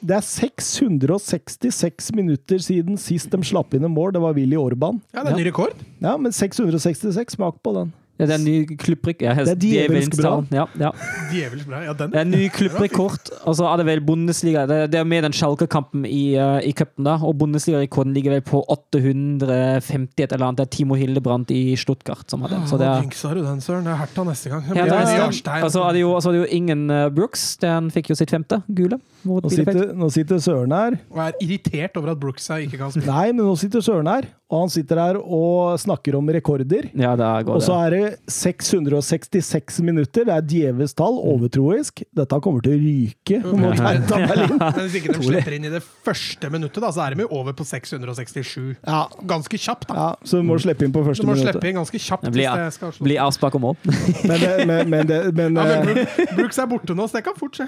det 0.00 0.16
er 0.18 0.24
666 0.24 2.10
minutter 2.16 2.60
siden 2.62 2.98
sist 3.00 3.30
de 3.32 3.40
slapp 3.46 3.74
inn 3.76 3.86
en 3.86 3.94
mål. 3.94 4.12
Det 4.16 4.22
var 4.22 4.36
Willy 4.36 4.58
Orban. 4.60 5.00
Ja, 5.12 5.22
det 5.22 5.30
er 5.30 5.36
en 5.36 5.40
ny 5.40 5.46
rekord. 5.48 5.78
Ja, 6.02 6.16
men 6.20 6.34
666, 6.34 7.36
smak 7.38 7.62
på 7.64 7.72
den. 7.76 7.94
Ja, 8.16 8.24
det 8.24 8.32
er 8.32 8.38
en 8.38 8.46
ny 8.46 8.76
klubbrekord 8.80 9.26
Ja, 9.26 9.34
Det 9.36 9.52
er 9.52 9.58
djevelsk 9.60 10.14
bra. 10.16 10.32
Ja, 10.54 10.64
ja. 10.80 10.90
Djevelsk 11.28 11.68
bra. 11.68 11.82
Ja, 11.84 11.92
den. 11.96 12.12
Det 12.14 12.20
er 12.20 12.24
en 12.24 12.32
ny 12.32 12.46
klubbrekord. 12.52 13.32
Og 13.44 13.58
så 13.58 13.66
er 13.68 13.80
det 13.80 13.86
vel 13.90 14.00
Bundesliga. 14.06 14.64
Det, 14.70 14.78
det 14.92 15.00
er 15.00 15.08
med 15.08 15.26
den 15.26 15.36
Schalke-kampen 15.36 16.06
i, 16.08 16.36
uh, 16.40 16.56
i 16.64 16.72
cupen, 16.76 17.04
da. 17.04 17.18
Og 17.20 17.36
Bundesliga-rekorden 17.42 18.16
ligger 18.16 18.38
vel 18.38 18.44
på 18.46 18.62
850 18.72 20.24
et 20.24 20.32
eller 20.32 20.46
annet. 20.48 20.62
Det 20.62 20.66
er 20.66 20.72
Timo 20.78 20.96
Hildebrandt 20.96 21.52
i 21.52 21.76
Stuttgart 21.76 22.24
som 22.32 22.46
har 22.46 22.54
den. 22.54 22.64
Så 22.70 22.80
det 22.80 22.88
er 22.88 23.04
jinxa 23.04 23.34
du 23.36 23.42
den, 23.42 23.60
Søren. 23.64 23.84
Det 23.84 23.92
er 23.92 24.00
Hertha 24.00 24.24
neste 24.30 24.54
gang. 24.54 24.64
Ja, 24.70 24.88
det 24.88 24.96
er, 24.96 25.12
Jarstein. 25.20 25.66
og 25.66 25.74
så 25.74 25.84
er 25.84 25.98
det 25.98 26.06
jo, 26.06 26.14
og 26.16 26.24
så 26.24 26.32
er 26.32 26.38
det 26.38 26.42
jo 26.46 26.50
ingen 26.56 26.88
uh, 26.92 27.06
Brooks. 27.12 27.44
Den 27.60 27.92
fikk 27.92 28.14
jo 28.14 28.18
sitt 28.18 28.32
femte 28.32 28.62
gule. 28.72 29.00
Mot 29.26 29.44
Nå 29.44 29.50
sitter, 29.50 29.92
nå 29.96 30.08
sitter 30.14 30.40
Søren 30.42 30.72
her. 30.74 30.96
Og 31.12 31.22
er 31.24 31.38
irritert 31.42 31.96
over 31.98 32.14
at 32.14 32.20
Brookside 32.22 32.64
ikke 32.66 32.80
kan 32.80 32.94
spille. 32.94 33.10
Nei, 33.10 33.32
men 33.34 33.44
nå 33.44 33.56
sitter 33.58 33.82
Søren 33.84 34.08
her, 34.10 34.28
og 34.52 34.64
han 34.64 34.72
sitter 34.72 35.00
her 35.02 35.18
og 35.20 35.80
snakker 35.82 36.16
om 36.18 36.30
rekorder. 36.36 36.90
Ja, 36.94 37.16
der 37.18 37.46
går 37.46 37.58
Og 37.58 37.64
så 37.66 37.78
er 37.86 37.96
det 37.96 38.05
666 38.30 39.80
minutter. 39.86 40.24
Det 40.28 40.34
er 40.34 40.44
djevelsk 40.50 40.96
tall, 40.98 41.16
overtroisk. 41.32 42.02
Dette 42.16 42.38
kommer 42.44 42.64
til 42.64 42.76
å 42.76 42.80
ryke 42.80 43.40
mot 43.46 43.78
Hertha 43.80 44.20
Berlin. 44.30 44.56
Men 44.60 44.80
hvis 44.84 44.96
ikke 45.00 45.14
de 45.16 45.26
slipper 45.26 45.56
inn 45.58 45.66
i 45.68 45.72
det 45.72 45.82
første 46.06 46.50
minuttet, 46.52 46.80
da, 46.84 46.90
så 46.94 47.04
er 47.06 47.16
de 47.16 47.26
jo 47.26 47.30
over 47.40 47.56
på 47.58 47.66
667. 47.66 48.76
Ja, 48.86 49.02
Ganske 49.26 49.58
kjapt, 49.60 49.88
da. 49.90 49.94
ja, 49.96 50.08
så 50.26 50.40
du 50.40 50.46
må 50.48 50.56
slippe 50.62 50.86
inn 50.86 50.92
på 50.94 51.02
første 51.06 51.24
Du 51.24 51.28
første 51.30 51.44
må 51.44 51.50
slippe 51.52 51.70
inn 51.70 51.78
ganske 51.80 52.00
kjapt. 52.06 52.28
Bli 52.34 52.44
hvis 52.46 52.60
det 52.62 52.74
skal 52.76 52.92
slå. 52.96 53.06
blir 53.08 53.22
avspark 53.24 53.56
og 53.58 53.64
mål. 53.66 53.76
Men, 54.28 54.36
det, 54.42 54.52
men, 54.66 54.90
men, 54.90 55.10
men, 55.36 55.56
Ja, 55.56 55.64
men 55.64 55.90
eh, 55.90 56.04
Brook- 56.06 56.34
Brooks 56.36 56.58
er 56.62 56.66
borte 56.70 56.94
nå, 56.96 57.06
så 57.08 57.18
det 57.18 57.24
kan 57.26 57.36
fort 57.38 57.56
skje. 57.58 57.66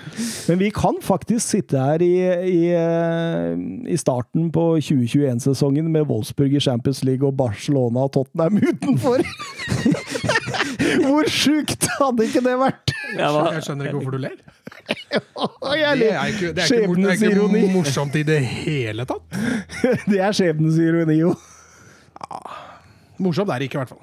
men 0.48 0.58
vi 0.60 0.68
kan 0.74 0.96
faktisk 1.04 1.44
sitte 1.54 1.78
her 1.80 2.02
i, 2.04 2.12
i, 2.50 2.58
eh, 2.74 3.54
i 3.92 3.96
starten 4.00 4.48
på 4.54 4.64
2021-sesongen 4.82 5.88
med 5.92 6.06
Wolfsburg 6.10 6.54
i 6.58 6.62
Champions 6.62 7.02
League 7.06 7.26
og 7.26 7.36
Barcelona 7.38 8.06
og 8.08 8.12
Tottenham 8.16 8.58
utenfor. 8.70 9.22
Hvor 11.08 11.28
sjukt 11.32 11.88
hadde 11.98 12.26
ikke 12.28 12.42
det 12.44 12.54
vært? 12.60 12.94
Jeg, 13.14 13.28
var, 13.34 13.52
Jeg 13.56 13.66
skjønner 13.66 13.88
ikke 13.88 13.98
hvorfor 13.98 14.16
du 14.16 14.22
ler. 14.24 14.38
Jeg 15.78 15.98
Det 15.98 16.08
er 16.12 16.32
ikke, 16.32 16.50
det 16.54 16.64
er 16.64 16.72
ikke, 16.72 16.94
det 16.96 17.10
er 17.10 17.16
ikke 17.28 17.72
morsomt 17.74 18.14
i 18.18 18.24
det 18.26 18.40
hele 18.44 19.06
tatt. 19.08 19.38
Det 20.10 20.20
er 20.20 20.32
skjebnens 20.36 20.78
ironi, 20.82 21.20
jo. 21.22 21.34
Morsomt 23.18 23.50
er 23.50 23.62
det 23.62 23.70
ikke, 23.70 23.78
i 23.78 23.84
hvert 23.84 23.92
fall. 23.94 24.02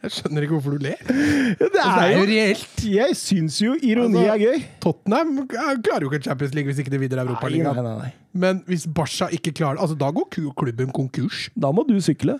Jeg 0.00 0.14
skjønner 0.16 0.44
ikke 0.46 0.54
hvorfor 0.56 0.76
du 0.78 0.84
ler. 0.86 1.00
Det 1.04 1.66
Det 1.74 1.80
er 1.84 1.96
jo 1.98 2.04
er 2.04 2.12
jo 2.14 2.26
reelt. 2.30 2.84
Jeg 2.88 3.16
syns 3.20 3.58
jo 3.60 3.74
ironi 3.84 4.22
Altså, 4.22 4.32
er 4.32 4.38
gøy. 4.40 4.62
Tottenham 4.80 5.32
klarer 5.50 6.06
jo 6.06 6.10
ikke 6.10 6.22
Champions 6.24 6.54
League 6.56 6.72
hvis 6.72 6.80
ikke 6.80 6.92
de 6.94 7.00
Nei, 7.20 7.26
Europaligaen. 7.26 8.06
Men 8.32 8.62
hvis 8.66 8.86
Barca 8.88 9.28
ikke 9.28 9.52
klarer 9.52 9.76
det, 9.76 9.84
altså 9.84 9.98
da 10.00 10.08
går 10.16 10.30
klubben 10.56 10.94
konkurs. 10.96 11.50
Da 11.52 11.72
må 11.72 11.84
du 11.88 11.98
sykle. 12.00 12.38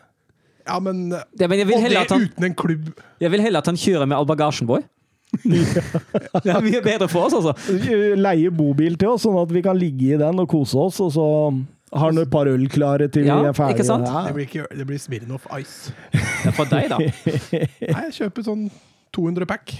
Ja, 0.66 0.78
men 0.80 1.10
Ja, 1.12 1.48
men 1.48 1.60
Og 1.60 1.82
det 1.82 2.12
han 2.12 2.22
uten 2.22 2.44
en 2.44 2.54
klubb 2.54 2.90
Jeg 3.20 3.30
vil 3.30 3.40
heller 3.40 3.60
at 3.60 3.66
han 3.66 3.76
kjører 3.76 4.06
med 4.06 4.16
all 4.16 4.28
bagasjen, 4.28 4.66
boy. 4.66 4.80
det 5.44 6.50
er 6.50 6.64
mye 6.64 6.80
bedre 6.82 7.06
for 7.08 7.28
oss, 7.28 7.36
altså. 7.36 7.54
Leie 8.18 8.50
bobil 8.50 8.96
til 8.98 9.12
oss, 9.12 9.22
sånn 9.26 9.38
at 9.38 9.52
vi 9.54 9.62
kan 9.62 9.78
ligge 9.78 10.14
i 10.14 10.18
den 10.18 10.42
og 10.42 10.48
kose 10.50 10.78
oss, 10.80 10.98
og 11.04 11.12
så 11.14 11.26
har 11.92 12.06
han 12.12 12.18
et 12.22 12.30
par 12.30 12.46
øl 12.46 12.68
klare 12.70 13.08
til 13.10 13.26
Ja, 13.26 13.40
vi 13.42 13.48
er 13.50 13.56
ferdige. 13.56 13.80
ikke 13.80 13.88
sant? 13.88 14.06
Ja. 14.06 14.26
Det 14.28 14.34
blir, 14.36 14.46
ikke, 14.46 14.66
det 14.78 14.86
blir 14.86 14.98
Smirnov 15.02 15.46
Ice. 15.58 15.94
Det 16.12 16.52
er 16.52 16.54
for 16.54 16.70
deg, 16.70 16.88
da. 16.92 16.98
Nei, 17.94 18.04
jeg 18.10 18.16
kjøper 18.20 18.46
sånn 18.46 18.68
200 19.16 19.46
pack. 19.50 19.72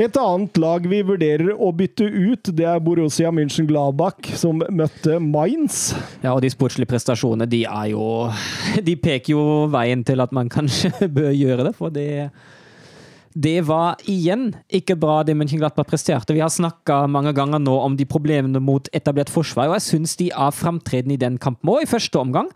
Et 0.00 0.16
annet 0.16 0.56
lag 0.62 0.86
vi 0.88 1.02
vurderer 1.04 1.50
å 1.52 1.68
bytte 1.76 2.06
ut, 2.08 2.48
det 2.56 2.64
er 2.64 2.80
Borussia 2.80 3.28
München-Gladbach, 3.36 4.30
som 4.40 4.62
møtte 4.72 5.18
Mainz. 5.20 5.90
Ja, 6.22 6.32
og 6.32 6.40
de 6.40 6.48
sportslige 6.54 6.88
prestasjonene, 6.88 7.44
de 7.52 7.66
er 7.68 7.90
jo 7.92 8.06
De 8.86 8.94
peker 8.96 9.34
jo 9.34 9.42
veien 9.72 10.00
til 10.08 10.24
at 10.24 10.32
man 10.32 10.48
kanskje 10.48 11.04
bør 11.18 11.34
gjøre 11.36 11.68
det, 11.68 11.74
for 11.76 11.92
det 11.92 12.08
det 13.34 13.60
var 13.68 14.00
igjen 14.10 14.50
ikke 14.74 14.96
bra 14.98 15.20
det 15.22 15.36
Mönchenglattberg 15.38 15.86
presterte. 15.86 16.34
Vi 16.34 16.42
har 16.42 16.50
snakka 16.50 17.04
mange 17.06 17.32
ganger 17.36 17.62
nå 17.62 17.76
om 17.78 17.94
de 17.96 18.06
problemene 18.08 18.58
mot 18.58 18.90
etablert 18.96 19.30
forsvar, 19.30 19.70
og 19.70 19.78
jeg 19.78 19.86
syns 19.86 20.16
de 20.18 20.32
er 20.34 20.54
framtredende 20.56 21.14
i 21.14 21.20
den 21.20 21.38
kampen 21.38 21.70
òg, 21.70 21.84
i 21.84 21.90
første 21.90 22.18
omgang. 22.18 22.50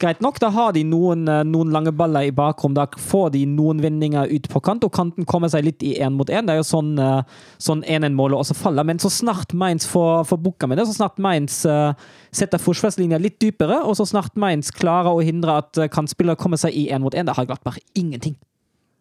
Greit 0.00 0.22
nok, 0.24 0.38
da 0.40 0.48
har 0.48 0.70
de 0.72 0.80
noen, 0.86 1.26
eh, 1.28 1.42
noen 1.44 1.72
lange 1.74 1.92
baller 1.92 2.24
i 2.24 2.32
bakrom. 2.32 2.72
Da 2.72 2.86
får 2.86 3.32
de 3.34 3.44
noen 3.44 3.82
vendinger 3.82 4.30
ut 4.32 4.48
på 4.48 4.62
kant, 4.64 4.84
og 4.84 4.92
kanten 4.92 5.26
kommer 5.26 5.50
seg 5.52 5.66
litt 5.66 5.82
i 5.82 5.98
én 6.00 6.14
mot 6.16 6.26
én. 6.26 6.46
Det 6.46 6.54
er 6.54 6.62
jo 6.62 6.68
sånn 6.70 6.94
eh, 6.98 7.22
sånn 7.58 7.82
1-1-målet 7.84 8.38
også 8.38 8.56
faller. 8.56 8.86
Men 8.86 8.98
så 8.98 9.10
snart 9.12 9.52
Mainz 9.52 9.84
får, 9.84 10.24
får 10.30 10.40
booka 10.40 10.70
med 10.70 10.78
det, 10.78 10.86
så 10.88 10.96
snart 10.96 11.18
Mainz 11.20 11.66
uh, 11.66 11.92
setter 12.32 12.62
forsvarslinja 12.62 13.20
litt 13.20 13.38
dypere, 13.42 13.82
og 13.84 13.98
så 13.98 14.06
snart 14.08 14.38
Mainz 14.40 14.70
klarer 14.72 15.12
å 15.12 15.20
hindre 15.20 15.58
at 15.60 15.82
kantspillere 15.92 16.40
kommer 16.40 16.56
seg 16.56 16.72
i 16.72 16.88
én 16.88 17.04
mot 17.04 17.12
én, 17.12 17.28
da 17.28 17.36
har 17.36 17.50
Glattberg 17.50 17.82
ingenting. 17.92 18.38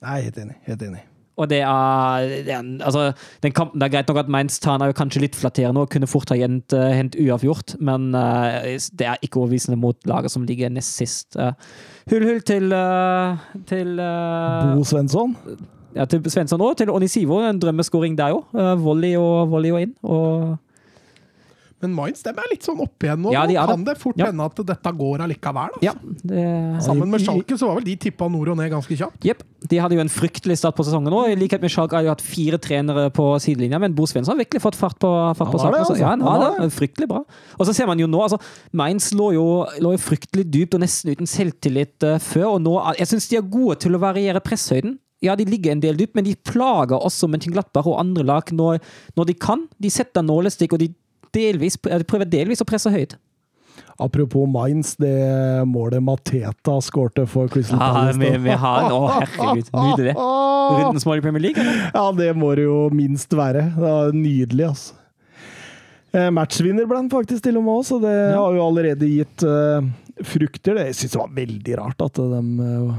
Nei, 0.03 0.21
helt 0.27 0.37
enig. 0.37 0.59
Helt 0.67 0.83
enig. 0.83 1.08
Og 1.39 1.47
det 1.51 1.61
er, 1.63 2.27
det 2.45 2.53
er 2.53 2.67
altså, 2.83 3.09
den 3.43 3.55
kampen, 3.55 3.79
det 3.79 3.87
er 3.87 3.93
greit 3.95 4.11
nok 4.11 4.21
at 4.23 4.31
Mainz 4.31 4.59
Tana 4.59 4.89
er 4.89 4.97
kanskje 4.97 5.23
litt 5.23 5.37
flatterende 5.39 5.85
og 5.85 5.91
kunne 5.93 6.09
fort 6.09 6.31
ha 6.33 6.37
hent, 6.39 6.75
uh, 6.75 6.89
hendt 6.95 7.15
uavgjort, 7.19 7.77
men 7.79 8.11
uh, 8.11 8.67
det 8.99 9.07
er 9.07 9.23
ikke 9.23 9.41
overbevisende 9.41 9.79
mot 9.79 9.97
laget 10.09 10.33
som 10.35 10.45
ligger 10.47 10.71
nest 10.73 10.99
sist. 10.99 11.39
Uh, 11.39 11.53
hull 12.11 12.27
hull 12.27 12.41
til, 12.45 12.73
uh, 12.75 13.39
til 13.69 13.99
eh, 14.03 14.71
Bo 14.75 14.83
Svensson. 14.87 15.35
ja, 15.95 16.05
til 16.09 16.25
Svensson 16.27 16.61
òg, 16.61 16.75
til 16.77 16.91
Onisivo. 16.91 17.39
En 17.45 17.61
drømmeskåring 17.61 18.17
der 18.17 18.35
òg. 18.35 18.57
volley, 18.83 19.15
og, 19.17 19.49
volley 19.51 19.71
og 19.71 19.85
inn. 19.85 19.95
Og 20.03 20.57
Men 21.81 21.93
Mainz 21.95 22.23
dem 22.25 22.39
er 22.41 22.49
litt 22.51 22.65
sånn 22.67 22.79
oppe 22.83 23.07
igjen 23.07 23.21
nå. 23.23 23.31
Ja, 23.31 23.45
de 23.47 23.55
nå 23.55 23.65
kan 23.69 23.83
det. 23.87 23.95
fort 24.01 24.17
Ja. 24.19 24.27
hende 24.27 24.45
at 24.49 24.57
dette 24.67 24.91
går 24.99 25.23
allikevel. 25.25 25.77
Altså. 25.77 25.85
ja, 25.85 25.93
det 26.27 26.83
Sammen 26.83 27.09
med 27.09 27.23
Schalke 27.23 27.57
så 27.57 27.69
var 27.69 27.79
vel 27.79 27.87
de 27.87 27.95
tippa 27.95 28.27
nord 28.31 28.51
og 28.51 28.57
ned 28.59 28.71
ganske 28.73 28.97
kjapt. 28.99 29.23
Jepp. 29.23 29.45
De 29.69 29.79
hadde 29.79 29.95
jo 29.95 30.03
en 30.03 30.11
fryktelig 30.11 30.57
start 30.59 30.75
på 30.75 30.83
sesongen 30.87 31.11
nå. 31.13 31.21
I 31.31 31.37
likhet 31.39 31.63
med 31.63 31.71
Schalke 31.71 31.95
har 31.95 32.03
de 32.03 32.11
hatt 32.11 32.23
fire 32.23 32.59
trenere 32.59 33.07
på 33.15 33.31
sidelinja, 33.43 33.79
men 33.79 33.95
Bo 33.95 34.07
Svensson 34.09 34.35
har 34.35 34.43
virkelig 34.43 34.63
fått 34.63 34.79
fart 34.79 34.99
på, 34.99 35.09
fart 35.39 35.51
på 35.51 35.59
saken. 35.59 35.79
altså. 35.79 35.97
Ja, 35.99 36.13
han 36.15 36.21
har 36.21 36.59
det. 36.59 36.69
Fryktelig 36.75 37.09
bra. 37.11 37.23
Og 37.57 37.67
så 37.67 37.75
ser 37.75 37.87
man 37.87 37.99
jo 37.99 38.07
nå, 38.07 38.21
altså 38.23 38.39
Mainz 38.75 39.11
lå 39.15 39.33
jo, 39.35 39.45
lå 39.79 39.95
jo 39.95 40.01
fryktelig 40.03 40.47
dypt 40.51 40.75
og 40.75 40.83
nesten 40.83 41.15
uten 41.15 41.27
selvtillit 41.29 42.03
uh, 42.07 42.17
før, 42.19 42.55
og 42.57 42.63
nå 42.65 42.75
Jeg 42.99 43.07
syns 43.11 43.27
de 43.31 43.37
er 43.39 43.47
gode 43.47 43.79
til 43.83 43.95
å 43.95 44.01
variere 44.01 44.43
presshøyden. 44.43 44.99
Ja, 45.23 45.35
de 45.35 45.43
ligger 45.47 45.73
en 45.73 45.81
del 45.83 45.97
dypt, 45.99 46.15
men 46.15 46.23
de 46.23 46.35
plager 46.47 46.95
også 46.95 47.27
Mönchenglattberg 47.27 47.91
og 47.91 47.99
andre 47.99 48.23
lag 48.23 48.51
når, 48.55 48.79
når 49.19 49.27
de 49.27 49.35
kan. 49.35 49.65
De 49.81 49.91
setter 49.91 50.23
nålestikk, 50.23 50.77
og 50.77 50.79
de, 50.79 50.93
delvis, 51.35 51.77
de 51.81 52.03
prøver 52.07 52.29
delvis 52.29 52.61
å 52.61 52.67
presse 52.69 52.91
høyt. 52.93 53.15
Apropos 53.99 54.47
Mainz, 54.47 54.93
det 54.99 55.11
målet 55.67 55.99
Mateta 56.03 56.77
skårte 56.83 57.25
for 57.27 57.49
Crystal 57.51 57.79
Ja, 57.79 57.89
Palace. 57.93 58.19
vi, 58.19 58.29
vi 58.45 58.55
har 58.61 58.85
en 58.85 58.93
Å, 58.95 58.99
herregud. 59.17 59.71
Nydelig. 59.75 60.13
Rundens 60.15 61.05
mål 61.07 61.19
i 61.19 61.23
Premier 61.25 61.43
League, 61.43 61.59
eller? 61.63 61.91
Ja, 61.95 62.05
det 62.15 62.29
må 62.39 62.53
det 62.55 62.63
jo 62.67 62.77
minst 62.95 63.35
være. 63.35 63.65
Det 63.75 63.83
var 63.83 64.15
nydelig, 64.15 64.69
altså. 64.69 64.95
Eh, 66.15 66.29
matchvinner 66.33 66.87
ble 66.89 66.97
han 67.03 67.09
faktisk 67.11 67.43
til 67.45 67.59
og 67.59 67.65
med 67.67 67.75
òg, 67.75 67.83
så 67.85 67.99
det 68.01 68.15
Ja. 68.15 68.39
har 68.41 68.55
jo 68.55 68.63
allerede 68.65 69.05
gitt 69.11 69.43
uh, 69.45 69.83
frukter. 70.25 70.79
Det- 70.79 70.95
syns 70.97 71.13
jeg 71.13 71.21
var 71.21 71.35
veldig 71.35 71.77
rart 71.77 72.01
at 72.07 72.13
de 72.13 72.39
uh, 72.63 72.95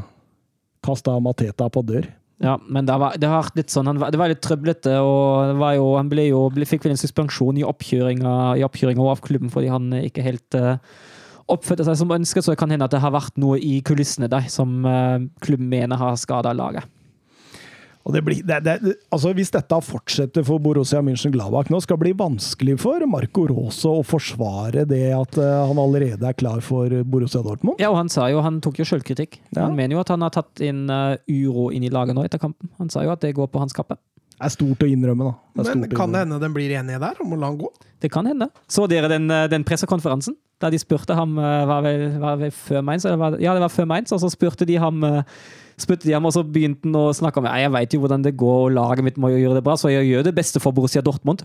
kasta 0.85 1.17
Mateta 1.21 1.69
på 1.73 1.83
dør. 1.85 2.07
Ja, 2.41 2.55
men 2.65 2.87
det, 2.89 2.95
var, 2.97 3.17
det 3.21 3.29
har 3.29 3.49
litt 3.55 3.69
sånn 3.73 3.99
var- 4.01 4.11
Det 4.11 4.19
var 4.19 4.33
litt 4.33 4.41
trøblete, 4.41 4.95
og 5.05 5.61
jo, 5.77 5.97
han 5.99 6.09
ble 6.09 6.31
jo, 6.31 6.47
ble, 6.49 6.65
fikk 6.65 6.87
vel 6.87 6.95
en 6.95 7.01
suspensjon 7.01 7.59
i 7.61 7.67
oppkjøringa 7.69 8.57
i 8.57 8.65
av 8.65 9.21
klubben 9.21 9.53
fordi 9.53 9.69
han 9.69 9.93
eh, 9.93 10.07
ikke 10.09 10.25
helt 10.25 10.57
uh, 10.57 10.79
oppførte 11.53 11.85
seg 11.85 11.99
som 12.01 12.15
ønsket, 12.15 12.45
så 12.45 12.55
det 12.55 12.61
kan 12.63 12.71
hende 12.73 12.87
at 12.89 12.95
det 12.95 13.03
har 13.03 13.13
vært 13.13 13.37
noe 13.37 13.59
i 13.61 13.83
kulissene 13.85 14.31
der 14.33 14.49
som 14.49 14.87
uh, 14.89 15.21
klubben 15.45 15.69
mener 15.69 16.01
har 16.01 16.17
skada 16.17 16.55
laget. 16.57 16.89
Og 18.09 18.15
det 18.17 18.23
blir, 18.25 18.41
det, 18.47 18.61
det, 18.65 18.95
altså 19.13 19.33
Hvis 19.37 19.53
dette 19.53 19.77
fortsetter 19.85 20.45
for 20.47 20.63
Borussia 20.63 21.03
München-Gladbach 21.05 21.69
nå, 21.73 21.83
skal 21.85 21.99
det 21.99 22.07
bli 22.07 22.15
vanskelig 22.17 22.79
for 22.81 23.05
Marco 23.11 23.45
Rosa 23.51 23.93
å 23.93 24.05
forsvare 24.07 24.87
det 24.89 25.05
at 25.13 25.37
eh, 25.41 25.57
han 25.69 25.81
allerede 25.81 26.25
er 26.27 26.39
klar 26.39 26.63
for 26.65 26.93
Borussia 27.05 27.45
Dortmund. 27.45 27.81
Ja, 27.83 27.93
og 27.93 27.99
han 28.01 28.13
sa 28.13 28.31
jo, 28.33 28.41
han 28.45 28.63
tok 28.65 28.81
jo 28.81 28.89
selvkritikk. 28.89 29.43
Ja. 29.53 29.67
Han 29.67 29.77
mener 29.77 29.99
jo 29.99 30.05
at 30.05 30.13
han 30.15 30.25
har 30.25 30.33
tatt 30.35 30.65
inn 30.65 30.87
eh, 30.91 31.19
uro 31.29 31.69
inn 31.75 31.85
i 31.85 31.93
laget 31.93 32.17
nå 32.17 32.25
etter 32.25 32.41
kampen. 32.41 32.73
Han 32.81 32.93
sa 32.93 33.05
jo 33.05 33.13
at 33.13 33.25
det 33.25 33.35
går 33.37 33.53
på 33.53 33.61
hans 33.61 33.77
kappe. 33.77 34.01
Det 34.41 34.49
er 34.49 34.53
stort 34.55 34.85
å 34.87 34.89
innrømme, 34.89 35.27
da. 35.29 35.33
Er 35.61 35.77
Men 35.77 35.91
kan 35.93 36.13
det 36.15 36.23
hende 36.23 36.39
de 36.41 36.49
blir 36.55 36.73
enige 36.73 37.01
der 37.03 37.19
om 37.21 37.35
å 37.37 37.39
la 37.39 37.51
han 37.51 37.59
gå? 37.61 37.69
Det 38.01 38.09
kan 38.09 38.25
hende. 38.25 38.49
Så 38.73 38.87
dere 38.89 39.11
den, 39.13 39.31
eh, 39.31 39.49
den 39.53 39.67
pressekonferansen? 39.69 40.37
Da 40.61 40.71
de 40.73 40.79
spurte 40.81 41.13
ham 41.17 41.39
eh, 41.39 41.67
Var 41.69 41.83
vel, 41.85 42.05
var 42.21 42.39
vel 42.41 42.51
før 42.51 42.81
Mainz? 42.85 43.05
Var, 43.05 43.37
ja, 43.41 43.53
det 43.53 43.61
var 43.61 43.73
før 43.73 43.89
Mainz, 43.91 44.13
og 44.17 44.23
så 44.23 44.31
spurte 44.33 44.65
de 44.65 44.79
ham 44.81 45.05
eh, 45.05 45.23
spurte 45.81 46.09
de 46.09 46.17
ham, 46.17 46.25
og 46.25 46.33
så 46.33 46.45
begynte 46.45 46.89
han 46.89 46.97
å 46.97 47.11
snakke 47.17 47.41
om 47.41 47.49
jeg 47.53 47.73
vet 47.77 47.97
jo 47.97 48.01
hvordan 48.01 48.25
det 48.25 48.37
går, 48.41 48.59
og 48.69 48.75
laget 48.77 49.05
mitt 49.05 49.21
må 49.21 49.33
jo 49.33 49.41
gjøre 49.41 49.61
det 49.61 49.65
bra, 49.65 49.77
så 49.81 49.93
jeg 49.93 50.09
gjør 50.09 50.25
det 50.29 50.35
beste 50.37 50.61
for 50.61 50.77
Borussia 50.77 51.05
Dortmund. 51.05 51.45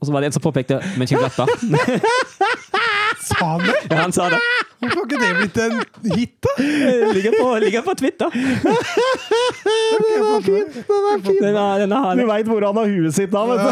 Og 0.00 0.08
så 0.08 0.12
var 0.12 0.24
det 0.24 0.32
en 0.32 0.34
som 0.34 0.42
påpekte 0.42 0.80
Men 0.96 1.06
ikke 1.06 1.20
glatt, 1.20 1.36
da. 1.38 1.46
Sa 3.28 3.36
han 3.54 3.62
det? 3.62 3.76
ja, 3.86 4.00
han 4.00 4.14
sa 4.16 4.26
det. 4.32 4.40
Hvorfor 4.82 4.98
har 4.98 5.04
ikke 5.06 5.18
det 5.22 5.32
blitt 5.38 5.58
en 5.62 5.76
hit, 6.16 6.32
da? 6.42 6.52
Ligger 7.14 7.32
på, 7.38 7.50
ligger 7.62 7.82
på 7.86 7.94
Twitter. 8.00 8.30
Den 9.92 10.24
er 10.26 10.40
fin! 10.42 10.72
Den 10.74 11.06
er 11.12 11.20
fin! 11.22 11.38
Den 11.42 11.56
er, 11.56 11.84
den 11.84 11.92
er, 11.98 12.16
Du 12.18 12.24
veit 12.26 12.48
hvor 12.50 12.66
han 12.66 12.80
har 12.80 12.90
huet 12.90 13.14
sitt 13.14 13.30
da, 13.30 13.44
vet 13.52 13.62
du. 13.62 13.68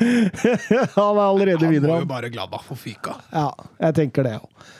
Han 0.94 1.18
er 1.18 1.24
allerede 1.26 1.66
videre. 1.68 1.90
Han 1.90 1.98
må 1.98 2.04
jo 2.04 2.08
bare 2.08 2.22
bare 2.22 2.30
Gladbach 2.32 2.64
for 2.68 2.78
fyka. 2.78 3.18
Ja, 3.34 3.50
jeg 3.82 3.98
tenker 3.98 4.24
det 4.24 4.36
òg. 4.38 4.70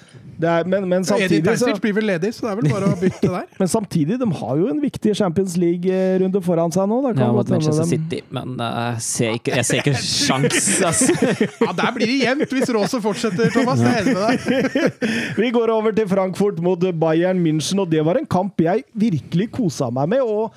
Det 0.41 0.49
er, 0.49 0.69
men, 0.73 0.87
men, 0.89 1.05
samtidig, 1.05 1.41
Edith 1.41 1.49
Terzic 1.51 1.81
blir 1.83 1.95
vel 1.99 2.07
ledig, 2.09 2.31
så 2.35 2.47
det 2.47 2.51
er 2.53 2.59
vel 2.61 2.71
bare 2.73 2.89
å 2.89 2.97
bytte 3.01 3.29
der. 3.29 3.49
men 3.61 3.71
samtidig, 3.71 4.17
de 4.23 4.29
har 4.41 4.61
jo 4.61 4.69
en 4.73 4.81
viktig 4.81 5.13
Champions 5.19 5.57
League-runde 5.61 6.41
foran 6.45 6.73
seg 6.75 6.89
nå. 6.91 7.01
Da 7.05 7.13
kan 7.17 7.27
Ja, 7.27 7.31
mot 7.37 7.53
Manchester 7.53 7.89
City, 7.91 8.23
men 8.33 8.57
uh, 8.61 8.97
ser 9.05 9.37
ikke, 9.37 9.59
jeg 9.59 9.69
ser 9.69 9.83
ikke 9.83 9.97
sjans, 10.25 10.71
altså. 10.89 11.19
Ja, 11.61 11.75
Der 11.83 11.93
blir 11.97 12.09
det 12.09 12.19
jevnt 12.23 12.57
hvis 12.57 12.73
Rose 12.77 13.03
fortsetter, 13.05 13.53
Thomas. 13.55 13.85
Jeg 13.85 13.93
er 13.93 14.09
enig 14.09 14.17
med 14.17 14.25
deg. 14.25 15.05
Vi 15.43 15.53
går 15.59 15.75
over 15.77 15.95
til 15.97 16.09
Frankfurt 16.11 16.65
mot 16.65 16.89
Bayern 17.05 17.45
München, 17.45 17.85
og 17.85 17.93
det 17.93 18.05
var 18.07 18.21
en 18.21 18.29
kamp 18.31 18.65
jeg 18.65 18.87
virkelig 18.97 19.51
kosa 19.61 19.91
meg 19.93 20.15
med. 20.15 20.25
Og, 20.25 20.57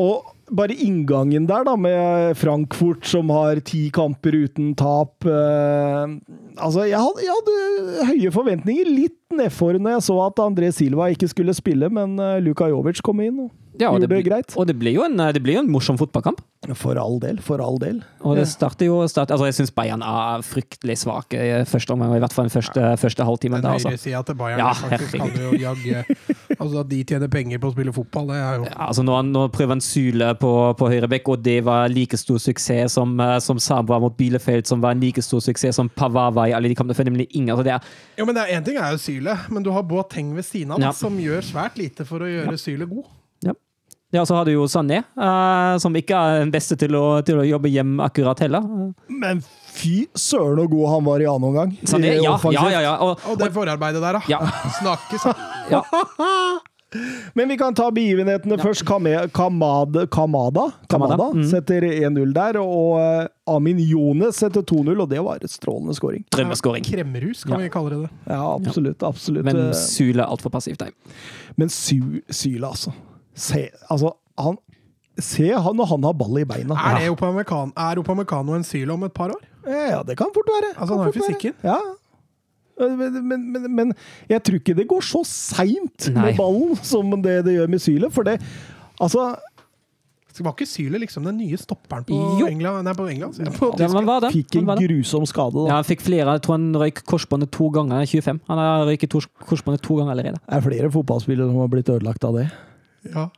og 0.00 0.34
bare 0.50 0.74
inngangen 0.74 1.46
der, 1.48 1.64
da, 1.66 1.76
med 1.78 2.36
Frankfurt 2.38 3.06
som 3.08 3.30
har 3.34 3.60
ti 3.66 3.86
kamper 3.94 4.36
uten 4.44 4.74
tap 4.78 5.26
eh, 5.28 6.16
Altså, 6.60 6.84
jeg 6.90 6.98
hadde, 6.98 7.24
jeg 7.24 7.36
hadde 7.38 8.06
høye 8.10 8.30
forventninger. 8.34 8.88
Litt 8.90 9.16
nedfor 9.32 9.78
når 9.78 9.96
jeg 9.96 10.06
så 10.10 10.16
at 10.26 10.42
André 10.42 10.68
Silva 10.74 11.06
ikke 11.12 11.30
skulle 11.30 11.54
spille, 11.56 11.88
men 11.88 12.18
uh, 12.20 12.36
Luka 12.42 12.68
Jovic 12.68 13.00
kom 13.06 13.22
inn. 13.24 13.46
Og, 13.46 13.52
Ja, 13.80 13.90
og, 13.90 14.00
det, 14.00 14.08
det 14.08 14.14
blir- 14.20 14.28
greit. 14.30 14.54
og 14.56 14.66
det 14.68 14.76
blir 14.78 14.92
jo 14.98 15.02
en, 15.06 15.16
blir 15.42 15.54
jo 15.56 15.60
en 15.64 15.70
morsom 15.72 15.96
fotballkamp. 16.00 16.40
For 16.76 16.98
all 17.00 17.14
del, 17.18 17.38
for 17.40 17.56
all 17.64 17.78
del. 17.80 18.02
Og 18.20 18.36
det 18.36 18.44
starter 18.46 18.84
jo 18.84 18.98
start, 19.08 19.30
altså 19.32 19.46
Jeg 19.48 19.54
syns 19.56 19.70
Bayern 19.72 20.02
er 20.04 20.42
fryktelig 20.44 20.98
svake 21.00 21.38
i 21.40 21.64
første 21.64 21.94
omgang, 21.94 22.12
i 22.14 22.20
hvert 22.20 22.34
fall 22.36 22.50
den 22.50 22.52
første, 22.52 22.82
første 23.00 23.24
halvtimen. 23.24 23.62
Den 23.64 23.72
høyre 23.72 23.94
høyresida 23.94 24.20
til 24.28 24.36
Bayern 24.36 24.60
Ja, 24.60 24.74
faktisk 24.76 25.16
kan 25.16 25.32
jo 25.40 25.54
jagge 25.56 26.02
Altså 26.60 26.82
At 26.82 26.90
de 26.90 26.98
tjener 27.08 27.30
penger 27.32 27.62
på 27.62 27.70
å 27.70 27.72
spille 27.72 27.94
fotball, 27.96 28.28
det 28.28 28.36
er 28.36 28.58
jo 28.60 28.66
Ja, 28.68 28.76
altså 28.90 29.02
nå, 29.08 29.16
nå 29.32 29.46
prøver 29.54 29.72
han 29.72 29.80
Syle 29.80 30.34
på, 30.36 30.50
på 30.76 30.90
høyrebekk, 30.92 31.30
og 31.32 31.42
det 31.48 31.56
var 31.64 31.88
like 31.88 32.18
stor 32.20 32.36
suksess 32.44 32.92
som, 33.00 33.16
eh, 33.24 33.38
som 33.40 33.58
Sabra 33.58 33.96
mot 34.04 34.12
Bielefeld, 34.20 34.68
som 34.68 34.84
var 34.84 34.92
en 34.92 35.00
like 35.00 35.24
stor 35.24 35.40
suksess 35.40 35.80
som 35.80 35.88
Pavava 35.88 36.44
i 36.50 36.52
alle 36.52 36.68
de 36.68 36.76
kampene. 36.76 36.94
For 37.00 37.08
nemlig 37.08 37.30
ingen, 37.32 37.54
altså 37.56 37.64
det 37.64 37.72
er, 37.78 37.88
Jo, 38.20 38.28
men 38.28 38.36
det 38.36 38.44
er 38.44 38.60
Én 38.60 38.68
ting 38.68 38.76
er 38.76 38.92
jo 38.92 39.00
Syle, 39.00 39.38
men 39.48 39.64
du 39.64 39.72
har 39.72 39.82
Boateng 39.88 40.34
ved 40.36 40.44
siden 40.44 40.76
av, 40.76 40.84
Ja. 40.84 40.92
som 40.92 41.16
gjør 41.16 41.40
svært 41.40 41.80
lite 41.80 42.04
for 42.04 42.20
å 42.20 42.28
gjøre 42.28 42.58
Syle 42.60 42.84
god. 42.84 43.08
Ja. 44.10 44.20
ja, 44.20 44.26
så 44.26 44.38
har 44.38 44.48
du 44.48 44.52
jo 44.52 44.66
Sané, 44.70 45.02
uh, 45.18 45.78
som 45.82 45.96
ikke 45.96 46.16
er 46.18 46.40
den 46.44 46.52
beste 46.54 46.76
til 46.80 46.94
å, 46.98 47.04
til 47.26 47.40
å 47.42 47.46
jobbe 47.46 47.70
hjem 47.72 47.98
akkurat 48.04 48.42
heller. 48.44 48.66
Men 49.08 49.42
fy 49.74 50.06
søren 50.14 50.64
så 50.64 50.70
god 50.72 50.88
han 50.94 51.06
var 51.06 51.22
i 51.22 51.28
annen 51.30 51.50
omgang. 51.52 51.76
Sané, 51.84 52.16
I 52.18 52.24
ja, 52.24 52.38
ja, 52.52 52.66
ja, 52.76 52.82
ja. 52.88 52.96
Og, 53.04 53.22
Og 53.30 53.38
det 53.40 53.52
forarbeidet 53.54 54.02
der, 54.02 54.20
da. 54.20 54.24
Ja. 54.30 54.42
Snakkes. 54.80 55.30
ja. 55.70 55.84
Men 57.34 57.48
vi 57.48 57.56
kan 57.58 57.74
ta 57.74 57.90
begivenhetene 57.94 58.56
først. 58.58 58.82
Kame, 58.86 59.12
Kamada, 59.34 60.06
Kamada, 60.10 60.64
Kamada 60.90 61.14
Kamada, 61.16 61.28
mm. 61.38 61.44
setter 61.50 61.86
1-0 61.86 62.32
der, 62.34 62.58
og 62.62 62.96
eh, 62.98 63.28
Amin 63.50 63.78
Jones 63.78 64.40
setter 64.42 64.64
2-0, 64.66 64.96
og 64.96 65.06
det 65.10 65.20
var 65.22 65.38
et 65.38 65.52
strålende 65.52 65.94
scoring. 65.94 66.24
Drømmeskåring. 66.34 66.86
Kremmerhus, 66.86 67.44
kan 67.44 67.58
Ja. 67.60 67.62
vi 67.66 67.70
kalle 67.70 67.94
det 67.94 68.00
det. 68.02 68.10
Ja, 68.26 68.42
absolutt. 68.56 69.02
absolutt. 69.06 69.44
Men 69.46 69.56
Eh, 69.68 69.72
Sule 69.76 70.22
er 70.24 70.26
altfor 70.26 70.50
passivt. 70.50 70.80
Nei. 70.80 70.90
Men 71.56 71.68
Sule, 71.68 72.66
altså. 72.66 72.92
Se, 73.34 73.68
altså 73.90 74.12
han, 74.38 74.56
se 75.20 75.50
han 75.52 75.76
når 75.76 75.86
han 75.94 76.04
har 76.08 76.14
ball 76.18 76.38
i 76.42 76.44
beina. 76.48 76.74
Er 76.76 76.98
det 77.04 77.10
Opamecano, 77.14 77.72
er 77.76 78.00
Opamecano 78.02 78.54
en 78.56 78.64
Syle 78.66 78.92
om 78.92 79.04
et 79.04 79.14
par 79.14 79.30
år? 79.34 79.40
Ja, 79.68 80.02
det 80.06 80.16
kan 80.18 80.32
fort 80.34 80.48
være. 80.48 80.72
Altså, 80.76 80.94
han 80.96 80.98
har 81.04 81.12
jo 81.12 81.18
fysikken. 81.20 81.54
Ja. 81.64 81.76
Men, 82.80 82.96
men, 83.28 83.42
men, 83.52 83.66
men 83.76 83.90
jeg 84.30 84.40
tror 84.42 84.56
ikke 84.56 84.74
det 84.78 84.86
går 84.88 85.02
så 85.04 85.20
seint 85.28 86.06
med 86.16 86.38
ballen 86.38 86.78
som 86.80 87.10
det 87.22 87.42
det 87.44 87.58
gjør 87.58 87.68
med 87.68 87.82
Syle. 87.84 88.08
For 88.10 88.24
det 88.24 88.38
Altså, 89.00 89.34
Det 90.36 90.44
var 90.46 90.54
ikke 90.54 90.66
Syle 90.68 90.98
liksom 91.02 91.24
den 91.26 91.36
nye 91.36 91.56
stopperen 91.60 92.04
på 92.08 92.16
Jo. 92.40 92.46
England? 92.48 92.84
Nei, 92.86 92.94
på 92.96 93.06
England. 93.10 93.36
På 93.58 93.68
Ja, 93.80 93.88
men 93.92 94.06
var 94.08 94.20
det. 94.24 94.30
fikk 94.32 94.56
en 94.60 94.66
var 94.68 94.76
det. 94.80 94.88
grusom 94.88 95.26
skade. 95.28 95.52
Da. 95.58 95.66
Ja, 95.68 95.74
han 95.82 95.84
fikk 95.84 96.00
flere. 96.06 96.32
Jeg 96.38 96.42
tror 96.46 96.56
han 96.56 96.70
røyk 96.80 97.02
korsbåndet 97.04 97.50
to 97.52 97.68
ganger. 97.74 98.06
25. 98.08 98.40
Han 98.48 98.58
har 98.62 98.86
røyket 98.88 99.12
korsbåndet 99.44 99.82
to 99.84 99.96
ganger 100.00 100.12
allerede. 100.16 100.40
Det 100.46 100.56
er 100.56 100.64
flere 100.64 100.90
fotballspillere 100.96 101.50
som 101.50 101.60
har 101.60 101.68
blitt 101.68 101.88
ødelagt 101.92 102.24
av 102.24 102.38
det. 102.40 102.46
Ja. 103.08 103.28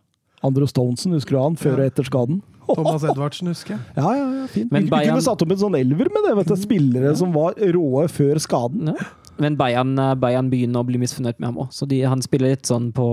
Andrew 0.43 0.66
Stonesen, 0.66 1.14
husker 1.14 1.36
du 1.36 1.40
han? 1.43 1.56
Før 1.60 1.78
og 1.78 1.86
etter 1.86 2.06
skaden. 2.09 2.40
Thomas 2.66 3.05
Edvardsen, 3.06 3.51
husker 3.52 3.76
jeg. 3.76 3.82
Ja, 3.98 4.12
ja, 4.16 4.28
ja, 4.40 4.47
fint. 4.51 4.72
Men 4.74 4.86
vi, 4.86 4.90
vi 4.90 5.10
kunne 5.10 5.24
satt 5.24 5.43
opp 5.44 5.55
en 5.55 5.60
sånn 5.60 5.76
elver 5.78 6.10
med 6.14 6.26
det, 6.26 6.36
vet 6.40 6.51
du. 6.51 6.56
Spillere 6.59 7.12
som 7.18 7.34
var 7.34 7.59
råe 7.76 8.06
før 8.10 8.40
skaden. 8.43 8.93
Ja. 8.94 9.10
Men 9.43 9.56
Bayern, 9.59 9.94
eh, 9.98 10.14
Bayern 10.20 10.51
begynner 10.52 10.82
å 10.82 10.86
bli 10.86 11.01
misfornøyd 11.02 11.39
med 11.39 11.48
ham 11.51 11.60
òg, 11.64 11.70
så 11.74 11.86
de, 11.89 12.02
han 12.06 12.22
spiller 12.24 12.52
litt 12.52 12.68
sånn 12.68 12.90
på, 12.94 13.06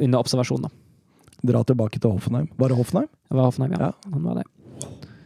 under 0.00 0.20
observasjon. 0.20 0.66
da. 0.66 0.72
Dra 1.44 1.62
tilbake 1.66 2.00
til 2.00 2.14
Hoffenheim. 2.14 2.48
Var 2.60 2.72
det 2.72 2.78
Hoffenheim? 2.78 3.08
Det 3.28 3.38
var 3.38 3.48
Hoffenheim, 3.50 3.74
ja. 3.76 3.90
Ja. 3.90 4.12
Han 4.14 4.26
var 4.28 4.40
det. 4.40 4.46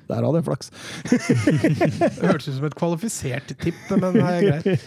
Der 0.09 0.25
hadde 0.25 0.41
jeg 0.41 0.47
flaks. 0.47 0.71
Det 1.09 2.25
hørtes 2.25 2.49
ut 2.49 2.55
som 2.59 2.67
et 2.69 2.77
kvalifisert 2.79 3.51
tipp, 3.61 3.79
men 3.91 4.17
det 4.17 4.23
er 4.25 4.47
greit. 4.47 4.85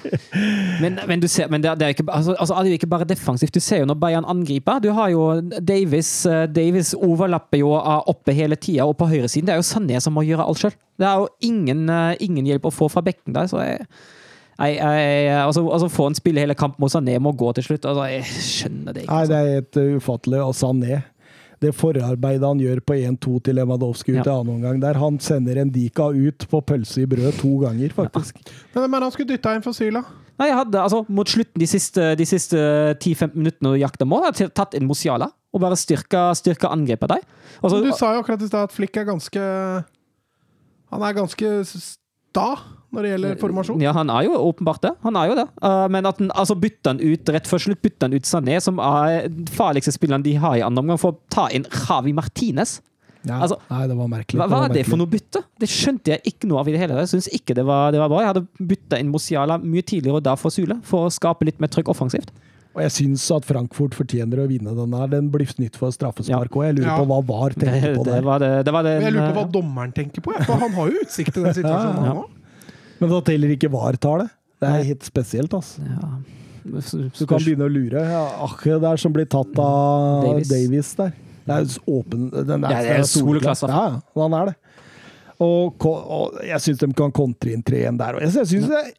Men, 0.81 0.99
men 1.10 1.22
du 1.23 1.27
ser, 1.31 1.49
men 1.52 1.61
det, 1.64 1.69
er- 1.72 1.80
det 1.80 1.85
er 1.88 1.95
ikke, 1.95 2.06
altså, 2.10 2.35
altså, 2.39 2.57
det 2.65 2.72
er 2.73 2.80
ikke 2.80 2.89
bare 2.95 3.07
defensivt. 3.10 3.53
Du 3.53 3.60
ser 3.64 3.84
jo 3.84 3.89
når 3.89 3.99
Bayern 4.02 4.26
angriper. 4.30 4.80
Du 4.84 4.89
har 4.98 5.11
jo 5.14 5.27
Davis 5.61 6.14
eh, 6.30 6.45
Davis 6.52 6.93
overlapper 6.98 7.61
jo 7.61 7.73
oppe 7.77 8.34
hele 8.38 8.56
tida, 8.57 8.85
og 8.89 8.98
på 8.99 9.10
høyresiden 9.11 9.48
det 9.49 9.56
er 9.56 9.61
jo 9.61 9.68
Sané 9.69 9.99
som 10.02 10.15
må 10.18 10.26
gjøre 10.27 10.45
alt 10.49 10.61
sjøl. 10.64 10.73
Det 11.02 11.07
er 11.07 11.22
jo 11.23 11.30
ingen, 11.52 11.85
eh, 11.89 12.15
ingen 12.26 12.49
hjelp 12.49 12.65
å 12.69 12.73
få 12.73 12.89
fra 12.91 13.02
bekken 13.06 13.38
der, 13.38 13.49
så 13.52 13.61
jeg 13.65 13.85
Nei, 14.61 14.76
altså, 15.41 15.64
altså 15.73 15.88
Få 15.89 16.06
en 16.11 16.14
spille 16.14 16.38
hele 16.43 16.53
kampen 16.53 16.84
mot 16.84 16.91
Sané 16.93 17.15
må 17.23 17.31
gå 17.34 17.48
til 17.57 17.64
slutt. 17.65 17.85
Altså, 17.89 18.03
jeg 18.11 18.26
skjønner 18.45 18.93
det 18.93 19.07
ikke. 19.07 19.15
Nei, 19.15 19.22
Altså. 19.23 19.31
det 19.31 19.39
er 19.39 19.56
helt 19.56 19.80
uh, 19.81 19.95
ufattelig. 19.98 20.41
Og 20.45 20.53
Sané 20.60 20.99
det 21.61 21.71
forarbeidet 21.77 22.41
han 22.47 22.59
gjør 22.61 22.79
på 22.81 22.95
1-2 22.97 23.35
til 23.45 23.55
Lewandowski 23.59 24.15
ut 24.15 24.25
Ja. 24.25 24.31
i 24.31 24.33
annen 24.39 24.55
omgang 24.55 24.79
der. 24.81 24.97
Han 24.97 25.19
sender 25.19 25.59
en 25.61 25.69
Dika 25.69 26.07
ut 26.09 26.47
på 26.49 26.61
pølse 26.65 27.03
i 27.03 27.05
brød 27.05 27.38
to 27.39 27.51
ganger, 27.61 27.89
faktisk. 27.93 28.39
Men 28.73 28.83
hvem 28.83 28.93
er 28.97 29.05
han 29.05 29.11
skulle 29.11 29.29
dytta 29.35 29.53
inn 29.55 29.61
for 29.61 29.71
Syla? 29.77 30.01
Nei, 30.39 30.47
jeg 30.49 30.57
hadde, 30.57 30.79
altså, 30.81 31.05
Mot 31.07 31.27
slutten 31.29 31.59
de 31.61 31.67
siste, 31.69 32.15
de 32.17 32.25
siste 32.25 32.57
10-15 32.97 33.35
minuttene 33.35 33.75
å 33.75 33.77
jakte 33.79 34.07
mål, 34.09 34.23
hadde 34.25 34.41
jeg 34.47 34.53
tatt 34.57 34.73
inn 34.73 34.88
Mosiala. 34.89 35.29
og 35.53 35.59
bare 35.61 35.75
styrka, 35.75 36.31
styrka 36.33 36.69
angrepet 36.71 37.09
der. 37.09 37.21
Altså, 37.61 37.83
Du 37.83 37.91
sa 37.91 38.13
jo 38.15 38.21
akkurat 38.23 38.41
i 38.41 38.47
stad 38.47 38.63
at 38.63 38.71
Flikk 38.71 38.97
er 38.97 39.05
ganske 39.05 39.41
Han 40.91 41.01
er 41.03 41.13
ganske 41.13 41.49
sta 41.67 42.47
når 42.91 43.05
det 43.05 43.11
gjelder 43.13 43.35
formasjon. 43.39 43.81
Ja, 43.84 43.93
han 43.95 44.09
er 44.11 44.26
jo 44.27 44.35
åpenbart 44.35 44.81
det. 44.84 44.91
Han 45.05 45.15
er 45.15 45.30
jo 45.31 45.35
det. 45.39 45.47
Uh, 45.63 45.88
men 45.93 46.05
at 46.09 46.18
han 46.19 46.31
altså 46.35 46.57
bytter 46.59 46.91
han 46.95 46.99
ut 47.01 47.30
rett 47.35 47.47
før 47.47 47.63
slutt 47.65 47.81
bytter 47.81 48.09
han 48.09 48.15
ut 48.19 48.27
Sané, 48.27 48.59
som 48.63 48.80
er 48.84 49.27
den 49.31 49.47
farligste 49.47 49.93
spilleren 49.95 50.23
de 50.26 50.34
har 50.43 50.57
i 50.59 50.63
andre 50.65 50.84
omgang, 50.84 50.99
for 50.99 51.15
å 51.15 51.19
ta 51.31 51.47
inn 51.55 51.63
Javi 51.72 52.11
Martinez. 52.18 52.81
Ja, 53.23 53.38
Altså, 53.45 53.59
nei, 53.69 53.84
det 53.88 53.95
var 53.99 54.07
merkelig. 54.09 54.39
Hva, 54.41 54.47
hva 54.49 54.59
var 54.63 54.72
er 54.72 54.80
det 54.80 54.84
for 54.89 54.97
noe 54.97 55.05
bytte? 55.11 55.43
Det 55.61 55.68
skjønte 55.69 56.15
jeg 56.15 56.23
ikke 56.34 56.47
noe 56.49 56.63
av 56.63 56.68
i 56.68 56.73
det 56.73 56.80
hele 56.81 56.95
tatt. 56.97 57.11
Syns 57.11 57.27
ikke 57.30 57.53
det 57.53 57.63
var, 57.68 57.91
det 57.93 57.99
var 58.01 58.09
bra. 58.09 58.23
Jeg 58.26 58.31
hadde 58.34 58.47
bytta 58.72 58.97
inn 58.99 59.11
Mosiala 59.13 59.59
mye 59.61 59.85
tidligere 59.85 60.18
og 60.18 60.26
da 60.26 60.34
for 60.41 60.49
Sule, 60.51 60.80
for 60.84 61.05
å 61.05 61.13
skape 61.13 61.45
litt 61.45 61.61
mer 61.61 61.69
trykk 61.69 61.93
offensivt. 61.93 62.34
Og 62.72 62.81
jeg 62.85 62.93
syns 62.95 63.23
at 63.35 63.45
Frankfurt 63.45 63.93
fortjener 63.93 64.41
å 64.41 64.47
vinne 64.49 64.73
den 64.73 64.93
her. 64.95 65.07
Den 65.11 65.30
blir 65.30 65.45
snytt 65.51 65.76
for 65.77 65.91
straffespark 65.93 66.53
òg. 66.55 66.65
Jeg 66.69 66.77
lurer 66.80 66.88
Ja. 66.88 66.97
på 66.97 67.07
hva 67.09 67.22
VAR 67.27 67.53
Det, 67.53 67.68
tenkte 67.68 67.95
på 67.99 68.05
det 68.07 68.13
der. 68.15 68.22
var 68.26 68.39
det, 68.39 68.51
det, 68.65 68.73
var 68.73 68.84
det 68.88 68.93
Men 68.97 69.05
jeg 69.09 69.13
lurer 69.19 69.34
på 69.35 69.39
hva 69.41 69.51
dommeren 69.51 69.91
tenker 69.93 70.23
på, 70.23 70.34
jeg, 70.34 70.45
for 70.47 70.55
han 70.65 70.72
har 70.80 70.88
jo 70.89 71.01
utsikt 71.05 71.34
til 71.35 71.43
den 71.45 71.53
situasjonen. 71.61 72.01
Ja, 72.07 72.13
ja. 72.15 72.22
han. 72.23 72.40
Men 73.02 73.18
at 73.18 73.32
heller 73.34 73.56
ikke 73.56 73.72
VAR 73.73 73.98
tar 74.02 74.23
det. 74.23 74.30
Det 74.61 74.69
er 74.69 74.88
helt 74.91 75.07
spesielt, 75.07 75.53
altså. 75.57 75.82
ja. 75.82 76.11
Du 76.61 77.26
kan 77.26 77.41
begynne 77.41 77.65
å 77.65 77.72
lure. 77.73 78.03
Ja, 78.06 78.78
der 78.84 78.99
som 79.02 79.14
blir 79.15 79.26
tatt 79.26 79.57
av 79.57 80.28
Davis. 80.28 80.52
Davis, 80.52 80.94
der. 80.99 81.15
Det 81.41 81.56
er 81.57 81.78
åpen 81.90 82.28
den 82.30 82.68
Ja, 82.69 82.82
det 82.86 82.98
er 82.99 83.07
soleklasse. 83.10 83.69
Ja, 83.69 83.98
ja, 83.98 84.22
han 84.22 84.36
er 84.38 84.52
det. 84.52 84.57
Og, 85.41 85.86
og 85.90 86.36
jeg 86.45 86.61
syns 86.61 86.84
de 86.84 86.91
kan 86.94 87.14
kontre 87.15 87.56
inn 87.56 87.64
3-1 87.65 87.98
der. 87.98 88.19
òg. 88.19 88.28
jeg, 88.28 88.49
syns 88.52 88.68
det 88.69 88.78
er 88.78 88.91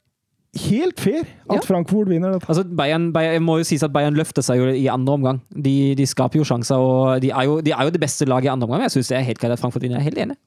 helt 0.67 1.01
fair 1.01 1.23
at 1.23 1.55
Ja. 1.55 1.61
Frankfurt 1.65 2.11
vinner 2.11 2.35
dette. 2.35 2.49
Altså, 2.51 2.65
Bayern, 2.67 3.13
Bayern, 3.15 3.45
må 3.47 3.61
jo 3.61 3.69
sies 3.69 3.85
at 3.87 3.93
Bayern 3.95 4.19
løfter 4.19 4.43
seg 4.43 4.59
jo 4.59 4.73
i 4.75 4.89
andre 4.91 5.15
omgang. 5.15 5.39
De, 5.55 5.95
de 5.95 6.07
skaper 6.09 6.43
jo 6.43 6.49
sjanser, 6.49 6.83
og 6.83 7.23
de 7.23 7.31
er 7.31 7.47
jo, 7.47 7.61
de 7.63 7.71
er 7.71 7.87
jo 7.87 7.95
det 7.95 8.03
beste 8.03 8.27
laget 8.27 8.51
i 8.51 8.53
andre 8.53 8.67
omgang. 8.67 8.83
Jeg 8.89 8.97
syns 8.99 9.13
det 9.15 9.21
er 9.21 9.29
helt 9.31 9.39
greit 9.39 9.55
at 9.55 9.63
Frankfurt 9.63 9.87
vinner. 9.87 10.01
Jeg 10.01 10.03
er 10.03 10.11
helt 10.11 10.25
enig. 10.27 10.39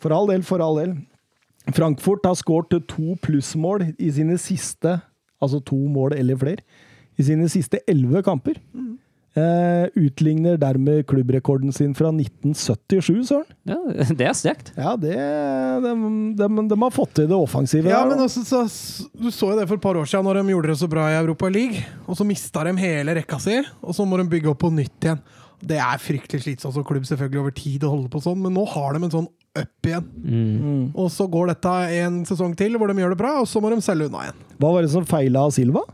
For 0.00 0.12
all 0.12 0.28
del, 0.28 0.44
for 0.44 0.60
all 0.64 0.76
del. 0.76 0.94
Frankfurt 1.76 2.26
har 2.26 2.38
skåret 2.38 2.86
to 2.90 3.16
plussmål 3.22 3.90
i 3.98 4.10
sine 4.14 4.38
siste 4.40 5.00
Altså 5.40 5.56
to 5.64 5.76
mål 5.88 6.12
eller 6.18 6.36
flere. 6.36 6.60
I 7.16 7.24
sine 7.24 7.46
siste 7.48 7.78
elleve 7.88 8.20
kamper. 8.20 8.58
Eh, 9.30 9.86
utligner 9.94 10.56
dermed 10.58 11.04
klubbrekorden 11.06 11.70
sin 11.72 11.92
fra 11.94 12.08
1977, 12.10 13.28
søren. 13.28 13.46
Ja, 13.68 13.78
det 14.18 14.26
er 14.26 14.34
sterkt. 14.34 14.72
Ja, 14.74 14.96
det 14.98 15.14
de, 15.14 15.92
de, 16.34 16.48
de 16.72 16.78
har 16.82 16.90
fått 16.90 17.14
til 17.20 17.28
det 17.30 17.38
offensive. 17.38 17.92
Ja, 17.92 18.02
der, 18.02 18.10
men 18.10 18.24
også, 18.26 18.42
så, 18.42 18.64
Du 19.14 19.30
så 19.30 19.52
jo 19.52 19.60
det 19.60 19.68
for 19.70 19.78
et 19.78 19.84
par 19.84 20.00
år 20.00 20.10
siden, 20.10 20.26
når 20.26 20.40
de 20.40 20.56
gjorde 20.56 20.72
det 20.72 20.80
så 20.82 20.90
bra 20.90 21.06
i 21.12 21.18
Europa 21.20 21.48
League. 21.48 21.78
Og 22.08 22.18
så 22.18 22.26
mista 22.26 22.66
de 22.66 22.74
hele 22.82 23.14
rekka 23.20 23.38
si, 23.40 23.60
og 23.80 23.94
så 23.94 24.04
må 24.08 24.18
de 24.18 24.26
bygge 24.32 24.50
opp 24.50 24.64
på 24.64 24.72
nytt 24.74 25.06
igjen. 25.06 25.22
Det 25.60 25.78
er 25.78 26.02
fryktelig 26.02 26.42
slitsomt 26.42 26.74
som 26.74 26.84
klubb 26.88 27.06
selvfølgelig 27.06 27.40
over 27.44 27.54
tid 27.54 27.84
å 27.86 27.92
holde 27.92 28.10
på 28.10 28.22
sånn, 28.24 28.40
men 28.42 28.54
nå 28.56 28.64
har 28.74 28.96
de 28.96 29.04
en 29.04 29.14
sånn 29.14 29.30
up 29.58 29.86
igjen. 29.86 30.10
Mm. 30.24 30.82
Og 30.94 31.10
så 31.12 31.26
går 31.30 31.52
dette 31.52 31.72
en 32.00 32.20
sesong 32.28 32.54
til 32.58 32.78
hvor 32.78 32.90
de 32.90 33.02
gjør 33.02 33.14
det 33.14 33.20
bra, 33.22 33.36
og 33.42 33.48
så 33.50 33.62
må 33.62 33.72
de 33.72 33.80
selge 33.84 34.10
unna 34.10 34.28
igjen. 34.28 34.44
Hva 34.60 34.74
var 34.76 34.86
det 34.86 34.92
som 34.94 35.08
feila 35.08 35.46
av 35.48 35.54
Silva? 35.56 35.84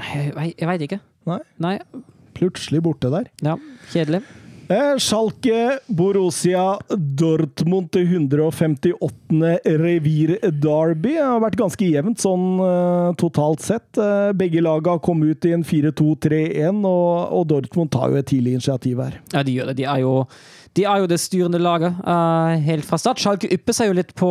Jeg, 0.00 0.54
jeg 0.54 0.70
veit 0.70 0.86
ikke. 0.86 1.00
Nei. 1.28 1.40
Nei. 1.60 1.74
Plutselig 2.38 2.82
borte 2.84 3.10
der. 3.12 3.26
Ja, 3.44 3.58
kjedelig. 3.92 4.22
Eh, 4.70 4.96
Schalke 5.02 5.80
Borussia 5.86 6.78
Dortmund 6.88 7.88
til 7.90 8.04
158. 8.06 9.00
revir-derby. 9.66 11.14
Det 11.16 11.24
har 11.26 11.42
vært 11.42 11.58
ganske 11.58 11.88
jevnt 11.88 12.22
sånn 12.22 12.44
eh, 12.62 13.08
totalt 13.18 13.64
sett. 13.66 13.88
Eh, 13.98 14.30
begge 14.38 14.62
laga 14.62 14.94
kom 15.02 15.24
ut 15.26 15.48
i 15.48 15.56
en 15.56 15.66
4-2-3-1, 15.66 16.84
og, 16.86 17.34
og 17.34 17.48
Dortmund 17.50 17.90
tar 17.90 18.14
jo 18.14 18.22
et 18.22 18.30
tidlig 18.30 18.54
initiativ 18.60 19.02
her. 19.02 19.18
Ja, 19.34 19.42
de 19.42 19.56
gjør 19.58 19.72
det. 19.72 19.80
De 19.82 19.88
er 19.90 20.04
jo, 20.04 20.14
de 20.78 20.84
er 20.86 21.02
jo 21.02 21.08
det 21.10 21.18
styrende 21.18 21.58
laget 21.58 21.96
uh, 22.06 22.54
helt 22.62 22.86
fra 22.86 22.98
start. 23.00 23.18
Schalke 23.18 23.50
ypper 23.50 23.74
seg 23.74 23.90
jo 23.90 23.96
litt 23.98 24.12
på, 24.18 24.30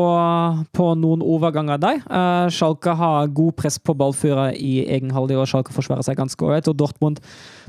på 0.75 0.85
noen 0.99 1.23
overganger 1.25 1.81
der. 1.81 1.99
Uh, 2.07 2.47
Schalke 2.53 2.95
har 2.95 3.33
god 3.35 3.57
press 3.59 3.79
på 3.81 3.95
ballfører 3.99 4.55
i 4.55 4.79
egen 4.85 5.11
halvdel, 5.15 5.41
og 5.43 5.49
Schalke 5.51 5.75
forsvarer 5.75 6.05
seg 6.07 6.19
ganske 6.19 6.45
ålreit. 6.45 6.69
Og 6.71 6.77
Dortmund, 6.79 7.19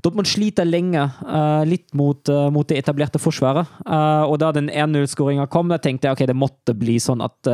Dortmund 0.00 0.28
sliter 0.28 0.64
lenge 0.64 1.02
uh, 1.02 1.62
litt 1.68 1.90
mot, 1.96 2.22
uh, 2.32 2.48
mot 2.52 2.68
det 2.68 2.78
etablerte 2.80 3.20
forsvaret. 3.20 3.68
Uh, 3.84 4.24
og 4.24 4.38
da 4.40 4.50
den 4.56 4.70
1-0-skåringa 4.72 5.46
kom, 5.52 5.68
da 5.72 5.80
tenkte 5.82 6.08
jeg 6.08 6.16
ok, 6.16 6.24
det 6.30 6.36
måtte 6.38 6.74
bli 6.76 6.96
sånn 7.02 7.20
at 7.24 7.50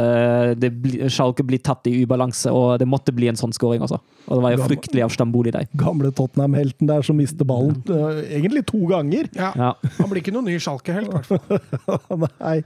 det 0.59 0.71
bli, 0.83 1.09
Schalke 1.13 1.45
blir 1.47 1.61
tatt 1.65 1.87
i 1.91 1.95
ubalanse, 2.03 2.51
og 2.55 2.79
det 2.83 2.89
måtte 2.89 3.15
bli 3.15 3.31
en 3.31 3.39
sånn 3.39 3.55
skåring 3.55 3.83
også. 3.85 3.99
Og 4.27 4.39
det 4.39 4.43
var 4.43 4.55
jo 4.55 4.67
fryktelig 4.67 5.05
av 5.07 5.13
Stamboli 5.15 5.53
der. 5.55 5.67
Gamle 5.79 6.11
Tottenham-helten 6.15 6.89
der 6.91 7.05
som 7.07 7.19
mister 7.19 7.47
ballen 7.47 7.79
egentlig 7.87 8.65
to 8.67 8.81
ganger. 8.91 9.29
Ja. 9.37 9.53
Ja. 9.57 9.73
Han 9.99 10.11
blir 10.11 10.23
ikke 10.23 10.35
noen 10.35 10.49
ny 10.51 10.57
Schalke-helt, 10.63 11.11
i 11.11 11.15
hvert 11.15 11.27
fall. 11.31 12.27
Nei. 12.27 12.57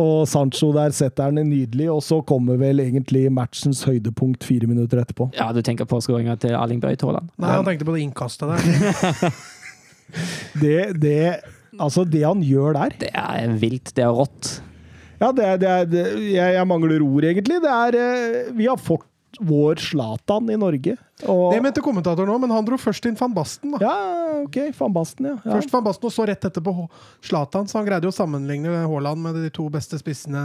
Og 0.00 0.26
Sancho 0.30 0.70
der 0.74 0.94
setter 0.96 1.28
han 1.28 1.40
nydelig, 1.48 1.88
og 1.92 2.00
så 2.04 2.20
kommer 2.26 2.58
vel 2.60 2.82
egentlig 2.82 3.26
matchens 3.34 3.82
høydepunkt 3.88 4.46
fire 4.46 4.68
minutter 4.70 5.00
etterpå. 5.02 5.30
ja, 5.36 5.50
du 5.54 5.60
tenker 5.64 5.88
på 5.88 6.00
skåringa 6.04 6.36
til 6.40 6.54
Erling 6.56 6.82
Braut 6.82 7.02
Haaland. 7.04 7.30
Nei, 7.42 7.52
han 7.54 7.66
tenkte 7.66 7.88
på 7.88 7.94
det 7.96 8.04
innkastet 8.06 8.54
der. 8.54 8.94
Det, 10.54 10.92
det, 11.02 11.40
altså 11.80 12.04
det 12.06 12.20
han 12.22 12.42
gjør 12.44 12.76
der 12.76 12.92
Det 13.00 13.08
er 13.18 13.56
vilt. 13.58 13.90
Det 13.96 14.04
er 14.04 14.12
rått. 14.14 14.50
Ja, 15.18 15.32
det 15.34 15.46
er, 15.46 15.58
det 15.58 15.72
er 15.72 15.88
det, 15.90 16.04
jeg, 16.28 16.54
jeg 16.54 16.68
mangler 16.70 17.02
ord, 17.02 17.26
egentlig. 17.26 17.58
Det 17.64 17.72
er 17.72 17.98
eh, 17.98 18.52
Vi 18.54 18.68
har 18.68 18.78
fått 18.78 19.08
vår 19.42 19.80
Zlatan 19.82 20.50
i 20.52 20.56
Norge. 20.60 20.96
Og, 21.26 21.48
Det 21.54 21.62
mente 21.64 21.82
kommentatoren 21.82 22.30
òg, 22.30 22.42
men 22.44 22.52
han 22.54 22.66
dro 22.66 22.78
først 22.78 23.06
inn 23.08 23.18
van 23.18 23.34
Basten. 23.34 23.74
da. 23.74 23.80
ja, 23.82 24.42
OK. 24.44 24.60
Van 24.78 24.94
Basten, 24.94 25.30
ja. 25.32 25.36
ja. 25.40 25.56
Først 25.56 25.72
van 25.74 25.86
Basten, 25.86 26.10
og 26.10 26.14
så 26.14 26.26
rett 26.28 26.46
etterpå 26.46 26.86
Zlatan. 27.24 27.66
Så 27.70 27.80
han 27.80 27.88
greide 27.88 28.06
jo 28.06 28.14
å 28.14 28.16
sammenligne 28.16 28.84
Haaland 28.84 29.24
med 29.24 29.40
de 29.42 29.50
to 29.54 29.66
beste 29.72 29.98
spissene 30.02 30.44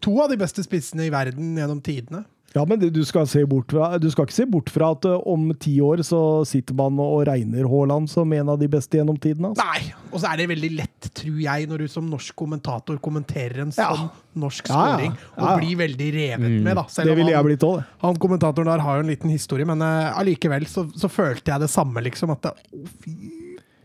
To 0.00 0.14
av 0.22 0.30
de 0.32 0.38
beste 0.40 0.62
spissene 0.64 1.04
i 1.04 1.10
verden 1.12 1.58
gjennom 1.60 1.80
tidene. 1.84 2.22
Ja, 2.54 2.64
men 2.66 2.80
du 2.82 3.04
skal, 3.06 3.28
se 3.30 3.44
bort 3.46 3.70
fra, 3.70 3.92
du 4.02 4.08
skal 4.10 4.26
ikke 4.26 4.34
se 4.34 4.44
bort 4.50 4.70
fra 4.74 4.88
at 4.96 5.06
eh, 5.06 5.26
om 5.30 5.52
ti 5.62 5.76
år 5.86 6.02
så 6.06 6.18
sitter 6.48 6.74
man 6.74 6.98
og 6.98 7.22
regner 7.28 7.68
Haaland 7.70 8.10
som 8.10 8.32
en 8.34 8.50
av 8.50 8.58
de 8.58 8.66
beste 8.70 8.98
gjennom 8.98 9.18
tiden. 9.22 9.46
Altså. 9.46 9.62
Nei! 9.68 9.92
Og 10.10 10.18
så 10.18 10.32
er 10.32 10.40
det 10.40 10.48
veldig 10.50 10.70
lett, 10.74 11.10
tror 11.14 11.38
jeg, 11.44 11.68
når 11.70 11.84
du 11.84 11.92
som 11.92 12.08
norsk 12.10 12.34
kommentator 12.34 12.98
kommenterer 12.98 13.62
en 13.62 13.70
Ja. 13.76 13.92
sånn 13.94 14.10
norsk 14.42 14.66
Ja, 14.66 14.74
ja. 14.74 14.96
scoring, 14.96 15.14
og 15.36 15.44
Ja, 15.44 15.50
ja. 15.52 15.56
blir 15.62 15.76
veldig 15.78 16.10
revet 16.16 16.62
med, 16.66 16.74
da. 16.74 16.84
Selv 16.90 17.06
Det 17.06 17.16
ville 17.20 17.30
jeg 17.30 17.44
blitt 17.44 17.68
òg. 17.70 17.84
Han 18.02 18.18
kommentatoren 18.18 18.66
der 18.66 18.82
har 18.82 18.98
jo 18.98 19.06
en 19.06 19.14
liten 19.14 19.30
historie, 19.30 19.64
men 19.64 19.80
uh, 19.80 20.66
så, 20.66 20.90
så 20.90 21.08
følte 21.08 21.52
jeg 21.52 21.60
det 21.60 21.70
samme, 21.70 22.02
liksom. 22.02 22.30
At 22.34 22.42
det, 22.42 22.52
å, 22.74 22.86
fy 22.98 23.14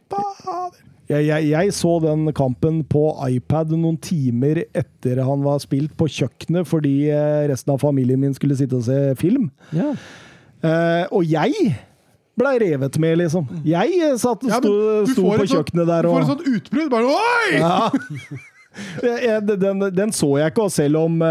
fader. 0.09 0.94
Jeg, 1.05 1.27
jeg, 1.27 1.49
jeg 1.51 1.73
så 1.77 1.91
den 2.01 2.25
kampen 2.33 2.79
på 2.89 3.03
iPad 3.27 3.75
noen 3.77 3.97
timer 4.01 4.63
etter 4.73 5.19
han 5.21 5.43
var 5.45 5.59
spilt 5.61 5.93
på 5.99 6.07
kjøkkenet 6.09 6.65
fordi 6.65 7.11
eh, 7.13 7.43
resten 7.51 7.75
av 7.75 7.83
familien 7.83 8.23
min 8.23 8.33
skulle 8.33 8.57
sitte 8.57 8.79
og 8.79 8.87
se 8.87 8.97
film. 9.19 9.51
Ja. 9.75 9.91
Uh, 10.65 11.03
og 11.13 11.27
jeg 11.29 11.75
blei 12.35 12.55
revet 12.63 12.97
med, 12.99 13.19
liksom. 13.21 13.45
Jeg 13.67 13.99
eh, 14.01 14.15
satt, 14.17 14.41
Ja, 14.49 14.57
sto, 14.57 14.71
på 14.73 14.97
et 15.05 15.13
sånt- 15.13 15.53
kjøkkenet 15.53 15.91
der 15.91 16.07
Du 16.07 16.09
får 16.09 16.25
et 16.25 16.31
sånt 16.33 16.49
utbrudd. 16.55 16.89
Bare 16.95 17.13
oi! 17.13 17.61
ja. 17.61 19.39
Den, 19.45 19.85
den 19.95 20.11
så 20.11 20.33
jeg 20.41 20.51
ikke, 20.51 20.65
og 20.65 20.71
selv 20.73 20.97
om, 20.99 21.21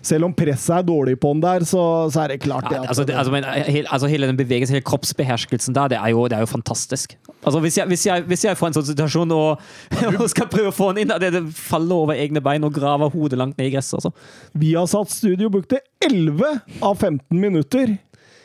selv 0.00 0.24
om 0.30 0.32
presset 0.32 0.78
er 0.78 0.86
dårlig 0.88 1.18
på 1.20 1.34
den 1.34 1.42
der, 1.42 1.66
så, 1.68 1.82
så 2.14 2.22
er 2.22 2.32
det 2.32 2.38
klart 2.46 2.70
det 2.70 2.78
Ja, 2.78 2.86
altså, 2.88 3.04
det, 3.04 3.18
altså, 3.20 3.34
men, 3.34 3.44
altså 3.84 4.08
hele 4.08 4.30
den 4.30 4.38
bevegelsen, 4.38 4.78
hele 4.78 4.86
kroppsbeherskelsen 4.88 5.76
der, 5.76 5.92
det 5.92 5.98
er 5.98 6.14
jo, 6.14 6.24
det 6.24 6.38
er 6.38 6.46
jo 6.46 6.48
fantastisk. 6.48 7.18
Altså, 7.44 7.60
hvis, 7.60 7.78
jeg, 7.78 7.86
hvis, 7.90 8.06
jeg, 8.06 8.24
hvis 8.28 8.44
jeg 8.46 8.58
får 8.58 8.70
en 8.70 8.76
sånn 8.78 8.88
situasjon 8.88 9.34
og, 9.36 9.62
og 10.20 10.26
skal 10.32 10.48
prøve 10.52 10.72
å 10.72 10.74
få 10.74 10.90
den 10.92 11.04
inn, 11.04 11.14
det, 11.20 11.32
det 11.36 11.44
faller 11.58 12.06
over 12.06 12.18
egne 12.18 12.42
bein 12.44 12.64
og 12.66 12.74
graver 12.76 13.12
hodet 13.12 13.38
langt 13.40 13.58
ned 13.60 13.68
i 13.68 13.74
gresset. 13.76 14.00
Altså. 14.00 14.14
Vi 14.56 14.72
har 14.74 14.88
satt 14.90 15.12
Studio 15.12 15.52
brukte 15.52 15.82
11 16.04 16.80
av 16.80 16.96
15 16.96 17.20
minutter 17.36 17.96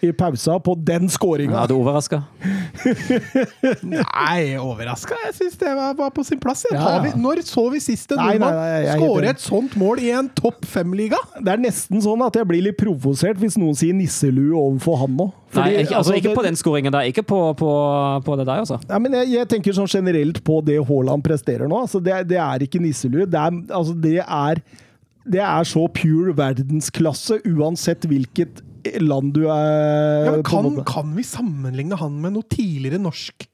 i 0.05 0.11
pausa 0.15 0.55
på 0.63 0.75
den 0.87 1.09
skåringa. 1.11 1.53
Ja, 1.61 1.67
du 1.67 1.75
overraska? 1.75 2.21
Nei, 3.83 4.55
overraska. 4.59 5.17
Jeg 5.25 5.35
syns 5.37 5.57
det 5.59 5.71
var, 5.75 5.93
var 5.97 6.11
på 6.15 6.23
sin 6.27 6.39
plass. 6.41 6.65
Ja, 6.71 6.77
Ja. 6.79 7.01
Vi, 7.03 7.11
når 7.19 7.41
så 7.47 7.65
vi 7.73 7.79
sist 7.83 8.11
en 8.15 8.19
nordmann 8.21 8.55
er 8.55 8.87
skåre 8.99 9.29
et 9.33 9.43
sånt 9.43 9.75
mål 9.79 10.01
i 10.03 10.09
en 10.15 10.29
topp 10.35 10.65
fem-liga? 10.67 11.19
Det 11.39 11.53
er 11.53 11.61
nesten 11.61 12.01
sånn 12.03 12.23
at 12.25 12.39
jeg 12.39 12.47
blir 12.49 12.63
litt 12.69 12.77
provosert 12.79 13.39
hvis 13.41 13.57
noen 13.59 13.77
sier 13.77 13.95
nisselue 13.95 14.55
overfor 14.57 15.01
han 15.03 15.15
nå. 15.19 15.29
Nei, 15.57 15.69
ikke, 15.81 15.97
altså, 15.97 16.13
ikke 16.17 16.35
på 16.37 16.45
den 16.45 16.57
skåringen 16.59 16.93
der. 16.93 17.07
Ikke 17.09 17.23
på, 17.25 17.39
på, 17.57 17.69
på 18.25 18.35
det 18.39 18.45
der, 18.45 18.61
altså. 18.63 18.77
Ja, 18.89 18.99
men 19.01 19.15
jeg, 19.17 19.31
jeg 19.33 19.49
tenker 19.49 19.75
sånn 19.75 19.89
generelt 19.89 20.43
på 20.45 20.59
det 20.65 20.77
Haaland 20.85 21.25
presterer 21.25 21.69
nå. 21.69 21.83
Altså, 21.87 22.01
det, 22.03 22.21
det 22.29 22.37
er 22.43 22.65
ikke 22.67 22.81
nisselue. 22.83 23.25
Det 23.29 23.39
er, 23.39 23.57
altså, 23.73 23.95
det 23.97 24.19
er, 24.23 24.61
det 25.29 25.43
er 25.45 25.69
så 25.69 25.87
pure 25.93 26.35
verdensklasse, 26.37 27.41
uansett 27.49 28.05
hvilket 28.09 28.63
land 29.01 29.33
du 29.35 29.43
er 29.51 30.29
Ja, 30.29 30.33
kan, 30.45 30.71
kan 30.87 31.13
vi 31.17 31.25
sammenligne 31.27 31.99
han 31.99 32.17
med 32.23 32.35
noe 32.37 32.47
tidligere 32.49 33.01
norsk? 33.01 33.47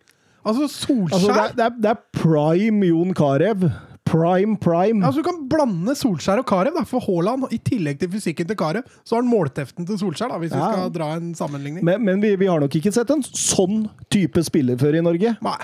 Altså 0.46 0.70
Solskjær? 0.70 1.18
Altså, 1.18 1.34
det, 1.34 1.42
er, 1.42 1.54
det, 1.58 1.66
er, 1.66 1.78
det 1.82 1.92
er 1.96 2.02
prime 2.14 2.90
Jon 2.92 3.14
Carew. 3.18 3.70
Prime, 4.06 4.54
prime. 4.62 5.02
Altså, 5.02 5.24
du 5.24 5.26
kan 5.26 5.40
blande 5.50 5.96
Solskjær 5.98 6.44
og 6.44 6.46
Carew, 6.50 6.76
for 6.86 7.02
Haaland, 7.02 7.48
i 7.56 7.58
tillegg 7.66 7.98
til 8.04 8.12
fysikken 8.14 8.48
til 8.52 8.58
Carew, 8.60 8.86
så 9.02 9.18
har 9.18 9.24
han 9.24 9.32
målteften 9.32 9.88
til 9.90 9.98
Solskjær, 9.98 10.30
da, 10.30 10.38
hvis 10.44 10.54
vi 10.54 10.62
skal 10.62 10.92
dra 10.94 11.08
en 11.18 11.32
sammenligning. 11.38 11.82
Men, 11.88 12.06
men 12.06 12.22
vi, 12.22 12.36
vi 12.38 12.50
har 12.52 12.62
nok 12.62 12.78
ikke 12.78 12.94
sett 12.94 13.10
en 13.16 13.26
sånn 13.26 13.88
type 14.14 14.46
spiller 14.46 14.78
før 14.78 15.00
i 15.00 15.02
Norge. 15.06 15.34
Nei. 15.42 15.58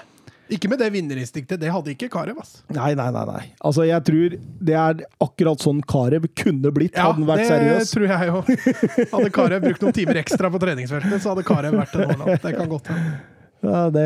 Ikke 0.52 0.68
med 0.68 0.82
det 0.82 0.90
vinnerinstinktet. 0.92 1.60
Det 1.62 1.72
hadde 1.72 1.94
ikke 1.94 2.10
ass. 2.42 2.62
Nei, 2.76 2.92
nei, 3.00 3.08
nei. 3.16 3.26
nei. 3.30 3.44
Altså, 3.64 3.86
jeg 3.88 4.04
tror 4.08 4.38
det 4.68 4.76
er 4.76 5.04
akkurat 5.24 5.64
sånn 5.64 5.82
Carew 5.88 6.28
kunne 6.36 6.72
blitt, 6.76 6.96
Ja, 6.96 7.08
hadde 7.10 7.24
han 7.24 7.30
vært 7.30 7.48
seriøs. 7.48 7.72
Ja, 7.72 7.80
det 7.80 7.92
tror 7.94 8.08
jeg 8.12 8.34
òg. 8.36 9.12
Hadde 9.14 9.30
Carew 9.38 9.64
brukt 9.64 9.86
noen 9.86 9.96
timer 9.96 10.20
ekstra 10.22 10.52
på 10.52 10.62
treningsfeltet, 10.62 11.24
så 11.24 11.34
hadde 11.34 11.46
Carew 11.48 11.78
vært 11.80 11.96
en 11.96 12.12
Haaland. 12.12 12.42
Det 12.44 12.56
kan 12.58 12.72
godt 12.72 12.92
hende. 12.92 13.14
Ja, 13.62 13.82
det, 13.94 14.06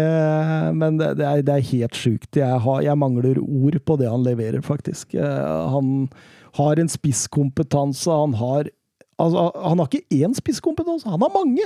men 0.76 0.98
det, 1.00 1.14
det, 1.22 1.26
er, 1.26 1.44
det 1.48 1.54
er 1.54 1.68
helt 1.72 1.98
sjukt. 1.98 2.30
Jeg, 2.36 2.62
har, 2.66 2.82
jeg 2.84 3.00
mangler 3.00 3.40
ord 3.40 3.78
på 3.88 3.96
det 4.02 4.10
han 4.12 4.26
leverer, 4.26 4.60
faktisk. 4.66 5.16
Eh, 5.16 5.70
Han 5.72 6.10
har 6.60 6.80
en 6.80 6.92
spisskompetanse. 6.92 8.12
Han 8.12 8.36
har 8.40 8.70
altså, 9.16 9.48
Han 9.56 9.80
har 9.80 9.88
ikke 9.90 10.20
én 10.26 10.36
spisskompetanse, 10.36 11.08
han 11.10 11.24
har 11.24 11.34
mange! 11.34 11.66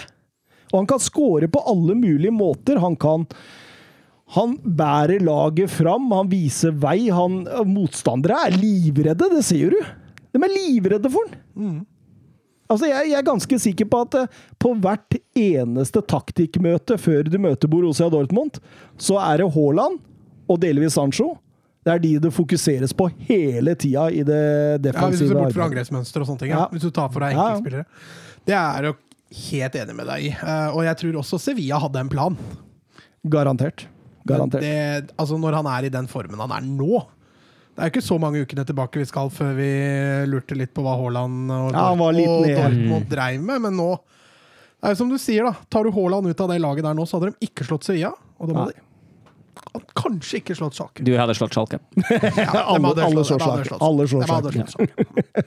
Og 0.70 0.84
han 0.84 0.90
kan 0.90 1.02
score 1.02 1.48
på 1.50 1.64
alle 1.66 1.96
mulige 1.98 2.32
måter. 2.32 2.78
Han 2.78 2.94
kan 2.96 3.26
han 4.36 4.58
bærer 4.62 5.24
laget 5.26 5.72
fram, 5.74 6.12
han 6.14 6.30
viser 6.30 6.76
vei. 6.78 7.08
Han, 7.10 7.42
motstandere 7.66 8.44
er 8.46 8.58
livredde, 8.60 9.32
det 9.34 9.42
ser 9.48 9.74
du! 9.74 9.80
De 10.30 10.42
er 10.46 10.54
livredde 10.54 11.10
for 11.10 11.32
han! 11.32 11.80
Altså, 12.70 12.86
jeg, 12.86 13.10
jeg 13.10 13.18
er 13.18 13.26
ganske 13.26 13.58
sikker 13.64 13.88
på 13.90 14.04
at 14.06 14.16
eh, 14.20 14.42
på 14.62 14.76
hvert 14.78 15.16
eneste 15.34 16.04
taktikkmøte 16.06 17.00
før 17.02 17.26
du 17.26 17.40
møter 17.42 17.72
Borussia 17.72 18.12
Dortmund, 18.14 18.60
så 19.02 19.18
er 19.24 19.42
det 19.42 19.50
Haaland 19.56 19.98
og 20.46 20.62
delvis 20.62 20.94
Sancho. 20.94 21.32
Det 21.82 21.96
er 21.96 22.04
de 22.04 22.14
det 22.28 22.34
fokuseres 22.36 22.94
på 22.94 23.08
hele 23.26 23.74
tida 23.80 24.06
i 24.14 24.22
det 24.28 24.40
Ja, 24.92 25.08
Hvis 25.10 25.24
du 25.24 25.30
ser 25.32 25.38
bort 25.40 25.56
fra 25.56 25.66
angrepsmønster 25.66 26.22
og 26.22 26.30
sånne 26.30 26.44
ting. 26.44 26.54
Ja. 26.54 26.68
Hvis 26.70 26.86
du 26.86 26.92
tar 26.94 27.10
for 27.10 27.26
deg 27.26 27.34
enkeltspillere. 27.34 27.88
Det 28.46 28.58
er 28.60 28.90
jeg 28.92 29.00
helt 29.50 29.78
enig 29.82 29.96
med 29.98 30.12
deg 30.12 30.28
i. 30.28 30.34
Eh, 30.38 30.68
og 30.76 30.86
jeg 30.86 31.02
tror 31.02 31.24
også 31.24 31.42
Sevilla 31.42 31.82
hadde 31.82 32.06
en 32.06 32.12
plan. 32.12 32.38
Garantert. 33.26 33.88
Garantert. 34.28 34.62
Det, 34.62 35.14
altså 35.18 35.38
når 35.40 35.54
han 35.62 35.68
er 35.72 35.86
i 35.88 35.90
den 35.94 36.08
formen 36.12 36.40
han 36.44 36.52
er 36.52 36.62
nå 36.68 37.00
Det 37.76 37.86
er 37.86 37.92
ikke 37.94 38.04
så 38.04 38.18
mange 38.20 38.42
ukene 38.44 38.66
tilbake 38.68 39.00
vi 39.00 39.06
skal 39.08 39.30
før 39.32 39.54
vi 39.56 39.70
lurte 40.28 40.58
litt 40.60 40.74
på 40.76 40.84
hva 40.84 40.98
Haaland 41.00 41.52
og, 41.56 41.70
Ja, 41.72 41.86
han 41.94 42.00
var 42.02 42.12
litt 42.18 42.28
og. 42.28 42.50
Dortmund 42.50 43.08
dreiv 43.10 43.42
med, 43.42 43.62
men 43.70 43.78
nå 43.80 43.90
det 44.80 44.88
er 44.88 44.94
jo 44.94 45.00
som 45.02 45.10
du 45.12 45.18
sier, 45.20 45.44
da. 45.44 45.54
Tar 45.68 45.84
du 45.84 45.92
Haaland 45.92 46.28
ut 46.32 46.40
av 46.40 46.48
det 46.54 46.60
laget 46.64 46.86
der 46.88 46.94
nå, 46.96 47.04
så 47.08 47.18
hadde 47.20 47.34
de 47.34 47.48
ikke 47.50 47.66
slått 47.68 47.84
Sevilla. 47.84 48.14
Og 48.40 48.48
de 48.48 48.54
Nei. 48.56 48.62
hadde 49.60 49.82
kanskje 50.00 50.38
ikke 50.40 50.56
slått 50.56 50.78
Schalke. 50.78 51.04
Du 51.04 51.12
hadde 51.20 51.36
slått 51.36 51.52
Schalke. 51.58 51.82
Ja, 52.08 52.62
Alle- 52.76 52.94
alle 53.04 53.26
slått- 53.28 53.44
slår. 53.44 53.76
Alle 53.84 54.06
Schalke. 54.08 54.64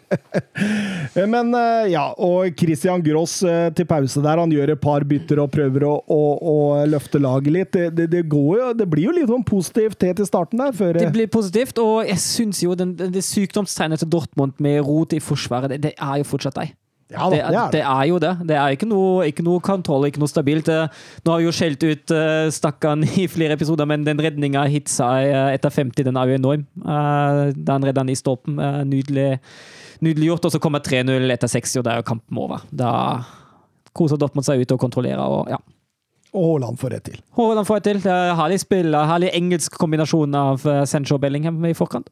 Men 1.33 1.53
eh, 1.57 1.93
ja, 1.93 2.05
og 2.17 2.53
Christian 2.59 3.03
Gross 3.05 3.39
eh, 3.47 3.69
til 3.77 3.89
pause 3.89 4.23
der. 4.25 4.41
Han 4.43 4.53
gjør 4.55 4.75
et 4.75 4.83
par 4.83 5.07
bytter 5.09 5.43
og 5.43 5.53
prøver 5.55 5.87
å, 5.89 5.95
å, 6.07 6.21
å 6.53 6.57
løfte 6.89 7.21
laget 7.23 7.57
litt. 7.57 7.73
Det, 7.73 8.09
det, 8.13 8.25
jo, 8.27 8.73
det 8.77 8.89
blir 8.91 9.09
jo 9.11 9.17
litt 9.17 9.31
sånn 9.31 9.47
positivt 9.47 10.07
helt 10.07 10.23
i 10.23 10.29
starten 10.29 10.63
der. 10.63 10.77
Før, 10.77 10.99
Det 10.99 11.09
eh, 11.09 11.15
blir 11.15 11.33
positivt, 11.33 11.81
og 11.83 12.03
jeg 12.09 12.21
syns 12.23 12.63
jo 12.65 12.77
den, 12.79 12.95
det 12.97 13.25
sykdomstegnet 13.27 14.03
til 14.03 14.13
Dortmund 14.13 14.57
med 14.63 14.81
rot 14.87 15.17
i 15.17 15.23
forsvaret, 15.23 15.75
det, 15.75 15.83
det 15.91 15.97
er 15.99 16.23
jo 16.23 16.31
fortsatt 16.35 16.61
deg. 16.61 16.77
Ja 17.13 17.29
det, 17.29 17.37
det 17.37 17.45
er 17.45 17.53
det. 17.53 17.73
det 17.75 17.83
er 17.85 18.05
jo 18.09 18.19
det. 18.23 18.33
Det 18.49 18.57
er 18.57 18.75
ikke 18.75 18.89
noe, 18.89 19.27
ikke 19.29 19.45
noe 19.45 19.61
kontroll, 19.65 20.07
ikke 20.09 20.23
noe 20.23 20.31
stabilt. 20.31 20.69
Nå 20.69 21.35
har 21.35 21.43
vi 21.43 21.45
jo 21.45 21.53
skjelt 21.53 21.85
ut 21.85 22.15
uh, 22.17 22.49
stakkaren 22.53 23.05
i 23.23 23.27
flere 23.31 23.59
episoder, 23.59 23.89
men 23.89 24.07
den 24.07 24.21
redninga 24.23 24.65
Hitsa 24.73 25.11
etter 25.53 25.75
50, 25.75 26.07
den 26.09 26.17
er 26.17 26.33
jo 26.33 26.41
enorm. 26.41 26.65
Uh, 26.81 27.53
den 27.53 27.89
redda 27.89 28.05
han 28.05 28.13
i 28.13 28.19
stolpen. 28.19 28.57
Uh, 28.57 28.81
nydelig, 28.89 29.35
nydelig 30.05 30.31
gjort. 30.33 30.49
Og 30.49 30.55
så 30.55 30.61
kommer 30.63 30.83
3-0 30.85 31.31
etter 31.35 31.51
60, 31.51 31.79
og 31.81 31.87
da 31.87 31.95
er 31.95 32.03
jo 32.03 32.09
kampen 32.13 32.41
over. 32.43 32.65
Da 32.71 32.91
koser 33.97 34.21
Dortmund 34.21 34.47
seg 34.47 34.63
ut 34.63 34.75
og 34.75 34.81
kontrollerer. 34.83 35.23
og 35.23 35.51
ja. 35.53 35.61
Og 36.33 36.47
Haaland 36.49 36.79
får 36.81 36.95
det 36.95 37.03
til. 37.11 37.21
Haaland 37.37 37.69
får 37.69 37.81
det 37.81 37.85
til. 37.91 38.01
Det 38.07 38.13
er 38.13 38.35
Herlig 38.39 38.61
spill, 38.63 38.95
herlig 38.97 39.31
engelsk 39.37 39.75
kombinasjon 39.77 40.35
av 40.39 40.65
uh, 40.65 40.83
Sancho 40.89 41.19
og 41.19 41.25
Bellingham 41.27 41.59
i 41.69 41.75
forkant. 41.77 42.09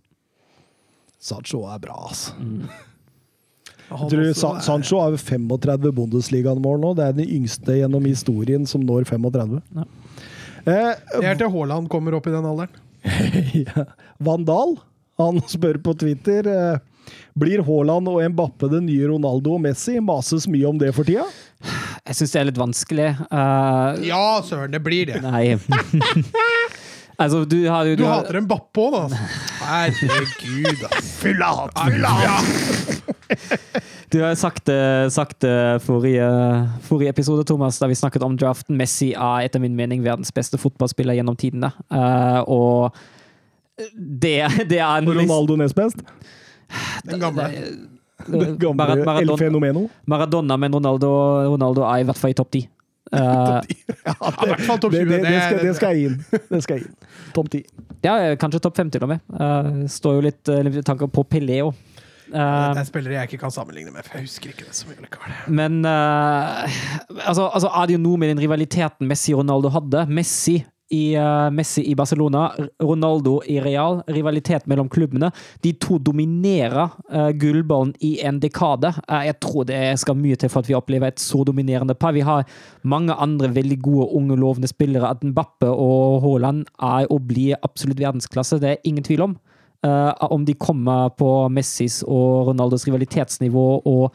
Sancho 1.20 1.62
er 1.68 1.80
bra, 1.80 1.96
altså. 2.08 2.34
Mm. 2.40 2.68
Jeg 3.90 4.10
tror 4.12 4.60
Sancho 4.62 5.00
har 5.02 5.16
35 5.18 5.90
Bundesliga-mål 5.96 6.78
nå. 6.84 6.92
Det 6.94 7.06
er 7.08 7.16
den 7.16 7.32
yngste 7.40 7.80
gjennom 7.80 8.04
historien 8.06 8.68
som 8.68 8.84
når 8.86 9.08
35. 9.08 9.58
Ja. 9.74 9.86
Eh, 10.60 10.92
Det 11.16 11.26
er 11.26 11.40
til 11.40 11.50
Haaland 11.50 11.88
kommer 11.90 12.14
opp 12.14 12.28
i 12.30 12.34
den 12.36 12.46
alderen. 12.46 12.76
ja. 13.64 13.86
Vandal, 14.22 14.76
han 15.18 15.40
spør 15.48 15.80
på 15.82 15.96
Twitter 15.98 16.46
eh, 16.46 16.78
Blir 17.38 17.62
Haaland 17.66 18.08
og 18.10 18.20
Mbappe 18.32 18.68
det 18.72 18.82
nye 18.86 19.08
Ronaldo 19.12 19.54
og 19.56 19.62
Messi? 19.64 19.98
Mases 20.04 20.46
mye 20.50 20.66
om 20.68 20.78
det 20.80 20.92
for 20.96 21.08
tida? 21.08 21.26
Jeg 22.06 22.16
syns 22.16 22.32
det 22.34 22.40
er 22.40 22.48
litt 22.50 22.60
vanskelig. 22.60 23.08
Uh, 23.30 24.00
Ja, 24.06 24.22
søren, 24.46 24.72
det 24.74 24.80
blir 24.84 25.10
det. 25.12 25.20
Nei. 25.24 25.56
altså, 27.22 27.44
du 27.44 27.58
har 27.68 27.84
du, 27.84 27.96
Du 28.00 28.04
har- 28.08 28.22
hater 28.24 28.40
en 28.40 28.48
Bappe 28.50 28.80
òg, 28.80 28.96
da. 29.12 29.20
Herregud, 29.60 30.84
ass. 30.90 31.10
Full 31.20 31.42
av 31.44 31.60
hat! 31.66 31.78
Full 31.84 32.04
av 32.08 32.24
hat! 32.24 33.80
Du 34.10 34.18
har 34.24 34.34
sagt 34.34 34.64
det, 34.66 35.12
sagt 35.14 35.36
det 35.44 35.82
forrige, 35.84 36.26
forrige 36.88 37.12
episode, 37.12 37.44
Thomas, 37.46 37.76
da 37.78 37.86
vi 37.86 37.94
snakket 37.94 38.24
om 38.26 38.34
draften. 38.40 38.74
Messi 38.80 39.12
er 39.14 39.44
etter 39.46 39.62
min 39.62 39.76
mening 39.78 40.02
verdens 40.02 40.32
beste 40.34 40.58
fotballspiller 40.58 41.14
gjennom 41.20 41.36
tidene. 41.38 41.70
Uh, 41.92 42.40
og 42.50 42.96
det, 43.94 44.40
det 44.68 44.80
er 44.82 44.96
en 44.98 45.12
Ronaldo 45.14 45.54
nest 45.60 45.76
best? 45.78 46.02
Den 47.08 47.20
gamle. 47.22 47.48
Den 48.30 48.58
gamle 48.60 48.76
Marad- 48.76 48.98
El 49.00 49.04
Maradona, 49.06 49.36
Fenomeno? 49.40 49.86
Maradona, 50.06 50.56
men 50.60 50.74
Ronaldo, 50.76 51.08
Ronaldo 51.54 51.86
er 51.88 52.02
i 52.02 52.04
hvert 52.08 52.20
fall 52.20 52.34
i 52.34 52.38
topp 52.42 52.50
ti. 52.58 52.66
Eh, 53.10 53.16
Ja, 54.06 54.12
Det, 54.46 54.56
20. 54.62 54.90
det, 54.90 55.22
det, 55.24 55.38
skal, 55.42 55.58
det 55.66 55.70
skal 55.76 55.96
jeg 55.96 56.10
inn. 56.10 56.18
Det 56.50 56.60
skal 56.62 56.76
jeg 56.78 56.84
inn. 56.86 57.08
Topp 57.34 57.48
ti. 57.50 57.64
ja, 58.06 58.12
kanskje 58.38 58.60
topp 58.62 58.76
fem 58.78 58.90
til 58.92 59.02
og 59.02 59.10
med. 59.10 59.24
Uh, 59.34 59.80
står 59.90 60.18
jo 60.18 60.26
litt, 60.28 60.42
uh, 60.46 60.60
tanken 60.62 60.84
tanker 60.86 61.10
på 61.10 61.24
Pelé 61.26 61.58
òg. 61.64 61.72
Det 62.30 62.38
er 62.38 62.86
spillere 62.86 63.16
jeg 63.16 63.32
ikke 63.32 63.40
kan 63.42 63.50
sammenligne 63.50 63.90
med, 63.90 64.06
for 64.06 64.20
jeg 64.20 64.28
husker 64.28 64.52
ikke 64.52 64.68
det 64.68 64.76
så 64.78 64.86
mye 64.86 65.02
likevel. 65.02 65.32
Men 65.50 65.80
uh, 65.82 66.62
altså, 67.24 67.48
altså 67.48 67.72
er 67.74 67.90
det 67.90 67.96
jo 67.96 68.02
noe 68.04 68.20
med 68.22 68.30
den 68.30 68.44
rivaliteten 68.44 69.10
Messi 69.10 69.34
og 69.34 69.42
Ronaldo 69.42 69.72
hadde. 69.74 70.04
Messi 70.14 70.60
i, 70.90 71.14
eh, 71.14 71.50
Messi 71.50 71.82
i 71.90 71.94
Barcelona, 71.94 72.52
Ronaldo 72.82 73.40
i 73.46 73.60
Real. 73.60 74.02
Rivalitet 74.06 74.66
mellom 74.66 74.88
klubbene. 74.88 75.30
De 75.60 75.72
to 75.72 75.98
dominerer 75.98 76.90
uh, 77.12 77.30
gullballen 77.30 77.94
i 78.00 78.18
en 78.26 78.40
dekade. 78.40 78.92
Eh, 79.08 79.26
jeg 79.30 79.38
tror 79.40 79.68
det 79.68 79.80
skal 80.02 80.18
mye 80.18 80.36
til 80.36 80.50
for 80.50 80.64
at 80.64 80.70
vi 80.70 80.74
opplever 80.78 81.12
et 81.12 81.22
så 81.22 81.44
dominerende 81.46 81.94
par. 81.94 82.16
Vi 82.16 82.26
har 82.26 82.44
mange 82.82 83.14
andre 83.14 83.52
veldig 83.54 83.78
gode, 83.82 84.08
unge, 84.18 84.36
lovende 84.36 84.70
spillere. 84.70 85.10
At 85.14 85.22
Mbappe 85.22 85.70
og 85.70 86.22
Haaland 86.24 86.66
er 86.82 87.06
og 87.10 87.28
blir 87.30 87.58
absolutt 87.62 88.02
verdensklasse, 88.02 88.60
det 88.60 88.70
er 88.74 88.84
ingen 88.84 89.06
tvil 89.06 89.28
om. 89.28 89.38
Eh, 89.86 90.12
om 90.30 90.44
de 90.44 90.54
kommer 90.54 91.08
på 91.16 91.48
Messis 91.48 92.02
og 92.02 92.50
Ronaldos 92.50 92.84
rivalitetsnivå 92.88 93.68
og 93.88 94.14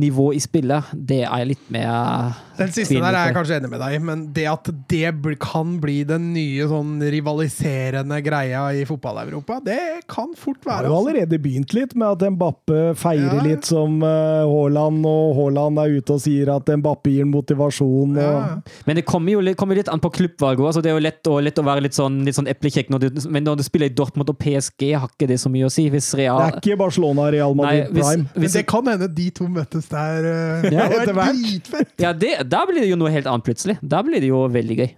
nivå 0.00 0.30
i 0.32 0.40
spillet, 0.40 0.92
det 0.94 1.24
er 1.26 1.42
jeg 1.42 1.50
litt 1.50 1.66
mer 1.74 2.38
Den 2.62 2.72
siste 2.76 3.00
der 3.00 3.14
er 3.18 3.26
jeg 3.28 3.34
kanskje 3.36 3.56
enig 3.60 3.70
med 3.72 3.80
deg 3.82 3.94
i, 3.94 3.98
men 3.98 4.24
det 4.36 4.46
at 4.50 4.70
det 4.88 5.38
kan 5.42 5.76
bli 5.82 6.02
den 6.08 6.32
nye 6.34 6.66
sånn 6.70 6.94
rivaliserende 7.12 8.18
greia 8.24 8.62
i 8.76 8.84
fotball-Europa, 8.88 9.60
det 9.64 9.78
kan 10.10 10.32
fort 10.38 10.60
være. 10.64 10.82
Det 10.86 10.88
har 10.88 10.90
jo 10.90 10.96
Altså. 10.98 11.10
allerede 11.12 11.38
begynt 11.42 11.74
litt 11.74 11.94
med 11.98 12.08
at 12.22 12.32
Mbappe 12.32 12.80
feirer 12.96 13.36
Ja. 13.40 13.42
litt 13.42 13.64
som 13.66 14.02
eh, 14.02 14.44
Haaland, 14.46 15.04
og 15.06 15.36
Haaland 15.36 15.78
er 15.78 15.96
ute 15.98 16.12
og 16.16 16.20
sier 16.20 16.48
at 16.54 16.66
Mbappe 16.66 17.10
gir 17.10 17.24
motivasjon. 17.26 18.16
Og, 18.16 18.22
Ja. 18.22 18.60
Men 18.86 18.96
det 18.96 19.04
kommer 19.06 19.32
jo 19.32 19.40
litt, 19.40 19.56
kommer 19.56 19.74
litt 19.76 19.88
an 19.88 20.00
på 20.00 20.10
klubbvalget. 20.12 20.64
Altså, 20.66 20.82
det 20.82 20.90
er 20.90 20.96
jo 20.98 21.02
lett 21.06 21.22
å, 21.26 21.40
lett 21.42 21.58
å 21.58 21.64
være 21.64 21.82
litt 21.82 21.94
sånn, 21.94 22.24
litt 22.24 22.34
sånn 22.36 22.48
eplekjekk, 22.48 22.88
når 22.90 22.98
du, 23.00 23.28
men 23.30 23.44
når 23.44 23.56
du 23.58 23.62
spiller 23.62 23.86
i 23.90 23.94
Dortmund 23.94 24.28
og 24.30 24.38
PSG, 24.38 24.92
har 24.94 25.08
ikke 25.08 25.28
det 25.28 25.38
så 25.40 25.50
mye 25.50 25.66
å 25.66 25.70
si. 25.72 25.88
Hvis 25.90 26.10
Det 26.12 26.26
er 26.28 26.58
ikke 26.60 26.76
Barcelona 26.78 27.30
Real 27.30 27.54
Madrid 27.54 27.90
Nei, 27.92 28.00
hvis- 28.00 28.08
Prime. 28.12 28.28
Men 28.34 28.42
hvis- 28.42 28.52
det 28.52 28.66
kan 28.66 28.84
hende 28.86 29.08
de 29.14 29.30
to 29.30 29.44
møttes 29.48 29.88
der 29.88 30.24
uh, 30.24 30.70
Ja, 30.70 30.86
etter 31.00 31.12
hvert. 31.14 31.36
Dritfett! 31.42 31.88
Ja, 31.98 32.12
det, 32.12 32.48
da 32.52 32.64
blir 32.68 32.84
det 32.84 32.90
jo 32.92 32.98
noe 33.00 33.12
helt 33.14 33.28
annet 33.30 33.46
plutselig. 33.46 33.78
Da 33.82 34.02
blir 34.06 34.20
det 34.22 34.28
jo 34.30 34.44
veldig 34.52 34.76
gøy. 34.82 34.90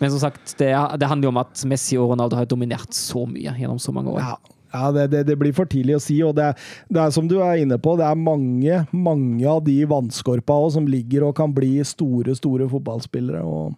Men 0.00 0.12
som 0.14 0.22
sagt, 0.22 0.54
det, 0.56 0.70
det 1.00 1.08
handler 1.10 1.28
jo 1.28 1.34
om 1.34 1.42
at 1.42 1.60
Messi 1.68 1.98
og 2.00 2.14
Ronaldo 2.14 2.38
har 2.38 2.48
dominert 2.48 2.94
så 2.96 3.26
mye 3.28 3.52
gjennom 3.60 3.80
så 3.82 3.92
mange 3.92 4.14
år. 4.14 4.22
Ja, 4.24 4.56
ja 4.72 4.86
det, 4.96 5.08
det, 5.12 5.26
det 5.28 5.36
blir 5.42 5.52
for 5.56 5.68
tidlig 5.68 5.98
å 5.98 6.00
si. 6.00 6.16
og 6.24 6.32
det 6.38 6.54
det 6.88 7.02
er 7.02 7.12
som 7.12 7.28
du 7.28 7.36
er 7.44 7.60
inne 7.60 7.76
på, 7.82 7.98
det 8.00 8.06
er 8.08 8.16
mange 8.16 8.80
mange 8.94 9.44
av 9.50 9.60
de 9.66 9.76
vannskorpa 9.90 10.56
også, 10.56 10.78
som 10.78 10.88
ligger 10.88 11.28
og 11.28 11.36
kan 11.36 11.52
bli 11.52 11.74
store, 11.84 12.32
store 12.38 12.70
fotballspillere. 12.72 13.44
og 13.44 13.76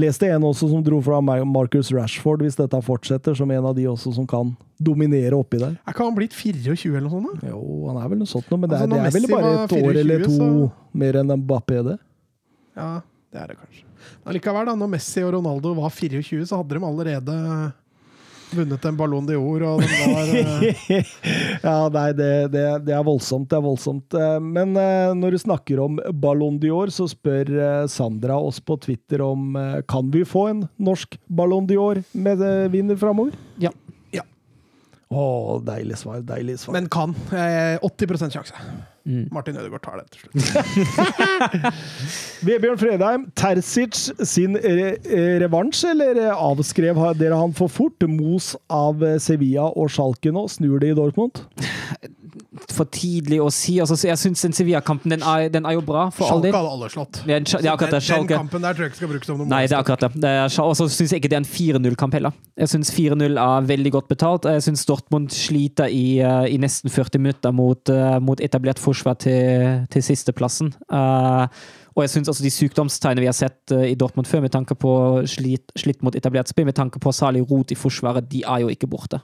Leste 0.00 0.28
en 0.30 0.44
også 0.46 0.68
som 0.70 0.82
dro 0.86 1.00
fra 1.02 1.18
Marcus 1.20 1.90
Rashford, 1.92 2.42
hvis 2.46 2.56
dette 2.58 2.78
fortsetter, 2.86 3.34
som 3.36 3.50
en 3.50 3.70
av 3.70 3.74
de 3.76 3.86
også 3.90 4.14
som 4.16 4.26
kan 4.28 4.52
dominere 4.80 5.36
oppi 5.36 5.58
der. 5.60 5.74
Er 5.84 5.94
ikke 5.94 6.06
han 6.06 6.16
blitt 6.16 6.34
24 6.36 6.94
eller 6.96 7.06
noe 7.08 7.16
sånt? 7.16 7.42
da? 7.42 7.50
Jo, 7.52 7.62
han 7.90 7.98
er 8.00 8.12
vel 8.12 8.22
noe 8.22 8.30
sånt 8.30 8.50
men 8.54 8.70
det 8.70 8.78
Altså, 8.78 8.86
er, 8.86 8.94
det 8.94 9.00
er 9.10 9.16
vel 9.18 9.32
bare 9.34 9.50
et 9.64 9.74
år 9.78 9.98
eller 10.04 10.24
to 10.24 10.36
så- 10.38 10.70
mer 11.02 11.20
enn 11.20 11.34
Mbappé, 11.42 11.82
det. 11.86 11.98
Ja, 12.76 13.00
det 13.32 13.42
er 13.42 13.52
det 13.52 13.58
kanskje. 13.60 13.84
Men 14.24 14.34
likevel, 14.38 14.66
da, 14.70 14.74
når 14.78 14.90
Messi 14.94 15.22
og 15.26 15.34
Ronaldo 15.36 15.74
var 15.76 15.92
24, 15.92 16.46
så 16.50 16.58
hadde 16.60 16.78
de 16.78 16.86
allerede 16.88 17.36
vunnet 18.50 18.84
en 18.88 18.96
Ballon 18.98 19.26
d'Or, 19.28 19.62
og 19.62 19.82
de 19.84 19.98
var 20.10 20.30
eh, 20.34 21.10
Ja, 21.62 21.74
nei, 21.94 22.08
det, 22.18 22.30
det, 22.50 22.64
det 22.88 22.94
er 22.96 23.04
voldsomt. 23.06 23.46
Det 23.52 23.58
er 23.60 23.62
voldsomt. 23.62 24.16
Eh, 24.18 24.38
Men 24.42 24.74
eh, 24.80 25.12
når 25.14 25.36
du 25.36 25.38
snakker 25.44 25.82
om 25.84 26.00
Ballon 26.22 26.58
d'Or, 26.58 26.90
så 26.90 27.06
spør 27.10 27.52
Sandra 27.92 28.40
oss 28.42 28.58
på 28.58 28.74
Twitter 28.82 29.22
om 29.22 29.54
kan 29.86 30.10
vi 30.10 30.24
få 30.26 30.48
en 30.50 30.64
norsk 30.82 31.14
Ballon 31.30 31.68
d'Or 31.70 32.02
med 32.12 32.42
vinner 32.74 32.98
framover? 32.98 33.38
Ja. 33.62 33.70
Ja. 34.16 34.24
Å, 35.14 35.60
deilig 35.66 36.00
svar. 36.02 36.18
Deilig 36.26 36.58
svar. 36.64 36.74
Men 36.80 36.90
kan. 36.90 37.14
Eh, 37.30 37.78
80% 37.86 38.34
sjanse. 38.34 38.66
Mm. 39.08 39.28
Martin 39.32 39.56
Ødegaard 39.56 39.82
tar 39.82 39.96
det 40.00 40.10
til 40.12 40.20
slutt. 40.20 40.34
Vebjørn 42.46 42.80
Fredheim, 42.80 43.26
Terzic 43.38 44.10
sin 44.28 44.58
re 44.60 44.92
eh, 45.00 45.36
revansj, 45.40 45.86
eller 45.94 46.20
eh, 46.26 46.44
avskrev 46.50 47.00
dere 47.18 47.38
han 47.40 47.56
for 47.56 47.72
fort? 47.72 48.04
Mos 48.10 48.52
av 48.68 49.02
eh, 49.06 49.16
Sevilla 49.22 49.70
og 49.72 49.90
Schalke 49.94 50.32
nå, 50.34 50.46
snur 50.52 50.78
det 50.82 50.92
i 50.92 50.98
Dortmund? 50.98 51.40
For 52.74 52.88
tidlig 52.90 53.38
å 53.42 53.48
si. 53.54 53.76
Altså, 53.82 53.96
jeg 54.08 54.18
syns 54.18 54.42
den 54.46 54.54
Sevilla-kampen 54.56 55.12
den 55.12 55.22
den 55.54 55.66
er 55.68 55.76
jo 55.76 55.82
bra, 55.86 56.08
for 56.14 56.26
all 56.26 56.40
Schalke 56.42 56.56
hadde 56.56 56.72
alle 56.74 56.90
slått. 56.92 57.20
Den, 57.26 57.46
den 57.46 58.28
kampen 58.30 58.64
der 58.64 58.76
tror 58.76 58.86
jeg 58.86 58.92
ikke 58.92 59.00
skal 59.00 59.10
brukes 59.12 59.30
som 59.30 59.40
noe 59.40 59.48
Nei, 59.50 59.62
det 59.70 59.76
er 59.76 59.82
akkurat 59.82 60.06
det. 60.06 60.22
det 60.22 60.32
og 60.64 60.74
så 60.78 60.86
syns 60.90 61.14
jeg 61.14 61.22
ikke 61.22 61.30
det 61.32 61.38
er 61.38 61.42
en 61.44 61.50
4-0-kamp 61.50 62.16
heller. 62.18 62.36
Jeg 62.60 62.72
syns 62.72 62.92
4-0 62.96 63.40
er 63.42 63.68
veldig 63.68 63.92
godt 63.96 64.08
betalt. 64.12 64.48
Jeg 64.50 64.64
syns 64.66 64.86
Dortmund 64.88 65.30
sliter 65.34 65.92
i, 65.92 66.20
eh, 66.24 66.46
i 66.54 66.56
nesten 66.62 66.92
40 66.92 67.22
minutter 67.22 67.54
mot, 67.54 67.92
eh, 67.92 68.16
mot 68.24 68.40
etablert 68.40 68.82
forsvar 68.82 69.18
til, 69.22 69.84
til 69.92 70.06
sisteplassen. 70.06 70.72
Uh, 70.90 71.46
og 71.96 72.04
jeg 72.04 72.14
syns 72.14 72.30
altså 72.30 72.46
de 72.46 72.52
sykdomstegnene 72.54 73.24
vi 73.24 73.28
har 73.28 73.36
sett 73.36 73.74
i 73.74 73.96
Dortmund 73.98 74.28
før, 74.30 74.44
med 74.44 74.54
tanke 74.54 74.76
på 74.78 74.92
slitt, 75.28 75.74
slitt 75.78 76.04
mot 76.06 76.16
etablert 76.16 76.48
spill, 76.48 76.68
med 76.68 76.78
tanke 76.78 77.02
på 77.02 77.12
særlig 77.14 77.42
rot 77.50 77.74
i 77.74 77.78
forsvaret, 77.78 78.28
de 78.30 78.44
er 78.46 78.64
jo 78.64 78.70
ikke 78.72 78.88
borte. 78.90 79.20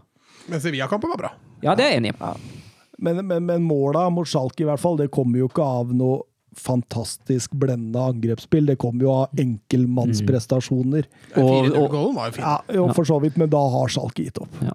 Men 0.50 0.62
Sevilla-kampen 0.62 1.10
var 1.14 1.22
bra. 1.22 1.34
Ja, 1.62 1.74
det 1.78 1.86
er 1.86 1.94
jeg 1.94 2.02
enig 2.02 2.14
i. 2.14 2.64
Men, 2.98 3.26
men, 3.26 3.44
men 3.46 3.62
måla 3.62 4.06
mot 4.10 4.26
Schalke 4.28 4.60
i 4.64 4.68
hvert 4.68 4.80
fall, 4.80 4.96
det 4.96 5.10
kommer 5.10 5.38
jo 5.38 5.48
ikke 5.50 5.62
av 5.64 5.92
noe 5.94 6.22
fantastisk 6.56 7.52
blenda 7.60 8.06
angrepsspill. 8.08 8.64
Det 8.70 8.78
kommer 8.80 9.02
jo 9.04 9.10
av 9.12 9.28
enkeltmannsprestasjoner. 9.42 11.04
Og- 11.36 11.44
og- 11.44 11.66
4-0-goalen 11.66 12.14
var 12.16 12.26
jo 12.30 12.32
fin. 12.32 12.44
Ja, 12.78 12.92
for 12.96 13.04
så 13.04 13.20
vidt, 13.20 13.36
men 13.36 13.50
da 13.50 13.60
har 13.68 13.88
Schalke 13.88 14.24
gitt 14.24 14.38
opp. 14.40 14.48
Ja. 14.62 14.72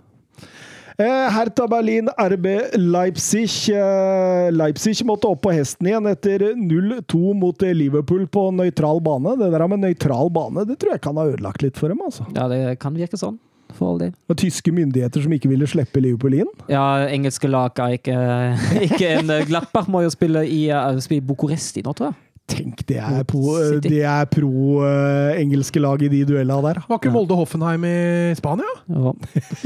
Eh, 0.99 1.29
Hertha 1.31 1.65
Berlin, 1.67 2.09
RB 2.19 2.45
Leipzig. 2.77 3.69
Eh, 3.73 4.51
Leipzig 4.51 5.03
måtte 5.07 5.25
opp 5.25 5.41
på 5.41 5.51
hesten 5.55 5.87
igjen 5.87 6.05
etter 6.11 6.53
0-2 6.53 7.33
mot 7.33 7.59
Liverpool 7.61 8.27
på 8.27 8.51
nøytral 8.53 9.01
bane. 9.01 9.35
Det 9.39 9.49
der 9.51 9.67
med 9.67 9.79
nøytral 9.79 10.29
bane 10.31 10.67
det 10.67 10.77
tror 10.77 10.91
jeg 10.91 11.01
kan 11.01 11.15
ha 11.17 11.23
ødelagt 11.25 11.63
litt 11.63 11.77
for 11.77 11.87
dem. 11.89 11.97
altså. 12.05 12.27
Ja, 12.35 12.47
det 12.47 12.77
kan 12.79 12.93
virke 12.93 13.17
sånn, 13.17 13.39
for 13.77 13.91
all 13.93 13.99
del. 14.01 14.11
Og 14.29 14.37
tyske 14.41 14.71
myndigheter 14.75 15.23
som 15.23 15.33
ikke 15.35 15.49
ville 15.51 15.67
slippe 15.69 16.01
Liverpool 16.03 16.33
inn. 16.41 16.49
Ja, 16.71 16.83
engelske 17.11 17.49
lag 17.51 17.77
er 17.79 17.97
ikke, 17.99 18.17
ikke 18.89 19.13
en 19.19 19.31
glapper 19.49 19.87
må 19.91 20.03
jo 20.05 20.11
spille 20.13 20.43
i, 20.47 20.65
eh, 20.73 20.99
spille 21.03 21.25
Bucuresti 21.25 21.83
nå, 21.85 21.93
tror 21.97 22.11
jeg. 22.11 22.19
Tenk, 22.51 22.81
det 22.89 22.97
er 22.99 23.21
Mot 23.21 23.27
pro, 23.29 23.41
City. 23.63 23.87
det 23.93 23.99
er 24.03 24.25
pro 24.27 24.49
uh, 24.81 25.37
engelske 25.39 25.79
lag 25.79 26.01
i 26.03 26.09
de 26.11 26.23
duellene 26.27 26.57
der. 26.65 26.81
Var 26.89 26.97
ikke 26.99 27.11
Molde 27.13 27.37
Hoffenheim 27.37 27.85
i 27.87 28.33
Spania? 28.35 28.67
Ja. 28.91 29.13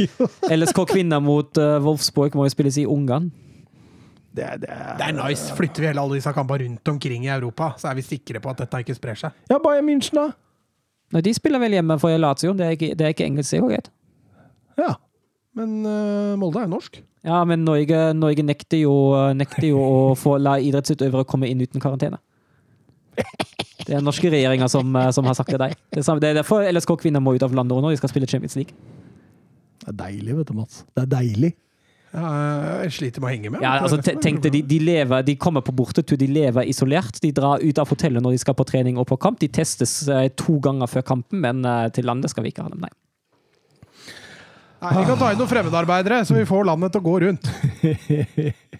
LSK 0.60 0.84
kvinner 0.92 1.24
mot 1.24 1.58
uh, 1.58 1.80
Wolfsburg 1.82 2.36
må 2.38 2.46
jo 2.46 2.54
spilles 2.54 2.78
i 2.78 2.86
Ungarn. 2.86 3.32
Det, 4.36 4.44
er- 4.44 4.60
det, 4.62 4.70
er- 4.70 4.98
Det 5.00 5.08
er 5.08 5.16
nice. 5.18 5.56
Flytter 5.58 5.82
vi 5.82 5.88
hele 5.90 6.04
alle 6.04 6.20
disse 6.20 6.34
kampene 6.36 6.68
rundt 6.68 6.92
omkring 6.94 7.26
i 7.26 7.32
Europa, 7.34 7.72
så 7.80 7.90
er 7.90 7.98
vi 7.98 8.06
sikre 8.06 8.42
på 8.44 8.52
at 8.54 8.62
dette 8.66 8.84
ikke 8.84 8.98
sprer 9.00 9.18
seg. 9.24 9.34
Ja, 9.50 9.58
Bayern 9.64 9.88
München, 9.90 10.20
da? 10.20 10.28
Nei, 11.16 11.24
de 11.24 11.32
spiller 11.36 11.62
vel 11.64 11.78
hjemme 11.78 11.96
for 12.02 12.12
Lazio. 12.20 12.52
Det 12.60 12.66
er 12.66 12.76
ikke, 12.76 12.92
det 13.00 13.06
er 13.08 13.14
ikke 13.16 13.28
engelsk, 13.30 13.56
det 13.56 13.62
går 13.64 13.72
greit. 13.72 13.92
Ja. 14.82 14.92
Men 15.56 15.78
uh, 15.88 16.34
Molde 16.40 16.66
er 16.66 16.68
norsk. 16.68 17.00
Ja, 17.26 17.40
men 17.48 17.64
Norge, 17.66 18.02
Norge 18.14 18.44
nekter, 18.46 18.82
jo, 18.84 18.94
nekter 19.34 19.70
jo 19.72 19.80
å 19.82 20.00
få 20.20 20.36
la 20.38 20.58
idrettsutøvere 20.62 21.26
komme 21.26 21.48
inn 21.50 21.64
uten 21.64 21.82
karantene. 21.82 22.20
Det 23.16 23.94
er 23.94 24.00
den 24.00 24.06
norske 24.08 24.30
regjeringa 24.34 24.68
som, 24.70 24.90
eh, 24.98 25.12
som 25.14 25.26
har 25.30 25.36
sagt 25.38 25.52
det 25.54 25.62
er 25.62 26.02
samme- 26.02 26.20
det 26.20 26.32
er 26.32 26.38
derfor 26.42 26.66
LSK-kvinner 26.66 27.22
må 27.22 27.36
ut 27.36 27.44
av 27.44 27.54
landet 27.54 27.82
nå. 27.82 27.90
De 27.94 27.98
skal 27.98 28.10
spille 28.10 28.28
Champions 28.28 28.56
League. 28.56 28.74
Det 29.80 29.88
er 29.94 29.98
deilig, 30.00 30.38
vet 30.38 30.48
du, 30.48 30.54
Mats. 30.54 30.84
Det 30.96 31.04
er 31.04 31.12
deilig. 31.12 31.52
Ja, 32.16 32.82
jeg 32.86 32.94
sliter 32.96 33.24
med 33.24 33.28
å 33.28 33.34
henge 33.34 33.52
med. 33.52 33.64
Ja, 33.66 33.76
altså, 33.84 34.00
det 34.00 34.18
tenk 34.24 34.42
deg, 34.46 34.54
de, 34.56 34.62
de, 34.70 34.80
lever, 34.88 35.26
de 35.28 35.36
kommer 35.40 35.64
på 35.66 35.76
bortetur, 35.76 36.18
de 36.20 36.30
lever 36.32 36.70
isolert. 36.72 37.20
De 37.24 37.34
drar 37.36 37.64
ut 37.64 37.82
av 37.82 37.92
hotellet 37.92 38.24
når 38.24 38.38
de 38.38 38.44
skal 38.46 38.56
på 38.58 38.68
trening 38.70 39.00
og 39.02 39.10
på 39.10 39.20
kamp. 39.22 39.42
De 39.42 39.52
testes 39.52 39.98
eh, 40.08 40.30
to 40.40 40.60
ganger 40.64 40.92
før 40.92 41.06
kampen, 41.16 41.42
men 41.44 41.66
eh, 41.68 41.90
til 41.96 42.08
landet 42.08 42.32
skal 42.32 42.46
vi 42.46 42.54
ikke 42.54 42.68
ha 42.68 42.72
dem, 42.72 42.86
nei. 42.86 42.94
Nei, 44.86 44.92
Vi 45.02 45.08
kan 45.10 45.18
ta 45.18 45.32
inn 45.34 45.40
noen 45.42 45.50
fremmedarbeidere, 45.50 46.22
så 46.28 46.38
vi 46.38 46.46
får 46.48 46.68
landet 46.70 46.94
til 46.94 47.02
å 47.02 47.08
gå 47.10 47.16
rundt. 47.26 47.50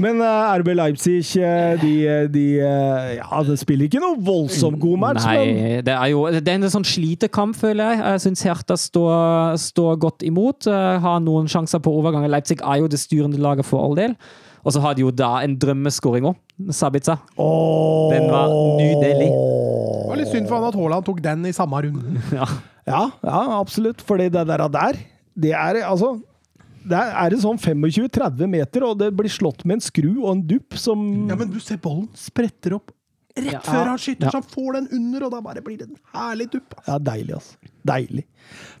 Men 0.00 0.20
uh, 0.20 0.52
RB 0.60 0.68
Leipzig, 0.76 1.22
eh, 1.40 1.76
de, 1.80 1.92
de 2.32 2.44
eh, 2.60 3.14
Ja, 3.18 3.40
det 3.44 3.56
spiller 3.60 3.88
ikke 3.88 4.00
noe 4.02 4.18
voldsomt 4.24 4.80
god 4.80 5.00
match, 5.00 5.24
men 5.28 5.52
Nei, 5.54 5.80
det 5.84 5.94
er 5.94 6.10
jo 6.12 6.26
det 6.32 6.42
er 6.44 6.58
en 6.58 6.68
sånn 6.72 6.86
slitekamp, 6.88 7.56
føler 7.56 7.94
jeg. 7.94 8.02
Jeg 8.02 8.22
syns 8.26 8.44
Hertha 8.48 8.76
står, 8.80 9.56
står 9.60 9.96
godt 10.02 10.24
imot. 10.28 10.68
eh, 10.68 10.98
Har 11.04 11.20
noen 11.24 11.48
sjanser 11.52 11.80
på 11.84 11.92
overgang. 12.00 12.26
Leipzig 12.32 12.60
er 12.60 12.82
jo 12.82 12.88
det 12.92 13.00
styrende 13.00 13.40
laget 13.40 13.68
for 13.68 13.84
all 13.84 13.96
del. 13.96 14.16
Og 14.60 14.74
så 14.76 14.82
har 14.84 14.96
de 14.96 15.06
jo 15.06 15.12
da 15.12 15.38
en 15.44 15.54
drømmeskåring 15.60 16.26
òg. 16.28 16.36
Sabica. 16.76 17.16
Oh. 17.40 18.10
Den 18.12 18.26
var 18.28 18.52
nydelig. 18.76 19.30
Det 19.30 20.10
var 20.10 20.20
litt 20.20 20.34
synd 20.34 20.50
for 20.50 20.60
han 20.60 20.68
at 20.68 20.76
Haaland 20.76 21.06
tok 21.06 21.22
den 21.24 21.48
i 21.48 21.54
samme 21.56 21.80
runden. 21.86 22.20
Ja. 22.36 22.48
Ja, 22.88 23.04
ja, 23.22 23.40
absolutt. 23.60 24.00
Fordi 24.02 24.30
det 24.32 24.42
der, 24.48 24.62
der 24.72 24.96
det 25.40 25.52
er 25.56 25.80
altså 25.86 26.14
det 26.90 26.96
er 26.96 27.28
det 27.34 27.42
sånn 27.42 27.58
25-30 27.60 28.48
meter, 28.48 28.84
og 28.88 28.94
det 29.02 29.10
blir 29.12 29.28
slått 29.28 29.66
med 29.68 29.76
en 29.78 29.82
skru 29.84 30.14
og 30.22 30.30
en 30.32 30.40
dupp 30.48 30.78
som 30.80 31.02
Ja, 31.28 31.36
men 31.36 31.50
du 31.52 31.58
ser 31.60 31.76
bollen 31.76 32.06
spretter 32.16 32.72
opp 32.78 32.88
rett 33.36 33.52
Ja. 33.52 33.60
før 33.62 33.84
han 33.92 33.98
skyter, 34.00 34.24
Ja. 34.26 34.30
så 34.32 34.40
han 34.40 34.48
får 34.48 34.72
den 34.78 34.88
under, 34.96 35.26
og 35.26 35.30
da 35.34 35.40
bare 35.44 35.60
blir 35.62 35.76
det 35.78 35.88
en 35.90 35.96
herlig 36.16 36.48
dupp. 36.50 36.74
altså. 36.78 36.88
Ja, 36.88 36.98
deilig, 36.98 37.34
altså. 37.36 37.56
Deilig. 37.86 38.24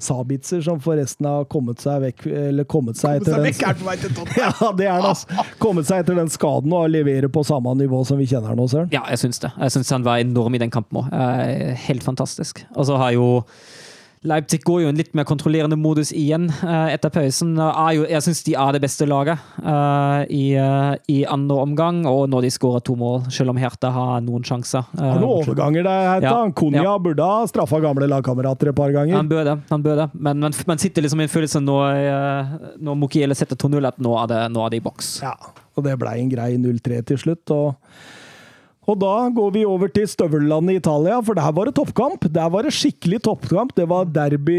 Sabitzer 0.00 0.62
som 0.64 0.80
forresten 0.80 1.26
har 1.28 1.44
kommet 1.48 1.80
seg 1.80 2.00
vekk 2.02 2.26
Eller 2.32 2.64
kommet 2.68 2.96
seg 2.98 3.20
Komme 3.22 3.28
seg 3.28 3.36
etter 3.36 3.44
vekk, 3.46 3.94
er 3.94 4.02
den 4.02 4.14
Tottenham. 4.16 4.54
Ja, 4.60 4.72
det 4.80 4.88
er 4.88 5.00
det, 5.00 5.10
altså. 5.12 5.44
Kommet 5.62 5.86
seg 5.88 6.02
etter 6.02 6.18
den 6.18 6.28
skaden 6.32 6.72
og 6.76 6.88
leverer 6.90 7.28
på 7.32 7.44
samme 7.46 7.72
nivå 7.78 8.00
som 8.08 8.18
vi 8.20 8.26
kjenner 8.26 8.56
nå, 8.58 8.66
Søren. 8.72 8.90
Ja, 8.92 9.04
jeg 9.12 9.18
syns 9.22 9.40
det. 9.44 9.52
Jeg 9.60 9.70
syns 9.76 9.90
han 9.94 10.02
var 10.08 10.18
enorm 10.24 10.56
i 10.56 10.58
den 10.64 10.70
kampen 10.72 11.04
òg. 11.04 11.12
Helt 11.86 12.02
fantastisk. 12.02 12.64
Og 12.74 12.88
så 12.88 12.96
har 13.00 13.12
jo 13.12 13.44
Leipzig 14.20 14.58
går 14.68 14.82
jo 14.82 14.88
en 14.90 14.98
litt 14.98 15.14
mer 15.16 15.24
kontrollerende 15.24 15.78
modus 15.80 16.10
igjen 16.12 16.42
eh, 16.50 16.90
etter 16.92 17.08
pausen. 17.08 17.54
Jo, 17.56 18.02
jeg 18.04 18.20
syns 18.26 18.42
de 18.44 18.52
er 18.52 18.74
det 18.76 18.82
beste 18.84 19.06
laget 19.08 19.40
uh, 19.64 20.26
i, 20.28 20.58
uh, 20.60 20.92
i 21.08 21.22
andre 21.24 21.56
omgang, 21.62 22.02
og 22.04 22.26
når 22.28 22.44
de 22.44 22.50
skårer 22.52 22.84
to 22.84 22.98
mål, 23.00 23.22
selv 23.32 23.54
om 23.54 23.60
Hertha 23.62 23.88
har 23.94 24.20
noen 24.26 24.44
sjanser. 24.44 24.84
Uh, 24.92 25.06
Har 25.06 25.22
noen 25.22 25.46
overganger 25.46 25.88
der, 25.88 26.04
Heita. 26.10 26.34
Ja. 26.36 26.52
Konya 26.52 26.84
Ja. 26.84 26.98
burde 27.00 27.24
ha 27.24 27.48
straffa 27.48 27.80
gamle 27.80 28.10
lagkamerater 28.12 28.74
et 28.74 28.76
par 28.76 28.92
ganger. 28.92 29.16
Han 29.16 29.32
bør 29.32 29.48
det. 29.48 29.56
han 29.72 29.88
bør 29.88 30.02
det. 30.02 30.08
Men 30.12 30.44
man, 30.44 30.60
man 30.68 30.84
sitter 30.84 31.08
liksom 31.08 31.24
i 31.24 31.24
en 31.24 31.32
følelse 31.32 31.64
når, 31.64 32.76
når 32.76 33.00
Mokiele 33.00 33.38
setter 33.38 33.56
2-0, 33.56 33.88
at 33.88 34.04
nå 34.04 34.18
er, 34.20 34.28
det, 34.34 34.42
nå 34.52 34.66
er 34.66 34.74
det 34.76 34.82
i 34.82 34.84
boks. 34.84 35.14
Ja, 35.24 35.32
og 35.72 35.88
det 35.88 35.96
blei 35.96 36.18
en 36.20 36.28
grei 36.28 36.52
0-3 36.60 37.00
til 37.08 37.24
slutt. 37.24 37.56
Og, 37.56 37.72
og 38.88 38.96
da 38.98 39.28
går 39.36 39.50
vi 39.54 39.62
over 39.68 39.90
til 39.92 40.06
støvellandet 40.08 40.80
Italia, 40.80 41.18
for 41.22 41.36
der 41.36 41.52
var 41.54 41.68
det 41.68 41.74
toppkamp. 41.76 42.24
Der 42.32 42.48
var 42.50 42.64
det 42.64 42.72
skikkelig 42.74 43.20
toppkamp. 43.26 43.74
Det 43.76 43.84
var 43.90 44.08
derby 44.08 44.56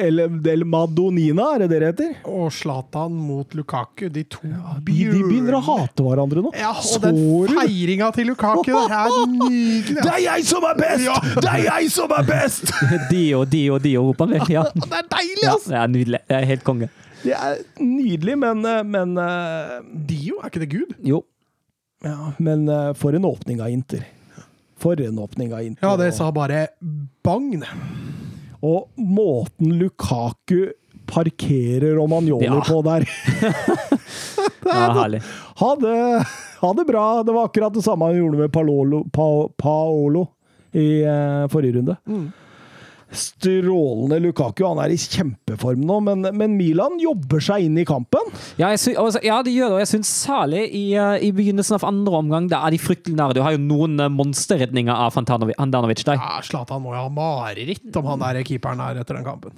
eller 0.00 0.32
del 0.42 0.64
Madonina, 0.66 1.50
er 1.54 1.66
det 1.66 1.68
det 1.74 1.90
heter? 1.90 2.14
Og 2.32 2.48
Zlatan 2.56 3.12
mot 3.12 3.54
Lukaku, 3.54 4.08
de 4.08 4.24
to 4.24 4.40
De, 4.48 4.96
de 4.96 5.20
begynner 5.20 5.58
å 5.58 5.62
hate 5.68 6.02
hverandre 6.06 6.42
nå. 6.46 6.54
Ja, 6.58 6.72
og 6.72 7.04
den 7.04 7.20
feiringa 7.52 8.08
til 8.16 8.32
Lukaku, 8.32 8.72
det 8.72 8.98
er 8.98 9.12
nydelig. 9.36 9.98
Det 10.00 10.10
er 10.10 10.24
jeg 10.24 10.48
som 10.48 10.66
er 10.66 10.80
best! 10.80 11.28
Det 11.38 11.52
er 11.52 11.64
jeg 11.68 11.92
som 11.92 12.16
er 12.18 12.26
best! 12.32 12.72
Dio, 13.12 13.44
Dio, 13.44 13.78
Dio, 13.84 14.06
roper 14.08 14.26
han 14.26 14.40
vel. 14.40 14.56
Ja. 14.56 14.64
Det 14.82 14.98
er 14.98 15.06
deilig, 15.12 15.44
ja, 15.44 15.52
altså! 15.54 15.70
det 15.70 15.78
er 15.78 15.92
nydelig. 15.92 16.22
Det 16.28 16.36
er 16.40 16.48
helt 16.48 16.64
konge. 16.66 16.88
Det 17.22 17.34
er 17.36 17.60
nydelig, 17.78 18.34
men, 18.42 18.64
eh, 18.66 18.82
men, 18.82 19.14
uh, 19.20 19.78
Dio, 20.08 20.40
er 20.40 20.50
ikke 20.50 20.64
det 20.64 20.70
Gud? 20.72 20.96
Jo. 21.06 21.22
Ja, 22.02 22.32
men 22.38 22.68
eh, 22.68 22.92
for 22.98 23.14
en 23.14 23.24
åpning 23.24 23.60
av 23.62 23.70
Inter. 23.70 24.04
For 24.82 25.00
en 25.00 25.18
åpning 25.22 25.52
av 25.54 25.62
Inter. 25.62 25.86
Ja, 25.86 25.96
det 25.96 26.12
sa 26.16 26.30
bare 26.34 26.66
bang. 27.22 27.62
Og 28.62 28.88
måten 28.98 29.76
Lukaku 29.78 30.72
parkerer 31.06 31.94
Romagnoli 31.98 32.46
Ja. 32.46 32.60
på 32.66 32.82
der 32.86 33.06
Ja, 34.64 34.92
herlig. 34.94 35.20
ha, 35.58 35.76
det, 35.76 36.26
ha 36.60 36.72
det 36.74 36.84
bra! 36.88 37.22
Det 37.22 37.32
var 37.32 37.44
akkurat 37.44 37.74
det 37.74 37.82
samme 37.82 38.04
han 38.04 38.16
gjorde 38.16 38.38
med 38.38 38.52
Paolo, 38.54 39.04
pa, 39.12 39.48
Paolo 39.58 40.26
i 40.72 41.02
eh, 41.02 41.48
forrige 41.52 41.72
runde. 41.78 41.96
Strålende 43.12 44.18
Lukaku. 44.22 44.64
Han 44.66 44.80
er 44.82 44.94
i 44.94 44.98
kjempeform 45.00 45.84
nå, 45.86 45.98
men, 46.08 46.26
men 46.38 46.56
Milan 46.58 46.98
jobber 47.02 47.42
seg 47.44 47.68
inn 47.68 47.78
i 47.80 47.86
kampen. 47.88 48.32
Ja, 48.60 48.72
jeg 48.72 48.80
sy 48.82 48.94
altså, 48.98 49.22
ja, 49.24 49.40
de 49.44 49.54
gjør 49.54 49.72
det, 49.72 49.78
og 49.78 49.82
jeg 49.84 49.92
syns 49.94 50.12
særlig 50.22 50.64
i, 50.68 50.84
eh, 50.96 51.26
i 51.28 51.32
begynnelsen 51.36 51.78
av 51.78 51.88
andre 51.88 52.22
omgang 52.22 52.48
da 52.52 52.62
er 52.66 52.74
de 52.74 52.80
fryktelig 52.82 53.18
nære. 53.18 53.36
Du 53.36 53.42
har 53.44 53.56
jo 53.56 53.62
noen 53.62 54.00
uh, 54.00 54.08
monsterredninger 54.12 54.94
av 54.94 55.12
Fantanovic 55.16 56.06
der. 56.08 56.20
Ja, 56.20 56.40
Zlatan 56.44 56.84
må 56.84 56.96
jo 56.96 57.04
ha 57.04 57.12
mareritt 57.12 58.00
om 58.00 58.08
han 58.12 58.24
der 58.24 58.42
keeperen 58.46 58.82
her 58.82 59.02
etter 59.02 59.18
den 59.18 59.28
kampen. 59.28 59.56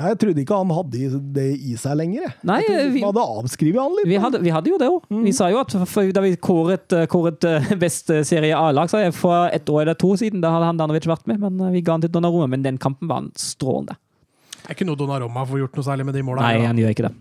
Jeg 0.00 0.18
trodde 0.22 0.40
ikke 0.42 0.56
han 0.56 0.70
hadde 0.72 1.20
det 1.36 1.46
i 1.60 1.74
seg 1.76 1.96
lenger. 2.00 2.22
jeg. 2.24 2.32
Nei, 2.48 2.58
jeg 2.62 2.68
trodde 2.70 2.92
vi- 2.94 3.02
hadde 3.04 3.24
avskrevet 3.36 3.80
han 3.82 3.96
litt. 3.98 4.08
Vi 4.08 4.18
hadde, 4.24 4.40
vi 4.46 4.50
hadde 4.54 4.70
jo 4.72 4.78
det 4.80 4.88
òg. 4.88 5.08
Vi 5.24 5.32
sa 5.36 5.48
jo 5.52 5.58
at 5.60 5.74
for, 5.88 6.12
da 6.16 6.20
vi 6.24 6.34
kåret, 6.36 6.92
eh, 6.96 7.06
kåret 7.06 7.44
eh, 7.44 7.74
best 7.84 8.10
eh, 8.10 8.22
serie 8.24 8.56
A-lag, 8.56 8.88
for 9.12 9.48
et 9.52 9.68
år 9.68 9.82
eller 9.82 9.94
to 10.00 10.14
siden, 10.16 10.40
da 10.40 10.50
hadde 10.56 10.70
han 10.72 10.78
Danovic 10.80 11.04
vært 11.10 11.26
med, 11.30 11.40
men 11.40 11.72
vi 11.72 11.82
ga 11.82 11.92
han 11.98 12.00
til 12.06 12.10
Donnarumma. 12.10 12.48
Men 12.48 12.62
den 12.62 12.78
kampen 12.78 13.08
var 13.08 13.20
han 13.22 13.32
strålende. 13.36 13.96
Det 14.60 14.70
er 14.70 14.74
ikke 14.78 14.86
noe 14.86 14.96
Donnarumma 14.96 15.44
får 15.48 15.58
gjort 15.66 15.76
noe 15.76 15.84
særlig 15.84 16.04
med 16.06 16.14
de 16.14 16.22
måla. 16.22 16.42
Nei, 16.46 16.64
han 16.64 16.76
gjør 16.80 16.94
ikke 16.94 17.06
det. 17.08 17.14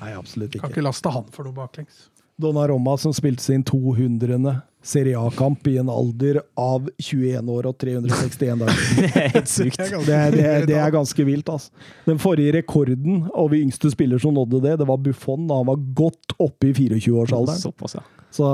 Nei, 0.00 0.12
absolutt 0.16 0.52
ikke. 0.54 0.60
Kan 0.66 0.74
ikke 0.76 0.84
laste 0.84 1.10
han 1.12 1.24
for 1.32 1.44
noe 1.48 1.56
baklengs. 1.56 2.08
Donnarumma 2.40 2.96
som 3.00 3.12
spilte 3.16 3.42
sin 3.42 3.62
200. 3.64 4.62
Serie 4.86 5.18
A-kamp 5.18 5.66
i 5.66 5.78
en 5.80 5.88
alder 5.90 6.36
av 6.62 6.84
21 7.02 7.48
år 7.50 7.66
og 7.66 7.74
361 7.82 8.60
dager. 8.60 8.82
Det 9.00 9.08
er 9.18 9.32
helt 9.34 9.48
sykt. 9.50 9.80
Det, 9.80 9.88
er- 10.14 10.30
det, 10.36 10.44
er- 10.46 10.66
det 10.68 10.76
er 10.78 10.92
ganske 10.94 11.24
vilt, 11.26 11.48
altså. 11.50 11.72
Den 12.06 12.20
forrige 12.22 12.52
rekorden 12.60 13.24
over 13.34 13.56
yngste 13.58 13.90
spiller 13.90 14.20
som 14.22 14.36
nådde 14.36 14.60
det, 14.62 14.76
det 14.78 14.86
var 14.86 15.00
Buffon 15.02 15.48
da 15.50 15.58
han 15.58 15.66
var 15.72 15.80
godt 15.98 16.36
oppe 16.38 16.70
i 16.70 16.76
24-årsalderen. 16.76 17.58
Såpass, 17.64 17.96
ja. 17.98 18.04
Så 18.36 18.46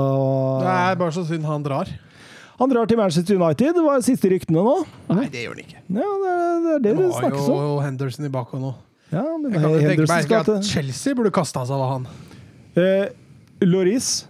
Det 0.63 0.73
er 0.73 0.97
bare 1.03 1.13
så 1.13 1.25
synd 1.27 1.45
han 1.45 1.61
drar. 1.65 1.89
han 2.57 2.69
drar 2.71 2.89
til 2.89 2.97
Manchester 2.97 3.35
United. 3.37 3.75
Det 3.77 3.83
var 3.85 4.01
siste 4.05 4.29
ryktene 4.33 4.63
nå. 4.65 4.75
Nei, 5.13 5.27
det 5.29 5.43
gjør 5.45 5.53
han 5.57 5.63
ikke. 5.67 5.81
Ja, 5.99 6.11
det 6.23 6.33
er 6.33 6.33
det, 6.33 6.33
er 6.33 6.61
det, 6.63 6.81
Det 6.83 6.97
det 6.97 7.09
var 7.13 7.33
om. 7.43 7.65
jo 7.67 7.79
Henderson 7.83 8.25
i 8.25 8.33
bakhånd 8.33 8.63
nå. 8.71 8.73
Ja, 9.13 9.23
men 9.37 9.51
Jeg 9.53 9.61
kan 9.61 9.69
jo 9.69 9.81
tenke 9.85 10.07
meg 10.09 10.31
at 10.39 10.65
Chelsea 10.71 11.13
burde 11.19 11.29
kasta 11.35 11.61
seg 11.69 11.77
av 11.77 11.91
han. 11.99 12.07
eh, 12.73 13.11
Loris. 13.69 14.27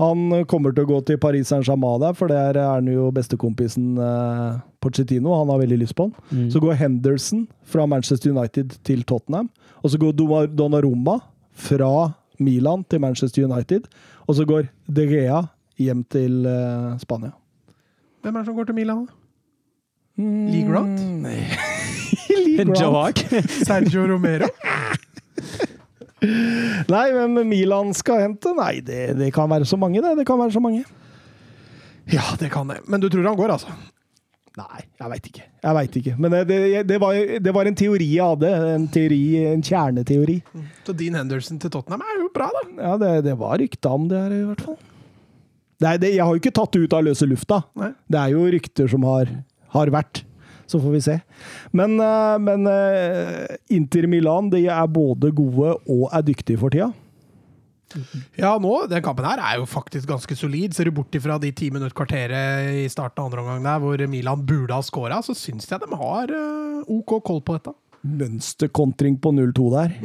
Han 0.00 0.30
kommer 0.48 0.72
til 0.72 0.86
å 0.86 0.88
gå 0.88 0.98
til 1.04 1.18
Paris 1.20 1.50
Saint-Germain 1.52 2.00
der, 2.00 2.14
for 2.16 2.32
der 2.32 2.56
er 2.56 2.70
han 2.72 2.86
jo 2.88 3.10
bestekompisen 3.12 3.98
eh, 4.00 4.60
Pochettino. 4.80 5.34
Han 5.36 5.52
har 5.52 5.60
veldig 5.60 5.80
lyst 5.82 5.96
på 5.98 6.06
han. 6.08 6.14
Mm. 6.32 6.46
Så 6.54 6.62
går 6.62 6.78
Henderson 6.80 7.42
fra 7.68 7.84
Manchester 7.90 8.32
United 8.32 8.78
til 8.86 9.04
Tottenham. 9.04 9.50
Og 9.84 9.92
så 9.92 10.00
går 10.00 10.16
Donnarumma 10.56 11.18
fra 11.52 12.12
Milan 12.40 12.84
til 12.88 13.02
Manchester 13.04 13.44
United. 13.44 13.90
Og 14.26 14.38
så 14.38 14.48
går 14.48 14.70
De 14.88 15.04
Gea 15.10 15.42
hjem 15.80 16.04
til 16.08 16.46
eh, 16.48 16.96
Spania. 17.02 17.34
Hvem 18.24 18.36
er 18.36 18.40
det 18.40 18.48
som 18.48 18.56
går 18.56 18.70
til 18.70 18.80
Milan? 18.80 19.04
da? 19.04 19.16
Mm, 20.20 20.46
Lee 20.52 20.64
Grant? 20.68 21.04
Nei. 21.24 21.38
Lee 22.44 22.64
Grant. 22.72 23.20
Sergio 23.68 24.08
Romero? 24.08 24.48
Nei, 26.20 27.06
hvem 27.16 27.38
Milan 27.48 27.94
skal 27.96 28.26
hente? 28.26 28.52
Nei, 28.56 28.80
det, 28.84 29.14
det 29.18 29.30
kan 29.34 29.48
være 29.50 29.68
så 29.68 29.78
mange, 29.80 30.02
det. 30.04 30.16
Det 30.20 30.26
kan 30.28 30.40
være 30.40 30.52
så 30.56 30.62
mange. 30.62 30.84
Ja, 32.10 32.26
det 32.40 32.50
kan 32.52 32.68
det. 32.68 32.80
Men 32.90 33.00
du 33.00 33.08
tror 33.08 33.24
han 33.28 33.38
går, 33.38 33.54
altså? 33.54 33.72
Nei, 34.58 34.82
jeg 34.98 35.10
veit 35.12 35.26
ikke. 35.30 35.44
Jeg 35.62 35.76
vet 35.76 35.96
ikke. 36.00 36.14
Men 36.20 36.34
det, 36.34 36.58
det, 36.88 36.96
var, 37.00 37.18
det 37.44 37.52
var 37.54 37.68
en 37.70 37.76
teori 37.78 38.08
jeg 38.16 38.32
hadde. 38.32 38.50
En 38.74 38.86
teori, 38.92 39.20
en 39.52 39.62
kjerneteori. 39.64 40.38
Så 40.86 40.94
Dean 40.98 41.16
Henderson 41.20 41.60
til 41.62 41.72
Tottenham 41.72 42.02
er 42.04 42.18
jo 42.18 42.30
bra, 42.34 42.48
da. 42.56 42.64
Ja, 42.80 42.94
det, 43.00 43.12
det 43.28 43.36
var 43.40 43.60
rykta 43.62 43.92
om 43.94 44.08
det 44.10 44.18
her, 44.18 44.34
i 44.34 44.48
hvert 44.48 44.64
fall. 44.66 44.80
Det, 45.80 46.10
jeg 46.10 46.20
har 46.20 46.34
jo 46.34 46.42
ikke 46.42 46.52
tatt 46.58 46.74
det 46.76 46.82
ut 46.84 46.96
av 46.98 47.06
løse 47.06 47.28
lufta. 47.28 47.62
Nei. 47.80 47.92
Det 48.10 48.20
er 48.20 48.34
jo 48.34 48.42
rykter 48.52 48.90
som 48.90 49.06
har, 49.08 49.30
har 49.76 49.94
vært. 49.94 50.24
Så 50.70 50.78
får 50.78 50.94
vi 50.94 51.02
se. 51.02 51.18
Men, 51.74 51.98
eh, 51.98 52.38
men 52.38 52.66
eh, 52.70 53.56
Inter 53.74 54.06
Milan 54.10 54.50
de 54.52 54.66
er 54.70 54.90
både 54.90 55.32
gode 55.34 55.76
og 55.90 56.04
er 56.14 56.26
dyktige 56.26 56.60
for 56.60 56.74
tida. 56.74 56.92
Ja, 58.38 58.52
nå, 58.62 58.70
den 58.86 59.02
kampen 59.02 59.26
her 59.26 59.40
er 59.42 59.58
jo 59.58 59.66
faktisk 59.66 60.06
ganske 60.06 60.36
solid. 60.38 60.76
Ser 60.76 60.86
du 60.86 60.94
bort 60.94 61.14
ifra 61.18 61.40
de 61.42 61.50
ti 61.56 61.72
minutt 61.74 61.94
kvarteret 61.98 62.84
i 62.84 62.86
starten 62.92 63.18
av 63.18 63.30
andre 63.30 63.42
omgang 63.42 63.66
der, 63.66 63.82
hvor 63.82 64.04
Milan 64.12 64.44
burde 64.46 64.76
ha 64.76 64.84
skåra, 64.86 65.18
så 65.26 65.34
syns 65.34 65.66
jeg 65.70 65.82
de 65.82 65.98
har 65.98 66.30
eh, 66.30 66.84
OK 66.86 67.18
koll 67.26 67.42
på 67.42 67.58
dette. 67.58 67.74
Mønsterkontring 68.06 69.18
på 69.20 69.34
0-2 69.34 69.66
der. 69.74 69.98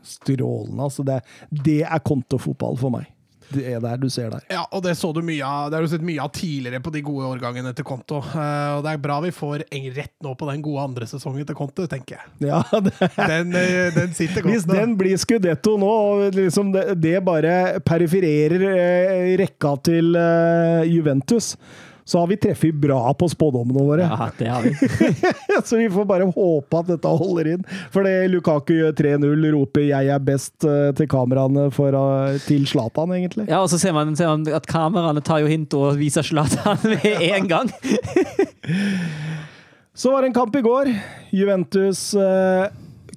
Strålende. 0.00 0.88
Altså 0.88 1.04
det, 1.06 1.20
det 1.52 1.82
er 1.84 2.06
kontofotball 2.08 2.80
for 2.80 2.96
meg. 2.96 3.10
Det 3.50 3.64
er 3.66 3.80
der 3.82 3.98
du 4.00 4.06
ser 4.12 4.30
der. 4.32 4.44
Ja, 4.52 4.62
og 4.70 4.84
det 4.84 4.94
så 4.98 5.10
du 5.14 5.20
mye 5.26 5.46
av 5.46 5.70
Det 5.70 5.78
har 5.78 5.86
du 5.86 5.90
sett 5.90 6.04
mye 6.06 6.22
av 6.22 6.30
tidligere 6.34 6.82
på 6.84 6.92
de 6.94 7.02
gode 7.04 7.28
årgangene 7.32 7.72
til 7.76 7.86
Konto. 7.86 8.20
Uh, 8.32 8.78
og 8.78 8.84
det 8.86 8.94
er 8.94 9.02
bra 9.02 9.18
vi 9.24 9.32
får 9.34 9.64
en 9.66 9.88
rett 9.96 10.14
nå 10.24 10.34
på 10.38 10.48
den 10.50 10.62
gode 10.64 10.86
andre 10.90 11.08
sesongen 11.10 11.46
til 11.48 11.58
Konto, 11.58 11.86
tenker 11.90 12.18
jeg. 12.18 12.50
Ja, 12.50 12.62
det, 12.86 12.94
Den, 13.18 13.54
uh, 13.56 13.90
den 13.96 14.14
sitter 14.16 14.44
godt 14.44 14.52
hvis 14.54 14.68
den 14.68 14.96
blir 15.00 15.20
skudetto 15.20 15.76
nå, 15.80 15.90
og 15.90 16.38
liksom 16.38 16.72
det, 16.74 16.86
det 17.02 17.18
bare 17.26 17.54
perifererer 17.86 18.66
uh, 18.70 19.30
rekka 19.40 19.74
til 19.86 20.16
eh, 20.18 20.88
Juventus, 20.90 21.54
så 22.10 22.18
har 22.18 22.26
vi 22.26 22.36
treffet 22.42 22.74
bra 22.74 23.14
på 23.14 23.28
spådommene 23.30 23.82
våre. 23.86 24.02
Ja, 24.02 24.30
det 24.38 24.46
har 24.50 24.62
vi. 24.62 24.74
så 25.64 25.76
vi 25.76 25.90
får 25.90 26.04
bare 26.10 26.24
håpe 26.26 26.80
at 26.80 26.88
dette 26.88 27.12
holder 27.20 27.52
inn. 27.52 27.62
For 27.94 28.02
det 28.02 28.32
Lukaku 28.32 28.72
gjør 28.74 28.96
3-0, 28.98 29.46
roper 29.54 29.84
'jeg 29.86 30.10
er 30.10 30.18
best' 30.18 30.66
eh, 30.66 30.90
til 30.98 31.06
kameraene 31.06 31.68
for, 31.70 31.94
eh, 31.94 32.40
til 32.48 32.66
Zlatan, 32.66 33.14
egentlig. 33.14 33.46
Ja, 33.46 33.62
og 33.62 33.70
så 33.70 33.78
ser 33.78 33.94
man, 33.94 34.16
ser 34.18 34.26
man 34.26 34.42
at 34.58 34.66
kameraene 34.66 35.22
tar 35.22 35.38
jo 35.44 35.46
hint 35.46 35.70
og 35.78 36.00
viser 36.02 36.26
Zlatan 36.26 36.82
med 36.90 37.06
en 37.30 37.46
gang. 37.46 37.70
Så 39.94 40.10
var 40.10 40.22
det 40.22 40.32
en 40.32 40.34
kamp 40.34 40.54
i 40.56 40.66
går. 40.66 40.90
Juventus 41.30 42.14
eh, 42.18 42.66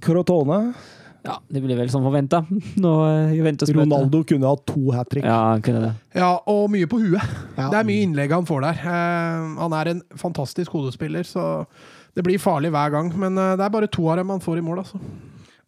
Crotone. 0.06 0.74
Ja, 1.24 1.38
det 1.48 1.62
blir 1.64 1.78
vel 1.80 1.90
som 1.92 2.04
forventa 2.04 2.42
eh, 2.52 3.74
Ronaldo 3.74 4.24
kunne 4.28 4.50
hatt 4.50 4.66
to 4.68 4.92
hat 4.92 5.10
trick. 5.10 5.24
Ja, 5.24 5.56
kunne 5.64 5.86
det. 5.86 5.92
Ja, 6.20 6.36
og 6.52 6.68
mye 6.74 6.90
på 6.90 7.00
huet. 7.04 7.24
Ja. 7.54 7.68
Det 7.70 7.78
er 7.78 7.86
mye 7.86 8.04
innlegg 8.04 8.32
han 8.34 8.48
får 8.50 8.64
der. 8.66 8.80
Uh, 8.82 9.60
han 9.60 9.74
er 9.78 9.92
en 9.92 10.00
fantastisk 10.18 10.74
hodespiller, 10.74 11.22
så 11.24 11.68
det 12.18 12.24
blir 12.26 12.42
farlig 12.42 12.72
hver 12.74 12.90
gang. 12.96 13.12
Men 13.14 13.38
uh, 13.38 13.54
det 13.54 13.62
er 13.64 13.76
bare 13.76 13.90
to 13.94 14.08
av 14.10 14.18
dem 14.20 14.34
han 14.34 14.42
får 14.42 14.58
i 14.58 14.64
mål, 14.66 14.82
altså. 14.82 14.98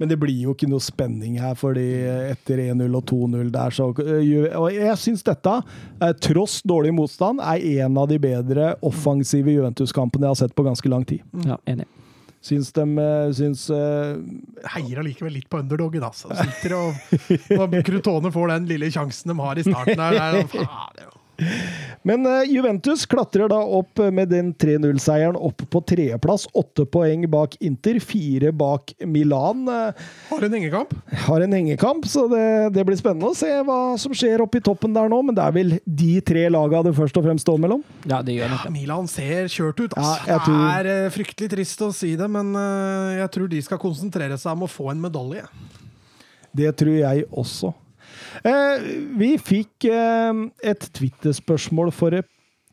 Men 0.02 0.10
det 0.10 0.18
blir 0.20 0.40
jo 0.48 0.56
ikke 0.56 0.68
noe 0.68 0.84
spenning 0.84 1.38
her, 1.40 1.54
fordi 1.56 1.86
etter 2.34 2.64
1-0 2.66 2.98
og 2.98 3.06
2-0 3.14 3.52
der, 3.54 3.76
så 3.78 3.92
Og 3.94 4.66
jeg 4.74 4.98
syns 5.00 5.24
dette, 5.24 5.54
tross 6.26 6.58
dårlig 6.68 6.92
motstand, 6.98 7.40
er 7.40 7.86
en 7.86 8.02
av 8.02 8.10
de 8.12 8.18
bedre 8.20 8.74
offensive 8.84 9.54
Juventus-kampene 9.56 10.28
jeg 10.28 10.34
har 10.34 10.42
sett 10.42 10.58
på 10.58 10.66
ganske 10.68 10.92
lang 10.92 11.08
tid. 11.08 11.24
Ja, 11.46 11.62
enig. 11.70 11.88
Syns 12.46 12.70
de 12.78 12.84
øh, 13.02 13.32
Syns 13.34 13.64
uh, 13.74 14.20
Heier 14.76 15.00
allikevel 15.02 15.34
litt 15.40 15.48
på 15.50 15.64
underdogen, 15.64 16.04
altså. 16.06 16.30
Sitter 16.38 16.76
og 16.78 16.94
og 17.58 17.74
Crutone 17.88 18.30
får 18.36 18.52
den 18.54 18.68
lille 18.70 18.92
sjansen 18.94 19.34
de 19.34 19.38
har 19.42 19.58
i 19.58 19.66
starten 19.66 19.98
her, 19.98 20.20
Der, 20.20 20.40
er, 20.44 20.50
faen, 20.52 20.68
det 20.96 21.06
er 21.08 21.10
jo- 21.10 21.22
Men 22.06 22.26
øh, 22.30 22.44
Juventus 22.48 23.04
klatrer 23.10 23.50
da 23.52 23.58
opp 23.58 24.00
med 24.14 24.30
den 24.32 24.52
3-0-seieren 24.62 25.36
opp 25.36 25.64
på 25.74 25.82
tredjeplass. 25.90 26.46
Åtte 26.56 26.86
poeng 26.88 27.26
bak 27.32 27.56
Inter, 27.66 27.98
fire 28.04 28.52
bak 28.56 28.94
Milan. 29.10 29.64
Eh, 29.68 30.06
Har 30.30 30.46
en 30.48 30.54
hengekamp. 30.58 30.94
har 31.26 31.42
en 31.46 31.56
hengekamp, 31.58 32.06
så 32.08 32.28
det, 32.32 32.44
det 32.78 32.86
blir 32.88 33.00
spennende 33.00 33.32
å 33.34 33.38
se 33.38 33.50
hva 33.68 33.80
som 34.02 34.14
skjer 34.16 34.44
oppe 34.46 34.62
i 34.62 34.66
toppen 34.66 34.94
der 34.96 35.10
nå. 35.12 35.22
Men 35.26 35.36
det 35.38 35.44
er 35.48 35.56
vel 35.58 35.76
de 35.86 36.12
tre 36.26 36.46
laga 36.54 36.84
det 36.86 36.94
først 36.98 37.18
og 37.20 37.26
fremst 37.28 37.46
står 37.48 37.60
mellom. 37.66 37.84
Ja, 38.08 38.22
det 38.26 38.38
gjør 38.38 38.54
nok 38.54 38.68
det. 38.68 38.74
Milan 38.78 39.10
ser 39.12 39.50
kjørt 39.52 39.82
ut. 39.88 39.96
Altså. 39.98 40.18
Ja, 40.30 40.40
tror- 40.46 40.62
Det 40.66 40.76
er 40.80 40.92
eh, 41.06 41.10
fryktelig 41.16 41.52
trist 41.58 41.82
å 41.86 41.92
si 41.96 42.14
det, 42.20 42.30
men 42.32 42.54
eh, 42.56 43.16
jeg 43.24 43.32
tror 43.36 43.50
de 43.52 43.62
skal 43.66 43.82
konsentrere 43.82 44.38
seg 44.40 44.54
om 44.56 44.68
å 44.68 44.72
få 44.72 44.92
en 44.94 45.02
medalje. 45.10 45.44
Det 46.56 46.70
tror 46.80 46.96
jeg 47.02 47.26
også. 47.36 47.74
Eh, 48.44 48.88
vi 49.20 49.36
fikk 49.40 49.88
eh, 49.88 50.40
et 50.66 50.88
Twitter-spørsmål 50.98 51.92
for 51.96 52.18
en 52.18 52.26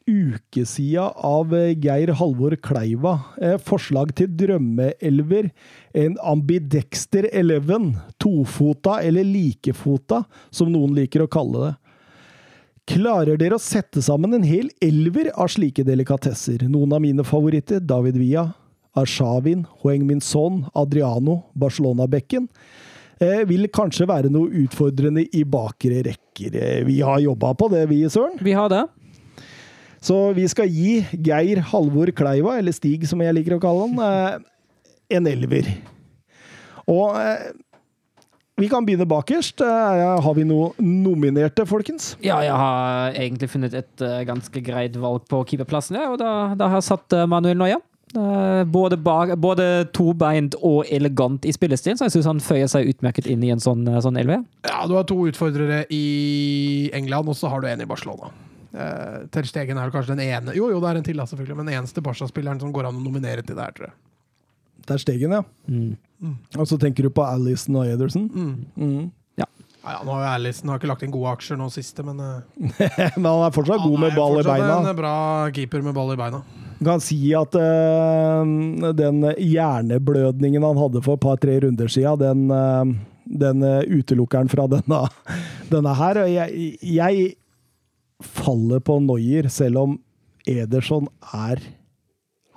uke 0.02 0.64
siden 0.66 1.12
av 1.14 1.52
eh, 1.54 1.76
Geir 1.78 2.14
Halvor 2.18 2.56
Kleiva. 2.64 3.18
Forslag 3.62 4.14
til 4.18 4.32
drømmeelver. 4.40 5.52
En 5.94 6.18
ambidexter 6.32 7.28
eleven. 7.32 7.92
Tofota 8.22 8.98
eller 9.04 9.28
likefota, 9.28 10.24
som 10.50 10.72
noen 10.72 10.96
liker 10.98 11.24
å 11.24 11.30
kalle 11.30 11.68
det. 11.68 11.72
Klarer 12.92 13.38
dere 13.38 13.54
å 13.54 13.62
sette 13.62 14.02
sammen 14.02 14.34
en 14.34 14.42
hel 14.42 14.66
elver 14.82 15.30
av 15.38 15.52
slike 15.54 15.84
delikatesser? 15.86 16.64
Noen 16.66 16.96
av 16.96 17.04
mine 17.04 17.22
favoritter, 17.22 17.78
David 17.78 18.18
Villa, 18.18 18.48
Arshavin, 18.98 19.62
Hoeng 19.80 20.02
Min 20.08 20.20
Son, 20.20 20.64
Adriano, 20.74 21.44
Barcelona-bekken, 21.54 22.48
vil 23.48 23.68
kanskje 23.72 24.06
være 24.08 24.30
noe 24.32 24.50
utfordrende 24.64 25.24
i 25.34 25.44
bakre 25.48 26.02
rekker. 26.08 26.56
Eh, 26.58 26.84
Vi 26.88 27.00
har 27.04 27.20
jobba 27.22 27.52
på 27.54 27.68
det, 27.72 27.86
vi, 27.90 28.02
Søren. 28.10 28.38
Vi 28.42 28.52
har 28.56 28.68
det. 28.72 28.84
Så 30.02 30.16
vi 30.34 30.48
skal 30.50 30.66
gi 30.66 30.96
Geir 31.14 31.60
Halvor 31.70 32.10
Kleiva, 32.10 32.56
eller 32.58 32.74
Stig 32.74 33.04
som 33.06 33.20
jeg 33.22 33.34
liker 33.36 33.54
å 33.54 33.60
kalle 33.62 33.84
han, 33.86 34.00
eh, 34.02 35.16
en 35.18 35.28
elver. 35.30 35.68
Og 36.90 37.14
eh, 37.20 37.52
vi 38.58 38.68
kan 38.68 38.84
begynne 38.86 39.06
bakerst. 39.08 39.62
Eh, 39.62 40.20
Har 40.22 40.34
vi 40.34 40.42
noe 40.44 40.72
nominerte, 40.82 41.64
folkens? 41.66 42.16
Ja, 42.22 42.40
jeg 42.42 42.52
har 42.58 43.14
egentlig 43.14 43.48
funnet 43.52 43.74
et 43.78 44.02
eh, 44.02 44.24
ganske 44.28 44.62
greit 44.66 44.98
valg 44.98 45.24
på 45.30 45.44
keeperplassen, 45.46 45.96
ja, 46.00 46.10
og 46.10 46.18
da, 46.18 46.32
da 46.58 46.68
har 46.72 46.80
jeg 46.82 46.88
satt 46.90 47.12
eh, 47.16 47.26
Manuel 47.30 47.58
Neuer. 47.62 47.80
Eh, 48.12 48.64
både, 48.64 48.96
bar, 49.00 49.36
både 49.40 49.66
tobeint 49.96 50.54
og 50.60 50.84
elegant 50.92 51.46
i 51.48 51.52
spillestil, 51.54 51.96
så 51.96 52.08
jeg 52.08 52.18
syns 52.18 52.28
han 52.28 52.42
føyer 52.44 52.68
seg 52.68 52.90
utmerket 52.90 53.28
inn 53.30 53.44
i 53.46 53.52
en 53.54 53.62
sånn, 53.62 53.86
eh, 53.88 54.00
sånn 54.04 54.20
LV. 54.20 54.34
Ja, 54.68 54.82
du 54.88 54.98
har 54.98 55.06
to 55.08 55.16
utfordrere 55.30 55.86
i 55.88 56.90
England, 56.92 57.30
og 57.32 57.38
så 57.38 57.48
har 57.48 57.62
du 57.62 57.70
en 57.70 57.80
i 57.80 57.88
Barcelona. 57.88 58.28
Eh, 58.72 59.24
Ter 59.32 59.48
Stegen 59.48 59.80
er 59.80 59.90
kanskje 59.92 60.14
den 60.16 60.22
ene 60.24 60.54
Jo, 60.56 60.70
jo, 60.72 60.78
det 60.80 60.88
er 60.88 60.96
en 60.96 61.04
til, 61.04 61.16
selvfølgelig, 61.20 61.56
men 61.56 61.68
den 61.68 61.76
eneste 61.80 62.04
Barca-spilleren 62.04 62.60
som 62.60 62.72
går 62.72 62.88
an 62.88 63.00
å 63.00 63.04
nominere 63.04 63.44
til 63.44 63.56
det 63.56 63.64
her, 63.64 63.74
tror 63.76 63.88
jeg. 63.90 63.96
Ter 64.86 65.00
stegen, 65.00 65.32
ja. 65.32 65.42
Mm. 65.68 65.96
Og 66.58 66.68
så 66.68 66.78
tenker 66.80 67.06
du 67.06 67.10
på 67.14 67.24
Alison 67.24 67.76
og 67.80 67.86
Ederson. 67.86 68.28
Mm. 68.28 68.54
Mm. 68.76 69.10
Ja, 69.40 69.46
ja, 69.84 70.00
nå 70.04 70.14
har 70.14 70.24
jo 70.24 70.32
Alison 70.36 70.72
har 70.72 70.80
ikke 70.80 70.90
lagt 70.90 71.04
inn 71.06 71.14
gode 71.14 71.32
aksjer 71.32 71.58
nå 71.58 71.68
siste, 71.72 72.04
men 72.06 72.20
uh, 72.20 72.42
Men 73.16 73.28
han 73.28 73.46
er 73.46 73.54
fortsatt 73.54 73.82
god 73.82 74.04
med 74.04 74.18
ball 74.18 74.40
i 74.40 74.44
beina. 74.44 74.68
Han 74.68 74.90
er 74.90 74.92
fortsatt 74.92 74.92
En 74.92 75.00
bra 75.00 75.16
keeper 75.56 75.86
med 75.86 75.96
ball 75.96 76.12
i 76.12 76.18
beina. 76.20 76.42
Kan 76.86 77.02
si 77.02 77.18
at 77.36 77.56
uh, 77.58 78.42
den 78.96 79.24
hjerneblødningen 79.36 80.64
han 80.66 80.80
hadde 80.80 81.02
for 81.04 81.18
et 81.18 81.24
par-tre 81.24 81.58
runder 81.64 81.90
siden, 81.92 82.22
den, 82.22 82.46
uh, 82.50 83.12
den 83.42 83.62
eh, 83.66 83.98
utelukker 84.00 84.42
han 84.42 84.50
fra 84.50 84.66
denne, 84.70 85.02
denne 85.72 85.92
her. 85.98 86.24
Jeg, 86.30 86.72
jeg 86.82 87.28
faller 88.22 88.82
på 88.84 88.98
Noyer, 89.02 89.48
selv 89.52 89.84
om 89.84 90.00
Ederson 90.48 91.06
er 91.32 91.62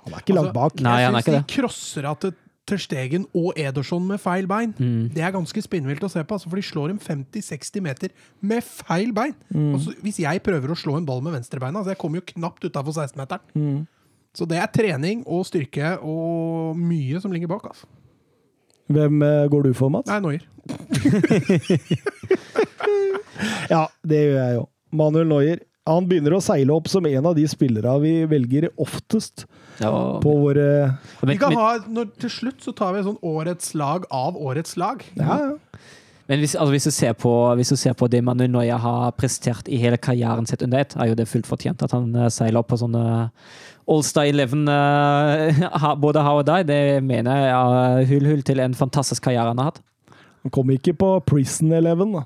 Han 0.02 0.14
er 0.14 0.22
ikke 0.22 0.34
langt 0.34 0.54
bak. 0.54 0.82
Nei, 0.82 1.00
han 1.04 1.14
er 1.14 1.22
jeg 1.22 1.30
syns 1.30 1.46
de 1.46 1.54
krosser 1.54 2.10
at 2.10 2.28
Stegen 2.74 3.28
og 3.36 3.54
Ederson 3.54 4.02
med 4.08 4.18
feil 4.18 4.48
bein. 4.50 4.72
Mm. 4.74 5.10
Det 5.14 5.22
er 5.22 5.34
ganske 5.34 5.62
spinnvilt 5.62 6.02
å 6.02 6.10
se 6.10 6.24
på, 6.26 6.34
altså, 6.34 6.50
for 6.50 6.58
de 6.58 6.66
slår 6.66 6.90
dem 6.90 6.98
50-60 6.98 7.84
meter 7.84 8.14
med 8.42 8.64
feil 8.66 9.12
bein. 9.14 9.36
Mm. 9.54 9.74
Altså, 9.76 9.94
hvis 10.02 10.18
jeg 10.24 10.42
prøver 10.42 10.72
å 10.74 10.78
slå 10.78 10.96
en 10.98 11.06
ball 11.06 11.22
med 11.22 11.36
venstrebeina, 11.36 11.78
altså 11.78 11.94
jeg 11.94 12.00
kommer 12.02 12.18
jo 12.18 12.26
knapt 12.34 12.66
utafor 12.66 12.96
16-meteren. 12.96 13.54
Mm. 13.54 13.84
Så 14.36 14.44
det 14.48 14.58
er 14.60 14.68
trening 14.72 15.22
og 15.24 15.46
styrke 15.48 15.96
og 16.04 16.76
mye 16.76 17.20
som 17.22 17.32
ligger 17.32 17.48
bak. 17.50 17.70
Altså. 17.72 17.88
Hvem 18.92 19.22
eh, 19.24 19.46
går 19.50 19.66
du 19.66 19.72
for, 19.74 19.88
Mats? 19.92 20.10
Nei, 20.12 20.20
Noyer. 20.20 20.44
Ja, 23.70 23.86
det 24.06 24.20
gjør 24.22 24.36
jeg 24.38 24.54
jo. 24.58 24.66
Manuel 24.96 25.26
Noyer. 25.30 25.64
Han 25.86 26.08
begynner 26.10 26.34
å 26.34 26.42
seile 26.42 26.74
opp 26.74 26.88
som 26.90 27.06
en 27.06 27.28
av 27.30 27.36
de 27.36 27.44
spillere 27.46 27.92
vi 28.02 28.12
velger 28.26 28.66
oftest 28.82 29.44
Ja, 29.78 29.90
på 30.22 30.32
våre 30.40 30.96
Vi 31.28 31.36
kan 31.38 31.54
ha, 31.54 31.76
når, 31.86 32.08
til 32.24 32.32
slutt 32.40 32.64
så 32.64 32.74
tar 32.74 32.96
vi 32.96 33.04
sånn 33.06 33.20
årets 33.22 33.70
lag 33.78 34.08
av 34.10 34.38
årets 34.40 34.74
lag. 34.80 35.04
Ja, 35.14 35.36
ja. 35.44 35.52
Men 36.26 36.42
hvis, 36.42 36.56
altså, 36.58 36.72
hvis, 36.74 36.84
du 36.88 36.90
ser 36.90 37.12
på, 37.14 37.32
hvis 37.54 37.70
du 37.70 37.76
ser 37.78 37.94
på 37.94 38.08
det 38.10 38.22
Manu 38.26 38.46
Noya 38.50 38.76
har 38.82 39.12
prestert 39.18 39.68
i 39.70 39.78
hele 39.78 39.98
karrieren 39.98 40.48
sitt 40.48 40.64
under 40.66 40.82
ett, 40.82 40.96
er 40.98 41.12
jo 41.12 41.18
det 41.18 41.28
fullt 41.30 41.46
fortjent. 41.46 41.84
At 41.86 41.94
han 41.94 42.08
eh, 42.16 42.30
seiler 42.34 42.64
opp 42.64 42.72
på 42.72 42.80
sånne 42.80 43.04
Allstar 43.86 44.26
11 44.26 44.66
uh, 44.66 45.92
både 46.02 46.24
her 46.26 46.40
og 46.40 46.48
der, 46.48 46.64
det 46.66 46.80
mener 47.06 47.38
jeg 47.38 47.52
er 47.54 48.08
hull 48.10 48.26
hull 48.32 48.42
til 48.42 48.58
en 48.64 48.74
fantastisk 48.74 49.28
karriere 49.28 49.52
han 49.52 49.62
har 49.62 49.70
hatt. 49.70 49.80
Han 50.42 50.54
kom 50.54 50.74
ikke 50.74 50.96
på 50.98 51.12
Prison 51.26 51.70
Eleven, 51.74 52.18
da. 52.18 52.24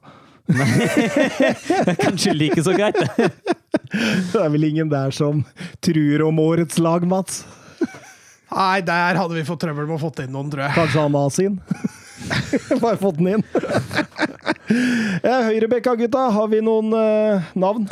Kanskje 2.04 2.32
like 2.34 2.64
så 2.64 2.72
greit. 2.72 2.96
Det 3.90 4.38
er 4.38 4.50
vel 4.52 4.64
ingen 4.68 4.88
der 4.90 5.12
som 5.14 5.42
truer 5.82 6.22
om 6.22 6.38
årets 6.42 6.78
lag, 6.78 7.04
Mats? 7.06 7.42
Nei, 8.50 8.80
der 8.86 9.18
hadde 9.18 9.34
vi 9.34 9.46
fått 9.46 9.60
trøbbel 9.64 9.88
med 9.88 9.98
å 9.98 10.02
få 10.02 10.10
inn 10.22 10.32
noen, 10.34 10.50
tror 10.52 10.64
jeg. 10.64 10.76
Kanskje 10.78 11.04
han 11.04 11.18
har 11.18 11.32
sin? 11.34 11.58
Bare 12.82 12.98
fått 13.00 13.18
den 13.18 13.36
inn. 13.36 13.44
ja, 15.22 15.40
Høyrebekka-gutta, 15.48 16.28
har 16.34 16.48
vi 16.52 16.62
noen 16.64 16.94
uh, 16.94 17.50
navn? 17.58 17.88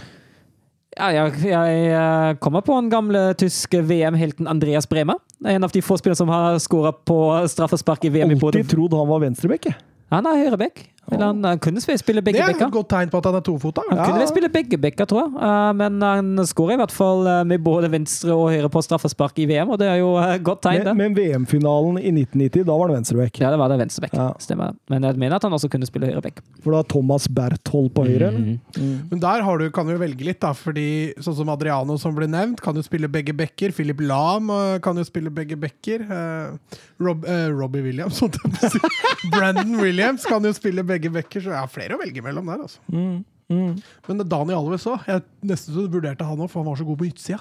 Ja, 0.98 1.12
jeg, 1.14 1.34
jeg 1.46 1.82
eh, 1.94 2.32
kommer 2.42 2.64
på 2.66 2.74
den 2.74 2.88
gamle 2.90 3.20
tyske 3.38 3.84
VM-helten 3.86 4.48
Andreas 4.50 4.88
Bremer. 4.90 5.20
En 5.46 5.62
av 5.62 5.70
de 5.70 5.82
få 5.84 5.94
spillerne 6.00 6.18
som 6.18 6.32
har 6.32 6.58
skåra 6.58 6.90
på 6.90 7.18
straffespark 7.52 8.08
i 8.08 8.10
VM 8.16 8.34
Alltid 8.34 8.66
trodd 8.72 8.96
han 8.98 9.06
var 9.06 9.22
venstrebekk. 9.22 9.70
Han 10.10 10.26
er 10.26 10.40
høyrebekk. 10.42 10.82
Eller 11.12 11.26
han, 11.30 11.42
han 11.44 11.58
kunne 11.64 11.80
spille, 11.80 11.98
spille 12.00 12.20
Det 12.22 12.26
begge 12.32 12.42
er 12.44 12.50
et 12.52 12.58
bekker. 12.58 12.70
godt 12.74 12.88
tegn 12.92 13.10
på 13.12 13.18
at 13.22 13.28
han 13.30 13.38
er 13.38 13.44
tofota. 13.46 13.82
Han 13.88 13.98
Ja. 13.98 14.06
kunne 14.10 14.26
spille 14.28 14.48
begge 14.52 14.78
bekker, 14.82 15.06
tror 15.08 15.22
jeg. 15.24 15.30
Eh, 15.48 15.72
men 15.78 16.00
han 16.04 16.36
skårer 16.46 16.74
i 16.76 16.80
hvert 16.82 16.92
fall 16.94 17.26
eh, 17.26 17.44
med 17.48 17.62
både 17.64 17.90
venstre 17.92 18.34
og 18.36 18.50
høyre 18.52 18.68
på 18.74 18.82
straffespark 18.84 19.38
i 19.40 19.46
VM, 19.48 19.70
og 19.72 19.78
det 19.80 19.88
er 19.88 19.98
jo 20.02 20.10
et 20.20 20.42
godt 20.44 20.62
tegn. 20.66 20.84
Men, 20.84 20.96
men 20.96 21.16
VM-finalen 21.16 21.98
i 22.02 22.12
1990, 22.12 22.64
da 22.68 22.76
var 22.76 22.88
det 22.92 22.98
venstreback. 22.98 23.40
Ja, 23.40 23.50
det 23.54 23.58
var 23.62 23.72
det 23.72 23.78
venstrebekk. 23.80 24.14
Ja. 24.18 24.28
Stemmer. 24.42 24.74
Men 24.92 25.02
jeg 25.08 25.16
mener 25.24 25.36
at 25.40 25.46
han 25.48 25.56
også 25.56 25.70
kunne 25.72 25.88
spille 25.88 26.10
høyrebekk. 26.10 26.42
For 26.64 26.76
da 26.76 26.82
Thomas 26.92 27.28
Berthold 27.28 27.90
på 27.96 28.04
høyre. 28.08 28.30
Mhm. 28.34 28.58
Mm. 28.76 28.98
Men 29.10 29.20
der 29.24 29.42
har 29.46 29.58
du, 29.62 29.70
kan 29.70 29.86
du 29.88 29.96
velge 29.96 30.24
litt, 30.28 30.40
da. 30.44 30.52
Fordi 30.52 31.14
sånn 31.22 31.36
som 31.40 31.48
Adriano 31.54 31.96
som 31.96 32.14
ble 32.16 32.26
nevnt, 32.28 32.60
kan 32.60 32.74
jo 32.76 32.82
spille 32.84 33.08
begge 33.08 33.32
bekker. 33.32 33.72
Philip 33.72 34.00
Lahm 34.04 34.50
eh, 34.50 34.78
kan 34.84 34.96
jo 34.98 35.06
spille 35.08 35.30
begge 35.32 35.56
bekker. 35.56 36.04
Eh, 36.04 36.78
Rob, 37.00 37.24
eh, 37.24 37.48
Robbie 37.54 37.82
Williams, 37.86 38.18
holdt 38.20 38.36
jeg 38.42 38.52
på 38.52 38.66
å 38.66 38.70
si. 38.74 38.80
Brandon 39.32 39.76
Williams 39.80 40.24
kan 40.28 40.42
jo 40.44 40.50
spille 40.56 40.82
begge 40.82 40.96
bekker, 41.14 41.44
så 41.44 41.52
jeg 41.54 41.60
har 41.62 41.70
flere 41.70 41.94
å 41.94 42.00
velge 42.02 42.22
mellom 42.24 42.50
der. 42.50 42.64
altså. 42.66 42.80
Mm, 42.90 43.22
mm. 43.54 43.72
Men 44.08 44.24
Dani 44.26 44.56
Alves 44.58 44.86
òg. 44.90 45.06
Jeg 45.06 45.22
nesten 45.46 45.76
så 45.76 45.86
vurderte 45.86 46.26
han 46.26 46.42
òg, 46.42 46.50
for 46.50 46.62
han 46.64 46.70
var 46.72 46.80
så 46.80 46.86
god 46.88 46.98
på 46.98 47.08
utsida. 47.12 47.38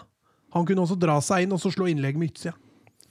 Han 0.53 0.65
kunne 0.69 0.85
også 0.85 0.97
dra 0.99 1.17
seg 1.25 1.45
inn 1.47 1.55
og 1.57 1.59
så 1.63 1.73
slå 1.73 1.89
innlegg 1.91 2.17
med 2.21 2.29
utsida. 2.31 2.53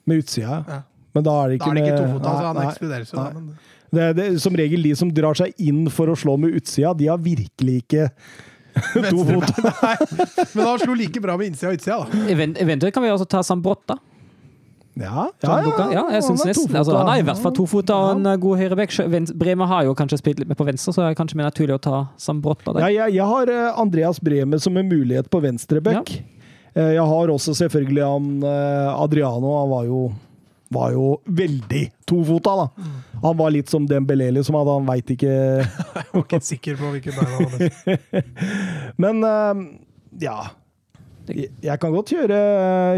Med 0.06 0.22
utsida. 0.22 0.62
Ja. 0.70 0.82
Men 1.16 1.24
da 1.26 1.34
er 1.42 1.48
det 1.48 1.58
Da 1.58 1.64
ikke 1.64 1.70
er 1.70 1.74
det 1.74 1.82
ikke 1.82 1.96
med- 1.96 2.06
tofota, 2.06 2.30
så 2.30 2.46
han 2.46 2.56
Nei, 2.56 2.66
jo 2.70 3.50
da. 3.50 3.62
Det 3.96 4.02
er, 4.02 4.12
det, 4.12 4.24
er 4.26 4.38
som 4.42 4.56
regel 4.58 4.82
de 4.82 4.94
som 4.98 5.10
drar 5.14 5.34
seg 5.38 5.52
inn 5.62 5.86
for 5.94 6.10
å 6.12 6.16
slå 6.18 6.34
med 6.38 6.56
utsida, 6.58 6.92
de 6.98 7.06
har 7.08 7.18
virkelig 7.22 7.76
ikke 7.84 8.08
to 9.10 9.24
fot. 9.24 9.52
Men 10.56 10.66
han 10.66 10.82
slo 10.82 10.96
like 10.98 11.20
bra 11.22 11.36
med 11.40 11.52
innsida 11.52 11.70
og 11.72 11.78
utsida, 11.78 12.02
da. 12.04 12.26
Eventuelt 12.60 12.92
kan 12.92 13.04
vi 13.06 13.12
også 13.14 13.28
ta 13.30 13.40
Sambrotta. 13.46 13.96
Ja, 14.96 15.26
ja, 15.44 15.56
ja, 15.60 15.86
ja, 15.92 16.02
jeg 16.14 16.22
synes 16.24 16.40
han 16.40 16.48
er 16.48 16.54
nesten. 16.54 16.76
Altså, 16.80 16.94
han 16.96 17.08
er 17.12 17.18
i 17.20 17.24
hvert 17.26 17.40
fall 17.44 17.52
tofota 17.52 17.96
og 18.00 18.14
en 18.16 18.28
eh, 18.30 18.36
god 18.40 18.60
høyreback. 18.62 18.94
Bremer 19.36 19.68
har 19.68 19.82
jo 19.84 19.92
kanskje 19.98 20.18
spilt 20.22 20.38
litt 20.40 20.48
mer 20.48 20.56
på 20.56 20.64
venstre, 20.64 20.94
så 20.96 21.02
det 21.02 21.10
er 21.10 21.18
kanskje 21.18 21.36
mer 21.36 21.50
naturlig 21.50 21.76
å 21.76 21.82
ta 21.84 21.98
Sambrotta 22.16 22.72
Ja, 22.72 22.78
der. 22.78 22.94
jeg, 22.94 23.16
jeg 23.18 23.26
har 23.28 23.52
eh, 23.52 23.80
Andreas 23.82 24.22
Breme 24.24 24.56
som 24.62 24.76
en 24.80 24.88
mulighet 24.88 25.28
på 25.28 25.42
venstreback. 25.44 26.14
Eh, 26.72 26.94
Jeg 26.96 27.04
har 27.12 27.32
også 27.34 27.52
selvfølgelig 27.60 28.04
han 28.08 28.30
Adriano. 28.96 29.52
Han 29.60 29.70
var 29.74 29.84
jo, 29.90 30.00
var 30.72 30.96
jo 30.96 31.06
veldig 31.28 31.84
tofota, 32.08 32.56
da. 32.64 32.90
Han 33.28 33.36
var 33.36 33.52
litt 33.52 33.68
som 33.72 33.84
Dembeleli, 33.88 34.40
som 34.48 34.56
hadde 34.56 34.78
Han 34.80 34.88
veit 34.88 35.12
ikke 35.12 35.32
Jeg 35.36 36.12
var 36.14 36.24
ikke 36.24 36.40
sikker 36.54 36.80
på 36.80 36.94
hvilke 36.96 37.12
bein 37.16 37.34
han 37.36 37.50
hadde. 37.52 38.24
Men 39.04 39.20
ja. 40.24 40.40
Jeg 41.34 41.80
kan 41.82 41.92
godt 41.94 42.12
kjøre, 42.14 42.38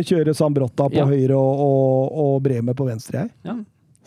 kjøre 0.07 0.35
Sambrotta 0.37 0.89
på 0.93 0.99
Ja. 1.01 1.07
høyre 1.09 1.37
og, 1.39 1.61
og, 1.65 2.17
og 2.25 2.43
Breme 2.45 2.75
på 2.77 2.87
venstre, 2.89 3.25
jeg. 3.25 3.31
Ja, 3.49 3.55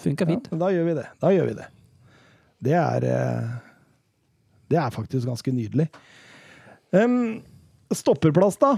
funker 0.02 0.30
fint. 0.30 0.50
Ja, 0.52 0.58
da 0.62 0.70
gjør 0.76 0.86
vi 0.90 0.96
det. 1.00 1.06
Da 1.22 1.32
gjør 1.36 1.50
vi 1.52 1.56
det. 1.60 1.68
Det 2.62 2.76
er 2.78 3.06
eh, 3.10 3.52
Det 4.70 4.78
er 4.78 4.92
faktisk 4.94 5.28
ganske 5.28 5.52
nydelig. 5.52 5.88
Um, 6.94 7.42
stopperplass, 7.96 8.58
da? 8.62 8.76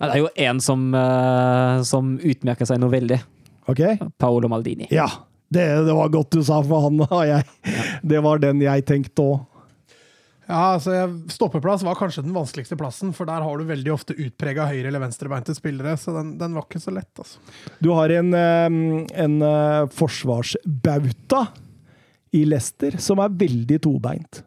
Ja, 0.00 0.06
det 0.06 0.14
er 0.14 0.22
jo 0.22 0.30
én 0.46 0.60
som, 0.62 0.86
uh, 0.94 1.82
som 1.84 2.14
utmerker 2.22 2.68
seg 2.68 2.80
noe 2.80 2.92
veldig. 2.92 3.18
Okay. 3.68 3.98
Paolo 4.20 4.48
Maldini. 4.52 4.86
Ja. 4.92 5.08
Det, 5.54 5.64
det 5.86 5.92
var 5.94 6.08
godt 6.10 6.32
du 6.34 6.40
sa, 6.44 6.62
for 6.64 6.86
han 6.88 7.00
og 7.08 7.20
jeg. 7.28 7.44
Det 8.02 8.20
var 8.24 8.40
den 8.42 8.62
jeg 8.64 8.84
tenkte 8.88 9.22
òg. 9.24 9.42
Ja, 10.46 10.74
altså 10.74 10.92
Stoppeplass 11.32 11.82
var 11.86 11.96
kanskje 11.96 12.22
den 12.26 12.34
vanskeligste 12.36 12.76
plassen, 12.76 13.14
for 13.16 13.24
der 13.28 13.40
har 13.40 13.58
du 13.58 13.64
veldig 13.64 13.92
ofte 13.94 14.12
utprega 14.20 14.66
høyre- 14.68 14.90
eller 14.90 15.00
venstrebeinte 15.00 15.54
spillere, 15.56 15.94
så 15.96 16.12
den, 16.18 16.34
den 16.40 16.52
var 16.58 16.66
ikke 16.66 16.82
så 16.84 16.92
lett. 16.92 17.12
altså. 17.16 17.38
Du 17.80 17.88
har 17.96 18.12
en, 18.12 18.34
en 18.36 19.36
eh, 19.48 19.86
forsvarsbauta 19.96 21.46
i 22.36 22.42
Leicester 22.44 22.98
som 23.00 23.22
er 23.24 23.32
veldig 23.40 23.78
tobeint. 23.86 24.42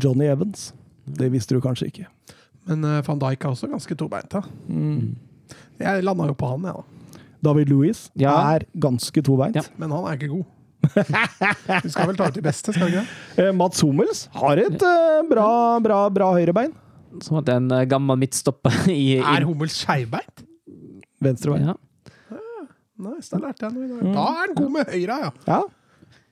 Johnny 0.00 0.30
Evans. 0.32 0.70
Det 1.04 1.28
visste 1.34 1.58
du 1.58 1.60
kanskje 1.60 1.90
ikke. 1.90 2.06
Men 2.70 2.84
uh, 2.86 3.00
van 3.04 3.18
Dijk 3.20 3.42
er 3.44 3.50
også 3.52 3.68
ganske 3.68 3.96
tobeint. 3.98 4.30
da. 4.32 4.40
Jeg 5.82 6.04
landa 6.06 6.28
jo 6.30 6.36
på 6.38 6.48
han, 6.54 6.64
jeg, 6.68 6.78
da. 6.78 7.20
David 7.42 7.72
Louis 7.72 8.04
Ja. 8.14 8.36
er 8.54 8.64
ganske 8.78 9.20
tobeint. 9.26 9.58
Ja. 9.58 9.64
Men 9.82 9.90
han 9.90 10.06
er 10.06 10.14
ikke 10.16 10.30
god. 10.30 10.44
Vi 10.82 11.90
skal 11.92 12.08
vel 12.10 12.16
ta 12.18 12.28
ut 12.30 12.36
de 12.36 12.42
beste, 12.44 12.72
skal 12.74 12.88
vi 12.88 12.96
ikke 12.96 13.02
det? 13.04 13.44
Eh, 13.46 13.52
Mats 13.56 13.80
Hummels 13.84 14.24
har 14.36 14.60
et 14.62 14.82
eh, 14.88 15.20
bra, 15.30 15.48
bra, 15.84 16.00
bra 16.12 16.30
høyrebein. 16.36 16.72
Som 17.22 17.38
at 17.42 17.48
en 17.52 17.70
eh, 17.76 17.84
gammel 17.90 18.18
midtstopper 18.22 18.74
i, 18.92 18.98
i 19.18 19.20
Er 19.22 19.46
Hummels 19.48 19.76
skeivbeint? 19.84 20.44
Venstrebein. 21.22 21.70
ja. 21.72 21.78
Nice, 23.02 23.30
da 23.32 23.38
lærte 23.42 23.66
jeg 23.66 23.72
noe 23.74 23.86
i 23.86 23.88
dag. 23.90 24.02
Da 24.14 24.24
er 24.30 24.42
han 24.42 24.52
god 24.58 24.68
med 24.76 24.90
høyra, 24.92 25.14
ja. 25.24 25.30
Ja. 25.48 25.60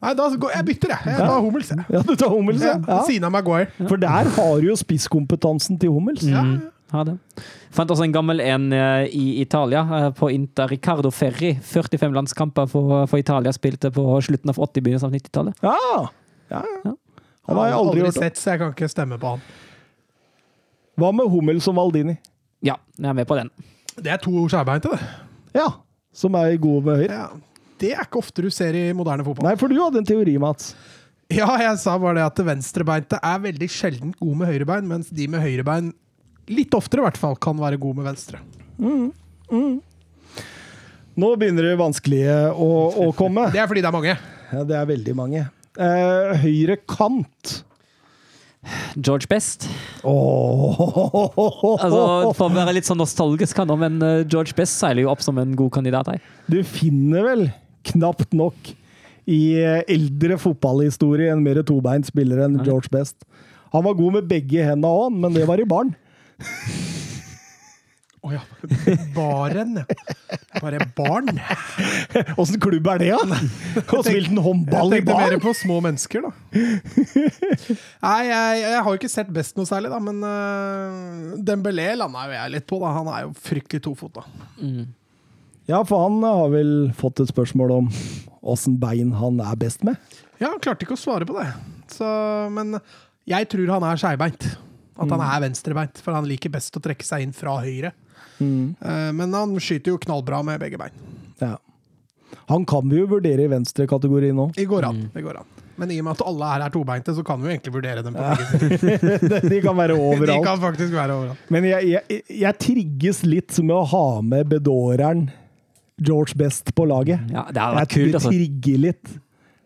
Nei, 0.01 0.13
da 0.17 0.27
går 0.41 0.53
jeg 0.55 0.65
bytter, 0.69 0.93
jeg. 0.95 1.13
Jeg 1.13 1.25
tar 1.29 1.41
Hummels, 1.45 1.71
jeg. 1.75 1.85
ja, 1.93 2.01
du 2.07 2.13
tar 2.21 2.31
Hummels, 2.33 2.63
Ja, 2.65 2.75
ja. 2.89 2.99
siden 3.09 3.27
av 3.27 3.33
Maguire. 3.35 3.67
For 3.89 4.01
der 4.01 4.29
har 4.37 4.61
du 4.63 4.69
jo 4.71 4.77
spisskompetansen 4.79 5.81
til 5.83 5.91
Hummels. 5.97 6.23
Ja, 6.29 6.45
Mm, 6.47 6.61
ha 6.95 7.05
det. 7.07 7.17
Fant 7.75 7.91
også 7.93 8.05
en 8.07 8.15
gammel 8.15 8.43
en 8.45 8.71
eh, 8.77 9.07
i 9.15 9.27
Italia, 9.43 9.83
eh, 9.99 10.09
på 10.17 10.31
Inter. 10.35 10.71
Ricardo 10.73 11.13
Ferri. 11.15 11.55
45 11.63 12.17
landskamper 12.17 12.71
for, 12.71 13.05
for 13.11 13.23
Italia. 13.23 13.53
Spilte 13.55 13.93
på 13.95 14.05
slutten 14.27 14.53
av 14.53 14.59
80-, 14.59 14.85
begynnelsen 14.87 15.11
av 15.11 15.19
90-tallet. 15.19 15.65
Ja. 15.67 15.77
ja, 16.51 16.63
ja. 16.63 16.91
Ja. 16.91 16.97
Han 17.51 17.59
har 17.59 17.71
jeg 17.71 17.79
aldri 17.81 18.05
aldri 18.05 18.15
sett, 18.21 18.39
så 18.39 18.53
jeg 18.53 18.63
kan 18.63 18.75
ikke 18.75 18.89
stemme 18.91 19.19
på 19.21 19.35
han. 19.35 19.45
Hva 21.01 21.11
med 21.17 21.31
Hummels 21.33 21.67
og 21.71 21.79
Valdini? 21.79 22.15
Ja, 22.67 22.77
jeg 22.99 23.09
er 23.11 23.17
med 23.17 23.27
på 23.27 23.39
den. 23.39 23.51
Det 23.97 24.13
er 24.13 24.21
to 24.23 24.45
skjærbeinte, 24.53 24.93
det. 24.93 25.09
Ja, 25.57 25.67
som 26.15 26.37
er 26.39 26.53
gode 26.61 26.85
med 26.87 27.01
høyre. 27.03 27.23
Ja. 27.25 27.29
Det 27.81 27.95
er 27.95 28.05
ikke 28.05 28.21
ofte 28.21 28.45
du 28.45 28.51
ser 28.53 28.77
i 28.77 28.91
moderne 28.97 29.25
fotball. 29.25 29.49
Nei, 29.49 29.57
for 29.59 29.73
du 29.73 29.79
hadde 29.81 30.03
en 30.03 30.09
teori, 30.09 30.37
Mats. 30.41 30.75
Ja, 31.31 31.49
jeg 31.63 31.79
sa 31.79 31.95
bare 32.01 32.19
det 32.19 32.27
at 32.27 32.41
venstrebeinte 32.45 33.21
er 33.23 33.43
veldig 33.45 33.69
sjelden 33.71 34.15
gode 34.19 34.41
med 34.43 34.51
høyrebein, 34.51 34.89
mens 34.91 35.13
de 35.15 35.29
med 35.31 35.45
høyrebein 35.45 35.93
litt 36.51 36.75
oftere 36.77 37.03
i 37.03 37.07
hvert 37.09 37.21
fall 37.21 37.39
kan 37.41 37.59
være 37.61 37.79
god 37.81 38.01
med 38.01 38.11
venstre. 38.11 38.43
Nå 41.21 41.31
begynner 41.37 41.71
det 41.71 41.79
vanskelige 41.81 42.37
å, 42.55 42.69
å 43.07 43.09
komme. 43.17 43.49
Det 43.55 43.63
er 43.63 43.71
fordi 43.71 43.83
det 43.85 43.91
er 43.91 43.97
mange. 43.97 44.15
Ja, 44.51 44.63
det 44.67 44.77
er 44.79 44.87
veldig 44.89 45.17
mange. 45.19 45.43
Eh, 45.79 46.31
høyre 46.43 46.77
kant. 46.91 47.61
George 48.97 49.29
Best. 49.31 49.69
Oh. 50.05 50.77
Altså, 51.81 52.01
for 52.37 52.49
å 52.49 52.53
være 52.53 52.75
litt 52.77 52.89
sånn 52.89 53.01
nostalgisk, 53.01 53.57
kan 53.57 53.71
men 53.81 54.01
eh, 54.05 54.25
George 54.29 54.57
Best 54.59 54.77
seiler 54.81 55.07
jo 55.07 55.13
opp 55.13 55.23
som 55.25 55.39
en 55.41 55.55
god 55.57 55.73
kandidat 55.79 56.11
her. 56.11 56.21
Du 56.51 56.59
finner 56.67 57.25
vel 57.25 57.47
knapt 57.89 58.35
nok 58.37 58.75
i 59.31 59.41
eh, 59.63 59.81
eldre 59.89 60.37
fotballhistorie 60.41 61.31
en 61.33 61.43
mer 61.45 61.63
tobeint 61.67 62.09
spiller 62.11 62.45
enn 62.47 62.61
George 62.67 62.91
Best. 62.93 63.23
Han 63.75 63.87
var 63.87 63.97
god 63.99 64.19
med 64.19 64.31
begge 64.31 64.67
hendene 64.67 64.91
òg, 64.91 65.15
men 65.15 65.35
det 65.37 65.47
var 65.49 65.63
i 65.63 65.69
barn. 65.69 65.95
Å 68.21 68.35
ja. 68.35 68.41
Baren, 69.15 69.79
ja. 69.81 69.85
Bare 70.61 70.85
barn. 70.97 71.31
Åssen 72.37 72.61
klubb 72.61 72.91
er 72.93 73.01
det, 73.01 73.09
da? 73.17 73.39
Og 73.97 74.05
spilt 74.05 74.29
en 74.29 74.43
håndball 74.45 74.93
i 74.93 74.99
Jeg 74.99 75.07
tenkte 75.09 75.17
mer 75.23 75.37
på 75.41 75.55
små 75.57 75.79
mennesker, 75.87 76.27
da. 76.27 76.33
Nei, 78.05 78.21
jeg, 78.29 78.61
jeg 78.67 78.77
har 78.77 78.91
jo 78.91 79.01
ikke 79.01 79.13
sett 79.13 79.33
Best 79.33 79.57
noe 79.57 79.69
særlig, 79.69 79.93
da, 79.95 80.03
men 80.05 80.21
uh, 80.21 81.41
Dembélé 81.41 81.95
landa 81.97 82.29
jo 82.29 82.37
jeg 82.37 82.55
litt 82.59 82.69
på. 82.69 82.83
da. 82.85 82.93
Han 83.01 83.09
er 83.09 83.25
jo 83.25 83.35
fryktelig 83.41 83.87
tofota. 83.89 84.27
Mm. 84.61 84.91
Ja, 85.71 85.81
for 85.89 86.05
han 86.05 86.21
har 86.27 86.53
vel 86.53 86.75
fått 87.01 87.25
et 87.25 87.33
spørsmål 87.33 87.77
om 87.79 87.93
åssen 88.53 88.77
bein 88.83 89.15
han 89.17 89.41
er 89.41 89.57
best 89.61 89.87
med. 89.87 89.97
Ja, 90.41 90.51
han 90.51 90.61
klarte 90.61 90.85
ikke 90.85 90.99
å 90.99 91.01
svare 91.01 91.29
på 91.29 91.41
det. 91.41 91.49
Så, 91.93 92.05
men 92.53 92.77
jeg 93.29 93.49
tror 93.49 93.79
han 93.79 93.87
er 93.89 94.01
skeivbeint. 94.01 94.53
At 95.01 95.11
han 95.15 95.25
er 95.25 95.43
venstrebeint, 95.47 96.01
for 96.05 96.17
han 96.17 96.29
liker 96.29 96.53
best 96.53 96.77
å 96.77 96.83
trekke 96.85 97.07
seg 97.07 97.25
inn 97.25 97.35
fra 97.37 97.59
høyre. 97.65 97.95
Mm. 98.41 98.77
men 99.19 99.35
han 99.37 99.51
skyter 99.61 99.93
jo 99.93 99.99
knallbra 100.01 100.39
med 100.45 100.63
begge 100.63 100.79
bein. 100.81 100.95
Ja. 101.43 101.59
Han 102.49 102.65
kan 102.69 102.89
vi 102.89 103.03
jo 103.03 103.09
vurdere 103.11 103.45
i 103.45 103.51
venstre 103.53 103.85
kategori 103.91 104.31
nå. 104.33 104.47
Det 104.57 104.65
går 104.71 104.87
an. 104.89 105.03
det 105.13 105.23
går 105.25 105.43
an. 105.43 105.51
Men 105.81 105.93
i 105.95 105.97
og 106.01 106.07
med 106.07 106.19
at 106.19 106.23
alle 106.29 106.49
her 106.51 106.65
er 106.67 106.73
tobeinte, 106.75 107.13
så 107.17 107.23
kan 107.25 107.41
vi 107.41 107.49
jo 107.49 107.53
egentlig 107.55 107.73
vurdere 107.73 108.03
dem 108.05 108.17
på 108.17 108.25
begge. 108.27 109.49
De 109.53 109.61
kan 109.65 109.79
være 109.79 109.97
overalt. 109.97 110.33
De 110.43 110.49
kan 110.49 110.61
faktisk 110.61 110.93
være 110.93 111.17
overalt. 111.17 111.47
Men 111.53 111.69
jeg, 111.71 111.93
jeg, 111.95 112.25
jeg 112.43 112.59
trigges 112.61 113.23
litt 113.25 113.61
med 113.63 113.77
å 113.79 113.87
ha 113.93 114.05
med 114.25 114.51
bedåreren 114.51 115.29
George 116.01 116.37
Best 116.37 116.75
på 116.77 116.85
laget. 116.89 117.25
Ja, 117.33 117.47
det 117.49 117.63
hadde 117.63 117.71
Jeg 117.71 117.81
vært 117.81 117.95
kult, 117.95 118.11
det 118.11 118.21
altså. 118.21 118.35
trigger 118.35 118.85
litt. 118.89 119.15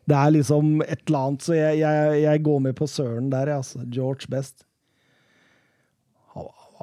Det 0.04 0.20
er 0.20 0.32
liksom 0.36 0.70
et 0.84 1.02
eller 1.06 1.18
annet, 1.24 1.48
så 1.48 1.56
jeg, 1.56 1.80
jeg, 1.80 2.22
jeg 2.26 2.44
går 2.46 2.64
med 2.68 2.78
på 2.78 2.88
Søren 2.90 3.30
der, 3.32 3.50
jeg, 3.50 3.64
altså. 3.64 3.84
George 3.88 4.30
Best. 4.30 4.66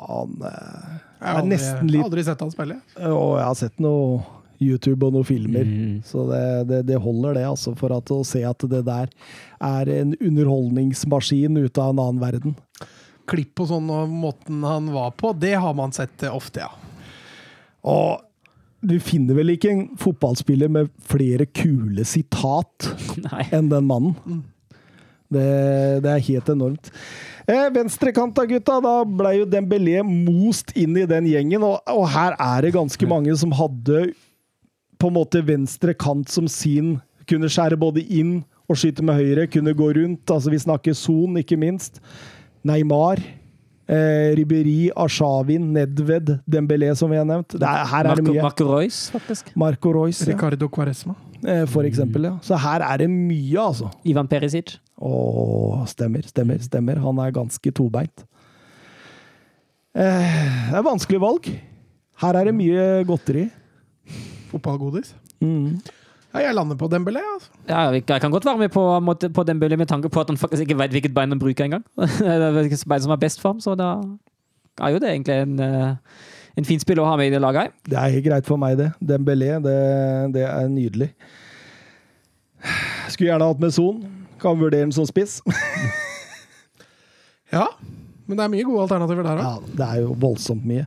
Han, 0.02 0.36
han 0.42 0.52
eh, 0.52 1.00
Jeg 1.22 1.28
har 1.28 1.32
er 1.36 1.42
aldri, 1.42 1.50
nesten 1.56 1.92
litt 1.94 2.06
aldri 2.06 2.24
sett 2.28 2.42
han 2.46 2.54
spille. 2.54 2.78
Og 3.08 3.36
jeg 3.38 3.46
har 3.48 3.58
sett 3.60 3.82
noe 3.84 4.22
YouTube 4.62 5.08
og 5.08 5.16
noen 5.16 5.26
filmer, 5.26 5.66
Mm. 5.66 6.02
så 6.06 6.28
det, 6.30 6.42
det, 6.70 6.80
det 6.92 6.98
holder 7.02 7.34
det, 7.40 7.46
altså, 7.50 7.72
for 7.78 7.94
at, 7.96 8.12
å 8.14 8.20
se 8.28 8.44
at 8.46 8.62
det 8.70 8.84
der 8.86 9.10
er 9.66 9.90
en 9.96 10.12
underholdningsmaskin 10.22 11.58
ut 11.58 11.80
av 11.82 11.96
en 11.96 12.02
annen 12.04 12.22
verden. 12.22 12.54
Klipp 13.32 13.56
på 13.58 13.66
sånn 13.70 13.90
og 13.94 14.10
måten 14.10 14.62
han 14.66 14.92
var 14.94 15.16
på, 15.18 15.32
det 15.34 15.56
har 15.62 15.74
man 15.78 15.94
sett 15.96 16.22
eh, 16.28 16.34
ofte, 16.36 16.62
ja. 16.66 16.70
Og 17.90 18.22
du 18.86 18.96
finner 19.02 19.38
vel 19.38 19.54
ikke 19.56 19.72
en 19.74 19.84
fotballspiller 20.02 20.70
med 20.74 20.94
flere 21.10 21.46
kule 21.50 22.06
sitat 22.06 22.88
enn 23.54 23.70
den 23.74 23.86
mannen. 23.90 24.44
Det, 25.32 25.48
det 26.06 26.10
er 26.12 26.26
helt 26.28 26.50
enormt. 26.54 26.90
Eh, 27.50 27.68
Venstrekanta, 27.74 28.46
gutta. 28.50 28.80
Da 28.84 28.96
ble 29.08 29.36
jo 29.40 29.48
Dembélé 29.50 30.02
most 30.06 30.74
inn 30.78 30.98
i 31.00 31.08
den 31.10 31.30
gjengen, 31.32 31.64
og, 31.66 31.80
og 31.90 32.06
her 32.14 32.38
er 32.38 32.68
det 32.68 32.76
ganske 32.76 33.10
mange 33.10 33.36
som 33.40 33.54
hadde 33.58 34.12
på 35.02 35.10
en 35.10 35.18
måte 35.18 35.42
venstre 35.46 35.96
kant 35.98 36.30
som 36.30 36.48
sin. 36.52 37.00
Kunne 37.30 37.50
skjære 37.50 37.80
både 37.82 38.04
inn 38.06 38.42
og 38.70 38.78
skyte 38.80 39.04
med 39.06 39.18
høyre, 39.20 39.48
kunne 39.52 39.74
gå 39.78 39.92
rundt. 39.98 40.24
Altså, 40.30 40.52
vi 40.54 40.62
snakker 40.62 40.98
Son, 40.98 41.40
ikke 41.42 41.58
minst. 41.60 42.02
Neymar. 42.68 43.22
Eh, 43.92 44.32
Riberi, 44.38 44.92
Arshavin, 44.96 45.66
Nedved, 45.76 46.38
Dembélé, 46.48 46.94
som 46.96 47.12
vi 47.12 47.18
har 47.20 47.26
nevnt. 47.28 47.58
Det 47.58 47.68
er, 47.68 47.90
her 47.92 48.08
er 48.08 48.22
det 48.22 48.24
mye. 48.30 48.44
Marco 48.46 48.68
Reus, 48.70 49.02
faktisk. 49.12 49.52
Marco 49.60 49.92
Royce, 49.92 50.24
ja. 50.24 50.32
Ricardo 50.32 50.70
Quaresma. 50.72 51.18
Eh, 51.42 51.66
for 51.68 51.84
eksempel. 51.90 52.30
Ja. 52.30 52.38
Så 52.46 52.56
her 52.62 52.86
er 52.86 53.02
det 53.04 53.10
mye, 53.12 53.58
altså. 53.60 53.90
Ivan 54.08 54.30
Perisic. 54.32 54.78
Å, 55.02 55.86
stemmer, 55.90 56.26
stemmer, 56.30 56.62
stemmer. 56.62 57.00
Han 57.02 57.20
er 57.24 57.34
ganske 57.34 57.74
tobeint. 57.74 58.26
Eh, 59.98 60.36
det 60.70 60.78
er 60.78 60.86
vanskelig 60.86 61.22
valg. 61.24 61.50
Her 62.22 62.38
er 62.38 62.48
det 62.48 62.54
mye 62.56 62.86
godteri. 63.10 63.48
Fotballgodis. 64.52 65.16
Mm. 65.42 65.82
Ja, 66.32 66.46
jeg 66.46 66.56
lander 66.56 66.78
på 66.80 66.88
Dembélé, 66.88 67.20
altså. 67.34 67.50
Ja, 67.68 67.90
jeg 67.92 68.06
kan 68.06 68.32
godt 68.32 68.46
være 68.46 68.62
med 68.62 68.70
på, 68.72 68.84
på 69.36 69.44
Dembélé 69.48 69.76
med 69.76 69.90
tanke 69.90 70.10
på 70.10 70.22
at 70.22 70.30
han 70.30 70.38
faktisk 70.40 70.64
ikke 70.64 70.78
vet 70.80 70.94
hvilket 70.94 71.16
bein 71.16 71.34
han 71.34 71.42
bruker 71.42 71.66
engang. 71.66 71.84
det 72.22 72.30
er 72.38 72.54
hvilket 72.56 72.86
bein 72.88 73.04
som 73.04 73.12
er 73.12 73.20
best 73.20 73.42
for 73.42 73.52
ham, 73.52 73.60
så 73.60 73.76
da 73.76 73.98
er 74.80 74.94
jo 74.94 75.02
det 75.02 75.10
egentlig 75.12 75.36
en, 75.42 75.60
eh, 75.60 76.22
en 76.62 76.68
fin 76.68 76.80
spill 76.80 77.02
å 77.02 77.10
ha 77.10 77.18
med 77.20 77.32
i 77.32 77.34
det 77.34 77.42
laget. 77.42 77.74
Det 77.90 77.98
er 78.00 78.16
helt 78.16 78.28
greit 78.30 78.48
for 78.48 78.62
meg, 78.62 78.78
det. 78.80 78.92
Dembélé, 79.02 79.58
det, 79.66 79.78
det 80.38 80.46
er 80.48 80.72
nydelig. 80.72 81.12
Skulle 83.10 83.34
gjerne 83.34 83.50
hatt 83.52 83.60
med 83.60 83.76
Son. 83.76 84.21
Kan 84.42 84.58
vurdere 84.60 84.88
den 84.88 84.96
som 84.96 85.08
spiss. 85.10 85.42
Ja, 87.52 87.66
men 88.32 88.38
det 88.40 88.44
er 88.46 88.52
mye 88.54 88.64
gode 88.64 88.84
alternativer 88.86 89.26
der 89.28 89.40
òg. 89.42 89.44
Ja, 89.44 89.74
det 89.76 89.88
er 89.90 90.04
jo 90.06 90.14
voldsomt 90.22 90.64
mye. 90.64 90.86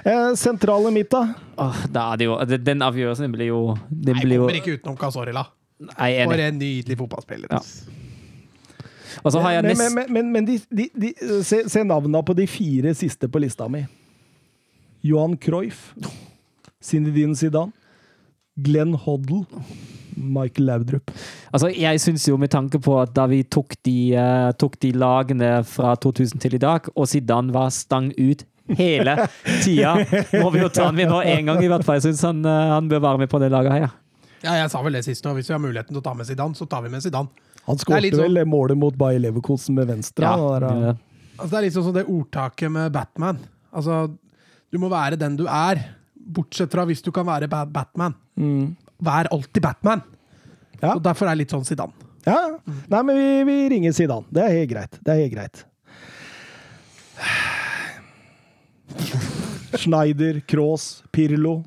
Eh, 0.00 0.30
sentrale 0.40 0.88
midt, 0.94 1.10
da? 1.12 1.34
Oh, 1.60 1.82
da 1.92 2.06
er 2.14 2.22
det 2.22 2.28
jo, 2.30 2.38
den 2.64 2.84
avgjørelsen 2.86 3.34
blir 3.34 3.50
jo, 3.50 3.58
den 3.90 4.16
Nei, 4.16 4.22
blir 4.24 4.38
jo 4.38 4.46
kommer 4.46 4.60
ikke 4.62 4.78
utenom 4.78 4.96
er 6.16 6.30
For 6.30 6.40
en 6.46 6.56
nydelig 6.56 6.96
fotballspiller. 7.02 7.52
Ja. 7.52 7.60
Og 9.20 9.32
så 9.32 9.42
har 9.44 9.58
jeg 9.58 9.66
men 9.66 9.76
nest... 9.76 9.94
men, 9.94 10.12
men, 10.12 10.32
men 10.32 10.48
de, 10.48 10.56
de, 10.72 10.88
de, 10.96 11.12
se, 11.44 11.62
se 11.68 11.84
navnene 11.84 12.22
på 12.24 12.36
de 12.36 12.46
fire 12.48 12.94
siste 12.96 13.28
på 13.28 13.44
lista 13.44 13.68
mi. 13.68 13.84
Johan 15.04 15.36
Cruyff. 15.36 15.90
Zinedine 16.86 17.36
Zidane. 17.36 17.76
Glenn 18.56 18.94
Hoddle. 18.94 19.44
Michael 20.16 20.64
Laudrup. 20.70 21.10
Altså, 21.52 21.68
jeg 21.76 22.00
syns 22.00 22.24
jo 22.28 22.38
med 22.40 22.48
tanke 22.50 22.78
på 22.80 22.94
at 23.02 23.12
da 23.16 23.26
vi 23.28 23.42
tok 23.52 23.74
de, 23.84 24.14
uh, 24.16 24.48
tok 24.56 24.78
de 24.80 24.92
lagene 24.96 25.50
fra 25.68 25.92
2000 26.00 26.40
til 26.40 26.56
i 26.56 26.60
dag, 26.62 26.88
og 26.96 27.08
Zidane 27.10 27.52
var 27.52 27.68
stang 27.74 28.08
ut 28.16 28.46
hele 28.78 29.14
tida, 29.62 29.92
må 30.42 30.48
vi 30.54 30.62
jo 30.64 30.70
ta 30.72 30.88
han 30.88 30.96
med 30.96 31.12
nå 31.12 31.20
én 31.22 31.44
gang, 31.46 31.60
i 31.62 31.68
hvert 31.70 31.84
fall. 31.86 32.00
Jeg 32.00 32.08
syns 32.08 32.24
han, 32.26 32.40
uh, 32.48 32.72
han 32.72 32.88
bør 32.88 33.04
være 33.04 33.22
med 33.26 33.30
på 33.32 33.42
det 33.44 33.52
laget 33.52 33.76
her, 33.76 33.84
ja. 33.86 33.92
Ja, 34.46 34.54
jeg 34.62 34.70
sa 34.72 34.80
vel 34.84 34.96
det 34.96 35.04
sist 35.04 35.24
òg. 35.26 35.36
Hvis 35.38 35.48
vi 35.50 35.54
har 35.56 35.60
muligheten 35.62 35.92
til 35.92 36.00
å 36.00 36.04
ta 36.08 36.12
med 36.16 36.28
Zidane, 36.28 36.54
så 36.56 36.66
tar 36.70 36.84
vi 36.84 36.90
med 36.92 37.02
Zidane. 37.04 37.28
Han 37.66 37.78
skåret 37.80 38.12
sånn- 38.14 38.24
vel 38.24 38.44
målet 38.48 38.78
mot 38.78 38.94
Bayer 38.96 39.18
Leverkosen 39.20 39.74
med 39.74 39.88
venstre. 39.90 40.22
ja 40.24 40.36
der, 40.60 40.66
det- 40.68 40.96
Altså, 41.36 41.50
det 41.50 41.56
er 41.58 41.64
litt 41.66 41.74
sånn 41.76 41.84
som 41.84 41.92
det 41.96 42.06
ordtaket 42.08 42.72
med 42.72 42.92
Batman. 42.94 43.38
Altså, 43.74 44.16
du 44.72 44.78
må 44.80 44.88
være 44.88 45.18
den 45.20 45.36
du 45.36 45.44
er, 45.44 45.82
bortsett 46.16 46.70
fra 46.72 46.86
hvis 46.88 47.02
du 47.04 47.10
kan 47.12 47.26
være 47.26 47.48
Batman. 47.48 48.14
Mm. 48.36 48.74
Vær 49.06 49.26
alltid 49.32 49.62
Batman. 49.64 50.00
Ja. 50.80 50.90
Og 50.94 51.02
Derfor 51.04 51.24
er 51.26 51.30
jeg 51.36 51.40
litt 51.44 51.54
sånn 51.54 51.64
Zidane. 51.68 51.94
Ja. 52.26 52.40
Nei, 52.90 53.02
men 53.02 53.14
vi, 53.16 53.28
vi 53.48 53.56
ringer 53.76 53.92
Zidane. 53.96 54.26
Det 54.34 54.42
er 54.44 54.50
helt 54.56 54.70
greit. 54.72 54.92
Det 55.00 55.10
er 55.12 55.18
helt 55.22 55.36
greit. 55.36 55.56
Schneider, 59.76 60.40
Kroos, 60.48 61.04
Pirlo, 61.12 61.62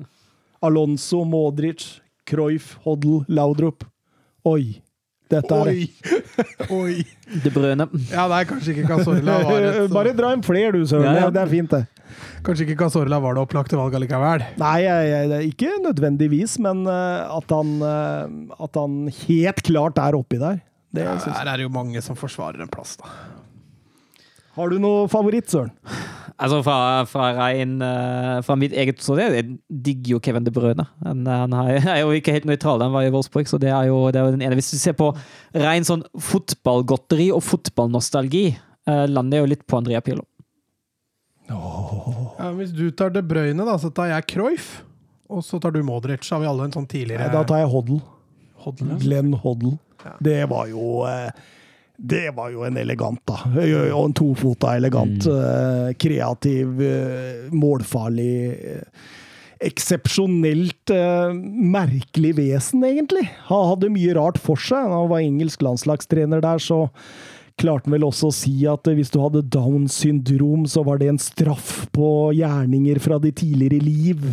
Alonso, 0.60 1.24
Modric, 1.24 2.00
Cruyff, 2.28 2.76
Hoddle, 2.84 3.24
Laudrup. 3.28 3.84
Oi. 4.46 4.82
Dette 5.30 5.54
er 5.54 5.70
Oi! 5.70 5.86
Oi! 6.80 6.94
Det 7.44 7.52
Brøne. 7.54 7.86
Ja, 8.10 8.24
nei, 8.30 8.40
kanskje 8.48 8.72
ikke 8.74 8.88
Casorla 8.90 9.36
var 9.46 9.62
et 9.68 9.76
så- 9.84 9.94
Bare 9.94 10.12
dra 10.18 10.32
inn 10.34 10.42
flere, 10.46 10.72
du, 10.74 10.82
Søren. 10.90 11.06
Ja, 11.06 11.26
ja. 11.26 11.30
Det- 11.30 11.44
er 11.44 11.52
fint, 11.52 11.70
det. 11.76 11.84
Kanskje 12.42 12.64
ikke 12.66 12.78
Casorla 12.80 13.20
var 13.22 13.36
det 13.36 13.42
opplagte 13.44 13.78
valget 13.78 14.02
likevel. 14.02 14.42
Nei, 14.58 14.76
jeg, 14.82 15.10
jeg, 15.12 15.28
det 15.30 15.36
er 15.38 15.46
ikke 15.46 15.74
nødvendigvis, 15.84 16.56
men 16.64 16.82
eh, 16.90 17.36
at 17.38 17.54
han, 17.54 17.74
eh, 17.86 18.56
at 18.66 18.78
han 18.80 18.96
helt 19.22 19.62
klart 19.70 20.00
er 20.02 20.18
oppi 20.18 20.40
der. 20.42 20.58
Det 20.90 21.04
Ja, 21.06 21.14
her 21.22 21.46
er 21.52 21.60
det 21.60 21.68
jo 21.68 21.70
mange 21.70 22.02
som 22.02 22.16
forsvarer 22.18 22.64
en 22.64 22.72
plass, 22.72 22.96
da. 22.98 23.12
Har 24.56 24.72
du 24.72 24.80
noe 24.82 25.04
favoritt, 25.12 25.46
Søren? 25.52 25.70
Altså 26.40 26.62
fra, 26.64 26.76
fra, 27.04 27.26
rein, 27.36 27.74
eh, 27.84 28.38
fra 28.46 28.54
mitt 28.56 28.72
eget 28.72 29.02
så 29.04 29.18
Jeg 29.20 29.58
digger 29.68 30.14
jo 30.14 30.20
Kevin 30.24 30.46
De 30.46 30.52
Brøne. 30.54 30.86
Han, 31.04 31.26
han 31.52 31.54
er 31.60 32.00
jo 32.00 32.14
ikke 32.16 32.32
helt 32.32 32.48
nøytral, 32.48 32.80
han 32.80 32.94
var 32.94 33.04
i 33.04 33.12
Wolfsburg, 33.12 33.48
så 33.50 33.60
det 33.60 33.68
er 33.68 33.90
jo, 33.90 34.06
det 34.08 34.20
er 34.20 34.28
jo 34.28 34.34
den 34.38 34.46
ene. 34.46 34.56
Hvis 34.56 34.72
du 34.72 34.78
ser 34.80 34.96
på 34.96 35.12
rein 35.52 35.84
sånn 35.84 36.06
fotballgodteri 36.16 37.28
og 37.34 37.44
fotballnostalgi, 37.44 38.46
uh, 38.88 39.04
lander 39.10 39.40
jeg 39.40 39.44
jo 39.44 39.52
litt 39.52 39.66
på 39.68 39.80
Andrea 39.82 40.00
Pirlo. 40.04 40.24
Ja, 41.50 42.52
hvis 42.56 42.72
du 42.72 42.86
tar 42.94 43.12
De 43.12 43.22
Bruyne, 43.26 43.66
da, 43.66 43.76
så 43.82 43.90
tar 43.92 44.12
jeg 44.12 44.28
Cruyff. 44.30 44.80
Og 45.30 45.44
så 45.46 45.60
tar 45.62 45.74
du 45.74 45.82
Modric. 45.86 46.24
Så 46.26 46.36
har 46.36 46.44
vi 46.44 46.50
alle 46.50 46.66
en 46.66 46.74
sånn 46.74 46.88
tidligere 46.90 47.28
Nei, 47.28 47.34
da 47.34 47.44
tar 47.46 47.62
jeg 47.62 47.70
Hoddle. 47.70 48.00
Hoddle. 48.64 48.98
Glenn 49.02 49.34
Hoddle. 49.44 49.76
Ja. 50.04 50.14
Det 50.24 50.38
var 50.50 50.70
jo 50.70 51.02
eh, 51.06 51.30
Det 52.00 52.30
var 52.36 52.52
jo 52.54 52.62
en 52.64 52.78
elegant, 52.80 53.20
da. 53.28 53.42
Og 53.52 54.04
en 54.06 54.14
tofota 54.16 54.74
elegant. 54.78 55.26
Mm. 55.28 55.96
Kreativ, 56.00 56.80
målfarlig. 57.52 58.30
Eksepsjonelt 59.60 60.92
merkelig 61.44 62.32
vesen, 62.38 62.86
egentlig. 62.88 63.26
Han 63.50 63.66
hadde 63.74 63.92
mye 63.92 64.14
rart 64.16 64.40
for 64.40 64.56
seg. 64.56 64.88
Han 64.88 65.10
var 65.12 65.20
engelsk 65.20 65.60
landslagstrener 65.66 66.40
der, 66.44 66.62
så 66.64 66.86
klarte 67.60 67.90
han 67.90 67.98
vel 67.98 68.08
også 68.08 68.30
å 68.30 68.34
si 68.34 68.54
at 68.70 68.88
hvis 68.88 69.12
du 69.12 69.20
hadde 69.20 69.44
Downs 69.52 70.00
syndrom, 70.00 70.64
så 70.64 70.84
var 70.86 71.00
det 71.00 71.10
en 71.12 71.20
straff 71.20 71.84
på 71.92 72.30
gjerninger 72.38 73.00
fra 73.04 73.20
de 73.20 73.34
tidligere 73.36 73.82
liv. 73.84 74.30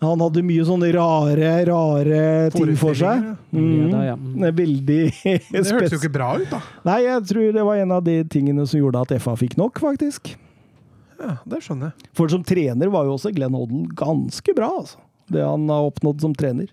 Han 0.00 0.22
hadde 0.24 0.42
mye 0.48 0.62
sånne 0.64 0.88
rare, 0.96 1.50
rare 1.68 2.20
ting 2.54 2.70
for 2.80 2.96
seg. 2.96 3.24
Mm. 3.52 3.66
Ja, 3.68 3.88
da, 3.92 4.02
ja. 4.06 4.14
Mm. 4.16 4.46
Veldig 4.56 5.00
Det 5.52 5.64
hørtes 5.66 5.92
jo 5.92 5.98
ikke 6.00 6.12
bra 6.14 6.30
ut, 6.40 6.46
da. 6.48 6.60
Nei, 6.88 7.02
jeg 7.04 7.26
tror 7.28 7.50
det 7.56 7.64
var 7.68 7.82
en 7.82 7.92
av 7.98 8.06
de 8.06 8.16
tingene 8.32 8.64
som 8.68 8.80
gjorde 8.80 9.02
at 9.04 9.12
FA 9.20 9.36
fikk 9.36 9.58
nok, 9.60 9.82
faktisk. 9.82 10.32
Ja, 11.20 11.36
Det 11.44 11.60
skjønner 11.66 11.90
jeg. 11.92 12.10
For 12.16 12.32
som 12.32 12.44
trener 12.46 12.92
var 12.92 13.04
jo 13.08 13.18
også 13.18 13.32
Glenn 13.36 13.56
Hoddle 13.56 13.84
ganske 13.98 14.56
bra, 14.56 14.72
altså. 14.80 15.02
Det 15.30 15.44
han 15.44 15.68
har 15.70 15.90
oppnådd 15.90 16.24
som 16.24 16.32
trener. 16.34 16.72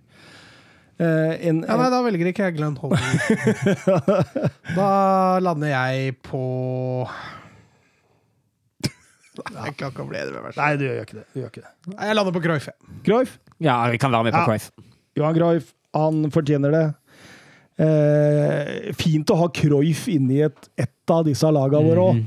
Eh, 0.98 1.34
en, 1.50 1.60
Ja, 1.68 1.76
nei, 1.78 1.90
Da 1.94 2.00
velger 2.08 2.32
ikke 2.32 2.48
jeg 2.48 2.56
Glenn 2.58 2.78
Hoddle. 2.80 2.98
da 4.80 4.88
lander 5.44 5.76
jeg 5.76 6.16
på 6.26 6.42
Nei, 9.54 9.66
Jeg 9.70 9.78
kan 9.78 9.92
ikke 9.94 10.06
bli 10.10 10.18
enig 10.22 10.34
med 10.36 10.44
meg. 10.48 10.56
Nei, 10.58 10.70
du 10.80 10.86
gjør 10.88 11.02
ikke 11.06 11.18
det. 11.20 11.26
Du 11.34 11.40
gjør 11.42 11.52
ikke 11.52 11.64
det. 11.64 11.72
Nei, 11.94 12.08
Jeg 12.10 12.16
lander 12.20 12.36
på 12.38 12.42
Cruyff. 12.46 12.70
Cruyff. 13.06 13.38
Ja, 13.64 13.76
vi 13.94 13.98
kan 14.02 14.12
være 14.12 14.24
med 14.30 14.34
på 14.34 14.42
Ja. 14.42 14.46
Cruyff. 14.46 14.72
Johan 15.18 15.36
Cruyff, 15.38 15.74
han 15.98 16.32
fortjener 16.32 16.72
det. 16.78 16.86
Eh, 17.78 18.94
fint 18.98 19.30
å 19.30 19.38
ha 19.38 19.48
Cruyff 19.54 20.08
inni 20.10 20.42
et, 20.46 20.70
et 20.82 21.14
av 21.14 21.26
disse 21.28 21.50
lagene 21.54 21.86
våre 21.86 22.06
òg. 22.12 22.22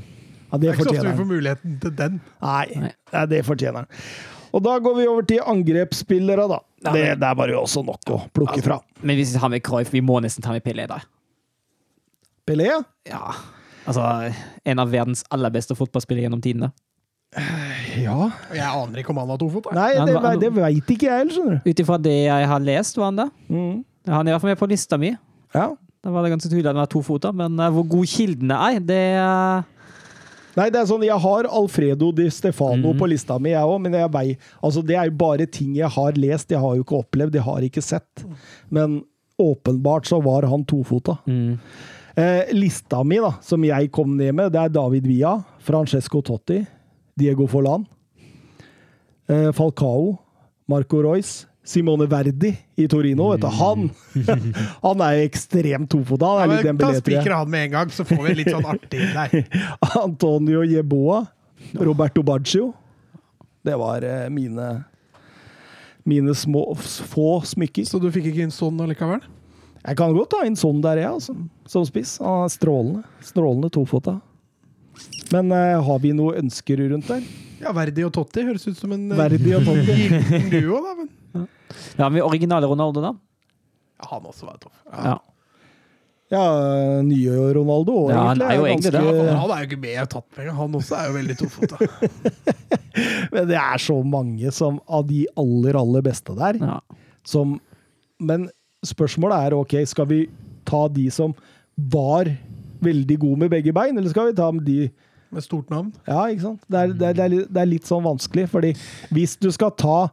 Ja, 0.51 0.57
det 0.57 0.61
Det 0.61 0.69
er 0.69 0.73
ikke 0.75 0.83
så 0.83 0.93
ofte 0.95 1.07
vi 1.11 1.17
får 1.21 1.29
muligheten 1.31 1.79
til 1.81 1.95
den. 1.95 2.19
Nei, 2.41 2.65
Nei. 2.83 3.25
Det 3.31 3.41
fortjener 3.47 3.83
han. 3.85 3.87
Og 4.51 4.63
da 4.65 4.73
går 4.83 4.95
vi 4.97 5.07
over 5.07 5.23
til 5.23 5.39
angrepsspillere, 5.47 6.47
da. 6.51 6.59
Ja, 6.83 6.91
Det, 6.91 7.03
det 7.21 7.27
er 7.27 7.35
bare 7.39 7.55
også 7.55 7.83
nok 7.87 8.09
å 8.11 8.17
plukke 8.35 8.59
fra. 8.63 8.81
Men 9.01 9.15
hvis 9.15 9.31
vi 9.35 9.39
har 9.39 9.49
med 9.53 9.63
Cruyff, 9.63 9.91
vi 9.93 10.01
må 10.03 10.19
nesten 10.23 10.43
ta 10.43 10.51
med 10.51 10.63
Pelé 10.65 10.87
da. 10.91 10.99
Pelé? 12.47 12.67
Ja. 13.07 13.31
Altså, 13.87 14.03
en 14.65 14.79
av 14.83 14.91
verdens 14.91 15.23
aller 15.31 15.49
beste 15.53 15.75
fotballspillere 15.77 16.27
gjennom 16.27 16.41
tidene. 16.43 16.71
Ja 18.05 18.29
Jeg 18.51 18.65
aner 18.65 19.01
ikke 19.01 19.13
om 19.13 19.21
han 19.21 19.31
har 19.31 19.39
tofot. 19.39 19.69
Nei, 19.75 19.93
det, 19.99 20.15
det, 20.19 20.33
det 20.43 20.51
veit 20.55 20.93
ikke 20.95 21.07
jeg 21.07 21.25
heller. 21.25 21.61
Ut 21.63 21.83
ifra 21.83 21.99
det 22.01 22.17
jeg 22.25 22.49
har 22.53 22.63
lest, 22.63 22.99
var 22.99 23.11
han 23.11 23.21
det. 23.23 23.29
Mm. 23.51 23.75
Han 24.11 24.25
er 24.25 24.31
i 24.31 24.35
hvert 24.35 24.43
fall 24.43 24.53
med 24.53 24.61
på 24.61 24.71
lista 24.71 24.99
mi. 24.99 25.13
Ja. 25.55 25.71
Da 26.01 26.09
var 26.09 26.25
det 26.25 26.31
ganske 26.33 26.49
tydelig 26.49 26.65
at 26.65 26.73
han 26.73 26.81
har 26.81 26.89
to 26.89 27.03
foter, 27.05 27.33
men 27.35 27.59
eh, 27.61 27.69
hvor 27.75 27.85
god 27.85 28.09
kildene 28.09 28.57
er, 28.71 28.79
det 28.81 29.03
eh, 29.21 29.69
Nei, 30.51 30.65
det 30.67 30.81
er 30.81 30.87
sånn, 30.89 31.03
jeg 31.05 31.15
har 31.23 31.47
Alfredo 31.47 32.09
Di 32.11 32.25
Stefano 32.33 32.91
mm. 32.91 32.97
på 32.99 33.07
lista 33.07 33.37
mi, 33.39 33.53
jeg 33.53 33.63
òg, 33.63 33.77
men 33.85 33.93
jeg 33.95 34.11
vei, 34.11 34.25
altså, 34.59 34.81
det 34.83 34.97
er 34.99 35.07
jo 35.07 35.13
bare 35.21 35.47
ting 35.47 35.77
jeg 35.77 35.87
har 35.93 36.17
lest. 36.19 36.51
Jeg 36.51 36.59
har 36.59 36.75
jo 36.75 36.83
ikke 36.83 36.97
opplevd, 37.05 37.37
jeg 37.39 37.45
har 37.45 37.67
ikke 37.69 37.83
sett. 37.85 38.25
Men 38.67 38.97
åpenbart 39.39 40.09
så 40.09 40.19
var 40.25 40.49
han 40.51 40.67
tofota. 40.67 41.21
mm. 41.29 41.57
Eh, 42.19 42.49
lista 42.51 43.05
mi, 43.07 43.21
da, 43.23 43.29
som 43.39 43.63
jeg 43.63 43.87
kom 43.95 44.17
ned 44.17 44.35
med, 44.35 44.51
det 44.51 44.59
er 44.59 44.73
David 44.75 45.05
Villa, 45.07 45.37
Francesco 45.63 46.19
Totti, 46.19 46.57
Diego 47.19 47.47
Forlan, 47.47 47.85
eh, 49.29 49.51
Falcao, 49.55 50.17
Marco 50.71 51.01
Royce, 51.03 51.47
Simone 51.63 52.07
Verdi 52.09 52.51
i 52.75 52.87
Torino. 52.89 53.29
Vet 53.31 53.41
du. 53.43 53.47
Han, 53.47 53.89
han 54.85 55.01
er 55.05 55.21
ekstremt 55.25 55.89
tofota. 55.93 56.31
Han 56.41 56.55
er 56.55 56.65
Ja, 56.65 56.73
men 56.73 56.95
jeg. 56.95 57.03
spiker 57.03 57.35
han 57.35 57.49
med 57.51 57.67
en 57.67 57.75
gang, 57.75 57.91
så 57.93 58.05
får 58.07 58.23
vi 58.27 58.33
litt 58.39 58.49
sånn 58.49 58.65
artig 58.65 59.03
inn 59.03 59.13
der. 59.13 59.59
Antonio 60.01 60.63
Jeboa. 60.65 61.25
Roberto 61.77 62.23
Baggio. 62.25 62.71
Det 63.61 63.75
var 63.77 64.01
eh, 64.01 64.25
mine 64.33 64.71
mine 66.03 66.33
små, 66.33 66.63
få 67.13 67.41
smykker. 67.45 67.85
Så 67.85 67.99
du 68.01 68.07
fikk 68.09 68.31
ikke 68.31 68.41
inn 68.47 68.53
sånn 68.53 68.79
allikevel? 68.81 69.21
Jeg 69.85 69.97
kan 69.99 70.15
godt 70.17 70.31
ta 70.33 70.39
inn 70.47 70.57
sånn 70.57 70.81
der, 70.81 70.97
jeg, 71.03 71.11
altså. 71.13 71.35
Som 71.69 71.85
spiss. 71.85 72.15
Han 72.21 72.47
er 72.47 72.53
strålende. 72.53 73.03
Strålende 73.25 73.69
tofota. 73.73 74.15
Men 75.31 75.51
uh, 75.53 75.79
har 75.85 75.99
vi 76.03 76.11
noe 76.15 76.35
ønsker 76.41 76.81
rundt 76.91 77.09
der? 77.11 77.23
Ja, 77.61 77.71
Verdi 77.77 78.03
og 78.07 78.13
Totti 78.15 78.43
høres 78.47 78.65
ut 78.67 78.77
som 78.79 78.93
en 78.95 79.11
eh, 79.11 79.17
Verdi 79.19 79.51
og 79.55 79.67
Totti. 79.67 80.07
duo, 80.53 80.79
da. 80.81 80.95
Men 80.97 81.11
Ja, 81.97 82.07
men 82.09 82.21
originale 82.25 82.67
Ronaldo, 82.67 83.03
da? 83.03 83.11
ja, 84.01 84.07
han 84.15 84.25
også 84.25 84.47
var 84.49 84.57
tøff. 84.61 84.79
Ja. 84.91 85.19
Ja, 86.31 86.43
nye 87.03 87.33
Ronaldo 87.57 87.93
òg, 88.05 88.11
Ja, 88.13 88.21
han 88.29 88.41
er 88.41 88.55
jo 88.55 88.65
egentlig 88.69 88.93
det. 88.95 89.01
Han, 89.03 89.29
han 89.35 89.51
er 89.51 89.63
jo 89.65 89.67
ikke 89.67 89.81
med 89.83 89.97
i 89.99 90.05
tatt 90.13 90.37
med, 90.37 90.51
han 90.55 90.77
også 90.79 90.95
er 90.95 91.09
jo 91.09 91.15
veldig 91.17 91.35
tofota. 91.41 91.79
Men 93.33 93.49
det 93.49 93.57
er 93.59 93.83
så 93.83 93.97
mange 94.07 94.53
som, 94.55 94.79
av 94.87 95.03
de 95.09 95.25
aller, 95.39 95.75
aller 95.79 96.05
beste 96.05 96.35
der. 96.37 96.59
Ja. 96.63 96.77
Som, 97.27 97.59
men 98.19 98.47
spørsmålet 98.85 99.47
er 99.47 99.55
ok, 99.55 99.75
skal 99.87 100.07
vi 100.09 100.21
ta 100.67 100.85
de 100.91 101.05
som 101.13 101.35
var 101.91 102.31
veldig 102.83 103.17
god 103.21 103.37
med 103.45 103.51
begge 103.53 103.73
bein, 103.75 103.97
eller 103.97 104.09
skal 104.13 104.31
vi 104.31 104.37
ta 104.37 104.49
med 104.51 104.63
de 104.67 104.89
Med 105.31 105.43
stort 105.45 105.69
navn. 105.71 105.93
Ja, 106.07 106.25
ikke 106.27 106.41
sant? 106.43 106.61
Det 106.67 106.79
er, 106.81 106.87
det 106.91 107.07
er, 107.07 107.13
det 107.15 107.23
er, 107.23 107.29
litt, 107.31 107.51
det 107.55 107.61
er 107.61 107.69
litt 107.71 107.85
sånn 107.87 108.03
vanskelig, 108.03 108.49
fordi 108.51 108.73
hvis 109.15 109.37
du 109.39 109.47
skal 109.55 109.71
ta 109.79 110.09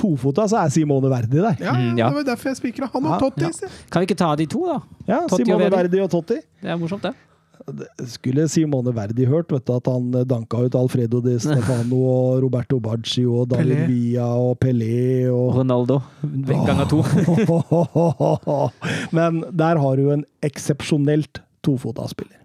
tofota, 0.00 0.46
så 0.48 0.62
er 0.62 0.70
Simone 0.72 1.10
Verdi 1.12 1.36
der. 1.42 1.56
Ja, 1.60 1.74
Mm, 1.76 1.98
ja. 1.98 2.08
det 2.08 2.16
var 2.22 2.28
derfor 2.30 2.48
jeg 2.48 2.56
spikra. 2.56 2.88
Han 2.94 3.04
og 3.04 3.10
Ja, 3.10 3.18
Totti. 3.20 3.42
ja. 3.50 3.68
Kan 3.90 4.00
vi 4.00 4.06
ikke 4.08 4.16
ta 4.22 4.30
de 4.40 4.46
to, 4.46 4.62
da? 4.64 4.78
Ja, 5.06 5.18
Totti 5.28 5.42
og 5.42 5.46
Simone 5.46 5.66
Verdi. 5.66 5.76
Verdi 5.76 6.00
og 6.06 6.10
Totti. 6.14 6.38
Det 6.62 6.70
er 6.72 6.78
morsomt, 6.80 7.02
det. 7.02 7.12
Skulle 8.08 8.48
Simone 8.48 8.94
Verdi 8.96 9.26
hørt 9.28 9.52
vet 9.52 9.66
du, 9.68 9.74
at 9.76 9.86
han 9.86 10.06
eh, 10.16 10.24
danka 10.24 10.56
ut 10.64 10.74
Alfredo 10.74 11.20
Di 11.20 11.34
Stefano 11.38 11.98
og 12.14 12.40
Roberto 12.42 12.78
Baggi 12.80 13.26
og 13.28 13.50
David 13.52 13.84
Villa 13.90 14.30
og 14.40 14.56
Pelé 14.64 15.28
og 15.28 15.58
Ronaldo 15.60 16.00
ganger 16.24 16.88
to. 16.88 17.02
Men 19.16 19.44
der 19.52 19.76
har 19.84 19.96
du 20.00 20.08
en 20.16 20.24
eksepsjonelt 20.42 21.42
tofotaspiller. 21.64 22.36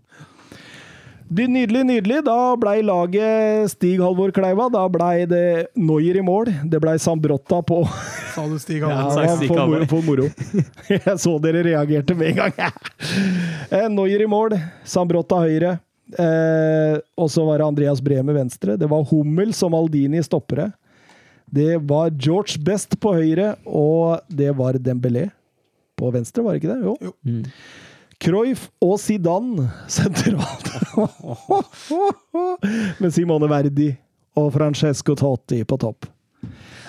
Det 1.27 1.47
Nydelig, 1.49 1.85
nydelig. 1.85 2.19
Da 2.25 2.55
blei 2.61 2.83
laget 2.85 3.71
Stig 3.71 4.01
Halvor 4.01 4.31
Kleiva. 4.31 4.67
Da 4.69 4.83
blei 4.89 5.25
det 5.25 5.67
Noyer 5.73 6.19
i 6.19 6.21
mål. 6.21 6.51
Det 6.69 6.79
blei 6.83 6.99
Sambrotta 7.01 7.63
på 7.65 7.79
Sa 8.35 8.45
du 8.45 8.59
Stig 8.61 8.83
Ja, 8.83 9.09
sagt 9.09 9.41
det 9.41 9.47
Stig 9.47 9.57
moro, 9.57 9.87
for 9.89 10.05
moro. 10.05 10.29
Jeg 10.93 11.17
så 11.23 11.33
dere 11.41 11.63
reagerte 11.65 12.17
med 12.17 12.35
en 12.35 12.43
gang. 12.43 12.53
Eh, 13.73 13.87
Noyer 13.89 14.21
i 14.21 14.27
mål. 14.29 14.53
Sambrotta 14.85 15.39
høyre. 15.41 15.79
Eh, 16.13 16.99
og 17.17 17.31
så 17.33 17.45
var 17.47 17.57
det 17.59 17.65
Andreas 17.71 18.01
Bremer 18.05 18.37
venstre. 18.37 18.75
Det 18.77 18.89
var 18.91 19.07
Hummel 19.09 19.55
som 19.57 19.73
Aldini 19.73 20.21
stoppere. 20.23 20.69
Det 21.49 21.79
var 21.89 22.13
George 22.13 22.61
Best 22.61 22.99
på 23.01 23.15
høyre, 23.17 23.55
og 23.65 24.21
det 24.29 24.51
var 24.57 24.77
Dembélé 24.81 25.29
på 25.97 26.11
venstre, 26.13 26.43
var 26.43 26.53
det 26.53 26.61
ikke 26.61 26.73
det? 26.75 26.85
Jo. 26.85 26.95
Jo. 27.01 27.13
Mm. 27.25 27.43
Cruyff 28.21 28.69
og 28.83 28.97
Zidane 29.01 29.67
sentralt. 29.91 30.69
Med 33.01 33.13
Simone 33.13 33.49
Verdi 33.51 33.89
og 34.39 34.51
Francesco 34.55 35.15
Totti 35.19 35.61
på 35.67 35.77
topp. 35.81 36.07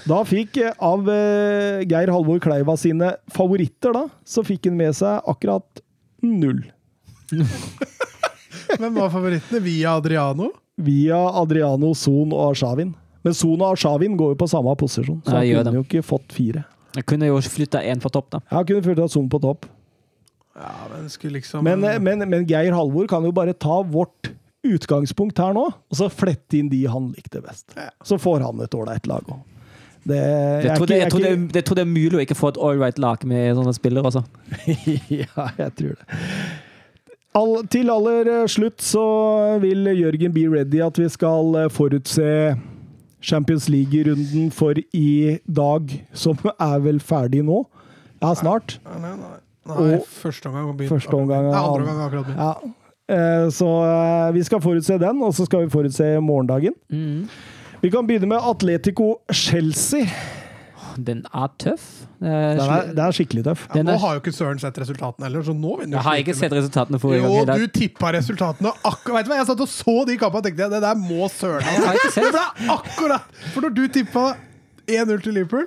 Da 0.07 0.21
fikk, 0.27 0.61
eh, 0.63 0.75
av 0.87 1.09
eh, 1.11 1.83
Geir 1.89 2.13
Halvor 2.15 2.39
Kleiva 2.43 2.77
sine 2.79 3.17
favoritter, 3.35 3.95
da, 3.97 4.05
så 4.23 4.45
fikk 4.47 4.69
han 4.69 4.77
med 4.79 4.95
seg 4.95 5.25
akkurat 5.27 5.83
null. 6.23 6.61
Hvem 8.77 8.95
var 9.01 9.11
favorittene? 9.11 9.63
Via 9.65 9.97
Adriano? 9.99 10.53
Via 10.79 11.19
Adriano, 11.41 11.91
Son 11.99 12.31
og 12.35 12.53
Arshavin. 12.53 12.93
Men 13.27 13.35
Son 13.35 13.59
og 13.59 13.73
Arshavin 13.73 14.15
går 14.19 14.35
jo 14.35 14.39
på 14.45 14.49
samme 14.51 14.75
posisjon, 14.79 15.19
så 15.27 15.41
han 15.41 15.51
kunne 15.51 15.81
jo 15.81 15.87
ikke 15.87 16.05
fått 16.07 16.35
fire. 16.37 16.63
Jeg 16.97 17.05
kunne 17.11 17.27
jo 17.29 17.41
flytta 17.43 17.83
én 17.85 17.99
på 18.01 18.11
topp, 18.13 18.31
da. 18.37 18.41
Ja, 18.53 18.63
kunne 18.63 18.85
flytta 18.87 19.09
Son 19.11 19.27
på 19.33 19.41
topp. 19.43 19.67
Ja, 20.57 20.73
men 20.93 21.11
skulle 21.13 21.39
liksom 21.39 21.65
Men, 21.65 21.85
eh, 21.85 22.01
men, 22.01 22.25
men 22.31 22.47
Geir 22.49 22.73
Halvor 22.73 23.09
kan 23.11 23.25
jo 23.25 23.33
bare 23.37 23.53
ta 23.53 23.83
vårt 23.83 24.33
utgangspunkt 24.67 25.39
her 25.39 25.53
nå, 25.55 25.67
og 25.71 25.99
så 25.99 26.09
flette 26.11 26.59
inn 26.59 26.71
de 26.73 26.81
han 26.91 27.13
likte 27.15 27.43
best. 27.45 27.69
Ja. 27.77 27.91
Så 28.05 28.19
får 28.19 28.43
han 28.47 28.65
et 28.65 28.75
ålreit 28.75 29.07
lag 29.07 29.29
òg. 29.31 29.45
Det, 30.07 30.17
Jeg 30.63 30.77
tror, 30.79 30.87
det, 30.87 30.95
jeg, 30.95 31.03
jeg 31.03 31.11
tror 31.11 31.23
det, 31.25 31.59
jeg 31.59 31.67
tror 31.67 31.79
det 31.79 31.83
er 31.83 31.91
mulig 31.91 32.15
å 32.15 32.23
ikke 32.23 32.39
få 32.39 32.53
et 32.53 32.61
ålreit 32.63 32.99
lag 33.03 33.25
med 33.27 33.57
sånne 33.59 33.75
spillere, 33.75 34.07
altså. 34.07 34.23
Ja, 35.23 35.49
jeg 35.59 35.73
tror 35.81 35.97
det. 35.99 36.21
All, 37.37 37.57
til 37.69 37.91
aller 37.93 38.31
eh, 38.33 38.45
slutt 38.49 38.81
så 38.81 39.03
vil 39.61 39.91
Jørgen 39.99 40.33
be 40.33 40.47
ready 40.49 40.81
at 40.85 40.97
vi 41.01 41.09
skal 41.13 41.59
eh, 41.59 41.73
forutse 41.75 42.29
Champions 43.27 43.67
League-runden 43.69 44.53
for 44.55 44.79
i 44.95 45.39
dag, 45.45 45.91
som 46.17 46.39
er 46.71 46.79
vel 46.87 47.03
ferdig 47.03 47.43
nå? 47.45 47.65
Ja, 48.23 48.31
snart. 48.39 48.79
Nei, 48.87 49.01
nei, 49.03 49.17
nei. 49.21 49.36
Nei 49.67 49.97
Og- 49.99 50.07
første 50.23 50.47
omgang 50.51 50.67
har 50.71 50.75
begynt. 50.79 50.93
Første 50.95 51.15
omgang 51.19 51.51
Nei, 51.51 51.59
andre 51.59 51.83
omgang 51.83 51.99
har 52.01 52.09
akkurat 52.09 52.27
begynt. 52.27 52.39
Ja. 52.39 52.73
Eh, 53.09 53.49
Så 53.55 53.69
eh, 53.87 54.33
vi 54.35 54.43
skal 54.43 54.61
forutse 54.61 54.99
den, 54.99 55.23
og 55.23 55.35
så 55.35 55.45
skal 55.47 55.67
vi 55.67 55.71
forutse 55.71 56.09
morgendagen. 56.21 56.75
Mm. 56.91 57.29
Vi 57.83 57.91
kan 57.91 58.07
begynne 58.09 58.27
med 58.29 58.39
Atletico 58.43 59.21
Chelsea. 59.33 60.07
Den 60.97 61.27
er 61.35 61.51
tøff. 61.61 61.83
Det 62.23 62.31
er, 62.33 62.87
det 62.97 63.03
er 63.05 63.13
skikkelig 63.13 63.43
tøff. 63.45 63.67
Ja, 63.77 63.83
nå 63.85 63.99
har 64.01 64.15
jo 64.17 64.21
ikke 64.23 64.33
Søren 64.33 64.59
sett 64.59 64.79
resultatene 64.81 65.27
heller, 65.29 65.43
så 65.45 65.53
nå 65.53 65.75
vinner 65.83 65.99
Jeg 65.99 66.05
har 66.07 66.17
ikke 66.23 66.35
sett 66.39 66.53
resultatene 66.57 66.99
forrige 67.03 67.21
gang. 67.27 67.35
Jo, 67.37 67.67
du 67.67 67.67
tippa 67.69 68.13
resultatene 68.17 68.73
akkurat 68.81 69.19
Vet 69.21 69.27
du 69.29 69.31
hva, 69.35 69.37
Jeg 69.43 69.47
satt 69.51 69.61
og 69.61 69.69
så 69.69 69.97
de 70.09 70.17
kampene 70.17 70.41
og 70.41 70.47
tenkte 70.49 70.71
det 70.73 70.81
der 70.87 70.95
må 70.97 71.29
Søren 71.29 71.63
ha. 71.63 73.19
For 73.53 73.61
når 73.67 73.75
du 73.77 73.83
tippa 73.93 74.25
1-0 74.89 75.21
til 75.27 75.35
Liverpool, 75.37 75.67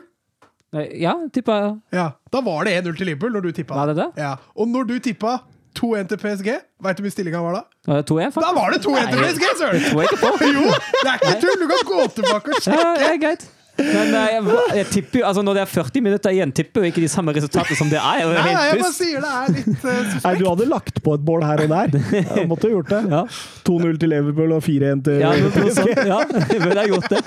Ja, 0.73 1.15
tippa 1.33 1.55
ja, 1.95 2.11
da 2.31 2.41
var 2.45 2.67
det 2.67 2.75
1-0 2.83 2.97
til 2.99 3.07
Liverpool 3.09 3.31
når 3.33 3.47
du 3.47 3.51
tippa 3.57 3.73
Var 3.79 3.89
det 3.89 3.95
det? 3.97 4.09
Ja. 4.21 4.35
Og 4.55 4.67
når 4.69 4.83
du 4.91 4.99
tippa 5.01 5.39
2-1 5.79 6.07
til 6.11 6.17
PSG, 6.21 6.49
veit 6.85 6.97
du 6.97 7.01
hvor 7.01 7.07
mye 7.07 7.13
stillinga 7.13 7.41
var 7.41 7.55
da? 7.57 7.61
Var 7.87 8.01
det 8.01 8.05
2-1, 8.11 8.37
Da 8.43 8.51
var 8.57 8.73
det 8.75 8.81
2-1 8.85 9.09
til 9.13 9.23
PSG, 9.23 9.45
Søren! 9.57 9.81
Jo, 10.57 10.65
det 10.69 11.09
er 11.09 11.15
ikke 11.17 11.39
tull! 11.41 11.63
Du 11.63 11.67
kan 11.71 11.87
gå 11.89 12.07
tilbake 12.19 12.53
og 12.53 12.59
Ja, 12.59 12.61
sjekke. 12.65 12.93
det 12.99 13.09
er 13.09 13.19
greit. 13.25 13.47
Men 13.79 14.13
eh, 14.13 14.27
jeg, 14.33 14.57
jeg 14.79 14.87
tipper 14.93 15.21
jo, 15.21 15.25
altså 15.29 15.43
når 15.45 15.57
det 15.57 15.61
er 15.63 15.71
40 15.71 16.03
minutter 16.05 16.35
igjen, 16.35 16.51
tipper 16.55 16.83
jo 16.83 16.91
ikke 16.91 17.03
de 17.03 17.09
samme 17.11 17.33
resultatene 17.35 17.77
som 17.79 17.91
det 17.91 17.99
er. 18.01 18.23
Nei, 18.27 18.43
nei, 18.43 18.65
jeg 18.67 18.81
bare 18.83 18.95
sier 18.95 19.23
det 19.23 19.31
er 19.39 19.53
litt 19.55 19.85
uh, 19.85 20.17
Nei, 20.25 20.33
du 20.39 20.45
hadde 20.49 20.67
lagt 20.69 21.01
på 21.05 21.15
et 21.15 21.23
bål 21.29 21.45
her 21.47 21.63
og 21.65 21.73
der. 21.73 21.95
Jeg 22.39 22.45
måtte 22.49 22.67
ha 22.67 22.73
gjort 22.73 22.91
det. 22.93 23.01
Ja. 23.13 23.23
2-0 23.69 23.99
til 24.01 24.13
Liverpool 24.13 24.55
og 24.57 24.63
4-1 24.65 25.03
til 25.07 25.23
Ja, 25.23 25.33
noe, 25.39 25.73
sånt. 25.79 26.03
Ja, 26.11 26.19
jeg 26.49 26.61
burde 26.63 26.79
ha 26.79 26.87
gjort 26.89 27.09
det. 27.13 27.21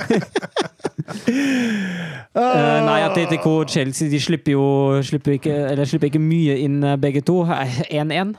Uh, 2.33 2.79
nei, 2.87 3.01
Atletico 3.07 3.59
og 3.63 3.73
Chelsea 3.73 4.11
de 4.13 4.21
slipper 4.23 4.57
jo 4.57 4.65
slipper 5.05 5.37
ikke, 5.37 5.57
eller 5.73 5.89
slipper 5.89 6.11
ikke 6.11 6.23
mye 6.23 6.57
inn, 6.65 6.81
begge 7.03 7.25
to. 7.27 7.43
Eh, 7.47 7.83
1-1. 7.91 8.33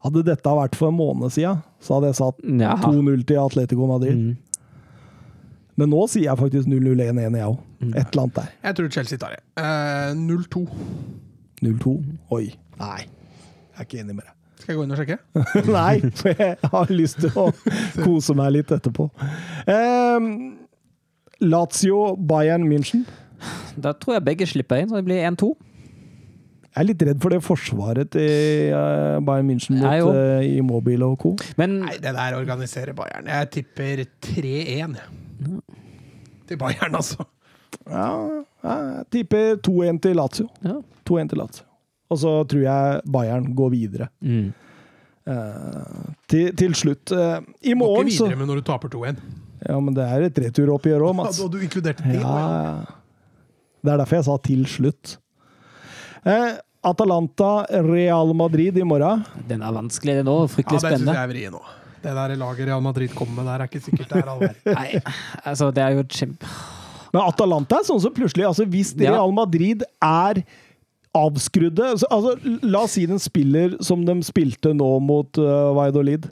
Hadde 0.00 0.22
dette 0.24 0.52
vært 0.56 0.78
for 0.78 0.88
en 0.88 0.96
måned 0.96 1.32
siden, 1.34 1.60
så 1.84 1.98
hadde 1.98 2.12
jeg 2.12 2.20
satt 2.22 2.38
2-0 2.86 3.26
til 3.28 3.42
Atletico 3.42 3.88
Madrid. 3.90 4.16
Mm. 4.16 4.49
Men 5.80 5.88
nå 5.94 6.02
sier 6.12 6.26
jeg 6.26 6.36
faktisk 6.36 6.68
0-0-1-1, 6.68 7.20
jeg 7.24 7.46
òg. 7.46 7.60
Mm. 7.80 7.94
Et 7.94 8.02
eller 8.02 8.26
annet 8.26 8.36
der. 8.36 8.50
Jeg 8.66 8.76
tror 8.76 8.90
Chelsea 8.98 9.20
tar 9.20 9.38
det. 9.38 9.40
Uh, 9.56 10.12
0-2. 10.18 10.66
0-2. 11.64 11.94
Oi. 12.36 12.42
Nei. 12.82 13.00
Jeg 13.00 13.78
er 13.78 13.88
ikke 13.88 14.02
enig 14.02 14.16
med 14.18 14.26
deg. 14.26 14.34
Skal 14.60 14.74
jeg 14.74 14.76
gå 14.76 14.84
inn 14.84 14.92
og 14.92 15.00
sjekke? 15.00 15.16
Nei, 15.78 15.94
for 16.20 16.42
jeg 16.44 16.70
har 16.74 16.92
lyst 16.92 17.22
til 17.24 17.32
å 17.40 17.46
kose 18.02 18.36
meg 18.36 18.52
litt 18.58 18.74
etterpå. 18.76 19.06
Um, 19.64 20.28
Lazio 21.40 22.12
Bayern 22.28 22.68
München. 22.68 23.06
Da 23.80 23.94
tror 23.96 24.18
jeg 24.18 24.26
begge 24.26 24.48
slipper 24.50 24.82
inn, 24.82 24.90
så 24.92 25.00
det 25.00 25.06
blir 25.08 25.24
1-2. 25.24 25.48
Jeg 26.70 26.84
er 26.84 26.86
litt 26.86 27.06
redd 27.08 27.24
for 27.24 27.34
det 27.34 27.40
forsvaret 27.42 28.12
til 28.12 28.74
eh, 28.76 29.16
Bayern 29.26 29.48
München 29.48 29.80
mot 29.80 30.12
uh, 30.12 30.44
Immobile 30.44 31.08
og 31.08 31.16
co. 31.24 31.32
Men 31.58 31.80
Nei, 31.86 31.96
det 32.04 32.12
der 32.14 32.36
organiserer 32.36 32.92
Bayern. 33.00 33.32
Jeg 33.32 33.50
tipper 33.56 34.04
3-1. 34.28 35.00
Til 36.48 36.58
Bayern, 36.58 36.94
altså. 36.94 37.26
Ja, 37.86 38.06
ja, 38.64 38.74
jeg 38.74 39.04
tipper 39.14 39.60
2-1 39.66 40.00
til 40.04 40.16
Lazio. 40.18 40.48
ja. 40.64 40.78
2-1 41.08 41.28
til 41.32 41.38
Lazio. 41.38 41.64
Og 42.10 42.18
så 42.18 42.32
tror 42.50 42.62
jeg 42.64 43.00
Bayern 43.12 43.46
går 43.54 43.70
videre. 43.70 44.08
Mm. 44.20 44.50
Uh, 45.30 46.14
til, 46.30 46.50
til 46.58 46.74
slutt. 46.74 47.12
uh, 47.14 47.38
I 47.62 47.74
Går 47.78 48.00
ikke 48.02 48.10
videre 48.10 48.38
med 48.40 48.50
når 48.50 48.60
du 48.60 48.66
taper 48.66 48.90
2-1. 48.90 49.20
Ja, 49.68 49.76
men 49.78 49.94
det 49.94 50.06
er 50.08 50.24
et 50.26 50.38
returoppgjør 50.42 51.04
òg, 51.06 51.14
Mats. 51.20 51.38
Ja, 51.38 51.46
du 51.52 51.60
inkludert 51.60 52.00
det? 52.02 52.16
Ja, 52.18 52.38
ja. 52.40 52.72
Det 53.80 53.92
er 53.92 54.00
derfor 54.02 54.16
jeg 54.18 54.24
sa 54.26 54.36
'til 54.36 54.64
slutt'. 54.68 55.16
Uh, 56.26 56.58
Atalanta, 56.84 57.64
Real 57.84 58.34
Madrid 58.34 58.76
i 58.76 58.82
morgen. 58.84 59.24
Den 59.48 59.62
er 59.62 59.72
vanskelig, 59.72 60.16
den 60.20 60.28
òg. 60.28 60.48
Ja, 60.48 60.54
Fryktelig 60.56 60.80
det 60.82 60.98
syns 60.98 61.12
jeg 61.12 61.22
er 61.22 61.28
vrient 61.28 61.54
nå. 61.56 61.62
Det 62.00 62.12
der 62.16 62.34
laget 62.40 62.68
Real 62.68 62.82
Madrid 62.82 63.12
kommer 63.14 63.42
med 63.42 63.50
der, 63.50 63.60
er 63.64 63.68
ikke 63.68 63.84
sikkert 63.84 64.08
det 64.12 64.22
er 64.22 64.30
all 64.32 64.40
verden. 64.46 64.74
Nei, 64.76 65.00
altså, 65.44 65.70
det 65.74 65.84
er 65.84 65.98
jo 65.98 66.06
kjempe... 66.08 66.48
Men 67.10 67.24
Atalanta 67.26 67.80
er 67.80 67.86
sånn 67.88 68.02
som 68.04 68.12
plutselig 68.14 68.44
altså 68.46 68.62
Hvis 68.70 68.92
Ja. 68.94 69.16
Real 69.16 69.32
Madrid 69.34 69.82
er 69.98 70.44
avskrudde 71.18 71.88
altså, 71.96 72.06
altså, 72.14 72.36
La 72.62 72.84
oss 72.86 72.94
si 72.94 73.02
den 73.10 73.18
spiller 73.18 73.74
som 73.82 74.04
de 74.06 74.14
spilte 74.22 74.70
nå 74.76 74.92
mot 75.02 75.40
uh, 75.42 75.72
Valladolid. 75.74 76.28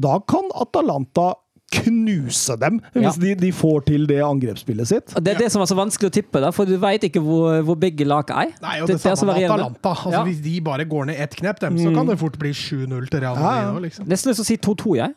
Da 0.00 0.16
kan 0.30 0.48
Atalanta 0.56 1.34
knuse 1.70 2.56
dem, 2.60 2.78
hvis 2.94 3.04
Ja. 3.04 3.12
de, 3.20 3.34
de 3.34 3.50
får 3.52 3.84
til 3.86 4.06
det 4.08 4.20
angrepsspillet 4.24 4.88
sitt. 4.88 5.12
Og 5.16 5.22
Det 5.24 5.34
er 5.34 5.38
det 5.44 5.50
som 5.52 5.60
er 5.62 5.68
så 5.68 5.76
vanskelig 5.76 6.08
å 6.08 6.14
tippe, 6.14 6.40
da, 6.40 6.50
for 6.50 6.64
du 6.64 6.76
veit 6.80 7.02
ikke 7.04 7.20
hvor, 7.20 7.60
hvor 7.66 7.76
begge 7.76 8.06
lag 8.08 8.24
er. 8.30 8.54
Nei, 8.62 8.78
og 8.80 8.88
det, 8.88 8.96
er 8.96 9.02
det 9.10 9.18
samme 9.18 9.34
med. 9.34 9.44
Atalanta. 9.50 9.92
Altså, 9.92 10.12
Ja. 10.12 10.22
Hvis 10.24 10.40
de 10.42 10.60
bare 10.64 10.84
går 10.88 11.06
ned 11.10 11.20
ett 11.20 11.36
knepp, 11.36 11.60
dem, 11.60 11.76
så 11.76 11.92
kan 11.94 12.06
det 12.08 12.18
fort 12.18 12.38
bli 12.40 12.50
7-0 12.56 13.08
til 13.10 13.20
Real 13.20 13.36
Ja, 13.36 13.52
ja. 13.60 13.72
Madrid. 13.72 13.90
Liksom. 13.90 14.08
Nesten 14.08 14.32
lyst 14.32 14.40
til 14.40 14.46
å 14.46 14.50
si 14.52 14.56
2-2, 14.56 14.96
jeg. 14.96 15.14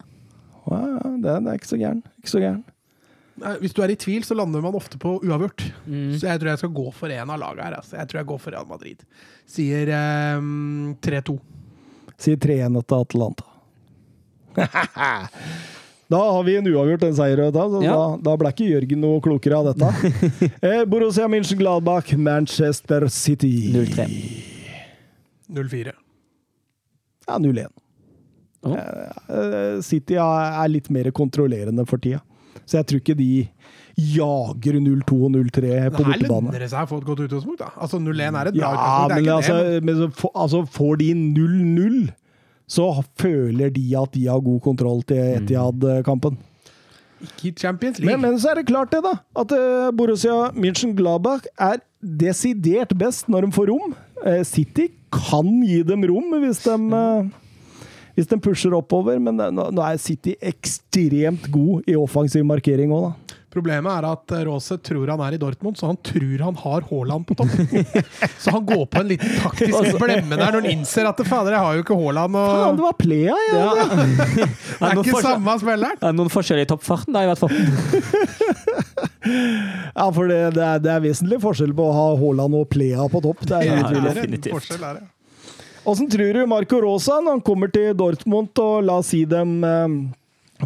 Ja, 0.72 0.82
det, 1.24 1.38
det 1.46 1.48
er 1.48 1.58
ikke 1.58 1.72
så 1.72 1.80
gæren. 1.80 2.04
Ikke 2.22 2.30
så 2.36 2.40
gæren. 2.44 2.64
Hvis 3.64 3.74
du 3.74 3.80
er 3.82 3.90
i 3.90 3.96
tvil, 3.96 4.22
så 4.28 4.36
lander 4.38 4.62
man 4.62 4.76
ofte 4.76 5.00
på 5.02 5.16
uavgjort. 5.24 5.64
Mm. 5.88 6.12
Så 6.20 6.28
jeg 6.28 6.40
tror 6.42 6.50
jeg 6.52 6.60
skal 6.62 6.74
gå 6.76 6.92
for 6.94 7.10
en 7.10 7.30
av 7.32 7.40
lagene 7.42 7.64
her. 7.64 7.74
Altså. 7.80 7.96
Jeg 7.98 8.08
tror 8.12 8.20
jeg 8.20 8.28
går 8.30 8.40
for 8.44 8.52
Real 8.54 8.68
Madrid. 8.70 9.02
Sier 9.50 9.88
ehm, 9.96 10.96
3-2. 11.02 11.40
Sier 12.22 12.38
3-1 12.38 12.84
til 12.86 12.98
Atalanta. 13.00 13.48
Da 16.12 16.20
har 16.36 16.44
vi 16.44 16.58
en 16.60 16.68
uavgjort, 16.68 17.04
en 17.08 17.16
seier. 17.16 17.42
Da, 17.56 17.66
så 17.72 17.82
Ja. 17.86 17.94
da, 17.96 18.18
da 18.30 18.34
ble 18.42 18.52
ikke 18.52 18.68
Jørgen 18.68 19.00
noe 19.04 19.22
klokere 19.24 19.60
av 19.62 19.70
dette. 19.72 19.92
eh, 20.68 20.82
Borussia 20.92 21.28
München-Gladbach, 21.32 22.12
Manchester 22.20 23.08
City. 23.08 23.72
0-3. 23.72 24.08
0-4. 25.52 25.94
Ja, 27.30 27.38
0-1. 27.40 27.70
Eh, 28.66 29.80
City 29.82 30.18
er 30.20 30.68
litt 30.70 30.90
mer 30.94 31.10
kontrollerende 31.16 31.86
for 31.90 31.98
tida. 32.04 32.20
Så 32.68 32.78
jeg 32.82 32.88
tror 32.92 33.00
ikke 33.02 33.16
de 33.18 33.30
jager 33.98 34.78
0-2 34.80 35.18
og 35.26 35.32
0-3 35.34 35.50
på 35.92 36.04
Det 36.04 36.06
her 36.12 36.22
lønner 36.28 36.60
det 36.64 36.70
seg 36.72 36.86
å 36.86 36.90
få 36.92 37.00
et 37.02 37.08
godt 37.08 37.24
utgangspunkt. 37.26 37.60
da. 37.64 37.72
Altså 37.82 38.00
0-1 38.00 38.38
er 38.40 38.50
et 38.52 38.56
bra 38.58 38.62
Ja, 38.62 38.72
utgangspunkt. 38.76 39.16
men 39.16 39.24
det 39.24 39.32
er 39.32 39.36
altså, 39.36 39.56
ikke 39.58 39.72
det. 39.72 39.84
men 39.90 39.96
så 39.96 40.10
for, 40.22 40.32
altså 40.36 40.62
får 40.78 40.98
de 41.02 41.10
0-0, 41.14 41.98
så 42.72 42.88
føler 43.20 43.74
de 43.74 43.84
at 44.00 44.14
de 44.16 44.28
har 44.30 44.40
god 44.44 44.62
kontroll 44.64 45.04
til 45.10 45.20
Etiad-kampen. 45.42 46.38
Ikke 47.22 47.52
Champions 47.60 48.00
League. 48.00 48.18
Men, 48.18 48.32
men 48.32 48.40
så 48.42 48.54
er 48.54 48.62
det 48.62 48.68
klart 48.70 48.94
det, 48.94 49.04
da. 49.06 49.14
At 49.38 49.52
eh, 49.54 49.90
Borussia 49.98 50.50
München-Glabach 50.56 51.46
er 51.60 51.82
desidert 52.02 52.96
best 52.98 53.30
når 53.30 53.46
de 53.46 53.52
får 53.58 53.70
rom. 53.70 53.94
Eh, 54.26 54.42
City 54.48 54.88
kan 55.14 55.52
gi 55.68 55.82
dem 55.86 56.06
rom 56.10 56.34
hvis 56.42 56.64
de, 56.66 56.78
eh, 56.98 57.86
hvis 58.16 58.32
de 58.32 58.40
pusher 58.42 58.74
oppover, 58.78 59.20
men 59.22 59.38
nå, 59.38 59.68
nå 59.70 59.86
er 59.86 60.02
City 60.02 60.34
ekstremt 60.42 61.52
god 61.54 61.92
i 61.92 61.98
offensiv 62.00 62.48
markering 62.48 62.96
òg, 62.96 63.12
da. 63.12 63.38
Problemet 63.52 63.92
er 63.92 64.06
at 64.08 64.32
eh, 64.38 64.44
Rose 64.48 64.78
tror 64.80 65.10
han 65.12 65.22
er 65.26 65.36
i 65.36 65.40
Dortmund, 65.42 65.76
så 65.76 65.90
han 65.90 65.98
tror 66.08 66.44
han 66.46 66.56
har 66.62 66.86
Haaland 66.90 67.26
på 67.28 67.36
topp. 67.36 67.52
så 68.44 68.54
han 68.56 68.64
går 68.70 68.86
på 68.94 69.02
en 69.02 69.10
liten 69.12 69.34
taktisk 69.44 69.98
blemme 70.04 70.38
der 70.40 70.46
når 70.56 70.62
han 70.62 70.70
innser 70.72 71.10
at 71.10 71.20
fader, 71.28 71.52
jeg 71.58 71.66
har 71.66 71.76
jo 71.80 71.84
ikke 71.84 71.98
Haaland. 72.00 72.38
Faen, 72.40 72.80
det 72.80 72.86
var 72.88 72.96
Plea, 73.02 73.36
ja! 73.52 73.60
Ja. 73.60 73.88
Det 73.92 74.88
er 74.88 74.96
er 74.96 75.02
ikke 75.04 75.12
forskjell- 75.12 75.28
samme 75.28 75.58
spilleren. 75.62 76.00
Det 76.02 76.08
er 76.10 76.16
noen 76.18 76.32
forskjeller 76.34 76.64
i 76.66 76.70
toppfarten, 76.72 77.14
da, 77.14 77.22
i 77.22 77.30
hvert 77.30 77.42
fall. 77.44 78.62
ja 79.96 80.06
for 80.16 80.28
det, 80.32 80.40
det, 80.56 80.64
er, 80.66 80.80
det 80.84 80.92
er 80.96 81.04
vesentlig 81.04 81.40
forskjell 81.44 81.74
på 81.78 81.86
å 81.90 81.96
ha 81.96 82.06
Haaland 82.22 82.58
og 82.62 82.70
Plea 82.72 83.06
på 83.12 83.22
topp. 83.24 83.44
Det 83.48 83.60
er 83.60 83.68
Ja. 83.68 83.82
Det 83.82 83.98
er 83.98 84.00
en 84.00 84.08
definitivt. 84.16 84.56
forskjell, 84.58 84.84
er 84.88 85.02
det. 85.02 85.04
Åssen 85.92 86.10
tror 86.14 86.34
du 86.38 86.42
Marco 86.46 86.78
Rosa, 86.84 87.20
når 87.26 87.38
han 87.40 87.42
kommer 87.46 87.72
til 87.74 87.94
Dortmund 87.98 88.60
og 88.62 88.84
la 88.86 89.00
oss 89.02 89.08
si 89.14 89.24
dem 89.26 89.64
eh, 89.66 89.96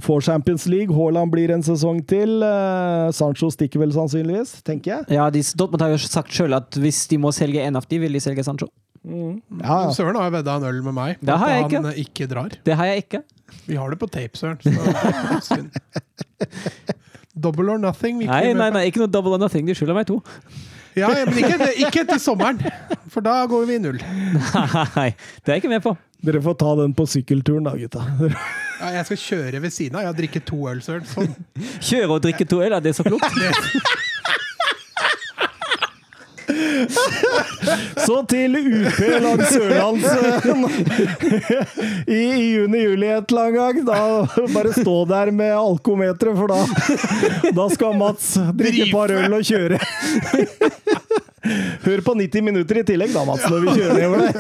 får 0.04 0.22
Champions 0.28 0.66
League, 0.72 0.96
Haaland 0.96 1.32
blir 1.32 1.52
en 1.56 1.64
sesong 1.64 2.02
til, 2.10 2.40
Uh, 2.46 3.12
Sancho 3.16 3.50
stikker 3.54 3.80
vel 3.80 3.94
sannsynligvis, 3.96 4.58
tenker 4.66 4.92
jeg. 4.92 5.16
Ja, 5.18 5.30
de, 5.32 5.42
Dortmund 5.58 5.84
har 5.86 5.94
jo 5.94 6.00
sagt 6.02 6.34
sjøl 6.36 6.56
at 6.58 6.76
hvis 6.82 7.06
de 7.12 7.20
må 7.22 7.32
selge 7.36 7.64
en 7.64 7.78
av 7.80 7.88
de, 7.90 8.00
vil 8.02 8.18
de 8.18 8.22
selge 8.24 8.44
Sancho. 8.46 8.68
Ja, 9.06 9.36
ja. 9.62 9.92
Søren 9.94 10.18
har 10.18 10.32
vedda 10.34 10.56
en 10.58 10.66
øl 10.66 10.82
med 10.86 10.96
meg 10.98 11.20
på 11.22 11.30
at 11.30 11.42
han 11.44 11.70
ikke. 11.70 11.94
ikke 12.02 12.28
drar. 12.32 12.56
Det 12.66 12.78
har 12.78 12.90
jeg 12.90 13.04
ikke. 13.06 13.22
Vi 13.68 13.78
har 13.78 13.94
det 13.94 14.00
på 14.02 14.10
tape, 14.10 14.38
Søren. 14.38 14.58
Så. 15.46 15.60
Double 17.46 17.70
or 17.70 17.78
nothing. 17.78 18.24
Nei, 18.24 18.54
nei, 18.56 18.70
nei, 18.72 18.86
ikke 18.90 19.04
noe 19.04 19.12
double 19.12 19.36
or 19.36 19.42
nothing. 19.42 19.68
De 19.68 19.76
skylder 19.76 19.98
meg 19.98 20.08
to. 20.08 20.22
Ja, 20.96 21.10
ja, 21.12 21.26
men 21.28 21.38
ikke, 21.42 21.70
ikke 21.86 22.04
etter 22.06 22.20
sommeren, 22.24 22.62
for 23.12 23.26
da 23.26 23.42
går 23.52 23.66
vi 23.68 23.76
i 23.76 23.82
null. 23.84 23.98
Nei, 24.00 25.10
det 25.12 25.50
er 25.52 25.58
jeg 25.58 25.64
ikke 25.66 25.74
med 25.74 25.84
på. 25.84 25.96
Dere 26.26 26.40
får 26.42 26.56
ta 26.62 26.72
den 26.80 26.94
på 26.98 27.06
sykkelturen 27.10 27.68
da, 27.68 27.76
gutta. 27.78 28.06
Ja, 28.80 28.90
jeg 28.98 29.06
skal 29.10 29.20
kjøre 29.22 29.62
ved 29.64 29.72
siden 29.76 29.96
av. 30.00 30.06
Jeg 30.06 30.12
har 30.12 30.18
drikket 30.18 30.48
to 30.50 30.58
øl, 30.72 30.82
Søren. 30.84 31.06
Sånn. 31.08 31.36
Kjøre 31.84 32.10
og 32.16 32.24
drikke 32.26 32.48
to 32.50 32.62
øl, 32.64 32.74
er 32.76 32.84
det 32.84 32.96
så 32.98 33.06
klokt? 33.08 33.28
Så 38.06 38.20
til 38.30 38.58
UP 38.60 39.00
langs 39.24 39.50
Sørlands 39.50 40.06
eh, 40.06 40.46
i, 42.06 42.20
i 42.20 42.48
juni-juli 42.56 43.10
et 43.10 43.32
eller 43.32 43.42
annet 43.42 43.58
gang. 43.58 43.76
Da 43.88 44.46
bare 44.54 44.74
stå 44.76 44.96
der 45.10 45.32
med 45.36 45.54
alkometeret, 45.56 46.38
for 46.38 46.48
da, 46.52 46.60
da 47.56 47.68
skal 47.74 47.98
Mats 48.00 48.34
drikke 48.58 48.88
et 48.88 48.94
par 48.94 49.14
øl 49.16 49.38
og 49.40 49.46
kjøre. 49.46 49.80
Hør 51.86 52.02
på 52.06 52.18
90 52.18 52.42
minutter 52.46 52.82
i 52.82 52.86
tillegg 52.88 53.14
da, 53.16 53.26
Mats, 53.28 53.46
når 53.50 53.60
vi 53.66 53.78
kjører 53.80 53.96
nedover 54.00 54.20
der. 54.26 54.36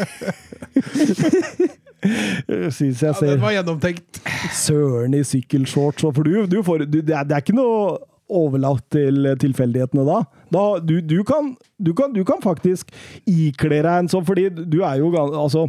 Jeg 2.45 2.74
Syns 2.75 3.01
jeg 3.01 3.14
Ja, 3.16 3.30
den 3.32 3.42
var 3.42 3.53
gjennomtenkt. 3.56 4.19
Søren 4.53 5.14
i 5.17 5.24
sykkelshorts. 5.25 6.06
For 6.06 6.22
du, 6.25 6.45
du 6.50 6.59
får, 6.66 6.85
du, 6.85 7.00
det, 7.01 7.16
er, 7.16 7.25
det 7.25 7.34
er 7.38 7.42
ikke 7.42 7.58
noe 7.58 7.98
overlatt 8.31 8.85
til 8.93 9.27
tilfeldighetene 9.41 10.05
da. 10.07 10.19
da 10.53 10.63
du, 10.81 10.97
du, 11.01 11.19
kan, 11.27 11.53
du, 11.77 11.93
kan, 11.97 12.13
du 12.15 12.23
kan 12.27 12.41
faktisk 12.43 12.93
ikle 13.29 13.81
deg 13.81 13.91
en 13.91 14.11
sånn, 14.11 14.25
fordi 14.27 14.49
du 14.55 14.79
er 14.83 15.01
jo, 15.01 15.11
altså, 15.15 15.67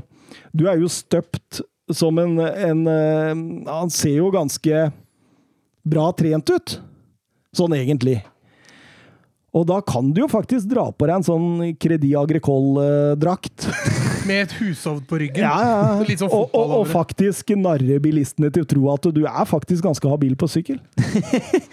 du 0.57 0.67
er 0.71 0.81
jo 0.81 0.91
støpt 0.93 1.63
som 1.93 2.19
en, 2.19 2.39
en 2.41 2.87
eh, 2.91 3.35
Han 3.71 3.93
ser 3.95 4.17
jo 4.19 4.33
ganske 4.35 4.89
bra 5.87 6.09
trent 6.19 6.51
ut, 6.51 6.79
sånn 7.55 7.77
egentlig. 7.77 8.19
Og 9.57 9.69
da 9.71 9.79
kan 9.87 10.11
du 10.13 10.25
jo 10.25 10.29
faktisk 10.29 10.69
dra 10.69 10.89
på 10.91 11.07
deg 11.07 11.21
en 11.21 11.27
sånn 11.31 11.49
Credit 11.81 12.19
Agricole-drakt. 12.25 13.69
Med 14.27 14.43
et 14.47 14.55
hushovd 14.59 15.07
på 15.09 15.21
ryggen. 15.23 15.45
Ja, 15.45 15.55
ja. 15.63 16.17
sånn 16.19 16.31
og, 16.31 16.51
og, 16.57 16.75
og 16.81 16.87
faktisk 16.91 17.53
narre 17.61 17.99
bilistene 18.03 18.51
til 18.55 18.67
å 18.67 18.69
tro 18.69 18.87
at 18.93 19.09
du 19.15 19.23
er 19.27 19.49
faktisk 19.49 19.87
ganske 19.87 20.11
habil 20.11 20.37
på 20.39 20.51
sykkel. 20.51 20.81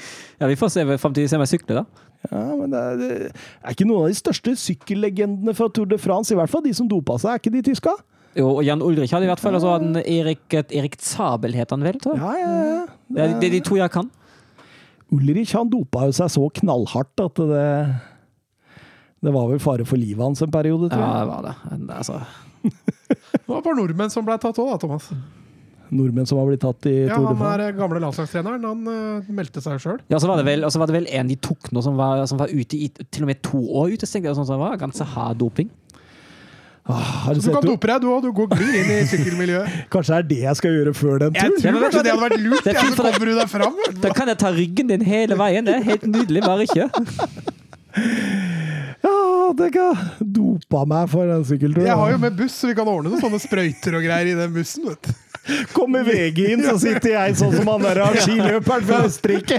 Ja, 0.42 0.48
Vi 0.50 0.58
får 0.60 0.72
se 0.74 0.84
framtidig 1.00 1.30
se 1.32 1.38
meg 1.40 1.48
sykle, 1.48 1.84
da. 1.84 2.08
Ja, 2.28 2.42
men 2.58 2.72
det 2.74 2.80
er, 2.80 2.98
det 3.00 3.12
er 3.30 3.76
ikke 3.76 3.86
noen 3.88 4.08
av 4.08 4.12
de 4.12 4.18
største 4.18 4.56
sykkellegendene 4.60 5.54
fra 5.56 5.70
Tour 5.72 5.88
de 5.88 6.00
France, 6.02 6.34
i 6.34 6.40
hvert 6.40 6.52
fall 6.52 6.64
de 6.66 6.74
som 6.76 6.90
dopa 6.90 7.16
seg, 7.22 7.36
er 7.36 7.40
ikke 7.40 7.54
de 7.54 7.62
tyska? 7.70 7.94
Jo, 8.34 8.50
og 8.58 8.64
Jan 8.66 8.82
Ulrich 8.84 9.14
hadde 9.14 9.28
i 9.28 9.30
hvert 9.30 9.44
fall, 9.44 9.56
og 9.56 9.62
så 9.62 9.76
hadde 9.76 10.02
Erik, 10.10 10.44
Erik 10.74 10.98
Zabel, 11.04 11.54
het 11.60 11.72
han 11.72 11.86
vel, 11.86 12.00
tror 12.02 12.18
jeg. 12.18 12.24
Ja, 12.24 12.34
ja, 12.42 12.64
ja. 12.72 12.84
Det 13.14 13.24
er, 13.24 13.36
det 13.38 13.50
er 13.50 13.56
de 13.60 13.62
to 13.68 13.78
jeg 13.78 13.94
kan. 13.94 14.10
Ulrich 15.14 15.54
han 15.54 15.70
dopa 15.70 16.08
jo 16.10 16.16
seg 16.18 16.32
så 16.34 16.48
knallhardt 16.58 17.22
at 17.22 17.38
det 17.38 17.68
Det 19.24 19.32
var 19.36 19.52
vel 19.52 19.62
fare 19.62 19.86
for 19.86 20.02
livet 20.02 20.24
hans 20.26 20.42
en 20.42 20.52
periode, 20.52 20.90
tror 20.90 21.04
jeg. 21.04 21.12
Ja, 21.14 21.20
det 21.22 21.30
var 21.30 21.46
det. 21.46 21.94
Altså, 22.00 22.18
Det 22.64 23.46
var 23.48 23.60
et 23.60 23.66
par 23.66 23.76
nordmenn 23.78 24.12
som 24.14 24.26
ble 24.28 24.38
tatt 24.42 24.60
òg, 24.64 24.70
da, 24.74 24.78
Thomas. 24.82 25.10
Nordmenn 25.94 26.26
som 26.26 26.40
har 26.42 26.48
blitt 26.50 26.64
tatt 26.64 26.88
i 26.90 26.94
Ja, 27.06 27.20
Han 27.22 27.42
er 27.52 27.68
eh, 27.68 27.74
gamle 27.78 28.00
landslagstreneren. 28.02 28.64
Han 28.66 28.88
uh, 28.90 29.28
meldte 29.36 29.62
seg 29.62 29.78
sjøl. 29.84 30.00
ja, 30.10 30.18
så 30.18 30.30
var 30.32 30.40
det 30.42 30.48
vel, 30.48 30.64
og 30.66 30.72
så 30.74 30.82
var 30.82 30.90
det 30.90 30.96
vel 30.96 31.08
en 31.14 31.30
de 31.30 31.38
tok 31.38 31.70
nå 31.76 31.84
som 31.86 32.00
var, 32.00 32.24
som 32.30 32.40
var 32.42 32.50
ute 32.50 32.80
i 32.80 32.90
til 32.90 33.26
og 33.28 33.30
med 33.30 33.44
to 33.46 33.62
år 33.84 33.94
utestengt. 33.94 34.26
Sånn 34.34 34.48
som 34.50 34.62
var 34.64 34.80
ganske 34.82 35.06
hard 35.14 35.38
doping. 35.44 35.70
Ah, 36.84 37.00
har 37.28 37.38
du 37.38 37.40
Så 37.40 37.52
du 37.52 37.56
kan 37.56 37.64
dope 37.68 37.88
deg, 37.88 38.02
du 38.04 38.10
òg. 38.12 38.26
Du 38.26 38.34
går 38.36 38.50
glir 38.58 38.74
inn 38.82 38.90
i 38.92 38.98
sykkelmiljøet. 39.08 39.76
kanskje 39.94 40.16
det 40.16 40.18
er 40.18 40.26
det 40.32 40.40
jeg 40.42 40.60
skal 40.60 40.74
gjøre 40.80 40.94
før 40.98 41.22
den 41.22 41.38
Jeg 41.38 41.54
turen? 41.54 41.62
tror 41.62 41.78
du 41.78 41.86
kanskje 41.86 42.02
det 42.04 42.12
hadde 42.12 42.26
vært 42.26 42.42
lurt. 42.48 42.66
det 42.66 42.74
Ja, 42.74 42.82
så 42.90 43.06
kommer 43.06 43.30
du 43.30 43.36
deg 43.38 43.54
fram. 43.54 43.78
Da 44.04 44.12
kan 44.18 44.34
jeg 44.34 44.42
ta 44.42 44.52
ryggen 44.58 44.90
din 44.92 45.06
hele 45.08 45.38
veien. 45.40 45.70
Det 45.70 45.78
er 45.78 45.88
helt 45.94 46.10
nydelig. 46.10 46.44
Bare 46.44 46.68
ikke. 46.68 46.90
Ja, 49.44 49.50
det 49.54 49.74
kan 49.76 49.98
dopa 50.24 50.86
meg 50.88 51.10
for 51.12 51.28
den 51.28 51.44
sykkelturen. 51.48 51.88
Jeg 51.90 52.00
har 52.00 52.12
jo 52.14 52.20
med 52.22 52.38
buss, 52.38 52.56
så 52.56 52.70
vi 52.70 52.76
kan 52.78 52.88
ordne 52.88 53.12
noen 53.12 53.20
sånne 53.24 53.40
sprøyter 53.44 53.98
og 53.98 54.06
greier 54.06 54.30
i 54.32 54.36
den 54.38 54.54
bussen. 54.56 54.86
vet 54.88 55.10
du. 55.10 55.12
Kommer 55.74 56.06
VG 56.08 56.40
inn, 56.54 56.64
så 56.64 56.78
sitter 56.80 57.18
jeg 57.18 57.36
sånn 57.42 57.52
som 57.58 57.68
han 57.74 57.84
der 57.84 58.00
skiløperen 58.24 58.86
fra 58.88 59.02
Østerrike. 59.10 59.58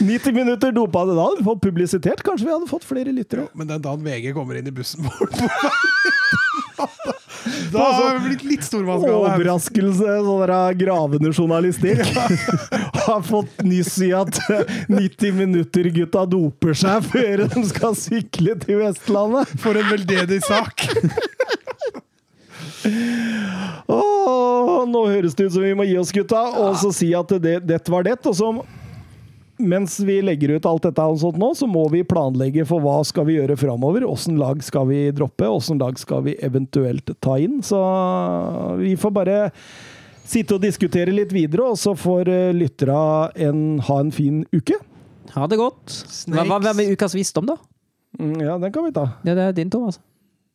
90 0.00 0.34
minutter 0.34 0.74
dopa 0.74 1.04
det. 1.06 1.14
Da 1.14 1.28
hadde 1.28 1.38
vi 1.38 1.46
fått 1.46 1.62
publisitert. 1.62 2.24
Kanskje 2.26 2.48
vi 2.48 2.56
hadde 2.56 2.70
fått 2.72 2.88
flere 2.88 3.14
lyttere. 3.14 3.46
Men 3.54 3.70
den 3.70 3.84
dagen 3.86 4.02
VG 4.02 4.34
kommer 4.34 4.58
inn 4.58 4.66
i 4.66 4.74
bussen 4.74 5.06
vår 5.06 5.30
Da 7.72 7.84
har 7.92 8.18
det 8.18 8.24
blitt 8.28 8.44
litt 8.46 8.64
stormannsgale. 8.66 9.34
Overraskelse, 9.34 10.16
sånn 10.26 10.42
der 10.44 10.78
gravende 10.80 11.32
journalistikk. 11.34 12.02
Har 13.04 13.24
fått 13.26 13.60
nyss 13.66 13.98
i 14.06 14.10
at 14.16 14.38
90 14.88 15.34
minutter-gutta 15.40 16.24
doper 16.30 16.76
seg 16.78 17.04
før 17.12 17.44
de 17.52 17.64
skal 17.68 17.96
sykle 17.98 18.56
til 18.62 18.80
Vestlandet. 18.80 19.52
For 19.60 19.76
en 19.76 19.90
veldedig 19.92 20.40
sak. 20.46 20.86
Åh, 23.88 24.80
nå 24.88 25.04
høres 25.10 25.36
det 25.36 25.48
ut 25.48 25.56
som 25.56 25.64
vi 25.64 25.74
må 25.76 25.86
gi 25.88 25.98
oss, 26.00 26.12
gutta, 26.14 26.40
og 26.64 26.78
så 26.80 26.92
si 26.94 27.12
at 27.16 27.36
det, 27.42 27.58
dette 27.68 27.92
var 27.92 28.06
det. 28.06 28.16
Og 28.24 28.36
så 28.38 28.50
mens 29.58 30.00
vi 30.02 30.18
legger 30.24 30.56
ut 30.56 30.66
alt 30.66 30.86
dette 30.88 31.04
og 31.06 31.18
sånt 31.22 31.38
nå, 31.40 31.50
så 31.54 31.66
må 31.70 31.84
vi 31.92 32.02
planlegge 32.06 32.64
for 32.68 32.82
hva 32.82 32.98
skal 33.06 33.26
vi 33.28 33.36
gjøre 33.38 33.56
framover. 33.60 34.06
Åssen 34.08 34.38
lag 34.40 34.62
skal 34.66 34.88
vi 34.90 35.00
droppe, 35.14 35.46
åssen 35.46 35.78
lag 35.82 35.98
skal 36.00 36.24
vi 36.26 36.36
eventuelt 36.42 37.12
ta 37.22 37.36
inn. 37.42 37.60
Så 37.66 37.78
vi 38.80 38.94
får 39.00 39.14
bare 39.14 39.36
sitte 40.24 40.56
og 40.56 40.64
diskutere 40.64 41.12
litt 41.14 41.34
videre, 41.36 41.68
og 41.70 41.78
så 41.78 41.92
får 41.98 42.30
eh, 42.32 42.50
lyttera 42.56 43.30
en, 43.46 43.78
ha 43.84 44.00
en 44.00 44.12
fin 44.14 44.42
uke. 44.54 44.78
Ha 45.34 45.46
det 45.50 45.58
godt. 45.60 45.92
Hva, 46.30 46.44
hva, 46.48 46.58
hva 46.64 46.72
med 46.78 46.90
ukas 46.94 47.14
visdom, 47.16 47.46
da? 47.50 47.58
Mm, 48.18 48.36
Ja, 48.44 48.58
den 48.62 48.72
kan 48.74 48.86
vi 48.86 48.92
ta. 48.94 49.08
Ja, 49.26 49.34
det 49.36 49.48
er 49.50 49.56
din, 49.56 49.70
Thomas. 49.72 50.00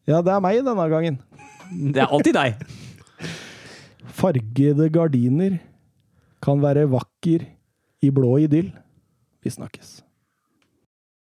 Ja, 0.09 0.21
det 0.25 0.31
er 0.33 0.41
meg 0.43 0.61
denne 0.65 0.89
gangen. 0.91 1.19
Det 1.93 2.01
er 2.01 2.09
alltid 2.09 2.33
deg. 2.33 2.63
Fargede 4.19 4.87
gardiner 4.89 5.59
kan 6.41 6.61
være 6.63 6.87
vakker 6.89 7.43
i 8.01 8.09
blå 8.15 8.39
idyll. 8.41 8.71
Vi 9.43 9.49
snakkes. 9.49 10.03